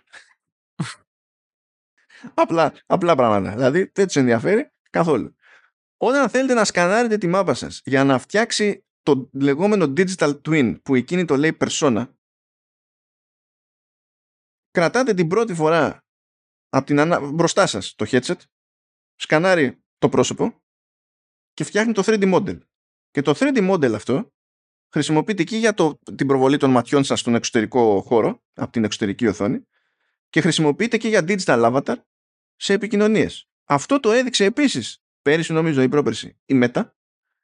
απλά, 2.35 2.73
απλά 2.87 3.15
πράγματα. 3.15 3.55
Δηλαδή 3.55 3.91
δεν 3.95 4.07
τους 4.07 4.17
ενδιαφέρει 4.17 4.73
καθόλου. 4.91 5.37
Όταν 5.97 6.29
θέλετε 6.29 6.55
να 6.55 6.65
σκανάρετε 6.65 7.19
τη 7.19 7.27
μάπα 7.27 7.55
σας 7.55 7.81
για 7.85 8.05
να 8.05 8.19
φτιάξει 8.19 8.85
το 9.03 9.31
λεγόμενο 9.33 9.93
digital 9.97 10.41
twin 10.49 10.83
που 10.83 10.95
εκείνη 10.95 11.25
το 11.25 11.37
λέει 11.37 11.57
persona 11.61 12.07
κρατάτε 14.71 15.15
την 15.15 15.29
πρώτη 15.29 15.55
φορά 15.55 16.02
από 16.73 16.87
την 16.87 17.01
ανα... 17.01 17.21
μπροστά 17.21 17.67
σας 17.67 17.95
το 17.95 18.07
headset 18.09 18.37
σκανάρει 19.17 19.83
το 19.99 20.09
πρόσωπο 20.09 20.63
και 21.55 21.65
φτιάχνει 21.65 21.93
το 21.93 22.03
3D 22.07 22.35
model 22.35 22.59
και 23.11 23.23
το 23.23 23.33
3D 23.37 23.71
model 23.71 23.93
αυτό 23.93 24.33
χρησιμοποιείται 24.93 25.45
και 25.45 25.57
για 25.57 25.75
το, 25.75 25.99
την 26.17 26.27
προβολή 26.27 26.57
των 26.57 26.71
ματιών 26.71 27.05
σας 27.05 27.21
στον 27.21 27.35
εξωτερικό 27.35 28.01
χώρο 28.01 28.43
από 28.55 28.73
την 28.73 28.85
εξωτερική 28.85 29.27
οθόνη 29.27 29.67
και 30.29 30.41
χρησιμοποιείται 30.41 30.97
και 30.97 31.09
για 31.09 31.25
digital 31.29 31.73
avatar 31.73 31.97
σε 32.57 32.73
επικοινωνίες. 32.73 33.49
Αυτό 33.65 34.01
το 34.01 34.13
έδειξε 34.13 34.45
επίσης 34.45 35.03
πέρυσι 35.23 35.53
νομίζω 35.53 35.83
η 35.83 35.89
πρόπερση 35.89 36.41
η 36.45 36.61
Meta 36.63 36.91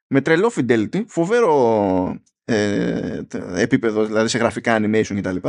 με 0.07 0.21
τρελό 0.21 0.51
fidelity, 0.55 1.07
φοβερό 1.07 2.21
ε, 2.43 3.21
επίπεδο 3.55 4.05
δηλαδή 4.05 4.27
σε 4.27 4.37
γραφικά 4.37 4.77
animation 4.79 5.21
κτλ. 5.21 5.47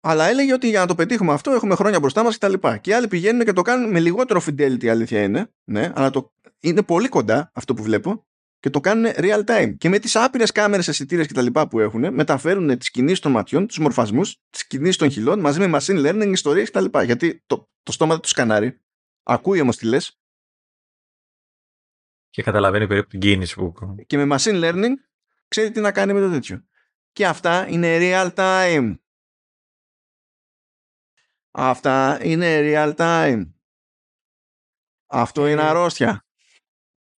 Αλλά 0.00 0.28
έλεγε 0.28 0.52
ότι 0.52 0.68
για 0.68 0.80
να 0.80 0.86
το 0.86 0.94
πετύχουμε 0.94 1.32
αυτό 1.32 1.50
έχουμε 1.50 1.74
χρόνια 1.74 2.00
μπροστά 2.00 2.22
μας 2.22 2.38
κτλ. 2.38 2.52
Και, 2.52 2.78
και 2.80 2.94
άλλοι 2.94 3.08
πηγαίνουν 3.08 3.44
και 3.44 3.52
το 3.52 3.62
κάνουν 3.62 3.90
με 3.90 4.00
λιγότερο 4.00 4.42
fidelity, 4.46 4.86
αλήθεια 4.86 5.22
είναι. 5.22 5.50
Ναι, 5.64 5.92
αλλά 5.94 6.10
το, 6.10 6.32
είναι 6.60 6.82
πολύ 6.82 7.08
κοντά 7.08 7.50
αυτό 7.54 7.74
που 7.74 7.82
βλέπω 7.82 8.26
και 8.58 8.70
το 8.70 8.80
κάνουν 8.80 9.12
real 9.16 9.44
time. 9.44 9.74
Και 9.78 9.88
με 9.88 9.98
τις 9.98 10.16
άπειρες 10.16 10.52
κάμερες, 10.52 10.88
αισθητήρες 10.88 11.26
κτλ. 11.26 11.46
που 11.70 11.80
έχουν, 11.80 12.14
μεταφέρουν 12.14 12.78
τις 12.78 12.90
κινήσεις 12.90 13.18
των 13.18 13.32
ματιών, 13.32 13.66
τους 13.66 13.78
μορφασμούς, 13.78 14.36
τις 14.50 14.66
κινήσεις 14.66 14.96
των 14.96 15.10
χυλών 15.10 15.40
μαζί 15.40 15.68
με 15.68 15.78
machine 15.78 16.06
learning, 16.06 16.30
ιστορίες 16.32 16.70
κτλ. 16.70 16.98
Γιατί 17.04 17.42
το, 17.46 17.68
το 17.82 17.92
στόμα 17.92 18.12
δεν 18.12 18.22
του 18.22 18.28
σκανάρει. 18.28 18.80
Ακούει 19.22 19.60
όμως 19.60 19.76
τι 19.76 19.86
λες 19.86 20.20
και 22.30 22.42
καταλαβαίνει 22.42 22.86
περίπου 22.86 23.08
την 23.08 23.20
κίνηση 23.20 23.54
που... 23.54 23.74
Και 24.06 24.16
με 24.16 24.36
machine 24.36 24.62
learning 24.64 24.92
ξέρει 25.48 25.70
τι 25.70 25.80
να 25.80 25.92
κάνει 25.92 26.12
με 26.12 26.20
το 26.20 26.30
τέτοιο. 26.30 26.64
Και 27.12 27.26
αυτά 27.26 27.68
είναι 27.68 27.98
real 28.00 28.34
time. 28.34 28.94
Αυτά 31.50 32.18
είναι 32.24 32.60
real 32.62 32.94
time. 32.96 33.42
Αυτό 35.06 35.46
είναι 35.46 35.62
αρρώστια. 35.62 36.24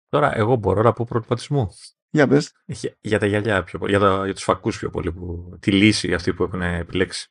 Τώρα 0.09 0.37
εγώ 0.37 0.57
μπορώ 0.57 0.83
να 0.83 0.93
πω 0.93 1.05
προβληματισμό. 1.09 1.71
Για 2.11 2.27
πες. 2.27 2.53
Για, 2.65 2.97
για 3.01 3.19
τα 3.19 3.27
γυαλιά 3.27 3.65
πιο 3.65 3.79
πολύ, 3.79 3.91
για, 3.91 4.01
τα, 4.01 4.25
για 4.25 4.35
τους 4.35 4.43
φακούς 4.43 4.79
πιο 4.79 4.91
πολύ, 4.91 5.13
που, 5.13 5.57
τη 5.61 5.73
λύση 5.73 6.15
αυτή 6.15 6.35
που 6.35 6.43
έχουν 6.43 6.63
επιλέξει. 6.63 7.29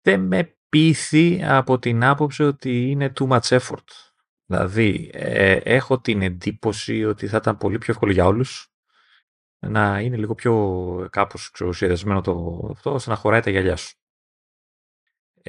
Δεν 0.00 0.20
με 0.20 0.56
πείθει 0.68 1.44
από 1.44 1.78
την 1.78 2.04
άποψη 2.04 2.42
ότι 2.42 2.90
είναι 2.90 3.12
too 3.20 3.28
much 3.28 3.58
effort. 3.58 3.84
Δηλαδή, 4.44 5.10
ε, 5.12 5.52
έχω 5.52 6.00
την 6.00 6.22
εντύπωση 6.22 7.04
ότι 7.04 7.28
θα 7.28 7.36
ήταν 7.36 7.56
πολύ 7.56 7.78
πιο 7.78 7.92
εύκολο 7.92 8.12
για 8.12 8.26
όλους 8.26 8.72
να 9.58 10.00
είναι 10.00 10.16
λίγο 10.16 10.34
πιο 10.34 11.08
κάπως 11.10 11.50
ξεσυδεσμένο 11.50 12.20
το 12.20 12.66
αυτό, 12.70 12.92
ώστε 12.92 13.10
να 13.10 13.16
χωράει 13.16 13.40
τα 13.40 13.50
γυαλιά 13.50 13.76
σου. 13.76 13.96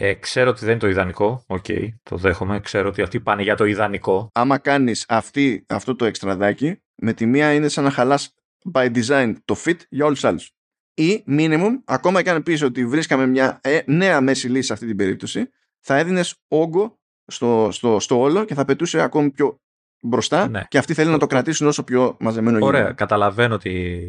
Ε, 0.01 0.13
ξέρω 0.13 0.49
ότι 0.49 0.59
δεν 0.59 0.69
είναι 0.69 0.79
το 0.79 0.87
ιδανικό, 0.87 1.43
OK, 1.47 1.65
okay, 1.67 1.87
το 2.03 2.17
δέχομαι, 2.17 2.59
ξέρω 2.59 2.87
ότι 2.87 3.01
αυτοί 3.01 3.19
πάνε 3.19 3.41
για 3.41 3.55
το 3.55 3.65
ιδανικό. 3.65 4.29
Άμα 4.33 4.57
κάνεις 4.57 5.05
αυτή, 5.07 5.65
αυτό 5.69 5.95
το 5.95 6.05
εξτραδάκι, 6.05 6.81
με 6.95 7.13
τη 7.13 7.25
μία 7.25 7.53
είναι 7.53 7.67
σαν 7.67 7.83
να 7.83 7.91
χαλάς 7.91 8.33
by 8.73 8.95
design 8.95 9.33
το 9.45 9.55
fit 9.65 9.75
για 9.89 10.05
όλους 10.05 10.19
τους 10.19 10.29
άλλους. 10.29 10.51
Ή 10.93 11.23
minimum, 11.27 11.69
ακόμα 11.85 12.21
και 12.21 12.29
αν 12.29 12.43
πεις 12.43 12.61
ότι 12.61 12.85
βρίσκαμε 12.85 13.27
μια 13.27 13.59
ε, 13.63 13.79
νέα 13.85 14.21
μέση 14.21 14.47
λύση 14.47 14.67
σε 14.67 14.73
αυτή 14.73 14.85
την 14.85 14.95
περίπτωση, 14.95 15.49
θα 15.79 15.97
έδινες 15.97 16.35
όγκο 16.47 16.99
στο, 17.25 17.69
στο, 17.71 17.99
στο 17.99 18.19
όλο 18.19 18.45
και 18.45 18.53
θα 18.53 18.65
πετούσε 18.65 19.01
ακόμη 19.01 19.29
πιο 19.29 19.59
μπροστά 20.01 20.49
ναι. 20.49 20.63
και 20.67 20.77
αυτοί 20.77 20.93
θέλουν 20.93 21.11
να 21.11 21.17
το 21.17 21.27
κρατήσουν 21.27 21.67
όσο 21.67 21.83
πιο 21.83 22.17
μαζεμένο 22.19 22.57
γίνεται. 22.57 22.77
Ωραία, 22.77 22.91
καταλαβαίνω 22.91 23.57
τη, 23.57 23.99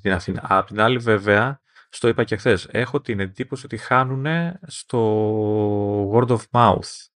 την 0.00 0.12
Αθήνα. 0.12 0.44
Απ' 0.48 0.66
την 0.66 0.80
άλλη 0.80 0.98
βέβαια, 0.98 1.60
στο 1.90 2.08
είπα 2.08 2.24
και 2.24 2.36
χθες, 2.36 2.68
έχω 2.70 3.00
την 3.00 3.20
εντύπωση 3.20 3.64
ότι 3.64 3.76
χάνουν 3.76 4.26
στο 4.66 4.98
word 6.12 6.28
of 6.28 6.40
mouth. 6.50 7.08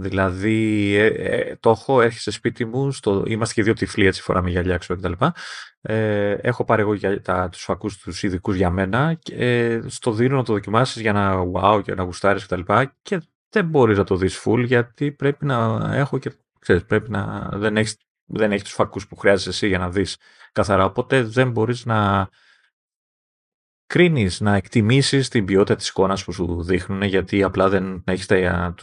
Δηλαδή, 0.00 0.94
ε, 0.94 1.06
ε, 1.06 1.56
το 1.56 1.70
έχω, 1.70 2.00
έρχεσαι 2.00 2.30
σπίτι 2.30 2.64
μου, 2.64 2.92
στο, 2.92 3.22
είμαστε 3.26 3.54
και 3.54 3.62
δύο 3.62 3.72
τυφλοί, 3.72 4.06
έτσι 4.06 4.22
φοράμε 4.22 4.50
γυαλιά, 4.50 4.76
ξέρω 4.76 5.00
κτλ. 5.00 5.24
Ε, 5.80 6.32
έχω 6.32 6.64
πάρει 6.64 6.82
εγώ 6.82 6.94
για, 6.94 7.22
τα, 7.22 7.48
τους 7.48 7.62
φακούς 7.62 7.98
τους 7.98 8.22
ειδικούς 8.22 8.56
για 8.56 8.70
μένα 8.70 9.14
και 9.14 9.34
ε, 9.34 9.80
στο 9.86 10.12
δίνω 10.12 10.36
να 10.36 10.44
το 10.44 10.52
δοκιμάσεις 10.52 11.00
για 11.00 11.12
να 11.12 11.42
wow 11.54 11.82
και 11.82 11.94
να 11.94 12.02
γουστάρεις 12.02 12.46
κτλ. 12.46 12.60
Και, 12.60 12.90
και 13.02 13.22
δεν 13.50 13.64
μπορείς 13.66 13.98
να 13.98 14.04
το 14.04 14.16
δεις 14.16 14.42
full 14.44 14.64
γιατί 14.66 15.12
πρέπει 15.12 15.44
να 15.44 15.90
έχω 15.92 16.18
και 16.18 16.32
ξέρεις, 16.58 16.84
πρέπει 16.84 17.10
να 17.10 17.48
δεν 17.52 17.76
έχεις, 17.76 17.96
δεν 18.24 18.52
έχεις 18.52 18.64
τους 18.64 18.72
φακούς 18.72 19.06
που 19.06 19.16
χρειάζεσαι 19.16 19.48
εσύ 19.48 19.66
για 19.66 19.78
να 19.78 19.90
δεις 19.90 20.16
καθαρά 20.52 20.84
οπότε 20.84 21.22
δεν 21.22 21.50
μπορείς 21.50 21.84
να 21.84 22.28
κρίνεις, 23.90 24.40
να 24.40 24.54
εκτιμήσεις 24.54 25.28
την 25.28 25.44
ποιότητα 25.44 25.76
της 25.76 25.88
εικόνας 25.88 26.24
που 26.24 26.32
σου 26.32 26.62
δείχνουν 26.62 27.02
γιατί 27.02 27.42
απλά 27.42 27.68
δεν 27.68 28.02
έχεις 28.06 28.26
τα, 28.26 28.74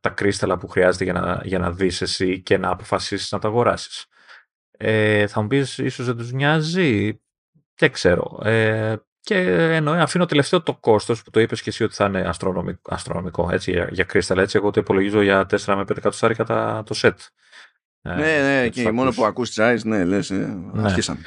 τα 0.00 0.08
κρίσταλα 0.08 0.58
που 0.58 0.68
χρειάζεται 0.68 1.04
για 1.04 1.12
να, 1.12 1.40
για 1.44 1.58
να 1.58 1.70
δεις 1.70 2.00
εσύ 2.02 2.40
και 2.40 2.58
να 2.58 2.70
αποφασίσεις 2.70 3.30
να 3.30 3.38
τα 3.38 3.48
αγοράσεις. 3.48 4.06
Ε, 4.70 5.26
θα 5.26 5.40
μου 5.42 5.46
πεις 5.46 5.78
ίσως 5.78 6.06
δεν 6.06 6.16
τους 6.16 6.32
νοιάζει, 6.32 7.20
δεν 7.74 7.92
ξέρω. 7.92 8.40
Ε, 8.44 8.96
και 9.20 9.36
εννοώ, 9.74 9.94
αφήνω 9.94 10.26
τελευταίο 10.26 10.62
το 10.62 10.74
κόστος 10.74 11.22
που 11.22 11.30
το 11.30 11.40
είπες 11.40 11.62
και 11.62 11.70
εσύ 11.70 11.84
ότι 11.84 11.94
θα 11.94 12.04
είναι 12.04 12.20
αστρονομικό, 12.20 12.94
αστρονομικό 12.94 13.48
έτσι, 13.52 13.70
για, 13.70 13.88
για 13.90 14.04
κρίσταλα. 14.04 14.42
Έτσι, 14.42 14.56
εγώ 14.56 14.70
το 14.70 14.80
υπολογίζω 14.80 15.22
για 15.22 15.46
4 15.50 15.58
με 15.66 15.80
5 15.80 15.90
εκατοστάρικα 15.90 16.44
το 16.86 16.94
set. 17.02 17.16
Ε, 18.02 18.14
ναι, 18.14 18.60
ναι, 18.60 18.68
και 18.68 18.90
μόνο 18.90 19.10
που 19.10 19.24
ακούς 19.24 19.50
τις 19.50 19.84
ναι, 19.84 20.04
λες, 20.04 20.30
ε, 20.30 20.34
ναι. 20.72 20.82
αρχίσαμε. 20.82 21.20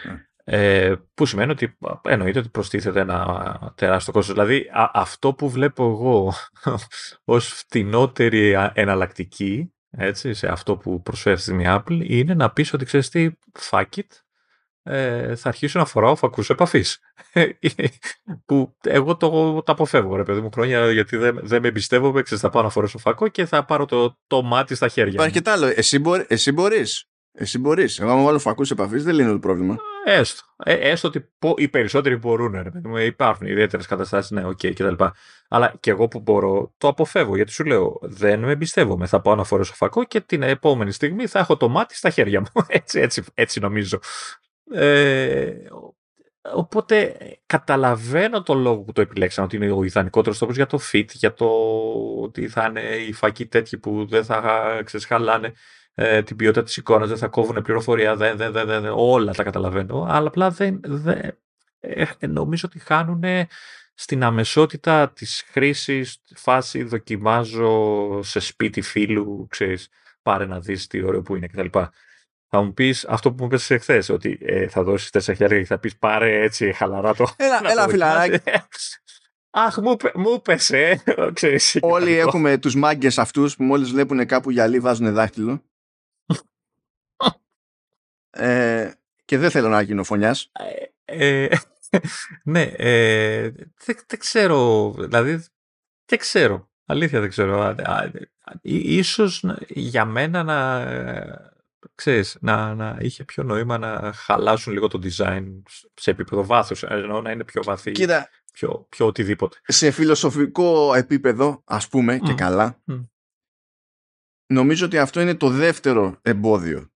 Ναι. 0.44 0.58
Ε, 0.58 0.96
που 1.14 1.26
σημαίνει 1.26 1.52
ότι 1.52 1.78
εννοείται 2.04 2.40
ότι 2.40 2.50
προστίθεται 2.50 3.00
ένα 3.00 3.74
τεράστιο 3.76 4.14
κόστος. 4.14 4.36
Δηλαδή 4.36 4.70
αυτό 4.94 5.34
που 5.34 5.50
βλέπω 5.50 5.84
εγώ 5.84 6.34
ως 7.36 7.48
φτηνότερη 7.48 8.56
εναλλακτική 8.74 9.74
έτσι, 9.98 10.34
σε 10.34 10.48
αυτό 10.48 10.78
που 10.78 11.02
προσφέρει 11.02 11.38
στη 11.38 11.62
Apple 11.66 12.00
είναι 12.04 12.34
να 12.34 12.52
πεις 12.52 12.74
ότι 12.74 12.86
ξέρεις 12.86 13.10
τι, 13.10 13.30
fuck 13.70 13.86
it, 13.96 14.08
ε, 14.84 15.36
θα 15.36 15.50
αρχίσω 15.50 15.80
να 15.80 15.86
φοράω 15.86 16.16
φακούς 16.16 16.50
επαφής. 16.50 17.00
που 18.46 18.76
εγώ 18.84 19.18
το, 19.18 19.30
το 19.62 19.72
αποφεύγω 19.72 20.16
ρε 20.16 20.24
παιδί 20.24 20.42
μου 20.42 20.52
χρόνια 20.52 20.92
γιατί 20.92 21.18
δεν, 21.18 21.40
δεν 21.44 21.62
με 21.62 21.68
εμπιστεύομαι, 21.68 22.22
ξέρεις 22.22 22.44
θα 22.44 22.50
πάω 22.50 22.64
να 22.64 22.70
φορέσω 22.70 22.98
φακό 22.98 23.28
και 23.28 23.46
θα 23.46 23.66
πάρω 23.66 23.86
το, 23.86 24.20
το 24.28 24.42
μάτι 24.42 24.76
στα 24.76 24.88
χέρια 24.88 25.14
Υπάρχει 25.14 25.34
και 25.34 25.42
τ' 25.42 25.48
άλλο, 25.48 25.72
εσύ, 25.76 26.00
μπορεί, 26.00 26.26
εσύ 26.28 26.52
μπορείς. 26.52 27.08
Εσύ 27.36 27.60
μπορείς. 27.60 28.00
Εγώ, 28.00 28.12
άμα 28.12 28.24
βάλω 28.24 28.40
φακούς 28.40 28.72
επαφής, 28.72 29.04
δεν 29.04 29.16
λύνω 29.16 29.32
το 29.32 29.40
πρόβλημα. 29.40 29.78
Έστω. 30.06 30.44
Ε, 30.64 30.74
έστω 30.74 31.08
ότι 31.08 31.30
οι 31.56 31.68
περισσότεροι 31.68 32.16
μπορούν. 32.16 32.52
Ρε. 32.52 33.06
Υπάρχουν 33.06 33.48
ιδιαίτερες 33.48 33.86
καταστάσεις, 33.86 34.32
ναι, 34.32 34.46
OK, 34.46 34.60
okay, 34.62 34.74
κτλ. 34.74 35.04
Αλλά 35.48 35.74
και 35.80 35.92
εγώ 35.92 36.08
που 36.08 36.20
μπορώ, 36.20 36.74
το 36.78 36.88
αποφεύγω. 36.88 37.36
Γιατί 37.36 37.52
σου 37.52 37.64
λέω, 37.64 38.00
δεν 38.02 38.40
με 38.40 38.52
εμπιστεύομαι. 38.52 39.06
Θα 39.06 39.22
πάω 39.22 39.36
να 39.36 39.44
φορέσω 39.44 39.74
φακό 39.74 40.04
και 40.04 40.22
την 40.22 40.42
επόμενη 40.42 40.92
στιγμή 40.92 41.28
θα 41.28 41.40
έχω 41.40 41.58
το 41.58 41.70
μάτι 41.70 41.96
στα 41.96 42.10
χέρια 42.10 42.40
μου. 42.40 42.48
έτσι, 42.68 43.00
έτσι, 43.00 43.24
έτσι 43.34 43.60
νομίζω. 43.60 44.00
Ε, 44.74 45.54
οπότε 46.54 47.18
καταλαβαίνω 47.46 48.44
το 48.44 48.54
λόγο 48.54 48.82
που 48.82 48.92
το 48.92 49.02
επιλέξαμε 49.02 49.48
ότι 49.48 49.56
είναι 49.56 49.72
ο 49.72 49.84
ιδανικότερος 49.84 50.38
τρόπος 50.38 50.56
για 50.56 50.66
το 50.66 50.80
fit, 50.92 51.08
για 51.12 51.34
το 51.34 51.50
ότι 52.22 52.48
θα 52.48 52.66
είναι 52.70 52.82
οι 52.82 53.14
φακοί 53.14 53.46
τέτοιοι 53.46 53.78
που 53.78 54.06
δεν 54.06 54.24
θα 54.24 54.82
ξεσχαλάνε 54.84 55.54
ε, 55.94 56.24
την 56.24 56.36
ποιότητα 56.36 56.64
της 56.64 56.78
εικόνας, 56.78 57.08
δεν 57.08 57.18
θα 57.18 57.28
κόβουν 57.28 57.62
πληροφορία, 57.62 58.16
δεν, 58.16 58.38
δεν, 58.38 58.52
δεν, 58.52 58.66
δεν, 58.68 58.86
όλα 58.96 59.34
τα 59.34 59.44
καταλαβαίνω, 59.44 60.06
αλλά 60.10 60.28
απλά 60.28 60.50
δεν, 60.50 60.80
δεν 60.84 61.38
ε, 61.80 62.06
νομίζω 62.28 62.68
ότι 62.70 62.80
χάνουν 62.80 63.24
στην 63.94 64.24
αμεσότητα 64.24 65.10
της 65.10 65.44
χρήσης, 65.52 66.22
φάση 66.36 66.84
δοκιμάζω 66.84 68.20
σε 68.24 68.40
σπίτι 68.40 68.82
φίλου, 68.82 69.48
ξέρεις, 69.50 69.90
πάρε 70.22 70.46
να 70.46 70.60
δεις 70.60 70.88
τι 70.88 71.04
ωραίο 71.04 71.22
που 71.22 71.36
είναι 71.36 71.48
κτλ. 71.48 71.80
Θα 72.56 72.62
μου 72.62 72.74
πεις 72.74 73.06
αυτό 73.06 73.30
που 73.30 73.36
μου 73.40 73.46
είπες 73.46 73.72
εχθές, 73.72 74.10
ότι 74.10 74.38
ε, 74.42 74.68
θα 74.68 74.84
δώσεις 74.84 75.10
4 75.10 75.20
χιλιάδε 75.22 75.60
και 75.60 75.66
θα 75.66 75.80
πεις 75.80 75.98
πάρε 75.98 76.42
έτσι 76.42 76.74
χαλαρά 76.74 77.16
το. 77.16 77.28
Έλα, 77.36 77.62
έλα 77.72 77.88
φιλαράκι. 77.88 78.40
Αχ, 79.50 79.78
μου, 79.78 79.96
μου 80.14 80.42
πέσε. 80.42 81.04
Όλοι 81.82 82.14
έχουμε 82.14 82.58
τους 82.58 82.76
μάγκες 82.76 83.18
αυτούς 83.18 83.56
που 83.56 83.64
μόλις 83.64 83.92
βλέπουν 83.92 84.26
κάπου 84.26 84.50
γυαλί 84.52 84.80
βάζουν 84.80 85.14
δάχτυλο. 85.14 85.64
Ε, 88.34 88.92
και 89.26 89.38
δεν 89.38 89.50
θέλω 89.50 89.70
να 89.70 89.82
γίνω 89.82 90.04
φωνιάς. 90.04 90.52
Ε, 91.06 91.46
ε 91.46 91.58
ναι, 92.44 92.62
ε, 92.62 93.50
δεν, 93.86 93.96
δεν, 94.08 94.20
ξέρω, 94.20 94.92
δηλαδή 94.98 95.44
δεν 96.06 96.20
ξέρω, 96.20 96.70
αλήθεια 96.86 97.20
δεν 97.20 97.30
ξέρω. 97.30 97.76
Ίσως 98.62 99.44
για 99.68 100.06
μένα 100.06 100.44
να, 100.44 100.86
ξέρεις, 101.96 102.38
να, 102.42 102.76
να 102.76 102.98
είχε 103.00 103.24
πιο 103.24 103.44
νόημα 103.44 103.78
να 103.78 104.14
χαλάσουν 104.14 104.74
λίγο 104.74 104.88
το 104.88 105.00
design 105.04 105.62
σε 105.94 106.12
επίπεδο 106.12 106.46
βάθους, 106.46 106.84
ενώ 106.84 107.22
να 107.22 107.32
είναι 107.32 107.44
πιο 107.44 107.64
βαθύ, 107.64 107.92
Κοίτα, 107.92 108.30
πιο, 108.54 108.86
πιο 108.90 109.06
οτιδήποτε. 109.06 109.58
Σε 109.64 109.92
φιλοσοφικό 109.92 110.94
επίπεδο, 110.94 111.62
ας 111.66 111.88
πούμε, 111.88 112.18
και 112.18 112.34
καλά, 112.34 112.82
νομίζω 114.46 114.86
ότι 114.86 114.98
αυτό 114.98 115.22
είναι 115.22 115.36
το 115.36 115.50
δεύτερο 115.50 116.20
εμπόδιο 116.22 116.93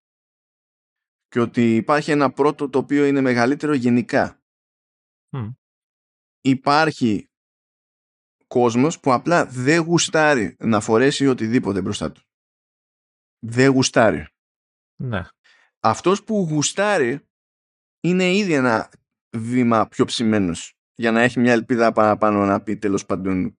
και 1.27 1.39
ότι 1.39 1.75
υπάρχει 1.75 2.11
ένα 2.11 2.31
πρώτο 2.31 2.69
το 2.69 2.77
οποίο 2.77 3.05
είναι 3.05 3.21
μεγαλύτερο 3.21 3.73
γενικά. 3.73 4.41
Υπάρχει 6.41 7.29
κόσμος 8.47 8.99
που 8.99 9.13
απλά 9.13 9.45
δεν 9.45 9.81
γουστάρει 9.81 10.55
να 10.59 10.79
φορέσει 10.79 11.27
οτιδήποτε 11.27 11.81
μπροστά 11.81 12.11
του. 12.11 12.21
Δεν 13.39 13.71
γουστάρει. 13.71 14.27
Ναι. 14.95 15.21
Αυτός 15.79 16.23
που 16.23 16.47
γουστάρει 16.49 17.27
είναι 17.99 18.33
ήδη 18.33 18.53
ένα 18.53 18.91
βήμα 19.37 19.87
πιο 19.87 20.05
ψημένος 20.05 20.73
για 20.95 21.11
να 21.11 21.21
έχει 21.21 21.39
μια 21.39 21.51
ελπίδα 21.51 21.91
παραπάνω 21.91 22.45
να 22.45 22.61
πει 22.61 22.77
τέλος 22.77 23.05
πάντων 23.05 23.57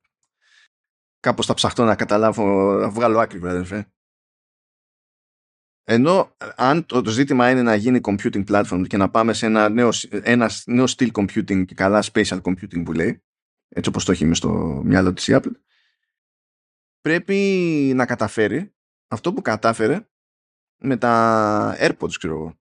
κάπως 1.20 1.46
θα 1.46 1.54
ψαχτώ 1.54 1.84
να 1.84 1.96
καταλάβω 1.96 2.72
να 2.72 2.90
βγάλω 2.90 3.18
άκρη 3.18 3.38
βέβαια. 3.38 3.92
Ενώ 5.90 6.36
αν 6.56 6.86
το, 6.86 7.10
ζήτημα 7.10 7.50
είναι 7.50 7.62
να 7.62 7.74
γίνει 7.74 8.00
computing 8.02 8.44
platform 8.46 8.84
και 8.86 8.96
να 8.96 9.10
πάμε 9.10 9.32
σε 9.32 9.46
ένα 9.46 9.68
νέο, 9.68 9.88
ένα 10.10 10.50
νέο 10.66 10.84
style 10.84 11.10
computing 11.12 11.64
και 11.64 11.74
καλά 11.74 12.02
spatial 12.12 12.40
computing 12.42 12.82
που 12.84 12.92
λέει, 12.92 13.22
έτσι 13.68 13.88
όπως 13.88 14.04
το 14.04 14.12
έχει 14.12 14.34
στο 14.34 14.82
μυαλό 14.84 15.12
της 15.12 15.28
Apple, 15.30 15.52
πρέπει 17.00 17.34
να 17.94 18.06
καταφέρει 18.06 18.74
αυτό 19.08 19.32
που 19.32 19.42
κατάφερε 19.42 20.08
με 20.78 20.96
τα 20.96 21.76
AirPods, 21.80 22.12
ξέρω 22.18 22.34
εγώ. 22.34 22.58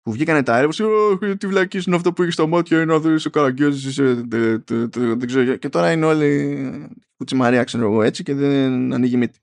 Που 0.00 0.12
βγήκανε 0.12 0.42
τα 0.42 0.62
AirPods, 0.62 1.36
τι 1.38 1.46
βλακή 1.46 1.82
είναι 1.86 1.96
αυτό 1.96 2.12
που 2.12 2.22
έχεις 2.22 2.34
στα 2.34 2.46
μάτια, 2.46 2.82
είναι 2.82 2.92
να 2.92 3.00
δει 3.00 3.26
ο 3.26 3.30
καραγκιόζης, 3.30 3.94
δεν 3.94 5.26
ξέρω. 5.26 5.56
Και 5.56 5.68
τώρα 5.68 5.92
είναι 5.92 6.06
όλοι 6.06 6.88
κουτσιμαρία, 7.16 7.64
ξέρω 7.64 7.84
εγώ, 7.84 8.02
έτσι 8.02 8.22
και 8.22 8.34
δεν 8.34 8.92
ανοίγει 8.92 9.16
μύτη 9.16 9.38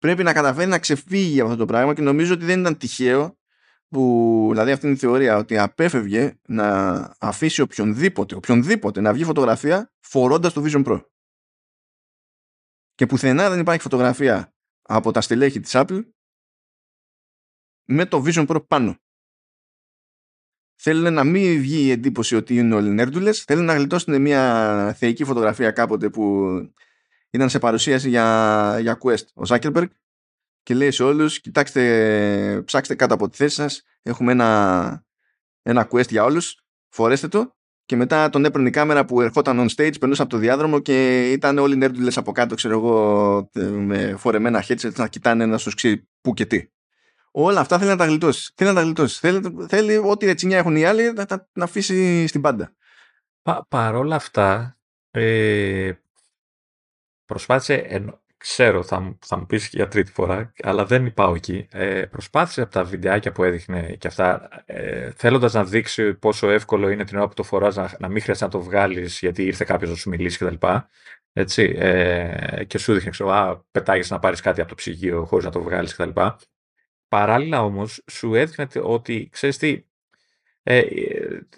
πρέπει 0.00 0.22
να 0.22 0.32
καταφέρει 0.32 0.68
να 0.68 0.78
ξεφύγει 0.78 1.40
από 1.40 1.48
αυτό 1.48 1.60
το 1.60 1.66
πράγμα 1.66 1.94
και 1.94 2.02
νομίζω 2.02 2.34
ότι 2.34 2.44
δεν 2.44 2.60
ήταν 2.60 2.76
τυχαίο 2.76 3.38
που, 3.88 4.46
δηλαδή 4.50 4.70
αυτή 4.70 4.86
είναι 4.86 4.94
η 4.94 4.98
θεωρία 4.98 5.36
ότι 5.36 5.58
απέφευγε 5.58 6.38
να 6.46 6.98
αφήσει 7.18 7.60
οποιονδήποτε, 7.60 8.34
οποιονδήποτε 8.34 9.00
να 9.00 9.12
βγει 9.12 9.24
φωτογραφία 9.24 9.92
φορώντας 10.00 10.52
το 10.52 10.62
Vision 10.64 10.84
Pro. 10.86 11.04
Και 12.94 13.06
πουθενά 13.06 13.50
δεν 13.50 13.60
υπάρχει 13.60 13.82
φωτογραφία 13.82 14.54
από 14.82 15.10
τα 15.10 15.20
στελέχη 15.20 15.60
της 15.60 15.72
Apple 15.74 16.04
με 17.84 18.06
το 18.06 18.22
Vision 18.26 18.46
Pro 18.46 18.66
πάνω. 18.68 18.96
Θέλουν 20.82 21.12
να 21.12 21.24
μην 21.24 21.60
βγει 21.60 21.84
η 21.84 21.90
εντύπωση 21.90 22.36
ότι 22.36 22.56
είναι 22.56 22.74
όλοι 22.74 22.90
νέρντουλες, 22.90 23.42
θέλουν 23.42 23.64
να 23.64 23.74
γλιτώσουν 23.74 24.20
μια 24.20 24.94
θεϊκή 24.98 25.24
φωτογραφία 25.24 25.70
κάποτε 25.70 26.10
που 26.10 26.46
ήταν 27.30 27.48
σε 27.48 27.58
παρουσίαση 27.58 28.08
για, 28.08 28.76
για 28.80 28.98
Quest 29.02 29.24
ο 29.34 29.42
Zuckerberg 29.48 29.88
και 30.62 30.74
λέει 30.74 30.90
σε 30.90 31.02
όλους 31.02 31.40
κοιτάξτε, 31.40 32.62
ψάξτε 32.64 32.94
κάτω 32.94 33.14
από 33.14 33.28
τη 33.28 33.36
θέση 33.36 33.54
σας 33.54 33.82
έχουμε 34.02 34.32
ένα, 34.32 35.04
ένα 35.62 35.88
Quest 35.90 36.08
για 36.08 36.24
όλους 36.24 36.64
φορέστε 36.88 37.28
το 37.28 37.54
και 37.90 37.96
μετά 37.96 38.30
τον 38.30 38.44
έπαιρνε 38.44 38.68
η 38.68 38.70
κάμερα 38.70 39.04
που 39.04 39.20
ερχόταν 39.20 39.58
on 39.60 39.74
stage, 39.76 39.98
περνούσε 40.00 40.22
από 40.22 40.30
το 40.30 40.36
διάδρομο 40.36 40.78
και 40.78 41.30
ήταν 41.30 41.58
όλοι 41.58 41.76
νέρντουλες 41.76 42.16
από 42.16 42.32
κάτω, 42.32 42.54
ξέρω 42.54 42.74
εγώ, 42.74 43.50
με 43.70 44.14
φορεμένα 44.16 44.64
headset 44.68 44.94
να 44.94 45.08
κοιτάνε 45.08 45.46
να 45.46 45.58
σου 45.58 45.70
ξέρει 45.74 46.08
πού 46.20 46.34
και 46.34 46.46
τι. 46.46 46.68
Όλα 47.30 47.60
αυτά 47.60 47.78
θέλει 47.78 47.90
να 47.90 47.96
τα 47.96 48.06
γλιτώσει. 48.06 48.52
Θέλει 48.54 48.68
να 48.70 48.76
τα 48.76 48.82
γλιτώσει. 48.82 49.18
Θέλει, 49.18 49.66
θέλει 49.68 49.96
ό,τι 49.96 50.26
ρετσινιά 50.26 50.58
έχουν 50.58 50.76
οι 50.76 50.84
άλλοι 50.84 51.12
να, 51.12 51.26
να, 51.30 51.48
να 51.52 51.64
αφήσει 51.64 52.26
στην 52.26 52.40
πάντα. 52.40 52.72
Πα, 53.42 53.66
παρόλα 53.68 54.14
αυτά, 54.14 54.78
ε, 55.10 55.92
προσπάθησε, 57.30 58.04
ξέρω 58.36 58.82
θα, 58.82 59.16
θα 59.26 59.38
μου 59.38 59.46
πεις 59.46 59.68
για 59.68 59.88
τρίτη 59.88 60.12
φορά, 60.12 60.52
αλλά 60.62 60.84
δεν 60.84 61.14
πάω 61.14 61.34
εκεί. 61.34 61.68
Ε, 61.70 62.02
προσπάθησε 62.02 62.62
από 62.62 62.70
τα 62.70 62.84
βιντεάκια 62.84 63.32
που 63.32 63.44
έδειχνε 63.44 63.96
και 63.98 64.06
αυτά, 64.06 64.48
ε, 64.66 65.10
θέλοντας 65.10 65.52
να 65.52 65.64
δείξει 65.64 66.14
πόσο 66.14 66.50
εύκολο 66.50 66.88
είναι 66.88 67.04
την 67.04 67.16
ώρα 67.16 67.28
που 67.28 67.34
το 67.34 67.42
φοράς 67.42 67.76
να, 67.76 67.96
να 67.98 68.08
μην 68.08 68.22
χρειάζεται 68.22 68.44
να 68.44 68.50
το 68.50 68.60
βγάλεις 68.60 69.18
γιατί 69.18 69.44
ήρθε 69.44 69.64
κάποιος 69.64 69.90
να 69.90 69.96
σου 69.96 70.08
μιλήσει 70.08 70.38
κτλ. 70.38 70.66
Έτσι, 71.32 71.74
ε, 71.78 72.64
και 72.66 72.78
σου 72.78 72.92
δείχνει, 72.92 73.10
ξέρω, 73.10 73.30
α, 73.30 73.64
πετάγεις 73.70 74.10
να 74.10 74.18
πάρεις 74.18 74.40
κάτι 74.40 74.60
από 74.60 74.68
το 74.68 74.74
ψυγείο 74.74 75.24
χωρίς 75.24 75.44
να 75.44 75.50
το 75.50 75.62
βγάλεις 75.62 75.94
κτλ. 75.94 76.20
Παράλληλα 77.08 77.62
όμως 77.62 78.04
σου 78.10 78.34
έδειχνε 78.34 78.66
ότι, 78.82 79.28
ξέρεις 79.32 79.58
τι, 79.58 79.84
ε, 80.62 80.82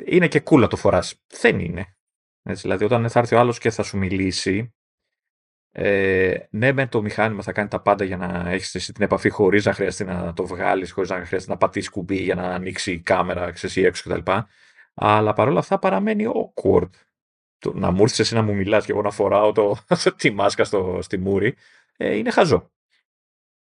είναι 0.04 0.28
και 0.28 0.40
κούλα 0.40 0.66
το 0.66 0.76
φοράς. 0.76 1.22
Δεν 1.40 1.58
είναι. 1.60 1.96
Έτσι, 2.42 2.62
δηλαδή 2.62 2.84
όταν 2.84 3.10
θα 3.10 3.18
έρθει 3.18 3.34
ο 3.34 3.38
άλλος 3.38 3.58
και 3.58 3.70
θα 3.70 3.82
σου 3.82 3.98
μιλήσει, 3.98 4.74
ε, 5.74 6.34
ναι, 6.50 6.72
με 6.72 6.86
το 6.86 7.02
μηχάνημα 7.02 7.42
θα 7.42 7.52
κάνει 7.52 7.68
τα 7.68 7.80
πάντα 7.80 8.04
για 8.04 8.16
να 8.16 8.50
έχεις 8.50 8.74
εσύ 8.74 8.92
την 8.92 9.04
επαφή 9.04 9.28
χωρίς 9.28 9.64
να 9.64 9.72
χρειαστεί 9.72 10.04
να 10.04 10.32
το 10.32 10.46
βγάλεις, 10.46 10.92
χωρίς 10.92 11.10
να 11.10 11.24
χρειαστεί 11.24 11.50
να 11.50 11.56
πατήσεις 11.56 11.90
κουμπί 11.90 12.16
για 12.16 12.34
να 12.34 12.42
ανοίξει 12.42 12.92
η 12.92 13.00
κάμερα, 13.00 13.50
ξέρεις 13.50 13.76
έξω 13.76 14.10
κτλ. 14.10 14.32
Αλλά 14.94 15.32
παρόλα 15.32 15.58
αυτά 15.58 15.78
παραμένει 15.78 16.26
awkward. 16.26 16.90
το, 17.58 17.72
να 17.74 17.90
μου 17.90 18.02
έρθεις 18.02 18.18
εσύ 18.18 18.34
να 18.34 18.42
μου 18.42 18.54
μιλάς 18.54 18.84
και 18.84 18.92
εγώ 18.92 19.02
να 19.02 19.10
φοράω 19.10 19.52
το, 19.52 19.76
τη 20.16 20.30
μάσκα 20.30 20.64
στο, 20.64 20.98
στη 21.02 21.18
μούρη, 21.18 21.56
ε, 21.96 22.16
είναι 22.16 22.30
χαζό. 22.30 22.70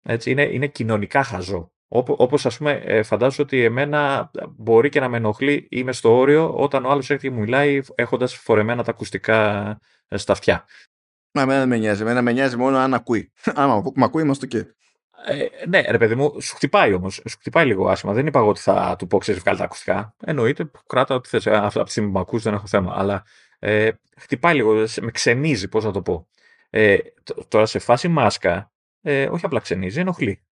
Έτσι, 0.02 0.30
είναι, 0.30 0.42
είναι 0.42 0.66
κοινωνικά 0.66 1.22
χαζό. 1.22 1.72
Όπω 1.88 2.14
όπως 2.18 2.46
ας 2.46 2.56
πούμε 2.56 2.72
ε, 2.84 3.02
φαντάζομαι 3.02 3.42
ότι 3.42 3.64
εμένα 3.64 4.30
μπορεί 4.56 4.88
και 4.88 5.00
να 5.00 5.08
με 5.08 5.16
ενοχλεί 5.16 5.66
είμαι 5.70 5.92
στο 5.92 6.16
όριο 6.16 6.54
όταν 6.54 6.84
ο 6.84 6.90
άλλος 6.90 7.10
έρχεται 7.10 7.28
και 7.28 7.34
μου 7.34 7.40
μιλάει 7.40 7.80
έχοντας 7.94 8.34
φορεμένα 8.34 8.82
τα 8.82 8.90
ακουστικά 8.90 9.68
ε, 10.08 10.16
στα 10.16 10.32
αυτιά. 10.32 10.64
Μα 11.34 11.42
εμένα 11.42 11.58
δεν 11.58 11.68
με 11.68 11.76
νοιάζει. 11.76 12.02
Εμένα 12.02 12.22
με 12.22 12.32
νοιάζει 12.32 12.56
μόνο 12.56 12.78
αν 12.78 12.94
ακούει. 12.94 13.32
Άμα 13.54 13.82
με 13.94 14.04
ακούει 14.04 14.22
είμαστε 14.22 14.46
και. 14.46 14.58
Ε, 15.26 15.66
ναι, 15.68 15.80
ρε 15.80 15.98
παιδί 15.98 16.14
μου, 16.14 16.40
σου 16.40 16.54
χτυπάει 16.54 16.92
όμως. 16.92 17.14
Σου 17.14 17.38
χτυπάει 17.38 17.66
λίγο 17.66 17.88
άσχημα. 17.88 18.12
Δεν 18.12 18.26
είπα 18.26 18.38
εγώ 18.38 18.48
ότι 18.48 18.60
θα 18.60 18.96
του 18.98 19.06
πω 19.06 19.18
ξέρεις 19.18 19.40
βγάλει 19.40 19.58
τα 19.58 19.64
ακουστικά. 19.64 20.14
Εννοείται, 20.24 20.70
κράτα 20.86 21.14
ό,τι 21.14 21.28
θες. 21.28 21.46
Από 21.46 21.84
τη 21.84 21.90
στιγμή 21.90 22.08
που 22.08 22.14
με 22.14 22.20
ακούς 22.20 22.42
δεν 22.42 22.54
έχω 22.54 22.66
θέμα. 22.66 22.94
Αλλά 22.96 23.24
ε, 23.58 23.90
χτυπάει 24.16 24.54
λίγο, 24.54 24.86
με 25.00 25.10
ξενίζει, 25.10 25.68
πώς 25.68 25.84
να 25.84 25.90
το 25.90 26.02
πω. 26.02 26.28
Ε, 26.70 26.98
τώρα 27.48 27.66
σε 27.66 27.78
φάση 27.78 28.08
μάσκα, 28.08 28.72
ε, 29.02 29.28
όχι 29.28 29.44
απλά 29.44 29.60
ξενίζει, 29.60 30.00
ενοχλεί. 30.00 30.44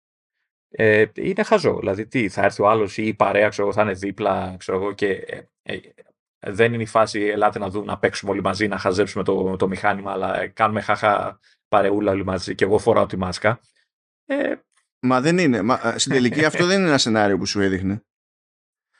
Ε, 0.70 1.04
είναι 1.14 1.42
χαζό. 1.42 1.78
Δηλαδή, 1.78 2.06
τι, 2.06 2.28
θα 2.28 2.44
έρθει 2.44 2.62
ο 2.62 2.68
άλλος 2.68 2.96
ή 2.96 3.06
η 3.06 3.14
παρέα, 3.14 3.48
ξέρω, 3.48 3.72
θα 3.72 3.82
είναι 3.82 3.92
δίπλα, 3.92 4.54
ξέρω 4.58 4.78
εγώ, 4.78 4.92
και 4.92 5.10
ε, 5.10 5.42
ε, 5.62 5.78
δεν 6.40 6.72
είναι 6.72 6.82
η 6.82 6.86
φάση, 6.86 7.20
ελάτε 7.20 7.58
να 7.58 7.68
δούμε, 7.68 7.84
να 7.84 7.98
παίξουμε 7.98 8.30
όλοι 8.30 8.42
μαζί, 8.42 8.68
να 8.68 8.78
χαζέψουμε 8.78 9.24
το, 9.24 9.56
το 9.56 9.68
μηχάνημα, 9.68 10.12
αλλά 10.12 10.46
κάνουμε 10.46 10.80
χάχα 10.80 11.38
παρεούλα 11.68 12.12
όλοι 12.12 12.24
μαζί 12.24 12.54
και 12.54 12.64
εγώ 12.64 12.78
φοράω 12.78 13.06
τη 13.06 13.16
μάσκα. 13.16 13.60
Ε, 14.26 14.54
Μα 15.00 15.20
δεν 15.20 15.38
είναι. 15.38 15.62
Μα, 15.62 15.94
στην 15.96 16.12
τελική 16.12 16.44
αυτό 16.50 16.66
δεν 16.66 16.78
είναι 16.78 16.88
ένα 16.88 16.98
σενάριο 16.98 17.38
που 17.38 17.46
σου 17.46 17.60
έδειχνε. 17.60 18.04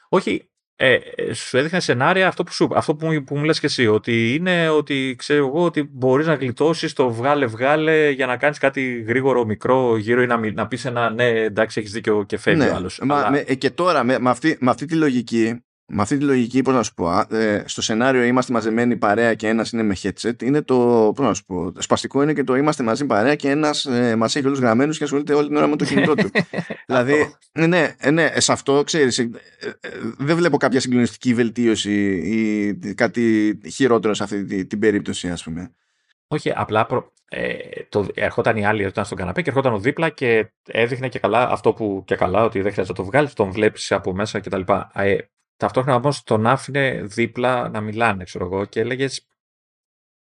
Όχι, 0.09 0.51
ε, 0.77 0.99
σου 1.33 1.57
έδειχνε 1.57 1.81
σενάρια 1.81 2.29
αυτό 2.29 2.45
που, 2.45 2.53
σου, 2.53 2.69
αυτό 2.75 2.95
που, 2.95 3.07
μου, 3.07 3.25
που 3.25 3.37
μου 3.37 3.45
λες 3.45 3.61
και 3.61 3.67
εσύ, 3.67 3.87
ότι 3.87 4.35
είναι 4.35 4.69
ότι 4.69 5.15
ξέρω 5.19 5.47
εγώ 5.47 5.65
ότι 5.65 5.83
μπορείς 5.83 6.27
να 6.27 6.35
γλιτώσεις 6.35 6.93
το 6.93 7.13
βγάλε 7.13 7.47
βγάλε 7.47 8.11
για 8.11 8.27
να 8.27 8.37
κάνεις 8.37 8.59
κάτι 8.59 9.01
γρήγορο, 9.01 9.45
μικρό 9.45 9.97
γύρω 9.97 10.23
ή 10.23 10.27
να, 10.27 10.53
να 10.53 10.67
πεις 10.67 10.85
ένα 10.85 11.11
ναι 11.11 11.29
εντάξει 11.29 11.81
έχεις 11.81 11.93
δίκιο 11.93 12.25
και 12.25 12.37
φεύγει 12.37 12.61
ναι, 12.61 12.71
ο 12.71 12.75
άλλος. 12.75 13.01
Μα, 13.05 13.17
Αλλά... 13.17 13.31
με, 13.31 13.43
και 13.43 13.71
τώρα 13.71 14.05
με, 14.05 14.19
με, 14.19 14.31
αυτή, 14.31 14.57
με 14.61 14.71
αυτή 14.71 14.87
τη 14.87 14.95
λογική 14.95 15.65
με 15.93 16.03
αυτή 16.03 16.19
τη 16.19 16.25
λογική, 16.25 16.63
πώς 16.63 16.75
να 16.75 16.83
σου 16.83 16.95
πω, 16.95 17.25
ε, 17.31 17.63
στο 17.67 17.83
σενάριο 17.83 18.23
είμαστε 18.23 18.53
μαζεμένοι 18.53 18.97
παρέα 18.97 19.35
και 19.35 19.49
ένας 19.49 19.71
είναι 19.73 19.83
με 19.83 19.97
headset, 20.03 20.43
είναι 20.43 20.63
το, 20.63 21.13
πώς 21.15 21.27
να 21.27 21.35
σου 21.35 21.45
πω, 21.45 21.73
σπαστικό 21.79 22.23
είναι 22.23 22.33
και 22.33 22.45
το 22.45 22.57
είμαστε 22.57 22.83
μαζί 22.83 23.07
παρέα 23.07 23.35
και 23.35 23.51
ένας 23.51 23.85
ε, 23.85 24.17
μας 24.17 24.37
έχει 24.37 24.47
όλους 24.47 24.59
γραμμένους 24.59 24.99
και 24.99 25.05
ασχολείται 25.05 25.35
όλη 25.35 25.47
την 25.47 25.57
ώρα 25.57 25.67
με 25.67 25.77
το 25.77 25.85
κινητό 25.85 26.15
του. 26.15 26.31
δηλαδή, 26.87 27.35
ναι, 27.53 27.95
ναι, 28.11 28.31
σε 28.37 28.53
αυτό, 28.53 28.83
ξέρεις, 28.85 29.19
ε, 29.19 29.31
ε, 29.59 29.89
δεν 30.19 30.37
βλέπω 30.37 30.57
κάποια 30.57 30.81
συγκλονιστική 30.81 31.35
βελτίωση 31.35 31.93
ή 32.25 32.75
κάτι 32.95 33.59
χειρότερο 33.73 34.15
σε 34.15 34.23
αυτή 34.23 34.45
την, 34.45 34.69
την 34.69 34.79
περίπτωση, 34.79 35.29
ας 35.31 35.43
πούμε. 35.43 35.75
Όχι, 36.27 36.53
απλά 36.55 36.87
προ... 36.87 37.13
ε, 37.29 37.55
το... 37.89 38.07
ερχόταν 38.15 38.57
η 38.57 38.67
άλλη 38.67 38.85
ήταν 38.85 39.05
στον 39.05 39.19
καναπέ 39.19 39.43
και 39.43 39.51
ερχόταν 39.51 39.73
ο 39.73 39.79
δίπλα 39.79 40.09
και 40.09 40.53
έδειχνε 40.67 41.09
και 41.09 41.19
καλά 41.19 41.49
αυτό 41.51 41.73
που 41.73 42.03
και 42.07 42.15
καλά 42.15 42.45
ότι 42.45 42.61
δεν 42.61 42.73
χρειάζεται 42.73 42.99
να 42.99 43.05
το 43.05 43.11
βγάλεις, 43.11 43.33
τον 43.33 43.51
βλέπεις 43.51 43.93
από 43.93 44.15
μέσα 44.15 44.41
κτλ. 44.41 44.61
Ε, 44.93 45.17
Ταυτόχρονα 45.61 45.97
όμως 45.97 46.23
τον 46.23 46.47
άφηνε 46.47 47.03
δίπλα 47.03 47.69
να 47.69 47.81
μιλάνε, 47.81 48.25
ξέρω 48.25 48.45
εγώ, 48.45 48.65
και 48.65 48.81
έλεγες 48.81 49.27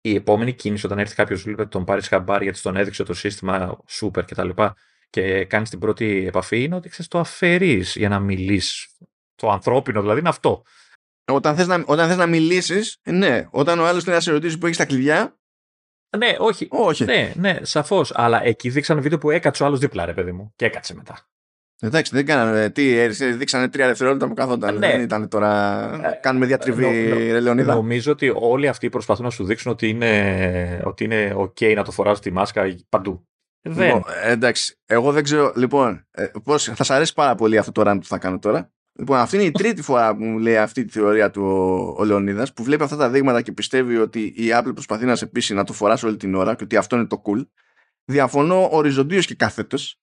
η 0.00 0.14
επόμενη 0.14 0.52
κίνηση 0.52 0.86
όταν 0.86 0.98
έρθει 0.98 1.14
κάποιος 1.14 1.42
βλέπει 1.42 1.66
τον 1.66 1.84
πάρεις 1.84 2.08
χαμπάρι 2.08 2.44
γιατί 2.44 2.60
τον 2.60 2.76
έδειξε 2.76 3.02
το 3.02 3.14
σύστημα 3.14 3.78
super 3.88 4.24
κτλ. 4.26 4.48
Και, 4.48 4.72
και 5.10 5.44
κάνεις 5.44 5.70
την 5.70 5.78
πρώτη 5.78 6.26
επαφή 6.26 6.62
είναι 6.62 6.74
ότι 6.74 6.88
ξέρεις 6.88 7.08
το 7.10 7.18
αφαιρείς 7.18 7.96
για 7.96 8.08
να 8.08 8.18
μιλήσεις. 8.18 8.96
Το 9.34 9.50
ανθρώπινο 9.50 10.00
δηλαδή 10.00 10.18
είναι 10.20 10.28
αυτό. 10.28 10.62
Όταν 11.24 11.56
θες 11.56 11.66
να, 11.66 11.84
όταν 11.86 12.08
θες 12.08 12.16
να 12.16 12.26
μιλήσεις, 12.26 13.00
ναι. 13.02 13.48
Όταν 13.50 13.78
ο 13.78 13.86
άλλος 13.86 14.04
θέλει 14.04 14.16
να 14.16 14.22
σε 14.22 14.30
ρωτήσει 14.30 14.58
που 14.58 14.66
έχεις 14.66 14.78
τα 14.78 14.86
κλειδιά. 14.86 15.38
Ναι, 16.16 16.36
όχι. 16.38 16.68
όχι. 16.70 17.04
Ναι, 17.04 17.32
ναι, 17.36 17.58
σαφώς. 17.62 18.12
Αλλά 18.14 18.42
εκεί 18.42 18.70
δείξαν 18.70 19.00
βίντεο 19.00 19.18
που 19.18 19.30
έκατσε 19.30 19.62
ο 19.62 19.66
άλλος 19.66 19.78
δίπλα, 19.78 20.04
ρε 20.04 20.14
παιδί 20.14 20.32
μου. 20.32 20.52
Και 20.56 20.64
έκατσε 20.64 20.94
μετά. 20.94 21.28
Εντάξει, 21.80 22.14
δεν 22.14 22.26
κάνανε. 22.26 22.70
Τι, 22.70 22.98
ε, 22.98 23.08
δείξανε 23.08 23.68
τρία 23.68 23.86
δευτερόλεπτα 23.86 24.28
που 24.28 24.34
καθόταν. 24.34 24.78
Ναι. 24.78 24.90
Δεν 24.90 25.00
ήταν 25.00 25.28
τώρα. 25.28 25.84
Ε, 26.04 26.18
κάνουμε 26.22 26.46
διατριβή, 26.46 27.08
νο, 27.32 27.40
Λεωνίδα. 27.40 27.74
Νομίζω 27.74 28.12
ότι 28.12 28.32
όλοι 28.34 28.68
αυτοί 28.68 28.88
προσπαθούν 28.88 29.24
να 29.24 29.30
σου 29.30 29.44
δείξουν 29.44 29.72
ότι 29.72 29.88
είναι, 29.88 30.82
ότι 30.84 31.04
είναι 31.04 31.34
OK 31.36 31.74
να 31.74 31.84
το 31.84 31.90
φοράς 31.90 32.20
τη 32.20 32.30
μάσκα 32.30 32.62
παντού. 32.88 33.26
Δεν. 33.62 33.86
Λοιπόν, 33.86 34.02
εντάξει, 34.24 34.78
εγώ 34.86 35.12
δεν 35.12 35.22
ξέρω. 35.22 35.52
Λοιπόν, 35.56 36.06
ε, 36.10 36.26
πώς, 36.42 36.64
θα 36.64 36.84
σα 36.84 36.94
αρέσει 36.94 37.14
πάρα 37.14 37.34
πολύ 37.34 37.58
αυτό 37.58 37.72
το 37.72 37.90
run 37.90 37.96
που 38.00 38.06
θα 38.06 38.18
κάνω 38.18 38.38
τώρα. 38.38 38.72
Λοιπόν, 38.98 39.18
αυτή 39.18 39.36
είναι 39.36 39.44
η 39.44 39.50
τρίτη 39.50 39.82
φορά 39.82 40.16
που 40.16 40.24
μου 40.24 40.38
λέει 40.38 40.56
αυτή 40.56 40.84
τη 40.84 40.92
θεωρία 40.92 41.30
του 41.30 41.42
ο, 41.42 41.94
ο 41.98 42.04
Λεωνίδας, 42.04 42.52
που 42.52 42.62
βλέπει 42.62 42.82
αυτά 42.82 42.96
τα 42.96 43.10
δείγματα 43.10 43.42
και 43.42 43.52
πιστεύει 43.52 43.96
ότι 43.96 44.20
η 44.20 44.48
Apple 44.52 44.70
προσπαθεί 44.72 45.04
να 45.04 45.16
σε 45.16 45.26
πείσει 45.26 45.54
να 45.54 45.64
το 45.64 45.72
φοράς 45.72 46.02
όλη 46.02 46.16
την 46.16 46.34
ώρα 46.34 46.54
και 46.54 46.64
ότι 46.64 46.76
αυτό 46.76 46.96
είναι 46.96 47.06
το 47.06 47.22
cool. 47.24 47.46
Διαφωνώ 48.04 48.68
οριζοντίως 48.72 49.26
και 49.26 49.34
κάθετος. 49.34 50.00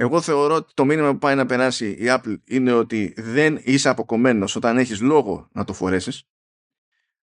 Εγώ 0.00 0.20
θεωρώ 0.20 0.54
ότι 0.54 0.72
το 0.74 0.84
μήνυμα 0.84 1.12
που 1.12 1.18
πάει 1.18 1.34
να 1.34 1.46
περάσει 1.46 1.86
η 1.90 2.04
Apple 2.06 2.36
είναι 2.44 2.72
ότι 2.72 3.14
δεν 3.16 3.60
είσαι 3.62 3.88
αποκομμένος 3.88 4.56
όταν 4.56 4.78
έχεις 4.78 5.00
λόγο 5.00 5.48
να 5.52 5.64
το 5.64 5.72
φορέσεις 5.72 6.22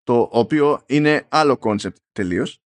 το 0.03 0.29
οποίο 0.31 0.81
είναι 0.85 1.25
άλλο 1.29 1.57
concept 1.57 1.97
τελείως 2.11 2.61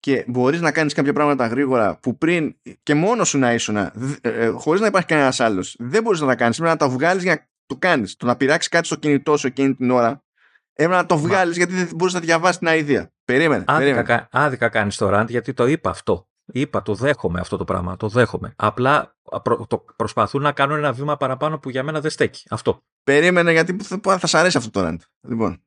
και 0.00 0.24
μπορείς 0.26 0.60
να 0.60 0.72
κάνεις 0.72 0.94
κάποια 0.94 1.12
πράγματα 1.12 1.46
γρήγορα 1.46 1.98
που 1.98 2.18
πριν 2.18 2.56
και 2.82 2.94
μόνος 2.94 3.28
σου 3.28 3.38
να 3.38 3.52
ήσουν 3.52 3.76
ε, 3.76 3.92
ε, 4.20 4.48
χωρίς 4.48 4.80
να 4.80 4.86
υπάρχει 4.86 5.08
κανένας 5.08 5.40
άλλος 5.40 5.76
δεν 5.78 6.02
μπορείς 6.02 6.20
να 6.20 6.26
τα 6.26 6.34
κάνεις. 6.34 6.56
Πρέπει 6.56 6.72
να 6.72 6.78
τα 6.78 6.88
βγάλεις 6.88 7.22
για 7.22 7.34
να 7.34 7.48
το 7.66 7.76
κάνεις. 7.76 8.16
Το 8.16 8.26
να 8.26 8.36
πειράξεις 8.36 8.68
κάτι 8.68 8.86
στο 8.86 8.96
κινητό 8.96 9.36
σου 9.36 9.46
εκείνη 9.46 9.74
την 9.74 9.90
ώρα 9.90 10.24
έπρεπε 10.72 11.00
να 11.00 11.06
το 11.06 11.18
βγάλεις 11.18 11.56
γιατί 11.56 11.72
δεν 11.72 11.90
μπορείς 11.94 12.14
να 12.14 12.20
διαβάσεις 12.20 12.58
την 12.58 12.68
idea. 12.70 13.06
Περίμενε, 13.24 13.64
άδικα, 13.66 14.02
περίμενε. 14.02 14.28
άδικα 14.30 14.68
κάνεις 14.68 14.96
το 14.96 15.18
rant 15.20 15.28
γιατί 15.28 15.52
το 15.52 15.66
είπα 15.66 15.90
αυτό 15.90 16.28
Είπα, 16.46 16.82
το 16.82 16.94
δέχομαι 16.94 17.40
αυτό 17.40 17.56
το 17.56 17.64
πράγμα. 17.64 17.96
Το 17.96 18.08
δέχομαι. 18.08 18.54
Απλά 18.56 19.16
προ, 19.42 19.66
το, 19.66 19.84
προσπαθούν 19.96 20.42
να 20.42 20.52
κάνουν 20.52 20.78
ένα 20.78 20.92
βήμα 20.92 21.16
παραπάνω 21.16 21.58
που 21.58 21.70
για 21.70 21.82
μένα 21.82 22.00
δεν 22.00 22.10
στέκει. 22.10 22.46
Αυτό. 22.50 22.84
Περίμενε 23.04 23.52
γιατί 23.52 23.76
θα, 23.82 24.18
θα 24.18 24.26
σ' 24.26 24.34
αρέσει 24.34 24.56
αυτό 24.56 24.70
το 24.70 24.88
rant. 24.88 24.98
Λοιπόν, 25.20 25.64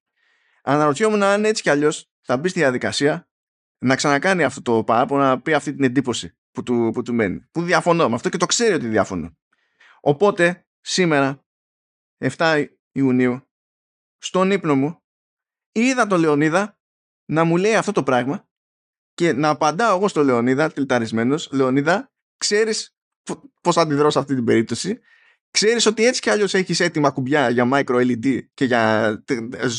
αναρωτιόμουν 0.63 1.23
αν 1.23 1.45
έτσι 1.45 1.61
κι 1.61 1.69
αλλιώς 1.69 2.11
θα 2.21 2.37
μπει 2.37 2.49
στη 2.49 2.59
διαδικασία 2.59 3.29
να 3.77 3.95
ξανακάνει 3.95 4.43
αυτό 4.43 4.61
το 4.61 4.83
παράπονο, 4.83 5.23
να 5.23 5.41
πει 5.41 5.53
αυτή 5.53 5.75
την 5.75 5.83
εντύπωση 5.83 6.37
που 6.51 6.63
του, 6.63 6.91
που 6.93 7.01
του 7.01 7.13
μένει. 7.13 7.47
Που 7.51 7.61
διαφωνώ 7.61 8.09
με 8.09 8.15
αυτό 8.15 8.29
και 8.29 8.37
το 8.37 8.45
ξέρει 8.45 8.73
ότι 8.73 8.87
διαφωνώ. 8.87 9.37
Οπότε, 10.01 10.67
σήμερα, 10.81 11.45
7 12.37 12.65
Ιουνίου, 12.91 13.41
στον 14.17 14.51
ύπνο 14.51 14.75
μου, 14.75 15.03
είδα 15.71 16.07
τον 16.07 16.19
Λεωνίδα 16.19 16.79
να 17.25 17.43
μου 17.43 17.57
λέει 17.57 17.75
αυτό 17.75 17.91
το 17.91 18.03
πράγμα 18.03 18.47
και 19.17 19.33
να 19.33 19.49
απαντάω 19.49 19.95
εγώ 19.95 20.07
στο 20.07 20.23
Λεωνίδα, 20.23 20.71
τυλταρισμένος, 20.71 21.49
Λεωνίδα, 21.51 22.11
ξέρεις 22.37 22.95
πώς 23.61 23.75
θα 23.75 23.81
αντιδρώ 23.81 24.09
σε 24.09 24.19
αυτή 24.19 24.35
την 24.35 24.43
περίπτωση; 24.43 24.99
Ξέρεις 25.51 25.85
ότι 25.85 26.05
έτσι 26.05 26.21
κι 26.21 26.29
αλλιώς 26.29 26.53
έχεις 26.53 26.79
έτοιμα 26.79 27.09
κουμπιά 27.09 27.49
για 27.49 27.69
micro 27.73 27.95
LED 27.95 28.39
και 28.53 28.65
για 28.65 29.11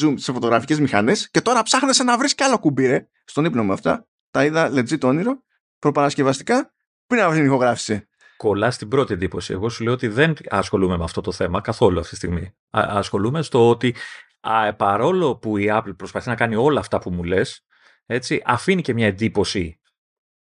zoom 0.01 0.15
σε 0.17 0.33
φωτογραφικές 0.33 0.81
μηχανές 0.81 1.31
και 1.31 1.41
τώρα 1.41 1.63
ψάχνεσαι 1.63 2.03
να 2.03 2.19
βρεις 2.19 2.35
κι 2.35 2.43
άλλο 2.43 2.59
κουμπί 2.59 2.87
ρε. 2.87 3.09
Στον 3.25 3.45
ύπνο 3.45 3.65
με 3.65 3.73
αυτά. 3.73 4.07
Τα 4.31 4.45
είδα 4.45 4.73
legit 4.73 5.01
όνειρο, 5.01 5.43
προπαρασκευαστικά, 5.79 6.73
πριν 7.07 7.23
από 7.23 7.33
την 7.33 7.45
ηχογράφηση. 7.45 8.09
Κολλάς 8.37 8.75
στην 8.75 8.89
πρώτη 8.89 9.13
εντύπωση. 9.13 9.53
Εγώ 9.53 9.69
σου 9.69 9.85
λέω 9.85 9.93
ότι 9.93 10.09
δεν 10.09 10.35
ασχολούμαι 10.49 10.97
με 10.97 11.05
αυτό 11.05 11.21
το 11.21 11.33
θέμα 11.33 11.61
καθόλου 11.61 11.99
αυτή 11.99 12.11
τη 12.11 12.17
στιγμή. 12.17 12.55
Α, 12.71 12.87
ασχολούμαι 12.89 13.43
στο 13.43 13.69
ότι 13.69 13.95
α, 14.41 14.75
παρόλο 14.75 15.37
που 15.37 15.57
η 15.57 15.69
Apple 15.71 15.97
προσπαθεί 15.97 16.29
να 16.29 16.35
κάνει 16.35 16.57
όλα 16.57 16.81
αυτά 16.81 16.99
που 16.99 17.11
μου 17.11 17.25
λες, 17.25 17.65
έτσι, 18.11 18.43
αφήνει 18.45 18.83
και 18.83 18.93
μια 18.93 19.07
εντύπωση 19.07 19.81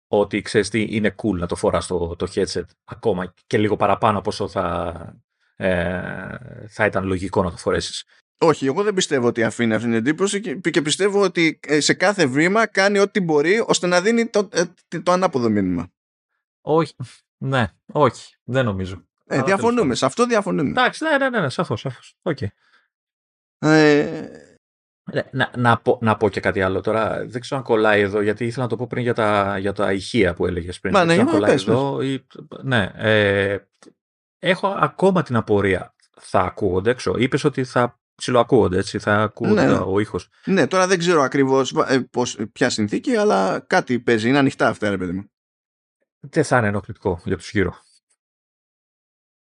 ότι 0.08 0.42
ξέρεις 0.42 0.70
τι, 0.70 0.86
είναι 0.90 1.16
cool 1.24 1.38
να 1.38 1.48
το 1.48 1.56
φοράς 1.56 1.88
το, 1.88 2.16
το 2.16 2.32
headset 2.36 2.66
ακόμα 2.84 3.34
και 3.48 3.58
λίγο 3.58 3.76
παραπάνω 3.76 4.18
από 4.18 4.30
όσο 4.30 4.48
θα, 4.48 5.18
ε, 5.56 6.38
θα 6.68 6.86
ήταν 6.86 7.06
λογικό 7.06 7.44
να 7.44 7.52
το 7.52 7.58
φορέσεις. 7.58 8.06
Όχι, 8.38 8.66
εγώ 8.66 8.84
δεν 8.84 8.94
πιστεύω 8.94 9.28
ότι 9.28 9.44
αφήνει 9.44 9.74
αυτή 9.74 9.88
την 9.88 9.96
εντύπωση 9.96 10.60
και, 10.70 10.82
πιστεύω 10.82 11.22
ότι 11.22 11.60
ε, 11.68 11.80
σε 11.80 11.94
κάθε 11.94 12.26
βήμα 12.26 12.68
κάνει 12.68 13.00
ό,τι 13.00 13.20
μπορεί 13.20 13.64
ώστε 13.68 13.88
να 13.88 14.02
δίνει 14.02 14.28
το, 14.28 14.50
ε, 14.52 14.64
το 15.04 15.12
ανάποδο 15.12 15.50
μήνυμα. 15.50 15.92
Όχι, 16.62 16.96
ναι, 17.38 17.68
όχι, 17.86 18.36
δεν 18.44 18.66
νομίζω. 18.66 19.08
Ε, 19.26 19.42
διαφωνούμε, 19.44 19.96
σε 19.96 20.06
αυτό 20.06 20.26
διαφωνούμε. 20.26 20.70
Εντάξει, 20.70 21.04
ναι, 21.04 21.18
ναι, 21.18 21.30
ναι, 21.30 21.40
ναι 21.40 21.50
σαφώς, 21.50 21.80
σαφώς. 21.80 22.16
Okay. 22.24 22.48
Ε, 23.60 23.98
ε, 23.98 24.53
να, 25.32 25.52
να, 25.58 25.78
πω, 25.78 25.98
να 26.02 26.18
πω 26.18 26.30
και 26.30 26.40
κάτι 26.40 26.62
άλλο 26.62 26.82
τώρα. 26.82 27.26
Δεν 27.26 27.42
ξέρω 27.42 27.60
αν 27.60 27.66
κολλάει 27.66 28.02
εδώ, 28.02 28.22
γιατί 28.22 28.46
ήθελα 28.46 28.64
να 28.64 28.70
το 28.70 28.76
πω 28.76 28.88
πριν 28.88 29.04
για 29.04 29.14
τα, 29.14 29.58
για 29.58 29.74
τα 29.74 29.94
ηχεία 29.94 30.34
που 30.34 30.46
έλεγες 30.46 30.80
πριν. 30.80 30.94
Μα, 30.94 31.06
ναι, 31.06 31.14
αν 31.14 31.26
κολλάει 31.26 31.54
εδώ. 31.54 32.02
Ή, 32.02 32.26
ναι, 32.62 32.92
ε, 32.96 33.58
έχω 34.40 34.68
ακόμα 34.68 35.24
την 35.24 35.36
απορία. 35.36 35.96
Θα 36.20 36.40
ακούγονται 36.40 36.90
έξω. 36.90 37.16
Είπες 37.18 37.44
ότι 37.44 37.64
θα 37.64 38.00
ψιλοακούγονται, 38.16 38.78
έτσι. 38.78 39.00
Θα 39.00 39.16
ακούγονται 39.16 39.66
ναι. 39.66 39.74
ο 39.74 40.00
ήχος. 40.00 40.30
Ναι, 40.46 40.68
τώρα 40.68 40.88
δεν 40.88 40.98
ξέρω 40.98 41.22
ακριβώς 41.22 41.74
ε, 41.88 42.08
ποια 42.52 42.70
συνθήκη, 42.70 43.16
αλλά 43.16 43.60
κάτι 43.68 44.00
παίζει. 44.00 44.30
Είναι 44.30 44.38
ανοιχτά 44.38 44.68
αυτά, 44.68 44.90
ρε 44.90 44.98
παιδί 44.98 45.12
μου. 45.12 45.32
Δεν 46.20 46.44
θα 46.44 46.58
είναι 46.58 46.68
ενοχλητικό 46.68 47.22
για 47.26 47.38
τους 47.38 47.52
γύρω. 47.52 47.76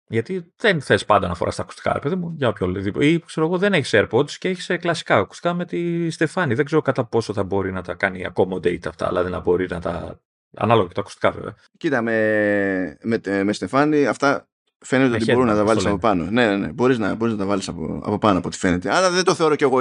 Γιατί 0.09 0.53
δεν 0.57 0.81
θες 0.81 1.05
πάντα 1.05 1.29
να 1.29 1.35
φοράς 1.35 1.57
τα 1.57 1.63
ακουστικά, 1.63 1.93
ρε 1.93 1.99
παιδί 1.99 2.15
μου, 2.15 2.35
για 2.37 2.49
όποιο 2.49 2.67
λόγο. 2.67 3.01
Ή 3.01 3.21
ξέρω 3.21 3.47
εγώ, 3.47 3.59
δεν 3.59 3.73
έχεις 3.73 3.91
AirPods 3.95 4.31
και 4.31 4.49
έχεις 4.49 4.71
κλασικά 4.81 5.17
ακουστικά 5.17 5.55
με 5.55 5.65
τη 5.65 6.11
Στεφάνη. 6.11 6.55
Δεν 6.55 6.65
ξέρω 6.65 6.83
κατά 6.83 7.05
πόσο 7.05 7.33
θα 7.33 7.45
μπορεί 7.45 7.73
να 7.73 7.83
τα 7.83 7.95
κάνει 7.95 8.27
accommodate 8.35 8.87
αυτά, 8.87 9.09
δηλαδή 9.09 9.31
να 9.31 9.41
μπορεί 9.41 9.67
να 9.71 9.81
τα. 9.81 10.21
Ανάλογα 10.57 10.89
και 10.89 10.95
τα 10.95 11.01
ακουστικά, 11.01 11.31
βέβαια. 11.31 11.55
Κοίτα, 11.79 12.03
με, 12.03 12.99
με, 13.03 13.43
με 13.45 13.53
Στεφάνη 13.53 14.07
αυτά 14.07 14.49
φαίνεται 14.79 15.15
ότι 15.15 15.33
μπορούν 15.33 15.47
να 15.47 15.55
τα 15.55 15.65
βάλεις 15.65 15.87
από 15.87 15.99
πάνω. 15.99 16.25
Ναι, 16.25 16.47
ναι, 16.47 16.57
ναι. 16.57 16.73
Μπορείς 16.73 16.99
να, 16.99 17.15
μπορείς 17.15 17.35
να 17.35 17.39
τα 17.39 17.47
βάλεις 17.47 17.69
από, 17.69 18.01
από 18.05 18.19
πάνω 18.19 18.39
από 18.39 18.49
ό,τι 18.49 18.57
φαίνεται. 18.57 18.95
Αλλά 18.95 19.11
δεν 19.11 19.25
το 19.25 19.35
θεωρώ 19.35 19.57
κι 19.57 19.63
εγώ, 19.63 19.79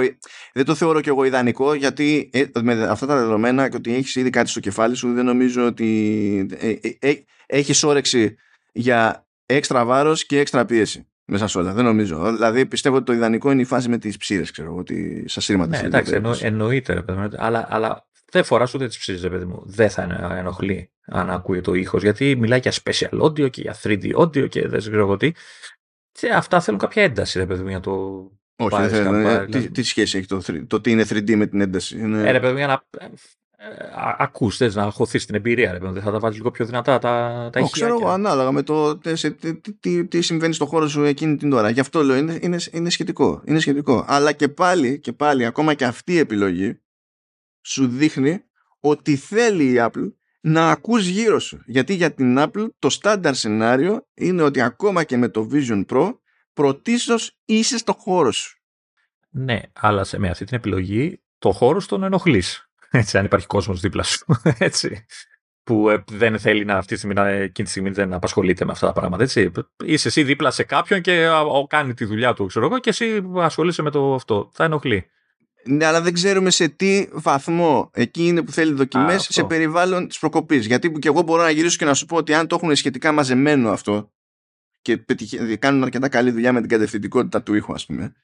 δεν 0.52 0.64
το 0.64 0.74
θεωρώ 0.74 1.00
κι 1.00 1.08
εγώ 1.08 1.24
ιδανικό 1.24 1.74
γιατί 1.74 2.30
ε, 2.32 2.44
με 2.62 2.84
αυτά 2.84 3.06
τα 3.06 3.16
δεδομένα 3.16 3.68
και 3.68 3.76
ότι 3.76 3.94
έχεις 3.94 4.14
ήδη 4.14 4.30
κάτι 4.30 4.50
στο 4.50 4.60
κεφάλι 4.60 4.94
σου, 4.94 5.12
δεν 5.12 5.24
νομίζω 5.24 5.66
ότι 5.66 6.46
ε, 6.58 6.70
ε, 6.70 6.96
ε 6.98 7.14
έχεις 7.46 7.82
όρεξη 7.82 8.36
για 8.72 9.25
έξτρα 9.46 9.84
βάρος 9.84 10.26
και 10.26 10.38
έξτρα 10.38 10.64
πίεση 10.64 11.06
μέσα 11.24 11.46
σε 11.46 11.58
όλα. 11.58 11.72
Δεν 11.72 11.84
νομίζω. 11.84 12.32
Δηλαδή 12.32 12.66
πιστεύω 12.66 12.96
ότι 12.96 13.04
το 13.04 13.12
ιδανικό 13.12 13.50
είναι 13.50 13.60
η 13.60 13.64
φάση 13.64 13.88
με 13.88 13.98
τις 13.98 14.16
ψήρες, 14.16 14.50
ξέρω 14.50 14.68
εγώ, 14.68 14.78
ότι 14.78 15.24
σας 15.28 15.44
σύρματα. 15.44 15.80
Ναι, 15.80 15.86
εντάξει, 15.86 16.14
εννο, 16.14 16.36
εννοείται, 16.40 16.92
ρε 16.92 17.02
παιδί 17.02 17.28
αλλά, 17.36 17.66
αλλά 17.70 18.08
δεν 18.30 18.44
φοράς 18.44 18.74
ούτε 18.74 18.86
τις 18.86 18.98
ψήρες, 18.98 19.20
παιδί 19.20 19.44
μου. 19.44 19.62
Δεν 19.64 19.90
θα 19.90 20.02
ενοχλεί 20.36 20.90
αν 21.06 21.30
ακούει 21.30 21.60
το 21.60 21.74
ήχος, 21.74 22.02
γιατί 22.02 22.36
μιλάει 22.36 22.58
για 22.58 22.72
special 22.72 23.22
audio 23.22 23.50
και 23.50 23.60
για 23.60 23.76
3D 23.82 24.16
audio 24.16 24.48
και 24.48 24.68
δεν 24.68 24.78
ξέρω 24.78 24.98
εγώ 24.98 25.16
τι. 25.16 25.32
Και 26.12 26.30
αυτά 26.30 26.60
θέλουν 26.60 26.80
κάποια 26.80 27.02
ένταση, 27.02 27.38
ρε 27.38 27.46
παιδί 27.46 27.62
μου, 27.62 27.68
για 27.68 27.80
το. 27.80 27.92
Όχι, 28.56 28.76
δεν 28.76 28.88
θέλουν. 28.88 29.50
Τι, 29.50 29.70
τι, 29.70 29.82
σχέση 29.82 30.18
έχει 30.18 30.26
το, 30.26 30.42
το 30.66 30.80
τι 30.80 30.90
είναι 30.90 31.04
3D 31.08 31.34
με 31.36 31.46
την 31.46 31.60
ένταση; 31.60 31.98
Είναι... 31.98 32.28
Ε, 32.28 32.30
ρε 32.30 32.40
παιδί 32.40 32.52
μου, 32.52 32.58
για 32.58 32.66
να 32.66 32.84
ε, 33.58 33.66
ακούς, 34.18 34.56
θες 34.56 34.74
να 34.74 34.90
χωθείς 34.90 35.26
την 35.26 35.34
εμπειρία, 35.34 35.72
ρε, 35.72 35.78
δεν 35.78 36.02
θα 36.02 36.10
τα 36.10 36.18
βάλεις 36.18 36.36
λίγο 36.36 36.50
πιο 36.50 36.64
δυνατά 36.64 36.98
τα, 36.98 37.48
τα 37.52 37.68
Ξέρω 37.70 37.98
εγώ, 38.00 38.08
ανάλογα 38.08 38.52
με 38.52 38.62
το 38.62 38.98
τι, 38.98 39.30
τι, 39.80 40.04
τι, 40.06 40.20
συμβαίνει 40.20 40.54
στο 40.54 40.66
χώρο 40.66 40.88
σου 40.88 41.02
εκείνη 41.02 41.36
την 41.36 41.52
ώρα. 41.52 41.70
Γι' 41.70 41.80
αυτό 41.80 42.02
λέω, 42.02 42.16
είναι, 42.16 42.38
είναι, 42.42 42.58
είναι, 42.72 42.90
σχετικό, 42.90 43.42
είναι 43.44 43.58
σχετικό. 43.58 44.04
Αλλά 44.08 44.32
και 44.32 44.48
πάλι, 44.48 45.00
και 45.00 45.12
πάλι, 45.12 45.44
ακόμα 45.44 45.74
και 45.74 45.84
αυτή 45.84 46.12
η 46.12 46.18
επιλογή 46.18 46.80
σου 47.60 47.88
δείχνει 47.88 48.44
ότι 48.80 49.16
θέλει 49.16 49.64
η 49.64 49.76
Apple 49.78 50.12
να 50.40 50.70
ακούς 50.70 51.06
γύρω 51.06 51.38
σου. 51.38 51.62
Γιατί 51.66 51.94
για 51.94 52.14
την 52.14 52.36
Apple 52.38 52.68
το 52.78 52.90
στάνταρ 52.90 53.34
σενάριο 53.34 54.06
είναι 54.14 54.42
ότι 54.42 54.60
ακόμα 54.60 55.04
και 55.04 55.16
με 55.16 55.28
το 55.28 55.48
Vision 55.52 55.84
Pro 55.86 56.18
πρωτίστως 56.52 57.38
είσαι 57.44 57.78
στο 57.78 57.92
χώρο 57.92 58.32
σου. 58.32 58.60
Ναι, 59.30 59.60
αλλά 59.72 60.04
σε, 60.04 60.18
με 60.18 60.28
αυτή 60.28 60.44
την 60.44 60.56
επιλογή 60.56 61.22
το 61.38 61.52
χώρο 61.52 61.82
τον 61.86 62.02
ενοχλείς. 62.02 62.65
Έτσι, 62.96 63.18
αν 63.18 63.24
υπάρχει 63.24 63.46
κόσμος 63.46 63.80
δίπλα 63.80 64.02
σου. 64.02 64.24
Έτσι. 64.58 65.06
Που 65.62 65.88
ε, 65.88 66.04
δεν 66.10 66.38
θέλει 66.38 66.64
να 66.64 66.76
αυτή 66.76 66.92
τη 66.92 66.96
στιγμή, 66.96 67.14
να, 67.14 67.28
εκείνη 67.28 67.66
τη 67.66 67.70
στιγμή 67.70 67.90
δεν 67.90 68.12
απασχολείται 68.12 68.64
με 68.64 68.72
αυτά 68.72 68.86
τα 68.86 68.92
πράγματα. 68.92 69.22
Έτσι. 69.22 69.50
Είσαι 69.84 70.08
εσύ 70.08 70.22
δίπλα 70.22 70.50
σε 70.50 70.62
κάποιον 70.62 71.00
και 71.00 71.28
ο, 71.28 71.66
κάνει 71.66 71.94
τη 71.94 72.04
δουλειά 72.04 72.34
του, 72.34 72.46
ξέρω 72.46 72.66
εγώ, 72.66 72.78
και 72.78 72.90
εσύ 72.90 73.30
ασχολείσαι 73.36 73.82
με 73.82 73.90
το 73.90 74.14
αυτό. 74.14 74.50
Θα 74.52 74.64
ενοχλεί. 74.64 75.10
Ναι, 75.64 75.84
αλλά 75.84 76.00
δεν 76.00 76.12
ξέρουμε 76.12 76.50
σε 76.50 76.68
τι 76.68 77.08
βαθμό 77.12 77.90
εκεί 77.92 78.26
είναι 78.26 78.42
που 78.42 78.52
θέλει 78.52 78.72
δοκιμές 78.72 79.26
σε 79.30 79.44
περιβάλλον 79.44 80.08
της 80.08 80.18
προκοπής. 80.18 80.66
Γιατί 80.66 80.90
και 80.90 81.08
εγώ 81.08 81.22
μπορώ 81.22 81.42
να 81.42 81.50
γυρίσω 81.50 81.76
και 81.76 81.84
να 81.84 81.94
σου 81.94 82.06
πω 82.06 82.16
ότι 82.16 82.34
αν 82.34 82.46
το 82.46 82.54
έχουν 82.54 82.76
σχετικά 82.76 83.12
μαζεμένο 83.12 83.70
αυτό 83.70 84.12
και 84.80 85.04
κάνουν 85.58 85.82
αρκετά 85.82 86.08
καλή 86.08 86.30
δουλειά 86.30 86.52
με 86.52 86.60
την 86.60 86.68
κατευθυντικότητα 86.68 87.42
του 87.42 87.54
ήχου, 87.54 87.72
ας 87.72 87.86
πούμε, 87.86 88.14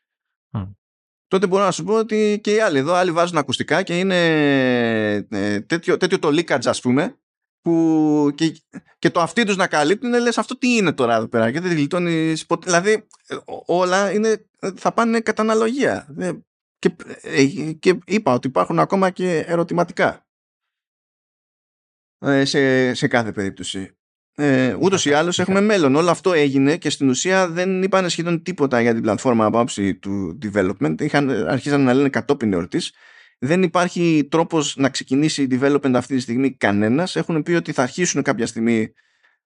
τότε 1.32 1.46
μπορώ 1.46 1.64
να 1.64 1.70
σου 1.70 1.84
πω 1.84 1.94
ότι 1.94 2.40
και 2.42 2.54
οι 2.54 2.60
άλλοι 2.60 2.78
εδώ, 2.78 2.92
άλλοι 2.94 3.12
βάζουν 3.12 3.38
ακουστικά 3.38 3.82
και 3.82 3.98
είναι 3.98 4.16
ε, 5.30 5.60
τέτοιο, 5.60 5.96
τέτοιο 5.96 6.18
το 6.18 6.28
leakage 6.28 6.66
ας 6.66 6.80
πούμε 6.80 7.18
που 7.60 8.32
και, 8.34 8.62
και 8.98 9.10
το 9.10 9.20
αυτοί 9.20 9.44
τους 9.44 9.56
να 9.56 9.66
καλύπτουν 9.66 10.20
λες 10.20 10.38
αυτό 10.38 10.58
τι 10.58 10.76
είναι 10.76 10.92
τώρα 10.92 11.14
εδώ 11.14 11.28
πέρα 11.28 11.52
και 11.52 11.60
δεν 11.60 11.72
γλιτώνεις 11.72 12.46
ποτέ. 12.46 12.66
Δηλαδή 12.66 12.92
ε, 13.26 13.36
όλα 13.66 14.12
είναι, 14.12 14.46
θα 14.74 14.92
πάνε 14.92 15.20
κατά 15.20 15.42
αναλογία. 15.42 16.06
Και, 16.78 16.96
ε, 17.22 17.44
και 17.72 17.98
είπα 18.06 18.32
ότι 18.32 18.46
υπάρχουν 18.46 18.78
ακόμα 18.78 19.10
και 19.10 19.38
ερωτηματικά 19.38 20.26
σε, 22.42 22.94
σε 22.94 23.08
κάθε 23.08 23.32
περίπτωση 23.32 23.96
ε, 24.34 24.76
Ούτως 24.80 25.04
ή 25.04 25.12
άλλως 25.12 25.38
έχουμε 25.38 25.60
μέλλον. 25.60 25.94
Όλο 25.94 26.10
αυτό 26.10 26.32
έγινε 26.32 26.76
και 26.76 26.90
στην 26.90 27.08
ουσία 27.08 27.48
δεν 27.48 27.82
είπαν 27.82 28.08
σχεδόν 28.10 28.42
τίποτα 28.42 28.80
για 28.80 28.92
την 28.92 29.02
πλατφόρμα 29.02 29.44
από 29.44 29.58
άψη 29.58 29.94
του 29.94 30.38
development. 30.42 31.00
Είχαν, 31.00 31.30
αρχίσαν 31.30 31.80
να 31.80 31.94
λένε 31.94 32.08
κατόπιν 32.08 32.52
εορτής. 32.52 32.92
Δεν 33.38 33.62
υπάρχει 33.62 34.28
τρόπος 34.30 34.76
να 34.76 34.88
ξεκινήσει 34.88 35.46
development 35.50 35.92
αυτή 35.94 36.14
τη 36.14 36.20
στιγμή 36.20 36.56
κανένας. 36.56 37.16
Έχουν 37.16 37.42
πει 37.42 37.52
ότι 37.52 37.72
θα 37.72 37.82
αρχίσουν 37.82 38.22
κάποια 38.22 38.46
στιγμή 38.46 38.92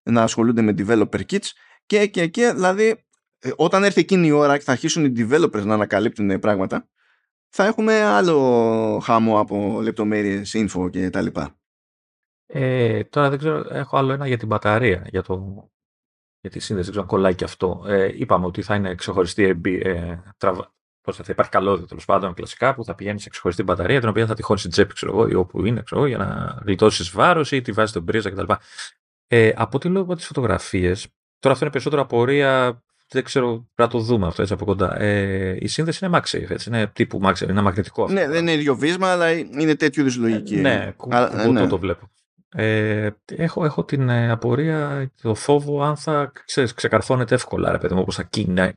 να 0.03 0.23
ασχολούνται 0.23 0.63
με 0.63 0.75
developer 0.79 1.21
kits 1.31 1.49
και, 1.87 2.07
και, 2.07 2.27
και 2.27 2.53
δηλαδή 2.53 3.05
ε, 3.39 3.51
όταν 3.57 3.85
έρθει 3.85 4.01
εκείνη 4.01 4.27
η 4.27 4.31
ώρα 4.31 4.57
και 4.57 4.65
θα 4.65 4.73
αρχίσουν 4.73 5.05
οι 5.05 5.13
developers 5.17 5.65
να 5.65 5.75
ανακαλύπτουν 5.75 6.39
πράγματα 6.39 6.89
θα 7.49 7.67
έχουμε 7.67 8.03
άλλο 8.03 9.01
χάμο 9.05 9.41
από 9.41 9.79
λεπτομέρειες, 9.83 10.57
info 10.57 10.91
και 10.91 11.11
τα 11.11 11.21
λοιπά. 11.21 11.59
Ε, 12.47 13.05
τώρα 13.05 13.31
δεν 13.31 13.39
ξέρω, 13.39 13.67
έχω 13.71 13.97
άλλο 13.97 14.13
ένα 14.13 14.27
για 14.27 14.37
την 14.37 14.49
μπαταρία, 14.49 15.07
για, 15.11 15.23
το, 15.23 15.69
για 16.41 16.51
τη 16.51 16.59
σύνδεση, 16.59 16.91
δεν 16.91 16.91
ξέρω 16.91 17.01
αν 17.01 17.07
κολλάει 17.07 17.35
και 17.35 17.45
αυτό. 17.45 17.85
Ε, 17.87 18.11
είπαμε 18.15 18.47
ότι 18.47 18.63
θα 18.63 18.75
είναι 18.75 18.95
ξεχωριστή 18.95 19.61
ε, 19.83 20.19
τραβα, 20.37 20.75
πώς 21.01 21.17
θα, 21.17 21.25
θα 21.25 21.33
υπάρχει 21.33 21.51
καλώδιο 21.51 21.87
τέλος 21.87 22.05
πάντων 22.05 22.35
κλασικά 22.35 22.75
που 22.75 22.85
θα 22.85 22.95
πηγαίνει 22.95 23.21
σε 23.21 23.29
ξεχωριστή 23.29 23.63
μπαταρία 23.63 24.01
την 24.01 24.09
οποία 24.09 24.27
θα 24.27 24.35
τυχώνει 24.35 24.59
στην 24.59 24.71
τσέπη 24.71 24.95
ξέρω 24.95 25.13
εγώ, 25.13 25.29
ή 25.29 25.35
όπου 25.35 25.67
είναι 25.67 25.83
ξέρω, 25.83 26.07
για 26.07 26.19
να 26.19 26.59
γλιτώσεις 26.65 27.11
βάρος 27.11 27.53
ή 27.53 27.61
τη 27.61 27.73
βάζεις 27.73 27.91
στον 27.91 28.05
πρίζα 28.05 28.31
κτλ. 28.31 28.53
Ε, 29.27 29.53
από 29.57 29.77
ό,τι 29.77 29.89
λέω 29.89 30.03
από 30.03 30.15
τις 30.15 30.27
φωτογραφίες, 30.27 31.09
τώρα 31.39 31.55
αυτό 31.55 31.65
είναι 31.65 31.71
περισσότερο 31.73 32.03
απορία 32.03 32.81
δεν 33.09 33.25
ξέρω, 33.25 33.49
πρέπει 33.49 33.71
να 33.75 33.89
το 33.89 33.99
δούμε 33.99 34.27
αυτό 34.27 34.43
έτσι 34.43 34.55
από 34.55 34.65
κοντά. 34.65 35.01
Ε, 35.01 35.57
η 35.61 35.67
σύνδεση 35.67 36.05
είναι 36.05 36.19
MagSafe, 36.19 36.51
έτσι. 36.51 36.69
Είναι 36.69 36.87
τύπου 36.87 37.21
MagSafe, 37.25 37.49
είναι 37.49 37.61
μαγνητικό 37.61 38.03
αυτό. 38.03 38.15
Ναι, 38.15 38.29
δεν 38.29 38.43
είναι 38.43 38.53
ίδιο 38.53 38.77
βίσμα, 38.77 39.09
αλλά 39.09 39.31
είναι 39.33 39.75
τέτοιου 39.75 40.01
είδους 40.01 40.17
λογική. 40.17 40.57
ναι, 40.57 40.95
εγώ 41.37 41.53
ναι. 41.53 41.67
το 41.67 41.79
βλέπω. 41.79 42.11
Ε, 42.59 43.11
έχω, 43.27 43.65
έχω 43.65 43.85
την 43.85 44.09
ε, 44.09 44.31
απορία, 44.31 45.11
το 45.23 45.35
φόβο 45.35 45.83
αν 45.83 45.97
θα 45.97 46.33
ξέρεις, 46.45 46.75
ξεκαρφώνεται 46.75 47.35
εύκολα, 47.35 47.73
ρε 47.73 47.79
παιδί 47.79 47.95
μου, 47.95 48.01
όπως 48.01 48.15
θα 48.15 48.29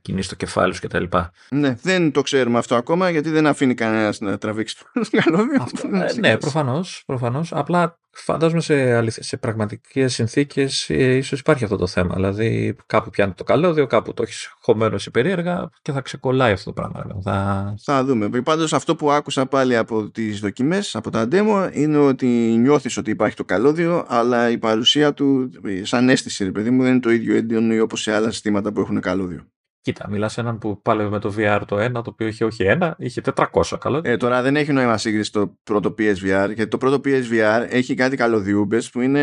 κινήσει 0.02 0.30
το 0.30 0.36
κεφάλι 0.36 0.74
σου 0.74 0.82
κτλ. 0.88 1.04
Ναι, 1.50 1.76
δεν 1.82 2.12
το 2.12 2.22
ξέρουμε 2.22 2.58
αυτό 2.58 2.76
ακόμα 2.76 3.10
γιατί 3.10 3.30
δεν 3.30 3.48
αφήνει 3.48 3.74
κανένας 3.74 4.20
να 4.20 4.38
τραβήξει 4.38 4.78
το 4.94 5.22
καλώδιο. 5.24 5.68
Ε, 6.08 6.20
ναι, 6.20 6.38
προφανώς, 6.38 7.04
προφανώς. 7.06 7.54
Απλά 7.54 8.00
φαντάζομαι 8.22 8.62
σε, 8.62 9.10
σε 9.10 9.38
πραγματικές 9.38 10.14
συνθήκες 10.14 10.90
ε, 10.90 11.16
ίσως 11.16 11.40
υπάρχει 11.40 11.64
αυτό 11.64 11.76
το 11.76 11.88
θέμα. 11.88 12.16
Δηλαδή 12.16 12.76
κάπου 12.86 13.10
πιάνει 13.10 13.34
το 13.34 13.44
καλώδιο, 13.44 13.88
κάπου 13.88 14.14
το 14.14 14.24
έχεις 14.24 14.56
χωμένο 14.62 14.98
σε 14.98 15.10
περίεργα 15.10 15.70
και 15.82 15.91
θα 15.91 16.02
ξεκολλάει 16.02 16.52
αυτό 16.52 16.74
το 16.74 16.82
πράγμα. 16.82 17.22
Θα... 17.24 17.76
θα 17.84 18.04
δούμε. 18.04 18.30
Πάντως 18.41 18.74
αυτό 18.74 18.96
που 18.96 19.12
άκουσα 19.12 19.46
πάλι 19.46 19.78
από 19.78 20.10
τις 20.10 20.40
δοκιμές, 20.40 20.96
από 20.96 21.10
τα 21.10 21.28
demo, 21.32 21.70
είναι 21.74 21.98
ότι 21.98 22.28
νιώθεις 22.60 22.98
ότι 22.98 23.12
υπάρχει 23.12 23.36
το 23.36 23.46
καλώδιο, 23.46 24.06
αλλά 24.08 24.50
η 24.50 24.58
παρουσία 24.58 25.14
του 25.14 25.50
σαν 25.82 26.10
αίσθηση, 26.10 26.44
ρε 26.44 26.52
παιδί 26.52 26.70
μου, 26.70 26.82
δεν 26.82 26.91
είναι 26.91 27.00
το 27.00 27.12
ίδιο 27.12 27.36
έντονο 27.36 27.84
όπως 27.84 28.02
σε 28.02 28.14
άλλα 28.14 28.32
συστήματα 28.32 28.72
που 28.72 28.80
έχουν 28.80 29.00
καλώδιο. 29.00 29.48
Κοίτα, 29.94 30.10
μιλάς 30.10 30.34
σε 30.34 30.41
έναν 30.41 30.57
που 30.57 30.82
πάλευε 30.82 31.10
με 31.10 31.20
το 31.20 31.34
VR 31.38 31.61
το 31.68 31.80
ένα, 31.80 32.02
το 32.02 32.10
οποίο 32.10 32.28
είχε 32.28 32.45
όχι 32.45 32.64
ένα, 32.64 32.95
είχε 32.99 33.22
400 33.36 33.78
καλό. 33.80 34.02
Ε, 34.03 34.18
τώρα 34.18 34.41
δεν 34.41 34.56
έχει 34.56 34.72
νόημα 34.72 34.98
σύγκριση 34.98 35.32
το 35.32 35.57
πρώτο 35.64 35.90
PSVR, 35.90 36.52
γιατί 36.53 36.68
το 36.68 36.78
πρώτο 36.78 37.02
PSVR 37.03 37.66
έχει 37.70 37.94
κάτι 37.94 38.16
καλωδιούμπε 38.16 38.82
που 38.91 39.02
είναι, 39.02 39.20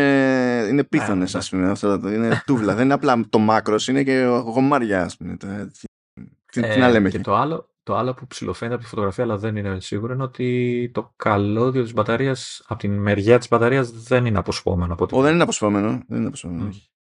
είναι 0.69 0.83
πίθανες, 0.83 1.35
α 1.35 1.41
πούμε. 1.49 1.69
Αυτό, 1.69 1.99
είναι 2.03 2.41
τούβλα. 2.45 2.75
δεν 2.75 2.83
είναι 2.83 2.93
απλά 2.93 3.25
το 3.29 3.39
μάκρος, 3.39 3.87
είναι 3.87 4.03
και 4.03 4.23
γομάρια, 4.45 5.03
ας 5.03 5.17
πούμε. 5.17 5.37
Τι, 6.51 6.61
ε, 6.61 6.77
να 6.77 6.89
λέμε 6.89 7.09
και 7.09 7.19
το 7.19 7.35
άλλο, 7.35 7.69
το 7.83 7.95
άλλο 7.95 8.13
που 8.13 8.27
ψηλοφαίνεται 8.27 8.75
από 8.75 8.83
τη 8.83 8.89
φωτογραφία, 8.89 9.23
αλλά 9.23 9.37
δεν 9.37 9.55
είναι 9.55 9.79
σίγουρο, 9.79 10.13
είναι 10.13 10.23
ότι 10.23 10.89
το 10.93 11.13
καλώδιο 11.15 11.83
της 11.83 11.93
μπαταρίας, 11.93 12.63
από 12.67 12.79
την 12.79 12.93
μεριά 12.97 13.37
της 13.37 13.47
μπαταρίας, 13.47 13.91
δεν 13.91 14.25
είναι 14.25 14.37
αποσπόμενο. 14.37 14.95
Ο, 15.11 15.21
δεν 15.21 15.33
είναι 15.33 15.43
αποσπόμενο. 15.43 16.03
Δεν 16.07 16.17
είναι 16.17 16.27
αποσπόμενο. 16.27 16.69
Mm. 16.71 16.96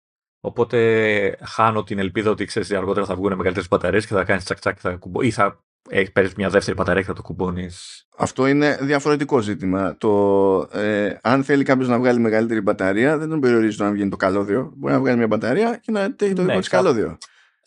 Οπότε 0.44 1.38
χάνω 1.42 1.82
την 1.82 1.98
ελπίδα 1.98 2.30
ότι 2.30 2.44
ξέρεις 2.44 2.72
αργότερα 2.72 3.06
θα 3.06 3.14
βγουν 3.14 3.34
μεγαλύτερες 3.34 3.68
μπαταρίες 3.68 4.06
και 4.06 4.14
θα 4.14 4.24
κάνεις 4.24 4.44
τσακ 4.44 4.58
τσακ 4.58 4.78
θα 4.80 4.90
κουμπώ, 4.92 5.20
ή 5.22 5.30
θα 5.30 5.64
παίρνεις 6.12 6.34
μια 6.34 6.48
δεύτερη 6.48 6.76
μπαταρία 6.76 7.00
και 7.00 7.06
θα 7.06 7.12
το 7.12 7.22
κουμπώνεις. 7.22 8.06
Αυτό 8.16 8.46
είναι 8.46 8.78
διαφορετικό 8.80 9.40
ζήτημα. 9.40 9.96
Το, 9.98 10.68
ε, 10.72 11.18
αν 11.22 11.44
θέλει 11.44 11.64
κάποιος 11.64 11.88
να 11.88 11.98
βγάλει 11.98 12.18
μεγαλύτερη 12.18 12.60
μπαταρία, 12.60 13.18
δεν 13.18 13.28
τον 13.28 13.40
περιορίζει 13.40 13.76
το 13.76 13.84
να 13.84 13.90
βγαίνει 13.90 14.10
το 14.10 14.16
καλώδιο. 14.16 14.72
Μπορεί 14.76 14.92
να 14.92 15.00
βγάλει 15.00 15.16
μια 15.16 15.26
μπαταρία 15.26 15.76
και 15.76 15.92
να 15.92 16.00
έχει 16.00 16.14
το 16.16 16.26
δικό 16.26 16.42
ναι, 16.42 16.60
τη 16.60 16.68
καλώδιο. 16.68 17.18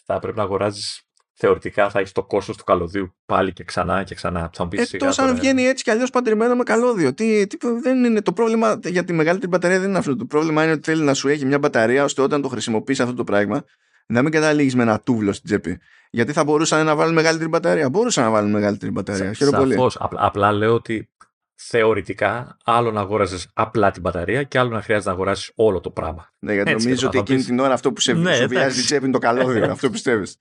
Θα 0.05 0.19
πρέπει 0.19 0.37
να 0.37 0.43
αγοράζεις 0.43 1.04
θεωρητικά 1.37 1.89
θα 1.89 1.99
έχεις 1.99 2.11
το 2.11 2.23
κόστος 2.23 2.57
του 2.57 2.63
καλωδίου 2.63 3.15
πάλι 3.25 3.53
και 3.53 3.63
ξανά 3.63 4.03
και 4.03 4.15
ξανά. 4.15 4.49
Θα 4.53 4.67
ε, 4.71 4.97
τόσο 4.97 5.21
αν 5.21 5.35
βγαίνει 5.35 5.63
έτσι 5.63 5.83
κι 5.83 5.91
αλλιώς 5.91 6.09
παντρεμένο 6.09 6.55
με 6.55 6.63
καλώδιο. 6.63 7.13
Τι, 7.13 7.47
τι, 7.47 7.57
δεν 7.81 8.03
είναι 8.03 8.21
το 8.21 8.33
πρόβλημα 8.33 8.79
για 8.83 9.03
τη 9.03 9.13
μεγαλύτερη 9.13 9.51
μπαταρία 9.51 9.79
δεν 9.79 9.89
είναι 9.89 9.97
αυτό. 9.97 10.15
Το 10.15 10.25
πρόβλημα 10.25 10.63
είναι 10.63 10.71
ότι 10.71 10.81
θέλει 10.91 11.03
να 11.03 11.13
σου 11.13 11.27
έχει 11.27 11.45
μια 11.45 11.59
μπαταρία 11.59 12.03
ώστε 12.03 12.21
όταν 12.21 12.41
το 12.41 12.47
χρησιμοποιείς 12.47 12.99
αυτό 12.99 13.13
το 13.13 13.23
πράγμα 13.23 13.63
να 14.07 14.21
μην 14.21 14.31
καταλήγεις 14.31 14.75
με 14.75 14.83
ένα 14.83 14.99
τούβλο 14.99 15.33
στην 15.33 15.45
τσέπη. 15.45 15.79
Γιατί 16.09 16.31
θα 16.31 16.43
μπορούσαν 16.43 16.85
να 16.85 16.95
βάλουν 16.95 17.13
μεγαλύτερη 17.13 17.49
μπαταρία. 17.49 17.89
Μπορούσαν 17.89 18.23
να 18.23 18.29
βάλουν 18.29 18.51
μεγαλύτερη 18.51 18.91
μπαταρία. 18.91 19.33
Χαίρομαι 19.33 19.57
πολύ. 19.57 19.75
Απλά, 19.97 20.25
απλά 20.25 20.51
λέω 20.51 20.73
ότι 20.73 21.09
θεωρητικά 21.55 22.57
άλλο 22.63 22.91
να 22.91 23.01
αγόραζες 23.01 23.49
απλά 23.53 23.91
την 23.91 24.01
μπαταρία 24.01 24.43
και 24.43 24.59
άλλο 24.59 24.69
να 24.69 24.81
χρειάζεται 24.81 25.09
να 25.09 25.15
αγοράσει 25.15 25.51
όλο 25.55 25.79
το 25.79 25.89
πράγμα. 25.89 26.33
Ναι, 26.39 26.53
γιατί 26.53 26.71
νομίζω 26.71 27.07
ότι 27.07 27.17
εκείνη 27.17 27.43
την 27.43 27.59
ώρα 27.59 27.73
αυτό 27.73 27.91
που 27.91 28.01
σε 28.01 28.13
ναι, 28.13 28.45
βιάζει 28.45 28.75
την 28.75 28.85
τσέπη 28.85 29.03
είναι 29.03 29.13
το 29.13 29.19
καλώδιο. 29.19 29.71
αυτό 29.71 29.89
πιστεύεις. 29.89 30.37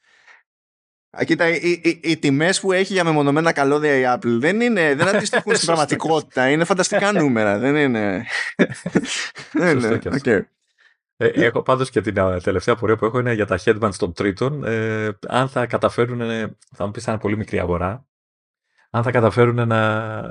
Κοίτα, 1.25 1.49
οι, 1.49 1.81
οι, 1.83 2.01
οι 2.03 2.17
τιμές 2.17 2.61
που 2.61 2.73
έχει 2.73 2.93
για 2.93 3.05
μεμονωμένα 3.05 3.53
καλώδια 3.53 3.95
η 3.99 4.03
Apple 4.07 4.37
δεν, 4.39 4.61
είναι, 4.61 4.95
δεν 4.95 5.09
αντιστοιχούν 5.15 5.55
στην 5.55 5.67
πραγματικότητα. 5.67 6.51
Είναι 6.51 6.65
φανταστικά 6.65 7.13
νούμερα. 7.21 7.59
Δεν 7.59 7.77
είναι. 7.77 8.25
δεν 9.53 9.79
είναι. 9.79 9.99
Okay. 10.05 10.41
Ε, 11.17 11.27
έχω 11.27 11.63
πάντως 11.63 11.91
και 11.91 12.01
την 12.01 12.17
ε, 12.17 12.41
τελευταία 12.41 12.75
πορεία 12.75 12.97
που 12.97 13.05
έχω 13.05 13.19
είναι 13.19 13.33
για 13.33 13.47
τα 13.47 13.59
headbands 13.65 13.95
των 13.99 14.13
τρίτων. 14.13 14.65
Ε, 14.65 15.09
αν 15.29 15.49
θα 15.49 15.67
καταφέρουν, 15.67 16.21
θα 16.77 16.85
μου 16.87 16.91
πεις 16.91 17.07
είναι 17.07 17.19
πολύ 17.19 17.37
μικρή 17.37 17.59
αγορά, 17.59 18.07
αν 18.95 19.03
θα 19.03 19.11
καταφέρουν 19.11 19.69
να, 19.69 20.23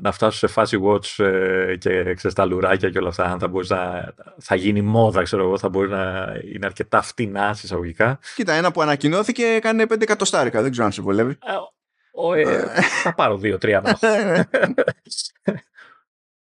να 0.00 0.12
φτάσουν 0.12 0.38
σε 0.38 0.46
φάση 0.46 0.78
watch 0.84 1.24
ε, 1.24 1.76
και 1.76 2.14
ξέρεις, 2.14 2.32
τα 2.34 2.44
λουράκια 2.44 2.90
και 2.90 2.98
όλα 2.98 3.08
αυτά, 3.08 3.24
αν 3.24 3.38
θα, 3.38 3.48
μπορείς 3.48 3.68
να, 3.68 4.14
θα 4.38 4.54
γίνει 4.54 4.80
μόδα, 4.80 5.22
ξέρω 5.22 5.42
εγώ, 5.42 5.58
θα 5.58 5.68
μπορεί 5.68 5.88
να 5.88 6.32
είναι 6.54 6.66
αρκετά 6.66 7.02
φτηνά 7.02 7.56
εισαγωγικά. 7.62 8.18
Κοίτα, 8.34 8.52
ένα 8.52 8.70
που 8.70 8.82
ανακοινώθηκε 8.82 9.44
έκανε 9.44 9.86
5 9.88 10.02
εκατοστάρικα, 10.02 10.62
δεν 10.62 10.70
ξέρω 10.70 10.86
αν 10.86 10.92
σε 10.92 11.02
βολεύει. 11.02 11.38
Ε, 12.36 12.40
ε, 12.40 12.66
θα 13.02 13.14
πάρω 13.14 13.40
2-3 13.42 13.82
να 13.82 13.98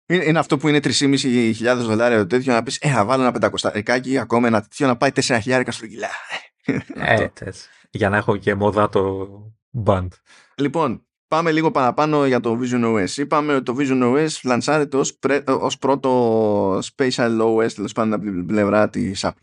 Είναι 0.05 0.39
αυτό 0.39 0.57
που 0.57 0.67
είναι 0.67 0.79
3.500 0.83 1.75
δολάρια 1.77 2.17
το 2.17 2.27
τέτοιο 2.27 2.53
να 2.53 2.63
πεις 2.63 2.77
Ε, 2.81 2.89
θα 2.89 3.05
βάλω 3.05 3.21
ένα 3.21 3.31
πεντακοσταρικάκι 3.31 4.17
ακόμα 4.17 4.47
ένα 4.47 4.61
τέτοιο 4.61 4.87
να 4.87 4.97
πάει 4.97 5.09
4.000 5.27 5.63
στο 5.67 5.87
κιλά. 5.87 6.09
Ε, 6.95 7.27
για 7.91 8.09
να 8.09 8.17
έχω 8.17 8.37
και 8.37 8.55
μόδα 8.55 8.89
το 8.89 9.27
band. 9.85 10.07
Λοιπόν, 10.55 11.06
πάμε 11.27 11.51
λίγο 11.51 11.71
παραπάνω 11.71 12.25
για 12.25 12.39
το 12.39 12.59
Vision 12.61 12.83
OS. 12.83 13.17
Είπαμε 13.17 13.55
ότι 13.55 13.63
το 13.63 13.75
Vision 13.79 14.03
OS 14.03 14.27
λανσάρεται 14.43 14.97
ως, 14.97 15.19
ως 15.45 15.77
πρώτο 15.77 16.77
Spatial 16.77 17.41
OS, 17.41 17.71
τέλος 17.71 17.91
πάντων 17.93 18.13
από 18.13 18.23
την 18.23 18.45
πλευρά 18.45 18.89
της 18.89 19.25
Apple. 19.25 19.41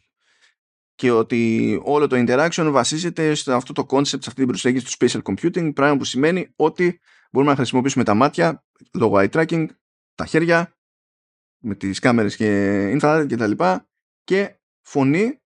Και 0.95 1.11
ότι 1.11 1.81
όλο 1.85 2.07
το 2.07 2.25
interaction 2.27 2.69
βασίζεται 2.71 3.35
σε 3.35 3.53
αυτό 3.53 3.73
το 3.73 3.87
concept, 3.89 4.05
σε 4.05 4.17
αυτή 4.17 4.35
την 4.35 4.47
προσέγγιση 4.47 4.85
του 4.85 4.93
spatial 4.99 5.23
computing, 5.23 5.75
πράγμα 5.75 5.97
που 5.97 6.05
σημαίνει 6.05 6.53
ότι 6.57 7.01
μπορούμε 7.31 7.51
να 7.51 7.57
χρησιμοποιήσουμε 7.57 8.05
τα 8.05 8.15
μάτια 8.15 8.65
λόγω 8.93 9.17
eye 9.19 9.29
tracking 9.31 9.67
τα 10.15 10.27
χέρια 10.27 10.77
με 11.59 11.75
τις 11.75 11.99
κάμερες 11.99 12.37
και 12.37 12.91
infrared 12.99 13.25
και 13.29 13.37
τα 13.37 13.47
λοιπά 13.47 13.89
και 14.25 14.61
φωνή 14.83 15.43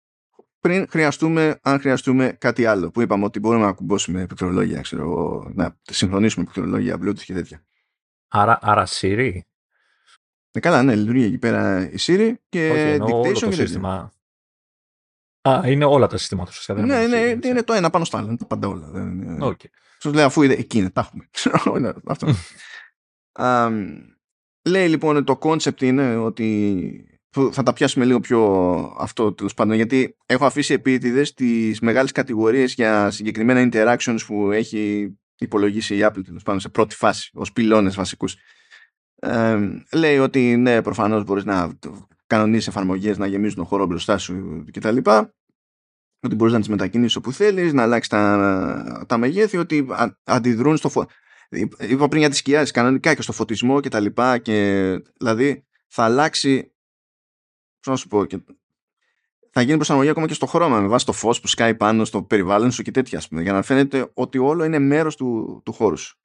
πριν 0.62 0.86
χρειαστούμε, 0.88 1.58
αν 1.62 1.80
χρειαστούμε 1.80 2.36
κάτι 2.40 2.66
άλλο 2.66 2.90
που 2.90 3.00
είπαμε 3.00 3.24
ότι 3.24 3.38
μπορούμε 3.40 3.64
να 3.64 3.72
κουμπώσουμε 3.72 4.26
πληκτρολόγια 4.26 4.80
ξέρω, 4.80 5.50
να 5.54 5.78
συγχρονίσουμε 5.82 6.44
πληκτρολόγια 6.44 6.98
Bluetooth 7.02 7.20
και 7.20 7.32
τέτοια 7.32 7.64
Άρα, 8.28 8.58
άρα 8.62 8.86
Siri; 8.86 9.38
Ε, 10.50 10.60
καλά 10.60 10.82
ναι 10.82 10.94
λειτουργεί 10.94 11.24
εκεί 11.24 11.38
πέρα 11.38 11.90
η 11.90 11.94
Siri 11.98 12.32
και 12.48 12.70
Όχι, 12.70 13.12
dictation 13.12 13.40
το 13.40 13.48
και 13.48 13.54
σύστημα. 13.54 14.12
Α, 15.48 15.60
είναι 15.64 15.84
όλα 15.84 16.06
τα 16.06 16.16
συστήματα 16.16 16.50
του. 16.66 16.72
Ναι, 16.74 16.80
είναι, 16.80 17.16
είναι, 17.16 17.38
είναι, 17.48 17.62
το 17.62 17.72
ένα 17.72 17.90
πάνω 17.90 18.04
στο 18.04 18.16
άλλο. 18.16 18.26
Είναι 18.26 18.36
τα 18.36 18.46
πάντα 18.46 18.68
όλα. 18.68 18.90
Okay. 19.40 19.68
Σου 20.00 20.12
λέω 20.12 20.26
αφού 20.26 20.42
είναι 20.42 20.54
εκεί 20.54 20.78
είναι, 20.78 20.90
τα 20.90 21.00
έχουμε. 21.00 21.28
Αυτό. 22.06 22.34
Λέει 24.64 24.88
λοιπόν 24.88 25.16
ότι 25.16 25.24
το 25.24 25.38
concept 25.42 25.82
είναι 25.82 26.16
ότι 26.16 27.11
θα 27.50 27.62
τα 27.62 27.72
πιάσουμε 27.72 28.04
λίγο 28.04 28.20
πιο 28.20 28.42
αυτό 28.98 29.32
τέλος 29.32 29.54
πάντων 29.54 29.76
γιατί 29.76 30.16
έχω 30.26 30.44
αφήσει 30.44 30.72
επίτηδες 30.72 31.34
τις 31.34 31.80
μεγάλες 31.80 32.12
κατηγορίες 32.12 32.74
για 32.74 33.10
συγκεκριμένα 33.10 33.70
interactions 33.72 34.18
που 34.26 34.50
έχει 34.50 35.12
υπολογίσει 35.38 35.96
η 35.96 36.00
Apple 36.02 36.24
τέλος 36.24 36.42
πάντων 36.42 36.60
σε 36.60 36.68
πρώτη 36.68 36.94
φάση 36.94 37.30
ως 37.34 37.52
πυλώνες 37.52 37.94
βασικούς. 37.94 38.36
Ε, 39.14 39.58
λέει 39.92 40.18
ότι 40.18 40.56
ναι 40.56 40.82
προφανώς 40.82 41.24
μπορείς 41.24 41.44
να 41.44 41.78
κανονίσεις 42.26 42.66
εφαρμογές 42.66 43.18
να 43.18 43.26
γεμίζουν 43.26 43.56
τον 43.56 43.64
χώρο 43.64 43.86
μπροστά 43.86 44.18
σου 44.18 44.64
κτλ. 44.72 44.96
Ότι 46.24 46.34
μπορείς 46.34 46.52
να 46.52 46.58
τις 46.58 46.68
μετακινήσεις 46.68 47.16
όπου 47.16 47.32
θέλεις, 47.32 47.72
να 47.72 47.82
αλλάξεις 47.82 48.08
τα, 48.08 49.04
τα 49.08 49.18
μεγέθη, 49.18 49.56
ότι 49.56 49.86
αντιδρούν 50.24 50.76
στο 50.76 50.88
φω 50.88 51.06
είπα 51.78 52.08
πριν 52.08 52.20
για 52.20 52.28
τις 52.28 52.38
σκιές 52.38 52.70
κανονικά 52.70 53.14
και 53.14 53.22
στο 53.22 53.32
φωτισμό 53.32 53.80
και 53.80 53.88
τα 53.88 54.00
λοιπά 54.00 54.38
και 54.38 54.98
δηλαδή 55.18 55.66
θα 55.86 56.04
αλλάξει 56.04 56.71
να 57.90 57.96
σου 57.96 58.08
πω 58.08 58.24
και 58.24 58.38
θα 59.50 59.62
γίνει 59.62 59.76
προσαρμογή 59.76 60.08
ακόμα 60.08 60.26
και 60.26 60.34
στο 60.34 60.46
χρώμα 60.46 60.80
με 60.80 60.86
βάση 60.86 61.06
το 61.06 61.12
φως 61.12 61.40
που 61.40 61.46
σκάει 61.46 61.74
πάνω 61.74 62.04
στο 62.04 62.22
περιβάλλον 62.22 62.70
σου 62.70 62.82
και 62.82 62.90
τέτοια 62.90 63.18
ας 63.18 63.28
πούμε, 63.28 63.42
για 63.42 63.52
να 63.52 63.62
φαίνεται 63.62 64.10
ότι 64.14 64.38
όλο 64.38 64.64
είναι 64.64 64.78
μέρος 64.78 65.16
του, 65.16 65.60
του 65.64 65.72
χώρου 65.72 65.96
σου. 65.96 66.16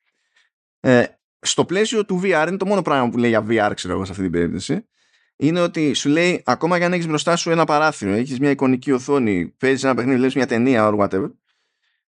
Ε, 0.79 1.05
στο 1.39 1.65
πλαίσιο 1.65 2.05
του 2.05 2.21
VR 2.23 2.45
είναι 2.47 2.57
το 2.57 2.65
μόνο 2.65 2.81
πράγμα 2.81 3.09
που 3.09 3.17
λέει 3.17 3.29
για 3.29 3.45
VR 3.49 3.71
ξέρω 3.75 3.93
εγώ 3.93 4.05
σε 4.05 4.11
αυτή 4.11 4.23
την 4.23 4.31
περίπτωση 4.31 4.87
είναι 5.35 5.61
ότι 5.61 5.93
σου 5.93 6.09
λέει 6.09 6.41
ακόμα 6.45 6.77
και 6.77 6.85
αν 6.85 6.93
έχεις 6.93 7.07
μπροστά 7.07 7.35
σου 7.35 7.51
ένα 7.51 7.65
παράθυρο 7.65 8.11
έχεις 8.11 8.39
μια 8.39 8.49
εικονική 8.49 8.91
οθόνη 8.91 9.47
παίζεις 9.47 9.83
ένα 9.83 9.95
παιχνίδι, 9.95 10.17
βλέπεις 10.17 10.35
μια 10.35 10.47
ταινία 10.47 10.89
or 10.89 10.97
whatever 10.99 11.31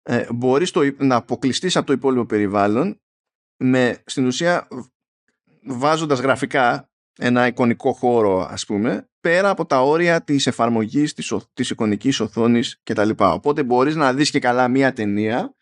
ε, 0.02 0.26
μπορείς 0.34 0.70
το, 0.70 0.80
να 0.98 1.16
αποκλειστείς 1.16 1.76
από 1.76 1.86
το 1.86 1.92
υπόλοιπο 1.92 2.24
περιβάλλον 2.26 3.00
με 3.56 4.02
στην 4.06 4.26
ουσία 4.26 4.68
βάζοντας 5.66 6.20
γραφικά 6.20 6.90
ένα 7.18 7.46
εικονικό 7.46 7.92
χώρο 7.92 8.40
ας 8.50 8.66
πούμε 8.66 9.10
πέρα 9.22 9.50
από 9.50 9.66
τα 9.66 9.82
όρια 9.82 10.22
της 10.22 10.46
εφαρμογής 10.46 11.14
της, 11.14 11.34
της 11.52 11.70
εικονικής 11.70 12.20
οθόνης 12.20 12.80
κτλ. 12.82 13.10
Οπότε 13.16 13.62
μπορείς 13.62 13.94
να 13.94 14.14
δεις 14.14 14.30
και 14.30 14.38
καλά 14.38 14.68
μία 14.68 14.92
ταινία 14.92 15.54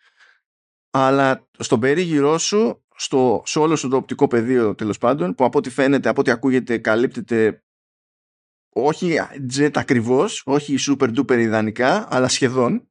αλλά 0.90 1.48
στον 1.58 1.80
περίγυρό 1.80 2.38
σου 2.38 2.84
στο, 2.96 3.42
σε 3.44 3.58
όλο 3.58 3.76
σου 3.76 3.88
το 3.88 3.96
οπτικό 3.96 4.26
πεδίο 4.28 4.74
τέλος 4.74 4.98
πάντων 4.98 5.34
που 5.34 5.44
από 5.44 5.58
ό,τι 5.58 5.70
φαίνεται, 5.70 6.08
από 6.08 6.20
ό,τι 6.20 6.30
ακούγεται 6.30 6.78
καλύπτεται 6.78 7.64
όχι 8.72 9.16
jet 9.56 9.70
ακριβώς, 9.74 10.42
όχι 10.46 10.76
super 10.78 11.16
duper 11.16 11.38
ιδανικά 11.38 12.14
αλλά 12.14 12.28
σχεδόν 12.28 12.88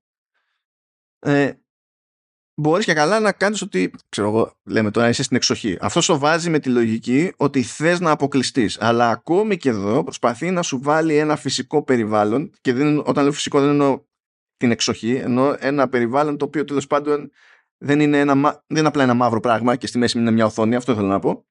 ε, 1.19 1.51
μπορείς 2.59 2.85
και 2.85 2.93
καλά 2.93 3.19
να 3.19 3.31
κάνεις 3.31 3.61
ότι, 3.61 3.91
ξέρω 4.09 4.27
εγώ, 4.27 4.57
λέμε 4.63 4.91
τώρα 4.91 5.09
είσαι 5.09 5.23
στην 5.23 5.37
εξοχή. 5.37 5.77
Αυτό 5.81 6.01
σου 6.01 6.17
βάζει 6.17 6.49
με 6.49 6.59
τη 6.59 6.69
λογική 6.69 7.33
ότι 7.37 7.63
θες 7.63 7.99
να 7.99 8.11
αποκλειστείς. 8.11 8.77
Αλλά 8.79 9.09
ακόμη 9.09 9.57
και 9.57 9.69
εδώ 9.69 10.03
προσπαθεί 10.03 10.51
να 10.51 10.61
σου 10.61 10.79
βάλει 10.81 11.15
ένα 11.15 11.35
φυσικό 11.35 11.83
περιβάλλον 11.83 12.51
και 12.61 12.73
δεν, 12.73 12.97
όταν 13.05 13.23
λέω 13.23 13.31
φυσικό 13.31 13.59
δεν 13.59 13.69
εννοώ 13.69 14.01
την 14.57 14.71
εξοχή, 14.71 15.15
εννοώ 15.15 15.55
ένα 15.59 15.89
περιβάλλον 15.89 16.37
το 16.37 16.45
οποίο 16.45 16.63
τέλος 16.63 16.87
πάντων 16.87 17.31
δεν 17.77 17.99
είναι, 17.99 18.19
ένα, 18.19 18.35
δεν 18.67 18.77
είναι 18.77 18.87
απλά 18.87 19.03
ένα 19.03 19.13
μαύρο 19.13 19.39
πράγμα 19.39 19.75
και 19.75 19.87
στη 19.87 19.97
μέση 19.97 20.19
είναι 20.19 20.31
μια 20.31 20.45
οθόνη, 20.45 20.75
αυτό 20.75 20.95
θέλω 20.95 21.07
να 21.07 21.19
πω, 21.19 21.45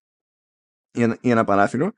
ή 1.20 1.30
ένα 1.30 1.44
παράθυρο, 1.44 1.92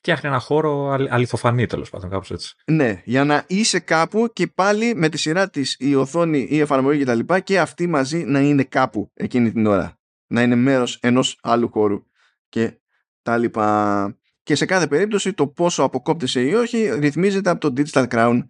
φτιάχνει 0.00 0.28
ένα 0.28 0.38
χώρο 0.38 0.88
αληθοφανή 0.90 1.66
τέλος 1.66 1.90
πάντων, 1.90 2.10
κάπως 2.10 2.30
έτσι. 2.30 2.54
Ναι, 2.64 3.02
για 3.04 3.24
να 3.24 3.44
είσαι 3.46 3.78
κάπου 3.78 4.30
και 4.32 4.46
πάλι 4.46 4.94
με 4.94 5.08
τη 5.08 5.18
σειρά 5.18 5.50
της 5.50 5.76
η 5.78 5.94
οθόνη, 5.94 6.46
η 6.50 6.58
εφαρμογή 6.60 7.04
κτλ. 7.04 7.18
Και, 7.18 7.40
και 7.40 7.60
αυτή 7.60 7.86
μαζί 7.86 8.24
να 8.24 8.40
είναι 8.40 8.64
κάπου 8.64 9.10
εκείνη 9.14 9.52
την 9.52 9.66
ώρα. 9.66 9.98
Να 10.26 10.42
είναι 10.42 10.54
μέρος 10.54 10.98
ενός 11.02 11.38
άλλου 11.42 11.68
χώρου 11.68 12.02
και 12.48 12.80
τα 13.22 13.36
λοιπά. 13.36 14.18
Και 14.42 14.54
σε 14.54 14.64
κάθε 14.64 14.86
περίπτωση 14.86 15.32
το 15.32 15.46
πόσο 15.48 15.82
αποκόπτεσαι 15.82 16.40
ή 16.40 16.54
όχι 16.54 16.88
ρυθμίζεται 16.88 17.50
από 17.50 17.70
το 17.70 17.82
Digital 17.82 18.08
Crown 18.08 18.40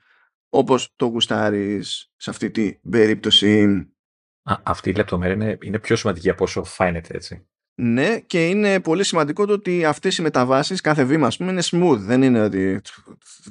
όπως 0.49 0.93
το 0.97 1.07
γουστάρεις 1.07 2.13
σε 2.17 2.31
αυτή 2.31 2.51
την 2.51 2.81
περίπτωση. 2.91 3.65
Α, 4.43 4.55
αυτή 4.63 4.91
η 4.91 4.95
λεπτομέρεια 4.95 5.35
είναι, 5.35 5.59
είναι 5.63 5.79
πιο 5.79 5.97
σημαντική 5.97 6.31
από 6.31 6.45
όσο 6.45 6.65
φαίνεται 6.65 7.17
έτσι. 7.17 7.50
Ναι, 7.75 8.21
και 8.21 8.49
είναι 8.49 8.81
πολύ 8.81 9.05
σημαντικό 9.05 9.47
το 9.47 9.53
ότι 9.53 9.85
αυτές 9.85 10.19
οι 10.19 10.23
μεταβάσεις, 10.23 10.81
κάθε 10.81 11.05
βήμα, 11.05 11.27
ας 11.27 11.37
πούμε, 11.37 11.51
είναι 11.51 11.63
smooth. 11.65 11.99
Δεν 11.99 12.23
είναι 12.23 12.43
ότι 12.43 12.81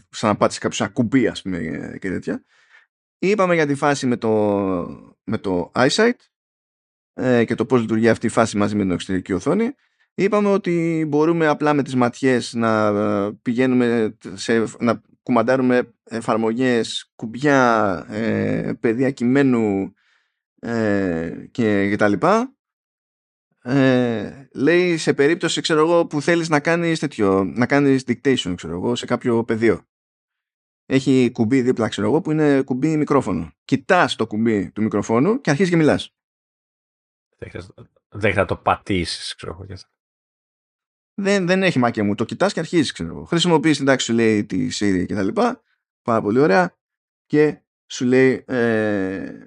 σαν 0.09 0.29
να 0.29 0.35
πάτησε 0.35 0.59
κάποιος 0.59 0.81
ένα 0.81 0.89
κουμπί, 0.89 1.27
ας 1.27 1.41
πούμε, 1.41 1.57
και 2.01 2.09
τέτοια. 2.09 2.43
Είπαμε 3.19 3.53
για 3.53 3.65
τη 3.65 3.75
φάση 3.75 4.07
με 4.07 4.17
το, 4.17 4.29
με 5.23 5.37
το 5.37 5.71
eyesight 5.75 6.11
ε, 7.13 7.45
και 7.45 7.55
το 7.55 7.65
πώς 7.65 7.81
λειτουργεί 7.81 8.09
αυτή 8.09 8.25
η 8.25 8.29
φάση 8.29 8.57
μαζί 8.57 8.75
με 8.75 8.81
την 8.81 8.91
εξωτερική 8.91 9.33
οθόνη. 9.33 9.71
Είπαμε 10.13 10.49
ότι 10.49 11.05
μπορούμε 11.07 11.47
απλά 11.47 11.73
με 11.73 11.83
τις 11.83 11.95
ματιές 11.95 12.53
να 12.53 12.87
ε, 12.87 13.31
πηγαίνουμε 13.41 14.17
σε, 14.33 14.63
να 14.79 15.01
κουμαντάρουμε 15.23 15.93
εφαρμογές, 16.03 17.11
κουμπιά, 17.15 18.05
ε, 18.09 18.71
παιδεία 18.79 19.11
κειμένου 19.11 19.93
ε, 20.59 21.47
και, 21.51 21.89
και 21.89 21.95
τα 21.95 22.07
λοιπά 22.07 22.53
ε, 23.69 24.49
λέει 24.53 24.97
σε 24.97 25.13
περίπτωση 25.13 25.61
ξέρω 25.61 25.79
εγώ, 25.79 26.05
που 26.05 26.21
θέλεις 26.21 26.49
να 26.49 26.59
κάνεις 26.59 26.99
τέτοιο, 26.99 27.43
να 27.43 27.65
κάνεις 27.65 28.03
dictation 28.07 28.53
ξέρω 28.55 28.73
εγώ, 28.73 28.95
σε 28.95 29.05
κάποιο 29.05 29.43
πεδίο. 29.43 29.87
Έχει 30.85 31.31
κουμπί 31.31 31.61
δίπλα 31.61 31.87
ξέρω 31.87 32.07
εγώ, 32.07 32.21
που 32.21 32.31
είναι 32.31 32.61
κουμπί 32.61 32.97
μικρόφωνο. 32.97 33.51
Κοιτάς 33.65 34.15
το 34.15 34.27
κουμπί 34.27 34.71
του 34.71 34.81
μικροφόνου 34.81 35.41
και 35.41 35.49
αρχίζεις 35.49 35.71
και 35.71 35.77
μιλάς. 35.77 36.15
Δεν 38.09 38.33
θα 38.33 38.45
το 38.45 38.55
πατήσεις 38.55 39.35
ξέρω 39.35 39.51
εγώ. 39.51 39.77
Δεν, 41.13 41.45
δεν 41.47 41.63
έχει 41.63 41.79
μάκια 41.79 42.03
μου. 42.03 42.15
Το 42.15 42.25
κοιτάς 42.25 42.53
και 42.53 42.59
αρχίζεις 42.59 42.91
ξέρω 42.91 43.09
εγώ. 43.09 43.23
Χρησιμοποιείς 43.23 43.77
την 43.77 43.85
τάξη 43.85 44.05
σου 44.05 44.13
λέει 44.13 44.45
τη 44.45 44.67
Siri 44.71 45.05
και 45.07 45.13
τα 45.13 45.23
λοιπά. 45.23 45.61
Πάρα 46.01 46.21
πολύ 46.21 46.39
ωραία. 46.39 46.77
Και 47.25 47.61
σου 47.91 48.05
λέει 48.05 48.43
ε, 48.47 49.43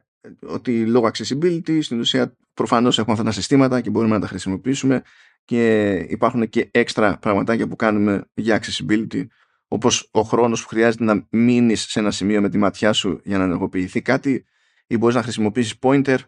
ότι 0.47 0.87
λόγω 0.87 1.11
accessibility 1.13 1.83
στην 1.83 2.01
ουσία 2.01 2.37
προφανώς 2.55 2.99
έχουμε 2.99 3.13
αυτά 3.13 3.25
τα 3.25 3.33
συστήματα 3.33 3.81
και 3.81 3.91
μπορούμε 3.91 4.15
να 4.15 4.21
τα 4.21 4.27
χρησιμοποιήσουμε 4.27 5.03
και 5.45 5.93
υπάρχουν 6.09 6.49
και 6.49 6.69
έξτρα 6.71 7.19
πραγματάκια 7.19 7.69
που 7.69 7.77
κάνουμε 7.77 8.25
για 8.35 8.61
accessibility 8.63 9.27
όπως 9.69 10.09
ο 10.13 10.21
χρόνος 10.21 10.63
που 10.63 10.69
χρειάζεται 10.69 11.05
να 11.05 11.27
μείνεις 11.31 11.83
σε 11.83 11.99
ένα 11.99 12.11
σημείο 12.11 12.41
με 12.41 12.49
τη 12.49 12.59
ματιά 12.59 12.93
σου 12.93 13.21
για 13.25 13.39
να 13.39 13.45
ενεργοποιηθεί 13.45 14.03
κάτι 14.03 14.45
ή 14.87 14.97
μπορείς 14.97 15.15
να 15.15 15.23
χρησιμοποιήσεις 15.23 15.79
pointer 15.81 16.19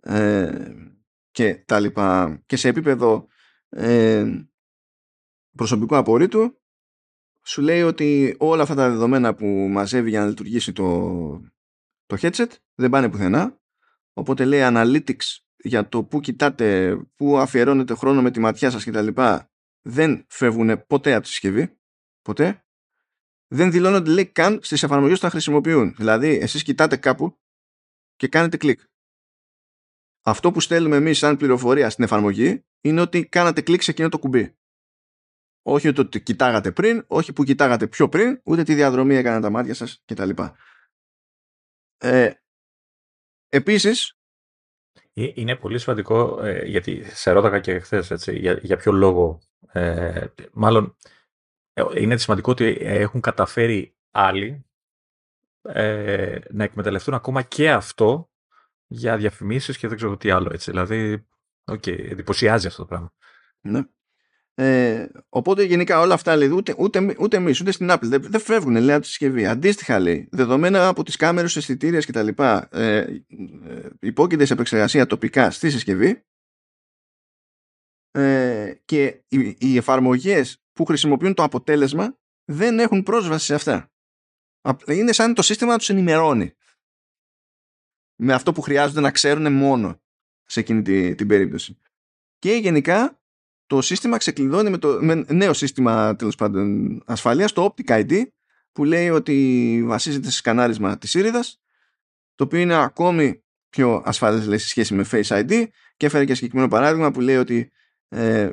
ε, 0.00 0.72
και 1.30 1.54
τα 1.54 1.80
λοιπά. 1.80 2.42
Και 2.46 2.56
σε 2.56 2.68
επίπεδο 2.68 3.26
ε, 3.68 4.26
προσωπικού 5.56 5.96
απορρίτου 5.96 6.62
σου 7.44 7.62
λέει 7.62 7.82
ότι 7.82 8.34
όλα 8.38 8.62
αυτά 8.62 8.74
τα 8.74 8.90
δεδομένα 8.90 9.34
που 9.34 9.46
μαζεύει 9.46 10.10
για 10.10 10.20
να 10.20 10.26
λειτουργήσει 10.26 10.72
το, 10.72 11.18
το 12.06 12.16
headset 12.20 12.50
δεν 12.74 12.90
πάνε 12.90 13.10
πουθενά. 13.10 13.60
Οπότε 14.12 14.44
λέει 14.44 14.60
analytics 14.62 15.43
για 15.64 15.88
το 15.88 16.04
που 16.04 16.20
κοιτάτε, 16.20 16.96
που 17.16 17.38
αφιερώνετε 17.38 17.94
χρόνο 17.94 18.22
με 18.22 18.30
τη 18.30 18.40
ματιά 18.40 18.70
σας 18.70 18.84
κτλ. 18.84 19.08
δεν 19.82 20.26
φεύγουν 20.28 20.86
ποτέ 20.86 21.12
από 21.14 21.22
τη 21.22 21.28
συσκευή. 21.28 21.78
Ποτέ. 22.22 22.64
Δεν 23.46 23.70
δηλώνονται 23.70 24.10
λέει 24.10 24.26
καν 24.26 24.58
στις 24.62 24.82
εφαρμογές 24.82 25.14
που 25.14 25.24
θα 25.24 25.30
χρησιμοποιούν. 25.30 25.94
Δηλαδή 25.94 26.28
εσείς 26.28 26.62
κοιτάτε 26.62 26.96
κάπου 26.96 27.38
και 28.16 28.28
κάνετε 28.28 28.56
κλικ. 28.56 28.80
Αυτό 30.24 30.50
που 30.50 30.60
στέλνουμε 30.60 30.96
εμείς 30.96 31.18
σαν 31.18 31.36
πληροφορία 31.36 31.90
στην 31.90 32.04
εφαρμογή 32.04 32.64
είναι 32.80 33.00
ότι 33.00 33.26
κάνατε 33.26 33.60
κλικ 33.60 33.82
σε 33.82 33.90
εκείνο 33.90 34.08
το 34.08 34.18
κουμπί. 34.18 34.56
Όχι 35.62 35.88
ότι 35.88 36.22
κοιτάγατε 36.22 36.72
πριν, 36.72 37.04
όχι 37.06 37.32
που 37.32 37.44
κοιτάγατε 37.44 37.86
πιο 37.86 38.08
πριν, 38.08 38.40
ούτε 38.44 38.62
τη 38.62 38.74
διαδρομή 38.74 39.14
έκαναν 39.14 39.40
τα 39.40 39.50
μάτια 39.50 39.74
σας 39.74 40.02
κτλ. 40.04 40.30
Ε, 41.96 42.32
επίσης, 43.48 44.10
ε, 44.10 44.23
είναι 45.14 45.56
πολύ 45.56 45.78
σημαντικό, 45.78 46.42
ε, 46.42 46.64
γιατί 46.64 47.04
σε 47.04 47.30
ρώταγα 47.30 47.60
και 47.60 47.78
χθες 47.78 48.28
για, 48.28 48.58
για 48.62 48.76
ποιο 48.76 48.92
λόγο. 48.92 49.40
Ε, 49.72 50.26
μάλλον 50.52 50.96
είναι 51.96 52.16
σημαντικό 52.16 52.50
ότι 52.50 52.76
έχουν 52.80 53.20
καταφέρει 53.20 53.94
άλλοι 54.10 54.64
ε, 55.62 56.38
να 56.50 56.64
εκμεταλλευτούν 56.64 57.14
ακόμα 57.14 57.42
και 57.42 57.72
αυτό 57.72 58.30
για 58.86 59.16
διαφημίσεις 59.16 59.78
και 59.78 59.88
δεν 59.88 59.96
ξέρω 59.96 60.16
τι 60.16 60.30
άλλο 60.30 60.50
έτσι. 60.52 60.70
Δηλαδή, 60.70 61.26
okay, 61.64 62.10
εντυπωσιάζει 62.10 62.66
αυτό 62.66 62.82
το 62.82 62.88
πράγμα. 62.88 63.12
Ναι. 63.60 63.82
Ε, 64.56 65.06
οπότε 65.28 65.62
γενικά 65.62 66.00
όλα 66.00 66.14
αυτά 66.14 66.36
λέει, 66.36 66.48
ούτε, 66.48 66.74
ούτε, 66.78 67.14
ούτε 67.18 67.36
εμείς 67.36 67.60
ούτε 67.60 67.72
στην 67.72 67.88
Apple 67.90 68.02
δεν, 68.02 68.22
δεν 68.22 68.40
φεύγουν 68.40 68.76
λέει, 68.76 68.92
από 68.92 69.02
τη 69.02 69.06
συσκευή. 69.06 69.46
Αντίστοιχα 69.46 69.98
λέει, 69.98 70.28
δεδομένα 70.30 70.88
από 70.88 71.02
τις 71.02 71.16
κάμερες, 71.16 71.56
αισθητήρια 71.56 72.00
κτλ. 72.00 72.28
Ε, 72.38 72.96
ε, 72.98 73.22
υπόκειται 74.00 74.44
σε 74.44 74.52
επεξεργασία 74.52 75.06
τοπικά 75.06 75.50
στη 75.50 75.70
συσκευή 75.70 76.24
ε, 78.10 78.74
και 78.84 79.24
οι, 79.28 79.56
οι 79.58 79.76
εφαρμογές 79.76 80.62
που 80.72 80.84
χρησιμοποιούν 80.84 81.34
το 81.34 81.42
αποτέλεσμα 81.42 82.18
δεν 82.44 82.78
έχουν 82.78 83.02
πρόσβαση 83.02 83.44
σε 83.44 83.54
αυτά. 83.54 83.92
Είναι 84.86 85.12
σαν 85.12 85.34
το 85.34 85.42
σύστημα 85.42 85.72
να 85.72 85.78
τους 85.78 85.88
ενημερώνει 85.88 86.54
με 88.20 88.32
αυτό 88.32 88.52
που 88.52 88.60
χρειάζονται 88.60 89.00
να 89.00 89.10
ξέρουν 89.10 89.52
μόνο 89.52 90.02
σε 90.44 90.60
εκείνη 90.60 90.82
την, 90.82 91.16
την 91.16 91.26
περίπτωση. 91.26 91.78
Και 92.38 92.52
γενικά 92.52 93.23
το 93.66 93.80
σύστημα 93.80 94.16
ξεκλειδώνει 94.16 94.70
με, 94.70 94.78
το, 94.78 94.98
με 95.00 95.24
νέο 95.28 95.52
σύστημα 95.52 96.16
τέλος 96.16 96.34
πάντων 96.34 97.02
ασφαλείας, 97.06 97.52
το 97.52 97.74
Optic 97.74 98.04
ID, 98.04 98.22
που 98.72 98.84
λέει 98.84 99.08
ότι 99.08 99.82
βασίζεται 99.86 100.30
σε 100.30 100.36
σκανάρισμα 100.36 100.98
της 100.98 101.14
ήριδας, 101.14 101.60
το 102.34 102.44
οποίο 102.44 102.58
είναι 102.58 102.82
ακόμη 102.82 103.42
πιο 103.68 104.02
ασφαλές 104.04 104.46
λέει, 104.46 104.58
σε 104.58 104.68
σχέση 104.68 104.94
με 104.94 105.06
Face 105.10 105.26
ID 105.26 105.66
και 105.96 106.06
έφερε 106.06 106.24
και 106.24 106.34
συγκεκριμένο 106.34 106.68
παράδειγμα 106.68 107.10
που 107.10 107.20
λέει 107.20 107.36
ότι 107.36 107.72
ε, 108.08 108.50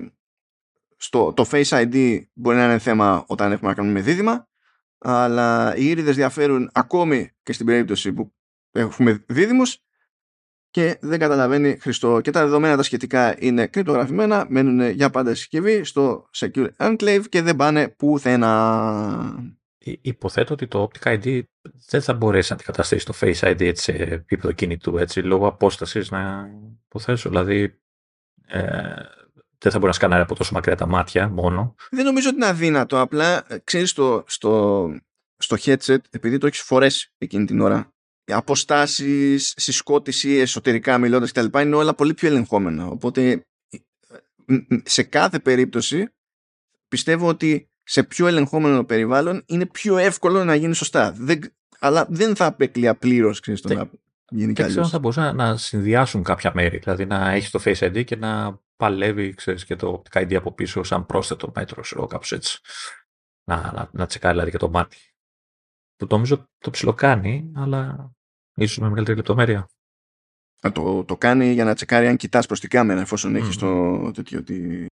στο, 0.98 1.34
το 1.34 1.46
Face 1.52 1.64
ID 1.64 2.22
μπορεί 2.34 2.58
να 2.58 2.64
είναι 2.64 2.80
θέμα 2.80 3.24
όταν 3.28 3.52
έχουμε 3.52 3.70
να 3.70 3.76
κάνουμε 3.76 3.94
με 3.94 4.02
δίδυμα 4.02 4.50
αλλά 4.98 5.76
οι 5.76 5.86
ήριδες 5.86 6.16
διαφέρουν 6.16 6.70
ακόμη 6.74 7.32
και 7.44 7.54
στην 7.54 7.66
περίπτωση 7.66 8.14
που 8.14 8.34
έχουμε 8.72 9.24
δίδυμους 9.28 9.84
και 10.72 10.98
δεν 11.02 11.20
καταλαβαίνει 11.20 11.78
Χριστό. 11.78 12.22
Και 12.22 12.32
τα 12.32 12.44
δεδομένα 12.44 12.76
τα 12.76 12.84
σχετικά 12.84 13.36
είναι 13.40 13.68
κρυπτογραφημένα, 13.68 14.46
μένουν 14.50 14.90
για 14.90 15.10
πάντα 15.10 15.36
συσκευή 15.36 15.84
στο 15.84 16.30
Secure 16.36 16.68
Enclave 16.78 17.24
και 17.30 17.42
δεν 17.42 17.56
πάνε 17.56 17.88
πουθενά. 17.88 19.56
Υποθέτω 20.02 20.54
ότι 20.54 20.68
το 20.68 20.90
Optic 20.90 21.18
ID 21.18 21.42
δεν 21.90 22.02
θα 22.02 22.14
μπορέσει 22.14 22.50
να 22.50 22.56
αντικαταστήσει 22.56 23.06
το 23.06 23.14
Face 23.20 23.52
ID 23.52 23.62
έτσι, 23.62 23.84
σε 23.84 23.92
επίπεδο 23.92 24.52
κινητού, 24.52 24.98
έτσι, 24.98 25.22
λόγω 25.22 25.48
απόστασης 25.48 26.12
να 26.12 26.50
υποθέσω. 26.86 27.30
Δηλαδή, 27.30 27.80
ε, 28.48 28.62
δεν 29.58 29.72
θα 29.72 29.78
μπορεί 29.78 29.86
να 29.86 29.92
σκανάρει 29.92 30.22
από 30.22 30.36
τόσο 30.36 30.54
μακριά 30.54 30.76
τα 30.76 30.86
μάτια 30.86 31.30
μόνο. 31.30 31.76
Δεν 31.92 32.06
νομίζω 32.06 32.28
ότι 32.28 32.38
είναι 32.38 32.46
αδύνατο. 32.46 33.00
Απλά, 33.00 33.54
ε, 33.54 33.58
ξέρεις, 33.64 33.90
στο, 33.90 34.24
στο, 34.28 34.86
στο 35.38 35.58
headset, 35.60 35.98
επειδή 36.10 36.38
το 36.38 36.48
έχεις 36.48 36.62
φορέσει 36.62 37.14
εκείνη 37.18 37.46
την 37.46 37.62
ώρα, 37.62 37.94
αποστάσεις, 38.34 39.54
συσκότηση, 39.58 40.32
εσωτερικά 40.32 40.98
μιλώντας 40.98 41.32
κτλ. 41.32 41.60
είναι 41.60 41.76
όλα 41.76 41.94
πολύ 41.94 42.14
πιο 42.14 42.28
ελεγχόμενα. 42.28 42.88
Οπότε 42.88 43.46
σε 44.84 45.04
κάθε 45.04 45.40
περίπτωση 45.40 46.14
πιστεύω 46.88 47.28
ότι 47.28 47.70
σε 47.84 48.04
πιο 48.04 48.28
ελεγχόμενο 48.28 48.84
περιβάλλον 48.84 49.44
είναι 49.46 49.66
πιο 49.66 49.98
εύκολο 49.98 50.44
να 50.44 50.56
γίνει 50.56 50.76
σωστά. 50.76 51.12
Δεν, 51.12 51.40
αλλά 51.80 52.06
δεν 52.10 52.36
θα 52.36 52.46
απέκλεια 52.46 52.96
πλήρως 52.96 53.40
το 53.40 53.74
να 53.74 53.90
γίνει 54.30 54.54
Δεν 54.54 54.68
ξέρω 54.68 54.84
αν 54.84 54.90
θα 54.90 55.00
μπορούσαν 55.00 55.36
να 55.36 55.58
συνδυάσουν 55.58 56.24
κάποια 56.24 56.52
μέρη. 56.56 56.78
Δηλαδή 56.78 57.06
να 57.06 57.32
έχει 57.32 57.52
το 57.52 57.62
Face 57.66 57.78
ID 57.78 58.04
και 58.04 58.16
να 58.16 58.60
παλεύει 58.76 59.34
ξέρεις, 59.34 59.66
και 59.66 59.76
το 59.76 60.02
ID 60.14 60.34
από 60.34 60.54
πίσω 60.54 60.84
σαν 60.84 61.06
πρόσθετο 61.06 61.52
μέτρο, 61.56 61.82
ξέρω, 61.82 62.06
κάπως 62.06 62.32
έτσι. 62.32 62.60
Να, 63.44 63.72
να, 63.72 63.90
να 63.92 64.06
τσεκάρει 64.06 64.34
δηλαδή 64.34 64.52
και 64.52 64.58
το 64.58 64.70
μάτι. 64.70 64.98
Που 65.96 66.08
νομίζω 66.10 66.48
το 66.58 66.70
ψιλοκάνει, 66.70 67.52
αλλά 67.56 68.12
ίσως 68.64 68.78
με 68.78 68.88
μεγαλύτερη 68.88 69.18
λεπτομέρεια. 69.18 69.68
το, 70.74 71.04
το 71.04 71.18
κάνει 71.18 71.52
για 71.52 71.64
να 71.64 71.74
τσεκάρει 71.74 72.08
αν 72.08 72.18
κοιτάς 72.18 72.46
προς 72.46 72.60
την 72.60 72.70
κάμερα 72.70 73.02
εφόσον 73.02 73.34
mm. 73.34 73.36
έχεις 73.36 73.58
το 73.58 74.12
τέτοιο 74.12 74.40
ότι 74.40 74.86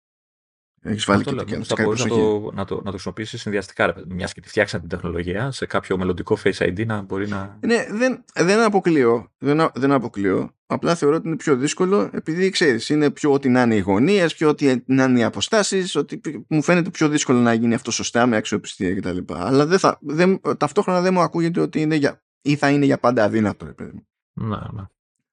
έχεις 0.81 1.05
βάλει 1.05 1.23
και, 1.23 1.31
και, 1.45 1.63
θα 1.63 1.83
μπορείς 1.83 2.03
να 2.03 2.09
το, 2.09 2.51
να, 2.53 2.65
το, 2.65 2.75
να 2.75 2.83
το 2.83 2.89
χρησιμοποιήσεις 2.89 3.41
συνδυαστικά, 3.41 3.95
μιας 4.07 4.33
και 4.33 4.41
τη 4.41 4.47
φτιάξαν 4.47 4.79
την 4.79 4.89
τεχνολογία 4.89 5.51
σε 5.51 5.65
κάποιο 5.65 5.97
μελλοντικό 5.97 6.37
Face 6.43 6.57
ID 6.57 6.85
να 6.85 7.01
μπορεί 7.01 7.27
να... 7.27 7.57
Ναι, 7.65 7.85
δεν, 7.91 8.23
δεν 8.35 8.59
αποκλείω. 8.59 9.31
Δεν, 9.37 9.69
δεν 9.73 9.91
αποκλείω. 9.91 10.53
Απλά 10.65 10.95
θεωρώ 10.95 11.15
ότι 11.15 11.27
είναι 11.27 11.35
πιο 11.35 11.55
δύσκολο 11.55 12.09
επειδή 12.13 12.49
ξέρεις, 12.49 12.89
είναι 12.89 13.11
πιο 13.11 13.31
ότι 13.31 13.49
να 13.49 13.61
είναι 13.61 13.75
οι 13.75 13.79
γωνίες, 13.79 14.35
πιο 14.35 14.49
ότι 14.49 14.83
να 14.85 15.03
είναι 15.03 15.19
οι 15.19 15.23
αποστάσεις, 15.23 15.95
ότι 15.95 16.21
μου 16.47 16.61
φαίνεται 16.61 16.89
πιο 16.89 17.09
δύσκολο 17.09 17.39
να 17.39 17.53
γίνει 17.53 17.73
αυτό 17.73 17.91
σωστά 17.91 18.25
με 18.25 18.35
αξιοπιστία 18.35 18.95
κτλ. 18.95 19.17
Αλλά 19.27 19.65
δεν 19.65 19.79
θα, 19.79 19.97
δεν, 20.01 20.41
ταυτόχρονα 20.57 21.01
δεν 21.01 21.13
μου 21.13 21.21
ακούγεται 21.21 21.59
ότι 21.59 21.81
είναι 21.81 21.95
για, 21.95 22.23
ή 22.41 22.55
θα 22.55 22.69
είναι 22.69 22.85
για 22.85 22.99
πάντα 22.99 23.23
αδύνατο. 23.23 23.65
Ρε 23.65 23.73
παιδί. 23.73 24.07
Ναι, 24.33 24.57
ναι. 24.71 24.83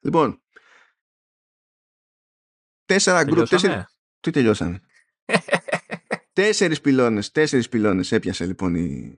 Λοιπόν, 0.01 0.43
τέσσερα 2.85 3.25
γκρουπ. 3.25 3.49
Τέσσερα... 3.49 3.91
Τι 4.21 4.31
τελειώσανε. 4.31 4.81
τέσσερις 6.33 6.81
πυλώνες, 6.81 7.31
τέσσερις 7.31 7.69
πυλώνες 7.69 8.13
έπιασε 8.13 8.47
λοιπόν 8.47 8.75
η, 8.75 9.17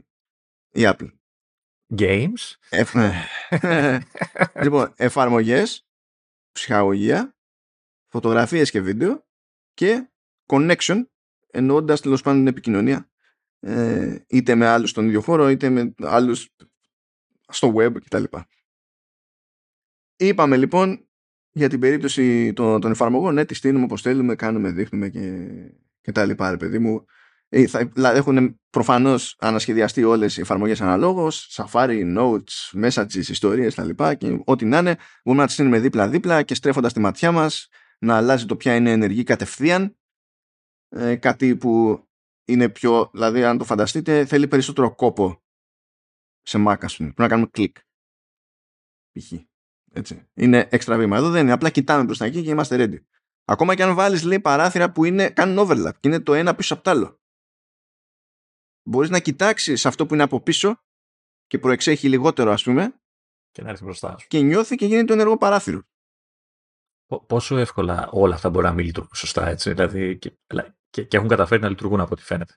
η 0.70 0.82
Apple. 0.84 1.10
Games; 1.96 2.54
Ναι. 2.92 3.24
λοιπόν, 4.62 4.92
εφαρμογές, 4.96 5.86
ψυχαγωγία, 6.52 7.36
φωτογραφίες 8.08 8.70
και 8.70 8.80
βίντεο 8.80 9.26
και 9.74 10.10
connection, 10.46 11.02
εννοώντας 11.50 12.00
τέλος 12.00 12.22
πάντων 12.22 12.38
την 12.38 12.48
επικοινωνία. 12.48 13.10
Ε, 13.60 14.18
είτε 14.28 14.54
με 14.54 14.66
άλλους 14.66 14.90
στον 14.90 15.06
ίδιο 15.06 15.20
χώρο, 15.20 15.48
είτε 15.48 15.68
με 15.68 15.94
άλλους 15.98 16.54
στο 17.48 17.74
web 17.76 17.92
κτλ. 18.04 18.24
Είπαμε 20.16 20.56
λοιπόν 20.56 21.08
για 21.52 21.68
την 21.68 21.80
περίπτωση 21.80 22.52
των, 22.52 22.80
των 22.80 22.90
εφαρμογών, 22.90 23.34
ναι, 23.34 23.44
τη 23.44 23.54
στείλουμε 23.54 23.84
όπως 23.84 24.02
θέλουμε, 24.02 24.34
κάνουμε, 24.34 24.70
δείχνουμε 24.70 25.08
και, 25.08 25.48
και 26.00 26.12
τα 26.12 26.24
λοιπά, 26.24 26.50
ρε 26.50 26.56
παιδί 26.56 26.78
μου. 26.78 27.04
Ε, 27.48 27.66
θα, 27.66 27.90
έχουν 28.14 28.60
προφανώς 28.70 29.36
ανασχεδιαστεί 29.38 30.04
όλες 30.04 30.36
οι 30.36 30.40
εφαρμογές 30.40 30.80
αναλόγως, 30.80 31.56
Safari, 31.56 32.16
Notes, 32.18 32.82
Messages, 32.82 33.28
ιστορίες 33.28 33.74
τα 33.74 33.84
λοιπά 33.84 34.14
και 34.14 34.40
ό,τι 34.44 34.64
να 34.64 34.78
είναι, 34.78 34.96
μπορούμε 35.24 35.42
να 35.42 35.44
τις 35.44 35.54
στείλουμε 35.54 35.78
δίπλα-δίπλα 35.78 36.42
και 36.42 36.54
στρέφοντας 36.54 36.92
τη 36.92 37.00
ματιά 37.00 37.32
μας 37.32 37.68
να 37.98 38.16
αλλάζει 38.16 38.46
το 38.46 38.56
ποια 38.56 38.74
είναι 38.74 38.90
ενεργή 38.90 39.22
κατευθείαν, 39.22 39.96
ε, 40.88 41.16
κάτι 41.16 41.56
που 41.56 42.02
είναι 42.44 42.68
πιο, 42.68 43.10
δηλαδή 43.12 43.44
αν 43.44 43.58
το 43.58 43.64
φανταστείτε, 43.64 44.24
θέλει 44.24 44.48
περισσότερο 44.48 44.94
κόπο 44.94 45.42
σε 46.48 46.64
Mac, 46.66 46.76
ας 46.80 46.96
πούμε. 46.96 47.12
Πρέπει 47.12 47.20
να 47.20 47.28
κάνουμε 47.28 47.48
κλικ. 47.52 47.76
Π.χ. 49.12 49.32
Έτσι. 49.92 50.28
Είναι 50.34 50.68
έξτρα 50.70 50.96
βήμα. 50.96 51.16
Εδώ 51.16 51.30
δεν 51.30 51.42
είναι. 51.42 51.52
Απλά 51.52 51.70
κοιτάμε 51.70 52.04
προς 52.04 52.18
τα 52.18 52.24
εκεί 52.24 52.42
και 52.42 52.50
είμαστε 52.50 52.76
ready. 52.78 53.04
Ακόμα 53.44 53.74
και 53.74 53.82
αν 53.82 53.94
βάλεις 53.94 54.22
λέει 54.22 54.40
παράθυρα 54.40 54.92
που 54.92 55.04
είναι, 55.04 55.30
κάνουν 55.30 55.66
overlap 55.66 55.92
και 56.00 56.08
είναι 56.08 56.20
το 56.20 56.34
ένα 56.34 56.54
πίσω 56.54 56.74
από 56.74 56.82
το 56.82 56.90
άλλο. 56.90 57.20
Μπορείς 58.82 59.10
να 59.10 59.18
κοιτάξεις 59.18 59.86
αυτό 59.86 60.06
που 60.06 60.14
είναι 60.14 60.22
από 60.22 60.40
πίσω 60.40 60.82
και 61.46 61.58
προεξέχει 61.58 62.08
λιγότερο 62.08 62.52
ας 62.52 62.62
πούμε 62.62 63.00
και 63.50 63.62
να 63.62 63.68
έρθει 63.68 63.84
μπροστά 63.84 64.16
και 64.28 64.40
νιώθει 64.40 64.76
και 64.76 64.86
γίνεται 64.86 65.04
το 65.04 65.12
ενεργό 65.12 65.36
παράθυρο. 65.36 65.82
Πόσο 67.26 67.56
εύκολα 67.56 68.08
όλα 68.12 68.34
αυτά 68.34 68.50
μπορεί 68.50 68.66
να 68.66 68.72
μην 68.72 68.84
λειτουργούν 68.84 69.14
σωστά, 69.14 69.48
έτσι, 69.48 69.72
δηλαδή, 69.72 70.18
και, 70.18 70.38
και, 70.90 71.04
και 71.04 71.16
έχουν 71.16 71.28
καταφέρει 71.28 71.62
να 71.62 71.68
λειτουργούν 71.68 72.00
από 72.00 72.12
ό,τι 72.12 72.22
φαίνεται. 72.22 72.54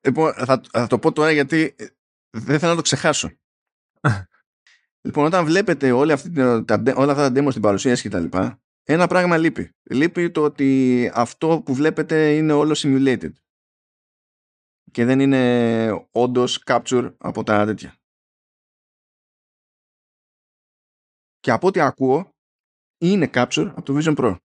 Λοιπόν, 0.00 0.32
θα, 0.32 0.60
θα 0.72 0.86
το 0.86 0.98
πω 0.98 1.12
τώρα 1.12 1.30
γιατί 1.30 1.74
ε, 1.78 1.86
δεν 2.36 2.58
θέλω 2.58 2.70
να 2.70 2.76
το 2.76 2.82
ξεχάσω. 2.82 3.30
λοιπόν, 5.06 5.24
όταν 5.24 5.44
βλέπετε 5.44 5.92
όλα, 5.92 6.14
αυτή, 6.14 6.30
τα, 6.64 6.82
όλα 6.96 7.12
αυτά 7.12 7.32
τα 7.32 7.40
demo 7.40 7.50
στην 7.50 7.62
παρουσίαση 7.62 8.02
και 8.02 8.08
τα 8.08 8.20
λοιπά, 8.20 8.62
ένα 8.82 9.06
πράγμα 9.06 9.36
λείπει. 9.36 9.70
Λείπει 9.90 10.30
το 10.30 10.44
ότι 10.44 11.10
αυτό 11.14 11.62
που 11.64 11.74
βλέπετε 11.74 12.36
είναι 12.36 12.52
όλο 12.52 12.74
simulated. 12.76 13.32
Και 14.90 15.04
δεν 15.04 15.20
είναι 15.20 16.06
όντως 16.10 16.62
capture 16.66 17.14
από 17.18 17.42
τα 17.42 17.64
τέτοια. 17.64 17.96
Και 21.40 21.50
από 21.50 21.66
ό,τι 21.66 21.80
ακούω, 21.80 22.30
είναι 22.98 23.30
capture 23.34 23.72
από 23.76 23.82
το 23.82 23.98
Vision 23.98 24.16
Pro. 24.16 24.36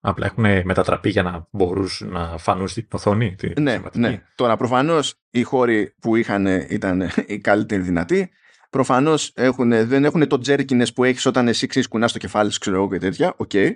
Απλά 0.00 0.26
έχουν 0.26 0.44
μετατραπεί 0.64 1.10
για 1.10 1.22
να 1.22 1.48
μπορούν 1.50 1.88
να 2.00 2.38
φανούν 2.38 2.68
στην 2.68 2.86
οθόνη. 2.90 3.34
Τη 3.34 3.60
ναι, 3.60 3.80
ναι. 3.92 4.22
Τώρα 4.34 4.56
προφανώς 4.56 5.14
οι 5.30 5.42
χώροι 5.42 5.94
που 6.00 6.16
είχαν 6.16 6.46
ήταν 6.46 7.10
οι 7.26 7.38
καλύτεροι 7.38 7.82
δυνατοί. 7.82 8.30
Προφανώς 8.70 9.32
δεν 9.64 10.04
έχουν 10.04 10.28
το 10.28 10.38
jerkiness 10.38 10.92
που 10.92 11.04
έχεις 11.04 11.26
όταν 11.26 11.48
εσύ 11.48 11.66
ξέρεις 11.66 11.88
κουνάς 11.88 12.12
το 12.12 12.18
κεφάλι 12.18 12.50
σου, 12.50 12.58
ξέρω 12.58 12.76
εγώ 12.76 12.90
και 12.90 12.98
τέτοια. 12.98 13.34
OK. 13.36 13.50
Okay. 13.52 13.74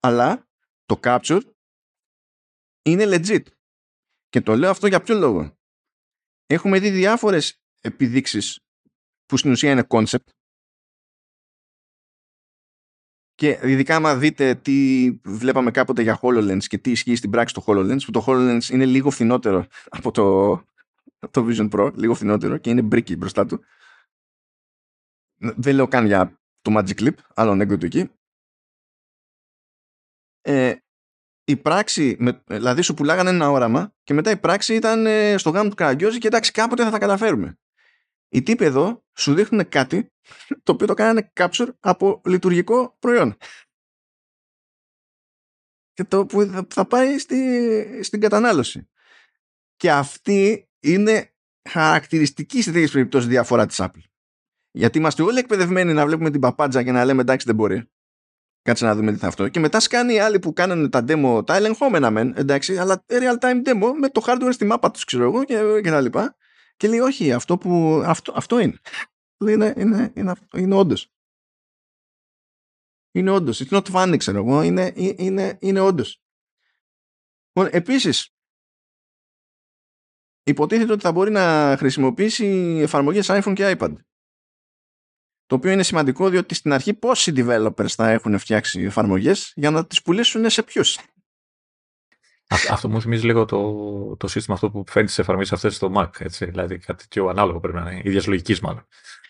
Αλλά 0.00 0.48
το 0.86 1.00
capture 1.02 1.40
είναι 2.82 3.04
legit. 3.06 3.42
Και 4.28 4.40
το 4.40 4.56
λέω 4.56 4.70
αυτό 4.70 4.86
για 4.86 5.00
ποιο 5.00 5.18
λόγο. 5.18 5.56
Έχουμε 6.46 6.78
δει 6.78 6.90
διάφορες 6.90 7.62
επιδείξεις 7.80 8.60
που 9.26 9.36
στην 9.36 9.50
ουσία 9.50 9.70
είναι 9.70 9.86
concept 9.88 10.26
και 13.42 13.58
ειδικά 13.62 13.96
άμα 13.96 14.16
δείτε 14.16 14.54
τι 14.54 15.10
βλέπαμε 15.24 15.70
κάποτε 15.70 16.02
για 16.02 16.18
HoloLens 16.22 16.64
και 16.66 16.78
τι 16.78 16.90
ισχύει 16.90 17.14
στην 17.14 17.30
πράξη 17.30 17.54
το 17.54 17.64
HoloLens, 17.66 18.04
που 18.04 18.10
το 18.10 18.24
HoloLens 18.26 18.64
είναι 18.70 18.86
λίγο 18.86 19.10
φθηνότερο 19.10 19.66
από 19.88 20.10
το, 20.10 20.54
το 21.30 21.46
Vision 21.48 21.70
Pro, 21.70 21.92
λίγο 21.94 22.14
φθηνότερο 22.14 22.56
και 22.56 22.70
είναι 22.70 22.82
μπρίκι 22.82 23.16
μπροστά 23.16 23.46
του. 23.46 23.64
Δεν 25.36 25.74
λέω 25.74 25.88
καν 25.88 26.06
για 26.06 26.40
το 26.60 26.74
Magic 26.76 27.00
Clip, 27.00 27.14
άλλο 27.34 27.50
ανέκδοτο 27.50 27.86
εκεί. 27.86 28.10
Ε, 30.40 30.74
η 31.44 31.56
πράξη, 31.56 32.16
με, 32.18 32.42
δηλαδή 32.46 32.82
σου 32.82 32.94
πουλάγανε 32.94 33.30
ένα 33.30 33.50
όραμα 33.50 33.94
και 34.02 34.14
μετά 34.14 34.30
η 34.30 34.36
πράξη 34.36 34.74
ήταν 34.74 35.06
ε, 35.06 35.36
στο 35.36 35.50
γάμο 35.50 35.68
του 35.68 35.76
Καραγκιόζη 35.76 36.18
και 36.18 36.26
εντάξει 36.26 36.50
κάποτε 36.50 36.84
θα 36.84 36.90
τα 36.90 36.98
καταφέρουμε. 36.98 37.58
Οι 38.32 38.42
τύποι 38.42 38.64
εδώ 38.64 39.04
σου 39.16 39.34
δείχνουν 39.34 39.68
κάτι 39.68 40.12
το 40.62 40.72
οποίο 40.72 40.86
το 40.86 40.94
κάνανε 40.94 41.32
capture 41.36 41.68
από 41.80 42.20
λειτουργικό 42.24 42.96
προϊόν. 42.98 43.36
Και 45.92 46.04
το 46.04 46.26
που 46.26 46.66
θα 46.68 46.86
πάει 46.86 47.18
στη, 47.18 48.00
στην 48.02 48.20
κατανάλωση. 48.20 48.88
Και 49.76 49.92
αυτή 49.92 50.68
είναι 50.80 51.34
χαρακτηριστική 51.68 52.62
σε 52.62 52.72
τέτοιες 52.72 52.90
περιπτώσεις 52.90 53.28
διαφορά 53.28 53.66
της 53.66 53.80
Apple. 53.80 54.02
Γιατί 54.70 54.98
είμαστε 54.98 55.22
όλοι 55.22 55.38
εκπαιδευμένοι 55.38 55.92
να 55.92 56.06
βλέπουμε 56.06 56.30
την 56.30 56.40
παπάντζα 56.40 56.82
και 56.82 56.92
να 56.92 57.04
λέμε 57.04 57.20
εντάξει 57.20 57.46
δεν 57.46 57.54
μπορεί. 57.54 57.90
Κάτσε 58.62 58.84
να 58.84 58.94
δούμε 58.94 59.12
τι 59.12 59.18
θα 59.18 59.26
αυτό. 59.26 59.48
Και 59.48 59.60
μετά 59.60 59.80
σκάνει 59.80 60.14
οι 60.14 60.18
άλλοι 60.18 60.38
που 60.38 60.52
κάνανε 60.52 60.88
τα 60.88 61.04
demo, 61.08 61.46
τα 61.46 61.56
ελεγχόμενα 61.56 62.10
μεν, 62.10 62.34
εντάξει, 62.36 62.78
αλλά 62.78 63.04
real 63.06 63.38
time 63.38 63.62
demo 63.66 63.92
με 63.98 64.08
το 64.08 64.22
hardware 64.26 64.52
στη 64.52 64.64
μάπα 64.64 64.90
τους, 64.90 65.04
ξέρω 65.04 65.24
εγώ 65.24 65.44
και, 65.44 65.80
και 65.82 65.90
τα 65.90 66.00
λοιπά. 66.00 66.36
Και 66.82 66.88
λέει 66.88 66.98
όχι, 66.98 67.32
αυτό, 67.32 67.58
που, 67.58 68.02
αυτό, 68.04 68.32
αυτό 68.36 68.58
είναι. 68.58 68.78
Είναι, 69.38 69.74
είναι, 69.76 70.12
είναι, 70.16 70.34
είναι 70.54 70.74
όντως. 70.74 71.12
Είναι 73.10 73.30
όντως. 73.30 73.62
It's 73.62 73.80
not 73.80 73.84
funny, 73.92 74.16
ξέρω 74.18 74.38
εγώ. 74.38 74.62
Είναι, 74.62 74.92
είναι, 74.96 75.58
είναι 75.60 75.80
όντως. 75.80 76.22
Λοιπόν, 77.52 77.74
επίσης, 77.74 78.34
υποτίθεται 80.42 80.92
ότι 80.92 81.02
θα 81.02 81.12
μπορεί 81.12 81.30
να 81.30 81.74
χρησιμοποιήσει 81.78 82.46
εφαρμογές 82.82 83.26
iPhone 83.30 83.52
και 83.54 83.76
iPad. 83.78 83.94
Το 85.46 85.54
οποίο 85.54 85.70
είναι 85.70 85.82
σημαντικό 85.82 86.28
διότι 86.28 86.54
στην 86.54 86.72
αρχή 86.72 86.94
πόσοι 86.94 87.32
developers 87.36 87.88
θα 87.88 88.10
έχουν 88.10 88.38
φτιάξει 88.38 88.80
εφαρμογές 88.80 89.52
για 89.56 89.70
να 89.70 89.86
τις 89.86 90.02
πουλήσουν 90.02 90.50
σε 90.50 90.62
ποιους; 90.62 90.98
Αυτό 92.70 92.88
μου 92.88 93.00
θυμίζει 93.00 93.26
λίγο 93.26 93.44
το, 93.44 94.16
το 94.16 94.28
σύστημα 94.28 94.56
αυτό 94.56 94.70
που 94.70 94.84
φαίνεται 94.88 95.12
σε 95.12 95.20
εφαρμογές 95.20 95.52
αυτές 95.52 95.74
στο 95.74 95.92
Mac. 95.96 96.08
Έτσι, 96.18 96.44
δηλαδή 96.44 96.78
κάτι 96.78 97.04
πιο 97.08 97.26
ανάλογο 97.26 97.60
πρέπει 97.60 97.76
να 97.76 97.90
είναι, 97.90 98.00
ίδιας 98.04 98.26
λογικής 98.26 98.60
μάλλον. 98.60 98.86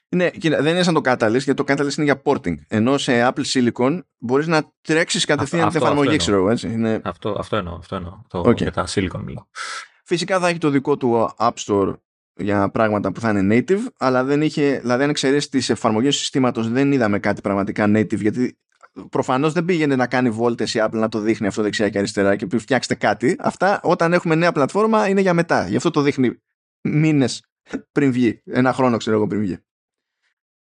Ναι, 0.09 0.31
κοίτα, 0.31 0.63
δεν 0.63 0.73
είναι 0.73 0.83
σαν 0.83 0.95
το 0.95 1.01
Catalyst, 1.05 1.41
γιατί 1.41 1.55
το 1.55 1.65
Catalyst 1.67 1.97
είναι 1.97 2.05
για 2.05 2.23
porting. 2.25 2.55
Ενώ 2.69 2.99
σε 2.99 3.29
Apple 3.29 3.45
Silicon 3.45 3.99
μπορείς 4.19 4.47
να 4.47 4.73
τρέξεις 4.81 5.25
κατευθείαν 5.25 5.69
την 5.69 5.83
εφαρμογή, 5.83 6.17
ξέρω 6.17 6.37
εγώ. 6.37 6.69
Είναι... 6.73 7.01
Αυτό, 7.05 7.37
αυτό 7.39 7.57
εννοώ. 7.57 7.77
Αυτό 7.77 7.97
εννοώ. 7.97 8.19
Το, 8.29 8.41
okay. 8.41 8.57
Για 8.57 8.73
τα 8.73 8.87
Silicon 8.89 9.21
μιλάω. 9.25 9.45
Φυσικά 10.05 10.39
θα 10.41 10.49
έχει 10.49 10.59
το 10.59 10.71
δικό 10.71 10.97
του 10.97 11.35
App 11.39 11.55
Store 11.55 11.95
για 12.35 12.71
πράγματα 12.71 13.13
που 13.13 13.21
θα 13.21 13.31
είναι 13.31 13.65
native, 13.69 13.81
αλλά 13.99 14.25
δεν 14.25 14.43
είχε, 14.43 14.79
δηλαδή 14.81 15.03
αν 15.03 15.11
εξαιρέσεις 15.11 15.49
τις 15.49 15.71
εφαρμογές 15.71 16.15
του 16.15 16.21
συστήματος, 16.21 16.71
δεν 16.71 16.93
είδαμε 16.93 17.19
κάτι 17.19 17.41
πραγματικά 17.41 17.85
native, 17.89 18.21
γιατί 18.21 18.59
προφανώς 19.11 19.53
δεν 19.53 19.65
πήγαινε 19.65 19.97
να 19.97 20.07
κάνει 20.07 20.31
βόλτες 20.31 20.75
η 20.75 20.79
Apple 20.83 20.93
να 20.93 21.09
το 21.09 21.19
δείχνει 21.19 21.47
αυτό 21.47 21.63
δεξιά 21.63 21.89
και 21.89 21.99
αριστερά 21.99 22.37
και 22.37 22.47
πει 22.47 22.59
φτιάξτε 22.59 22.95
κάτι. 22.95 23.37
Αυτά 23.39 23.81
όταν 23.83 24.13
έχουμε 24.13 24.35
νέα 24.35 24.53
πλατφόρμα 24.53 25.09
είναι 25.09 25.21
για 25.21 25.35
μετά. 25.35 25.69
Γι' 25.69 25.77
αυτό 25.77 25.91
το 25.91 26.01
δείχνει 26.01 26.43
μήνες 26.81 27.45
πριν 27.93 28.13
βγει. 28.13 28.43
Ένα 28.45 28.73
χρόνο 28.73 28.97
ξέρω 28.97 29.17
εγώ 29.17 29.27
πριν 29.27 29.41
βγει. 29.41 29.59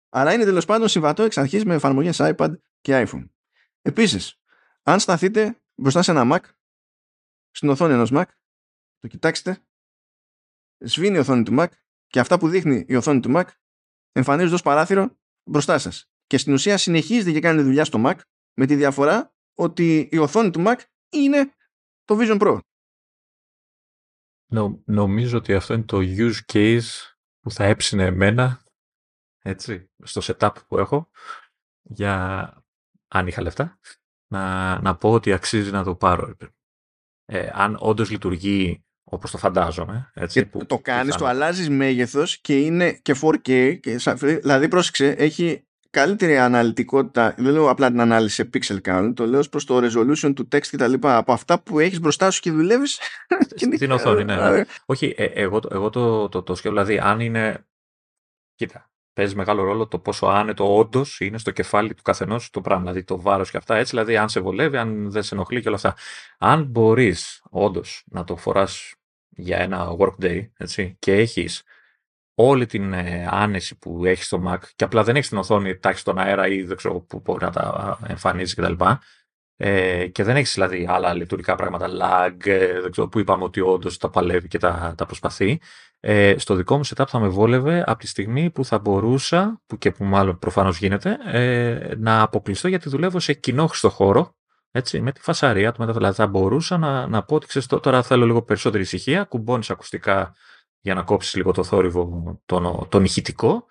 Άρα 0.09 0.33
είναι 0.33 0.45
τέλος 0.45 0.65
πάντων 0.65 0.89
συμβατό 0.89 1.23
εξ 1.23 1.39
αρχής 1.39 1.65
με 1.65 1.75
εφαρμογές 1.75 2.17
iPad 2.21 2.53
και 2.81 3.07
iPhone. 3.07 3.29
Επίσης, 3.83 4.41
αν 4.83 5.01
σταθείτε 5.01 5.61
μπροστά 5.75 6.03
σε 6.03 6.11
ένα 6.11 6.23
Mac, 6.33 6.41
στην 7.51 7.69
οθόνη 7.69 7.93
ενός 7.93 8.11
Mac, 8.13 8.25
το 8.99 9.09
κοιτάξτε, 9.09 9.59
σβήνει 10.79 11.17
η 11.17 11.19
οθόνη 11.19 11.43
του 11.43 11.55
Mac 11.59 11.67
και 12.07 12.21
αυτά 12.21 12.39
που 12.39 12.49
δείχνει 12.49 12.85
η 12.89 12.95
οθόνη 12.97 13.21
του 13.21 13.33
Mac 13.35 13.45
εμφανίζονται 14.13 14.55
ως 14.55 14.63
παράθυρο 14.63 15.17
μπροστά 15.45 15.79
σας 15.79 16.11
και 16.31 16.39
στην 16.39 16.53
ουσία 16.53 16.77
συνεχίζεται 16.77 17.33
και 17.33 17.41
κάνει 17.41 17.63
δουλειά 17.63 17.85
στο 17.85 18.03
Mac 18.05 18.15
με 18.55 18.67
τη 18.67 18.75
διαφορά 18.75 19.35
ότι 19.55 20.09
η 20.13 20.19
οθόνη 20.19 20.51
του 20.51 20.63
Mac 20.67 20.77
είναι 21.11 21.55
το 22.05 22.17
Vision 22.21 22.41
Pro. 22.41 22.59
Νο, 24.53 24.83
νομίζω 24.85 25.37
ότι 25.37 25.55
αυτό 25.55 25.75
είναι 25.75 25.83
το 25.83 25.99
use 26.01 26.39
case 26.53 26.89
που 27.41 27.51
θα 27.51 27.65
έψινε 27.65 28.05
εμένα 28.05 28.65
έτσι, 29.43 29.91
στο 30.03 30.21
setup 30.25 30.55
που 30.69 30.79
έχω 30.79 31.11
για 31.83 32.53
αν 33.09 33.27
είχα 33.27 33.43
λεφτά 33.43 33.79
να, 34.33 34.81
να 34.81 34.97
πω 34.97 35.13
ότι 35.13 35.33
αξίζει 35.33 35.71
να 35.71 35.85
το 35.85 35.95
πάρω. 35.95 36.37
Ε, 37.25 37.51
αν 37.53 37.77
όντως 37.81 38.11
λειτουργεί 38.11 38.85
όπως 39.05 39.31
το 39.31 39.39
φαντάζομαι. 39.39 40.11
Έτσι, 40.15 40.47
που, 40.47 40.67
το 40.67 40.79
κάνεις, 40.79 41.15
το 41.15 41.27
αλλάζεις 41.27 41.69
μέγεθος 41.69 42.41
και 42.41 42.61
είναι 42.61 42.93
και 42.93 43.17
4K. 43.23 43.79
Και, 43.81 43.97
δηλαδή 44.21 44.69
πρόσεξε, 44.69 45.07
έχει 45.07 45.65
καλύτερη 45.91 46.39
αναλυτικότητα, 46.39 47.35
δεν 47.39 47.53
λέω 47.53 47.71
απλά 47.71 47.89
την 47.89 48.01
ανάλυση 48.01 48.35
σε 48.35 48.51
pixel 48.55 48.79
count, 48.89 49.13
το 49.15 49.27
λέω 49.27 49.43
προς 49.51 49.65
το 49.65 49.77
resolution 49.77 50.33
του 50.35 50.49
text 50.53 50.67
και 50.67 50.77
τα 50.77 50.89
λοιπά, 50.89 51.17
από 51.17 51.33
αυτά 51.33 51.61
που 51.63 51.79
έχεις 51.79 52.01
μπροστά 52.01 52.31
σου 52.31 52.41
και 52.41 52.51
δουλεύεις. 52.51 53.01
Στην 53.75 53.91
οθόνη, 53.91 54.25
ναι. 54.25 54.51
ναι. 54.51 54.65
Όχι, 54.85 55.15
ε, 55.17 55.25
εγώ, 55.25 55.61
εγώ 55.71 55.91
το, 55.91 56.29
το, 56.29 56.43
το 56.43 56.55
σκέφτομαι, 56.55 56.85
δηλαδή 56.85 57.09
αν 57.09 57.21
είναι, 57.21 57.67
κοίτα, 58.55 58.91
παίζει 59.13 59.35
μεγάλο 59.35 59.63
ρόλο 59.63 59.87
το 59.87 59.99
πόσο 59.99 60.27
άνετο 60.27 60.77
όντως 60.77 61.21
είναι 61.21 61.39
στο 61.39 61.51
κεφάλι 61.51 61.95
του 61.95 62.03
καθενός 62.03 62.51
το 62.51 62.61
πράγμα. 62.61 62.83
Δηλαδή 62.83 63.05
το 63.05 63.21
βάρος 63.21 63.51
και 63.51 63.57
αυτά 63.57 63.77
έτσι, 63.77 63.91
δηλαδή 63.91 64.17
αν 64.17 64.29
σε 64.29 64.41
βολεύει, 64.41 64.77
αν 64.77 65.11
δεν 65.11 65.23
σε 65.23 65.35
ενοχλεί 65.35 65.61
και 65.61 65.69
όλα 65.69 65.77
αυτά. 65.77 65.97
Αν 66.39 66.65
μπορείς 66.65 67.43
όντως 67.51 68.05
να 68.07 68.25
το 68.25 68.37
φοράς 68.37 68.95
για 69.29 69.59
ένα 69.59 69.97
workday 69.99 70.49
έτσι, 70.57 70.97
και 70.99 71.13
έχεις 71.13 71.63
όλη 72.49 72.67
την 72.67 72.93
ε, 72.93 73.29
άνεση 73.31 73.79
που 73.79 74.05
έχει 74.05 74.23
στο 74.23 74.43
Mac 74.47 74.59
και 74.77 74.85
απλά 74.85 75.05
δεν 75.05 75.17
έχει 75.17 75.29
την 75.29 75.39
οθόνη 75.39 75.79
τάξη 75.79 76.01
στον 76.01 76.19
αέρα 76.19 76.47
ή 76.47 76.63
δεν 76.63 76.77
ξέρω 76.77 77.01
που 77.01 77.21
μπορεί 77.25 77.45
να 77.45 77.51
τα 77.51 77.99
εμφανίζεις 78.07 78.55
κτλ. 78.55 78.85
Ε, 79.63 80.07
και 80.07 80.23
δεν 80.25 80.37
έχεις 80.37 80.55
δηλαδή 80.55 80.87
άλλα 80.89 81.15
λειτουργικά 81.15 81.55
πράγματα, 81.55 81.87
lag, 81.89 82.47
ε, 82.47 82.81
δεν 82.81 82.91
ξέρω, 82.91 83.09
που 83.09 83.19
είπαμε 83.19 83.45
ότι 83.45 83.61
όντως 83.61 83.97
τα 83.97 84.11
παλεύει 84.11 84.49
και 84.49 84.59
τα, 84.59 84.95
τα 84.97 85.07
προσπαθεί. 85.07 85.61
Ε, 86.01 86.35
στο 86.39 86.55
δικό 86.55 86.77
μου 86.77 86.87
setup 86.87 87.05
θα 87.09 87.19
με 87.19 87.29
βόλευε 87.29 87.85
από 87.87 87.99
τη 87.99 88.07
στιγμή 88.07 88.51
που 88.51 88.65
θα 88.65 88.79
μπορούσα, 88.79 89.61
που 89.67 89.79
και 89.79 89.91
που 89.91 90.05
μάλλον 90.05 90.39
προφανώς 90.39 90.79
γίνεται, 90.79 91.19
ε, 91.25 91.95
να 91.97 92.23
αποκλειστώ 92.23 92.69
γιατί 92.69 92.89
δουλεύω 92.89 93.21
σε 93.21 93.33
κοινόχρηστο 93.33 93.91
χώρο, 93.91 94.35
έτσι, 94.71 95.01
με 95.01 95.13
τη 95.13 95.21
φασαρία 95.21 95.73
του 95.73 95.81
μετά. 95.81 95.93
Δηλαδή 95.93 96.15
θα 96.15 96.27
μπορούσα 96.27 96.79
να, 96.79 97.07
να 97.07 97.23
πω 97.23 97.35
ότι 97.35 97.47
ξέρεις, 97.47 97.69
τώρα 97.69 98.03
θέλω 98.03 98.27
λίγο 98.27 98.43
περισσότερη 98.43 98.83
ησυχία, 98.83 99.25
κουμπώνεις 99.25 99.71
ακουστικά 99.71 100.35
για 100.81 100.95
να 100.95 101.03
κόψεις 101.03 101.35
λίγο 101.35 101.53
το 101.53 101.65
θόρυβο 101.65 102.41
τον, 102.47 102.89
τον 102.89 103.05
ηχητικό 103.05 103.67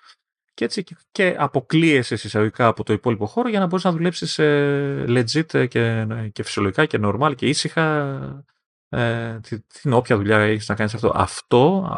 και 0.54 0.66
έτσι 0.66 0.84
και 1.12 1.36
αποκλείεσαι 1.38 2.14
εισαγωγικά 2.14 2.68
από 2.68 2.84
το 2.84 2.94
υπόλοιπο 2.94 3.26
χώρο 3.26 3.50
για 3.50 3.60
να 3.60 3.66
μπορείς 3.66 3.86
να 3.86 3.92
δουλέψεις 3.92 4.40
ε, 4.40 5.06
legit 5.08 5.68
και, 5.68 6.08
και 6.32 6.44
φυσιολογικά 6.44 6.86
και 6.86 7.00
normal 7.02 7.34
και 7.36 7.48
ήσυχα 7.48 8.46
ε, 8.90 9.40
την 9.82 9.94
όποια 9.94 10.16
δουλειά 10.16 10.38
έχεις 10.38 10.68
να 10.68 10.76
κάνεις 10.76 10.94
αυτό. 10.94 11.12
Αυτό, 11.16 11.90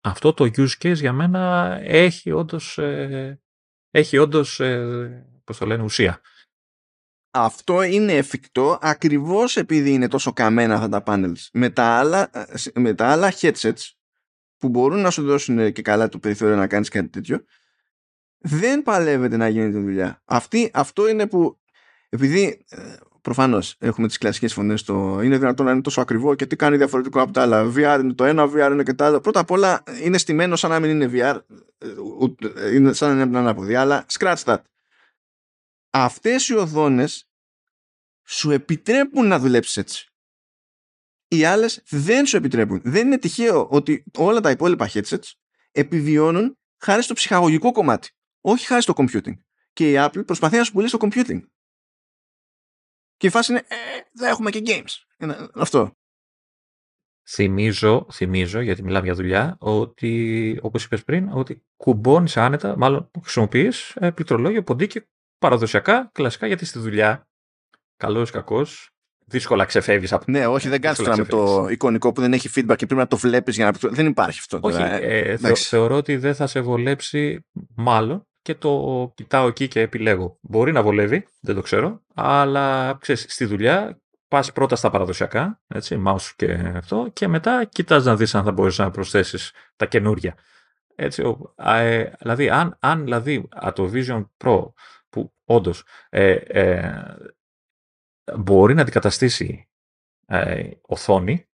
αυτό 0.00 0.32
το 0.32 0.50
use 0.56 0.82
case 0.82 0.94
για 0.94 1.12
μένα 1.12 1.76
έχει 1.82 2.30
όντως 2.30 2.78
ε, 2.78 3.40
έχει 3.90 4.18
όντως, 4.18 4.60
ε, 4.60 5.26
πώς 5.44 5.58
το 5.58 5.66
λένε, 5.66 5.82
ουσία. 5.82 6.20
Αυτό 7.30 7.82
είναι 7.82 8.12
εφικτό 8.12 8.78
ακριβώς 8.80 9.56
επειδή 9.56 9.92
είναι 9.92 10.08
τόσο 10.08 10.32
καμένα 10.32 10.74
αυτά 10.74 10.88
τα 10.88 11.02
panels. 11.06 11.48
Με 11.52 11.70
τα 11.70 11.84
άλλα, 11.84 12.30
με 12.74 12.94
τα 12.94 13.08
άλλα 13.08 13.32
headsets 13.40 13.90
που 14.58 14.68
μπορούν 14.68 15.00
να 15.00 15.10
σου 15.10 15.22
δώσουν 15.22 15.72
και 15.72 15.82
καλά 15.82 16.08
το 16.08 16.18
περιθώριο 16.18 16.56
να 16.56 16.66
κάνεις 16.66 16.88
κάτι 16.88 17.08
τέτοιο 17.08 17.44
δεν 18.38 18.82
παλεύεται 18.82 19.36
να 19.36 19.48
γίνει 19.48 19.70
τη 19.70 19.78
δουλειά. 19.78 20.22
Αυτή, 20.24 20.70
αυτό 20.74 21.08
είναι 21.08 21.26
που 21.26 21.58
επειδή 22.08 22.64
ε, 22.68 22.96
προφανώς 23.20 23.76
έχουμε 23.78 24.06
τις 24.06 24.18
κλασικές 24.18 24.52
φωνές 24.52 24.80
στο 24.80 25.20
είναι 25.22 25.38
δυνατόν 25.38 25.66
να 25.66 25.72
είναι 25.72 25.80
τόσο 25.80 26.00
ακριβό 26.00 26.34
και 26.34 26.46
τι 26.46 26.56
κάνει 26.56 26.76
διαφορετικό 26.76 27.20
από 27.20 27.32
τα 27.32 27.42
άλλα. 27.42 27.72
VR 27.76 27.98
είναι 28.02 28.12
το 28.12 28.24
ένα, 28.24 28.44
VR 28.44 28.70
είναι 28.72 28.82
και 28.82 28.94
τα 28.94 29.06
άλλα. 29.06 29.20
Πρώτα 29.20 29.40
απ' 29.40 29.50
όλα 29.50 29.82
είναι 30.02 30.18
στημένο 30.18 30.56
σαν 30.56 30.70
να 30.70 30.80
μην 30.80 30.90
είναι 30.90 31.10
VR, 31.12 31.40
ε, 31.78 32.74
είναι 32.74 32.92
σαν 32.92 33.16
να 33.16 33.22
είναι 33.22 33.38
ανάποδη. 33.38 33.74
Αλλά 33.74 34.06
scratch 34.18 34.42
that. 34.44 34.58
Αυτές 35.90 36.48
οι 36.48 36.54
οδόνε 36.54 37.08
σου 38.26 38.50
επιτρέπουν 38.50 39.26
να 39.26 39.38
δουλέψεις 39.38 39.76
έτσι. 39.76 40.07
Οι 41.28 41.44
άλλες 41.44 41.82
δεν 41.88 42.26
σου 42.26 42.36
επιτρέπουν. 42.36 42.80
Δεν 42.84 43.06
είναι 43.06 43.18
τυχαίο 43.18 43.68
ότι 43.70 44.04
όλα 44.16 44.40
τα 44.40 44.50
υπόλοιπα 44.50 44.90
headsets 44.92 45.32
επιβιώνουν 45.70 46.58
χάρη 46.80 47.02
στο 47.02 47.14
ψυχαγωγικό 47.14 47.72
κομμάτι. 47.72 48.10
Όχι 48.40 48.66
χάρη 48.66 48.82
στο 48.82 48.94
computing. 48.96 49.36
Και 49.72 49.90
η 49.90 49.94
Apple 49.98 50.26
προσπαθεί 50.26 50.56
να 50.56 50.64
σου 50.64 50.72
πουλήσει 50.72 50.98
το 50.98 51.08
computing. 51.10 51.40
Και 53.16 53.26
η 53.26 53.30
φάση 53.30 53.52
είναι, 53.52 53.64
ε, 53.68 53.76
δεν 54.12 54.28
έχουμε 54.30 54.50
και 54.50 54.62
games. 54.66 55.04
Είναι 55.18 55.48
αυτό. 55.54 55.92
Θυμίζω, 57.30 58.06
θυμίζω, 58.12 58.60
γιατί 58.60 58.82
μιλάμε 58.82 59.04
για 59.04 59.14
δουλειά, 59.14 59.56
ότι, 59.60 60.58
όπως 60.62 60.84
είπες 60.84 61.04
πριν, 61.04 61.28
ότι 61.32 61.64
κουμπώνεις 61.76 62.36
άνετα, 62.36 62.76
μάλλον 62.76 63.10
χρησιμοποιείς 63.22 63.96
ε, 63.96 64.10
πληκτρολόγιο, 64.10 64.62
ποντίκι, 64.62 65.02
παραδοσιακά, 65.38 66.10
κλασικά, 66.12 66.46
γιατί 66.46 66.64
στη 66.64 66.78
δουλειά, 66.78 67.28
καλός 67.96 68.28
ή 68.28 68.32
κακός, 68.32 68.90
δύσκολα 69.28 69.64
ξεφεύγεις 69.64 70.12
από 70.12 70.24
Ναι, 70.26 70.46
όχι, 70.46 70.68
δεν 70.68 70.80
κάνει 70.80 70.96
τώρα 70.96 71.16
με 71.16 71.24
το 71.24 71.66
εικονικό 71.70 72.12
που 72.12 72.20
δεν 72.20 72.32
έχει 72.32 72.50
feedback 72.54 72.76
και 72.76 72.86
πρέπει 72.86 72.94
να 72.94 73.06
το 73.06 73.16
βλέπεις 73.16 73.56
για 73.56 73.64
να. 73.64 73.90
Δεν 73.90 74.06
υπάρχει 74.06 74.38
αυτό. 74.38 74.58
Όχι, 74.60 74.82
ε, 74.82 75.36
ε 75.42 75.54
θεωρώ 75.54 75.96
ότι 75.96 76.16
δεν 76.16 76.34
θα 76.34 76.46
σε 76.46 76.60
βολέψει, 76.60 77.46
μάλλον, 77.74 78.26
και 78.42 78.54
το 78.54 79.12
κοιτάω 79.14 79.46
εκεί 79.46 79.68
και 79.68 79.80
επιλέγω. 79.80 80.38
Μπορεί 80.40 80.72
να 80.72 80.82
βολεύει, 80.82 81.26
δεν 81.40 81.54
το 81.54 81.60
ξέρω, 81.60 82.02
αλλά 82.14 82.96
ξέρεις, 83.00 83.26
στη 83.28 83.44
δουλειά 83.44 84.00
πας 84.28 84.52
πρώτα 84.52 84.76
στα 84.76 84.90
παραδοσιακά, 84.90 85.60
έτσι, 85.66 86.02
mouse 86.06 86.32
και 86.36 86.72
αυτό, 86.76 87.10
και 87.12 87.28
μετά 87.28 87.64
κοιτάς 87.64 88.04
να 88.04 88.16
δεις 88.16 88.34
αν 88.34 88.44
θα 88.44 88.52
μπορείς 88.52 88.78
να 88.78 88.90
προσθέσεις 88.90 89.52
τα 89.76 89.86
καινούργια. 89.86 90.34
Έτσι, 90.94 91.36
ε, 91.56 92.10
δηλαδή, 92.18 92.48
αν, 92.48 92.76
αν 92.80 93.02
δηλαδή 93.02 93.48
το 93.74 93.90
Vision 93.94 94.24
Pro, 94.44 94.72
που 95.08 95.32
όντως 95.44 95.84
ε, 96.08 96.30
ε, 96.32 97.02
μπορεί 98.36 98.74
να 98.74 98.82
αντικαταστήσει 98.82 99.68
ε, 100.26 100.70
οθόνη, 100.80 101.48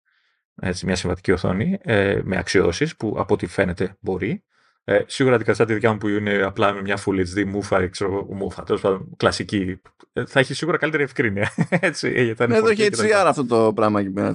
έτσι, 0.63 0.87
μια 0.87 0.97
συμβατική 0.97 1.33
οθόνη, 1.33 1.79
ε, 1.83 2.21
με 2.25 2.37
αξιώσεις 2.37 2.97
που 2.97 3.15
από 3.19 3.35
ό,τι 3.35 3.47
φαίνεται 3.47 3.97
μπορεί, 4.01 4.45
ε, 4.85 5.03
σίγουρα 5.07 5.35
αντικαταστά 5.35 5.65
τη 5.65 5.75
δικιά 5.75 5.93
μου 5.93 5.99
που 5.99 6.09
είναι 6.09 6.43
απλά 6.43 6.73
με 6.73 6.81
μια 6.81 6.99
Full 7.05 7.21
HD 7.35 7.45
μούφα, 7.47 7.89
ξέρω, 7.89 8.27
μούφα, 8.31 8.63
τέλος 8.63 8.81
πάντων, 8.81 9.09
κλασική. 9.17 9.81
Ε, 10.13 10.27
θα 10.27 10.41
έχει 10.41 10.55
σίγουρα 10.55 10.77
καλύτερη 10.77 11.03
ευκρίνεια. 11.03 11.53
Έτσι, 11.81 12.35
ε, 12.39 12.47
ναι, 12.47 12.57
εδώ 12.57 12.69
έχει 12.69 12.89
HDR 12.93 13.25
αυτό 13.27 13.47
το 13.47 13.73
πράγμα 13.75 14.01
εκεί 14.01 14.11
πέρα. 14.11 14.35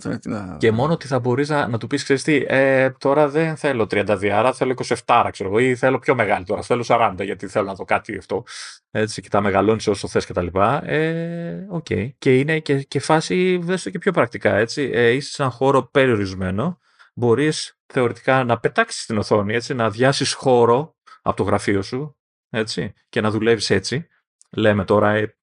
Και 0.58 0.72
μόνο 0.72 0.94
ότι 0.94 1.08
θα 1.08 1.20
μπορείς 1.20 1.50
να, 1.50 1.68
να 1.68 1.78
του 1.78 1.88
πεις, 1.88 2.04
ξέρεις 2.04 2.24
τι, 2.24 2.44
ε, 2.48 2.90
τώρα 2.90 3.30
δεν 3.30 3.56
θέλω 3.56 3.84
32, 3.84 4.28
άρα 4.28 4.54
θέλω 4.54 4.74
27, 5.06 5.28
ξέρω 5.32 5.50
εγώ, 5.50 5.60
ή 5.60 5.76
θέλω 5.76 6.00
πιο 6.00 6.16
μεγάλη 6.16 6.46
τώρα, 6.46 6.62
θέλω 6.62 6.86
40, 6.88 7.14
γιατί 7.20 7.48
θέλω 7.48 7.66
να 7.66 7.74
δω 7.74 7.86
κάτι 7.86 8.18
αυτό. 8.18 8.44
Έτσι, 8.92 9.22
και 9.22 9.30
τα 9.30 9.42
μεγαλώνεις 9.42 9.88
όσο 9.88 10.08
θες 10.08 10.26
κτλ. 10.26 10.48
Ε, 10.84 11.68
okay. 11.72 12.10
Και 12.18 12.38
είναι 12.40 12.60
και, 12.60 12.82
και 12.82 13.00
φάση, 13.00 13.60
δες 13.64 13.84
το 13.84 13.90
και 13.90 13.98
πιο 13.98 14.12
πρακτικά, 14.12 14.56
έτσι. 14.56 14.90
Ε, 14.94 15.10
είσαι 15.10 15.30
σε 15.30 15.42
έναν 15.42 15.54
χώρο 15.54 15.90
περιορισμένο, 15.92 16.80
μπορείς 17.14 17.75
θεωρητικά 17.94 18.44
να 18.44 18.60
πετάξεις 18.60 19.06
την 19.06 19.18
οθόνη, 19.18 19.54
έτσι, 19.54 19.74
να 19.74 19.86
αδειάσεις 19.86 20.34
χώρο 20.34 20.96
από 21.22 21.36
το 21.36 21.44
γραφείο 21.44 21.82
σου 21.82 22.18
έτσι, 22.50 22.94
και 23.10 23.22
να 23.22 23.32
δουλεύεις 23.32 23.70
έτσι. 23.70 24.08
Λέμε 24.50 24.86
τώρα, 24.86 25.12
ε, 25.12 25.38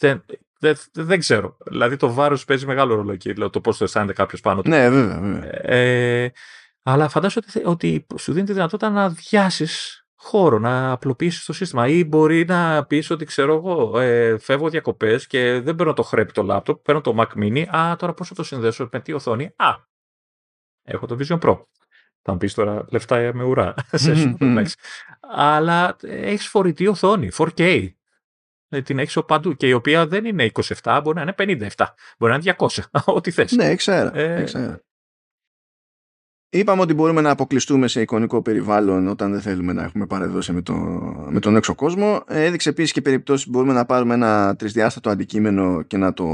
δεν, 0.00 0.24
δεν, 0.58 0.76
δεν 0.92 1.18
ξέρω. 1.18 1.56
Δηλαδή 1.66 1.96
το 1.96 2.12
βάρος 2.12 2.44
παίζει 2.44 2.66
μεγάλο 2.66 2.94
ρόλο 2.94 3.12
εκεί, 3.12 3.32
δηλαδή, 3.32 3.52
το 3.52 3.60
πώς 3.60 3.78
το 3.78 3.84
αισθάνεται 3.84 4.12
κάποιος 4.12 4.40
πάνω 4.40 4.62
του. 4.62 4.68
Ναι, 4.68 4.90
βέβαια. 4.90 5.20
βέβαια. 5.20 5.50
Ε, 5.74 6.32
αλλά 6.82 7.08
φαντάζομαι 7.08 7.46
ότι, 7.48 7.62
ότι 7.64 8.06
σου 8.18 8.32
δίνει 8.32 8.46
τη 8.46 8.52
δυνατότητα 8.52 8.90
να 8.90 9.02
αδειάσεις 9.04 10.02
χώρο, 10.14 10.58
να 10.58 10.90
απλοποιήσεις 10.90 11.44
το 11.44 11.52
σύστημα. 11.52 11.88
Ή 11.88 12.04
μπορεί 12.04 12.44
να 12.44 12.84
πεις 12.84 13.10
ότι 13.10 13.24
ξέρω 13.24 13.54
εγώ, 13.54 13.98
ε, 13.98 14.38
φεύγω 14.38 14.68
διακοπές 14.68 15.26
και 15.26 15.60
δεν 15.60 15.74
παίρνω 15.74 15.92
το 15.92 16.02
χρέπι 16.02 16.32
το 16.32 16.42
λάπτοπ, 16.42 16.82
παίρνω 16.82 17.00
το 17.00 17.14
Mac 17.18 17.38
Mini. 17.42 17.76
Α, 17.76 17.96
τώρα 17.96 18.14
πώς 18.14 18.28
θα 18.28 18.34
το 18.34 18.42
συνδέσω 18.42 18.88
με 18.92 19.00
τι 19.00 19.12
οθόνη; 19.12 19.52
Α, 19.56 19.74
Έχω 20.88 21.06
το 21.06 21.16
Vision 21.20 21.38
Pro. 21.38 21.62
Θα 22.22 22.32
μου 22.32 22.38
πεις 22.38 22.54
τώρα 22.54 22.84
λεφτά 22.90 23.30
με 23.34 23.44
ουρά. 23.44 23.74
Αλλά 25.30 25.96
έχεις 26.00 26.48
φορητή 26.48 26.86
οθόνη, 26.86 27.30
4K. 27.36 27.88
Ε, 28.68 28.82
την 28.82 28.98
έχεις 28.98 29.18
παντού 29.26 29.54
και 29.54 29.68
η 29.68 29.72
οποία 29.72 30.06
δεν 30.06 30.24
είναι 30.24 30.50
27, 30.82 31.00
μπορεί 31.02 31.16
να 31.16 31.22
είναι 31.22 31.68
57, 31.76 31.84
μπορεί 32.18 32.32
να 32.32 32.38
είναι 32.38 32.56
200, 32.58 32.82
ό,τι 33.16 33.30
θες. 33.30 33.52
Ναι, 33.52 33.74
ξέρω. 33.74 34.18
Ε... 34.18 34.80
Είπαμε 36.50 36.80
ότι 36.80 36.94
μπορούμε 36.94 37.20
να 37.20 37.30
αποκλειστούμε 37.30 37.88
σε 37.88 38.00
εικονικό 38.00 38.42
περιβάλλον 38.42 39.08
όταν 39.08 39.32
δεν 39.32 39.40
θέλουμε 39.40 39.72
να 39.72 39.82
έχουμε 39.82 40.06
παρεδώσει 40.06 40.52
με, 40.52 40.62
το, 40.62 40.74
με 41.30 41.40
τον 41.40 41.56
έξω 41.56 41.74
κόσμο. 41.74 42.22
Ε, 42.26 42.44
έδειξε 42.44 42.68
επίσης 42.68 42.92
και 42.92 43.02
περιπτώσεις 43.02 43.44
που 43.44 43.50
μπορούμε 43.50 43.72
να 43.72 43.84
πάρουμε 43.84 44.14
ένα 44.14 44.56
τρισδιάστατο 44.56 45.10
αντικείμενο 45.10 45.82
και 45.82 45.96
να 45.96 46.12
το 46.12 46.24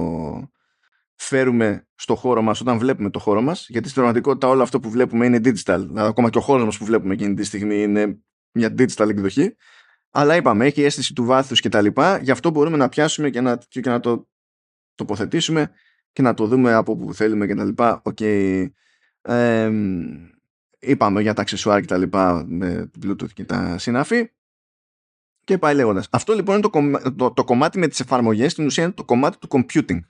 φέρουμε 1.25 1.87
στο 1.95 2.15
χώρο 2.15 2.43
μας 2.43 2.61
όταν 2.61 2.79
βλέπουμε 2.79 3.11
το 3.11 3.19
χώρο 3.19 3.43
μας 3.43 3.67
γιατί 3.69 3.89
στην 3.89 4.01
πραγματικότητα 4.03 4.49
όλο 4.49 4.63
αυτό 4.63 4.81
που 4.81 4.91
βλέπουμε 4.91 5.27
είναι 5.27 5.41
digital. 5.45 5.85
Δηλαδή, 5.87 6.09
ακόμα 6.09 6.31
και 6.31 6.39
ο 6.39 6.41
χώρος 6.41 6.65
μας 6.65 6.79
που 6.79 6.85
βλέπουμε 6.85 7.15
εκείνη 7.15 7.35
τη 7.35 7.45
στιγμή 7.45 7.83
είναι 7.83 8.19
μια 8.53 8.75
digital 8.79 9.09
εκδοχή. 9.09 9.57
Αλλά 10.11 10.37
είπαμε 10.37 10.67
έχει 10.67 10.83
αίσθηση 10.83 11.15
του 11.15 11.25
βάθους 11.25 11.61
και 11.61 11.69
τα 11.69 11.81
λοιπά. 11.81 12.19
Γι' 12.19 12.31
αυτό 12.31 12.51
μπορούμε 12.51 12.77
να 12.77 12.89
πιάσουμε 12.89 13.31
και 13.31 13.41
να, 13.41 13.57
και 13.69 13.81
να 13.81 14.01
το 14.01 14.29
τοποθετήσουμε 14.95 15.71
και 16.13 16.23
να 16.23 16.35
το 16.35 16.47
δούμε 16.47 16.73
από 16.73 16.93
όπου 16.93 17.15
θέλουμε 17.15 17.47
και 17.47 17.55
τα 17.55 17.65
λοιπά. 17.65 18.03
Okay. 18.05 18.67
ε, 19.23 19.71
είπαμε 20.79 21.23
για 21.23 21.35
τα 21.35 21.43
αξεσουάρ 21.43 21.81
και 21.81 21.87
τα 21.87 21.97
λοιπά 21.97 22.45
με 22.49 22.91
Bluetooth 23.03 23.33
και 23.33 23.45
τα 23.45 23.79
συναφή 23.79 24.31
και 25.45 25.59
πάει 25.59 25.75
λέγοντας. 25.75 26.09
Αυτό 26.11 26.33
λοιπόν 26.33 26.55
είναι 26.59 26.69
το, 26.69 27.11
το, 27.17 27.33
το 27.33 27.45
κομμάτι 27.45 27.79
με 27.79 27.89
τις 27.89 28.01
εφαρμογές. 28.01 28.53
Στην 28.53 28.67
ουσία 28.67 28.85
είναι 28.85 28.93
το 28.93 29.05
κομμάτι 29.05 29.39
του 29.39 29.49
computing 29.51 30.01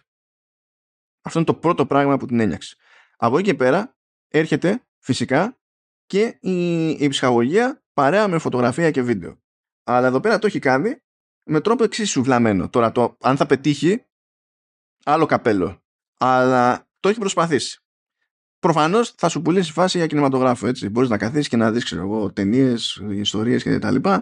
αυτό 1.24 1.38
είναι 1.38 1.46
το 1.46 1.54
πρώτο 1.54 1.86
πράγμα 1.86 2.16
που 2.16 2.26
την 2.26 2.40
ένιωξε. 2.40 2.76
Από 3.16 3.38
εκεί 3.38 3.48
και 3.48 3.54
πέρα 3.54 3.96
έρχεται 4.28 4.84
φυσικά 4.98 5.58
και 6.06 6.38
η, 6.40 6.88
η 6.88 7.08
ψυχαγωγία 7.08 7.82
παρέα 7.92 8.28
με 8.28 8.38
φωτογραφία 8.38 8.90
και 8.90 9.02
βίντεο. 9.02 9.42
Αλλά 9.84 10.06
εδώ 10.06 10.20
πέρα 10.20 10.38
το 10.38 10.46
έχει 10.46 10.58
κάνει 10.58 11.02
με 11.44 11.60
τρόπο 11.60 11.84
εξίσου 11.84 12.22
βλαμμένο. 12.22 12.68
Τώρα 12.68 12.92
το 12.92 13.16
αν 13.20 13.36
θα 13.36 13.46
πετύχει 13.46 14.04
άλλο 15.04 15.26
καπέλο. 15.26 15.82
Αλλά 16.18 16.88
το 17.00 17.08
έχει 17.08 17.18
προσπαθήσει. 17.18 17.78
Προφανώς 18.58 19.10
θα 19.16 19.28
σου 19.28 19.42
πουλήσει 19.42 19.72
φάση 19.72 19.98
για 19.98 20.06
κινηματογράφο. 20.06 20.66
Έτσι. 20.66 20.88
Μπορείς 20.88 21.08
να 21.08 21.18
καθίσεις 21.18 21.48
και 21.48 21.56
να 21.56 21.72
δεις, 21.72 21.94
ταινίες, 22.32 23.02
ιστορίες 23.10 23.62
κτλ. 23.62 23.96
Και, 23.96 24.20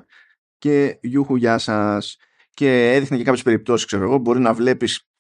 και 0.59 0.99
γιούχου, 1.03 1.37
γεια 1.37 1.59
σας. 1.59 2.17
Και 2.51 2.95
έδειχνε 2.95 3.17
και 3.17 3.25
κάποιες 3.25 3.43
περιπτώσεις, 3.43 3.87
ξέρω 3.87 4.03
εγώ. 4.03 4.19
Μπορεί 4.19 4.41
να 4.41 4.55
βλέπεις 4.55 5.12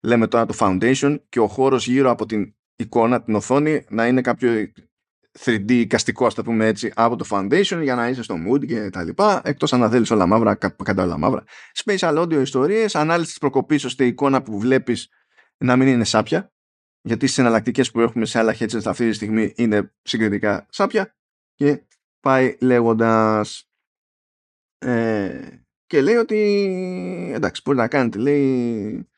λέμε 0.00 0.26
τώρα 0.26 0.46
το 0.46 0.54
foundation 0.58 1.16
και 1.28 1.40
ο 1.40 1.46
χώρος 1.46 1.86
γύρω 1.86 2.10
από 2.10 2.26
την 2.26 2.54
εικόνα, 2.76 3.22
την 3.22 3.34
οθόνη 3.34 3.84
να 3.88 4.06
είναι 4.06 4.20
κάποιο 4.20 4.72
3D 5.38 5.86
καστικό 5.86 6.26
ας 6.26 6.34
το 6.34 6.42
πούμε 6.42 6.66
έτσι 6.66 6.92
από 6.94 7.16
το 7.16 7.24
foundation 7.30 7.80
για 7.82 7.94
να 7.94 8.08
είσαι 8.08 8.22
στο 8.22 8.36
mood 8.48 8.66
και 8.66 8.90
τα 8.90 9.02
λοιπά 9.02 9.40
εκτός 9.44 9.72
αν 9.72 9.90
θέλεις 9.90 10.10
όλα 10.10 10.26
μαύρα, 10.26 10.54
κατά 10.54 11.02
όλα 11.02 11.18
μαύρα. 11.18 11.44
Spatial 11.84 12.18
audio 12.18 12.40
ιστορίες, 12.40 12.94
ανάλυση 12.94 13.28
της 13.28 13.38
προκοπής 13.38 13.84
ώστε 13.84 14.04
η 14.04 14.06
εικόνα 14.06 14.42
που 14.42 14.58
βλέπεις 14.58 15.08
να 15.56 15.76
μην 15.76 15.88
είναι 15.88 16.04
σάπια 16.04 16.52
γιατί 17.02 17.26
στις 17.26 17.38
εναλλακτικές 17.38 17.90
που 17.90 18.00
έχουμε 18.00 18.24
σε 18.24 18.38
άλλα 18.38 18.56
headsets 18.58 18.84
αυτή 18.84 19.08
τη 19.08 19.12
στιγμή 19.12 19.52
είναι 19.56 19.92
συγκριτικά 20.02 20.66
σάπια 20.70 21.16
και 21.54 21.86
πάει 22.20 22.56
λέγοντας 22.60 23.70
ε, 24.78 25.48
και 25.86 26.00
λέει 26.00 26.14
ότι 26.14 26.36
εντάξει 27.34 27.62
μπορεί 27.64 27.78
να 27.78 27.88
κάνετε 27.88 28.18
λέει 28.18 29.08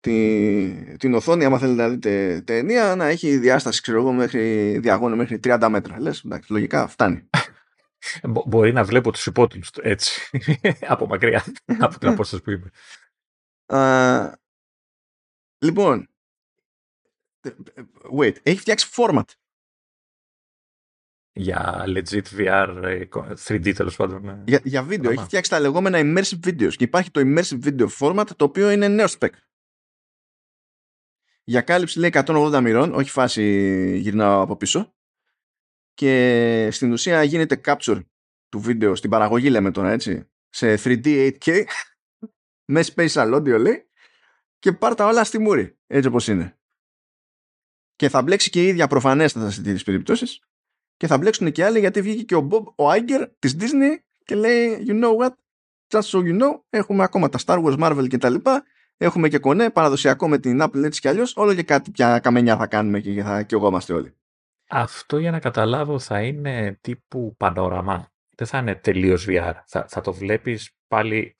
τη, 0.00 0.96
την 0.96 1.14
οθόνη, 1.14 1.44
άμα 1.44 1.58
θέλετε 1.58 1.82
να 1.82 1.88
δείτε 1.88 2.42
ταινία, 2.44 2.96
να 2.96 3.06
έχει 3.06 3.38
διάσταση, 3.38 3.80
ξέρω 3.80 3.98
εγώ, 3.98 4.12
μέχρι 4.12 4.78
διαγώνιο 4.78 5.16
μέχρι 5.16 5.40
30 5.44 5.66
μέτρα. 5.70 6.00
Λες, 6.00 6.22
εντάξει, 6.24 6.52
λογικά 6.52 6.86
φτάνει. 6.88 7.28
Μπορεί 8.46 8.72
να 8.72 8.84
βλέπω 8.84 9.10
τους 9.12 9.26
υπότιτλους 9.26 9.70
έτσι, 9.82 10.30
από 10.92 11.06
μακριά, 11.06 11.44
από 11.84 11.98
την 11.98 12.08
απόσταση 12.08 12.42
που 12.42 12.50
είμαι. 12.50 12.70
λοιπόν, 15.58 16.08
wait, 18.18 18.34
έχει 18.42 18.58
φτιάξει 18.58 18.88
format. 18.96 19.24
για 21.32 21.84
legit 21.86 22.22
VR, 22.38 22.68
3D 23.44 23.66
ε, 23.66 23.72
τέλος 23.72 23.96
πάντων. 23.96 24.28
Ε, 24.28 24.42
για, 24.46 24.60
για 24.64 24.82
βίντεο. 24.82 25.10
Έχει 25.10 25.24
φτιάξει 25.24 25.50
τα 25.50 25.60
λεγόμενα 25.60 25.98
immersive 26.02 26.48
videos 26.48 26.74
και 26.74 26.84
υπάρχει 26.84 27.10
το 27.10 27.20
immersive 27.24 27.60
video 27.64 27.88
format 27.98 28.26
το 28.36 28.44
οποίο 28.44 28.70
είναι 28.70 28.88
νέο 28.88 29.06
spec. 29.18 29.30
Για 31.50 31.60
κάλυψη 31.60 31.98
λέει 31.98 32.10
180 32.12 32.60
μοιρών, 32.62 32.94
όχι 32.94 33.10
φάση 33.10 33.42
γυρνάω 33.98 34.42
από 34.42 34.56
πίσω. 34.56 34.94
Και 35.94 36.68
στην 36.72 36.92
ουσία 36.92 37.22
γίνεται 37.22 37.60
capture 37.64 38.04
του 38.48 38.60
βίντεο, 38.60 38.94
στην 38.94 39.10
παραγωγή 39.10 39.50
λέμε 39.50 39.70
τώρα 39.70 39.90
έτσι, 39.90 40.30
σε 40.48 40.74
3D 40.84 41.32
8K, 41.38 41.64
με 42.72 42.84
spatial 42.94 43.34
audio 43.34 43.58
λέει, 43.58 43.88
και 44.58 44.72
πάρ 44.72 44.94
τα 44.94 45.06
όλα 45.06 45.24
στη 45.24 45.38
μούρη, 45.38 45.78
έτσι 45.86 46.08
όπως 46.08 46.28
είναι. 46.28 46.58
Και 47.96 48.08
θα 48.08 48.22
μπλέξει 48.22 48.50
και 48.50 48.62
η 48.62 48.66
ίδια 48.66 48.86
προφανέστατα 48.86 49.50
σε 49.50 49.62
τέτοιες 49.62 49.82
περιπτώσεις 49.82 50.40
και 50.96 51.06
θα 51.06 51.18
μπλέξουν 51.18 51.52
και 51.52 51.64
άλλοι 51.64 51.78
γιατί 51.78 52.02
βγήκε 52.02 52.22
και 52.22 52.34
ο 52.34 52.48
Bob 52.50 52.64
ο 52.64 52.90
Iger 52.90 53.30
της 53.38 53.56
Disney 53.60 53.96
και 54.24 54.34
λέει 54.34 54.84
you 54.86 55.04
know 55.04 55.16
what, 55.16 55.32
just 55.88 56.18
so 56.18 56.18
you 56.18 56.40
know, 56.40 56.60
έχουμε 56.70 57.02
ακόμα 57.02 57.28
τα 57.28 57.38
Star 57.46 57.64
Wars, 57.64 57.78
Marvel 57.78 58.06
και 58.08 58.18
τα 58.18 58.30
λοιπά, 58.30 58.64
έχουμε 59.02 59.28
και 59.28 59.38
κονέ 59.38 59.70
παραδοσιακό 59.70 60.28
με 60.28 60.38
την 60.38 60.62
Apple 60.62 60.82
έτσι 60.82 61.00
κι 61.00 61.08
αλλιώς, 61.08 61.36
όλο 61.36 61.54
και 61.54 61.62
κάτι 61.62 61.90
πια 61.90 62.18
καμενιά 62.18 62.56
θα 62.56 62.66
κάνουμε 62.66 63.00
και 63.00 63.22
θα 63.22 63.42
και 63.42 63.54
εγώ 63.54 63.68
είμαστε 63.68 63.92
όλοι. 63.92 64.14
Αυτό 64.68 65.18
για 65.18 65.30
να 65.30 65.38
καταλάβω 65.38 65.98
θα 65.98 66.22
είναι 66.22 66.78
τύπου 66.80 67.34
πανόραμα. 67.36 68.08
Δεν 68.36 68.46
θα 68.46 68.58
είναι 68.58 68.74
τελείως 68.74 69.26
VR. 69.28 69.52
Θα, 69.66 69.86
θα 69.88 70.00
το 70.00 70.12
βλέπεις 70.12 70.70
πάλι 70.88 71.36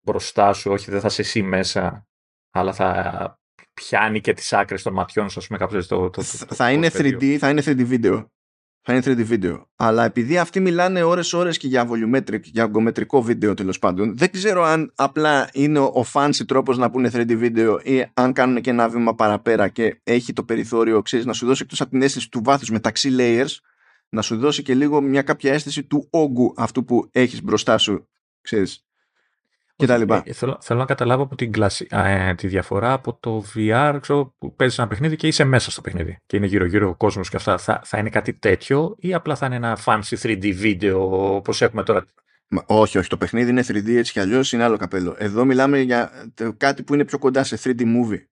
μπροστά 0.00 0.52
σου, 0.52 0.70
όχι 0.70 0.90
δεν 0.90 1.00
θα 1.00 1.06
είσαι 1.06 1.20
εσύ 1.20 1.42
μέσα, 1.42 2.08
αλλά 2.50 2.72
θα 2.72 3.40
πιάνει 3.74 4.20
και 4.20 4.32
τις 4.32 4.52
άκρες 4.52 4.82
των 4.82 4.92
ματιών 4.92 5.30
σου, 5.30 5.38
ας 5.38 5.46
πούμε, 5.46 5.58
κάπως 5.58 5.86
το, 5.86 6.10
το, 6.10 6.22
το, 6.46 6.54
θα, 6.54 6.70
είναι 6.72 6.90
3D, 6.92 7.36
θα 7.36 7.50
είναι 7.50 7.62
3D 7.64 7.84
βίντεο. 7.84 8.32
Θα 8.90 8.96
είναι 8.96 9.02
3D 9.06 9.24
βίντεο. 9.24 9.68
Αλλά 9.76 10.04
επειδή 10.04 10.38
αυτοί 10.38 10.60
μιλάνε 10.60 11.02
ώρες-ώρες 11.02 11.58
και 11.58 11.66
για 11.66 11.88
volumetric, 11.90 12.42
για 12.42 12.62
αγκομετρικό 12.62 13.22
βίντεο 13.22 13.54
τέλος 13.54 13.78
πάντων, 13.78 14.16
δεν 14.16 14.30
ξέρω 14.30 14.62
αν 14.64 14.92
απλά 14.94 15.48
είναι 15.52 15.78
ο 15.78 16.04
fancy 16.12 16.44
τρόπος 16.46 16.78
να 16.78 16.90
πούνε 16.90 17.10
3D 17.12 17.36
βίντεο 17.36 17.80
ή 17.82 18.04
αν 18.14 18.32
κάνουν 18.32 18.60
και 18.60 18.70
ένα 18.70 18.88
βήμα 18.88 19.14
παραπέρα 19.14 19.68
και 19.68 20.00
έχει 20.04 20.32
το 20.32 20.42
περιθώριο, 20.42 21.02
ξέρεις, 21.02 21.26
να 21.26 21.32
σου 21.32 21.46
δώσει 21.46 21.62
εκτός 21.62 21.80
από 21.80 21.90
την 21.90 22.02
αίσθηση 22.02 22.30
του 22.30 22.40
βάθους 22.44 22.70
μεταξύ 22.70 23.14
layers, 23.18 23.56
να 24.08 24.22
σου 24.22 24.36
δώσει 24.36 24.62
και 24.62 24.74
λίγο 24.74 25.00
μια 25.00 25.22
κάποια 25.22 25.52
αίσθηση 25.52 25.84
του 25.84 26.06
όγκου 26.10 26.54
αυτού 26.56 26.84
που 26.84 27.08
έχεις 27.12 27.42
μπροστά 27.42 27.78
σου, 27.78 28.08
ξέρεις, 28.40 28.87
ε, 30.24 30.32
θέλω, 30.32 30.58
θέλω 30.60 30.78
να 30.78 30.84
καταλάβω 30.84 31.22
από 31.22 31.36
την 31.36 31.52
κλάση, 31.52 31.86
ε, 31.90 32.34
τη 32.34 32.46
διαφορά 32.46 32.92
από 32.92 33.18
το 33.20 33.44
VR 33.54 33.98
ξέρω, 34.00 34.34
που 34.38 34.54
παίζεις 34.54 34.78
ένα 34.78 34.88
παιχνίδι 34.88 35.16
και 35.16 35.26
είσαι 35.26 35.44
μέσα 35.44 35.70
στο 35.70 35.80
παιχνίδι 35.80 36.18
και 36.26 36.36
είναι 36.36 36.46
γύρω-γύρω 36.46 36.88
ο 36.88 36.94
κόσμος 36.94 37.28
και 37.28 37.36
αυτά. 37.36 37.58
Θα, 37.58 37.80
θα 37.84 37.98
είναι 37.98 38.10
κάτι 38.10 38.34
τέτοιο 38.34 38.94
ή 38.98 39.14
απλά 39.14 39.36
θα 39.36 39.46
είναι 39.46 39.56
ένα 39.56 39.78
fancy 39.84 40.16
3D 40.22 40.52
βίντεο 40.54 41.34
όπως 41.36 41.62
έχουμε 41.62 41.82
τώρα; 41.82 42.04
Μα, 42.48 42.64
όχι, 42.66 42.98
όχι. 42.98 43.08
Το 43.08 43.16
παιχνίδι 43.16 43.50
είναι 43.50 43.64
3D 43.66 43.88
έτσι 43.88 44.12
κι 44.12 44.20
αλλιώς 44.20 44.52
είναι 44.52 44.64
άλλο 44.64 44.76
καπέλο. 44.76 45.14
Εδώ 45.18 45.44
μιλάμε 45.44 45.80
για 45.80 46.10
κάτι 46.56 46.82
που 46.82 46.94
είναι 46.94 47.04
πιο 47.04 47.18
κοντά 47.18 47.44
σε 47.44 47.58
3D 47.64 47.80
movie. 47.80 48.22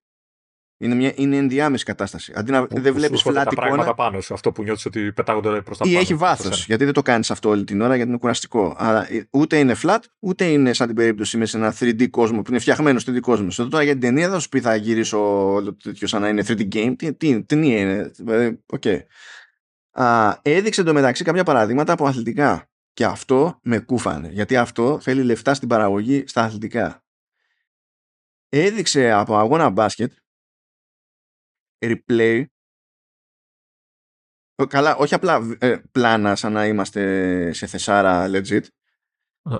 Είναι, 0.79 0.95
μια, 0.95 1.11
είναι 1.15 1.35
ενδιάμεση 1.35 1.83
κατάσταση. 1.83 2.33
Αντί 2.35 2.51
να 2.51 2.65
δεν 2.69 2.93
βλέπεις 2.93 3.21
φλάτη 3.21 3.53
εικόνα. 3.53 3.67
πράγματα 3.67 3.93
πάνω 3.93 4.21
σου, 4.21 4.33
αυτό 4.33 4.51
που 4.51 4.63
νιώθεις 4.63 4.85
ότι 4.85 5.11
πετάγονται 5.11 5.61
προς 5.61 5.77
τα 5.77 5.83
ή 5.85 5.87
πάνω. 5.87 5.99
Ή 5.99 6.03
έχει 6.03 6.15
βάθος. 6.15 6.65
Γιατί 6.65 6.85
δεν 6.85 6.93
το 6.93 7.01
κάνεις 7.01 7.31
αυτό 7.31 7.49
όλη 7.49 7.63
την 7.63 7.81
ώρα, 7.81 7.95
γιατί 7.95 8.09
είναι 8.09 8.19
κουραστικό. 8.19 8.75
Αλλά 8.77 9.07
ούτε 9.29 9.57
είναι 9.57 9.75
flat, 9.83 9.99
ούτε 10.19 10.45
είναι 10.45 10.73
σαν 10.73 10.87
την 10.87 10.95
περίπτωση 10.95 11.37
μέσα 11.37 11.51
σε 11.51 11.57
ένα 11.57 11.75
3D 11.79 12.09
κόσμο 12.09 12.41
που 12.41 12.51
είναι 12.51 12.59
φτιαγμένο 12.59 12.99
3D 13.05 13.19
κόσμος. 13.19 13.59
Εδώ 13.59 13.69
τώρα 13.69 13.83
για 13.83 13.91
την 13.91 14.01
ταινία 14.01 14.29
θα 14.29 14.39
σου 14.39 14.49
πει 14.49 14.59
θα 14.59 14.75
γυρίσω 14.75 15.51
όλο 15.51 15.73
τέτοιο 15.75 16.07
σαν 16.07 16.21
να 16.21 16.27
είναι 16.27 16.43
3D 16.47 16.67
game. 16.73 16.93
Τι, 16.97 17.13
τι, 17.13 17.43
ταινία 17.43 17.79
είναι. 17.79 18.11
Okay. 18.79 18.99
Α, 19.91 20.37
έδειξε 20.41 20.81
εντωμεταξύ 20.81 21.23
κάποια 21.23 21.43
παραδείγματα 21.43 21.93
από 21.93 22.05
αθλητικά. 22.05 22.69
Και 22.93 23.05
αυτό 23.05 23.59
με 23.63 23.79
κούφανε. 23.79 24.29
Γιατί 24.31 24.57
αυτό 24.57 24.99
θέλει 25.01 25.23
λεφτά 25.23 25.53
στην 25.53 25.67
παραγωγή 25.67 26.23
στα 26.27 26.41
αθλητικά. 26.41 27.03
Έδειξε 28.49 29.11
από 29.11 29.37
αγώνα 29.37 29.69
μπάσκετ 29.69 30.11
replay 31.79 32.45
Καλά, 34.65 34.95
όχι 34.95 35.13
απλά 35.13 35.57
ε, 35.59 35.77
πλάνα 35.91 36.35
σαν 36.35 36.53
να 36.53 36.65
είμαστε 36.65 37.51
σε 37.53 37.65
θεσάρα 37.67 38.29
legit. 38.29 38.61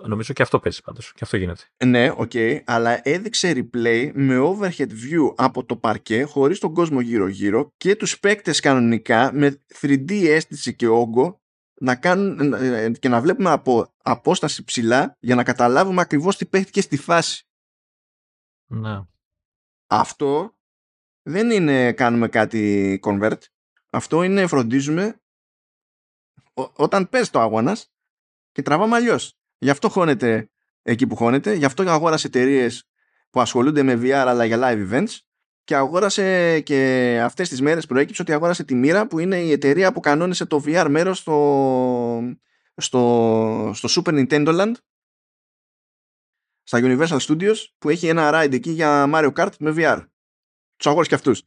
Νομίζω 0.05 0.33
και 0.33 0.41
αυτό 0.41 0.59
παίζει 0.59 0.81
πάντως. 0.81 1.11
Και 1.13 1.19
αυτό 1.21 1.37
γίνεται. 1.37 1.63
Ναι, 1.85 2.09
OK. 2.09 2.31
Okay, 2.33 2.59
αλλά 2.65 3.07
έδειξε 3.07 3.53
replay 3.55 4.11
με 4.13 4.37
overhead 4.39 4.89
view 4.89 5.33
από 5.35 5.65
το 5.65 5.77
παρκέ 5.77 6.23
χωρίς 6.23 6.59
τον 6.59 6.73
κόσμο 6.73 6.99
γύρω-γύρω 6.99 7.73
και 7.77 7.95
τους 7.95 8.19
παίκτες 8.19 8.59
κανονικά 8.59 9.33
με 9.33 9.61
3D 9.81 10.11
αίσθηση 10.11 10.75
και 10.75 10.87
όγκο 10.87 11.41
να 11.79 11.95
κάνουν, 11.95 12.53
ε, 12.53 12.91
και 12.91 13.09
να 13.09 13.21
βλέπουμε 13.21 13.49
από 13.49 13.93
απόσταση 14.03 14.63
ψηλά 14.63 15.15
για 15.19 15.35
να 15.35 15.43
καταλάβουμε 15.43 16.01
ακριβώς 16.01 16.37
τι 16.37 16.45
παίχτηκε 16.45 16.81
στη 16.81 16.97
φάση. 16.97 17.47
Ναι. 18.65 19.01
Αυτό 19.87 20.56
δεν 21.27 21.51
είναι 21.51 21.93
κάνουμε 21.93 22.27
κάτι 22.27 22.99
convert. 23.03 23.37
Αυτό 23.89 24.23
είναι 24.23 24.47
φροντίζουμε 24.47 25.21
όταν 26.73 27.09
πες 27.09 27.29
το 27.29 27.39
αγώνας 27.39 27.91
και 28.51 28.61
τραβάμε 28.61 28.95
αλλιώς. 28.95 29.37
Γι' 29.57 29.69
αυτό 29.69 29.89
χώνεται 29.89 30.49
εκεί 30.81 31.07
που 31.07 31.15
χώνεται. 31.15 31.53
Γι' 31.53 31.65
αυτό 31.65 31.89
αγόρασε 31.89 32.27
εταιρείες 32.27 32.89
που 33.29 33.41
ασχολούνται 33.41 33.83
με 33.83 33.93
VR 33.93 34.11
αλλά 34.11 34.45
για 34.45 34.57
live 34.61 34.91
events 34.91 35.17
και 35.63 35.75
αγόρασε 35.75 36.59
και 36.59 37.19
αυτές 37.23 37.49
τις 37.49 37.61
μέρες 37.61 37.85
προέκυψε 37.85 38.21
ότι 38.21 38.33
αγόρασε 38.33 38.63
τη 38.63 38.75
Μοίρα 38.75 39.07
που 39.07 39.19
είναι 39.19 39.39
η 39.39 39.51
εταιρεία 39.51 39.91
που 39.91 39.99
κανόνισε 39.99 40.45
το 40.45 40.63
VR 40.65 40.87
μέρος 40.89 41.17
στο, 41.17 42.37
στο, 42.75 43.71
στο 43.73 44.01
Super 44.01 44.13
Nintendo 44.13 44.59
Land 44.59 44.73
στα 46.63 46.79
Universal 46.81 47.19
Studios 47.19 47.55
που 47.77 47.89
έχει 47.89 48.07
ένα 48.07 48.31
ride 48.33 48.53
εκεί 48.53 48.71
για 48.71 49.09
Mario 49.13 49.33
Kart 49.33 49.57
με 49.59 49.73
VR 49.77 50.05
τους 50.77 50.87
αγόρες 50.87 51.07
και 51.07 51.15
αυτούς. 51.15 51.43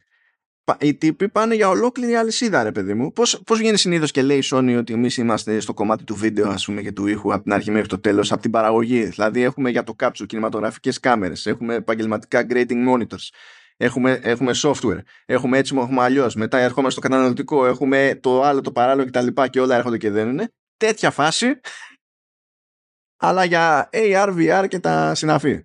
Οι 0.78 0.94
τύποι 0.94 1.28
πάνε 1.28 1.54
για 1.54 1.68
ολόκληρη 1.68 2.14
αλυσίδα, 2.14 2.62
ρε 2.62 2.72
παιδί 2.72 2.94
μου. 2.94 3.12
Πώς 3.12 3.42
πώς 3.46 3.58
βγαίνει 3.58 3.76
συνήθως 3.76 4.10
και 4.10 4.22
λέει 4.22 4.38
η 4.38 4.42
Sony 4.50 4.76
ότι 4.78 4.92
εμείς 4.92 5.16
είμαστε 5.16 5.60
στο 5.60 5.74
κομμάτι 5.74 6.04
του 6.04 6.14
βίντεο, 6.14 6.48
ας 6.48 6.64
πούμε, 6.64 6.82
και 6.82 6.92
του 6.92 7.06
ήχου 7.06 7.32
από 7.32 7.42
την 7.42 7.52
αρχή 7.52 7.70
μέχρι 7.70 7.88
το 7.88 8.00
τέλος, 8.00 8.32
από 8.32 8.42
την 8.42 8.50
παραγωγή. 8.50 9.04
Δηλαδή, 9.04 9.42
έχουμε 9.42 9.70
για 9.70 9.84
το 9.84 9.94
capsule 10.00 10.26
κινηματογραφικές 10.26 11.00
κάμερες, 11.00 11.46
έχουμε 11.46 11.74
επαγγελματικά 11.74 12.46
grading 12.48 12.88
monitors, 12.88 13.28
έχουμε, 13.76 14.20
έχουμε 14.22 14.52
software, 14.54 14.98
έχουμε 15.26 15.58
έτσι, 15.58 15.76
έχουμε 15.76 16.02
αλλιώς. 16.02 16.34
Μετά 16.34 16.58
ερχόμαστε 16.58 17.00
στο 17.00 17.08
καταναλωτικό, 17.08 17.66
έχουμε 17.66 18.18
το 18.22 18.42
άλλο, 18.42 18.60
το 18.60 18.72
παράλληλο 18.72 19.06
κτλ. 19.06 19.26
Και, 19.26 19.48
και 19.48 19.60
όλα 19.60 19.76
έρχονται 19.76 19.98
και 19.98 20.10
δένουν. 20.10 20.40
Τέτοια 20.76 21.10
φάση, 21.10 21.60
αλλά 23.16 23.44
για 23.44 23.88
AR, 23.92 24.34
VR 24.36 24.64
και 24.68 24.78
τα 24.78 25.14
συναφή. 25.14 25.64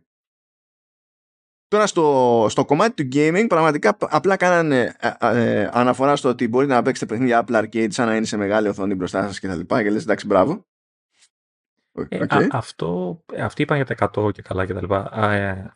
Τώρα 1.68 1.88
στο, 1.88 2.46
στο 2.50 2.66
κομμάτι 2.66 3.04
του 3.04 3.18
gaming 3.18 3.46
πραγματικά 3.48 3.98
απλά 4.00 4.36
κάνανε 4.36 4.96
ε, 5.00 5.12
ε, 5.20 5.70
αναφορά 5.74 6.16
στο 6.16 6.30
ότι 6.30 6.48
μπορείτε 6.48 6.74
να 6.74 6.82
παίξετε 6.82 7.06
παιχνίδια 7.06 7.46
Apple 7.48 7.64
Arcade 7.64 7.92
σαν 7.92 8.08
να 8.08 8.16
είναι 8.16 8.26
σε 8.26 8.38
μεγάλη 8.38 8.68
οθόνη 8.68 8.96
μπροστά 8.96 9.24
σας 9.24 9.40
και 9.40 9.48
τα 9.48 9.56
λοιπά 9.56 9.84
και 9.84 9.90
λες 9.90 10.04
εντάξει 10.04 10.26
μπράβο. 10.26 10.66
Ε, 12.10 12.18
α, 12.18 12.48
αυτό, 12.52 13.20
αυτοί 13.40 13.62
είπαν 13.62 13.78
για 13.78 13.96
τα 13.96 14.12
100 14.16 14.34
και 14.34 14.42
καλά 14.42 14.66
και 14.66 14.74
τα 14.74 14.82
λοιπά. 14.82 15.32
Ε, 15.34 15.74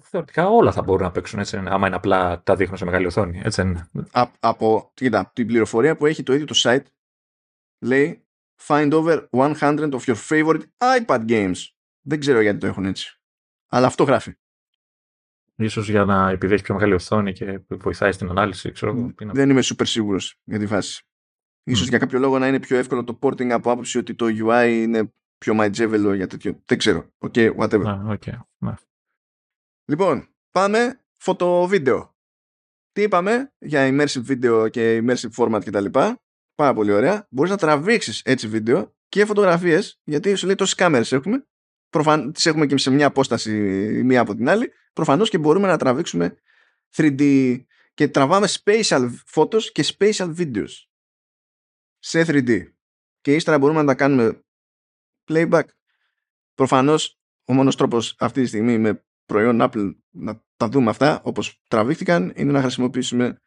θεωρητικά 0.00 0.48
όλα 0.48 0.72
θα 0.72 0.82
μπορούν 0.82 1.02
να 1.02 1.10
παίξουν 1.10 1.38
έτσι, 1.38 1.56
άμα 1.56 1.86
είναι 1.86 1.96
απλά 1.96 2.42
τα 2.42 2.56
δείχνουν 2.56 2.76
σε 2.76 2.84
μεγάλη 2.84 3.06
οθόνη. 3.06 3.40
Έτσι, 3.44 3.86
Α, 4.12 4.30
από 4.40 4.90
κοίτα, 4.94 5.30
την 5.34 5.46
πληροφορία 5.46 5.96
που 5.96 6.06
έχει 6.06 6.22
το 6.22 6.32
ίδιο 6.32 6.46
το 6.46 6.54
site 6.56 6.84
λέει 7.78 8.26
find 8.66 8.92
over 8.92 9.28
100 9.30 9.90
of 9.92 10.00
your 10.00 10.16
favorite 10.28 10.62
iPad 10.78 11.28
games. 11.28 11.56
Δεν 12.00 12.20
ξέρω 12.20 12.40
γιατί 12.40 12.58
το 12.58 12.66
έχουν 12.66 12.84
έτσι. 12.84 13.20
Αλλά 13.68 13.86
αυτό 13.86 14.04
γράφει. 14.04 14.34
Ίσως 15.60 15.88
για 15.88 16.04
να 16.04 16.30
επειδή 16.30 16.54
έχει 16.54 16.62
πιο 16.62 16.74
μεγάλη 16.74 16.92
οθόνη 16.92 17.32
και 17.32 17.60
βοηθάει 17.68 18.12
στην 18.12 18.28
ανάλυση. 18.28 18.70
Ξέρω, 18.70 19.12
Δεν 19.16 19.50
είμαι 19.50 19.60
super 19.64 19.86
σίγουρος 19.86 20.40
για 20.44 20.58
τη 20.58 20.66
βάση. 20.66 21.02
Ίσως 21.62 21.88
για 21.88 21.98
κάποιο 21.98 22.18
λόγο 22.18 22.38
να 22.38 22.48
είναι 22.48 22.60
πιο 22.60 22.76
εύκολο 22.76 23.04
το 23.04 23.18
porting 23.22 23.48
από 23.48 23.70
άποψη 23.70 23.98
ότι 23.98 24.14
το 24.14 24.26
UI 24.26 24.68
είναι 24.82 25.12
πιο 25.38 25.54
manageable 25.54 26.14
για 26.14 26.26
τέτοιο. 26.26 26.62
Δεν 26.64 26.78
ξέρω. 26.78 27.12
OK, 27.18 27.32
okay, 27.36 27.56
whatever. 27.56 27.84
Ah, 27.84 28.16
okay. 28.18 28.38
Ναι. 28.58 28.74
Λοιπόν, 29.84 30.28
πάμε 30.50 31.04
φωτοβίδεο. 31.18 32.16
Τι 32.92 33.02
είπαμε; 33.02 33.52
Για 33.58 33.88
immersive 33.90 34.26
video 34.26 34.70
και 34.70 35.02
immersive 35.04 35.30
format 35.36 35.60
κτλ. 35.64 35.84
Πάρα 36.54 36.74
πολύ 36.74 36.92
ωραία. 36.92 37.26
Μπορείς 37.30 37.50
να 37.50 37.56
τραβήξεις 37.56 38.22
έτσι 38.24 38.48
βίντεο 38.48 38.94
και 39.08 39.24
φωτογραφίες, 39.24 40.00
γιατί 40.04 40.34
σου 40.34 40.46
λέει 40.46 40.54
τόσες 40.54 40.74
κάμερες 40.74 41.12
έχουμε 41.12 41.46
προφαν... 41.90 42.32
τις 42.32 42.46
έχουμε 42.46 42.66
και 42.66 42.78
σε 42.78 42.90
μια 42.90 43.06
απόσταση 43.06 43.50
μία 44.04 44.20
από 44.20 44.34
την 44.34 44.48
άλλη, 44.48 44.72
προφανώς 44.92 45.30
και 45.30 45.38
μπορούμε 45.38 45.66
να 45.66 45.76
τραβήξουμε 45.76 46.36
3D 46.96 47.56
και 47.94 48.08
τραβάμε 48.08 48.48
spatial 48.64 49.10
photos 49.34 49.62
και 49.62 49.84
spatial 49.86 50.34
videos 50.36 50.70
σε 51.98 52.24
3D. 52.26 52.62
Και 53.20 53.34
ύστερα 53.34 53.58
μπορούμε 53.58 53.80
να 53.80 53.86
τα 53.86 53.94
κάνουμε 53.94 54.44
playback. 55.28 55.64
Προφανώς 56.54 57.20
ο 57.44 57.52
μόνος 57.52 57.76
τρόπος 57.76 58.16
αυτή 58.18 58.40
τη 58.42 58.46
στιγμή 58.46 58.78
με 58.78 59.04
προϊόν 59.26 59.58
Apple 59.60 59.94
να 60.10 60.44
τα 60.56 60.68
δούμε 60.68 60.90
αυτά 60.90 61.20
όπως 61.24 61.62
τραβήχτηκαν 61.68 62.32
είναι 62.36 62.52
να 62.52 62.60
χρησιμοποιήσουμε 62.60 63.40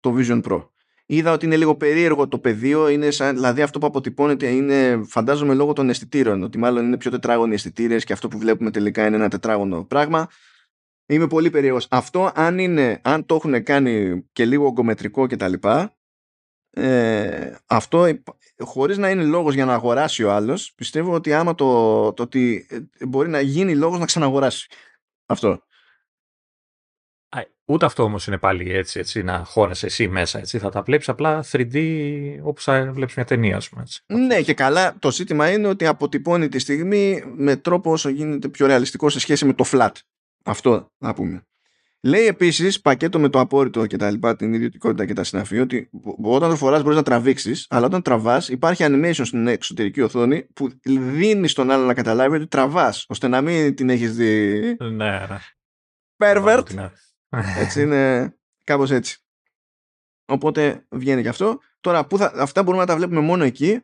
το 0.00 0.14
Vision 0.18 0.42
Pro. 0.42 0.68
Είδα 1.12 1.32
ότι 1.32 1.46
είναι 1.46 1.56
λίγο 1.56 1.76
περίεργο 1.76 2.28
το 2.28 2.38
πεδίο, 2.38 2.88
είναι 2.88 3.10
σαν, 3.10 3.34
δηλαδή 3.34 3.62
αυτό 3.62 3.78
που 3.78 3.86
αποτυπώνεται 3.86 4.48
είναι 4.48 5.02
φαντάζομαι 5.06 5.54
λόγω 5.54 5.72
των 5.72 5.88
αισθητήρων, 5.88 6.42
ότι 6.42 6.58
μάλλον 6.58 6.84
είναι 6.84 6.96
πιο 6.96 7.10
τετράγωνοι 7.10 7.54
αισθητήρες 7.54 8.04
και 8.04 8.12
αυτό 8.12 8.28
που 8.28 8.38
βλέπουμε 8.38 8.70
τελικά 8.70 9.06
είναι 9.06 9.16
ένα 9.16 9.28
τετράγωνο 9.28 9.84
πράγμα. 9.84 10.28
Είμαι 11.06 11.26
πολύ 11.26 11.50
περίεργος. 11.50 11.86
Αυτό 11.90 12.32
αν, 12.34 12.58
είναι, 12.58 13.00
αν 13.04 13.26
το 13.26 13.34
έχουν 13.34 13.62
κάνει 13.62 14.22
και 14.32 14.44
λίγο 14.44 14.66
ογκομετρικό 14.66 15.26
κτλ. 15.26 15.52
Ε, 16.70 17.54
αυτό 17.66 18.06
χωρίς 18.58 18.98
να 18.98 19.10
είναι 19.10 19.24
λόγος 19.24 19.54
για 19.54 19.64
να 19.64 19.74
αγοράσει 19.74 20.24
ο 20.24 20.32
άλλος 20.32 20.72
πιστεύω 20.74 21.14
ότι 21.14 21.32
άμα 21.32 21.54
το, 21.54 22.12
το 22.12 22.22
ότι 22.22 22.66
ε, 22.70 23.06
μπορεί 23.06 23.28
να 23.28 23.40
γίνει 23.40 23.74
λόγος 23.74 23.98
να 23.98 24.04
ξαναγοράσει 24.04 24.68
αυτό 25.26 25.62
Ούτε 27.64 27.84
αυτό 27.84 28.02
όμως 28.02 28.26
είναι 28.26 28.38
πάλι 28.38 28.72
έτσι, 28.72 28.98
έτσι 28.98 29.22
να 29.22 29.44
χώνεσαι 29.44 29.86
εσύ 29.86 30.08
μέσα. 30.08 30.38
Έτσι. 30.38 30.58
Θα 30.58 30.68
τα 30.68 30.82
βλέπεις 30.82 31.08
απλά 31.08 31.44
3D 31.52 31.76
όπω 32.42 32.60
θα 32.60 32.90
βλέπεις 32.92 33.14
μια 33.14 33.24
ταινία, 33.24 33.56
ας 33.56 33.68
πούμε. 33.68 33.82
Έτσι. 33.82 34.02
Ναι, 34.06 34.42
και 34.42 34.54
καλά. 34.54 34.96
Το 34.98 35.10
ζήτημα 35.10 35.50
είναι 35.50 35.68
ότι 35.68 35.86
αποτυπώνει 35.86 36.48
τη 36.48 36.58
στιγμή 36.58 37.22
με 37.36 37.56
τρόπο 37.56 37.92
όσο 37.92 38.08
γίνεται 38.08 38.48
πιο 38.48 38.66
ρεαλιστικό 38.66 39.08
σε 39.08 39.20
σχέση 39.20 39.44
με 39.44 39.52
το 39.52 39.64
flat. 39.72 39.90
Αυτό 40.44 40.92
να 40.98 41.14
πούμε. 41.14 41.46
Λέει 42.00 42.26
επίσης 42.26 42.80
πακέτο 42.80 43.18
με 43.18 43.28
το 43.28 43.40
απόρριτο 43.40 43.86
και 43.86 43.96
τα 43.96 44.10
λοιπά, 44.10 44.36
την 44.36 44.52
ιδιωτικότητα 44.52 45.06
και 45.06 45.12
τα 45.12 45.24
συναφή, 45.24 45.58
ότι 45.58 45.90
όταν 46.22 46.50
το 46.50 46.56
φοράς 46.56 46.82
μπορείς 46.82 46.96
να 46.96 47.02
τραβήξεις, 47.02 47.66
αλλά 47.70 47.86
όταν 47.86 48.02
τραβάς 48.02 48.48
υπάρχει 48.48 48.84
animation 48.86 49.20
στην 49.22 49.46
εξωτερική 49.46 50.00
οθόνη 50.00 50.42
που 50.42 50.70
δίνει 50.84 51.48
στον 51.48 51.70
άλλο 51.70 51.84
να 51.84 51.94
καταλάβει 51.94 52.36
ότι 52.36 52.46
τραβάς, 52.46 53.04
ώστε 53.08 53.28
να 53.28 53.40
μην 53.40 53.74
την 53.74 53.90
έχεις 53.90 54.16
δει. 54.16 54.60
Ναι, 54.80 55.26
ναι. 55.28 55.38
Pervert. 56.16 56.62
Έτσι 57.58 57.82
είναι 57.82 58.34
κάπως 58.64 58.90
έτσι. 58.90 59.18
Οπότε 60.24 60.86
βγαίνει 60.90 61.22
και 61.22 61.28
αυτό. 61.28 61.60
Τώρα 61.80 62.06
που 62.06 62.18
θα, 62.18 62.32
αυτά 62.36 62.62
μπορούμε 62.62 62.82
να 62.82 62.88
τα 62.88 62.96
βλέπουμε 62.96 63.20
μόνο 63.20 63.44
εκεί. 63.44 63.80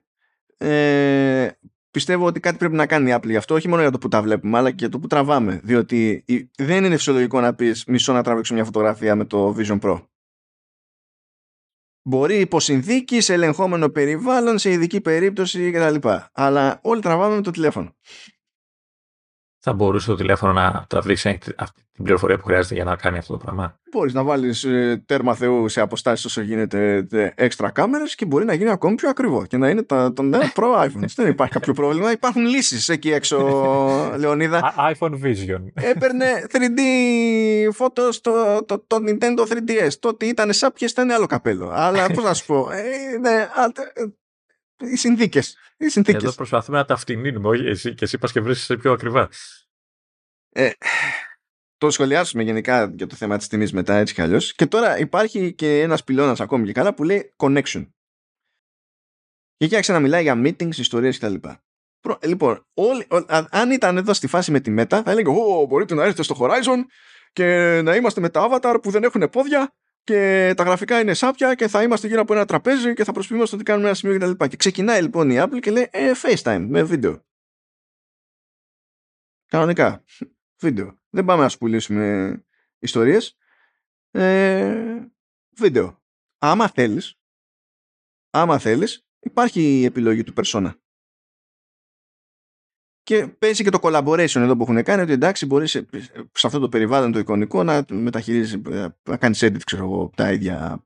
Ε, 0.57 1.51
πιστεύω 1.91 2.27
ότι 2.27 2.41
κάτι 2.41 2.57
πρέπει 2.57 2.75
να 2.75 2.87
κάνει 2.87 3.11
η 3.11 3.15
Apple 3.17 3.29
γι' 3.29 3.37
αυτό, 3.37 3.55
όχι 3.55 3.69
μόνο 3.69 3.81
για 3.81 3.91
το 3.91 3.99
που 3.99 4.09
τα 4.09 4.23
βλέπουμε, 4.23 4.59
αλλά 4.59 4.71
και 4.71 4.77
για 4.79 4.89
το 4.89 4.99
που 4.99 5.07
τραβάμε. 5.07 5.61
Διότι 5.65 6.25
δεν 6.57 6.85
είναι 6.85 6.97
φυσιολογικό 6.97 7.41
να 7.41 7.55
πεις 7.55 7.85
μισό 7.85 8.13
να 8.13 8.23
τραβήξω 8.23 8.55
μια 8.55 8.65
φωτογραφία 8.65 9.17
με 9.17 9.25
το 9.25 9.57
Vision 9.59 9.79
Pro. 9.81 10.03
Μπορεί 12.03 12.41
υπό 12.41 12.61
συνθήκη, 12.61 13.21
σε 13.21 13.33
ελεγχόμενο 13.33 13.89
περιβάλλον, 13.89 14.59
σε 14.59 14.71
ειδική 14.71 15.01
περίπτωση 15.01 15.71
κτλ. 15.71 16.09
Αλλά 16.33 16.79
όλοι 16.83 17.01
τραβάμε 17.01 17.35
με 17.35 17.43
το 17.43 17.51
τηλέφωνο 17.51 17.95
θα 19.61 19.73
μπορούσε 19.73 20.07
το 20.07 20.15
τηλέφωνο 20.15 20.53
να 20.53 20.85
τραβήξει 20.89 21.39
αυτή 21.57 21.83
την 21.93 22.05
πληροφορία 22.05 22.39
που 22.39 22.45
χρειάζεται 22.45 22.75
για 22.75 22.85
να 22.85 22.97
κάνει 22.97 23.19
αυτό 23.19 23.33
το 23.33 23.39
πράγμα. 23.39 23.79
Μπορείς 23.93 24.13
να 24.13 24.23
βάλεις 24.23 24.65
ε, 24.65 25.03
τέρμα 25.07 25.35
Θεού 25.35 25.69
σε 25.69 25.81
αποστάσεις 25.81 26.25
όσο 26.25 26.41
γίνεται 26.41 27.07
έξτρα 27.35 27.71
κάμερες 27.71 28.15
και 28.15 28.25
μπορεί 28.25 28.45
να 28.45 28.53
γίνει 28.55 28.71
ακόμη 28.71 28.95
πιο 28.95 29.09
ακριβό 29.09 29.47
και 29.47 29.57
να 29.57 29.69
είναι 29.69 29.83
το, 29.83 30.13
το 30.13 30.23
νέο 30.23 30.41
Pro 30.57 30.85
iPhone. 30.85 31.05
Δεν 31.15 31.27
υπάρχει 31.27 31.53
κάποιο 31.53 31.73
πρόβλημα. 31.73 32.13
Υπάρχουν 32.13 32.45
λύσεις 32.45 32.89
εκεί 32.89 33.11
έξω, 33.11 33.39
Λεωνίδα. 34.19 34.75
iPhone 34.93 35.13
Vision. 35.13 35.63
Έπαιρνε 35.75 36.27
3D 36.53 36.81
photos 37.79 38.15
το, 38.21 38.65
το, 38.65 38.85
το 38.87 38.97
Nintendo 39.07 39.53
3DS. 39.53 39.93
Τότε 40.01 40.27
ήταν 40.27 40.53
σάπιε, 40.53 40.89
ήταν 40.91 41.11
άλλο 41.11 41.27
καπέλο. 41.27 41.71
Αλλά 41.73 42.07
πώς 42.07 42.25
να 42.25 42.35
σου 42.35 42.47
πω. 42.47 42.69
Ε, 42.71 43.19
ναι, 43.19 43.49
οι 44.79 44.97
συνθήκες. 44.97 45.57
Εδώ 46.07 46.33
προσπαθούμε 46.33 46.79
να 46.79 46.85
τα 46.85 46.97
φτηνίνουμε, 46.97 47.49
όχι 47.49 47.67
εσύ, 47.67 47.95
και 47.95 48.05
εσύ 48.05 48.19
πας 48.19 48.33
και 48.33 48.41
βρίσκεσαι 48.41 48.77
πιο 48.77 48.93
ακριβά. 48.93 49.29
Ε, 50.49 50.71
το 51.77 51.91
σχολιάσουμε 51.91 52.43
γενικά 52.43 52.93
για 52.97 53.07
το 53.07 53.15
θέμα 53.15 53.37
της 53.37 53.49
τιμής 53.49 53.73
μετά 53.73 53.95
έτσι 53.95 54.15
κι 54.15 54.21
αλλιώς. 54.21 54.55
Και 54.55 54.67
τώρα 54.67 54.99
υπάρχει 54.99 55.55
και 55.55 55.81
ένας 55.81 56.05
πυλώνας 56.05 56.41
ακόμη 56.41 56.67
και 56.67 56.73
καλά 56.73 56.95
που 56.95 57.05
λέει 57.05 57.35
connection. 57.37 57.89
Και 59.57 59.65
εκεί 59.65 59.75
άρχισε 59.75 59.93
να 59.93 60.01
μιλάει 60.01 60.23
για 60.23 60.35
meetings, 60.37 60.77
ιστορίες 60.77 61.19
κτλ. 61.19 61.35
Λοιπόν, 62.23 62.67
όλοι, 62.75 63.07
αν 63.51 63.71
ήταν 63.71 63.97
εδώ 63.97 64.13
στη 64.13 64.27
φάση 64.27 64.51
με 64.51 64.61
τη 64.61 64.75
Meta, 64.79 65.01
θα 65.05 65.11
έλεγε 65.11 65.31
Ω, 65.31 65.67
μπορείτε 65.67 65.95
να 65.95 66.03
έρθετε 66.03 66.23
στο 66.23 66.37
Horizon 66.39 66.85
και 67.33 67.81
να 67.83 67.95
είμαστε 67.95 68.21
με 68.21 68.29
τα 68.29 68.49
avatar 68.51 68.79
που 68.83 68.91
δεν 68.91 69.03
έχουν 69.03 69.31
πόδια 69.31 69.75
και 70.09 70.53
τα 70.57 70.63
γραφικά 70.63 71.01
είναι 71.01 71.15
σάπια 71.15 71.55
και 71.55 71.69
θα 71.69 71.83
είμαστε 71.83 72.07
γύρω 72.07 72.21
από 72.21 72.35
ένα 72.35 72.45
τραπέζι 72.45 72.95
και 72.95 73.05
θα 73.05 73.13
προσποιούμαστε 73.13 73.55
ότι 73.55 73.65
κάνουμε 73.65 73.87
ένα 73.87 73.97
σημείο 73.97 74.19
κτλ. 74.19 74.31
Και, 74.31 74.49
και 74.49 74.57
ξεκινάει 74.57 75.03
λοιπόν 75.03 75.31
η 75.31 75.37
Apple 75.39 75.59
και 75.61 75.71
λέει 75.71 75.89
ε, 75.91 76.13
FaceTime 76.23 76.67
με 76.69 76.83
βίντεο. 76.83 77.25
Κανονικά. 79.47 80.05
Βίντεο. 80.63 80.99
Δεν 81.09 81.25
πάμε 81.25 81.43
να 81.43 81.49
σου 81.49 81.59
πουλήσουμε 81.59 82.37
ιστορίες. 82.79 83.37
Ε, 84.11 85.07
βίντεο. 85.57 86.03
Άμα 86.39 86.69
θέλεις, 86.69 87.21
άμα 88.31 88.59
θέλεις, 88.59 89.07
υπάρχει 89.21 89.61
η 89.61 89.85
επιλογή 89.85 90.25
του 90.25 90.33
persona. 90.37 90.75
Και 93.09 93.27
παίζει 93.27 93.63
και 93.65 93.71
το 93.71 93.79
collaboration 93.83 94.37
εδώ 94.37 94.57
που 94.57 94.63
έχουν 94.63 94.83
κάνει 94.83 95.03
ότι 95.03 95.13
εντάξει 95.13 95.47
μπορείς 95.47 95.71
σε, 95.71 95.87
σε 96.33 96.47
αυτό 96.47 96.59
το 96.59 96.69
περιβάλλον 96.69 97.13
το 97.13 97.19
εικονικό 97.19 97.63
να 97.63 97.85
μεταχειρίζεις, 97.89 98.61
να 99.03 99.17
κάνεις 99.17 99.45
edit 99.45 99.63
ξέρω 99.65 99.85
εγώ, 99.85 100.11
τα 100.17 100.33
ίδια 100.33 100.85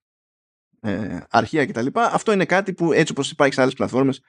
ε, 0.80 1.18
αρχεία 1.30 1.66
κτλ. 1.66 1.86
Αυτό 1.94 2.32
είναι 2.32 2.44
κάτι 2.44 2.72
που 2.72 2.92
έτσι 2.92 3.12
όπως 3.12 3.30
υπάρχει 3.30 3.54
σε 3.54 3.60
άλλες 3.60 3.74
πλατφόρμες 3.74 4.22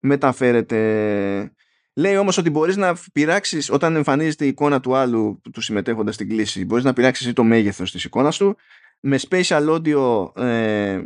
μεταφέρεται. 0.00 1.52
Λέει 1.94 2.16
όμως 2.16 2.38
ότι 2.38 2.50
μπορείς 2.50 2.76
να 2.76 2.96
πειράξεις 3.12 3.70
όταν 3.70 3.96
εμφανίζεται 3.96 4.44
η 4.44 4.48
εικόνα 4.48 4.80
του 4.80 4.94
άλλου 4.94 5.40
του 5.52 5.60
συμμετέχοντας 5.60 6.14
στην 6.14 6.28
κλίση 6.28 6.64
μπορείς 6.64 6.84
να 6.84 6.92
πειράξεις 6.92 7.32
το 7.32 7.44
μέγεθος 7.44 7.92
της 7.92 8.04
εικόνας 8.04 8.36
του 8.36 8.56
με 9.00 9.18
spatial 9.28 9.68
audio 9.68 10.36
ε, 10.42 11.00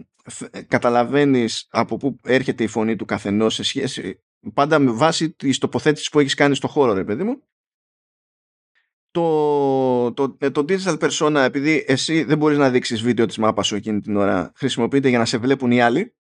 καταλαβαίνεις 0.69 1.67
από 1.71 1.97
πού 1.97 2.19
έρχεται 2.23 2.63
η 2.63 2.67
φωνή 2.67 2.97
του 2.97 3.05
καθενός 3.05 3.55
σε 3.55 3.63
σχέση 3.63 4.21
πάντα 4.55 4.79
με 4.79 4.91
βάση 4.91 5.31
τη 5.31 5.59
τοποθέτηση 5.59 6.11
που 6.11 6.19
έχεις 6.19 6.35
κάνει 6.35 6.55
στο 6.55 6.69
χώρο 6.69 6.93
ρε 6.93 7.05
παιδί 7.05 7.25
μου. 7.25 7.43
Το, 9.11 10.13
το, 10.13 10.37
ε, 10.41 10.51
το 10.51 10.65
digital 10.69 10.99
persona 10.99 11.35
επειδή 11.35 11.85
εσύ 11.89 12.23
δεν 12.23 12.39
μπορείς 12.39 12.59
να 12.59 12.71
δείξεις 12.71 13.03
βίντεο 13.03 13.27
της 13.27 13.39
μάπας 13.39 13.67
σου 13.67 13.75
εκείνη 13.75 14.01
την 14.01 14.17
ώρα 14.17 14.53
χρησιμοποιείται 14.55 15.09
για 15.09 15.19
να 15.19 15.25
σε 15.25 15.39
βλέπουν 15.39 15.71
οι 15.71 15.81
άλλοι 15.81 16.15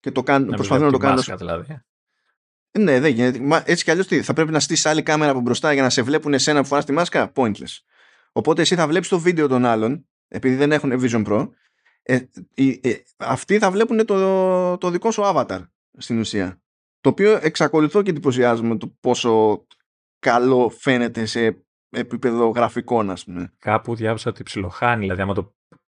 και 0.00 0.10
το 0.10 0.22
κάνουν, 0.22 0.48
προσπαθούν 0.48 0.84
να 0.84 0.92
το 0.92 0.98
κάνουν 0.98 1.22
δηλαδή. 1.36 1.82
ναι 2.78 3.00
δεν 3.00 3.12
γίνεται. 3.12 3.38
Μα, 3.38 3.62
έτσι 3.66 3.84
κι 3.84 3.90
αλλιώς 3.90 4.06
τι, 4.06 4.22
θα 4.22 4.32
πρέπει 4.32 4.50
να 4.50 4.60
στήσεις 4.60 4.86
άλλη 4.86 5.02
κάμερα 5.02 5.30
από 5.30 5.40
μπροστά 5.40 5.72
για 5.72 5.82
να 5.82 5.90
σε 5.90 6.02
βλέπουν 6.02 6.34
εσένα 6.34 6.60
που 6.60 6.66
φοράς 6.66 6.84
τη 6.84 6.92
μάσκα; 6.92 7.32
Pointless. 7.34 7.78
Οπότε 8.32 8.62
εσύ 8.62 8.74
θα 8.74 8.86
βλέπεις 8.86 9.08
το 9.08 9.18
βίντεο 9.18 9.48
των 9.48 9.64
άλλων 9.64 10.08
επειδή 10.28 10.54
δεν 10.54 10.72
έχουν 10.72 10.92
Vision 11.02 11.26
Pro 11.26 11.48
ε, 12.02 12.20
ε, 12.54 13.02
αυτοί 13.16 13.58
θα 13.58 13.70
βλέπουν 13.70 14.04
το, 14.04 14.78
το 14.78 14.90
δικό 14.90 15.10
σου 15.10 15.22
avatar 15.24 15.60
στην 15.96 16.18
ουσία 16.18 16.60
το 17.00 17.08
οποίο 17.08 17.38
εξακολουθώ 17.42 18.02
και 18.02 18.10
εντυπωσιάζομαι 18.10 18.76
το 18.76 18.96
πόσο 19.00 19.64
καλό 20.18 20.68
φαίνεται 20.68 21.24
σε 21.24 21.66
επίπεδο 21.90 22.48
γραφικών, 22.48 23.10
ας 23.10 23.24
πούμε. 23.24 23.52
Κάπου 23.58 23.94
διάβασα 23.94 24.30
ότι 24.30 24.42
ψιλοχάνει, 24.42 25.00
δηλαδή 25.00 25.20
άμα 25.20 25.34
το 25.34 25.54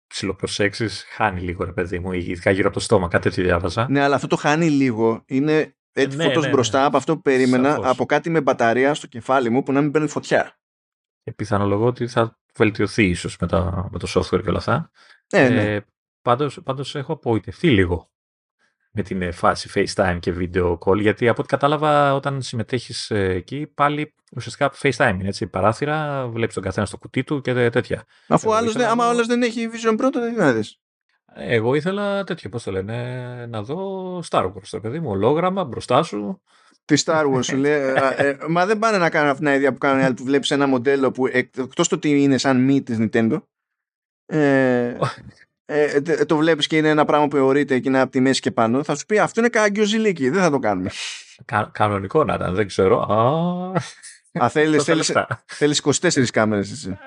ψιλοπροσέξεις, 0.07 1.05
χάνει 1.09 1.41
λίγο, 1.41 1.65
ρε 1.65 1.73
παιδί 1.73 1.99
μου, 1.99 2.13
ειδικά 2.13 2.51
γύρω 2.51 2.67
από 2.67 2.77
το 2.77 2.83
στόμα. 2.83 3.09
Κάτι 3.09 3.29
τέτοιο 3.29 3.45
διάβαζα. 3.45 3.87
Ναι, 3.91 4.01
αλλά 4.01 4.15
αυτό 4.15 4.27
το 4.27 4.37
χάνει 4.37 4.71
λίγο. 4.71 5.23
Είναι 5.27 5.77
έτσι 5.93 6.17
ναι, 6.17 6.25
φωτός 6.25 6.45
ναι, 6.45 6.51
μπροστά 6.51 6.81
ναι. 6.81 6.87
από 6.87 6.97
αυτό 6.97 7.15
που 7.15 7.23
περίμενα, 7.23 7.71
Σαφώς. 7.71 7.87
από 7.87 8.07
κάτι 8.07 8.31
με 8.31 8.41
μπαταρία 8.41 8.95
στο 8.95 9.07
κεφάλι 9.07 9.51
μου 9.51 9.63
που 9.63 9.73
να 9.73 9.81
μην 9.81 9.91
παίρνει 9.91 10.09
φωτιά. 10.09 10.59
Και 11.23 11.33
πιθανολογώ 11.33 11.87
ότι 11.87 12.07
θα 12.07 12.39
βελτιωθεί 12.55 13.05
ίσως 13.05 13.37
με, 13.41 13.47
με, 13.91 13.99
το 13.99 14.09
software 14.15 14.43
και 14.43 14.49
όλα 14.49 14.59
αυτά. 14.59 14.91
Ναι, 15.33 15.49
ναι. 15.49 15.75
Ε, 15.75 15.85
πάντως, 16.23 16.61
πάντως 16.65 16.95
έχω 16.95 17.13
απογοητευτεί 17.13 17.71
λίγο 17.71 18.11
με 18.99 19.05
την 19.05 19.23
ε, 19.23 19.31
φάση 19.31 19.71
FaceTime 19.75 20.19
και 20.21 20.35
video 20.39 20.79
call, 20.79 21.01
γιατί 21.01 21.29
από 21.29 21.41
ό,τι 21.41 21.49
κατάλαβα 21.49 22.15
όταν 22.15 22.43
συμμετέχεις 22.43 23.11
ε, 23.11 23.25
εκεί 23.25 23.71
πάλι 23.75 24.15
ουσιαστικά 24.37 24.73
FaceTime 24.83 25.15
είναι 25.19 25.29
έτσι, 25.29 25.47
παράθυρα, 25.47 26.27
βλέπεις 26.29 26.55
τον 26.55 26.63
καθένα 26.63 26.87
στο 26.87 26.97
κουτί 26.97 27.25
του 27.25 27.41
και 27.41 27.71
τέτοια. 27.71 28.05
Αφού 28.29 28.55
άλλος 28.55 28.73
δεν, 28.73 28.87
άμα 28.87 29.09
άλλος 29.09 29.27
δεν 29.27 29.43
έχει 29.43 29.69
Vision 29.73 29.93
Pro, 29.93 30.09
τότε 30.13 30.31
τι 30.31 30.37
να 30.37 30.53
δεις; 30.53 30.81
Εγώ 31.35 31.75
ήθελα 31.75 32.25
τέτοιο, 32.25 32.51
πώς 32.51 32.63
το 32.63 32.71
λένε, 32.71 33.47
να 33.47 33.63
δω 33.63 34.19
Star 34.31 34.45
Wars, 34.45 34.69
το 34.71 34.81
παιδί 34.81 35.01
μου, 35.01 35.11
ολόγραμμα 35.11 35.65
μπροστά 35.65 36.03
σου. 36.03 36.43
Τι 36.85 37.03
Star 37.05 37.35
Wars 37.35 37.45
σου 37.45 37.57
λέει. 37.57 37.81
ε, 38.17 38.37
μα 38.49 38.67
δεν 38.67 38.79
πάνε 38.79 38.99
να 38.99 39.11
κάνουν 39.11 39.31
αυτήν 39.31 39.47
την 39.47 39.55
ιδέα 39.55 39.73
που 39.73 39.79
κάνουν 39.79 40.01
οι 40.01 40.05
άλλοι 40.05 40.15
που 40.15 40.25
βλέπεις 40.25 40.51
ένα 40.51 40.67
μοντέλο 40.67 41.11
που 41.11 41.27
εκτός 41.27 41.89
το 41.89 41.95
ότι 41.95 42.23
είναι 42.23 42.39
σαν 42.39 42.65
μη 42.65 42.83
της 42.83 42.97
Nintendo, 43.01 43.43
ε, 44.27 44.97
ε, 45.71 46.01
το 46.27 46.37
βλέπεις 46.37 46.67
και 46.67 46.77
είναι 46.77 46.89
ένα 46.89 47.05
πράγμα 47.05 47.29
που 47.29 47.37
εωρείται 47.37 47.79
και 47.79 47.89
είναι 47.89 48.01
από 48.01 48.11
τη 48.11 48.21
μέση 48.21 48.41
και 48.41 48.51
πάνω, 48.51 48.83
θα 48.83 48.97
σου 48.97 49.07
πει 49.07 49.19
αυτό 49.19 49.41
είναι 49.41 49.49
κάγκιο 49.49 49.85
ζηλίκι, 49.85 50.29
δεν 50.29 50.43
θα 50.43 50.51
το 50.51 50.59
κάνουμε. 50.59 50.91
Κα, 51.45 51.71
κανονικό 51.73 52.25
να 52.25 52.35
ήταν, 52.35 52.55
δεν 52.55 52.67
ξέρω. 52.67 53.01
Α, 54.41 54.49
θέλεις, 54.49 54.85
θέλεις, 54.89 55.13
θέλεις 55.47 55.83
24 56.01 56.27
κάμερες 56.27 56.71
εσύ. 56.71 56.99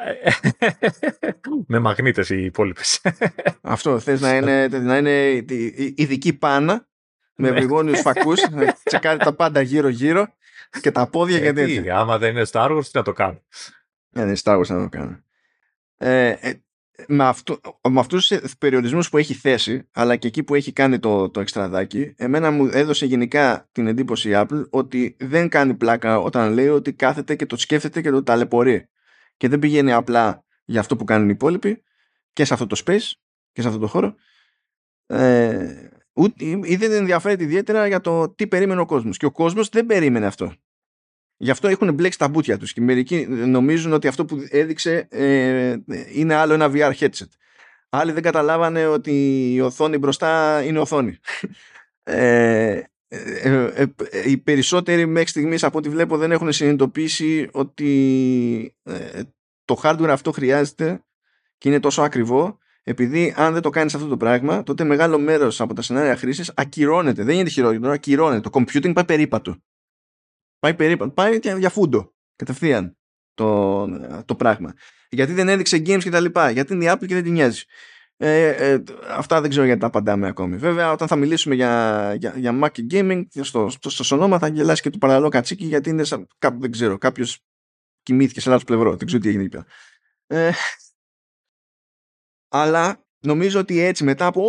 Με 1.67 1.79
μαγνήτες 1.79 2.29
οι 2.29 2.43
υπόλοιπες. 2.43 3.01
Αυτό, 3.61 3.99
θες 3.99 4.21
να 4.21 4.35
είναι, 4.35 4.67
να 4.67 4.97
είναι 4.97 5.45
ειδική 5.95 6.33
πάνα 6.33 6.87
με 7.35 7.49
ναι. 7.49 7.55
βρυγόνιους 7.55 7.99
φακούς, 7.99 8.49
να 8.49 8.75
τσεκάρει 8.83 9.19
τα 9.19 9.33
πάντα 9.33 9.61
γύρω-γύρω 9.61 10.27
και 10.81 10.91
τα 10.91 11.07
πόδια 11.07 11.39
και 11.39 11.53
τέτοια. 11.53 11.97
Άμα 11.97 12.17
δεν 12.17 12.31
είναι 12.31 12.45
Star 12.51 12.71
Wars, 12.71 12.83
τι 12.83 12.91
να 12.93 13.03
το 13.03 13.11
κάνω. 13.11 13.41
Δεν 14.09 14.27
είναι 14.27 14.37
Star 14.43 14.57
Wars 14.57 14.67
να 14.67 14.81
το 14.81 14.89
κάνω. 14.89 15.23
Ε, 15.97 16.29
ε 16.29 16.63
με, 17.07 17.23
αυτό, 17.23 17.59
με 17.89 17.99
αυτούς 17.99 18.27
τους 18.27 18.57
περιορισμούς 18.57 19.09
που 19.09 19.17
έχει 19.17 19.33
θέσει 19.33 19.89
αλλά 19.91 20.15
και 20.15 20.27
εκεί 20.27 20.43
που 20.43 20.55
έχει 20.55 20.71
κάνει 20.71 20.99
το, 20.99 21.29
το 21.29 21.39
εξτραδάκι 21.39 22.13
εμένα 22.17 22.51
μου 22.51 22.69
έδωσε 22.71 23.05
γενικά 23.05 23.69
την 23.71 23.87
εντύπωση 23.87 24.29
η 24.29 24.33
Apple 24.35 24.69
ότι 24.69 25.15
δεν 25.19 25.49
κάνει 25.49 25.73
πλάκα 25.73 26.19
όταν 26.19 26.53
λέει 26.53 26.67
ότι 26.67 26.93
κάθεται 26.93 27.35
και 27.35 27.45
το 27.45 27.57
σκέφτεται 27.57 28.01
και 28.01 28.09
το 28.09 28.23
ταλαιπωρεί. 28.23 28.89
Και 29.37 29.47
δεν 29.47 29.59
πηγαίνει 29.59 29.91
απλά 29.91 30.45
για 30.65 30.79
αυτό 30.79 30.95
που 30.95 31.03
κάνουν 31.03 31.27
οι 31.29 31.33
υπόλοιποι 31.33 31.83
και 32.33 32.45
σε 32.45 32.53
αυτό 32.53 32.67
το 32.67 32.81
space 32.85 33.11
και 33.51 33.61
σε 33.61 33.67
αυτό 33.67 33.79
το 33.79 33.87
χώρο. 33.87 34.15
Ε, 35.05 35.89
ούτε, 36.13 36.45
ή 36.45 36.75
δεν 36.75 36.91
ενδιαφέρεται 36.91 37.43
ιδιαίτερα 37.43 37.87
για 37.87 38.01
το 38.01 38.29
τι 38.29 38.47
περίμενε 38.47 38.81
ο 38.81 38.85
κόσμος. 38.85 39.17
Και 39.17 39.25
ο 39.25 39.31
κόσμος 39.31 39.69
δεν 39.69 39.85
περίμενε 39.85 40.25
αυτό 40.25 40.53
Γι' 41.43 41.51
αυτό 41.51 41.67
έχουν 41.67 41.93
μπλέξει 41.93 42.17
τα 42.17 42.27
μπουτια 42.27 42.57
τους 42.57 42.73
και 42.73 42.81
μερικοί 42.81 43.25
νομίζουν 43.27 43.93
ότι 43.93 44.07
αυτό 44.07 44.25
που 44.25 44.45
έδειξε 44.49 45.07
ε, 45.09 45.75
είναι 46.13 46.33
άλλο 46.33 46.53
ένα 46.53 46.71
VR 46.73 46.93
headset. 46.99 47.27
Άλλοι 47.89 48.11
δεν 48.11 48.23
καταλάβανε 48.23 48.85
ότι 48.85 49.11
η 49.53 49.61
οθόνη 49.61 49.97
μπροστά 49.97 50.61
είναι 50.63 50.79
οθόνη. 50.79 51.17
Ε, 52.03 52.81
ε, 53.07 53.71
ε, 53.75 53.85
οι 54.25 54.37
περισσότεροι 54.37 55.05
μέχρι 55.05 55.29
στιγμής 55.29 55.63
από 55.63 55.77
ό,τι 55.77 55.89
βλέπω 55.89 56.17
δεν 56.17 56.31
έχουν 56.31 56.51
συνειδητοποιήσει 56.51 57.49
ότι 57.51 58.75
το 59.65 59.79
hardware 59.83 60.09
αυτό 60.09 60.31
χρειάζεται 60.31 61.03
και 61.57 61.69
είναι 61.69 61.79
τόσο 61.79 62.01
ακριβό 62.01 62.57
επειδή 62.83 63.33
αν 63.37 63.53
δεν 63.53 63.61
το 63.61 63.69
κάνεις 63.69 63.95
αυτό 63.95 64.07
το 64.07 64.17
πράγμα 64.17 64.63
τότε 64.63 64.83
μεγάλο 64.83 65.19
μέρος 65.19 65.61
από 65.61 65.73
τα 65.73 65.81
σενάρια 65.81 66.15
χρήσης 66.15 66.51
ακυρώνεται. 66.55 67.23
Δεν 67.23 67.35
είναι 67.35 67.49
χειρότερο, 67.49 67.91
ακυρώνεται. 67.91 68.49
Το 68.49 68.49
computing 68.53 68.93
πάει 68.93 69.05
περίπατο. 69.05 69.55
Πάει 70.61 70.73
περίπου, 70.73 71.13
πάει 71.13 71.39
για 71.57 71.69
φούντο 71.69 72.13
κατευθείαν 72.35 72.97
το, 73.33 73.87
το 74.25 74.35
πράγμα. 74.35 74.73
Γιατί 75.09 75.33
δεν 75.33 75.49
έδειξε 75.49 75.77
games 75.77 75.99
και 76.03 76.09
τα 76.09 76.19
λοιπά. 76.19 76.49
Γιατί 76.49 76.73
είναι 76.73 76.85
η 76.85 76.87
Apple 76.91 77.05
και 77.05 77.13
δεν 77.13 77.23
την 77.23 77.31
νοιάζει. 77.31 77.63
Ε, 78.17 78.47
ε, 78.47 78.83
αυτά 79.07 79.41
δεν 79.41 79.49
ξέρω 79.49 79.65
γιατί 79.65 79.79
τα 79.79 79.87
απαντάμε 79.87 80.27
ακόμη. 80.27 80.57
Βέβαια, 80.57 80.91
όταν 80.91 81.07
θα 81.07 81.15
μιλήσουμε 81.15 81.55
για, 81.55 82.13
για, 82.19 82.33
για 82.37 82.59
Mac 82.63 82.71
και 82.71 82.85
gaming, 82.91 83.23
στο, 83.41 83.69
στο, 83.69 83.89
στο 83.89 84.03
σωνόμα 84.03 84.39
θα 84.39 84.47
γελάσει 84.47 84.81
και 84.81 84.89
το 84.89 84.97
παραλό 84.97 85.29
κατσίκι 85.29 85.65
γιατί 85.65 85.89
είναι 85.89 86.03
σαν, 86.03 86.27
κάπου, 86.37 86.59
δεν 86.59 86.71
ξέρω, 86.71 86.97
κάποιος 86.97 87.39
κοιμήθηκε 88.01 88.41
σε 88.41 88.49
λάθο 88.49 88.65
πλευρό. 88.65 88.95
Δεν 88.95 89.07
ξέρω 89.07 89.21
τι 89.21 89.27
έγινε 89.29 89.43
εκεί 89.43 89.57
ε, 90.27 90.51
αλλά 92.47 93.05
νομίζω 93.19 93.59
ότι 93.59 93.79
έτσι 93.79 94.03
μετά 94.03 94.25
από 94.25 94.43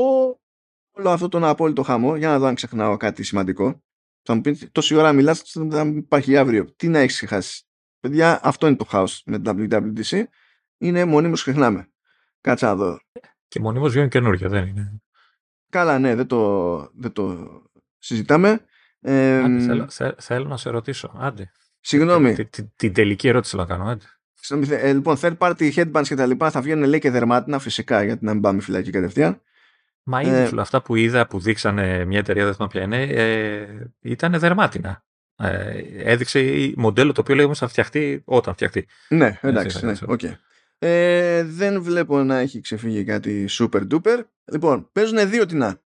όλο 0.91 1.11
αυτό 1.11 1.29
τον 1.29 1.45
απόλυτο 1.45 1.83
χαμό, 1.83 2.17
για 2.17 2.29
να 2.29 2.39
δω 2.39 2.47
αν 2.47 2.55
ξεχνάω 2.55 2.97
κάτι 2.97 3.23
σημαντικό, 3.23 3.83
θα 4.23 4.35
μου 4.35 4.41
πεις 4.41 4.69
τόση 4.73 4.95
ώρα 4.95 5.13
μιλάς, 5.13 5.43
θα 5.71 5.87
υπάρχει 5.87 6.37
αύριο. 6.37 6.73
Τι 6.77 6.89
να 6.89 6.99
έχεις 6.99 7.15
ξεχάσεις. 7.15 7.67
Παιδιά, 8.01 8.41
αυτό 8.43 8.67
είναι 8.67 8.77
το 8.77 8.87
house 8.93 9.19
με 9.25 9.39
το 9.39 9.55
WWDC. 9.57 10.23
Είναι 10.79 11.05
μονίμως 11.05 11.41
ξεχνάμε. 11.41 11.89
Κάτσα 12.41 12.71
εδώ. 12.71 12.99
Και 13.49 13.61
μονίμως 13.61 13.93
βγαίνουν 13.93 14.09
καινούργια, 14.09 14.49
δεν 14.49 14.67
είναι. 14.67 15.01
Καλά, 15.69 15.99
ναι, 15.99 16.15
δεν 16.15 16.27
το, 16.27 16.77
δεν 16.95 17.13
το 17.13 17.49
συζητάμε. 17.99 18.65
Ε, 19.01 19.39
Άντε, 19.39 19.61
θέλω, 19.61 20.15
θέλω, 20.19 20.49
να 20.49 20.57
σε 20.57 20.71
ρωτήσω. 20.71 21.13
Άντε. 21.19 21.53
Συγγνώμη. 21.81 22.49
Την 22.77 22.93
τελική 22.93 23.29
ερώτηση 23.29 23.57
να 23.57 23.65
κάνω. 23.65 23.85
Άντε. 23.85 24.05
Ε, 24.69 24.93
λοιπόν, 24.93 25.17
third 25.21 25.39
party 25.39 25.73
headbands 25.75 26.07
και 26.07 26.15
τα 26.15 26.27
λοιπά 26.27 26.51
θα 26.51 26.61
βγαίνουν 26.61 26.89
λέει 26.89 27.01
και 27.01 27.11
δερμάτινα 27.11 27.59
φυσικά 27.59 28.03
γιατί 28.03 28.25
να 28.25 28.33
μην 28.33 28.43
πάμε 28.43 28.61
φυλακή 28.61 28.91
κατευθείαν. 28.91 29.43
Μα 30.03 30.21
ήδη 30.21 30.57
ε, 30.57 30.61
αυτά 30.61 30.83
που 30.83 30.97
είδα 30.97 31.27
που 31.27 31.39
δείξανε 31.39 32.05
μια 32.05 32.19
εταιρεία, 32.19 32.45
δεν 32.45 32.55
θυμάμαι 32.55 32.73
ποια 32.73 32.83
είναι, 32.83 33.03
ε, 33.03 33.67
ήταν 34.01 34.39
δερμάτινα. 34.39 35.05
Ε, 35.37 35.83
έδειξε 35.97 36.73
μοντέλο 36.77 37.13
το 37.13 37.21
οποίο 37.21 37.35
λέγαμε 37.35 37.55
θα 37.55 37.69
φτιαχτεί 37.69 38.23
όταν 38.25 38.55
φτιαχτεί. 38.55 38.87
Ναι, 39.09 39.39
εντάξει. 39.41 39.87
Ναι, 39.87 39.93
okay. 40.07 40.35
ε, 40.79 41.43
δεν 41.45 41.83
βλέπω 41.83 42.23
να 42.23 42.39
έχει 42.39 42.61
ξεφύγει 42.61 43.05
κάτι 43.05 43.47
super 43.51 43.87
duper. 43.91 44.21
Λοιπόν, 44.53 44.89
παίζουν 44.93 45.31
δύο 45.31 45.47
τεινά. 45.47 45.81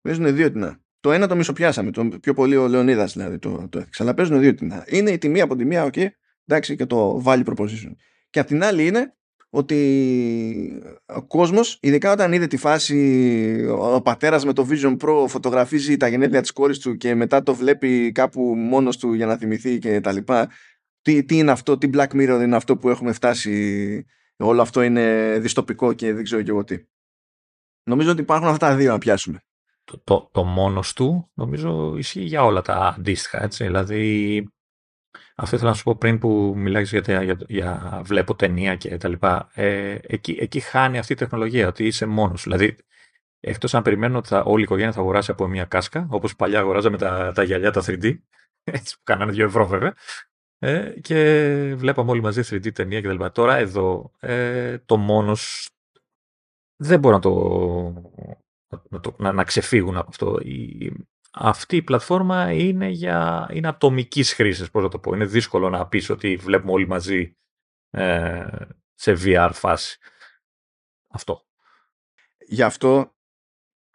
Παίζουν 0.00 0.34
δύο 0.34 0.52
τεινά. 0.52 0.80
Το 1.00 1.12
ένα 1.12 1.26
το 1.26 1.36
μισοπιάσαμε, 1.36 1.90
το 1.90 2.08
πιο 2.20 2.34
πολύ 2.34 2.56
ο 2.56 2.68
Λεωνίδας 2.68 3.12
δηλαδή 3.12 3.38
το, 3.38 3.68
το 3.70 3.78
έδειξε. 3.78 4.02
Αλλά 4.02 4.14
παίζουν 4.14 4.40
δύο 4.40 4.54
τεινά. 4.54 4.84
Είναι 4.86 5.10
η 5.10 5.18
τιμή 5.18 5.40
από 5.40 5.56
τη 5.56 5.64
μία, 5.64 5.90
okay, 5.92 6.06
εντάξει, 6.46 6.76
και 6.76 6.86
το 6.86 7.22
value 7.26 7.44
proposition. 7.44 7.92
Και 8.30 8.40
απ' 8.40 8.46
την 8.46 8.62
άλλη 8.62 8.86
είναι 8.86 9.16
ότι 9.50 10.82
ο 11.06 11.26
κόσμος, 11.26 11.78
ειδικά 11.80 12.12
όταν 12.12 12.32
είδε 12.32 12.46
τη 12.46 12.56
φάση 12.56 13.66
ο 13.78 14.02
πατέρας 14.02 14.44
με 14.44 14.52
το 14.52 14.66
Vision 14.70 14.96
Pro 14.96 15.24
φωτογραφίζει 15.28 15.96
τα 15.96 16.08
γενέθλια 16.08 16.40
της 16.40 16.52
κόρης 16.52 16.78
του 16.78 16.96
και 16.96 17.14
μετά 17.14 17.42
το 17.42 17.54
βλέπει 17.54 18.12
κάπου 18.12 18.40
μόνος 18.56 18.96
του 18.96 19.12
για 19.12 19.26
να 19.26 19.36
θυμηθεί 19.36 19.78
και 19.78 20.00
τα 20.00 20.12
λοιπά 20.12 20.48
τι, 21.02 21.24
τι 21.24 21.38
είναι 21.38 21.50
αυτό, 21.50 21.78
τι 21.78 21.90
Black 21.92 22.08
Mirror 22.08 22.40
είναι 22.42 22.56
αυτό 22.56 22.76
που 22.76 22.88
έχουμε 22.88 23.12
φτάσει 23.12 24.06
όλο 24.36 24.62
αυτό 24.62 24.82
είναι 24.82 25.36
δυστοπικό 25.38 25.92
και 25.92 26.12
δεν 26.12 26.24
ξέρω 26.24 26.42
και 26.42 26.50
εγώ 26.50 26.64
τι. 26.64 26.78
Νομίζω 27.82 28.10
ότι 28.10 28.20
υπάρχουν 28.20 28.48
αυτά 28.48 28.68
τα 28.68 28.76
δύο 28.76 28.90
να 28.92 28.98
πιάσουμε. 28.98 29.42
Το, 29.84 30.00
το, 30.04 30.28
το 30.32 30.44
μόνος 30.44 30.92
του 30.92 31.30
νομίζω 31.34 31.96
ισχύει 31.96 32.20
για 32.20 32.44
όλα 32.44 32.62
τα 32.62 32.74
αντίστοιχα 32.74 33.42
έτσι. 33.42 33.64
Δηλαδή 33.64 34.48
αυτό 35.40 35.56
ήθελα 35.56 35.70
να 35.70 35.76
σου 35.76 35.82
πω 35.82 35.96
πριν 35.96 36.18
που 36.18 36.52
μιλάγεις 36.56 36.90
για, 36.90 37.22
για, 37.22 37.36
για 37.48 38.00
βλέπω 38.04 38.34
ταινία 38.34 38.76
και 38.76 38.96
τα 38.96 39.08
λοιπά. 39.08 39.48
Ε, 39.54 39.98
εκεί, 40.02 40.36
εκεί 40.40 40.60
χάνει 40.60 40.98
αυτή 40.98 41.12
η 41.12 41.16
τεχνολογία, 41.16 41.68
ότι 41.68 41.86
είσαι 41.86 42.06
μόνος. 42.06 42.42
Δηλαδή, 42.42 42.76
εκτός 43.40 43.74
αν 43.74 43.82
περιμένω 43.82 44.18
ότι 44.18 44.28
θα, 44.28 44.42
όλη 44.42 44.60
η 44.60 44.62
οικογένεια 44.62 44.92
θα 44.92 45.00
αγοράσει 45.00 45.30
από 45.30 45.46
μια 45.46 45.64
κάσκα, 45.64 46.06
όπως 46.10 46.36
παλιά 46.36 46.58
αγοράζαμε 46.58 46.98
τα, 46.98 47.32
τα 47.34 47.42
γυαλιά 47.42 47.70
τα 47.70 47.82
3D, 47.86 48.18
έτσι 48.78 48.96
που 48.96 49.00
κάνανε 49.04 49.32
2 49.32 49.38
ευρώ 49.38 49.66
βέβαια, 49.66 49.94
ε, 50.58 50.94
και 51.00 51.74
βλέπαμε 51.76 52.10
όλοι 52.10 52.22
μαζί 52.22 52.40
3D 52.44 52.72
ταινία 52.72 53.00
κτλ. 53.00 53.24
Τώρα 53.32 53.56
εδώ 53.56 54.12
ε, 54.20 54.78
το 54.78 54.96
μόνος 54.96 55.70
δεν 56.76 56.98
μπορεί 56.98 57.14
να 57.14 57.20
το, 57.20 57.32
να, 58.88 59.00
το, 59.00 59.14
να, 59.18 59.32
να 59.32 59.44
ξεφύγουν 59.44 59.96
από 59.96 60.08
αυτό. 60.08 60.38
Η, 60.42 60.92
αυτή 61.32 61.76
η 61.76 61.82
πλατφόρμα 61.82 62.52
είναι, 62.52 62.88
για, 62.88 63.48
είναι 63.52 63.68
ατομικής 63.68 64.32
χρήσης, 64.32 64.70
πώς 64.70 64.82
να 64.82 64.88
το 64.88 64.98
πω. 64.98 65.14
Είναι 65.14 65.24
δύσκολο 65.24 65.70
να 65.70 65.86
πεις 65.86 66.10
ότι 66.10 66.36
βλέπουμε 66.36 66.72
όλοι 66.72 66.86
μαζί 66.86 67.36
ε, 67.90 68.46
σε 68.94 69.12
VR 69.12 69.50
φάση. 69.52 69.98
Αυτό. 71.08 71.46
Γι' 72.46 72.62
αυτό 72.62 73.16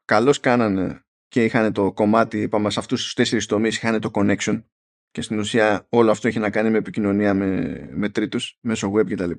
καλώς 0.06 0.40
κάνανε 0.40 1.06
και 1.28 1.44
είχαν 1.44 1.74
το 1.74 1.94
κομμάτι, 1.94 2.42
είπαμε, 2.42 2.70
σε 2.70 2.80
αυτούς 2.80 3.04
τους 3.04 3.14
τέσσερις 3.14 3.46
τομείς 3.46 3.76
είχαν 3.76 4.02
το 4.02 4.12
connection 4.14 4.64
και 5.12 5.22
στην 5.22 5.40
ουσία 5.40 5.86
όλο 5.90 6.12
αυτό 6.12 6.28
έχει 6.28 6.40
να 6.40 6.50
κάνει 6.50 6.70
με 6.70 6.78
επικοινωνία 6.78 7.34
με, 7.34 7.88
με 7.92 8.10
τρίτους, 8.10 8.58
μέσω 8.62 8.92
web 8.94 9.14
κτλ 9.14 9.32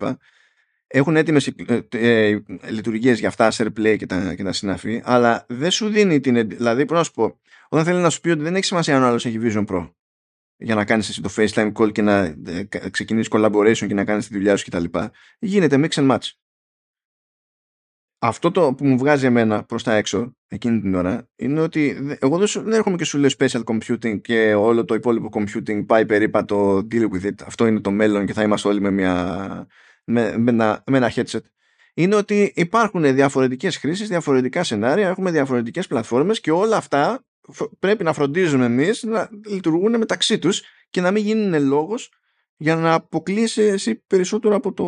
έχουν 0.87 1.17
έτοιμες 1.17 1.47
ε, 1.47 1.81
ε, 1.91 2.43
λειτουργίες 2.71 3.19
για 3.19 3.29
αυτά, 3.29 3.53
SharePlay 3.53 3.97
και 3.99 4.07
τα, 4.07 4.35
και 4.35 4.43
τα 4.43 4.53
συναφή, 4.53 5.03
αλλά 5.05 5.45
δεν 5.49 5.71
σου 5.71 5.89
δίνει 5.89 6.21
την. 6.21 6.49
Δηλαδή, 6.49 6.77
πρέπει 6.77 6.93
να 6.93 7.03
σου 7.03 7.13
πω, 7.13 7.41
όταν 7.69 7.85
θέλει 7.85 8.01
να 8.01 8.11
σου 8.11 8.21
πει 8.21 8.31
ότι 8.31 8.43
δεν 8.43 8.55
έχει 8.55 8.65
σημασία 8.65 8.97
αν 8.97 9.03
ο 9.03 9.07
άλλος 9.07 9.27
έχει 9.27 9.39
Vision 9.43 9.65
Pro 9.67 9.89
για 10.57 10.75
να 10.75 10.85
κάνεις 10.85 11.09
εσύ 11.09 11.23
το 11.23 11.31
FaceTime 11.37 11.73
call 11.73 11.93
και 11.93 12.03
να 12.03 12.19
ε, 12.47 12.69
ξεκινήσεις 12.91 13.33
collaboration 13.33 13.87
και 13.87 13.95
να 13.95 14.05
κάνεις 14.05 14.29
τη 14.29 14.35
δουλειά 14.35 14.57
σου 14.57 14.65
κτλ. 14.65 14.85
Γίνεται 15.39 15.77
mix 15.79 15.89
and 15.89 16.11
match. 16.11 16.31
Αυτό 18.19 18.51
το 18.51 18.75
που 18.75 18.87
μου 18.87 18.99
βγάζει 18.99 19.27
εμένα 19.27 19.65
προς 19.65 19.83
τα 19.83 19.95
έξω 19.95 20.37
εκείνη 20.49 20.81
την 20.81 20.95
ώρα 20.95 21.29
είναι 21.37 21.61
ότι 21.61 21.97
εγώ 22.19 22.39
δεν, 22.39 22.49
δεν 22.65 22.73
έρχομαι 22.73 22.97
και 22.97 23.05
σου 23.05 23.19
λέω 23.19 23.31
special 23.39 23.63
computing 23.65 24.21
και 24.21 24.55
όλο 24.55 24.85
το 24.85 24.95
υπόλοιπο 24.95 25.29
computing 25.33 25.87
πάει 25.87 26.07
περίπατο 26.07 26.87
deal 26.91 27.09
with 27.11 27.25
it. 27.25 27.35
Αυτό 27.45 27.67
είναι 27.67 27.81
το 27.81 27.91
μέλλον 27.91 28.27
και 28.27 28.33
θα 28.33 28.43
είμαστε 28.43 28.69
όλοι 28.69 28.81
με 28.81 28.91
μια 28.91 29.67
με, 30.05 30.39
με, 30.39 30.50
ένα, 30.50 30.83
με 30.86 30.97
ένα 30.97 31.12
headset 31.15 31.41
είναι 31.94 32.15
ότι 32.15 32.52
υπάρχουν 32.57 33.15
διαφορετικές 33.15 33.76
χρήσεις, 33.76 34.08
διαφορετικά 34.08 34.65
σενάρια, 34.65 35.08
έχουμε 35.08 35.31
διαφορετικές 35.31 35.86
πλατφόρμες 35.86 36.41
και 36.41 36.50
όλα 36.50 36.76
αυτά 36.76 37.24
πρέπει 37.78 38.05
να 38.05 38.12
φροντίζουμε 38.12 38.65
εμείς 38.65 39.02
να 39.02 39.31
λειτουργούν 39.47 39.99
μεταξύ 39.99 40.39
τους 40.39 40.62
και 40.91 41.00
να 41.00 41.10
μην 41.10 41.24
γίνουν 41.24 41.66
λόγος 41.66 42.10
για 42.57 42.76
να 42.76 42.92
αποκλείσει 42.92 43.62
εσύ 43.62 43.94
περισσότερο 43.94 44.55
από 44.55 44.73
το 44.73 44.84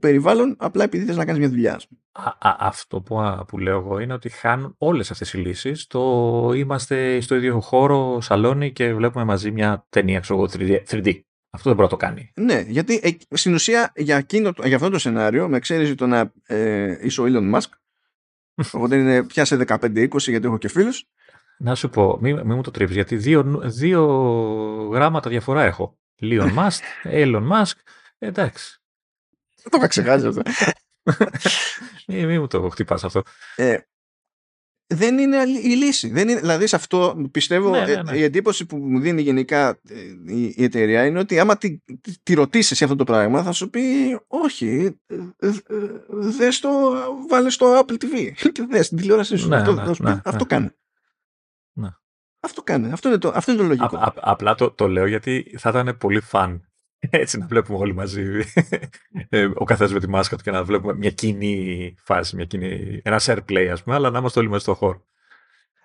περιβάλλον 0.00 0.56
απλά 0.58 0.84
επειδή 0.84 1.04
θες 1.04 1.16
να 1.16 1.24
κάνεις 1.24 1.40
μια 1.40 1.48
δουλειά. 1.48 1.80
Α, 2.12 2.56
αυτό 2.58 3.00
που, 3.00 3.44
που 3.48 3.58
λέω 3.58 3.78
εγώ 3.78 3.98
είναι 3.98 4.12
ότι 4.12 4.28
χάνουν 4.28 4.74
όλες 4.78 5.10
αυτές 5.10 5.32
οι 5.32 5.38
λύσεις. 5.38 5.86
Το 5.86 6.52
είμαστε 6.54 7.20
στο 7.20 7.34
ίδιο 7.34 7.60
χώρο, 7.60 8.20
σαλόνι 8.20 8.72
και 8.72 8.94
βλέπουμε 8.94 9.24
μαζί 9.24 9.50
μια 9.50 9.86
ταινία, 9.88 10.20
ξέρω 10.20 10.48
3D. 10.90 11.20
3D. 11.52 11.58
Αυτό 11.58 11.68
δεν 11.68 11.74
μπορεί 11.74 11.82
να 11.82 11.88
το 11.88 11.96
κάνει. 11.96 12.32
Ναι, 12.34 12.60
γιατί 12.60 13.00
ε, 13.02 13.36
στην 13.36 13.54
ουσία 13.54 13.92
για, 13.96 14.16
εκείνο, 14.16 14.52
για 14.64 14.76
αυτό 14.76 14.90
το 14.90 14.98
σενάριο, 14.98 15.48
με 15.48 15.56
εξαίρεση 15.56 15.94
το 15.94 16.06
να 16.06 16.32
ε, 16.46 16.96
είσαι 17.00 17.20
ο 17.20 17.24
Elon 17.24 17.54
Musk, 17.54 17.70
οπότε 18.72 18.96
είναι 18.96 19.22
πιάσε 19.22 19.64
15-20 19.66 20.18
γιατί 20.18 20.46
έχω 20.46 20.58
και 20.58 20.68
φίλους. 20.68 21.08
Να 21.58 21.74
σου 21.74 21.90
πω, 21.90 22.18
μην, 22.20 22.40
μη 22.46 22.54
μου 22.54 22.62
το 22.62 22.70
τρίψεις, 22.70 22.96
γιατί 22.96 23.16
δύο, 23.16 23.60
δύο 23.64 24.04
γράμματα 24.92 25.30
διαφορά 25.30 25.62
έχω. 25.62 25.98
Elon 26.22 26.54
Musk, 26.58 26.80
Elon 27.04 27.50
Musk, 27.50 27.76
εντάξει. 28.18 28.80
Δεν 29.62 29.70
το 29.70 29.76
είχα 29.76 29.86
ξεχάσει 29.86 30.26
αυτό. 30.26 30.42
μην, 32.06 32.40
μου 32.40 32.46
το 32.46 32.68
χτυπάς 32.68 33.04
αυτό. 33.04 33.22
Ε, 33.56 33.78
δεν 34.94 35.18
είναι 35.18 35.36
η 35.62 35.68
λύση. 35.68 36.08
Δεν 36.08 36.28
είναι, 36.28 36.40
δηλαδή 36.40 36.66
σε 36.66 36.76
αυτό 36.76 37.28
πιστεύω 37.30 37.70
Ναι, 37.70 37.84
ναι, 37.84 37.92
ε, 37.92 38.02
ναι. 38.02 38.16
η 38.16 38.22
εντύπωση 38.22 38.66
που 38.66 38.76
μου 38.76 39.00
δίνει 39.00 39.22
γενικά 39.22 39.68
ε, 39.68 40.34
η, 40.34 40.54
η 40.56 40.64
εταιρεία 40.64 41.06
είναι 41.06 41.18
ότι 41.18 41.38
άμα 41.38 41.56
τη, 41.56 41.78
τη, 42.00 42.12
τη 42.22 42.34
ρωτήσεις 42.34 42.76
για 42.76 42.86
αυτό 42.86 42.98
το 42.98 43.04
πράγμα 43.04 43.42
θα 43.42 43.52
σου 43.52 43.70
πει 43.70 43.80
όχι, 44.26 44.96
ε, 45.06 45.14
ε, 45.38 45.48
ε, 45.48 45.52
δες 46.08 46.60
το, 46.60 46.70
βάλες 47.28 47.54
στο 47.54 47.78
Apple 47.80 47.92
TV 47.92 48.32
και 48.52 48.66
δες 48.70 48.88
την 48.88 48.96
τηλεόρασή 48.96 49.36
σου. 49.36 49.48
Ναι, 49.48 49.56
αυτό, 49.56 49.72
ναι, 49.72 49.84
θα 49.84 49.94
σου 49.94 50.02
πει, 50.02 50.08
ναι, 50.08 50.20
αυτό 50.24 50.38
ναι. 50.38 50.44
κάνε. 50.44 50.76
Ναι. 51.72 51.88
Αυτό 52.40 52.62
κάνε. 52.62 52.92
Αυτό 52.92 53.08
είναι 53.08 53.18
το, 53.18 53.32
αυτό 53.34 53.52
είναι 53.52 53.60
το 53.60 53.66
λογικό. 53.66 53.96
Α- 53.96 54.02
α- 54.04 54.12
απλά 54.16 54.54
το, 54.54 54.70
το 54.70 54.88
λέω 54.88 55.06
γιατί 55.06 55.54
θα 55.58 55.68
ήταν 55.70 55.96
πολύ 55.96 56.20
φαν. 56.20 56.71
Έτσι 57.10 57.38
να 57.38 57.46
βλέπουμε 57.46 57.78
όλοι 57.78 57.94
μαζί 57.94 58.44
ε, 59.28 59.48
ο 59.54 59.64
καθένας 59.64 59.92
με 59.92 60.00
τη 60.00 60.08
μάσκα 60.08 60.36
του 60.36 60.42
και 60.42 60.50
να 60.50 60.64
βλέπουμε 60.64 60.94
μια 60.94 61.10
κοινή 61.10 61.94
φάση, 62.02 62.36
μια 62.36 62.44
κοινή, 62.44 63.00
ένα 63.04 63.20
share 63.22 63.38
play 63.48 63.68
ας 63.72 63.82
πούμε, 63.82 63.96
αλλά 63.96 64.10
να 64.10 64.18
είμαστε 64.18 64.38
όλοι 64.38 64.48
μέσα 64.48 64.60
στο 64.60 64.74
χώρο. 64.74 65.06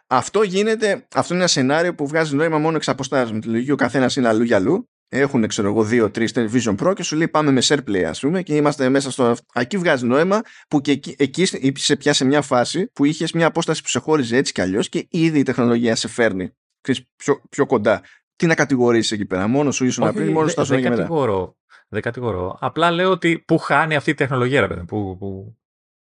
Αυτό 0.07 0.41
γίνεται, 0.41 1.07
αυτό 1.13 1.33
είναι 1.33 1.43
ένα 1.43 1.51
σενάριο 1.51 1.95
που 1.95 2.07
βγάζει 2.07 2.35
νόημα 2.35 2.57
μόνο 2.57 2.75
εξ 2.75 2.87
αποστάσεως. 2.89 3.31
Με 3.31 3.39
τη 3.39 3.47
λογική 3.47 3.71
ο 3.71 3.75
καθένας 3.75 4.15
είναι 4.15 4.27
αλλού 4.27 4.43
για 4.43 4.55
αλλού. 4.55 4.89
Έχουν, 5.09 5.47
ξέρω 5.47 5.67
εγώ, 5.67 5.83
δύο-τρει 5.83 6.29
Television 6.33 6.75
Pro 6.75 6.93
και 6.95 7.03
σου 7.03 7.15
λέει 7.15 7.27
πάμε 7.27 7.51
με 7.51 7.61
SharePlay, 7.63 8.03
ας 8.03 8.19
πούμε, 8.19 8.43
και 8.43 8.55
είμαστε 8.55 8.89
μέσα 8.89 9.11
στο. 9.11 9.35
Εκεί 9.53 9.77
βγάζει 9.77 10.05
νόημα 10.05 10.41
που 10.67 10.81
και 10.81 10.91
εκεί, 10.91 11.15
εκεί 11.17 11.47
είσαι 11.75 11.95
πια 11.95 12.13
σε 12.13 12.25
μια 12.25 12.41
φάση 12.41 12.91
που 12.93 13.05
είχες 13.05 13.31
μια 13.31 13.45
απόσταση 13.45 13.81
που 13.81 13.89
σε 13.89 13.99
χώριζε 13.99 14.37
έτσι 14.37 14.53
κι 14.53 14.61
αλλιώς 14.61 14.89
και 14.89 15.07
ήδη 15.09 15.39
η 15.39 15.43
τεχνολογία 15.43 15.95
σε 15.95 16.07
φέρνει 16.07 16.51
ξέρεις, 16.81 17.09
πιο, 17.15 17.41
πιο 17.49 17.65
κοντά. 17.65 18.01
Τι 18.37 18.45
να 18.45 18.55
κατηγορήσεις 18.55 19.11
εκεί 19.11 19.25
πέρα, 19.25 19.47
μόνος 19.47 19.75
σου 19.75 19.85
ήσουν 19.85 20.13
πριν, 20.13 20.31
μόνος 20.31 20.51
σου 20.51 20.55
δεν 20.57 20.67
τα 20.67 20.75
δε 20.75 20.81
και 20.81 20.89
μετά. 20.89 21.01
κατηγορώ. 21.01 21.57
Δεν 21.89 22.01
κατηγορώ. 22.01 22.57
Απλά 22.59 22.91
λέω 22.91 23.11
ότι 23.11 23.43
πού 23.47 23.57
χάνει 23.57 23.95
αυτή 23.95 24.09
η 24.09 24.13
τεχνολογία, 24.13 24.61
ρε 24.61 24.67
παιδί. 24.67 24.85
Που, 24.85 25.17
που... 25.17 25.57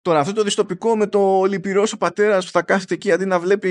Τώρα, 0.05 0.19
αυτό 0.19 0.33
το 0.33 0.43
δυστοπικό 0.43 0.95
με 0.97 1.07
το 1.07 1.43
λυπηρό 1.49 1.83
ο 1.93 1.97
πατέρας 1.97 2.45
που 2.45 2.51
θα 2.51 2.61
κάθεται 2.61 2.93
εκεί 2.93 3.11
αντί 3.11 3.25
να 3.25 3.39
βλέπει 3.39 3.69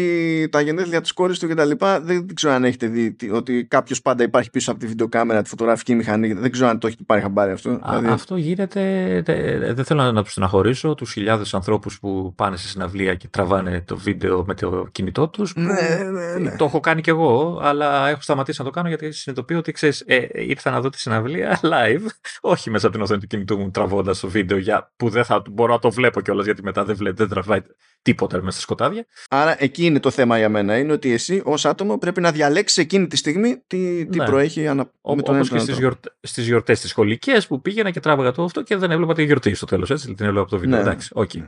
τα 0.53 0.61
γενέθλια 0.61 1.01
της 1.01 1.13
κόρης 1.13 1.39
του 1.39 1.49
κτλ. 1.49 1.71
Δεν 2.03 2.35
ξέρω 2.35 2.53
αν 2.53 2.65
έχετε 2.65 2.87
δει 2.87 3.13
τι- 3.13 3.31
ότι 3.31 3.65
κάποιος 3.65 4.03
πάντα 4.03 4.23
υπάρχει 4.25 4.51
πίσω 4.51 4.71
από 4.71 4.81
τη 4.81 4.87
βιντεοκάμερα, 4.87 5.43
τη 5.43 5.49
φωτογραφική 5.49 5.95
μηχανή. 5.95 6.33
Δεν 6.33 6.51
ξέρω 6.51 6.69
αν 6.69 6.79
το 6.79 6.87
έχει 6.87 6.97
πάρει 7.07 7.21
χαμπάρι 7.21 7.53
αυτό. 7.53 7.71
Α, 7.71 7.79
Δηλαδή, 7.89 8.07
Αυτό 8.07 8.37
γίνεται. 8.37 8.81
δε- 9.25 9.73
Δεν 9.75 9.85
θέλω 9.85 10.03
να, 10.03 10.13
να 10.13 10.23
του 10.23 10.31
στεναχωρήσω 10.31 10.95
τους 10.95 11.13
χιλιάδες 11.13 11.55
ανθρώπους 11.55 11.99
που 12.01 12.33
πάνε 12.37 12.57
σε 12.57 12.69
συναυλία 12.69 13.15
και 13.15 13.29
τραβάνε 13.29 13.83
το 13.87 13.97
βίντεο 13.97 14.45
με 14.47 14.55
το 14.55 14.87
κινητό 14.93 15.29
τους. 15.29 15.55
Ναι, 15.57 16.11
ναι, 16.11 16.39
ναι. 16.39 16.57
Το 16.57 16.65
έχω 16.65 16.81
κάνει 16.81 17.01
κι 17.01 17.11
εγώ, 17.11 17.59
αλλά 17.63 18.09
έχω 18.09 18.21
σταματήσει 18.21 18.59
να 18.61 18.65
το 18.67 18.73
κάνω 18.73 18.89
γιατί 18.89 19.13
συνειδητοποιώ 19.13 19.59
ότι 19.59 19.73
ξέρεις, 19.73 20.03
ε, 20.07 20.27
ήρθα 20.33 20.71
να 20.71 20.81
δω 20.81 20.89
τη 20.89 20.99
συναυλία 21.01 21.61
live, 21.75 22.07
όχι 22.41 22.71
μέσα 22.71 22.87
από 22.87 22.95
την 22.95 23.05
οθόνη 23.05 23.21
του 23.21 23.27
κινητού 23.27 23.59
μου 23.59 23.71
τραβώντας 23.71 24.21
το 24.21 24.29
βίντεο 24.29 24.59
για, 24.59 24.93
που 24.97 25.09
δεν 25.09 25.25
θα 25.25 25.43
μπορώ 25.51 25.73
να 25.73 25.79
το 25.79 25.91
βλέπω 25.91 26.21
κιόλας 26.25 26.45
γιατί 26.45 26.63
μετά 26.63 26.85
δεν, 26.85 26.97
βλέ, 26.97 27.13
δεν 27.13 27.29
τραβάει 27.29 27.61
τίποτα 28.03 28.37
μέσα 28.37 28.51
στα 28.51 28.61
σκοτάδια. 28.61 29.07
Άρα 29.29 29.63
εκεί 29.63 29.85
είναι 29.85 30.01
το 30.01 30.11
θέμα 30.11 30.39
για 30.39 30.49
μένα. 30.49 30.79
Είναι 30.79 30.93
ότι 30.93 31.13
εσύ 31.13 31.43
ως 31.45 31.65
άτομο 31.65 31.99
πρέπει 31.99 32.21
να 32.21 32.33
διαλέξεις 32.33 32.77
εκείνη 32.79 33.07
τη 33.07 33.17
στιγμή 33.17 33.63
τι, 33.67 34.07
τι 34.07 34.19
Ναι. 34.19 34.25
προέχει 34.25 34.67
ανα... 34.67 34.83
με 34.85 34.91
τον 35.03 35.13
Όπως 35.13 35.29
ένα 35.29 35.43
και 35.43 35.49
τον 35.49 35.59
στις 35.61 35.69
άλλο. 35.71 35.79
γιορτέ 35.81 36.15
στις 36.21 36.47
γιορτές 36.47 36.81
τις 36.81 36.91
σχολικές 36.91 37.47
που 37.47 37.61
πήγαινα 37.61 37.91
και 37.91 38.01
τράβαγα 38.01 38.33
το 38.33 38.45
αυτό 38.45 38.63
και 38.63 38.77
δεν 38.77 38.91
έβλεπα 38.91 39.15
τη 39.15 39.25
γιορτή 39.25 39.55
στο 39.55 39.67
τέλος. 39.67 39.91
Έτσι, 39.91 40.07
την 40.15 40.25
έβλεπα 40.27 40.41
από 40.41 40.51
το 40.51 40.59
βίντεο. 40.59 40.77
Ναι. 40.77 40.83
Εντάξει, 40.83 41.11
οκ. 41.15 41.35
Ναι. 41.35 41.47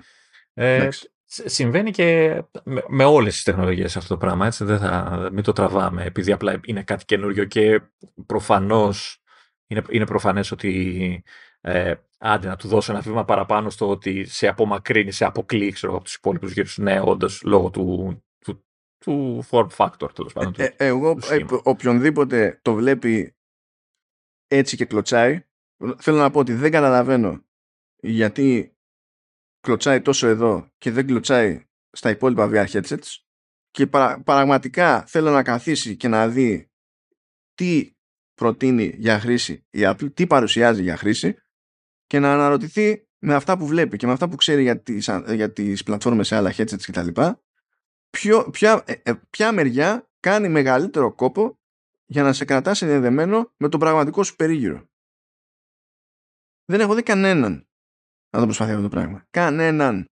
Ε, 0.55 0.75
Εντάξει. 0.75 1.11
σ- 1.25 1.49
συμβαίνει 1.49 1.91
και 1.91 2.41
με, 2.65 2.85
με 2.89 3.05
όλες 3.05 3.35
τις 3.35 3.43
τεχνολογίες 3.43 3.97
αυτό 3.97 4.09
το 4.15 4.17
πράγμα. 4.17 4.47
Έτσι, 4.47 4.65
δεν 4.65 4.79
θα, 4.79 5.29
μην 5.33 5.43
το 5.43 5.53
τραβάμε 5.53 6.05
επειδή 6.05 6.33
απλά 6.33 6.61
είναι 6.65 6.83
κάτι 6.83 7.05
καινούριο 7.05 7.45
και 7.45 7.81
προφανώς 8.27 9.23
είναι, 9.67 9.83
είναι 9.89 10.07
προφανές 10.07 10.51
ότι 10.51 11.23
ε, 11.61 11.95
άντε 12.19 12.49
να 12.49 12.57
του 12.57 12.69
δώσω 12.69 12.93
ένα 12.93 13.01
βήμα 13.01 13.25
παραπάνω 13.25 13.71
στο 13.71 13.89
ότι 13.89 14.25
σε 14.25 14.49
απομακρύνει, 14.49 15.11
σε 15.13 15.25
αποκλείει 15.25 15.71
ξέρω, 15.73 15.95
από 15.95 16.05
τους 16.05 16.15
υπόλοιπους 16.15 16.53
γύρω 16.53 16.67
σου. 16.67 16.83
Ναι, 16.83 17.01
όντως, 17.01 17.43
λόγω 17.43 17.71
του, 17.71 18.17
του, 18.45 18.65
του 18.99 19.45
form 19.51 19.67
factor 19.77 20.09
τέλος 20.15 20.33
πάντων. 20.33 20.53
του- 20.53 20.61
Ε, 20.61 20.75
εγώ, 20.77 21.13
του 21.15 21.19
ε, 21.19 21.35
σχήμα. 21.35 21.61
οποιονδήποτε 21.65 22.59
το 22.63 22.75
βλέπει 22.75 23.37
έτσι 24.49 24.77
και 24.77 24.85
κλωτσάει, 24.85 25.45
θέλω 25.99 26.17
να 26.19 26.31
πω 26.31 26.39
ότι 26.39 26.53
δεν 26.55 26.71
καταλαβαίνω 26.71 27.45
γιατί 28.03 28.77
κλωτσάει 29.61 30.01
τόσο 30.03 30.27
εδώ 30.27 30.71
και 30.79 30.91
δεν 30.91 31.07
κλωτσάει 31.07 31.67
στα 31.91 32.11
υπόλοιπα 32.11 32.49
VR 32.53 32.67
headsets 32.67 33.17
και 33.71 33.87
παρα- 33.87 34.23
πραγματικά 34.23 35.05
θέλω 35.07 35.31
να 35.31 35.43
καθίσει 35.43 35.97
και 35.97 36.09
να 36.09 36.29
δει 36.29 36.71
τι 37.55 37.91
προτείνει 38.35 38.95
για 38.97 39.19
χρήση 39.21 39.67
η 39.71 39.81
Apple, 39.83 40.15
τι 40.15 40.27
παρουσιάζει 40.27 40.83
για 40.83 40.97
χρήση 40.97 41.37
και 42.07 42.19
να 42.19 42.33
αναρωτηθεί 42.33 43.07
με 43.19 43.35
αυτά 43.35 43.59
που 43.59 43.67
βλέπει 43.67 43.97
και 43.97 44.07
με 44.07 44.13
αυτά 44.13 44.29
που 44.29 44.37
ξέρει 44.37 44.63
για 44.63 44.81
τις, 44.83 45.09
α- 45.09 45.35
για 45.35 45.53
τις 45.53 45.83
πλατφόρμες 45.83 46.27
σε 46.27 46.37
άλλα 46.37 46.53
headsets 46.57 46.81
κτλ. 46.83 47.09
Ποιο, 48.11 48.51
ποια, 48.51 48.83
ε, 48.87 48.93
ε, 49.03 49.15
ποια 49.31 49.53
μεριά 49.53 50.09
κάνει 50.21 50.49
μεγαλύτερο 50.49 51.15
κόπο 51.15 51.59
για 52.07 52.23
να 52.23 52.33
σε 52.33 52.45
κρατά 52.45 52.75
συνδεδεμένο 52.75 53.53
με 53.57 53.69
τον 53.69 53.81
πραγματικό 53.81 54.23
σου 54.23 54.37
περίγυρο. 54.37 54.89
Δεν 56.65 56.81
έχω 56.81 56.95
δει 56.95 57.03
κανέναν 57.03 57.69
να 58.31 58.39
το 58.39 58.45
προσπαθεί 58.45 58.71
αυτό 58.71 58.83
το 58.83 58.89
πράγμα. 58.89 59.27
Κανέναν. 59.31 60.07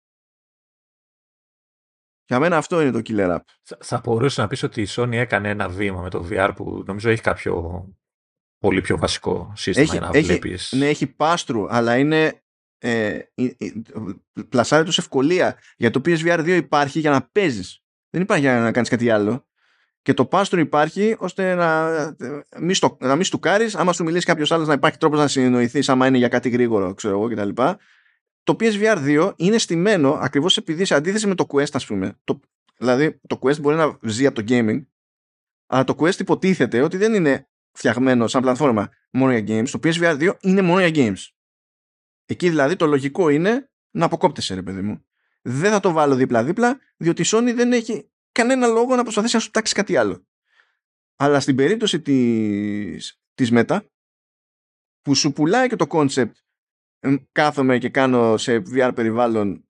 Για 2.25 2.39
μένα 2.39 2.57
αυτό 2.57 2.81
είναι 2.81 2.91
το 2.91 2.99
killer 3.03 3.35
app. 3.35 3.41
Θα- 3.61 3.77
Θα 3.81 3.99
μπορούσε 4.03 4.41
να 4.41 4.47
πεις 4.47 4.63
ότι 4.63 4.81
η 4.81 4.87
Sony 4.89 5.11
έκανε 5.11 5.49
ένα 5.49 5.69
βήμα 5.69 6.01
με 6.01 6.09
το 6.09 6.27
VR 6.29 6.53
που 6.55 6.83
νομίζω 6.87 7.09
έχει 7.09 7.21
κάποιο 7.21 7.83
πολύ 8.63 8.81
πιο 8.81 8.97
βασικό 8.97 9.51
σύστημα 9.55 9.85
Έχει, 9.85 9.97
για 9.97 10.07
να 10.07 10.17
έχει, 10.17 10.27
βλέπεις. 10.27 10.73
ναι, 10.75 10.87
έχει 10.87 11.15
pass-through, 11.17 11.67
αλλά 11.69 11.97
είναι 11.97 12.41
ε, 12.77 13.19
ε, 13.35 13.45
ε, 13.57 13.71
πλασάρει 14.49 14.85
τους 14.85 14.97
ευκολία. 14.97 15.57
Για 15.77 15.91
το 15.91 16.01
PSVR 16.05 16.39
2 16.39 16.47
υπάρχει 16.47 16.99
για 16.99 17.11
να 17.11 17.21
παίζεις. 17.31 17.83
Δεν 18.09 18.21
υπάρχει 18.21 18.43
για 18.43 18.59
να 18.59 18.71
κάνεις 18.71 18.89
κάτι 18.89 19.09
άλλο. 19.09 19.47
Και 20.01 20.13
το 20.13 20.27
pass-through 20.31 20.57
υπάρχει 20.57 21.15
ώστε 21.19 21.55
να 21.55 21.89
ε, 22.19 22.43
μη, 22.59 22.73
στο, 22.73 22.97
να 22.99 23.15
μη 23.15 23.23
στουκάρεις, 23.23 23.75
άμα 23.75 23.93
σου 23.93 24.03
μιλήσει 24.03 24.25
κάποιος 24.25 24.51
άλλος 24.51 24.67
να 24.67 24.73
υπάρχει 24.73 24.97
τρόπος 24.97 25.19
να 25.19 25.27
συνεννοηθείς 25.27 25.89
άμα 25.89 26.07
είναι 26.07 26.17
για 26.17 26.27
κάτι 26.27 26.49
γρήγορο, 26.49 26.93
ξέρω 26.93 27.13
εγώ 27.19 27.27
κτλ. 27.29 27.63
Το 28.43 28.55
PSVR 28.59 28.97
2 28.97 29.33
είναι 29.35 29.57
στημένο 29.57 30.11
ακριβώς 30.21 30.57
επειδή 30.57 30.85
σε 30.85 30.95
αντίθεση 30.95 31.27
με 31.27 31.35
το 31.35 31.45
Quest 31.49 31.73
ας 31.73 31.85
πούμε. 31.85 32.19
Το, 32.23 32.39
δηλαδή 32.77 33.19
το 33.27 33.39
Quest 33.41 33.59
μπορεί 33.61 33.75
να 33.75 33.97
ζει 34.01 34.25
από 34.25 34.43
το 34.43 34.53
gaming 34.53 34.83
αλλά 35.67 35.83
το 35.83 35.95
Quest 35.99 36.19
υποτίθεται 36.19 36.81
ότι 36.81 36.97
δεν 36.97 37.13
είναι 37.13 37.47
φτιαγμένο 37.73 38.27
σαν 38.27 38.41
πλατφόρμα 38.41 38.89
μόνο 39.11 39.37
για 39.37 39.61
games. 39.61 39.69
Το 39.69 39.79
PSVR 39.83 40.19
2 40.19 40.33
είναι 40.41 40.61
μόνο 40.61 40.85
για 40.87 40.91
games. 40.93 41.27
Εκεί 42.25 42.49
δηλαδή 42.49 42.75
το 42.75 42.85
λογικό 42.85 43.29
είναι 43.29 43.69
να 43.91 44.05
αποκόπτεσαι, 44.05 44.53
ρε 44.55 44.61
παιδί 44.61 44.81
μου. 44.81 45.05
Δεν 45.41 45.71
θα 45.71 45.79
το 45.79 45.91
βάλω 45.91 46.15
δίπλα-δίπλα, 46.15 46.79
διότι 46.97 47.21
η 47.21 47.25
Sony 47.27 47.51
δεν 47.55 47.73
έχει 47.73 48.11
κανένα 48.31 48.67
λόγο 48.67 48.95
να 48.95 49.03
προσπαθήσει 49.03 49.35
να 49.35 49.41
σου 49.41 49.51
τάξει 49.51 49.73
κάτι 49.73 49.97
άλλο. 49.97 50.25
Αλλά 51.15 51.39
στην 51.39 51.55
περίπτωση 51.55 52.01
της, 52.01 53.21
της 53.33 53.49
Meta, 53.53 53.79
που 55.01 55.15
σου 55.15 55.33
πουλάει 55.33 55.67
και 55.67 55.75
το 55.75 55.85
concept 55.89 56.31
εμ, 56.99 57.15
κάθομαι 57.31 57.77
και 57.77 57.89
κάνω 57.89 58.37
σε 58.37 58.63
VR 58.75 58.91
περιβάλλον 58.95 59.67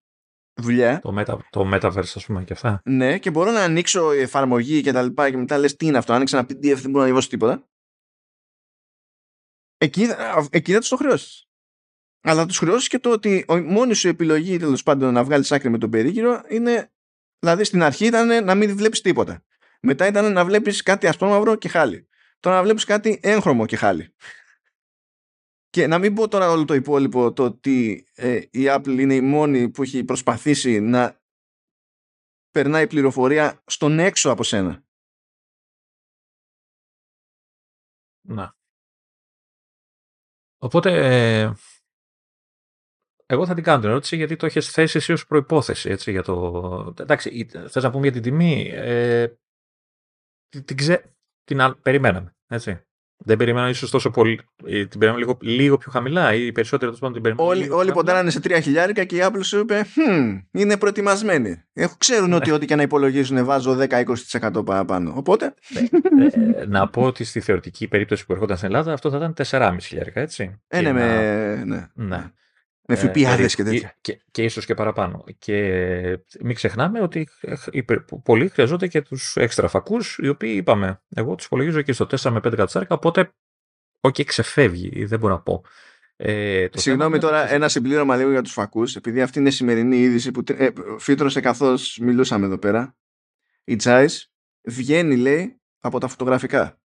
δουλειά, 0.61 0.99
Το, 0.99 1.15
meta, 1.19 1.37
το 1.49 1.71
Metaverse, 1.73 2.11
ας 2.15 2.25
πούμε, 2.25 2.43
και 2.43 2.53
αυτά. 2.53 2.81
ναι, 2.85 3.17
και 3.17 3.31
μπορώ 3.31 3.51
να 3.51 3.63
ανοίξω 3.63 4.11
εφαρμογή 4.11 4.81
και 4.81 4.91
τα 4.91 5.01
λοιπά 5.01 5.29
και 5.29 5.37
μετά 5.37 5.57
λες 5.57 5.75
τι 5.75 5.85
είναι 5.85 5.97
αυτό, 5.97 6.13
άνοιξα 6.13 6.37
ένα 6.37 6.47
PDF, 6.49 6.77
δεν 6.81 6.85
μπορώ 6.89 6.99
να 6.99 7.05
διαβάσω 7.05 7.29
τίποτα. 7.29 7.67
Εκεί, 9.83 10.05
θα- 10.05 10.47
εκεί 10.51 10.73
θα 10.73 10.79
τους 10.79 10.89
το 10.89 10.95
χρεώσεις. 10.95 11.47
Αλλά 12.21 12.41
θα 12.41 12.47
τους 12.47 12.57
χρεώσεις 12.57 12.87
και 12.87 12.99
το 12.99 13.11
ότι 13.11 13.45
η 13.49 13.59
μόνη 13.59 13.93
σου 13.93 14.07
επιλογή 14.07 14.57
τέλος 14.57 14.83
πάντων 14.83 15.13
να 15.13 15.23
βγάλεις 15.23 15.51
άκρη 15.51 15.69
με 15.69 15.77
τον 15.77 15.89
περίγυρο 15.89 16.43
είναι, 16.49 16.93
δηλαδή 17.39 17.63
στην 17.63 17.83
αρχή 17.83 18.05
ήταν 18.05 18.45
να 18.45 18.55
μην 18.55 18.75
βλέπεις 18.77 19.01
τίποτα. 19.01 19.43
Μετά 19.81 20.07
ήταν 20.07 20.33
να 20.33 20.45
βλέπεις 20.45 20.83
κάτι 20.83 21.07
ασπρόμαυρο 21.07 21.55
και 21.55 21.67
χάλι. 21.69 22.07
Τώρα 22.39 22.55
να 22.55 22.63
βλέπεις 22.63 22.83
κάτι 22.83 23.19
έγχρωμο 23.23 23.65
και 23.65 23.75
χάλι. 23.75 24.15
Και 25.69 25.87
να 25.87 25.99
μην 25.99 26.13
πω 26.13 26.27
τώρα 26.27 26.49
όλο 26.49 26.65
το 26.65 26.73
υπόλοιπο 26.73 27.33
το 27.33 27.43
ότι 27.43 28.07
ε, 28.15 28.35
η 28.35 28.65
Apple 28.67 28.97
είναι 28.99 29.15
η 29.15 29.21
μόνη 29.21 29.69
που 29.69 29.81
έχει 29.81 30.03
προσπαθήσει 30.03 30.79
να 30.79 31.21
περνάει 32.51 32.87
πληροφορία 32.87 33.63
στον 33.65 33.99
έξω 33.99 34.29
από 34.29 34.43
σένα. 34.43 34.83
Να. 38.21 38.55
Οπότε, 40.63 40.91
ε, 41.41 41.53
εγώ 43.25 43.45
θα 43.45 43.53
την 43.53 43.63
κάνω 43.63 43.79
την 43.81 43.89
ερώτηση 43.89 44.15
γιατί 44.15 44.35
το 44.35 44.45
έχεις 44.45 44.71
θέσει 44.71 44.97
εσύ 44.97 45.11
ως 45.13 45.25
προϋπόθεση, 45.27 45.89
έτσι, 45.89 46.11
για 46.11 46.23
το... 46.23 46.93
Εντάξει, 46.99 47.29
η- 47.29 47.45
θες 47.45 47.83
να 47.83 47.91
πούμε 47.91 48.03
για 48.03 48.11
την 48.11 48.21
τιμή, 48.21 48.69
ε, 48.73 49.27
την, 50.49 50.65
την, 50.65 50.77
ξε... 50.77 51.15
την 51.43 51.61
α- 51.61 51.75
περιμέναμε, 51.75 52.35
έτσι. 52.47 52.85
Δεν 53.25 53.37
περιμέναμε 53.37 53.69
ίσως 53.69 53.89
τόσο 53.89 54.09
πολύ, 54.09 54.39
ε, 54.65 54.85
την 54.85 54.99
περιμέναμε 54.99 55.19
λίγο, 55.19 55.37
λίγο 55.41 55.77
πιο 55.77 55.91
χαμηλά 55.91 56.33
ή 56.33 56.51
περισσότερο 56.51 56.79
τέλος 56.91 56.99
πάντων 56.99 57.13
την 57.13 57.21
περιμέναμε 57.23 57.49
Όλοι, 57.53 57.63
λίγο 57.63 57.75
όλοι 57.77 57.85
πιο 57.85 57.93
χαμηλά. 57.93 58.11
ποντάρανε 58.11 58.29
σε 58.29 58.39
τρία 58.39 58.59
χιλιάρικα 58.59 59.03
και 59.03 59.15
η 59.15 59.19
Apple 59.23 59.39
σου 59.43 59.59
είπε 59.59 59.85
«Χμ, 59.93 60.37
είναι 60.51 60.77
προετοιμασμένοι. 60.77 61.63
Έχουν, 61.73 61.97
ξέρουν 61.97 62.29
Ναι. 62.29 62.35
ότι 62.35 62.51
ό,τι 62.51 62.65
και 62.65 62.75
να 62.75 62.81
υπολογίζουν 62.81 63.45
βάζω 63.45 63.75
10-20% 63.75 64.65
παραπάνω. 64.65 65.13
Οπότε, 65.15 65.53
Ε, 66.55 66.65
να 66.65 66.87
πω 66.89 67.01
ότι 67.01 67.23
στη 67.23 67.39
θεωρητική 67.39 67.87
περίπτωση 67.87 68.25
που 68.25 68.33
ερχόταν 68.33 68.57
στην 68.57 68.69
Ελλάδα 68.69 68.93
αυτό 68.93 69.09
θα 69.09 69.17
ήταν 69.17 69.33
4,5 69.33 69.75
χιλιάρικα, 69.87 70.21
έτσι. 70.21 70.59
ε, 70.67 70.77
Και 70.77 70.83
ναι, 70.83 70.91
να- 70.91 70.99
με, 71.05 71.63
ναι. 71.65 71.87
Ναι. 71.93 72.23
Με 72.87 72.99
FPAδε 73.01 73.47
και 73.55 73.63
τέτοια. 73.63 73.97
Και, 74.01 74.21
και 74.31 74.43
ίσως 74.43 74.65
και 74.65 74.73
παραπάνω. 74.73 75.23
Και 75.37 75.59
μην 76.41 76.55
ξεχνάμε 76.55 77.01
ότι 77.01 77.27
πολλοί 78.23 78.49
χρειαζόνται 78.49 78.87
και 78.87 79.01
τους 79.01 79.35
έξτρα 79.35 79.67
φακούς, 79.67 80.17
οι 80.21 80.27
οποίοι 80.27 80.53
είπαμε. 80.57 81.01
Εγώ 81.15 81.35
τους 81.35 81.45
υπολογίζω 81.45 81.81
και 81.81 81.93
στο 81.93 82.05
4 82.05 82.31
με 82.31 82.39
5 82.43 82.55
κατσάρκα, 82.55 82.95
οπότε 82.95 83.33
όχι 84.01 84.23
ξεφεύγει, 84.23 85.05
δεν 85.05 85.19
μπορώ 85.19 85.33
να 85.33 85.41
πω. 85.41 85.63
Ε, 86.15 86.69
το 86.69 86.79
Συγγνώμη 86.79 87.19
τώρα, 87.19 87.51
ένα 87.51 87.69
συμπλήρωμα 87.69 88.15
λίγο 88.15 88.31
για 88.31 88.41
τους 88.41 88.51
φακούς, 88.51 88.95
επειδή 88.95 89.21
αυτή 89.21 89.39
είναι 89.39 89.47
η 89.47 89.51
σημερινή 89.51 89.97
είδηση 89.97 90.31
που 90.31 90.43
ε, 90.47 90.69
φύτρωσε 90.99 91.39
καθώς 91.39 91.97
μιλούσαμε 92.01 92.45
εδώ 92.45 92.57
πέρα. 92.57 92.95
Η 93.63 93.75
Τζάις 93.75 94.33
βγαίνει, 94.61 95.15
λέει, 95.15 95.61
από 95.79 95.99
τα 95.99 96.07
φωτογραφικά. 96.07 96.81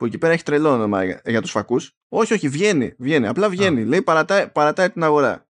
Που 0.00 0.06
εκεί 0.06 0.18
πέρα 0.18 0.32
έχει 0.32 0.42
τρελό 0.42 0.70
όνομα 0.70 1.04
για, 1.04 1.20
για 1.24 1.40
τους 1.40 1.50
φακούς. 1.50 1.96
Όχι, 2.08 2.32
όχι, 2.32 2.48
βγαίνει, 2.48 2.94
βγαίνει. 2.98 3.26
Απλά 3.26 3.48
βγαίνει. 3.48 3.84
Λέει, 3.84 4.02
παρατάει, 4.02 4.48
παρατάει 4.48 4.90
την 4.90 5.02
αγορά. 5.02 5.48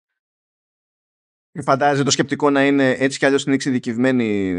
Φαντάζεται 1.63 2.05
το 2.05 2.11
σκεπτικό 2.11 2.51
να 2.51 2.67
είναι 2.67 2.91
έτσι 2.91 3.19
κι 3.19 3.27
αλλιώς 3.27 3.45
είναι 3.45 3.55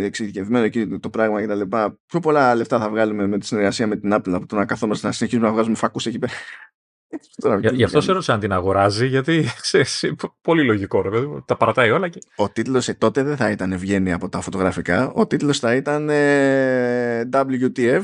εξειδικευμένο 0.06 0.64
εκεί 0.64 0.88
το 0.88 1.10
πράγμα 1.10 1.42
κτλ. 1.42 1.62
Πιο 2.06 2.20
πολλά 2.20 2.56
λεφτά 2.56 2.80
θα 2.80 2.90
βγάλουμε 2.90 3.28
με 3.28 3.38
τη 3.38 3.46
συνεργασία 3.46 3.88
με 3.88 3.96
την 3.96 4.14
Apple 4.14 4.32
από 4.34 4.46
το 4.46 4.56
να 4.56 4.66
καθόμαστε 4.66 5.08
να 5.08 5.14
συνεχίζουμε 5.14 5.48
να 5.48 5.54
βγάζουμε 5.54 5.76
φακούς 5.76 6.06
εκεί 6.06 6.20
πέρα. 6.20 6.34
Γι' 7.74 7.84
αυτό 7.84 8.02
σε 8.02 8.12
ρώτησα 8.12 8.34
αν 8.34 8.40
την 8.40 8.52
αγοράζει, 8.52 9.08
γιατί 9.08 9.46
ξέρεις, 9.62 10.14
πολύ 10.42 10.64
λογικό 10.64 11.02
ρε 11.02 11.10
παιδί 11.10 11.44
τα 11.46 11.58
παρατάει 11.58 11.92
όλα. 11.92 12.10
Και... 12.10 12.20
Ο 12.36 12.50
τίτλος 12.50 12.90
τότε 12.98 13.24
δεν 13.24 13.38
θα 13.38 13.52
ήταν 13.52 13.78
βγαίνει 13.78 14.14
από 14.14 14.30
τα 14.30 14.42
φωτογραφικά, 14.42 15.12
ο 15.12 15.28
τίτλος 15.28 15.60
θα 15.60 15.76
ήταν 15.76 16.10
ε, 16.10 17.30
WTF. 17.34 18.04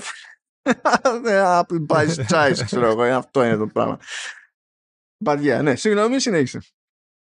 Apple 1.59 1.85
buys 1.87 2.25
choice, 2.29 2.61
ξέρω 2.65 2.85
εγώ, 2.85 3.01
αυτό 3.01 3.43
είναι 3.43 3.57
το 3.57 3.67
πράγμα. 3.67 3.99
Παδιά, 5.23 5.61
ναι, 5.61 5.75
συγγνώμη, 5.75 6.19
συνέχισε. 6.19 6.59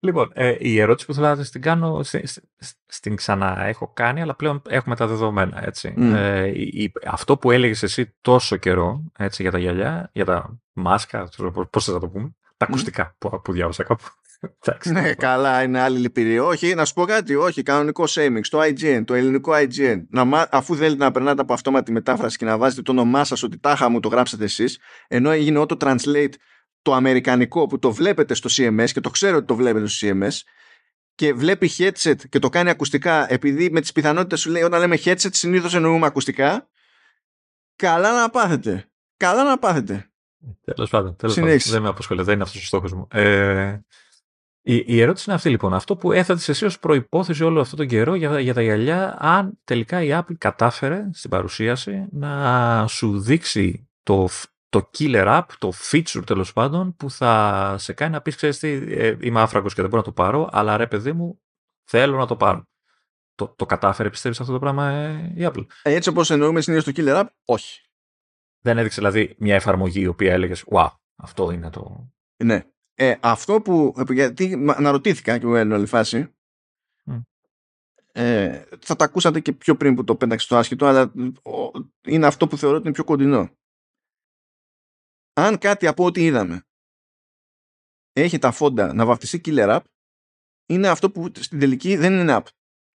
Λοιπόν, 0.01 0.31
ε, 0.35 0.57
η 0.59 0.81
ερώτηση 0.81 1.07
που 1.07 1.15
θέλω 1.15 1.35
να 1.35 1.45
την 1.45 1.63
κάνω, 1.63 2.01
στην 2.87 3.17
ξανά 3.17 3.65
έχω 3.65 3.93
κάνει, 3.93 4.21
αλλά 4.21 4.35
πλέον 4.35 4.63
έχουμε 4.69 4.97
τα 4.97 5.07
δεδομένα, 5.07 5.65
έτσι. 5.67 5.95
Ε, 5.99 6.53
αυτό 7.07 7.39
που 7.39 7.51
έλεγες 7.51 7.83
εσύ 7.83 8.17
τόσο 8.21 8.57
καιρό, 8.57 9.05
έτσι, 9.19 9.43
για 9.43 9.51
τα 9.51 9.59
γυαλιά, 9.59 10.11
για 10.13 10.25
τα 10.25 10.61
μάσκα, 10.73 11.29
πώς 11.71 11.85
θα 11.85 11.99
το 11.99 12.09
πούμε, 12.09 12.37
τα 12.57 12.67
ακουστικά 12.67 13.15
που, 13.19 13.41
που 13.45 13.53
διάβασα 13.53 13.83
κάπου. 13.83 14.05
Ναι, 14.85 15.15
καλά, 15.15 15.63
είναι 15.63 15.81
άλλη 15.81 15.99
λυπηρή. 15.99 16.39
Όχι, 16.39 16.75
να 16.75 16.85
σου 16.85 16.93
πω 16.95 17.05
κάτι, 17.05 17.35
όχι, 17.35 17.63
κανονικό 17.63 18.05
shaming 18.09 18.41
στο 18.43 18.61
IGN, 18.61 19.03
το 19.05 19.15
ελληνικό 19.15 19.53
IGN. 19.55 20.03
Να, 20.11 20.49
αφού 20.51 20.77
θέλετε 20.77 21.05
να 21.05 21.11
περνάτε 21.11 21.41
από 21.41 21.53
αυτόματη 21.53 21.93
μετάφραση 21.93 22.37
και 22.37 22.45
να 22.45 22.59
βάζετε 22.59 22.83
το 22.83 22.93
όνομά 22.93 23.25
σας 23.25 23.43
ότι 23.43 23.59
τάχα 23.59 23.89
μου 23.89 24.01
το 24.01 24.09
γράψατε 24.09 24.45
εσείς, 24.45 24.79
ενώ 25.09 25.31
έγινε 25.31 25.65
auto 25.69 25.77
translate 25.79 26.33
το 26.83 26.95
αμερικανικό 26.95 27.67
που 27.67 27.79
το 27.79 27.93
βλέπετε 27.93 28.35
στο 28.35 28.49
CMS 28.53 28.91
και 28.93 29.01
το 29.01 29.11
ξέρω 29.11 29.37
ότι 29.37 29.47
το 29.47 29.55
βλέπετε 29.55 29.87
στο 29.87 30.09
CMS 30.09 30.39
και 31.15 31.33
βλέπει 31.35 31.71
headset 31.79 32.29
και 32.29 32.39
το 32.39 32.49
κάνει 32.49 32.71
ακουστικά 32.71 33.33
επειδή 33.33 33.71
με 33.71 33.81
τις 33.81 33.93
πιθανότητες 33.93 34.41
σου 34.41 34.51
λέει 34.51 34.63
όταν 34.63 34.81
λέμε 34.81 34.99
headset 35.05 35.29
συνήθως 35.31 35.75
εννοούμε 35.75 36.07
ακουστικά 36.07 36.69
καλά 37.77 38.21
να 38.21 38.31
πάθετε 38.31 38.91
καλά 39.17 39.45
να 39.45 39.59
πάθετε 39.59 40.11
Τέλος 40.65 40.91
πάντων, 40.91 41.17
τέλος 41.17 41.35
πάντων. 41.35 41.59
δεν 41.59 41.83
με 41.83 41.89
απασχολεί, 41.89 42.23
δεν 42.23 42.35
είναι 42.35 42.43
αυτός 42.43 42.63
ο 42.63 42.67
στόχος 42.67 42.93
μου 42.93 43.09
ε, 43.11 43.79
η, 44.71 44.85
η, 44.87 45.01
ερώτηση 45.01 45.25
είναι 45.27 45.37
αυτή 45.37 45.51
λοιπόν 45.51 45.75
αυτό 45.75 45.97
που 45.97 46.13
έθετες 46.13 46.49
εσύ 46.49 46.65
ως 46.65 46.79
προϋπόθεση 46.79 47.45
όλο 47.45 47.61
αυτόν 47.61 47.79
τον 47.79 47.87
καιρό 47.87 48.15
για, 48.15 48.41
για 48.41 48.55
τα 48.55 48.63
γυαλιά 48.63 49.17
αν 49.19 49.59
τελικά 49.65 50.03
η 50.03 50.09
Apple 50.13 50.35
κατάφερε 50.39 51.09
στην 51.13 51.31
παρουσίαση 51.31 52.07
να 52.11 52.87
σου 52.87 53.21
δείξει 53.21 53.89
το 54.03 54.29
το 54.69 54.91
killer 54.99 55.27
app, 55.27 55.45
το 55.59 55.73
feature 55.91 56.23
τέλος 56.27 56.53
πάντων, 56.53 56.97
που 56.97 57.11
θα 57.11 57.75
σε 57.79 57.93
κάνει 57.93 58.13
να 58.13 58.21
πεις: 58.21 58.37
Ξέρεις 58.37 58.59
τι, 58.59 58.69
ε, 58.69 59.17
είμαι 59.21 59.41
άφραγκο 59.41 59.69
και 59.69 59.75
δεν 59.75 59.85
μπορώ 59.85 59.97
να 59.97 60.03
το 60.03 60.13
πάρω, 60.13 60.49
αλλά 60.53 60.77
ρε 60.77 60.87
παιδί 60.87 61.13
μου, 61.13 61.41
θέλω 61.85 62.17
να 62.17 62.27
το 62.27 62.37
πάρω. 62.37 62.63
Το, 63.35 63.55
το 63.57 63.67
κατάφερε, 63.67 64.11
πιστεύεις 64.11 64.41
αυτό 64.41 64.53
το 64.53 64.59
πράγμα 64.59 64.91
ε, 64.91 65.33
η 65.37 65.51
Apple; 65.53 65.67
Ε, 65.83 65.95
έτσι 65.95 66.09
όπως 66.09 66.31
εννοούμε 66.31 66.61
συνήθως 66.61 66.85
το 66.85 66.93
killer 66.97 67.21
app, 67.21 67.27
όχι. 67.45 67.81
Δεν 68.61 68.79
έδειξε 68.79 69.01
δηλαδή 69.01 69.37
μια 69.39 69.55
εφαρμογή 69.55 70.01
η 70.01 70.07
οποία 70.07 70.33
έλεγες: 70.33 70.65
Wow, 70.71 70.89
αυτό 71.17 71.51
είναι 71.51 71.71
το. 71.71 72.11
Ναι. 72.45 72.65
Ε, 73.01 73.15
αυτό 73.21 73.61
που. 73.61 73.95
Γιατί 74.11 74.53
αναρωτήθηκα 74.77 75.39
και 75.39 75.45
εγώ 75.45 75.57
εν 75.57 75.73
όλη 75.73 75.87
φάση. 75.87 76.33
Ε, 78.13 78.63
θα 78.81 78.97
τα 78.97 79.05
ακούσατε 79.05 79.41
και 79.41 79.53
πιο 79.53 79.77
πριν 79.77 79.95
που 79.95 80.05
το 80.05 80.17
πέταξε 80.17 80.47
στο 80.47 80.57
άσχητο, 80.57 80.87
αλλά 80.87 81.13
είναι 82.07 82.27
αυτό 82.27 82.47
που 82.47 82.59
θεωρώ 82.59 82.77
ότι 82.77 82.85
είναι 82.85 82.95
πιο 82.95 83.05
κοντινό 83.05 83.59
αν 85.39 85.59
κάτι 85.59 85.87
από 85.87 86.05
ό,τι 86.05 86.25
είδαμε 86.25 86.63
έχει 88.13 88.39
τα 88.39 88.51
φόντα 88.51 88.95
να 88.95 89.07
βαφτιστεί 89.07 89.41
killer 89.45 89.77
app, 89.77 89.81
είναι 90.67 90.89
αυτό 90.89 91.11
που 91.11 91.31
στην 91.39 91.59
τελική 91.59 91.97
δεν 91.97 92.13
είναι 92.13 92.37
app. 92.37 92.47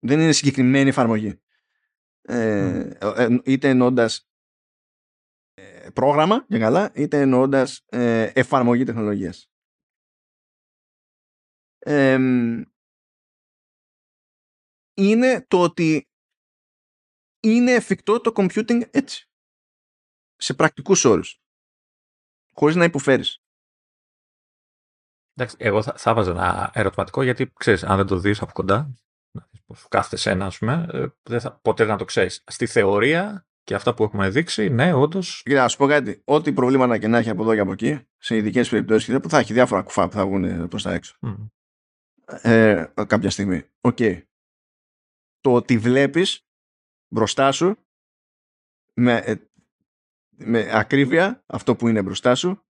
Δεν 0.04 0.20
είναι 0.20 0.32
συγκεκριμένη 0.32 0.88
εφαρμογή. 0.88 1.40
Ε, 2.22 2.90
mm. 3.00 3.40
είτε 3.44 3.68
εννοώντας 3.68 4.30
ε, 5.54 5.90
πρόγραμμα 5.90 6.44
για 6.48 6.58
καλά, 6.58 6.92
είτε 6.94 7.20
εννοώντας 7.20 7.84
ε, 7.88 8.22
εφαρμογή 8.22 8.84
τεχνολογίας. 8.84 9.51
Είναι 14.94 15.46
το 15.48 15.62
ότι 15.62 16.08
είναι 17.40 17.72
εφικτό 17.72 18.20
το 18.20 18.32
computing 18.34 18.80
έτσι. 18.90 19.30
Σε 20.36 20.54
πρακτικούς 20.54 21.04
όρους 21.04 21.42
χωρίς 22.54 22.76
να 22.76 22.84
υποφέρεις. 22.84 23.42
Εντάξει, 25.34 25.56
εγώ 25.58 25.82
θα, 25.82 25.94
θα 25.96 26.14
βάζα 26.14 26.30
ένα 26.30 26.70
ερωτηματικό 26.74 27.22
γιατί 27.22 27.52
ξέρεις, 27.52 27.84
αν 27.84 27.96
δεν 27.96 28.06
το 28.06 28.18
δεις 28.18 28.42
από 28.42 28.52
κοντά, 28.52 28.94
σου 29.74 29.88
κάθεται 29.88 30.30
ένα, 30.30 30.46
ας 30.46 30.58
πούμε, 30.58 30.86
ε, 30.92 31.06
δεν 31.22 31.40
θα, 31.40 31.58
ποτέ 31.62 31.84
δεν 31.84 31.96
το 31.96 32.04
ξέρεις. 32.04 32.44
Στη 32.46 32.66
θεωρία 32.66 33.46
και 33.62 33.74
αυτά 33.74 33.94
που 33.94 34.02
έχουμε 34.02 34.28
δείξει, 34.30 34.68
ναι, 34.68 34.92
όντως. 34.92 35.42
Κοίτα, 35.42 35.62
να 35.62 35.68
σου 35.68 35.76
πω 35.76 35.86
κάτι. 35.86 36.22
Ό,τι 36.24 36.52
προβλήματα 36.52 36.98
και 36.98 37.08
να 37.08 37.18
έχει 37.18 37.30
από 37.30 37.42
εδώ 37.42 37.54
και 37.54 37.60
από 37.60 37.72
εκεί, 37.72 38.08
σε 38.18 38.36
ειδικές 38.36 38.68
περιπτώσεις, 38.68 39.20
που 39.20 39.28
θα 39.28 39.38
έχει 39.38 39.52
διάφορα 39.52 39.82
κουφά 39.82 40.08
που 40.08 40.14
θα 40.14 40.26
βγουν 40.26 40.68
προς 40.68 40.82
τα 40.82 40.92
έξω. 40.92 41.16
Mm. 41.20 41.48
Ε, 42.42 42.92
κάποια 43.06 43.30
στιγμή. 43.30 43.62
OK. 43.80 43.96
Okay. 43.98 44.22
Το 45.40 45.52
ότι 45.52 45.78
βλέπεις 45.78 46.46
μπροστά 47.14 47.52
σου 47.52 47.76
με 48.94 49.16
ε, 49.16 49.34
με 50.36 50.68
ακρίβεια 50.72 51.44
αυτό 51.46 51.76
που 51.76 51.88
είναι 51.88 52.02
μπροστά 52.02 52.34
σου 52.34 52.64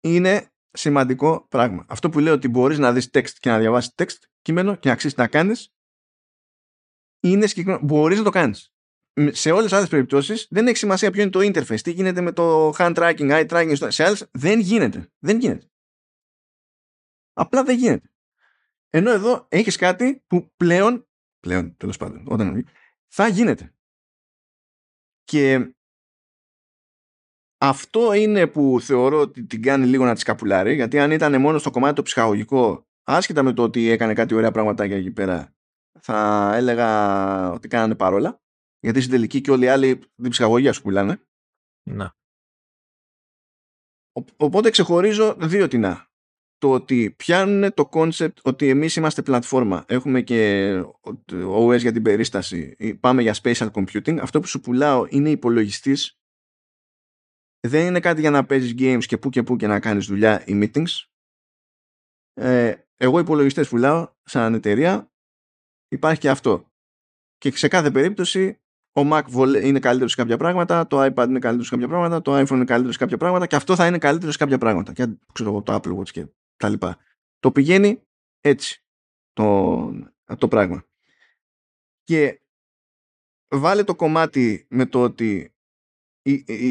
είναι 0.00 0.52
σημαντικό 0.70 1.46
πράγμα. 1.48 1.84
Αυτό 1.88 2.08
που 2.08 2.18
λέω 2.18 2.34
ότι 2.34 2.48
μπορείς 2.48 2.78
να 2.78 2.92
δεις 2.92 3.08
text 3.12 3.30
και 3.30 3.50
να 3.50 3.58
διαβάσεις 3.58 3.94
text 3.96 4.16
κείμενο 4.42 4.76
και 4.76 4.88
να 4.88 4.94
αξίζει 4.94 5.14
να 5.16 5.28
κάνεις 5.28 5.74
είναι 7.20 7.46
συγκεκριμένο. 7.46 7.86
Μπορείς 7.86 8.18
να 8.18 8.24
το 8.24 8.30
κάνεις. 8.30 8.74
Σε 9.30 9.50
όλες 9.50 9.64
τις 9.64 9.72
άλλες 9.72 9.88
περιπτώσεις 9.88 10.46
δεν 10.50 10.66
έχει 10.66 10.76
σημασία 10.76 11.10
ποιο 11.10 11.22
είναι 11.22 11.30
το 11.30 11.40
interface, 11.40 11.80
τι 11.80 11.90
γίνεται 11.90 12.20
με 12.20 12.32
το 12.32 12.70
hand 12.70 12.94
tracking, 12.94 13.30
eye 13.30 13.48
tracking, 13.48 13.90
σε 13.90 14.04
άλλες 14.04 14.28
δεν 14.32 14.60
γίνεται. 14.60 15.12
Δεν 15.18 15.38
γίνεται. 15.38 15.69
Απλά 17.32 17.64
δεν 17.64 17.76
γίνεται. 17.76 18.10
Ενώ 18.90 19.10
εδώ 19.10 19.46
έχεις 19.48 19.76
κάτι 19.76 20.24
που 20.26 20.52
πλέον, 20.56 21.08
πλέον 21.40 21.76
τέλος 21.76 21.96
πάντων, 21.96 22.24
όταν 22.28 22.68
θα 23.06 23.28
γίνεται. 23.28 23.74
Και 25.24 25.74
αυτό 27.60 28.12
είναι 28.12 28.46
που 28.46 28.80
θεωρώ 28.80 29.20
ότι 29.20 29.46
την 29.46 29.62
κάνει 29.62 29.86
λίγο 29.86 30.04
να 30.04 30.14
της 30.14 30.22
καπουλάρει, 30.22 30.74
γιατί 30.74 30.98
αν 30.98 31.10
ήταν 31.10 31.40
μόνο 31.40 31.58
στο 31.58 31.70
κομμάτι 31.70 31.94
το 31.94 32.02
ψυχαγωγικό, 32.02 32.88
άσχετα 33.02 33.42
με 33.42 33.52
το 33.52 33.62
ότι 33.62 33.88
έκανε 33.88 34.14
κάτι 34.14 34.34
ωραία 34.34 34.50
πραγματάκια 34.50 34.96
εκεί 34.96 35.10
πέρα, 35.10 35.54
θα 36.00 36.50
έλεγα 36.54 37.52
ότι 37.52 37.68
κάνανε 37.68 37.94
παρόλα. 37.94 38.42
Γιατί 38.78 39.00
στην 39.00 39.12
τελική 39.12 39.40
και 39.40 39.50
όλοι 39.50 39.64
οι 39.64 39.68
άλλοι 39.68 39.98
την 39.98 40.30
ψυχαγωγία 40.30 40.72
σου 40.72 40.82
πουλάνε. 40.82 41.24
Να. 41.82 42.16
Οπότε 44.36 44.70
ξεχωρίζω 44.70 45.34
δύο 45.34 45.68
τεινά 45.68 46.09
το 46.60 46.72
ότι 46.72 47.10
πιάνουν 47.10 47.74
το 47.74 47.88
concept 47.92 48.34
ότι 48.42 48.68
εμείς 48.68 48.96
είμαστε 48.96 49.22
πλατφόρμα, 49.22 49.84
έχουμε 49.88 50.22
και 50.22 50.72
OS 51.30 51.78
για 51.78 51.92
την 51.92 52.02
περίσταση, 52.02 52.76
πάμε 53.00 53.22
για 53.22 53.34
spatial 53.42 53.70
computing, 53.70 54.18
αυτό 54.20 54.40
που 54.40 54.46
σου 54.46 54.60
πουλάω 54.60 55.06
είναι 55.08 55.30
υπολογιστής, 55.30 56.20
δεν 57.60 57.86
είναι 57.86 58.00
κάτι 58.00 58.20
για 58.20 58.30
να 58.30 58.46
παίζεις 58.46 58.74
games 58.78 59.04
και 59.06 59.18
που 59.18 59.30
και 59.30 59.42
που 59.42 59.56
και 59.56 59.66
να 59.66 59.80
κάνεις 59.80 60.06
δουλειά 60.06 60.44
ή 60.46 60.52
meetings. 60.62 61.04
Ε, 62.34 62.74
εγώ 62.96 63.18
υπολογιστές 63.18 63.68
πουλάω 63.68 64.08
σαν 64.22 64.54
εταιρεία, 64.54 65.12
υπάρχει 65.88 66.20
και 66.20 66.30
αυτό. 66.30 66.72
Και 67.38 67.56
σε 67.56 67.68
κάθε 67.68 67.90
περίπτωση 67.90 68.60
ο 68.92 69.00
Mac 69.12 69.22
είναι 69.62 69.78
καλύτερο 69.78 70.08
σε 70.08 70.16
κάποια 70.16 70.36
πράγματα, 70.36 70.86
το 70.86 71.04
iPad 71.04 71.26
είναι 71.28 71.38
καλύτερο 71.38 71.62
σε 71.62 71.70
κάποια 71.70 71.88
πράγματα, 71.88 72.22
το 72.22 72.38
iPhone 72.38 72.54
είναι 72.54 72.64
καλύτερο 72.64 72.92
σε 72.92 72.98
κάποια 72.98 73.16
πράγματα 73.16 73.46
και 73.46 73.56
αυτό 73.56 73.76
θα 73.76 73.86
είναι 73.86 73.98
καλύτερο 73.98 74.32
σε 74.32 74.38
κάποια 74.38 74.58
πράγματα. 74.58 74.92
Και 74.92 75.06
ξέρω 75.32 75.50
εγώ 75.50 75.62
το 75.62 75.74
Apple 75.74 75.98
Watch 75.98 76.08
και 76.08 76.26
τα 76.60 76.68
λοιπά. 76.68 76.98
Το 77.38 77.52
πηγαίνει 77.52 78.02
έτσι 78.40 78.84
το, 79.32 80.12
το 80.38 80.48
πράγμα. 80.48 80.84
Και 82.02 82.40
βάλε 83.48 83.84
το 83.84 83.94
κομμάτι 83.94 84.66
με 84.70 84.86
το 84.86 85.02
ότι 85.02 85.54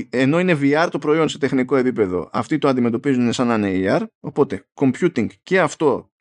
ενώ 0.10 0.40
είναι 0.40 0.58
VR 0.62 0.88
το 0.92 1.00
προϊόν 1.00 1.30
σε 1.30 1.38
τεχνικό 1.38 1.76
επίπεδο, 1.76 2.30
αυτοί 2.34 2.58
το 2.58 2.68
αντιμετωπίζουν 2.68 3.34
σαν 3.34 3.48
να 3.48 3.68
είναι 3.68 3.98
AR, 3.98 4.06
οπότε 4.20 4.68
computing 4.74 5.28
και 5.44 5.60
αυτό 5.60 6.12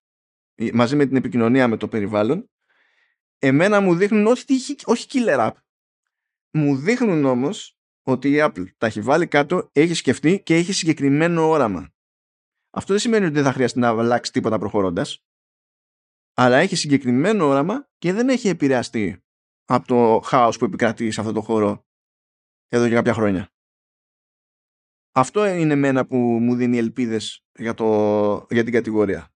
μαζί 0.72 0.96
με 0.96 1.06
την 1.06 1.16
επικοινωνία 1.16 1.68
με 1.68 1.76
το 1.76 1.88
περιβάλλον, 1.88 2.50
εμένα 3.38 3.80
μου 3.80 3.94
δείχνουν 3.94 4.26
όχι, 4.26 4.44
όχι 4.84 5.06
killer 5.10 5.48
app. 5.48 5.52
Μου 6.50 6.76
δείχνουν 6.76 7.24
όμως 7.24 7.78
ότι 8.02 8.30
η 8.30 8.36
Apple 8.40 8.66
τα 8.76 8.86
έχει 8.86 9.00
βάλει 9.00 9.26
κάτω, 9.26 9.68
έχει 9.72 9.94
σκεφτεί 9.94 10.42
και 10.42 10.54
έχει 10.54 10.72
συγκεκριμένο 10.72 11.48
όραμα. 11.48 11.92
Αυτό 12.70 12.92
δεν 12.92 12.98
σημαίνει 12.98 13.24
ότι 13.24 13.34
δεν 13.34 13.44
θα 13.44 13.52
χρειαστεί 13.52 13.78
να 13.78 13.88
αλλάξει 13.88 14.32
τίποτα 14.32 14.58
προχωρώντας, 14.58 15.22
αλλά 16.34 16.56
έχει 16.56 16.76
συγκεκριμένο 16.76 17.46
όραμα 17.46 17.88
και 17.98 18.12
δεν 18.12 18.28
έχει 18.28 18.48
επηρεαστεί 18.48 19.22
από 19.64 19.86
το 19.86 20.20
χάος 20.24 20.58
που 20.58 20.64
επικρατεί 20.64 21.10
σε 21.10 21.20
αυτό 21.20 21.32
το 21.32 21.40
χώρο 21.40 21.86
εδώ 22.68 22.88
και 22.88 22.94
κάποια 22.94 23.14
χρόνια. 23.14 23.52
Αυτό 25.12 25.46
είναι 25.46 25.72
εμένα 25.72 26.06
που 26.06 26.16
μου 26.16 26.54
δίνει 26.54 26.78
ελπίδες 26.78 27.44
για, 27.58 27.74
το, 27.74 28.46
για 28.50 28.64
την 28.64 28.72
κατηγορία. 28.72 29.32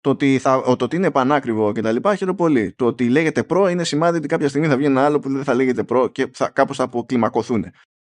Το 0.00 0.10
ότι, 0.10 0.38
θα, 0.38 0.76
το 0.76 0.84
ότι 0.84 0.96
είναι 0.96 1.10
πανάκριβο 1.10 1.72
και 1.72 1.80
τα 1.80 1.92
λοιπά 1.92 2.16
χαίρομαι 2.16 2.36
πολύ. 2.36 2.72
Το 2.72 2.86
ότι 2.86 3.08
λέγεται 3.08 3.44
προ 3.44 3.68
είναι 3.68 3.84
σημάδι 3.84 4.18
ότι 4.18 4.28
κάποια 4.28 4.48
στιγμή 4.48 4.68
θα 4.68 4.76
βγει 4.76 4.86
ένα 4.86 5.04
άλλο 5.04 5.18
που 5.18 5.28
δεν 5.28 5.44
θα 5.44 5.54
λέγεται 5.54 5.84
προ 5.84 6.08
και 6.08 6.30
θα, 6.32 6.50
κάπως 6.50 6.76
θα 6.76 6.84
αποκλιμακωθούν. 6.84 7.64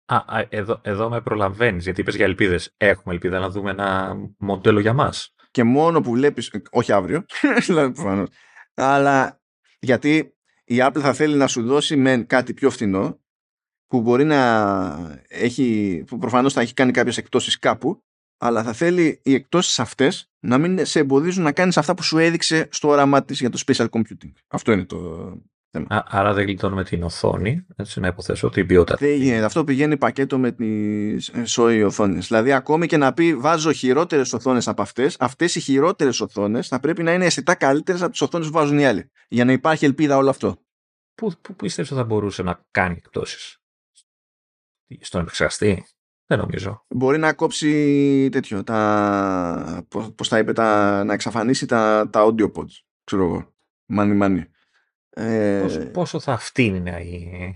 Α, 0.05 0.17
α, 0.17 0.47
εδώ, 0.49 0.81
εδώ 0.83 1.09
με 1.09 1.21
προλαβαίνεις, 1.21 1.85
γιατί 1.85 2.01
είπες 2.01 2.15
για 2.15 2.25
ελπίδες. 2.25 2.75
Έχουμε 2.77 3.15
ελπίδα 3.15 3.39
να 3.39 3.49
δούμε 3.51 3.71
ένα 3.71 4.17
μοντέλο 4.39 4.81
για 4.81 4.93
μας. 4.93 5.35
Και 5.51 5.65
μόνο 5.65 6.01
που 6.01 6.11
βλέπεις. 6.11 6.51
Όχι 6.71 6.93
αύριο, 6.93 7.25
δηλαδή 7.67 7.93
προφανώς. 7.93 8.29
Αλλά 8.75 9.41
γιατί 9.81 10.35
η 10.65 10.77
Apple 10.79 11.01
θα 11.01 11.13
θέλει 11.13 11.37
να 11.37 11.47
σου 11.47 11.63
δώσει 11.63 11.97
με 11.97 12.17
κάτι 12.17 12.55
πιο 12.55 12.71
φθηνό 12.71 13.21
που 13.87 14.01
μπορεί 14.01 14.25
να 14.25 15.21
έχει, 15.29 16.03
που 16.07 16.19
προφανώς 16.19 16.53
θα 16.53 16.61
έχει 16.61 16.75
κάνει 16.75 16.93
κάποιες 16.93 17.17
εκτόσεις 17.17 17.59
κάπου 17.59 18.05
αλλά 18.37 18.63
θα 18.63 18.73
θέλει 18.73 19.21
οι 19.23 19.35
εκτόσεις 19.35 19.79
αυτές 19.79 20.31
να 20.41 20.59
μην 20.59 20.87
σε 20.87 20.99
εμποδίζουν 20.99 21.43
να 21.43 21.53
κάνεις 21.53 21.77
αυτά 21.77 21.95
που 21.95 22.03
σου 22.03 22.19
έδειξε 22.19 22.69
στο 22.71 22.89
όραμά 22.89 23.25
της 23.25 23.41
για 23.41 23.51
το 23.51 23.63
spatial 23.67 23.89
computing. 23.89 24.33
Αυτό 24.49 24.73
είναι 24.73 24.85
το 24.85 24.97
θέμα. 24.97 25.43
Α, 25.89 26.03
άρα 26.07 26.33
δεν 26.33 26.45
γλιτώνουμε 26.45 26.85
την 26.85 27.03
οθόνη, 27.03 27.67
έτσι 27.77 28.01
να 28.01 28.07
υποθέσω, 28.07 28.49
την 28.49 28.67
ποιότητα. 28.67 28.97
Δεν 29.01 29.17
γίνεται. 29.17 29.45
Αυτό 29.45 29.65
πηγαίνει 29.65 29.97
πακέτο 29.97 30.39
με 30.39 30.53
τις 30.53 31.33
σόι 31.45 31.83
οθόνες. 31.83 32.27
Δηλαδή 32.27 32.53
ακόμη 32.53 32.87
και 32.87 32.97
να 32.97 33.13
πει 33.13 33.37
βάζω 33.37 33.73
χειρότερες 33.73 34.33
οθόνες 34.33 34.69
από 34.69 34.83
αυτές, 34.83 35.17
αυτές 35.19 35.55
οι 35.55 35.61
χειρότερες 35.61 36.21
οθόνες 36.21 36.69
θα 36.69 36.81
πρέπει 36.81 37.03
να 37.03 37.13
είναι 37.13 37.25
αισθητά 37.25 37.55
καλύτερες 37.55 38.03
από 38.03 38.11
τις 38.11 38.21
οθόνες 38.21 38.47
που 38.47 38.53
βάζουν 38.53 38.79
οι 38.79 38.87
άλλοι. 38.87 39.11
Για 39.29 39.45
να 39.45 39.53
υπάρχει 39.53 39.85
ελπίδα 39.85 40.17
όλο 40.17 40.31
αυτό. 40.31 40.57
Πού, 41.15 41.33
πού 41.41 41.55
πιστεύεις 41.55 41.91
ότι 41.91 42.01
θα 42.01 42.07
μπορούσε 42.07 42.43
να 42.43 42.65
κάνει 42.71 42.95
εκτόσεις 42.97 43.59
στον 45.01 45.21
επεξεργαστή; 45.21 45.85
Δεν 46.27 46.39
νομίζω. 46.39 46.85
Μπορεί 46.89 47.19
να 47.19 47.33
κόψει 47.33 48.29
τέτοιο, 48.33 48.63
τα, 48.63 49.87
πώς, 50.15 50.29
θα 50.29 50.39
είπε, 50.39 50.53
τα, 50.53 51.05
να 51.05 51.13
εξαφανίσει 51.13 51.67
τα, 51.67 52.09
τα 52.13 52.25
audio 52.27 52.53
pods, 52.53 52.83
ξέρω 53.05 53.25
εγώ. 53.25 53.55
Μάνι, 53.87 54.15
μάνι. 54.15 54.49
Ε... 55.17 55.61
Πόσο, 55.63 55.81
πόσο, 55.81 56.21
θα 56.21 56.39
φτύνει 56.39 56.91
η... 56.91 57.55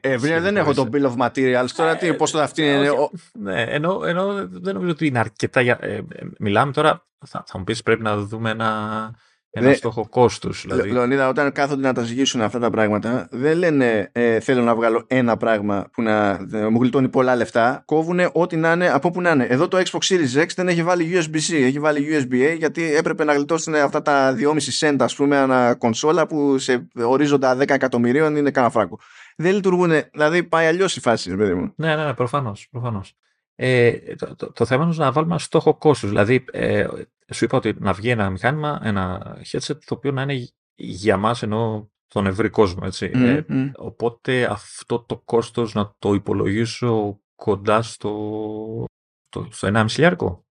Ε, 0.00 0.16
δεν 0.16 0.56
έχω 0.56 0.74
το 0.74 0.88
bill 0.92 1.12
of 1.12 1.16
materials 1.16 1.68
τώρα, 1.76 1.96
τι, 1.96 2.14
πόσο 2.14 2.38
θα 2.38 2.46
φτύνει. 2.46 2.88
ναι, 3.38 3.62
ενώ, 3.62 4.00
ενώ 4.04 4.48
δεν 4.48 4.74
νομίζω 4.74 4.92
ότι 4.92 5.06
είναι 5.06 5.18
αρκετά. 5.18 5.60
Για, 5.60 5.78
ε, 5.80 6.00
μιλάμε 6.38 6.72
τώρα, 6.72 7.06
θα, 7.26 7.44
θα 7.46 7.58
μου 7.58 7.64
πεις 7.64 7.82
πρέπει 7.82 8.02
να 8.02 8.16
δούμε 8.16 8.50
ένα 8.50 9.14
ένα 9.54 9.66
Δε, 9.66 9.74
στόχο 9.74 10.08
κόστους. 10.08 10.62
Δηλαδή. 10.62 10.90
Λεωνίδα, 10.90 11.28
όταν 11.28 11.52
κάθονται 11.52 11.82
να 11.82 11.92
τα 11.92 12.02
ζυγίσουν 12.02 12.40
αυτά 12.40 12.58
τα 12.58 12.70
πράγματα, 12.70 13.28
δεν 13.30 13.58
λένε 13.58 14.10
ε, 14.12 14.40
θέλω 14.40 14.62
να 14.62 14.74
βγάλω 14.74 15.04
ένα 15.06 15.36
πράγμα 15.36 15.86
που 15.92 16.02
να 16.02 16.38
μου 16.70 16.80
γλιτώνει 16.80 17.08
πολλά 17.08 17.36
λεφτά. 17.36 17.82
Κόβουν 17.84 18.20
ό,τι 18.32 18.56
να 18.56 18.72
είναι 18.72 18.90
από 18.90 19.10
που 19.10 19.20
να 19.20 19.30
είναι. 19.30 19.44
Εδώ 19.44 19.68
το 19.68 19.78
Xbox 19.78 20.14
Series 20.14 20.42
X 20.42 20.46
δεν 20.56 20.68
έχει 20.68 20.82
βάλει 20.82 21.10
USB-C, 21.14 21.54
έχει 21.54 21.78
βάλει 21.78 22.06
USB-A 22.10 22.56
γιατί 22.58 22.94
έπρεπε 22.94 23.24
να 23.24 23.34
γλιτώσουν 23.34 23.74
αυτά 23.74 24.02
τα 24.02 24.36
2,5 24.38 24.88
cent, 24.88 24.96
ας 24.98 25.14
πούμε, 25.14 25.36
ανά 25.36 25.74
κονσόλα 25.74 26.26
που 26.26 26.58
σε 26.58 26.88
ορίζοντα 26.94 27.56
10 27.56 27.70
εκατομμυρίων 27.70 28.36
είναι 28.36 28.50
κανένα 28.50 28.72
φράγκο. 28.72 28.98
Δεν 29.36 29.54
λειτουργούν. 29.54 29.92
Δηλαδή 30.12 30.42
πάει 30.42 30.66
αλλιώς 30.66 30.96
η 30.96 31.00
φάση, 31.00 31.36
παιδί 31.36 31.54
μου. 31.54 31.72
Ναι, 31.76 31.96
ναι, 31.96 32.04
ναι 32.04 32.14
προφανώς. 32.14 32.68
Προφανώς. 32.70 33.14
Ε, 33.54 33.92
το, 34.18 34.34
το, 34.36 34.52
το, 34.52 34.64
θέμα 34.64 34.84
είναι 34.84 34.94
να 34.96 35.12
βάλουμε 35.12 35.32
ένα 35.32 35.42
στόχο 35.42 35.74
κόστους. 35.74 36.08
Δηλαδή, 36.08 36.44
ε, 36.52 36.86
σου 37.32 37.44
είπα 37.44 37.56
ότι 37.56 37.74
να 37.78 37.92
βγει 37.92 38.08
ένα 38.08 38.30
μηχάνημα, 38.30 38.80
ένα 38.82 39.36
headset 39.50 39.78
το 39.84 39.94
οποίο 39.94 40.12
να 40.12 40.22
είναι 40.22 40.48
για 40.74 41.16
μας 41.16 41.42
ενώ 41.42 41.90
τον 42.06 42.26
ευρύ 42.26 42.48
κόσμο, 42.48 42.82
έτσι. 42.84 43.10
Ε, 43.14 43.44
οπότε 43.76 44.44
αυτό 44.44 45.00
το 45.00 45.18
κόστος 45.18 45.74
να 45.74 45.94
το 45.98 46.14
υπολογίσω 46.14 47.20
κοντά 47.34 47.82
στο, 47.82 48.84
στο, 49.26 49.48
στο 49.50 49.68
1,5 49.72 49.86
χιλιάρικο. 49.88 50.46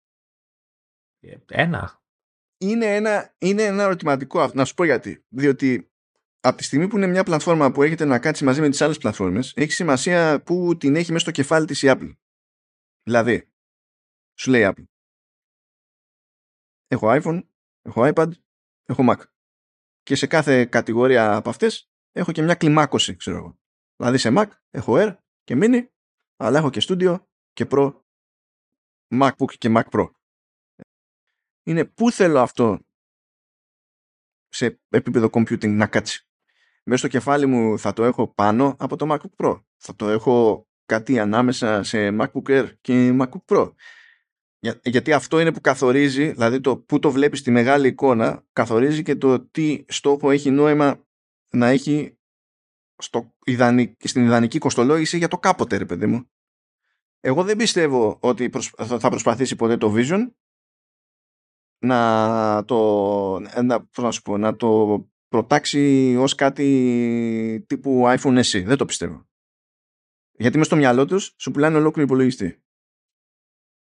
Ε, 1.20 1.36
ένα. 1.48 2.02
Είναι 2.58 2.96
ένα, 2.96 3.34
είναι 3.38 3.64
ένα 3.64 3.84
ερωτηματικό 3.84 4.42
αυτό. 4.42 4.58
Να 4.58 4.66
σου 4.66 4.74
πω 4.74 4.84
γιατί. 4.84 5.26
Διότι 5.30 5.92
από 6.40 6.58
τη 6.58 6.64
στιγμή 6.64 6.88
που 6.88 6.98
είναι 6.98 7.08
μια 7.08 7.24
πλατφόρμα 7.24 7.72
που 7.72 7.84
έχετε 7.84 8.06
να 8.06 8.20
κάτσει 8.20 8.44
μαζί 8.44 8.62
με 8.62 8.70
τις 8.70 8.82
άλλες 8.82 8.98
πλατφόρμες, 8.98 9.54
έχει 9.56 9.72
σημασία 9.72 10.42
που 10.44 10.78
την 10.78 10.96
έχει 10.96 11.12
μέσα 11.12 11.24
στο 11.24 11.32
κεφάλι 11.32 11.66
της 11.66 11.82
η 11.82 11.88
Apple. 11.90 12.16
Δηλαδή, 13.04 13.52
σου 14.40 14.50
λέει 14.50 14.74
Apple, 14.76 14.84
έχω 16.92 17.08
iPhone, 17.12 17.42
έχω 17.82 18.12
iPad, 18.14 18.32
έχω 18.86 19.04
Mac. 19.10 19.22
Και 20.04 20.16
σε 20.16 20.28
κάθε 20.28 20.66
κατηγορία 20.66 21.36
από 21.36 21.50
αυτές 21.50 21.92
έχω 22.12 22.32
και 22.32 22.42
μια 22.42 22.56
κλιμάκωση, 22.56 23.16
ξέρω 23.16 23.38
εγώ. 23.38 23.60
Δηλαδή 23.96 24.18
σε 24.18 24.30
Mac 24.32 24.46
έχω 24.70 24.94
Air 24.96 25.18
και 25.44 25.58
Mini, 25.62 25.88
αλλά 26.36 26.58
έχω 26.58 26.70
και 26.70 26.82
Studio 26.88 27.20
και 27.54 27.68
Pro, 27.70 27.94
MacBook 29.08 29.54
και 29.58 29.74
Mac 29.76 29.84
Pro. 29.90 30.10
Είναι 31.64 31.86
πού 31.86 32.12
θέλω 32.12 32.40
αυτό 32.40 32.80
σε 34.48 34.82
επίπεδο 34.90 35.30
computing 35.32 35.70
να 35.70 35.88
κάτσει. 35.88 36.28
Μέσα 36.84 37.00
στο 37.00 37.08
κεφάλι 37.08 37.46
μου 37.46 37.80
θα 37.80 37.94
το 37.94 38.04
έχω 38.04 38.34
πάνω 38.34 38.76
από 38.80 38.96
το 38.96 39.06
MacBook 39.10 39.46
Pro. 39.46 39.64
Θα 39.78 39.96
το 39.96 40.10
έχω 40.10 40.68
κάτι 40.86 41.20
ανάμεσα 41.20 41.84
σε 41.84 42.08
MacBook 42.20 42.44
Air 42.46 42.72
και 42.82 43.18
MacBook 43.20 43.46
Pro. 43.46 43.72
Για, 44.64 44.80
γιατί 44.84 45.14
αυτό 45.14 45.40
είναι 45.40 45.54
που 45.54 45.62
καθορίζει, 45.62 46.32
δηλαδή 46.32 46.62
το 46.62 46.78
που 46.78 47.00
το 47.00 47.12
βλέπεις 47.12 47.40
στη 47.40 47.52
μεγάλη 47.52 47.88
εικόνα, 47.88 48.46
καθορίζει 48.54 49.04
και 49.04 49.16
το 49.16 49.40
τι 49.40 49.86
στόχο 49.88 50.32
έχει 50.32 50.52
νόημα 50.52 51.06
να 51.50 51.68
έχει 51.68 52.18
στο 52.98 53.34
στην 53.98 54.24
ιδανική 54.24 54.58
κοστολόγηση 54.58 55.18
για 55.18 55.28
το 55.28 55.38
κάποτε, 55.38 55.78
ρε 55.78 55.86
παιδί 55.86 56.06
μου. 56.06 56.30
Εγώ 57.20 57.44
δεν 57.44 57.58
πιστεύω 57.58 58.18
ότι 58.22 58.50
θα 58.78 59.10
προσπαθήσει 59.10 59.56
ποτέ 59.56 59.78
το 59.78 59.94
Vision 59.96 60.32
να 61.84 62.64
το, 62.66 63.40
να, 63.40 63.88
να, 63.98 64.12
σου 64.12 64.22
πω, 64.22 64.38
να 64.38 64.56
το 64.56 65.02
προτάξει 65.28 66.16
ως 66.20 66.36
κάτι 66.36 67.66
τύπου 67.68 68.04
iPhone 68.06 68.44
SE. 68.44 68.64
Δεν 68.66 68.78
το 68.78 68.86
πιστεύω. 68.86 69.30
Γιατί 70.32 70.58
με 70.58 70.64
στο 70.64 70.76
μυαλό 70.76 71.06
τους 71.06 71.36
σου 71.38 71.52
πουλάνε 71.52 71.78
ολόκληρο 71.78 72.08
υπολογιστή. 72.08 72.61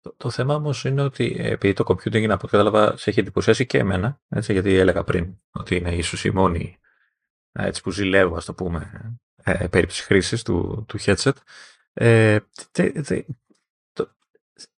Το, 0.03 0.13
το 0.17 0.29
θέμα 0.29 0.55
όμως 0.55 0.83
είναι 0.83 1.01
ότι 1.01 1.35
επειδή 1.39 1.73
το 1.73 1.83
computing 1.87 2.23
από 2.23 2.33
ό,τι 2.33 2.47
κατάλαβα 2.47 2.97
σε 2.97 3.09
έχει 3.09 3.19
εντυπωσιάσει 3.19 3.65
και 3.65 3.77
εμένα, 3.77 4.21
έτσι, 4.29 4.53
γιατί 4.53 4.75
έλεγα 4.75 5.03
πριν 5.03 5.35
ότι 5.51 5.75
είναι 5.75 5.95
ίσως 5.95 6.23
η 6.25 6.31
μόνη 6.31 6.77
έτσι, 7.51 7.81
που 7.81 7.91
ζηλεύω, 7.91 8.35
ας 8.35 8.45
το 8.45 8.53
πούμε, 8.53 8.91
ε, 9.43 9.67
περίπτωση 9.67 10.03
χρήσης 10.03 10.43
του, 10.43 10.85
του 10.87 10.99
headset. 10.99 11.33
Ε, 11.93 12.39
τε, 12.71 12.89
τε, 12.91 13.25
το, 13.93 14.15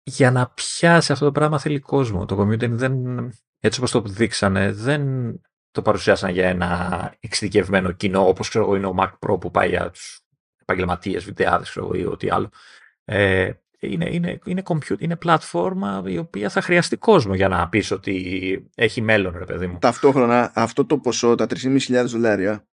για 0.04 0.32
να 0.32 0.50
πιάσει 0.50 1.12
αυτό 1.12 1.26
το 1.26 1.32
πράγμα 1.32 1.60
θέλει 1.60 1.80
κόσμο. 1.80 2.26
Το 2.26 2.42
computing 2.42 2.70
δεν, 2.70 3.18
έτσι 3.60 3.80
όπως 3.80 3.92
το 3.92 4.02
δείξανε, 4.02 4.72
δεν 4.72 5.34
το 5.72 5.82
παρουσιάσαν 5.82 6.32
για 6.32 6.48
ένα 6.48 7.14
εξειδικευμένο 7.20 7.92
κοινό, 7.92 8.28
όπως 8.28 8.50
ξέρω 8.50 8.66
εγώ 8.66 8.76
είναι 8.76 8.88
ο 8.88 8.96
Mac 9.00 9.12
Pro 9.20 9.40
που 9.40 9.52
πάει 9.52 9.70
για 9.70 9.92
τους 9.92 10.20
επαγγελματίες, 10.62 11.24
βιντεάδες 11.24 11.70
ξέρω 11.70 11.94
ή 11.94 12.06
ό,τι 12.06 12.30
άλλο. 12.30 12.50
Ε, 13.04 13.52
είναι, 13.80 14.10
είναι, 14.14 14.40
είναι, 14.46 14.62
compute, 14.66 15.00
είναι 15.00 15.16
πλατφόρμα 15.16 16.04
η 16.06 16.18
οποία 16.18 16.50
θα 16.50 16.62
χρειαστεί 16.62 16.98
κόσμο 16.98 17.36
για 17.36 17.48
να 17.48 17.70
πεις 17.70 17.92
ότι 17.92 18.70
έχει 18.76 19.02
μέλλον, 19.02 19.38
ρε 19.38 19.46
παιδί 19.46 19.68
μου. 19.68 19.78
Ταυτόχρονα 19.80 20.52
αυτό 20.56 20.86
το 20.86 20.98
ποσό, 20.98 21.36
τα 21.36 21.46
3.500 21.50 22.04
δολάρια, 22.06 22.68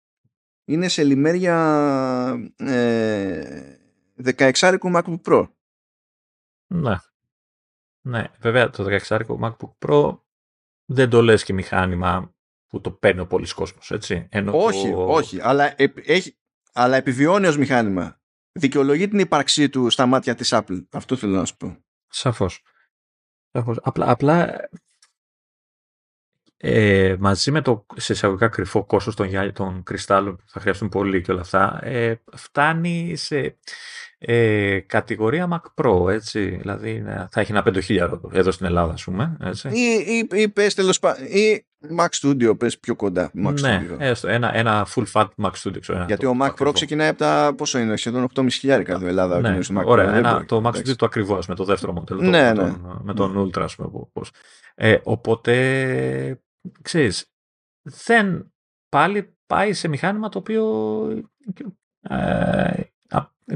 είναι 0.65 0.87
σε 0.87 1.03
λιμέρια 1.03 2.51
ε, 2.55 3.77
16 4.23 4.77
MacBook 4.81 5.21
Pro. 5.23 5.47
Ναι. 6.67 6.95
Ναι, 8.01 8.27
βέβαια 8.39 8.69
το 8.69 8.85
16 9.07 9.19
MacBook 9.41 9.71
Pro 9.87 10.17
δεν 10.85 11.09
το 11.09 11.21
λες 11.21 11.43
και 11.43 11.53
μηχάνημα 11.53 12.35
που 12.67 12.81
το 12.81 12.91
παίρνει 12.91 13.21
ο 13.21 13.27
πολλής 13.27 13.53
κόσμος, 13.53 13.91
έτσι. 13.91 14.29
όχι, 14.51 14.93
όχι, 14.93 15.41
αλλά, 15.41 15.73
έχει, 16.05 16.37
αλλά 16.73 16.95
επιβιώνει 16.95 17.47
ως 17.47 17.57
μηχάνημα 17.57 18.20
δικαιολογεί 18.51 19.07
την 19.07 19.19
ύπαρξή 19.19 19.69
του 19.69 19.89
στα 19.89 20.05
μάτια 20.05 20.35
της 20.35 20.49
Apple. 20.53 20.85
Αυτό 20.91 21.15
θέλω 21.15 21.35
να 21.37 21.45
σου 21.45 21.57
πω. 21.57 21.77
Σαφώς. 22.07 22.63
Σαφώς. 23.51 23.79
Απλά, 23.81 24.09
απλά 24.09 24.69
ε, 26.63 27.15
μαζί 27.19 27.51
με 27.51 27.61
το 27.61 27.85
σε 27.95 28.13
εισαγωγικά 28.13 28.47
κρυφό 28.47 28.85
κόστος 28.85 29.15
των, 29.15 29.53
των 29.53 29.83
κρυστάλλων 29.83 30.35
που 30.35 30.43
θα 30.47 30.59
χρειαστούν 30.59 30.89
πολύ 30.89 31.21
και 31.21 31.31
όλα 31.31 31.41
αυτά, 31.41 31.79
ε, 31.83 32.21
φτάνει 32.35 33.15
σε 33.15 33.57
ε, 34.23 34.79
κατηγορία 34.79 35.47
Mac 35.51 35.83
Pro, 35.83 36.09
έτσι. 36.09 36.45
Δηλαδή 36.49 37.03
θα 37.31 37.41
έχει 37.41 37.51
ένα 37.51 37.63
5.000 37.65 38.19
εδώ 38.31 38.51
στην 38.51 38.65
Ελλάδα, 38.65 38.93
ας 38.93 39.03
πούμε. 39.03 39.37
Έτσι. 39.41 39.69
Ή, 39.69 40.05
ή, 40.07 40.41
ή 40.41 40.49
πες 40.49 40.73
τέλος 40.73 40.99
πάντων, 40.99 41.25
ή 41.25 41.65
Mac 41.97 42.07
Studio, 42.21 42.57
πες 42.57 42.79
πιο 42.79 42.95
κοντά. 42.95 43.31
Mac 43.45 43.59
ναι, 43.59 43.87
Studio. 43.89 43.95
έστω, 43.99 44.27
ένα, 44.27 44.55
ένα 44.55 44.87
full 44.95 45.03
fat 45.13 45.27
Mac 45.43 45.51
Studio. 45.63 45.79
Ξέρω, 45.79 46.03
Γιατί 46.07 46.25
ο 46.25 46.35
Mac 46.41 46.53
Pro 46.55 46.71
ξεκινάει 46.73 47.07
από 47.07 47.17
τα, 47.17 47.53
πόσο 47.57 47.79
είναι, 47.79 47.97
σχεδόν 47.97 48.27
8.500 48.35 48.47
εδώ 48.87 49.07
Ελλάδα. 49.07 49.39
Ναι, 49.39 49.57
Mac 49.73 49.83
ωραία, 49.85 50.11
Pro, 50.11 50.17
ένα, 50.17 50.45
το 50.45 50.61
Mac 50.65 50.77
Studio 50.77 50.95
το 50.95 51.05
ακριβώς, 51.05 51.47
με 51.47 51.55
το 51.55 51.63
δεύτερο 51.63 51.93
μοντέλο, 51.93 52.21
ναι, 52.21 52.53
το, 52.53 52.61
ναι. 52.61 52.69
Τον, 52.69 53.01
με 53.03 53.13
τον 53.13 53.47
Ultra, 53.47 53.61
ας 53.61 53.75
πούμε. 53.75 53.89
Πώς. 54.13 54.31
Ε, 54.75 54.97
οπότε, 55.03 56.41
ξέρεις, 56.81 57.25
δεν 57.81 58.53
πάλι 58.89 59.35
πάει 59.45 59.73
σε 59.73 59.87
μηχάνημα 59.87 60.29
το 60.29 60.37
οποίο 60.37 60.63
ε, 62.01 62.81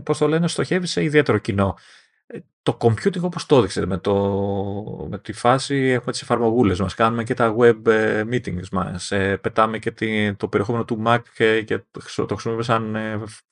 πώς 0.01 0.17
το 0.17 0.27
λένε, 0.27 0.47
στοχεύει 0.47 0.87
σε 0.87 1.03
ιδιαίτερο 1.03 1.37
κοινό. 1.37 1.77
Ε, 2.27 2.39
το 2.63 2.77
computing 2.81 3.21
όπως 3.21 3.45
το 3.45 3.57
έδειξες 3.57 3.85
με, 3.85 3.97
το, 3.97 4.15
με 5.09 5.19
τη 5.19 5.33
φάση 5.33 5.75
έχουμε 5.75 6.11
τις 6.11 6.21
εφαρμογούλες 6.21 6.79
μας, 6.79 6.95
κάνουμε 6.95 7.23
και 7.23 7.33
τα 7.33 7.55
web 7.59 7.87
ε, 7.87 8.23
meetings 8.31 8.69
μας, 8.71 9.11
ε, 9.11 9.37
πετάμε 9.37 9.79
και 9.79 9.91
το 10.37 10.47
περιεχόμενο 10.47 10.85
του 10.85 11.03
Mac 11.05 11.19
και, 11.35 11.61
και 11.61 11.77
το 11.77 11.99
χρησιμοποιούμε 11.99 12.63
σαν, 12.63 12.97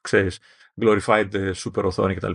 ξέρεις, 0.02 0.40
glorified 0.82 1.54
super 1.54 1.84
οθόνη 1.84 2.16
κτλ. 2.16 2.32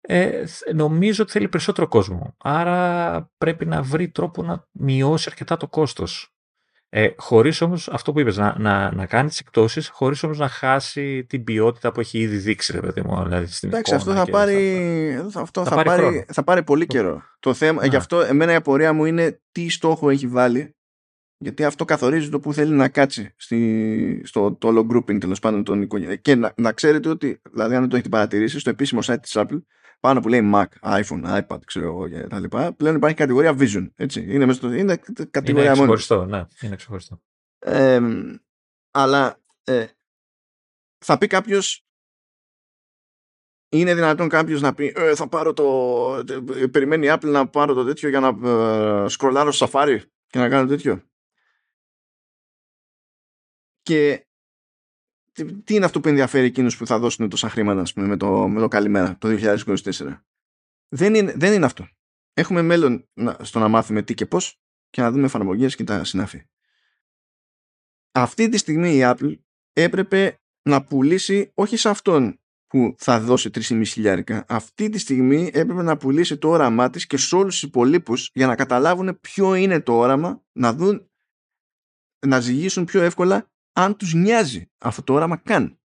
Ε, 0.00 0.44
νομίζω 0.74 1.22
ότι 1.22 1.32
θέλει 1.32 1.48
περισσότερο 1.48 1.88
κόσμο. 1.88 2.34
Άρα 2.38 3.30
πρέπει 3.38 3.66
να 3.66 3.82
βρει 3.82 4.08
τρόπο 4.08 4.42
να 4.42 4.66
μειώσει 4.70 5.28
αρκετά 5.30 5.56
το 5.56 5.68
κόστος. 5.68 6.34
Ε, 6.92 7.08
χωρίς 7.16 7.60
όμως 7.60 7.88
αυτό 7.88 8.12
που 8.12 8.20
είπες, 8.20 8.36
να, 8.36 8.54
να, 8.58 8.94
να 8.94 9.06
κάνεις 9.06 9.30
τις 9.30 9.40
εκτόσεις, 9.40 9.88
χωρίς 9.88 10.22
όμως 10.22 10.38
να 10.38 10.48
χάσει 10.48 11.24
την 11.24 11.44
ποιότητα 11.44 11.92
που 11.92 12.00
έχει 12.00 12.18
ήδη 12.18 12.36
δείξει, 12.36 12.72
ρε 12.72 12.80
παιδί 12.80 13.02
μου. 13.02 13.22
Δηλαδή, 13.22 13.46
στην 13.46 13.68
Εντάξει, 13.68 13.94
αυτό 13.94 14.12
θα 14.12 14.26
πάρει, 14.26 15.16
αυτό 15.34 15.64
θα, 15.64 15.76
θα, 15.76 15.82
πάρει, 15.82 16.24
θα 16.32 16.44
πάρει 16.44 16.62
πολύ 16.62 16.86
καιρό. 16.86 17.22
Το 17.40 17.54
θέμα, 17.54 17.86
γι' 17.86 17.96
αυτό 17.96 18.20
εμένα 18.20 18.52
η 18.52 18.54
απορία 18.54 18.92
μου 18.92 19.04
είναι 19.04 19.40
τι 19.52 19.68
στόχο 19.68 20.10
έχει 20.10 20.26
βάλει, 20.26 20.76
γιατί 21.38 21.64
αυτό 21.64 21.84
καθορίζει 21.84 22.28
το 22.28 22.40
που 22.40 22.52
θέλει 22.52 22.72
να 22.72 22.88
κάτσει 22.88 23.34
στη, 23.36 24.22
στο 24.24 24.52
το 24.54 24.68
όλο 24.68 24.86
grouping 24.92 25.20
τέλος 25.20 25.38
πάντων 25.38 25.64
των 25.64 25.82
οικογενειών. 25.82 26.20
Και 26.20 26.34
να, 26.34 26.52
να 26.56 26.72
ξέρετε 26.72 27.08
ότι, 27.08 27.40
δηλαδή 27.52 27.74
αν 27.74 27.80
δεν 27.80 27.88
το 27.88 27.96
έχετε 27.96 28.10
παρατηρήσει, 28.10 28.58
στο 28.58 28.70
επίσημο 28.70 29.00
site 29.04 29.20
της 29.22 29.32
Apple 29.34 29.60
πάνω 30.00 30.20
που 30.20 30.28
λέει 30.28 30.50
Mac, 30.54 30.66
iPhone, 30.80 31.40
iPad, 31.40 31.58
ξέρω 31.64 31.86
εγώ 31.86 32.08
και 32.08 32.26
τα 32.26 32.40
λοιπά, 32.40 32.72
πλέον 32.72 32.96
υπάρχει 32.96 33.16
κατηγορία 33.16 33.56
Vision. 33.58 33.90
Έτσι. 33.94 34.26
Είναι, 34.28 34.46
μέσα 34.46 34.58
στο, 34.58 34.72
είναι 34.72 35.00
κατηγορία 35.30 35.68
είναι 35.68 35.78
ξεχωριστό, 35.78 36.24
ναι, 36.24 36.46
είναι 36.60 36.76
ξεχωριστό. 36.76 37.22
Ε, 37.58 38.00
αλλά 38.90 39.40
ε, 39.64 39.86
θα 40.98 41.18
πει 41.18 41.26
κάποιος. 41.26 41.84
Είναι 43.72 43.94
δυνατόν 43.94 44.28
κάποιος 44.28 44.60
να 44.60 44.74
πει 44.74 44.92
ε, 44.96 45.14
θα 45.14 45.28
πάρω 45.28 45.52
το. 45.52 46.24
Ε, 46.54 46.66
περιμένει 46.66 47.06
η 47.06 47.10
Apple 47.12 47.30
να 47.30 47.48
πάρω 47.48 47.74
το 47.74 47.84
τέτοιο 47.84 48.08
για 48.08 48.20
να 48.20 48.48
ε, 48.48 49.08
σκρολάρω 49.08 49.52
στο 49.52 49.68
Safari 49.72 50.00
και 50.26 50.38
να 50.38 50.48
κάνω 50.48 50.68
τέτοιο. 50.68 51.04
Και 53.82 54.29
τι 55.44 55.74
είναι 55.74 55.84
αυτό 55.84 56.00
που 56.00 56.08
ενδιαφέρει 56.08 56.46
εκείνους 56.46 56.76
που 56.76 56.86
θα 56.86 56.98
δώσουν 56.98 57.28
τόσα 57.28 57.48
χρήματα 57.48 57.82
πούμε, 57.94 58.06
με, 58.06 58.16
το, 58.16 58.48
με 58.48 58.60
το 58.60 58.68
καλημέρα 58.68 59.18
το 59.18 59.28
2024. 59.28 60.20
Δεν 60.88 61.14
είναι, 61.14 61.32
δεν 61.36 61.52
είναι 61.52 61.64
αυτό. 61.64 61.88
Έχουμε 62.32 62.62
μέλλον 62.62 63.08
στο 63.40 63.58
να 63.58 63.68
μάθουμε 63.68 64.02
τι 64.02 64.14
και 64.14 64.26
πώς 64.26 64.60
και 64.90 65.00
να 65.00 65.10
δούμε 65.10 65.24
εφαρμογές 65.24 65.76
και 65.76 65.84
τα 65.84 66.04
συνάφη. 66.04 66.42
Αυτή 68.12 68.48
τη 68.48 68.56
στιγμή 68.58 68.96
η 68.96 69.00
Apple 69.02 69.34
έπρεπε 69.72 70.40
να 70.62 70.84
πουλήσει 70.84 71.50
όχι 71.54 71.76
σε 71.76 71.88
αυτόν 71.88 72.40
που 72.66 72.94
θα 72.98 73.20
δώσει 73.20 73.50
3,5 73.54 73.82
χιλιάρικα. 73.86 74.44
Αυτή 74.48 74.88
τη 74.88 74.98
στιγμή 74.98 75.50
έπρεπε 75.52 75.82
να 75.82 75.96
πουλήσει 75.96 76.38
το 76.38 76.48
όραμά 76.48 76.90
της 76.90 77.06
και 77.06 77.16
σε 77.16 77.36
όλους 77.36 77.52
τους 77.52 77.62
υπολείπους 77.62 78.30
για 78.34 78.46
να 78.46 78.54
καταλάβουν 78.54 79.18
ποιο 79.20 79.54
είναι 79.54 79.80
το 79.80 79.98
όραμα, 79.98 80.44
να 80.52 80.72
δουν 80.72 81.10
να 82.26 82.40
ζυγίσουν 82.40 82.84
πιο 82.84 83.02
εύκολα 83.02 83.49
αν 83.72 83.96
τους 83.96 84.14
νοιάζει 84.14 84.70
αυτό 84.78 85.02
το 85.02 85.12
όραμα 85.12 85.36
καν. 85.36 85.80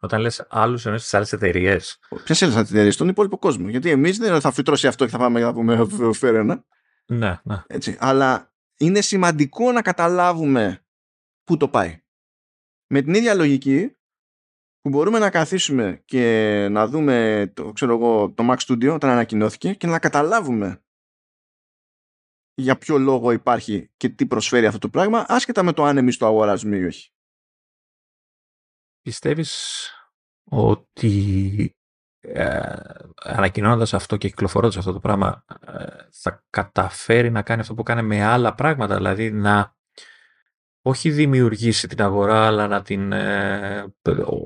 Όταν 0.00 0.20
λες 0.20 0.46
άλλους 0.48 0.84
εννοείς 0.84 1.00
στις 1.00 1.14
άλλες 1.14 1.32
εταιρείες. 1.32 1.98
Ποιες 2.24 2.42
άλλες 2.42 2.56
εταιρείες, 2.56 2.94
στον 2.94 3.08
υπόλοιπο 3.08 3.38
κόσμο. 3.38 3.68
Γιατί 3.68 3.90
εμείς 3.90 4.18
δεν 4.18 4.40
θα 4.40 4.52
φυτρώσει 4.52 4.86
αυτό 4.86 5.04
και 5.04 5.10
θα 5.10 5.18
πάμε 5.18 5.38
για 5.38 5.46
να 5.46 5.54
πούμε 5.54 5.86
φέρενα. 6.20 6.64
Ναι, 7.06 7.40
ναι. 7.42 7.62
Έτσι. 7.66 7.96
Αλλά 8.00 8.52
είναι 8.76 9.00
σημαντικό 9.00 9.72
να 9.72 9.82
καταλάβουμε 9.82 10.84
πού 11.44 11.56
το 11.56 11.68
πάει. 11.68 12.02
Με 12.86 13.02
την 13.02 13.14
ίδια 13.14 13.34
λογική 13.34 13.96
που 14.80 14.88
μπορούμε 14.88 15.18
να 15.18 15.30
καθίσουμε 15.30 16.02
και 16.04 16.68
να 16.70 16.86
δούμε 16.86 17.50
το, 17.54 17.72
ξέρω 17.72 17.94
εγώ, 17.94 18.30
το 18.30 18.44
Mac 18.50 18.56
Studio 18.56 18.94
όταν 18.94 19.10
ανακοινώθηκε 19.10 19.74
και 19.74 19.86
να 19.86 19.98
καταλάβουμε 19.98 20.83
για 22.54 22.78
ποιο 22.78 22.98
λόγο 22.98 23.30
υπάρχει 23.30 23.90
και 23.96 24.08
τι 24.08 24.26
προσφέρει 24.26 24.66
αυτό 24.66 24.78
το 24.78 24.88
πράγμα, 24.88 25.24
άσχετα 25.28 25.62
με 25.62 25.72
το 25.72 25.84
αν 25.84 25.96
εμείς 25.96 26.16
το 26.16 26.26
αγοράζουμε 26.26 26.76
ή 26.76 26.84
όχι. 26.84 27.10
Πιστεύεις 29.02 29.90
ότι 30.44 31.76
ε, 32.20 32.72
ανακοινώνοντας 33.22 33.94
αυτό 33.94 34.16
και 34.16 34.28
κυκλοφορώντας 34.28 34.76
αυτό 34.76 34.92
το 34.92 35.00
πράγμα 35.00 35.44
ε, 35.66 35.86
θα 36.10 36.44
καταφέρει 36.50 37.30
να 37.30 37.42
κάνει 37.42 37.60
αυτό 37.60 37.74
που 37.74 37.82
κάνει 37.82 38.02
με 38.02 38.24
άλλα 38.24 38.54
πράγματα, 38.54 38.96
δηλαδή 38.96 39.30
να 39.30 39.76
όχι 40.86 41.10
δημιουργήσει 41.10 41.88
την 41.88 42.02
αγορά, 42.02 42.46
αλλά 42.46 42.66
να 42.66 42.82
την 42.82 43.12
ε, 43.12 43.94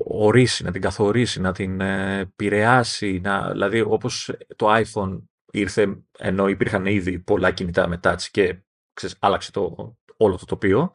ορίσει, 0.03 0.63
να 0.63 0.71
την 0.71 0.81
καθορίσει, 0.81 1.41
να 1.41 1.51
την 1.51 1.81
ε, 1.81 2.19
επηρεάσει, 2.19 3.19
να, 3.23 3.51
δηλαδή 3.51 3.81
όπως 3.81 4.31
το 4.55 4.75
iPhone 4.75 5.21
ήρθε 5.51 5.97
ενώ 6.17 6.47
υπήρχαν 6.47 6.85
ήδη 6.85 7.19
πολλά 7.19 7.51
κινητά 7.51 7.87
με 7.87 7.99
touch 8.03 8.21
και 8.31 8.61
ξέρεις, 8.93 9.15
άλλαξε 9.19 9.51
το, 9.51 9.97
όλο 10.17 10.37
το 10.37 10.45
τοπίο. 10.45 10.91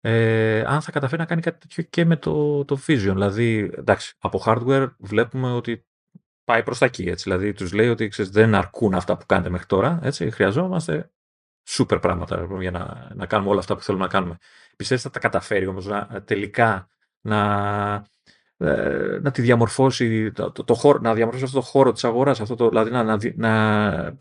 Ε, 0.00 0.60
αν 0.66 0.80
θα 0.80 0.90
καταφέρει 0.90 1.20
να 1.20 1.26
κάνει 1.26 1.40
κάτι 1.40 1.58
τέτοιο 1.58 1.82
και 1.82 2.04
με 2.04 2.16
το, 2.16 2.64
το 2.64 2.78
Vision. 2.86 3.12
Δηλαδή, 3.12 3.70
εντάξει, 3.76 4.14
από 4.18 4.42
hardware 4.44 4.90
βλέπουμε 4.98 5.52
ότι 5.52 5.86
πάει 6.44 6.62
προς 6.62 6.78
τα 6.78 6.86
εκεί. 6.86 7.02
Έτσι. 7.02 7.22
Δηλαδή, 7.22 7.52
τους 7.52 7.72
λέει 7.72 7.88
ότι 7.88 8.08
ξέρεις, 8.08 8.30
δεν 8.30 8.54
αρκούν 8.54 8.94
αυτά 8.94 9.16
που 9.16 9.26
κάνετε 9.26 9.50
μέχρι 9.50 9.66
τώρα. 9.66 9.98
Έτσι. 10.02 10.30
Χρειαζόμαστε 10.30 11.10
super 11.68 11.98
πράγματα 12.00 12.46
για 12.60 12.70
να, 12.70 13.10
να 13.14 13.26
κάνουμε 13.26 13.50
όλα 13.50 13.58
αυτά 13.58 13.74
που 13.76 13.82
θέλουμε 13.82 14.04
να 14.04 14.10
κάνουμε. 14.10 14.36
Πιστεύεις 14.76 15.04
θα 15.04 15.10
τα 15.10 15.18
καταφέρει 15.18 15.66
όμως 15.66 15.86
να, 15.86 16.22
τελικά 16.24 16.88
να, 17.20 18.06
ε, 18.56 19.18
να 19.22 19.30
τη 19.30 19.42
διαμορφώσει, 19.42 20.32
το, 20.32 20.52
το, 20.52 20.64
το, 20.64 20.74
χώρο, 20.74 20.98
να 20.98 21.14
διαμορφώσει 21.14 21.44
αυτό 21.44 21.58
το 21.58 21.64
χώρο 21.64 21.92
της 21.92 22.04
αγοράς, 22.04 22.40
αυτό 22.40 22.54
το, 22.54 22.68
δηλαδή 22.68 22.90
να, 22.90 23.02
να, 23.02 23.18
να 23.34 24.16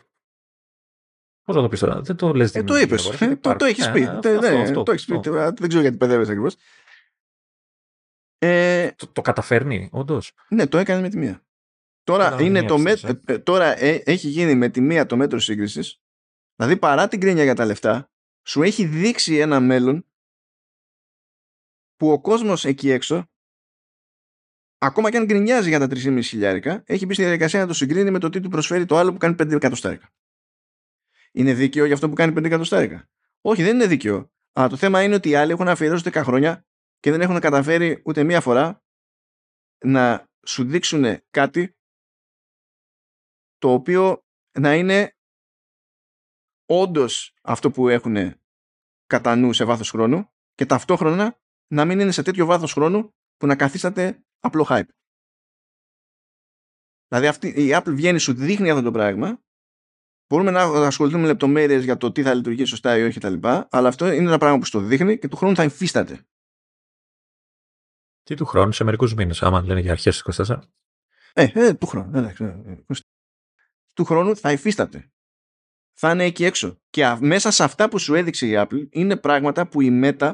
Πώς 1.46 1.56
να 1.56 1.62
το 1.62 1.68
πεις 1.68 1.80
τώρα, 1.80 2.02
δεν 2.02 2.16
το 2.16 2.34
λες. 2.34 2.56
Ε, 2.56 2.64
το 2.64 2.76
είπες. 2.76 3.22
Ε, 3.22 3.36
το, 3.36 3.56
το 3.56 3.66
έχεις 3.66 3.92
πει. 3.92 4.02
Ε, 4.02 4.08
αυτό, 4.08 4.30
ναι, 4.30 4.62
αυτό, 4.62 4.84
το 4.84 4.92
έχεις 4.92 5.06
πει. 5.06 5.20
Δεν 5.30 5.68
ξέρω 5.68 5.82
γιατί 5.82 5.98
παιδεύει 5.98 6.24
ακριβώς. 6.24 6.56
Ε, 8.38 8.92
το, 8.92 9.08
το 9.08 9.22
καταφέρνει, 9.22 9.90
όντως. 9.92 10.34
Ναι, 10.50 10.68
το 10.68 10.78
έκανε 10.78 11.02
με 11.02 11.10
τη 11.10 11.18
μία. 11.18 11.46
Τώρα, 12.04 12.42
είναι 12.42 12.64
το 12.64 12.78
με, 12.78 12.96
ε. 13.26 13.40
τώρα 13.40 13.80
ε, 13.80 14.02
έχει 14.06 14.28
γίνει 14.28 14.56
με 14.56 14.70
τη 14.70 14.82
μία 14.82 15.06
το 15.06 15.18
μέτρο 15.18 15.40
σύγκρισης. 15.40 16.02
Δηλαδή, 16.56 16.78
παρά 16.78 17.08
την 17.08 17.20
κρίνια 17.20 17.44
για 17.44 17.56
τα 17.56 17.66
λεφτά, 17.66 18.12
σου 18.48 18.64
έχει 18.64 18.86
δείξει 18.86 19.38
ένα 19.38 19.60
μέλλον 19.60 20.06
που 21.96 22.12
ο 22.12 22.22
κόσμος 22.22 22.66
εκεί 22.66 22.90
έξω 22.90 23.30
ακόμα 24.78 25.12
και 25.12 25.18
αν 25.18 25.26
γκρινιάζει 25.26 25.70
για 25.70 25.80
τα 25.80 25.88
3,5 25.90 26.20
χιλιάρικα, 26.24 26.84
έχει 26.86 27.06
μπει 27.06 27.14
στη 27.14 27.24
διαδικασία 27.24 27.60
να 27.60 27.68
το 27.68 27.74
συγκρίνει 27.74 28.12
με 28.12 28.20
το 28.20 28.30
τι 28.30 28.40
του 28.40 28.50
προσφέρει 28.50 28.86
το 28.86 28.98
άλλο 28.98 29.12
που 29.12 29.18
κάνει 29.18 29.36
5 29.40 29.52
εκατοστάρικα. 29.52 30.10
Είναι 31.32 31.54
δίκαιο 31.54 31.86
για 31.86 31.94
αυτό 31.94 32.10
που 32.10 32.16
κάνει 32.16 32.34
5 32.38 32.44
εκατοστάρικα; 32.44 33.10
Όχι, 33.42 33.64
δεν 33.64 33.76
είναι 33.76 33.88
δίκαιο. 33.88 34.32
Αλλά 34.54 34.68
το 34.68 34.76
θέμα 34.76 35.04
είναι 35.04 35.16
ότι 35.16 35.30
οι 35.30 35.36
άλλοι 35.36 35.52
έχουν 35.52 35.68
αφιερώσει 35.68 36.04
10 36.14 36.22
χρόνια 36.24 36.66
και 37.00 37.12
δεν 37.12 37.22
έχουν 37.22 37.40
καταφέρει 37.40 38.02
ούτε 38.06 38.24
μία 38.24 38.42
φορά 38.42 38.84
να 39.86 40.30
σου 40.46 40.64
δείξουν 40.64 41.06
κάτι 41.30 41.78
το 43.58 43.74
οποίο 43.74 44.26
να 44.60 44.76
είναι 44.76 45.18
όντως 46.66 47.34
αυτό 47.42 47.72
που 47.72 47.90
έχουν 47.90 48.36
κατά 49.06 49.36
νου 49.36 49.54
σε 49.54 49.64
βάθος 49.64 49.90
χρόνου 49.90 50.34
και 50.54 50.66
ταυτόχρονα 50.66 51.40
να 51.68 51.86
μην 51.86 52.00
είναι 52.00 52.12
σε 52.12 52.22
τέτοιο 52.22 52.46
βάθος 52.46 52.74
χρόνου 52.74 53.16
που 53.38 53.48
να 53.48 53.56
καθίσατε 53.56 54.25
απλό 54.46 54.66
hype. 54.70 54.90
Δηλαδή 57.08 57.28
αυτή, 57.28 57.48
η 57.48 57.70
Apple 57.72 57.94
βγαίνει, 57.94 58.20
σου 58.20 58.34
δείχνει 58.34 58.70
αυτό 58.70 58.82
το 58.82 58.92
πράγμα. 58.92 59.44
Μπορούμε 60.28 60.52
να 60.52 60.62
ασχοληθούμε 60.64 61.22
με 61.22 61.28
λεπτομέρειες 61.28 61.84
για 61.84 61.98
το 61.98 62.12
τι 62.12 62.24
θα 62.24 62.34
λειτουργήσει 62.34 62.70
σωστά 62.70 62.98
ή 62.98 63.04
όχι 63.04 63.20
κτλ. 63.20 63.48
Αλλά 63.70 63.88
αυτό 63.88 64.12
είναι 64.12 64.28
ένα 64.28 64.38
πράγμα 64.38 64.58
που 64.58 64.66
στο 64.66 64.80
δείχνει 64.80 65.18
και 65.18 65.28
του 65.28 65.36
χρόνου 65.36 65.56
θα 65.56 65.64
εμφίσταται. 65.64 66.28
Τι 68.24 68.36
του 68.36 68.46
χρόνου, 68.46 68.72
σε 68.72 68.84
μερικούς 68.84 69.14
μήνες, 69.14 69.42
άμα 69.42 69.62
λένε 69.62 69.80
για 69.80 69.92
αρχές 69.92 70.22
του 70.22 70.34
24. 70.46 70.60
Ε, 71.34 71.52
ε, 71.54 71.74
του 71.74 71.86
χρόνου. 71.86 72.18
Εντάξει, 72.18 72.44
ε, 72.44 72.84
του 73.94 74.06
χρόνου 74.06 74.36
θα 74.36 74.52
υφίσταται. 74.52 75.12
θα 75.98 76.12
είναι 76.12 76.24
εκεί 76.24 76.46
έξω. 76.46 76.82
Και 76.90 77.18
μέσα 77.20 77.52
σε 77.52 77.64
αυτά 77.64 77.90
που 77.90 78.00
σου 78.00 78.14
έδειξε 78.14 78.48
η 78.48 78.52
Apple 78.56 78.88
είναι 78.90 79.18
πράγματα 79.18 79.68
που 79.68 79.82
η 79.82 79.90
Meta 80.04 80.34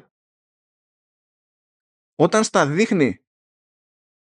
όταν 2.15 2.43
στα 2.43 2.67
δείχνει 2.67 3.25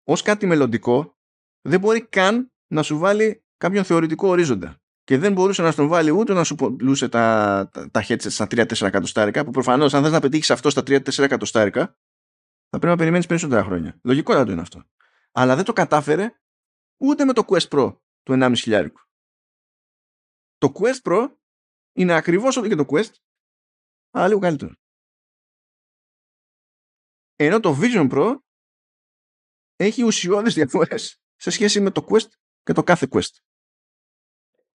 ως 0.07 0.21
κάτι 0.21 0.45
μελλοντικό 0.45 1.17
δεν 1.61 1.79
μπορεί 1.79 2.07
καν 2.07 2.51
να 2.67 2.83
σου 2.83 2.97
βάλει 2.97 3.45
κάποιον 3.57 3.83
θεωρητικό 3.83 4.27
ορίζοντα. 4.27 4.81
Και 5.03 5.17
δεν 5.17 5.33
μπορούσε 5.33 5.61
να 5.61 5.71
στον 5.71 5.87
βάλει 5.87 6.11
ούτε 6.11 6.33
να 6.33 6.43
σου 6.43 6.55
πουλούσε 6.55 7.09
τα, 7.09 7.69
τα, 7.73 7.89
τα 7.91 8.05
headsets 8.07 8.31
στα 8.31 8.45
3-4 8.45 8.81
εκατοστάρικα, 8.81 9.45
που 9.45 9.51
προφανώς 9.51 9.93
αν 9.93 10.03
θες 10.03 10.11
να 10.11 10.19
πετύχεις 10.19 10.51
αυτό 10.51 10.69
στα 10.69 10.81
3-4 10.81 11.17
εκατοστάρικα, 11.17 11.85
θα 12.69 12.77
πρέπει 12.79 12.85
να 12.85 12.95
περιμένεις 12.95 13.25
περισσότερα 13.25 13.63
χρόνια. 13.63 13.99
Λογικό 14.03 14.33
να 14.33 14.45
το 14.45 14.51
είναι 14.51 14.61
αυτό. 14.61 14.83
Αλλά 15.31 15.55
δεν 15.55 15.65
το 15.65 15.73
κατάφερε 15.73 16.39
ούτε 17.01 17.25
με 17.25 17.33
το 17.33 17.43
Quest 17.47 17.67
Pro 17.67 17.97
του 18.23 18.33
1,5 18.39 18.53
χιλιάρικου. 18.55 19.01
Το 20.57 20.71
Quest 20.79 21.01
Pro 21.03 21.27
είναι 21.93 22.13
ακριβώς 22.13 22.57
ό,τι 22.57 22.67
και 22.67 22.75
το 22.75 22.85
Quest, 22.87 23.11
αλλά 24.11 24.27
λίγο 24.27 24.39
καλύτερο. 24.39 24.73
Ενώ 27.35 27.59
το 27.59 27.77
Vision 27.81 28.11
Pro 28.11 28.37
έχει 29.77 30.03
ουσιώδεις 30.03 30.53
διαφορές 30.53 31.21
σε 31.35 31.49
σχέση 31.49 31.79
με 31.79 31.91
το 31.91 32.05
Quest 32.09 32.29
και 32.63 32.73
το 32.73 32.83
κάθε 32.83 33.07
Quest. 33.11 33.35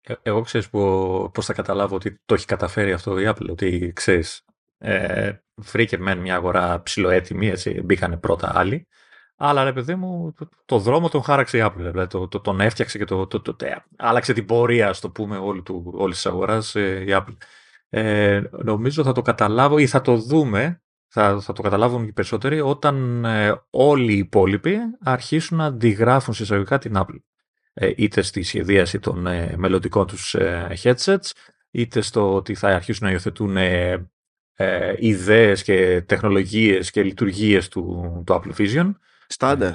Ε, 0.01 0.13
εγώ 0.21 0.41
ξέρεις 0.41 0.69
πώς 0.69 1.45
θα 1.45 1.53
καταλάβω 1.53 1.95
ότι 1.95 2.21
το 2.25 2.33
έχει 2.33 2.45
καταφέρει 2.45 2.93
αυτό 2.93 3.19
η 3.19 3.25
Apple, 3.27 3.49
ότι 3.49 3.91
ξέρεις, 3.95 4.45
ε, 4.77 5.33
βρήκε 5.55 5.97
μεν 5.97 6.17
μια 6.17 6.35
αγορά 6.35 6.81
ψηλοέτοιμη, 6.81 7.47
έτσι, 7.47 7.81
μπήκανε 7.81 8.17
πρώτα 8.17 8.51
άλλοι, 8.55 8.87
αλλά 9.35 9.63
ρε 9.63 9.73
παιδί 9.73 9.95
μου, 9.95 10.33
το, 10.65 10.77
δρόμο 10.77 11.09
τον 11.09 11.23
χάραξε 11.23 11.57
η 11.57 11.61
Apple. 11.63 11.73
Δηλαδή, 11.75 12.07
το, 12.07 12.27
το, 12.27 12.39
τον 12.39 12.59
έφτιαξε 12.59 12.97
και 12.97 13.05
το, 13.05 13.27
το, 13.27 13.41
το, 13.41 13.55
άλλαξε 13.97 14.33
την 14.33 14.45
πορεία, 14.45 14.89
ας 14.89 14.99
το 14.99 15.09
πούμε, 15.09 15.37
όλη, 15.37 15.61
του, 15.61 15.93
όλης 15.95 16.15
της 16.15 16.25
αγοράς 16.25 16.75
ε, 16.75 17.03
η 17.07 17.07
Apple. 17.09 17.37
Ε, 17.89 18.41
νομίζω 18.51 19.03
θα 19.03 19.11
το 19.11 19.21
καταλάβω 19.21 19.77
ή 19.77 19.87
θα 19.87 20.01
το 20.01 20.15
δούμε, 20.17 20.81
θα, 21.13 21.39
θα 21.41 21.53
το 21.53 21.61
καταλάβουν 21.61 22.03
οι 22.03 22.11
περισσότεροι, 22.11 22.61
όταν 22.61 23.25
ε, 23.25 23.61
όλοι 23.69 24.13
οι 24.13 24.17
υπόλοιποι 24.17 24.77
αρχίσουν 25.03 25.57
να 25.57 25.65
αντιγράφουν 25.65 26.33
συσταγωγικά 26.33 26.77
την 26.77 26.93
Apple. 26.95 27.19
Ε, 27.73 27.91
είτε 27.95 28.21
στη 28.21 28.43
σχεδίαση 28.43 28.99
των 28.99 29.27
ε, 29.27 29.53
μελλοντικών 29.57 30.07
τους 30.07 30.33
ε, 30.33 30.73
headsets, 30.83 31.31
είτε 31.71 32.01
στο 32.01 32.33
ότι 32.33 32.55
θα 32.55 32.67
αρχίσουν 32.67 33.05
να 33.05 33.11
υιοθετούν 33.11 33.57
ε, 33.57 34.09
ε, 34.53 34.93
ιδέες 34.97 35.63
και 35.63 36.01
τεχνολογίες 36.05 36.91
και 36.91 37.03
λειτουργίες 37.03 37.67
του, 37.67 38.23
του 38.25 38.33
Apple 38.33 38.61
Vision. 38.61 38.91
Στάντερ. 39.27 39.73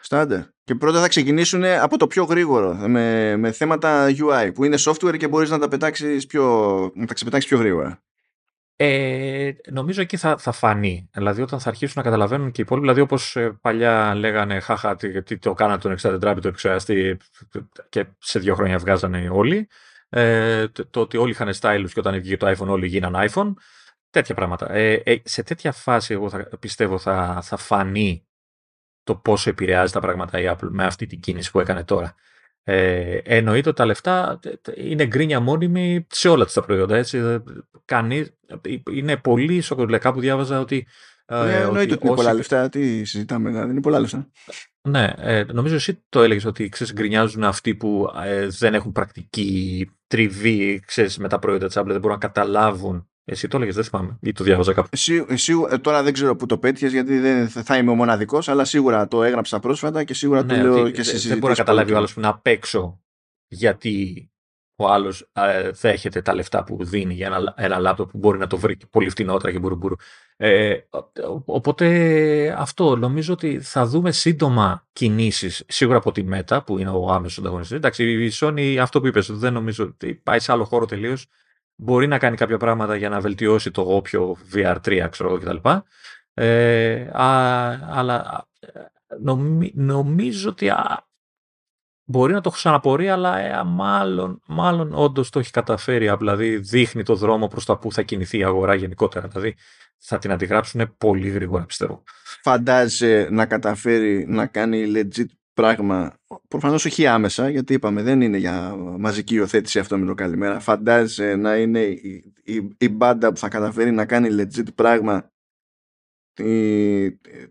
Στάντερ. 0.00 0.40
Και 0.64 0.74
πρώτα 0.74 1.00
θα 1.00 1.08
ξεκινήσουν 1.08 1.64
από 1.64 1.98
το 1.98 2.06
πιο 2.06 2.24
γρήγορο, 2.24 2.74
με, 2.74 3.36
με 3.36 3.52
θέματα 3.52 4.06
UI, 4.08 4.50
που 4.54 4.64
είναι 4.64 4.76
software 4.80 5.16
και 5.16 5.28
μπορείς 5.28 5.50
να 5.50 5.58
τα 5.58 5.68
πετάξεις 5.68 6.26
πιο, 6.26 6.44
να 6.94 7.06
τα 7.06 7.14
ξεπετάξεις 7.14 7.48
πιο 7.48 7.58
γρήγορα. 7.58 8.05
Ε, 8.78 9.52
νομίζω 9.70 10.00
εκεί 10.00 10.16
θα, 10.16 10.36
θα 10.38 10.52
φανεί. 10.52 11.08
Δηλαδή, 11.12 11.42
όταν 11.42 11.60
θα 11.60 11.68
αρχίσουν 11.68 11.94
να 11.96 12.02
καταλαβαίνουν 12.02 12.50
και 12.50 12.60
οι 12.60 12.64
υπόλοιποι, 12.64 12.86
δηλαδή 12.86 13.04
όπως 13.04 13.36
ε, 13.36 13.58
παλιά 13.60 14.14
λέγανε, 14.14 14.60
Χάχα, 14.60 14.96
τι, 14.96 15.22
τι 15.22 15.38
το 15.38 15.52
κάνατε 15.54 15.96
τον 15.96 16.12
60 16.14 16.20
το 16.20 16.28
επεξεργαστή 16.28 17.16
και 17.88 18.06
σε 18.18 18.38
δύο 18.38 18.54
χρόνια 18.54 18.78
βγάζανε 18.78 19.28
όλοι. 19.32 19.68
Ε, 20.08 20.68
το, 20.68 20.86
το, 20.86 21.00
ότι 21.00 21.16
όλοι 21.16 21.30
είχαν 21.30 21.52
stylus 21.60 21.88
και 21.92 22.00
όταν 22.00 22.14
βγήκε 22.14 22.36
το 22.36 22.50
iPhone, 22.50 22.68
όλοι 22.68 22.86
γίναν 22.86 23.14
iPhone. 23.30 23.54
Τέτοια 24.10 24.34
πράγματα. 24.34 24.72
Ε, 24.72 24.92
ε, 24.92 25.20
σε 25.24 25.42
τέτοια 25.42 25.72
φάση, 25.72 26.12
εγώ 26.12 26.30
θα, 26.30 26.48
πιστεύω, 26.60 26.98
θα, 26.98 27.40
θα 27.42 27.56
φανεί 27.56 28.26
το 29.02 29.16
πόσο 29.16 29.50
επηρεάζει 29.50 29.92
τα 29.92 30.00
πράγματα 30.00 30.40
η 30.40 30.44
Apple 30.48 30.68
με 30.70 30.84
αυτή 30.84 31.06
την 31.06 31.20
κίνηση 31.20 31.50
που 31.50 31.60
έκανε 31.60 31.84
τώρα. 31.84 32.14
Ε, 32.68 33.18
εννοείται 33.24 33.68
ότι 33.68 33.78
τα 33.78 33.86
λεφτά 33.86 34.40
είναι 34.76 35.06
γκρίνια 35.06 35.40
μόνιμη 35.40 36.06
σε 36.10 36.28
όλα 36.28 36.44
τα 36.44 36.62
προϊόντα. 36.62 36.96
Έτσι. 36.96 37.42
Κανείς, 37.84 38.32
είναι 38.90 39.16
πολύ 39.16 39.60
σοκολατικά 39.60 40.12
που 40.12 40.20
διάβαζα 40.20 40.60
ότι. 40.60 40.86
Ε, 41.26 41.44
ναι, 41.44 41.54
εννοείται 41.54 41.94
ότι, 41.94 42.06
είναι 42.06 42.16
πολλά 42.16 42.34
λεφτά. 42.34 42.68
Τι 42.68 43.04
συζητάμε, 43.04 43.50
δεν 43.50 43.70
είναι 43.70 43.80
πολλά 43.80 44.00
λεφτά. 44.00 44.30
Ναι, 44.88 45.12
ε, 45.16 45.44
νομίζω 45.44 45.74
εσύ 45.74 46.04
το 46.08 46.22
έλεγες 46.22 46.44
ότι 46.44 46.68
ξέρεις, 46.68 46.92
γκρινιάζουν 46.92 47.44
αυτοί 47.44 47.74
που 47.74 48.12
ε, 48.24 48.46
δεν 48.46 48.74
έχουν 48.74 48.92
πρακτική 48.92 49.90
τριβή 50.06 50.80
ξέρεις, 50.86 51.18
με 51.18 51.28
τα 51.28 51.38
προϊόντα 51.38 51.66
τη 51.66 51.74
Apple, 51.76 51.86
δεν 51.86 52.00
μπορούν 52.00 52.18
να 52.20 52.28
καταλάβουν 52.28 53.08
εσύ 53.28 53.48
το 53.48 53.56
έλεγες, 53.56 53.74
δεν 53.74 53.84
θυμάμαι. 53.84 54.18
Ή 54.20 54.32
το 54.32 54.44
διάβαζα 54.44 54.72
κάπου. 54.72 54.88
Εσύ, 54.92 55.24
εσύ, 55.28 55.52
ε, 55.70 55.78
τώρα 55.78 56.02
δεν 56.02 56.12
ξέρω 56.12 56.36
πού 56.36 56.46
το 56.46 56.58
πέτυχες, 56.58 56.92
γιατί 56.92 57.18
δεν 57.18 57.48
θα 57.48 57.76
είμαι 57.76 57.90
ο 57.90 57.94
μοναδικός, 57.94 58.48
αλλά 58.48 58.64
σίγουρα 58.64 59.08
το 59.08 59.22
έγραψα 59.22 59.58
πρόσφατα 59.58 60.04
και 60.04 60.14
σίγουρα 60.14 60.44
ναι, 60.44 60.56
το 60.56 60.62
λέω 60.62 60.90
και 60.90 61.02
σε 61.02 61.28
Δεν 61.28 61.38
μπορεί 61.38 61.50
να 61.50 61.58
καταλάβει 61.58 61.92
ο 61.92 61.96
άλλος 61.96 62.12
που 62.12 62.20
είναι 62.20 62.28
απ' 62.28 62.46
έξω 62.46 63.00
γιατί 63.48 64.30
ο 64.76 64.88
άλλος 64.88 65.30
ε, 65.32 65.70
δέχεται 65.70 66.22
τα 66.22 66.34
λεφτά 66.34 66.64
που 66.64 66.84
δίνει 66.84 67.14
για 67.14 67.26
ένα, 67.26 67.54
ένα 67.56 67.78
λάπτοπ 67.78 68.10
που 68.10 68.18
μπορεί 68.18 68.38
να 68.38 68.46
το 68.46 68.56
βρει 68.56 68.76
πολύ 68.90 69.10
φτηνότερα 69.10 69.52
και 69.52 69.58
μπουρου, 69.58 69.96
Ε, 70.36 70.76
οπότε 71.44 72.54
αυτό 72.58 72.96
νομίζω 72.96 73.32
ότι 73.32 73.60
θα 73.60 73.86
δούμε 73.86 74.12
σύντομα 74.12 74.86
κινήσεις 74.92 75.64
σίγουρα 75.68 75.98
από 75.98 76.12
τη 76.12 76.24
Meta 76.32 76.58
που 76.66 76.78
είναι 76.78 76.90
ο 76.90 77.08
άμεσος 77.10 77.38
ανταγωνιστής. 77.38 77.76
Εντάξει, 77.76 78.24
η 78.24 78.32
Sony 78.34 78.76
αυτό 78.76 79.00
που 79.00 79.06
είπες, 79.06 79.32
δεν 79.32 79.52
νομίζω 79.52 79.84
ότι 79.84 80.14
πάει 80.14 80.38
σε 80.38 80.52
άλλο 80.52 80.64
χώρο 80.64 80.86
τελείως 80.86 81.26
μπορεί 81.76 82.06
να 82.06 82.18
κάνει 82.18 82.36
κάποια 82.36 82.56
πράγματα 82.56 82.96
για 82.96 83.08
να 83.08 83.20
βελτιώσει 83.20 83.70
το 83.70 83.82
όποιο 83.82 84.36
VR3 84.54 85.06
ξέρω 85.10 85.38
κτλ. 85.38 85.68
Ε, 86.34 87.10
αλλά 87.12 88.48
νομίζω 89.74 90.48
ότι 90.48 90.70
μπορεί 92.04 92.32
να 92.32 92.40
το 92.40 92.50
ξαναπορεί 92.50 93.08
αλλά 93.08 93.38
ε, 93.38 93.62
μάλλον, 93.64 94.40
μάλλον 94.46 94.94
όντως 94.94 95.30
το 95.30 95.38
έχει 95.38 95.50
καταφέρει 95.50 96.16
δηλαδή 96.18 96.56
δείχνει 96.56 97.02
το 97.02 97.14
δρόμο 97.14 97.48
προς 97.48 97.64
τα 97.64 97.78
που 97.78 97.92
θα 97.92 98.02
κινηθεί 98.02 98.38
η 98.38 98.44
αγορά 98.44 98.74
γενικότερα 98.74 99.28
δηλαδή 99.28 99.56
θα 99.98 100.18
την 100.18 100.32
αντιγράψουν 100.32 100.94
πολύ 100.98 101.28
γρήγορα 101.28 101.64
πιστεύω. 101.64 102.02
Φαντάζεσαι 102.42 103.28
να 103.30 103.46
καταφέρει 103.46 104.26
να 104.28 104.46
κάνει 104.46 104.92
legit 104.94 105.26
πράγμα, 105.56 106.18
προφανώς 106.48 106.84
όχι 106.84 107.06
άμεσα, 107.06 107.48
γιατί 107.48 107.74
είπαμε 107.74 108.02
δεν 108.02 108.20
είναι 108.20 108.36
για 108.36 108.74
μαζική 108.76 109.34
υιοθέτηση 109.34 109.78
αυτό 109.78 109.98
με 109.98 110.06
το 110.06 110.14
καλημέρα. 110.14 110.60
Φαντάζεσαι 110.60 111.34
να 111.36 111.56
είναι 111.56 111.80
η, 111.80 112.32
η, 112.44 112.76
η 112.78 112.88
μπάντα 112.88 113.32
που 113.32 113.36
θα 113.36 113.48
καταφέρει 113.48 113.90
να 113.90 114.06
κάνει 114.06 114.28
legit 114.30 114.74
πράγμα 114.74 115.32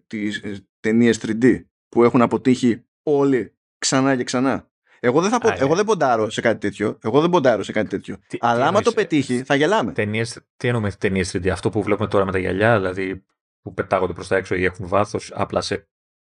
τις 0.07 0.41
ταινίες 0.79 1.19
3D 1.21 1.63
που 1.89 2.03
έχουν 2.03 2.21
αποτύχει 2.21 2.85
όλοι 3.03 3.55
ξανά 3.77 4.15
και 4.15 4.23
ξανά. 4.23 4.69
Εγώ 4.99 5.21
δεν, 5.21 5.29
θα 5.29 5.37
πω, 5.37 5.53
εγώ 5.57 5.75
δεν 5.75 5.85
ποντάρω 5.85 6.29
σε 6.29 6.41
κάτι 6.41 6.59
τέτοιο. 6.59 6.97
Εγώ 7.03 7.21
δεν 7.21 7.29
ποντάρω 7.29 7.63
σε 7.63 7.71
κάτι 7.71 7.89
τέτοιο. 7.89 8.17
Τι, 8.27 8.37
Αλλά 8.41 8.61
τι 8.61 8.67
άμα 8.67 8.81
το 8.81 8.91
πετύχει, 8.91 9.43
θα 9.43 9.55
γελάμε. 9.55 9.91
Ταινίες, 9.91 10.39
τι 10.57 10.67
εννοούμε 10.67 10.91
ταινίες 10.91 11.35
3D, 11.37 11.47
αυτό 11.47 11.69
που 11.69 11.83
βλέπουμε 11.83 12.07
τώρα 12.07 12.25
με 12.25 12.31
τα 12.31 12.37
γυαλιά, 12.37 12.77
δηλαδή 12.77 13.23
που 13.61 13.73
πετάγονται 13.73 14.13
προς 14.13 14.27
τα 14.27 14.35
έξω 14.35 14.55
ή 14.55 14.63
έχουν 14.63 14.87
βάθος, 14.87 15.31
απλά 15.35 15.61
σε 15.61 15.87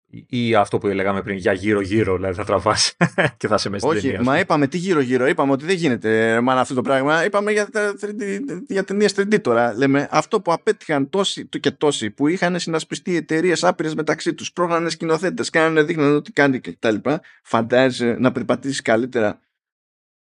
ή 0.08 0.54
αυτό 0.54 0.78
που 0.78 0.86
λέγαμε 0.86 1.22
πριν 1.22 1.36
για 1.36 1.52
γύρω-γύρω, 1.52 2.16
δηλαδή 2.16 2.34
θα 2.34 2.44
τραβάς 2.44 2.96
και 3.38 3.48
θα 3.48 3.58
σε 3.58 3.68
μέσα 3.68 3.86
στην 3.86 4.10
Όχι, 4.10 4.22
μα 4.22 4.38
είπαμε 4.38 4.66
τι 4.66 4.78
γύρω-γύρω, 4.78 5.26
είπαμε 5.26 5.52
ότι 5.52 5.64
δεν 5.64 5.74
γίνεται 5.74 6.40
μάνα 6.40 6.60
αυτό 6.60 6.74
το 6.74 6.82
πράγμα. 6.82 7.24
Είπαμε 7.24 7.52
για, 7.52 7.68
3D, 7.72 8.40
για 8.68 8.84
ταινίες 8.84 9.14
3D 9.16 9.40
τώρα. 9.40 9.74
Λέμε 9.76 10.08
αυτό 10.10 10.40
που 10.40 10.52
απέτυχαν 10.52 11.10
τόσοι 11.10 11.48
και 11.48 11.70
τόσοι 11.70 12.10
που 12.10 12.28
είχαν 12.28 12.58
συνασπιστεί 12.58 13.16
εταιρείες 13.16 13.64
άπειρες 13.64 13.94
μεταξύ 13.94 14.34
τους, 14.34 14.52
πρόγραμμαν 14.52 14.90
σκηνοθέτες, 14.90 15.50
κάνανε, 15.50 15.82
δείχνανε 15.82 16.14
ό,τι 16.14 16.32
κάνει 16.32 16.60
κτλ. 16.60 16.96
Φαντάζεσαι 17.42 18.16
να 18.18 18.32
περπατήσεις 18.32 18.82
καλύτερα 18.82 19.40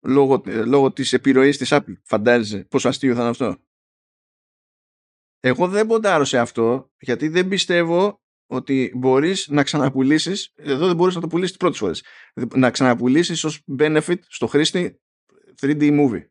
λόγω, 0.01 0.41
λόγω 0.45 0.91
της 0.91 1.13
επιρροής 1.13 1.57
της 1.57 1.69
Apple. 1.71 1.97
Φαντάζεσαι 2.03 2.65
πόσο 2.69 2.87
αστείο 2.87 3.13
θα 3.13 3.19
είναι 3.21 3.29
αυτό. 3.29 3.57
Εγώ 5.39 5.67
δεν 5.67 5.87
ποντάρω 5.87 6.23
σε 6.23 6.37
αυτό 6.37 6.91
γιατί 6.99 7.27
δεν 7.27 7.47
πιστεύω 7.47 8.21
ότι 8.47 8.91
μπορείς 8.95 9.47
να 9.47 9.63
ξαναπουλήσεις, 9.63 10.51
εδώ 10.55 10.87
δεν 10.87 10.95
μπορείς 10.95 11.15
να 11.15 11.21
το 11.21 11.27
πουλήσεις 11.27 11.49
τις 11.49 11.59
πρώτες 11.59 11.77
φορές, 11.77 12.03
να 12.55 12.71
ξαναπουλήσεις 12.71 13.43
ως 13.43 13.63
benefit 13.79 14.19
στο 14.27 14.47
χρήστη 14.47 15.01
3D 15.61 15.99
movie. 15.99 16.25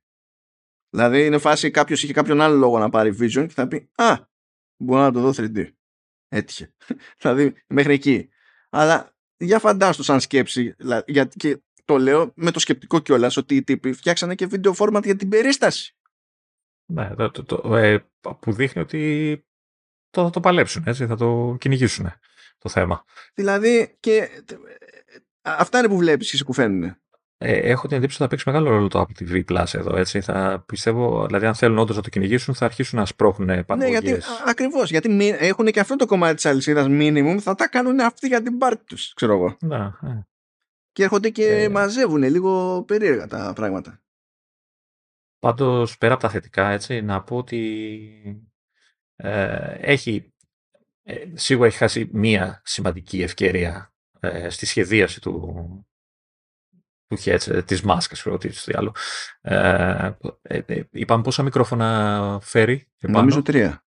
Δηλαδή 0.91 1.27
είναι 1.27 1.39
φάση 1.39 1.71
κάποιος 1.71 2.03
είχε 2.03 2.13
κάποιον 2.13 2.41
άλλο 2.41 2.57
λόγο 2.57 2.79
να 2.79 2.89
πάρει 2.89 3.17
vision 3.21 3.45
και 3.47 3.53
θα 3.55 3.69
πει 3.69 3.91
«Α, 3.95 4.17
μπορώ 4.77 5.01
να 5.01 5.13
το 5.13 5.21
δω 5.21 5.33
3D». 5.37 5.71
Έτυχε. 6.29 6.75
δηλαδή 7.21 7.55
μέχρι 7.67 7.93
εκεί. 7.93 8.29
Αλλά 8.71 9.15
για 9.37 9.59
φαντάστο 9.59 10.03
σαν 10.03 10.21
σκέψη, 10.21 10.75
γιατί 11.07 11.37
και 11.37 11.63
το 11.85 11.99
λέω 11.99 12.33
με 12.37 12.51
το 12.51 12.59
σκεπτικό 12.59 13.01
κιόλας 13.01 13.37
ότι 13.37 13.57
οι 13.57 13.63
τύποι 13.63 13.93
φτιάξανε 13.93 14.35
και 14.35 14.47
βίντεο 14.47 14.75
format 14.79 15.05
για 15.05 15.17
την 15.17 15.29
περίσταση. 15.29 15.97
Ναι, 16.93 17.15
το, 17.15 17.31
το, 17.31 17.43
το, 17.43 17.77
ε, 17.77 18.07
που 18.41 18.53
δείχνει 18.53 18.83
ότι 18.83 19.45
το, 20.17 20.25
θα 20.25 20.31
το 20.31 20.41
παλέψουν, 20.41 20.83
έτσι, 20.87 21.07
θα 21.07 21.17
το 21.17 21.57
κυνηγήσουν 21.61 22.13
το 22.59 22.69
θέμα. 22.69 23.05
Δηλαδή, 23.35 23.97
και 24.01 24.29
αυτά 25.43 25.79
είναι 25.79 25.89
που 25.89 25.97
βλέπεις 25.97 26.31
και 26.31 26.37
σε 26.37 26.45
κουφαίνουν. 26.45 26.97
Ε, 27.39 27.57
έχω 27.57 27.89
την 27.89 27.97
εντύπωση 27.97 28.23
ότι 28.23 28.23
θα 28.23 28.29
παίξει 28.29 28.49
μεγάλο 28.49 28.71
ρόλο 28.71 28.89
το 28.89 29.01
Apple 29.01 29.23
TV 29.23 29.45
Plus 29.45 29.75
εδώ. 29.75 29.97
Έτσι. 29.97 30.21
Θα 30.21 30.65
πιστεύω, 30.67 31.27
δηλαδή, 31.27 31.47
αν 31.47 31.55
θέλουν 31.55 31.79
όντως 31.79 31.97
να 31.97 32.03
το 32.03 32.09
κυνηγήσουν, 32.09 32.55
θα 32.55 32.65
αρχίσουν 32.65 32.99
να 32.99 33.07
σπρώχνουν 33.07 33.65
πάνω. 33.65 33.83
Ναι, 33.83 33.89
γιατί, 33.89 34.19
ακριβώς. 34.47 34.91
Γιατί 34.91 35.37
έχουν 35.39 35.67
και 35.67 35.81
αυτό 35.81 35.97
το 35.97 36.07
κομμάτι 36.07 36.35
της 36.35 36.47
αλυσίδας 36.47 36.87
minimum, 36.89 37.37
θα 37.41 37.55
τα 37.55 37.69
κάνουν 37.69 38.01
αυτοί 38.01 38.27
για 38.27 38.43
την 38.43 38.59
πάρτι 38.59 38.85
τους, 38.85 39.15
ξέρω 39.15 39.33
εγώ. 39.33 39.57
Να, 39.61 39.99
ε. 40.03 40.27
Και 40.93 41.03
έρχονται 41.03 41.31
και 41.31 41.47
ε... 41.47 41.69
μαζεύουν 41.69 42.23
λίγο 42.23 42.83
περίεργα 42.87 43.27
τα 43.27 43.53
πράγματα. 43.55 44.01
Πάντως, 45.39 45.99
πέρα 45.99 46.13
από 46.13 46.23
τα 46.23 46.29
θετικά, 46.29 46.69
έτσι, 46.69 47.01
να 47.01 47.23
πω 47.23 47.37
ότι 47.37 48.47
ε, 49.17 49.77
έχει, 49.81 50.33
ε, 51.03 51.25
σίγουρα 51.35 51.67
έχει 51.67 51.77
χάσει 51.77 52.09
μία 52.13 52.63
σημαντική 52.65 53.23
ευκαιρία 53.23 53.95
ε, 54.21 54.49
στη 54.49 54.67
σχεδίαση 54.67 55.21
του, 55.21 55.87
του 57.07 57.19
headset, 57.25 57.63
της 57.67 57.83
μάσκας, 57.83 58.23
τι 58.39 58.73
άλλο. 58.75 58.95
Ε, 59.41 60.11
ε, 60.43 60.83
είπαμε 60.91 61.23
πόσα 61.23 61.43
μικρόφωνα 61.43 62.39
φέρει. 62.43 62.89
Νομίζω 63.01 63.43
τρία. 63.43 63.85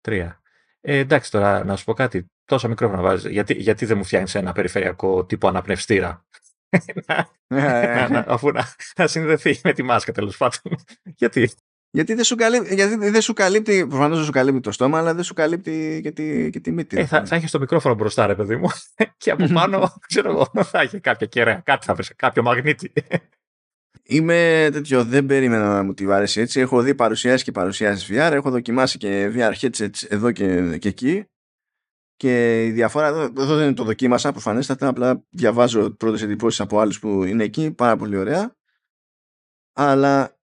Τρία. 0.00 0.40
Ε, 0.80 0.98
εντάξει 0.98 1.30
τώρα, 1.30 1.64
να 1.64 1.76
σου 1.76 1.84
πω 1.84 1.92
κάτι. 1.92 2.26
Τόσα 2.44 2.68
μικρόφωνα 2.68 3.02
βάζεις. 3.02 3.30
Γιατί, 3.30 3.54
γιατί 3.54 3.86
δεν 3.86 3.96
μου 3.96 4.04
φτιάχνεις 4.04 4.34
ένα 4.34 4.52
περιφερειακό 4.52 5.24
τύπο 5.24 5.48
αναπνευστήρα; 5.48 6.26
αφού 8.26 8.50
να, 8.50 8.74
να 8.96 9.06
συνδεθεί 9.06 9.60
με 9.64 9.72
τη 9.72 9.82
μάσκα 9.82 10.12
τέλος 10.12 10.36
πάντων. 10.36 10.78
γιατί; 11.20 11.50
Γιατί 11.92 12.14
δεν 12.14 12.24
σου 12.24 12.36
καλύπτει, 12.36 12.74
γιατί 12.74 12.96
δεν 12.96 13.20
σου 13.20 13.32
καλύπτει 13.32 13.86
προφανώς 13.86 14.16
δεν 14.16 14.26
σου 14.26 14.32
καλύπτει 14.32 14.60
το 14.60 14.72
στόμα, 14.72 14.98
αλλά 14.98 15.14
δεν 15.14 15.24
σου 15.24 15.34
καλύπτει 15.34 16.00
και 16.02 16.10
τη, 16.10 16.50
και 16.50 16.60
τη 16.60 16.70
μύτη. 16.70 16.98
Ε, 16.98 17.06
θα, 17.06 17.26
θα 17.26 17.36
έχεις 17.36 17.50
το 17.50 17.58
μικρόφωνο 17.58 17.94
μπροστά, 17.94 18.26
ρε 18.26 18.34
παιδί 18.34 18.56
μου. 18.56 18.68
και 19.16 19.30
από 19.30 19.46
πάνω, 19.52 19.92
ξέρω 20.08 20.30
εγώ, 20.30 20.64
θα 20.64 20.80
έχει 20.80 21.00
κάποια 21.00 21.26
κεραία, 21.26 21.62
κάτι 21.64 21.84
θα 21.84 21.94
βρεις, 21.94 22.12
κάποιο 22.16 22.42
μαγνήτη. 22.42 22.92
Είμαι 24.02 24.68
τέτοιο, 24.72 25.04
δεν 25.04 25.26
περίμενα 25.26 25.74
να 25.74 25.82
μου 25.82 25.94
τη 25.94 26.06
βάρεσει 26.06 26.40
έτσι. 26.40 26.60
Έχω 26.60 26.82
δει 26.82 26.94
παρουσιάσεις 26.94 27.42
και 27.42 27.52
παρουσιάσεις 27.52 28.08
VR, 28.10 28.32
έχω 28.32 28.50
δοκιμάσει 28.50 28.98
και 28.98 29.32
VR 29.34 29.52
headsets 29.60 30.06
εδώ 30.08 30.32
και, 30.32 30.78
και 30.78 30.88
εκεί. 30.88 31.24
Και 32.16 32.64
η 32.64 32.70
διαφορά 32.70 33.06
εδώ, 33.06 33.20
εδώ 33.20 33.56
δεν 33.56 33.74
το 33.74 33.84
δοκίμασα 33.84 34.32
προφανέστατα, 34.32 34.88
απλά 34.88 35.24
διαβάζω 35.30 35.90
πρώτες 35.90 36.22
εντυπώσεις 36.22 36.60
από 36.60 36.78
άλλους 36.78 36.98
που 36.98 37.24
είναι 37.24 37.44
εκεί, 37.44 37.70
πάρα 37.70 37.96
πολύ 37.96 38.16
ωραία. 38.16 38.56
Αλλά 39.72 40.39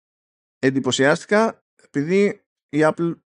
εντυπωσιάστηκα 0.68 1.66
επειδή 1.84 2.46
η 2.70 2.80
Apple 2.82 3.20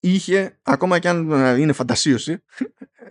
είχε, 0.00 0.58
ακόμα 0.62 0.98
και 0.98 1.08
αν 1.08 1.30
είναι 1.58 1.72
φαντασίωση, 1.72 2.44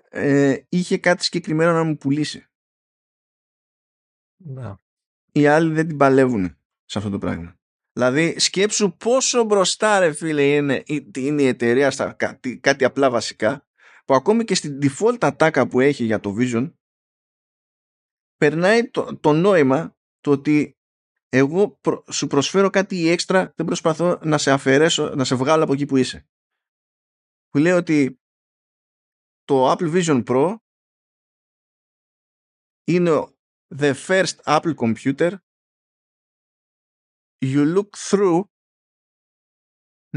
ε, 0.09 0.57
είχε 0.69 0.97
κάτι 0.97 1.23
συγκεκριμένο 1.23 1.73
να 1.73 1.83
μου 1.83 1.97
πουλήσει. 1.97 2.47
Να. 4.37 4.79
Οι 5.31 5.47
άλλοι 5.47 5.73
δεν 5.73 5.87
την 5.87 5.97
παλεύουν 5.97 6.57
σε 6.85 6.97
αυτό 6.97 7.09
το 7.09 7.17
πράγμα. 7.17 7.55
Δηλαδή 7.93 8.39
σκέψου 8.39 8.97
πόσο 8.97 9.43
μπροστά 9.43 9.99
ρε 9.99 10.13
φίλε 10.13 10.55
είναι, 10.55 10.83
είναι 11.17 11.41
η 11.41 11.47
εταιρεία 11.47 11.91
στα 11.91 12.13
κάτι, 12.13 12.59
κάτι 12.59 12.85
απλά 12.85 13.09
βασικά 13.09 13.67
που 14.05 14.13
ακόμη 14.13 14.43
και 14.43 14.55
στην 14.55 14.79
default 14.81 15.17
ατάκα 15.19 15.67
που 15.67 15.79
έχει 15.79 16.03
για 16.03 16.19
το 16.19 16.35
Vision 16.39 16.73
περνάει 18.37 18.89
το, 18.89 19.17
το 19.17 19.33
νόημα 19.33 19.97
το 20.19 20.31
ότι 20.31 20.76
εγώ 21.29 21.79
σου 22.11 22.27
προσφέρω 22.27 22.69
κάτι 22.69 23.07
έξτρα, 23.07 23.53
δεν 23.55 23.65
προσπαθώ 23.65 24.19
να 24.23 24.37
σε 24.37 24.51
αφαιρέσω, 24.51 25.15
να 25.15 25.23
σε 25.23 25.35
βγάλω 25.35 25.63
από 25.63 25.73
εκεί 25.73 25.85
που 25.85 25.97
είσαι. 25.97 26.27
Που 27.49 27.57
λέει 27.57 27.71
ότι 27.71 28.21
το 29.43 29.71
Apple 29.71 29.93
Vision 29.93 30.23
Pro 30.25 30.55
είναι 32.83 33.11
the 33.75 33.93
first 34.07 34.35
Apple 34.43 34.75
computer 34.75 35.37
you 37.45 37.65
look 37.75 37.97
through, 37.97 38.43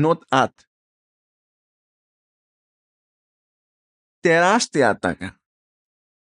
not 0.00 0.18
at. 0.28 0.54
Τεράστια 4.20 4.88
ατάκα. 4.88 5.40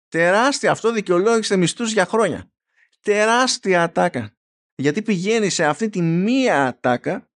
Τεράστια. 0.08 0.72
Αυτό 0.72 0.92
δικαιολόγησε 0.92 1.56
μισθούς 1.56 1.92
για 1.92 2.06
χρόνια. 2.06 2.52
Τεράστια 3.00 3.84
ατάκα 3.84 4.37
γιατί 4.78 5.02
πηγαίνει 5.02 5.50
σε 5.50 5.66
αυτή 5.66 5.90
τη 5.90 6.02
μία 6.02 6.68
ατάκα 6.68 7.30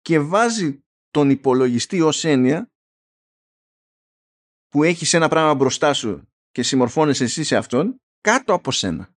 και 0.00 0.18
βάζει 0.20 0.84
τον 1.10 1.30
υπολογιστή 1.30 2.00
ως 2.00 2.24
έννοια 2.24 2.70
που 4.68 4.82
έχει 4.82 5.16
ένα 5.16 5.28
πράγμα 5.28 5.54
μπροστά 5.54 5.92
σου 5.92 6.28
και 6.50 6.62
συμμορφώνεσαι 6.62 7.24
εσύ 7.24 7.44
σε 7.44 7.56
αυτόν 7.56 8.00
κάτω 8.20 8.52
από 8.52 8.72
σένα. 8.72 9.16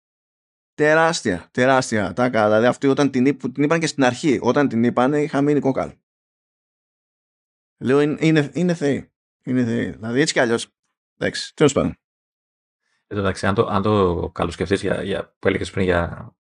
Τεράστια, 0.73 1.49
τεράστια 1.51 2.07
ατάκα. 2.07 2.45
Δηλαδή 2.45 2.65
αυτή 2.65 2.87
όταν 2.87 3.11
την, 3.11 3.25
είπ, 3.25 3.41
την 3.41 3.63
είπαν 3.63 3.79
και 3.79 3.87
στην 3.87 4.03
αρχή, 4.03 4.39
όταν 4.41 4.67
την 4.67 4.83
είπαν 4.83 5.13
είχα 5.13 5.41
μείνει 5.41 5.59
κόκαλ. 5.59 5.93
Λέω 7.77 8.01
είναι, 8.01 8.17
είναι, 8.19 8.51
είναι 8.53 8.73
θεοί. 8.73 9.11
Είναι 9.43 9.63
θεοί. 9.63 9.91
Δηλαδή 9.91 10.21
έτσι 10.21 10.33
κι 10.33 10.39
αλλιώς. 10.39 10.67
Εντάξει, 11.17 11.55
τέλος 11.55 11.73
πάντων. 11.73 11.97
Εντάξει, 13.07 13.45
αν 13.45 13.55
το, 13.55 13.65
αν 13.65 13.81
το 13.81 14.29
καλοσκεφτείς 14.33 14.81
για, 14.81 15.03
για, 15.03 15.35
που 15.39 15.47
έλεγες 15.47 15.71
πριν 15.71 15.83
για 15.83 16.33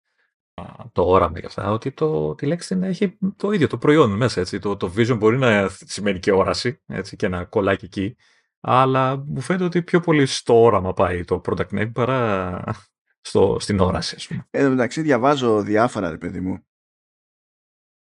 το 0.93 1.03
όραμα 1.03 1.41
και 1.41 1.47
αυτά, 1.47 1.71
ότι 1.71 1.93
το, 1.93 2.35
τη 2.35 2.47
λέξη 2.47 2.69
την 2.69 2.83
έχει 2.83 3.19
το 3.37 3.51
ίδιο, 3.51 3.67
το 3.67 3.79
προϊόν 3.79 4.11
μέσα. 4.11 4.41
Έτσι. 4.41 4.59
Το, 4.59 4.77
το 4.77 4.93
vision 4.97 5.17
μπορεί 5.19 5.39
να 5.39 5.69
σημαίνει 5.69 6.19
και 6.19 6.33
όραση 6.33 6.83
έτσι, 6.87 7.17
και 7.17 7.29
να 7.29 7.45
κολλάει 7.45 7.77
και 7.77 7.85
εκεί, 7.85 8.17
αλλά 8.61 9.17
μου 9.17 9.41
φαίνεται 9.41 9.65
ότι 9.65 9.83
πιο 9.83 10.01
πολύ 10.01 10.27
στο 10.27 10.63
όραμα 10.63 10.93
πάει 10.93 11.25
το 11.25 11.41
product 11.45 11.69
name 11.71 11.93
παρά 11.93 12.63
στο, 13.29 13.57
στην 13.61 13.81
όραση, 13.81 14.15
ας 14.15 14.27
πούμε. 14.27 14.47
Ε, 14.51 14.65
εντάξει, 14.65 15.03
διαβάζω 15.03 15.63
διάφορα, 15.63 16.11
ρε 16.11 16.19
παιδί 16.19 16.41
μου, 16.41 16.67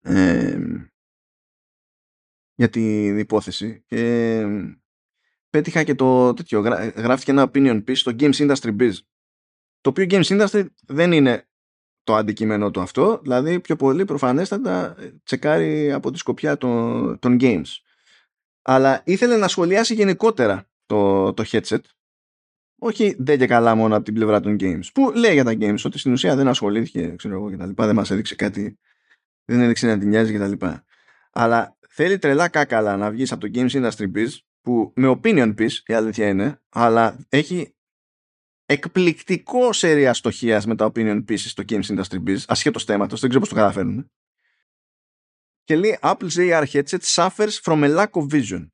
ε, 0.01 0.59
για 2.55 2.68
την 2.68 3.18
υπόθεση 3.18 3.85
και 3.86 4.44
πέτυχα 5.51 5.83
και 5.83 5.94
το 5.94 6.35
τέτοιο, 6.35 6.60
γράφτηκε 6.97 7.31
ένα 7.31 7.51
opinion 7.52 7.85
piece 7.85 7.97
στο 7.97 8.12
Games 8.18 8.35
Industry 8.35 8.77
Biz 8.77 8.93
το 9.81 9.91
οποίο 9.91 10.07
Games 10.09 10.25
Industry 10.25 10.67
δεν 10.86 11.12
είναι 11.12 11.48
το 12.09 12.17
αντικείμενο 12.17 12.70
του 12.70 12.81
αυτό, 12.81 13.20
δηλαδή 13.23 13.61
πιο 13.61 13.77
πολύ 13.77 14.05
προφανέστατα 14.05 14.97
τσεκάρει 15.25 15.93
από 15.93 16.11
τη 16.11 16.19
σκοπιά 16.19 16.57
των, 16.57 17.19
των 17.19 17.37
games. 17.41 17.67
Αλλά 18.62 19.03
ήθελε 19.05 19.37
να 19.37 19.49
σχολιάσει 19.49 19.95
γενικότερα 19.95 20.69
το, 20.87 21.33
το 21.33 21.45
headset, 21.51 21.81
όχι 22.78 23.17
δεν 23.19 23.39
και 23.39 23.47
καλά 23.47 23.75
μόνο 23.75 23.97
από 23.97 24.05
την 24.05 24.15
πλευρά 24.15 24.41
των 24.41 24.57
games. 24.61 24.85
Που 24.95 25.12
λέει 25.15 25.33
για 25.33 25.45
τα 25.45 25.53
games 25.61 25.81
ότι 25.85 25.99
στην 25.99 26.12
ουσία 26.12 26.37
δεν 26.37 26.49
ασχολήθηκε, 26.49 27.15
ξέρω 27.17 27.35
εγώ 27.35 27.51
και 27.51 27.73
δεν 27.75 27.95
μας 27.95 28.11
έδειξε 28.11 28.35
κάτι, 28.35 28.78
δεν 29.45 29.61
έδειξε 29.61 29.87
να 29.87 29.99
την 29.99 30.09
νοιάζει 30.09 30.33
και 30.33 30.39
τα 30.39 30.47
λοιπά. 30.47 30.85
Αλλά 31.33 31.78
θέλει 31.89 32.19
τρελά 32.19 32.49
κάκαλα 32.49 32.97
να 32.97 33.11
βγεις 33.11 33.33
από 33.33 33.41
το 33.41 33.51
Games 33.55 33.70
Industry 33.70 34.11
Biz, 34.15 34.28
που 34.61 34.93
με 34.97 35.19
opinion 35.23 35.55
piece 35.59 35.77
η 35.87 35.93
αλήθεια 35.93 36.28
είναι, 36.28 36.61
αλλά 36.69 37.27
έχει 37.28 37.75
εκπληκτικό 38.71 39.73
σερί 39.73 40.07
αστοχίας 40.07 40.67
με 40.67 40.77
τα 40.77 40.93
opinion 40.93 41.25
pieces 41.29 41.37
στο 41.37 41.63
Games 41.69 41.85
Industry 41.85 42.25
Biz, 42.27 42.39
ασχέτως 42.47 42.85
θέματος, 42.85 43.21
δεν 43.21 43.29
ξέρω 43.29 43.45
πώς 43.45 43.55
το 43.55 43.61
καταφέρνουν. 43.61 44.11
Και 45.65 45.77
λέει 45.77 45.99
Apple's 46.03 46.37
AR 46.37 46.65
headset 46.73 47.01
suffers 47.01 47.61
from 47.63 47.83
a 47.83 47.97
lack 47.97 48.11
of 48.11 48.27
vision. 48.31 48.69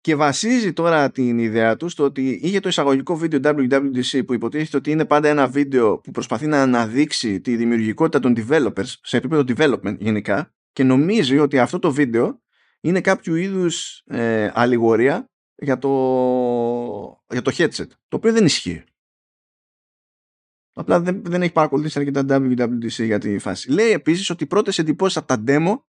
Και 0.00 0.14
βασίζει 0.14 0.72
τώρα 0.72 1.10
την 1.10 1.38
ιδέα 1.38 1.76
τους 1.76 1.92
στο 1.92 2.04
ότι 2.04 2.30
είχε 2.42 2.60
το 2.60 2.68
εισαγωγικό 2.68 3.16
βίντεο 3.16 3.40
WWDC 3.44 4.26
που 4.26 4.34
υποτίθεται 4.34 4.76
ότι 4.76 4.90
είναι 4.90 5.04
πάντα 5.04 5.28
ένα 5.28 5.48
βίντεο 5.48 5.98
που 5.98 6.10
προσπαθεί 6.10 6.46
να 6.46 6.62
αναδείξει 6.62 7.40
τη 7.40 7.56
δημιουργικότητα 7.56 8.18
των 8.18 8.34
developers 8.36 8.94
σε 9.02 9.16
επίπεδο 9.16 9.44
development 9.46 9.98
γενικά 9.98 10.54
και 10.72 10.84
νομίζει 10.84 11.38
ότι 11.38 11.58
αυτό 11.58 11.78
το 11.78 11.92
βίντεο 11.92 12.42
είναι 12.80 13.00
κάποιο 13.00 13.36
είδους 13.36 14.02
ε, 14.06 14.50
αλληγορία 14.54 15.31
για 15.62 15.78
το, 15.78 15.88
για 17.28 17.42
το 17.42 17.50
headset, 17.54 17.86
το 18.08 18.16
οποίο 18.16 18.32
δεν 18.32 18.44
ισχύει. 18.44 18.84
Απλά 20.74 21.00
δεν, 21.00 21.24
δεν 21.24 21.42
έχει 21.42 21.52
παρακολουθήσει 21.52 21.98
αρκετά 21.98 22.24
WWDC 22.28 23.04
για 23.04 23.18
τη 23.18 23.38
φάση. 23.38 23.70
Λέει 23.70 23.90
επίσης 23.90 24.30
ότι 24.30 24.44
οι 24.44 24.46
πρώτες 24.46 24.78
εντυπώσεις 24.78 25.16
από 25.16 25.26
τα 25.26 25.42
demo 25.46 25.82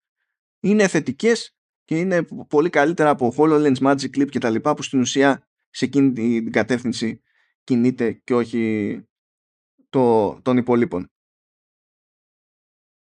είναι 0.61 0.89
θετικές 0.89 1.57
και 1.85 1.99
είναι 1.99 2.23
πολύ 2.49 2.71
καλύτερα 2.71 3.11
από 3.11 3.35
HoloLens, 3.37 3.77
Magic 3.77 4.17
Clip 4.17 4.29
και 4.29 4.39
τα 4.39 4.51
λοιπά 4.51 4.75
που 4.75 4.83
στην 4.83 5.01
ουσία 5.01 5.49
σε 5.71 5.85
εκείνη 5.85 6.13
την 6.13 6.53
κατεύθυνση 6.53 7.23
κινείται 7.65 8.13
και 8.13 8.35
όχι 8.35 8.97
το, 9.89 10.33
των 10.43 10.57
υπολείπων. 10.57 11.11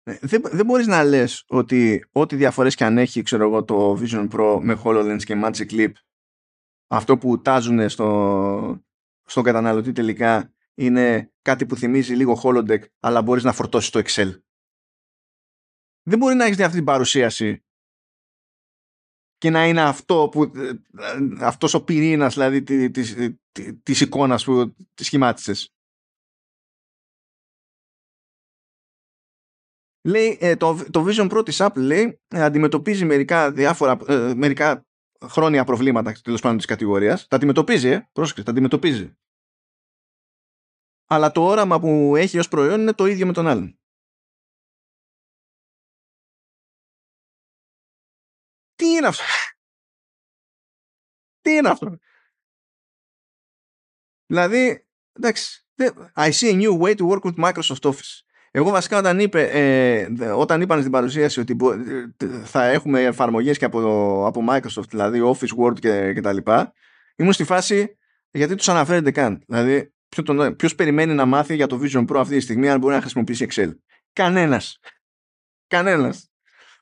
Ε, 0.03 0.17
δεν, 0.21 0.41
δεν 0.43 0.65
μπορείς 0.65 0.87
να 0.87 1.03
λες 1.03 1.43
ότι 1.47 2.05
ό,τι 2.11 2.35
διαφορές 2.35 2.75
και 2.75 2.83
αν 2.83 2.97
έχει 2.97 3.21
ξέρω 3.21 3.43
εγώ, 3.43 3.63
το 3.63 3.99
Vision 4.01 4.27
Pro 4.29 4.59
με 4.61 4.81
HoloLens 4.83 5.23
και 5.23 5.41
Magic 5.43 5.69
Clip 5.69 5.91
αυτό 6.87 7.17
που 7.17 7.41
τάζουν 7.41 7.89
στο, 7.89 8.83
στον 9.23 9.43
καταναλωτή 9.43 9.91
τελικά 9.91 10.53
είναι 10.73 11.33
κάτι 11.41 11.65
που 11.65 11.75
θυμίζει 11.75 12.15
λίγο 12.15 12.39
holodeck 12.43 12.81
αλλά 12.99 13.21
μπορείς 13.21 13.43
να 13.43 13.53
φορτώσεις 13.53 13.89
το 13.89 14.01
Excel. 14.05 14.41
Δεν 16.03 16.17
μπορεί 16.19 16.35
να 16.35 16.45
έχεις 16.45 16.59
αυτή 16.59 16.75
την 16.75 16.85
παρουσίαση 16.85 17.61
και 19.37 19.49
να 19.49 19.67
είναι 19.67 19.81
αυτό 19.81 20.29
που, 20.31 20.43
ε, 20.43 20.71
αυτός 21.39 21.73
ο 21.73 21.83
πυρήνας 21.83 22.33
δηλαδή 22.33 22.63
της, 22.63 22.91
της, 22.91 23.33
της 23.83 24.01
εικόνας 24.01 24.43
που 24.43 24.75
τη 24.93 25.03
σχημάτισες. 25.03 25.71
Λέει, 30.07 30.37
ε, 30.41 30.55
το, 30.55 30.89
το 30.91 31.05
Vision 31.07 31.31
Pro 31.31 31.45
της 31.45 31.57
Apple 31.59 31.75
λέει, 31.75 32.21
αντιμετωπίζει 32.27 33.05
μερικά, 33.05 33.51
διάφορα, 33.51 33.97
ε, 34.07 34.33
μερικά 34.35 34.86
χρόνια 35.23 35.63
προβλήματα 35.63 36.11
τέλος 36.11 36.41
πάντων 36.41 36.57
της 36.57 36.65
κατηγορίας. 36.65 37.27
Τα 37.27 37.35
αντιμετωπίζει, 37.35 37.89
ε, 37.89 38.09
πρόσεξε, 38.11 38.43
τα 38.43 38.51
αντιμετωπίζει. 38.51 39.17
αλλά 41.09 41.31
το 41.31 41.41
όραμα 41.45 41.79
που 41.79 42.15
έχει 42.15 42.39
ως 42.39 42.47
προϊόν 42.47 42.79
είναι 42.81 42.93
το 42.93 43.05
ίδιο 43.05 43.25
με 43.25 43.33
τον 43.33 43.47
άλλον. 43.47 43.79
Τι 48.75 48.85
είναι 48.85 49.07
αυτό; 49.07 49.23
Τι 51.41 51.51
είναι 51.51 51.69
αυτό; 51.69 51.97
Δηλαδή, 54.25 54.87
εντάξει, 55.13 55.65
I 56.15 56.31
see 56.31 56.51
a 56.51 56.61
new 56.61 56.79
way 56.79 56.95
to 56.95 57.07
work 57.07 57.21
with 57.23 57.37
Microsoft 57.37 57.83
Office. 57.83 58.26
Εγώ 58.57 58.69
βασικά 58.69 58.97
όταν, 58.97 59.19
είπε, 59.19 59.41
ε, 59.41 60.25
όταν 60.25 60.61
είπαν 60.61 60.79
στην 60.79 60.91
παρουσίαση 60.91 61.39
ότι 61.39 61.57
θα 62.43 62.65
έχουμε 62.65 63.01
εφαρμογές 63.01 63.57
και 63.57 63.65
από, 63.65 63.79
από 64.27 64.45
Microsoft, 64.49 64.89
δηλαδή 64.89 65.21
Office, 65.23 65.63
Word 65.63 65.79
και, 65.79 66.13
και 66.13 66.21
τα 66.21 66.33
λοιπά, 66.33 66.73
ήμουν 67.15 67.33
στη 67.33 67.43
φάση 67.43 67.97
γιατί 68.31 68.55
τους 68.55 68.69
αναφέρεται 68.69 69.11
καν. 69.11 69.43
Δηλαδή, 69.47 69.93
ποιος 70.55 70.75
περιμένει 70.75 71.13
να 71.13 71.25
μάθει 71.25 71.55
για 71.55 71.67
το 71.67 71.79
Vision 71.83 72.05
Pro 72.07 72.15
αυτή 72.17 72.35
τη 72.35 72.41
στιγμή 72.41 72.69
αν 72.69 72.79
μπορεί 72.79 72.93
να 72.93 73.01
χρησιμοποιήσει 73.01 73.47
Excel. 73.49 73.71
Κανένας. 74.13 74.79
Κανένας. 75.67 76.31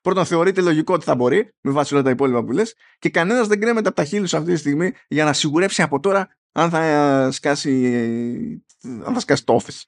Πρώτον, 0.01 0.25
θεωρείται 0.25 0.61
λογικό 0.61 0.93
ότι 0.93 1.05
θα 1.05 1.15
μπορεί, 1.15 1.53
με 1.61 1.71
βάση 1.71 1.93
όλα 1.93 2.03
τα 2.03 2.09
υπόλοιπα 2.09 2.43
που 2.43 2.51
λες, 2.51 2.75
και 2.99 3.09
κανένας 3.09 3.47
δεν 3.47 3.59
κρέμεται 3.59 3.87
από 3.87 3.97
τα 3.97 4.03
χείλη 4.03 4.23
αυτή 4.23 4.51
τη 4.51 4.57
στιγμή 4.57 4.91
για 5.07 5.23
να 5.23 5.33
σιγουρέψει 5.33 5.81
από 5.81 5.99
τώρα 5.99 6.37
αν 6.51 6.69
θα 6.69 7.31
σκάσει, 7.31 8.63
αν 9.05 9.13
θα 9.13 9.19
σκάσει 9.19 9.43
το 9.43 9.59
office. 9.61 9.81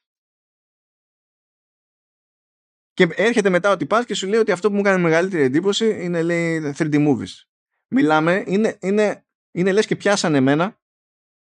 Και 2.97 3.07
έρχεται 3.15 3.49
μετά 3.49 3.71
ότι 3.71 3.85
πας 3.85 4.05
και 4.05 4.13
σου 4.13 4.27
λέει 4.27 4.39
ότι 4.39 4.51
αυτό 4.51 4.67
που 4.67 4.73
μου 4.73 4.79
έκανε 4.79 4.97
μεγαλύτερη 4.97 5.43
εντύπωση 5.43 6.03
είναι 6.03 6.21
λέει 6.21 6.73
3D 6.77 7.07
movies. 7.07 7.43
Μιλάμε, 7.87 8.43
είναι, 8.47 8.77
είναι, 8.81 9.27
είναι 9.51 9.71
λες 9.71 9.85
και 9.85 9.95
πιάσανε 9.95 10.37
εμένα 10.37 10.79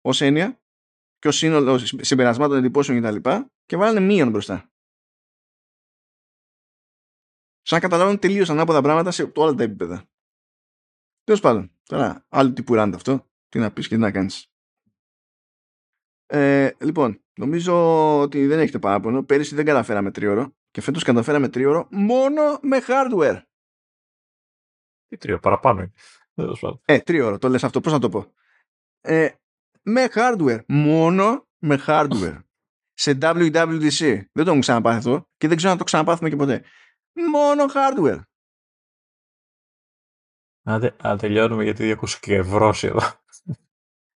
ως 0.00 0.20
έννοια 0.20 0.62
και 1.18 1.28
ως 1.28 1.36
σύνολο 1.36 1.78
συμπερασμάτων 1.78 2.56
εντυπώσεων 2.56 3.02
κτλ. 3.02 3.16
Και, 3.16 3.50
και 3.66 3.76
βάλανε 3.76 4.00
μείον 4.00 4.30
μπροστά. 4.30 4.70
Σαν 7.62 7.78
να 7.78 7.88
καταλάβουν 7.88 8.18
τελείως 8.18 8.50
ανάποδα 8.50 8.82
πράγματα 8.82 9.10
σε 9.10 9.32
όλα 9.34 9.54
τα 9.54 9.62
επίπεδα. 9.62 10.08
Τέλος 11.24 11.40
πάντων, 11.40 11.72
τώρα 11.82 12.26
άλλο 12.28 12.52
τύπου 12.52 12.74
ράντα 12.74 12.96
αυτό. 12.96 13.30
Τι 13.48 13.58
να 13.58 13.72
πεις 13.72 13.88
και 13.88 13.94
τι 13.94 14.00
να 14.00 14.10
κάνεις. 14.10 14.50
Ε, 16.26 16.70
λοιπόν, 16.80 17.24
νομίζω 17.36 17.74
ότι 18.20 18.46
δεν 18.46 18.58
έχετε 18.58 18.78
παράπονο. 18.78 19.24
Πέρυσι 19.24 19.54
δεν 19.54 19.64
καταφέραμε 19.64 20.10
τρίωρο 20.10 20.54
και 20.76 20.82
φέτος 20.82 21.02
καταφέραμε 21.02 21.48
τρίωρο 21.48 21.88
μόνο 21.90 22.58
με 22.62 22.78
hardware. 22.86 23.42
Τι 25.06 25.16
τρίωρο, 25.16 25.40
παραπάνω 25.40 25.80
είναι. 25.80 25.92
Ε, 26.84 26.98
τρίωρο, 26.98 27.38
το 27.38 27.48
λες 27.48 27.64
αυτό, 27.64 27.80
πώς 27.80 27.92
να 27.92 27.98
το 27.98 28.08
πω. 28.08 28.32
Ε, 29.00 29.30
με 29.82 30.08
hardware, 30.14 30.64
μόνο 30.68 31.48
με 31.58 31.82
hardware. 31.86 32.42
σε 32.92 33.18
WWDC. 33.20 34.22
Δεν 34.32 34.44
το 34.44 34.48
έχουν 34.48 34.60
ξαναπάθει 34.60 34.96
αυτό 34.96 35.28
και 35.36 35.48
δεν 35.48 35.56
ξέρω 35.56 35.72
να 35.72 35.78
το 35.78 35.84
ξαναπάθουμε 35.84 36.28
και 36.28 36.36
ποτέ. 36.36 36.64
Μόνο 37.30 37.64
hardware. 37.74 38.20
Αν 40.96 41.18
τελειώνουμε 41.18 41.62
γιατί 41.62 41.90
ακούσει 41.90 42.20
και 42.20 42.34
ευρώς 42.34 42.84
εδώ. 42.84 43.00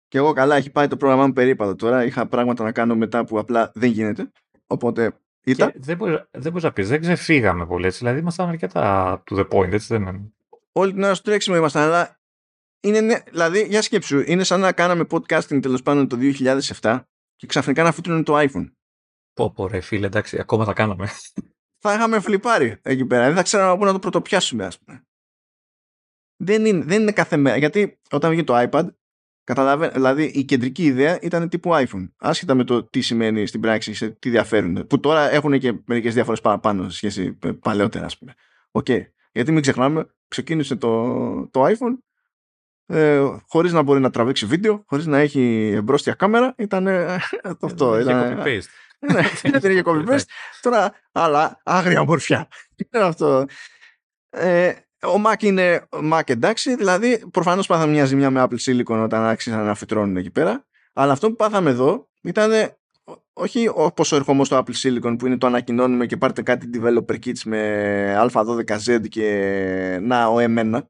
Και 0.09 0.19
εγώ 0.19 0.33
καλά, 0.33 0.57
έχει 0.57 0.71
πάει 0.71 0.89
το 0.89 0.97
πρόγραμμά 0.97 1.27
μου 1.27 1.33
περίπατο 1.33 1.75
τώρα. 1.75 2.05
Είχα 2.05 2.29
πράγματα 2.29 2.65
να 2.65 2.73
κάνω 2.73 2.97
μετά 2.97 3.25
που 3.25 3.39
απλά 3.39 3.71
δεν 3.75 3.91
γίνεται. 3.91 4.31
Οπότε 4.67 5.21
ήταν. 5.45 5.73
Δεν 5.77 5.97
μπορείς 5.97 6.19
δεν 6.31 6.53
να 6.63 6.73
πεις, 6.73 6.89
δεν 6.89 7.01
ξεφύγαμε 7.01 7.67
πολύ 7.67 7.87
έτσι. 7.87 7.99
Δηλαδή 7.99 8.19
ήμασταν 8.19 8.49
αρκετά 8.49 9.23
to 9.31 9.39
the 9.39 9.49
point, 9.49 9.73
έτσι 9.73 9.87
δεν 9.87 10.03
είναι. 10.03 10.33
Όλη 10.73 10.93
την 10.93 11.03
ώρα 11.03 11.15
στο 11.15 11.25
τρέξιμο 11.25 11.57
ήμασταν, 11.57 11.83
αλλά. 11.83 12.19
Είναι, 12.83 13.01
ναι, 13.01 13.19
δηλαδή, 13.31 13.63
για 13.63 13.83
σκέψου, 13.83 14.23
είναι 14.27 14.45
σαν 14.45 14.61
να 14.61 14.73
κάναμε 14.73 15.05
podcasting 15.11 15.63
τέλος 15.63 15.83
πάντων 15.83 16.09
το 16.09 16.17
2007 16.81 17.01
και 17.37 17.47
ξαφνικά 17.47 17.83
να 17.83 17.93
φύτρωνε 17.93 18.23
το 18.23 18.39
iPhone. 18.39 18.73
Πω, 19.33 19.53
πω, 19.53 19.67
ρε 19.67 19.81
φίλε, 19.81 20.07
εντάξει, 20.07 20.39
ακόμα 20.41 20.65
θα 20.65 20.73
κάναμε. 20.73 21.09
θα 21.83 21.95
είχαμε 21.95 22.21
φλιπάρει 22.21 22.79
εκεί 22.83 23.07
πέρα. 23.07 23.27
Δεν 23.27 23.35
θα 23.35 23.43
ξέραμε 23.43 23.79
πού 23.79 23.85
να 23.85 23.93
το 23.93 23.99
πρωτοπιάσουμε, 23.99 24.65
ας 24.65 24.79
πούμε. 24.79 25.05
Δεν 26.37 26.65
είναι, 26.65 26.85
δεν 26.85 27.01
είναι 27.01 27.13
κάθε 27.13 27.37
μέρα. 27.37 27.57
Γιατί 27.57 28.01
όταν 28.11 28.31
βγήκε 28.31 28.47
το 28.47 28.69
iPad, 28.71 28.89
Καταλαβαίνω, 29.51 29.93
δηλαδή 29.93 30.25
η 30.25 30.45
κεντρική 30.45 30.85
ιδέα 30.85 31.19
ήταν 31.21 31.49
τύπου 31.49 31.71
iPhone. 31.73 32.09
Άσχετα 32.19 32.55
με 32.55 32.65
το 32.65 32.85
τι 32.85 33.01
σημαίνει 33.01 33.47
στην 33.47 33.61
πράξη, 33.61 33.95
σε 33.95 34.09
τι 34.11 34.31
διαφέρουν. 34.31 34.87
Που 34.87 35.01
τώρα 35.01 35.31
έχουν 35.31 35.59
και 35.59 35.75
μερικές 35.87 36.15
διαφορές 36.15 36.41
παραπάνω 36.41 36.89
σε 36.89 36.97
σχέση 36.97 37.39
με 37.45 37.53
παλαιότερα, 37.53 38.05
ας 38.05 38.19
πούμε. 38.19 38.35
OK. 38.71 38.87
Okay. 38.89 39.01
Γιατί 39.33 39.53
μην 39.53 39.63
ξεχνάμε, 39.63 40.07
ξεκίνησε 40.29 40.77
το, 40.77 41.49
το 41.51 41.65
iPhone 41.65 41.99
ε, 42.87 43.27
χωρίς 43.49 43.73
να 43.73 43.83
μπορεί 43.83 44.01
να 44.01 44.11
τραβήξει 44.11 44.47
βίντεο, 44.47 44.85
χωρίς 44.87 45.07
να 45.07 45.19
έχει 45.19 45.73
εμπρόσθια 45.75 46.15
κάμερα, 46.15 46.55
ήταν 46.59 46.89
αυτό. 47.61 48.01
Ήταν 48.01 48.39
copy-paste. 48.39 48.61
ναι, 49.51 49.59
δεν 49.59 49.71
είχε 49.71 49.83
copy-paste. 49.89 50.25
Τώρα, 50.61 50.93
αλλά 51.13 51.61
άγρια 51.63 52.05
ομορφιά. 52.05 52.49
αυτό. 52.93 53.47
Ε, 54.31 54.73
ο 55.03 55.23
Mac 55.27 55.43
είναι 55.43 55.87
Mac 55.91 56.31
εντάξει, 56.31 56.75
δηλαδή 56.75 57.23
προφανώς 57.31 57.67
πάθαμε 57.67 57.93
μια 57.93 58.05
ζημιά 58.05 58.31
με 58.31 58.47
Apple 58.49 58.59
Silicon 58.59 59.03
όταν 59.03 59.23
άρχισαν 59.23 59.65
να 59.65 59.75
φυτρώνουν 59.75 60.17
εκεί 60.17 60.31
πέρα, 60.31 60.67
αλλά 60.93 61.13
αυτό 61.13 61.29
που 61.29 61.37
πάθαμε 61.37 61.71
εδώ 61.71 62.09
ήταν 62.23 62.51
όχι 63.33 63.71
όπως 63.75 64.13
ο 64.13 64.17
ερχομός 64.17 64.47
στο 64.47 64.65
Apple 64.65 64.75
Silicon 64.83 65.19
που 65.19 65.27
είναι 65.27 65.39
το 65.39 65.47
ανακοινώνουμε 65.47 66.07
και 66.07 66.17
πάρτε 66.17 66.43
κάτι 66.43 66.71
developer 66.75 67.19
kits 67.25 67.41
με 67.45 68.29
α12z 68.33 69.09
και 69.09 69.99
να 70.03 70.27
ο 70.27 70.39
εμένα. 70.39 70.89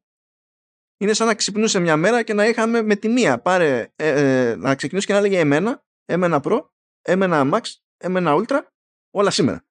Είναι 0.98 1.12
σαν 1.12 1.26
να 1.26 1.34
ξυπνούσε 1.34 1.78
μια 1.78 1.96
μέρα 1.96 2.22
και 2.22 2.34
να 2.34 2.46
είχαμε 2.46 2.82
με 2.82 2.96
τη 2.96 3.08
μία 3.08 3.38
πάρε, 3.38 3.92
ε, 3.96 4.48
ε, 4.50 4.56
να 4.56 4.74
ξεκινούσε 4.74 5.06
και 5.06 5.12
να 5.12 5.20
λέγε 5.20 5.38
εμένα, 5.38 5.84
εμένα 6.04 6.40
Pro, 6.44 6.60
εμένα 7.02 7.48
Max, 7.52 7.60
εμένα 7.96 8.34
Ultra, 8.36 8.60
όλα 9.10 9.30
σήμερα. 9.30 9.64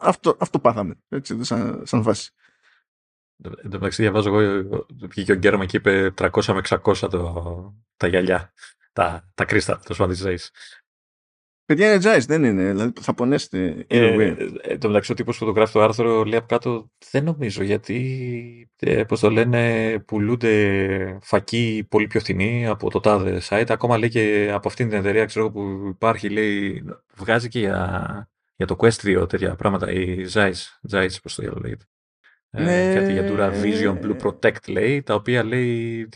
Αυτό, 0.00 0.36
αυτό 0.40 0.58
πάθαμε, 0.58 0.94
έτσι, 1.08 1.44
σαν, 1.44 1.82
σαν 1.86 2.02
βάση. 2.02 2.30
Εν 3.44 3.70
τω 3.70 3.78
μεταξύ 3.78 4.02
διαβάζω 4.02 4.38
εγώ, 4.38 4.86
βγήκε 5.08 5.32
ο 5.32 5.34
Γκέρμα 5.34 5.66
και 5.66 5.76
είπε 5.76 6.12
300 6.18 6.44
με 6.44 6.60
600 6.68 6.96
το, 6.96 7.74
τα 7.96 8.06
γυαλιά, 8.06 8.52
τα, 8.92 9.32
τα 9.34 9.44
κρίστα, 9.44 9.80
το 9.84 9.94
σπάνι 9.94 10.12
της 10.12 10.20
ζωής. 10.20 10.50
Παιδιά 11.64 11.94
είναι 11.94 12.02
Jace, 12.04 12.24
δεν 12.26 12.44
είναι, 12.44 12.70
δηλαδή 12.70 12.92
θα 13.00 13.14
πονέσετε. 13.14 13.84
Ε, 13.88 14.34
εν 14.62 14.80
τω 14.80 14.88
μεταξύ 14.88 15.12
ο 15.12 15.14
τύπος 15.14 15.38
που 15.38 15.44
το 15.44 15.50
γράφει 15.50 15.72
το 15.72 15.82
άρθρο 15.82 16.24
λέει 16.24 16.38
από 16.38 16.46
κάτω, 16.46 16.90
δεν 17.10 17.24
νομίζω, 17.24 17.62
γιατί, 17.62 18.70
ε, 18.78 19.04
πώς 19.04 19.20
το 19.20 19.30
λένε, 19.30 19.98
πουλούνται 19.98 21.18
φακοί 21.22 21.86
πολύ 21.88 22.06
πιο 22.06 22.20
φθηνοί 22.20 22.66
από 22.66 22.90
το 22.90 23.00
τάδε 23.00 23.40
site, 23.48 23.66
ακόμα 23.68 23.98
λέει 23.98 24.08
και 24.08 24.50
από 24.52 24.68
αυτήν 24.68 24.88
την 24.88 24.98
εταιρεία, 24.98 25.24
ξέρω 25.24 25.50
που 25.50 25.86
υπάρχει, 25.88 26.28
λέει, 26.28 26.84
βγάζει 27.16 27.48
και 27.48 27.58
για 27.58 28.30
για 28.60 28.68
το 28.68 28.76
Quest 28.78 29.22
2 29.22 29.28
τέτοια 29.28 29.54
πράγματα, 29.54 29.90
η 29.90 30.26
Zeiss, 30.32 30.52
Zeiss 30.90 31.14
πώς 31.22 31.34
το 31.34 31.58
λέγεται. 31.62 31.84
Ε, 32.50 32.62
ναι. 32.62 32.94
κάτι 32.94 33.12
για 33.12 33.28
Dura 33.28 33.62
Vision 33.62 34.00
Blue 34.00 34.16
Protect 34.22 34.68
λέει, 34.68 35.02
τα 35.02 35.14
οποία 35.14 35.44
λέει 35.44 36.08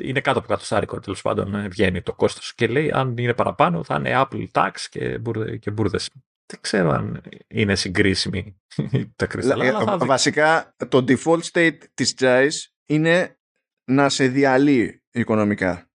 είναι 0.00 0.20
κάτω 0.20 0.38
από 0.38 0.48
κάτω 0.48 0.64
σάρικο 0.64 0.98
τέλος 0.98 1.22
πάντων 1.22 1.54
ε, 1.54 1.68
βγαίνει 1.68 2.02
το 2.02 2.14
κόστος 2.14 2.54
και 2.54 2.66
λέει 2.66 2.90
αν 2.90 3.16
είναι 3.16 3.34
παραπάνω 3.34 3.84
θα 3.84 3.96
είναι 3.96 4.12
Apple 4.14 4.46
Tax 4.52 4.70
και, 4.88 5.18
μπουρδε, 5.18 5.56
και 5.56 5.70
μπουρδες. 5.70 6.10
Δεν 6.46 6.60
ξέρω 6.60 6.90
αν 6.90 7.22
είναι 7.48 7.74
συγκρίσιμη 7.74 8.60
τα 9.16 9.26
κρυστάλλα. 9.26 9.64
Ε, 9.64 9.96
βασικά 9.96 10.74
το 10.88 11.04
default 11.08 11.42
state 11.52 11.78
της 11.94 12.14
Zeiss 12.18 12.52
είναι 12.86 13.38
να 13.84 14.08
σε 14.08 14.28
διαλύει 14.28 15.02
οικονομικά. 15.10 15.90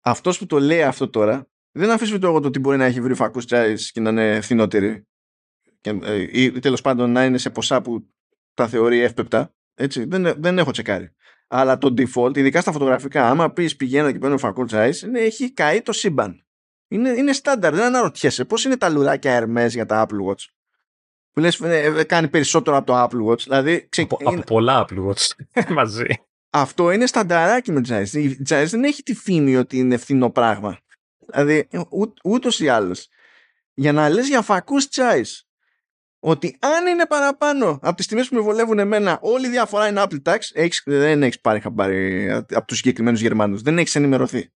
Αυτός 0.00 0.38
που 0.38 0.46
το 0.46 0.58
λέει 0.58 0.82
αυτό 0.82 1.10
τώρα 1.10 1.48
δεν 1.74 1.90
αμφισβητώ 1.90 2.26
εγώ 2.26 2.40
το 2.40 2.46
ότι 2.46 2.58
μπορεί 2.58 2.76
να 2.76 2.84
έχει 2.84 3.00
βρει 3.00 3.14
φακούς 3.14 3.46
τσάι 3.46 3.74
και 3.74 4.00
να 4.00 4.10
είναι 4.10 4.40
φθηνότεροι 4.40 5.06
ε, 5.80 6.26
ή 6.30 6.58
τέλος 6.58 6.80
πάντων 6.80 7.10
να 7.10 7.24
είναι 7.24 7.38
σε 7.38 7.50
ποσά 7.50 7.82
που 7.82 8.08
τα 8.54 8.68
θεωρεί 8.68 9.00
εύπεπτα. 9.00 9.54
Έτσι, 9.74 10.04
δεν, 10.04 10.34
δεν 10.36 10.58
έχω 10.58 10.70
τσεκάρει. 10.70 11.14
Αλλά 11.48 11.78
το 11.78 11.94
default, 11.98 12.36
ειδικά 12.36 12.60
στα 12.60 12.72
φωτογραφικά, 12.72 13.28
άμα 13.28 13.50
πεις 13.50 13.76
πηγαίνω 13.76 14.12
και 14.12 14.18
παίρνω 14.18 14.38
φακού 14.38 14.64
τσάι, 14.64 14.90
έχει 15.12 15.52
καεί 15.52 15.82
το 15.82 15.92
σύμπαν. 15.92 16.46
Είναι, 16.88 17.10
είναι 17.10 17.32
στάνταρ, 17.32 17.74
δεν 17.74 17.84
αναρωτιέσαι. 17.84 18.44
Πώς 18.44 18.64
είναι 18.64 18.76
τα 18.76 18.88
λουράκια 18.88 19.40
Hermes 19.42 19.68
για 19.68 19.86
τα 19.86 20.06
Apple 20.06 20.30
Watch. 20.30 20.44
Που 21.32 21.40
λες 21.40 21.60
ε, 21.60 21.92
ε, 21.98 22.04
κάνει 22.04 22.28
περισσότερο 22.28 22.76
από 22.76 22.86
το 22.86 23.02
Apple 23.02 23.30
Watch. 23.30 23.38
Δηλαδή, 23.38 23.86
ξε... 23.88 24.02
από, 24.02 24.16
είναι... 24.20 24.30
από 24.30 24.42
πολλά 24.42 24.84
Apple 24.84 25.08
Watch 25.08 25.34
μαζί. 25.78 26.06
Αυτό 26.50 26.90
είναι 26.90 27.06
στανταράκι 27.06 27.72
με 27.72 27.80
Jazz. 27.88 28.08
Η 28.12 28.36
Jazz 28.48 28.66
δεν 28.66 28.84
έχει 28.84 29.02
τη 29.02 29.14
φήμη 29.14 29.56
ότι 29.56 29.78
είναι 29.78 29.96
φθηνό 29.96 30.30
πράγμα. 30.30 30.78
Δηλαδή, 31.32 31.68
ού, 31.90 32.12
ούτως 32.24 32.60
ή 32.60 32.68
άλλως, 32.68 33.08
για 33.74 33.92
να 33.92 34.08
λες 34.08 34.28
για 34.28 34.42
φακούς 34.42 34.88
τσάις, 34.88 35.48
ότι 36.18 36.56
αν 36.60 36.86
είναι 36.86 37.06
παραπάνω 37.06 37.78
από 37.82 37.96
τις 37.96 38.06
τιμές 38.06 38.28
που 38.28 38.34
με 38.34 38.40
βολεύουν 38.40 38.78
εμένα, 38.78 39.18
όλη 39.22 39.46
η 39.46 39.50
διαφορά 39.50 39.88
είναι 39.88 40.02
Apple 40.04 40.22
Tax, 40.22 40.38
έχεις, 40.52 40.82
δεν 40.84 41.22
έχεις 41.22 41.40
πάρει 41.40 41.60
χαμπάρι 41.60 42.30
από 42.32 42.64
τους 42.64 42.76
συγκεκριμένους 42.76 43.20
Γερμανούς. 43.20 43.62
Δεν 43.62 43.78
έχεις 43.78 43.94
ενημερωθεί. 43.94 44.52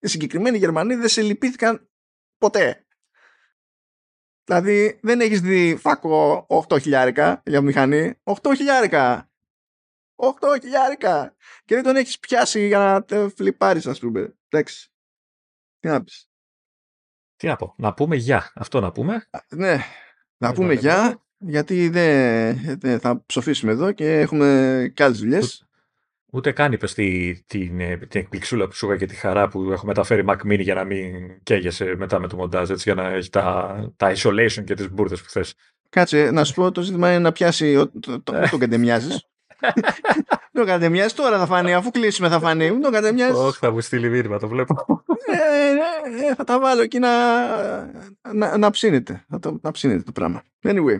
Οι 0.00 0.08
συγκεκριμένοι 0.08 0.58
Γερμανοί 0.58 0.94
δεν 0.94 1.08
σε 1.08 1.22
λυπήθηκαν 1.22 1.90
ποτέ. 2.38 2.86
Δηλαδή 4.44 4.98
δεν 5.02 5.20
έχεις 5.20 5.40
δει 5.40 5.76
φακό 5.76 6.46
8 6.68 6.80
χιλιάρικα 6.80 7.42
για 7.46 7.60
μηχανή. 7.60 8.14
8 8.22 8.54
χιλιάρικα. 8.56 9.30
8 10.16 10.58
χιλιάρικα. 10.60 11.36
Και 11.64 11.74
δεν 11.74 11.84
τον 11.84 11.96
έχεις 11.96 12.18
πιάσει 12.18 12.66
για 12.66 12.78
να 13.08 13.28
φλιπάρεις 13.28 13.86
ας 13.86 13.98
πούμε. 13.98 14.36
Εντάξει. 14.48 14.92
Τι 15.80 15.88
να 15.88 16.04
πεις. 16.04 16.28
Τι 17.36 17.46
να 17.46 17.56
πω, 17.56 17.74
να 17.76 17.94
πούμε 17.94 18.16
γεια. 18.16 18.52
Αυτό 18.54 18.80
να 18.80 18.92
πούμε. 18.92 19.26
Ναι, 19.48 19.78
να 20.36 20.52
πούμε 20.52 20.74
γεια, 20.74 21.22
γιατί 21.38 21.88
δεν, 21.88 23.00
θα 23.00 23.22
ψοφήσουμε 23.26 23.72
εδώ 23.72 23.92
και 23.92 24.18
έχουμε 24.18 24.90
και 24.94 25.02
άλλες 25.02 25.18
δουλειές. 25.18 25.68
Ούτε 26.32 26.52
καν 26.52 26.72
είπες 26.72 26.94
την, 26.94 27.42
την, 27.46 27.78
την 28.08 28.20
εκπληξούλα 28.20 28.66
που 28.66 28.74
σου 28.74 28.96
και 28.96 29.06
τη 29.06 29.14
χαρά 29.14 29.48
που 29.48 29.72
έχω 29.72 29.86
μεταφέρει 29.86 30.24
Mac 30.28 30.36
Mini 30.36 30.60
για 30.60 30.74
να 30.74 30.84
μην 30.84 31.42
καίγεσαι 31.42 31.94
μετά 31.96 32.18
με 32.18 32.28
το 32.28 32.36
μοντάζ, 32.36 32.70
έτσι, 32.70 32.92
για 32.92 33.02
να 33.02 33.08
έχει 33.08 33.30
τα, 33.30 33.92
τα 33.96 34.12
isolation 34.16 34.64
και 34.64 34.74
τις 34.74 34.90
μπουρδες 34.90 35.22
που 35.22 35.28
θες. 35.28 35.54
Κάτσε, 35.88 36.30
να 36.30 36.44
σου 36.44 36.54
πω, 36.54 36.72
το 36.72 36.80
ζήτημα 36.80 37.10
είναι 37.10 37.18
να 37.18 37.32
πιάσει, 37.32 37.74
το, 37.74 37.90
το, 38.00 38.20
το, 38.22 38.32
τον 38.50 38.58
κατεμοιάζεις. 38.58 39.26
το 40.52 40.64
κατεμοιάζει 40.64 41.14
τώρα 41.14 41.38
θα 41.38 41.46
φανεί, 41.46 41.74
αφού 41.74 41.90
κλείσουμε 41.90 42.28
θα 42.28 42.40
φανεί. 42.40 42.70
Μην 42.70 42.82
το 42.82 42.90
κατεμοιάζει. 42.90 43.38
Όχι, 43.38 43.58
θα 43.58 43.70
μου 43.70 43.80
στείλει 43.80 44.08
μήνυμα, 44.08 44.38
το 44.38 44.48
βλέπω. 44.48 45.04
Ε, 45.26 45.36
ε, 46.22 46.26
ε, 46.26 46.34
θα 46.34 46.44
τα 46.44 46.58
βάλω 46.58 46.82
εκεί 46.82 46.98
να, 46.98 47.12
να, 48.32 48.56
να 48.56 48.70
ψήνεται. 48.70 49.24
Να, 49.28 49.38
το, 49.38 49.58
να 49.62 49.70
ψήνεται 49.70 50.02
το 50.02 50.12
πράγμα. 50.12 50.42
Anyway. 50.62 50.98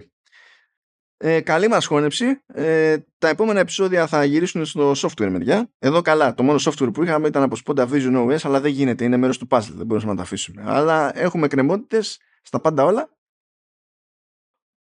Ε, 1.20 1.40
καλή 1.40 1.68
μας 1.68 1.86
χώνεψη. 1.86 2.42
Ε, 2.46 2.96
τα 3.18 3.28
επόμενα 3.28 3.60
επεισόδια 3.60 4.06
θα 4.06 4.24
γυρίσουν 4.24 4.64
στο 4.64 4.92
software 4.96 5.28
μεριά. 5.30 5.70
Εδώ 5.78 6.02
καλά. 6.02 6.34
Το 6.34 6.42
μόνο 6.42 6.58
software 6.62 6.92
που 6.92 7.02
είχαμε 7.02 7.28
ήταν 7.28 7.42
από 7.42 7.56
Sponda 7.64 7.88
Vision 7.88 8.26
OS, 8.26 8.38
αλλά 8.42 8.60
δεν 8.60 8.70
γίνεται. 8.70 9.04
Είναι 9.04 9.16
μέρος 9.16 9.38
του 9.38 9.46
puzzle. 9.50 9.72
Δεν 9.74 9.86
μπορούσαμε 9.86 10.12
να 10.12 10.18
τα 10.18 10.24
αφήσουμε. 10.24 10.62
Αλλά 10.66 11.18
έχουμε 11.18 11.48
κρεμότητες 11.48 12.20
στα 12.42 12.60
πάντα 12.60 12.84
όλα. 12.84 13.10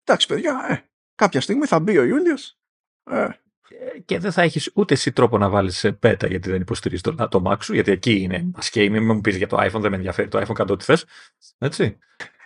Εντάξει, 0.03 0.27
παιδιά, 0.27 0.65
ε, 0.69 0.89
κάποια 1.15 1.41
στιγμή 1.41 1.65
θα 1.65 1.79
μπει 1.79 1.97
ο 1.97 2.03
Ιούλιος. 2.03 2.59
Ε, 3.11 3.27
και 4.05 4.19
δεν 4.19 4.31
θα 4.31 4.41
έχεις 4.41 4.71
ούτε 4.73 4.93
εσύ 4.93 5.11
τρόπο 5.11 5.37
να 5.37 5.49
βάλεις 5.49 5.77
σε 5.77 5.99
beta 6.03 6.27
γιατί 6.27 6.49
δεν 6.49 6.61
υποστηρίζει 6.61 7.01
το, 7.01 7.27
το 7.27 7.43
Mac 7.45 7.57
σου, 7.59 7.73
γιατί 7.73 7.91
εκεί 7.91 8.21
είναι. 8.21 8.49
Μας 8.53 8.71
μην 8.73 9.05
μου 9.05 9.21
πεις 9.21 9.37
για 9.37 9.47
το 9.47 9.57
iPhone, 9.57 9.79
δεν 9.79 9.89
με 9.89 9.95
ενδιαφέρει 9.95 10.27
το 10.27 10.39
iPhone, 10.39 10.53
κάτω 10.53 10.73
ό,τι 10.73 10.83
θες. 10.83 11.05
Έτσι. 11.57 11.97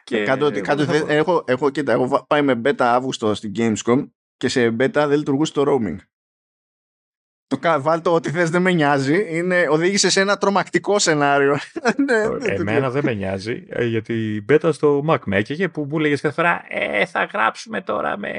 Και 0.04 0.24
κάτω, 0.24 0.52
κάτω 0.62 0.84
θα... 0.84 1.14
έχω, 1.14 1.44
έχω, 1.48 1.70
κοίτα, 1.70 1.92
έχω 1.92 2.26
πάει 2.28 2.42
με 2.42 2.62
beta 2.64 2.74
Αύγουστο 2.78 3.34
στην 3.34 3.52
Gamescom 3.56 4.08
και 4.38 4.48
σε 4.48 4.68
beta 4.68 4.90
δεν 4.94 5.18
λειτουργούσε 5.18 5.54
το 5.54 5.64
roaming. 5.68 5.98
Το 7.48 7.82
βάλ 7.82 8.02
το 8.02 8.14
ότι 8.14 8.32
θες 8.32 8.50
δεν 8.50 8.62
με 8.62 8.72
νοιάζει 8.72 9.38
είναι, 9.38 9.68
οδήγησε 9.70 10.10
σε 10.10 10.22
ένα 10.22 10.38
τρομακτικό 10.38 11.00
σενάριο. 11.00 11.58
Ναι, 12.06 12.54
Εμένα 12.54 12.90
δεν 12.90 13.04
με 13.06 13.14
νοιάζει 13.14 13.66
ε, 13.70 13.86
γιατί 13.86 14.46
beta 14.50 14.70
στο 14.74 15.06
Mac 15.10 15.18
με 15.26 15.38
έκαιγε 15.38 15.68
που 15.68 15.88
μου 15.90 16.00
λέγες 16.00 16.22
κάθε 16.22 16.36
φορά 16.36 16.64
ε, 16.68 17.06
θα 17.06 17.24
γράψουμε 17.34 17.82
τώρα 17.82 18.18
με 18.18 18.30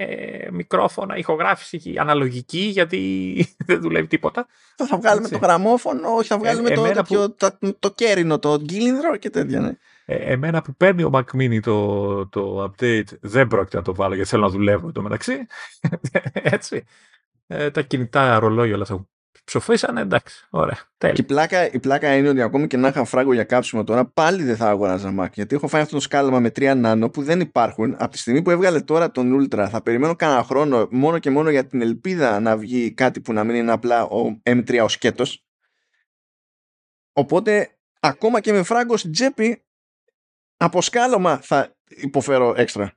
μικρόφωνα, 0.50 1.16
ηχογράφηση 1.16 1.94
αναλογική 1.98 2.58
γιατί 2.58 2.98
δεν 3.66 3.80
δουλεύει 3.80 4.06
τίποτα. 4.06 4.46
Θα 4.76 4.96
βγάλουμε 4.96 5.28
το 5.28 5.38
γραμμόφωνο, 5.38 6.14
όχι 6.14 6.28
θα 6.28 6.38
βγάλουμε 6.38 6.70
ε, 6.70 6.74
το, 6.74 6.92
το, 7.06 7.34
το, 7.36 7.76
το, 7.78 7.90
κέρινο, 7.90 8.38
το 8.38 8.60
γκίλινδρο 8.60 9.16
και 9.16 9.30
τέτοια. 9.30 9.60
Ναι. 9.60 9.72
Ε, 10.10 10.32
εμένα 10.32 10.62
που 10.62 10.74
παίρνει 10.74 11.02
ο 11.02 11.10
Mac 11.12 11.36
Mini 11.36 11.60
το, 11.60 12.26
το 12.26 12.62
update 12.64 13.18
δεν 13.20 13.46
πρόκειται 13.46 13.76
να 13.76 13.82
το 13.82 13.94
βάλω 13.94 14.14
γιατί 14.14 14.30
θέλω 14.30 14.42
να 14.42 14.48
δουλεύω 14.48 14.92
το 14.92 15.02
μεταξύ. 15.02 15.46
Έτσι. 16.32 16.84
Ε, 17.50 17.70
τα 17.70 17.82
κινητά 17.82 18.38
ρολόγια 18.38 18.74
όλα 18.74 18.82
αυτά 18.82 19.08
ψοφήσανε, 19.48 20.00
εντάξει, 20.00 20.46
ωραία, 20.50 20.78
τέλεια. 20.98 21.14
Και 21.14 21.20
η 21.20 21.24
πλάκα, 21.24 21.70
η 21.72 21.78
πλάκα 21.78 22.16
είναι 22.16 22.28
ότι 22.28 22.42
ακόμη 22.42 22.66
και 22.66 22.76
να 22.76 22.88
είχα 22.88 23.04
φράγκο 23.04 23.32
για 23.32 23.44
κάψιμο 23.44 23.84
τώρα, 23.84 24.06
πάλι 24.06 24.42
δεν 24.42 24.56
θα 24.56 24.68
αγοράζα 24.68 25.14
Mac. 25.20 25.32
Γιατί 25.32 25.54
έχω 25.54 25.68
φάει 25.68 25.82
αυτό 25.82 25.94
το 25.94 26.00
σκάλαμα 26.00 26.40
με 26.40 26.48
3 26.48 26.76
νάνο 26.76 27.10
που 27.10 27.22
δεν 27.22 27.40
υπάρχουν. 27.40 27.94
Από 27.98 28.12
τη 28.12 28.18
στιγμή 28.18 28.42
που 28.42 28.50
έβγαλε 28.50 28.80
τώρα 28.80 29.10
τον 29.10 29.40
Ultra, 29.40 29.66
θα 29.70 29.82
περιμένω 29.82 30.16
κανένα 30.16 30.42
χρόνο 30.42 30.88
μόνο 30.90 31.18
και 31.18 31.30
μόνο 31.30 31.50
για 31.50 31.66
την 31.66 31.80
ελπίδα 31.80 32.40
να 32.40 32.56
βγει 32.56 32.92
κάτι 32.92 33.20
που 33.20 33.32
να 33.32 33.44
μην 33.44 33.56
είναι 33.56 33.72
απλά 33.72 34.02
ο 34.04 34.40
M3 34.42 34.80
ο 34.84 34.88
σκέτος. 34.88 35.44
Οπότε, 37.12 37.78
ακόμα 38.00 38.40
και 38.40 38.52
με 38.52 38.62
φράγκο 38.62 38.96
στην 38.96 39.12
τσέπη, 39.12 39.64
από 40.56 40.82
σκάλωμα 40.82 41.38
θα 41.42 41.76
υποφέρω 41.88 42.54
έξτρα. 42.56 42.96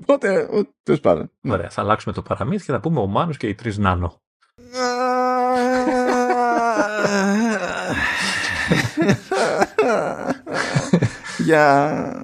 Οπότε, 0.00 0.48
τέλος 0.82 1.00
πάντων. 1.00 1.30
Ωραία, 1.48 1.70
θα 1.70 1.80
αλλάξουμε 1.80 2.14
το 2.14 2.22
παραμύθι 2.22 2.64
και 2.64 2.72
θα 2.72 2.80
πούμε 2.80 3.00
ο 3.00 3.06
Μάνος 3.06 3.36
και 3.36 3.48
οι 3.48 3.54
τρεις 3.54 3.78
νάνο. 3.78 4.20
Για 11.46 12.22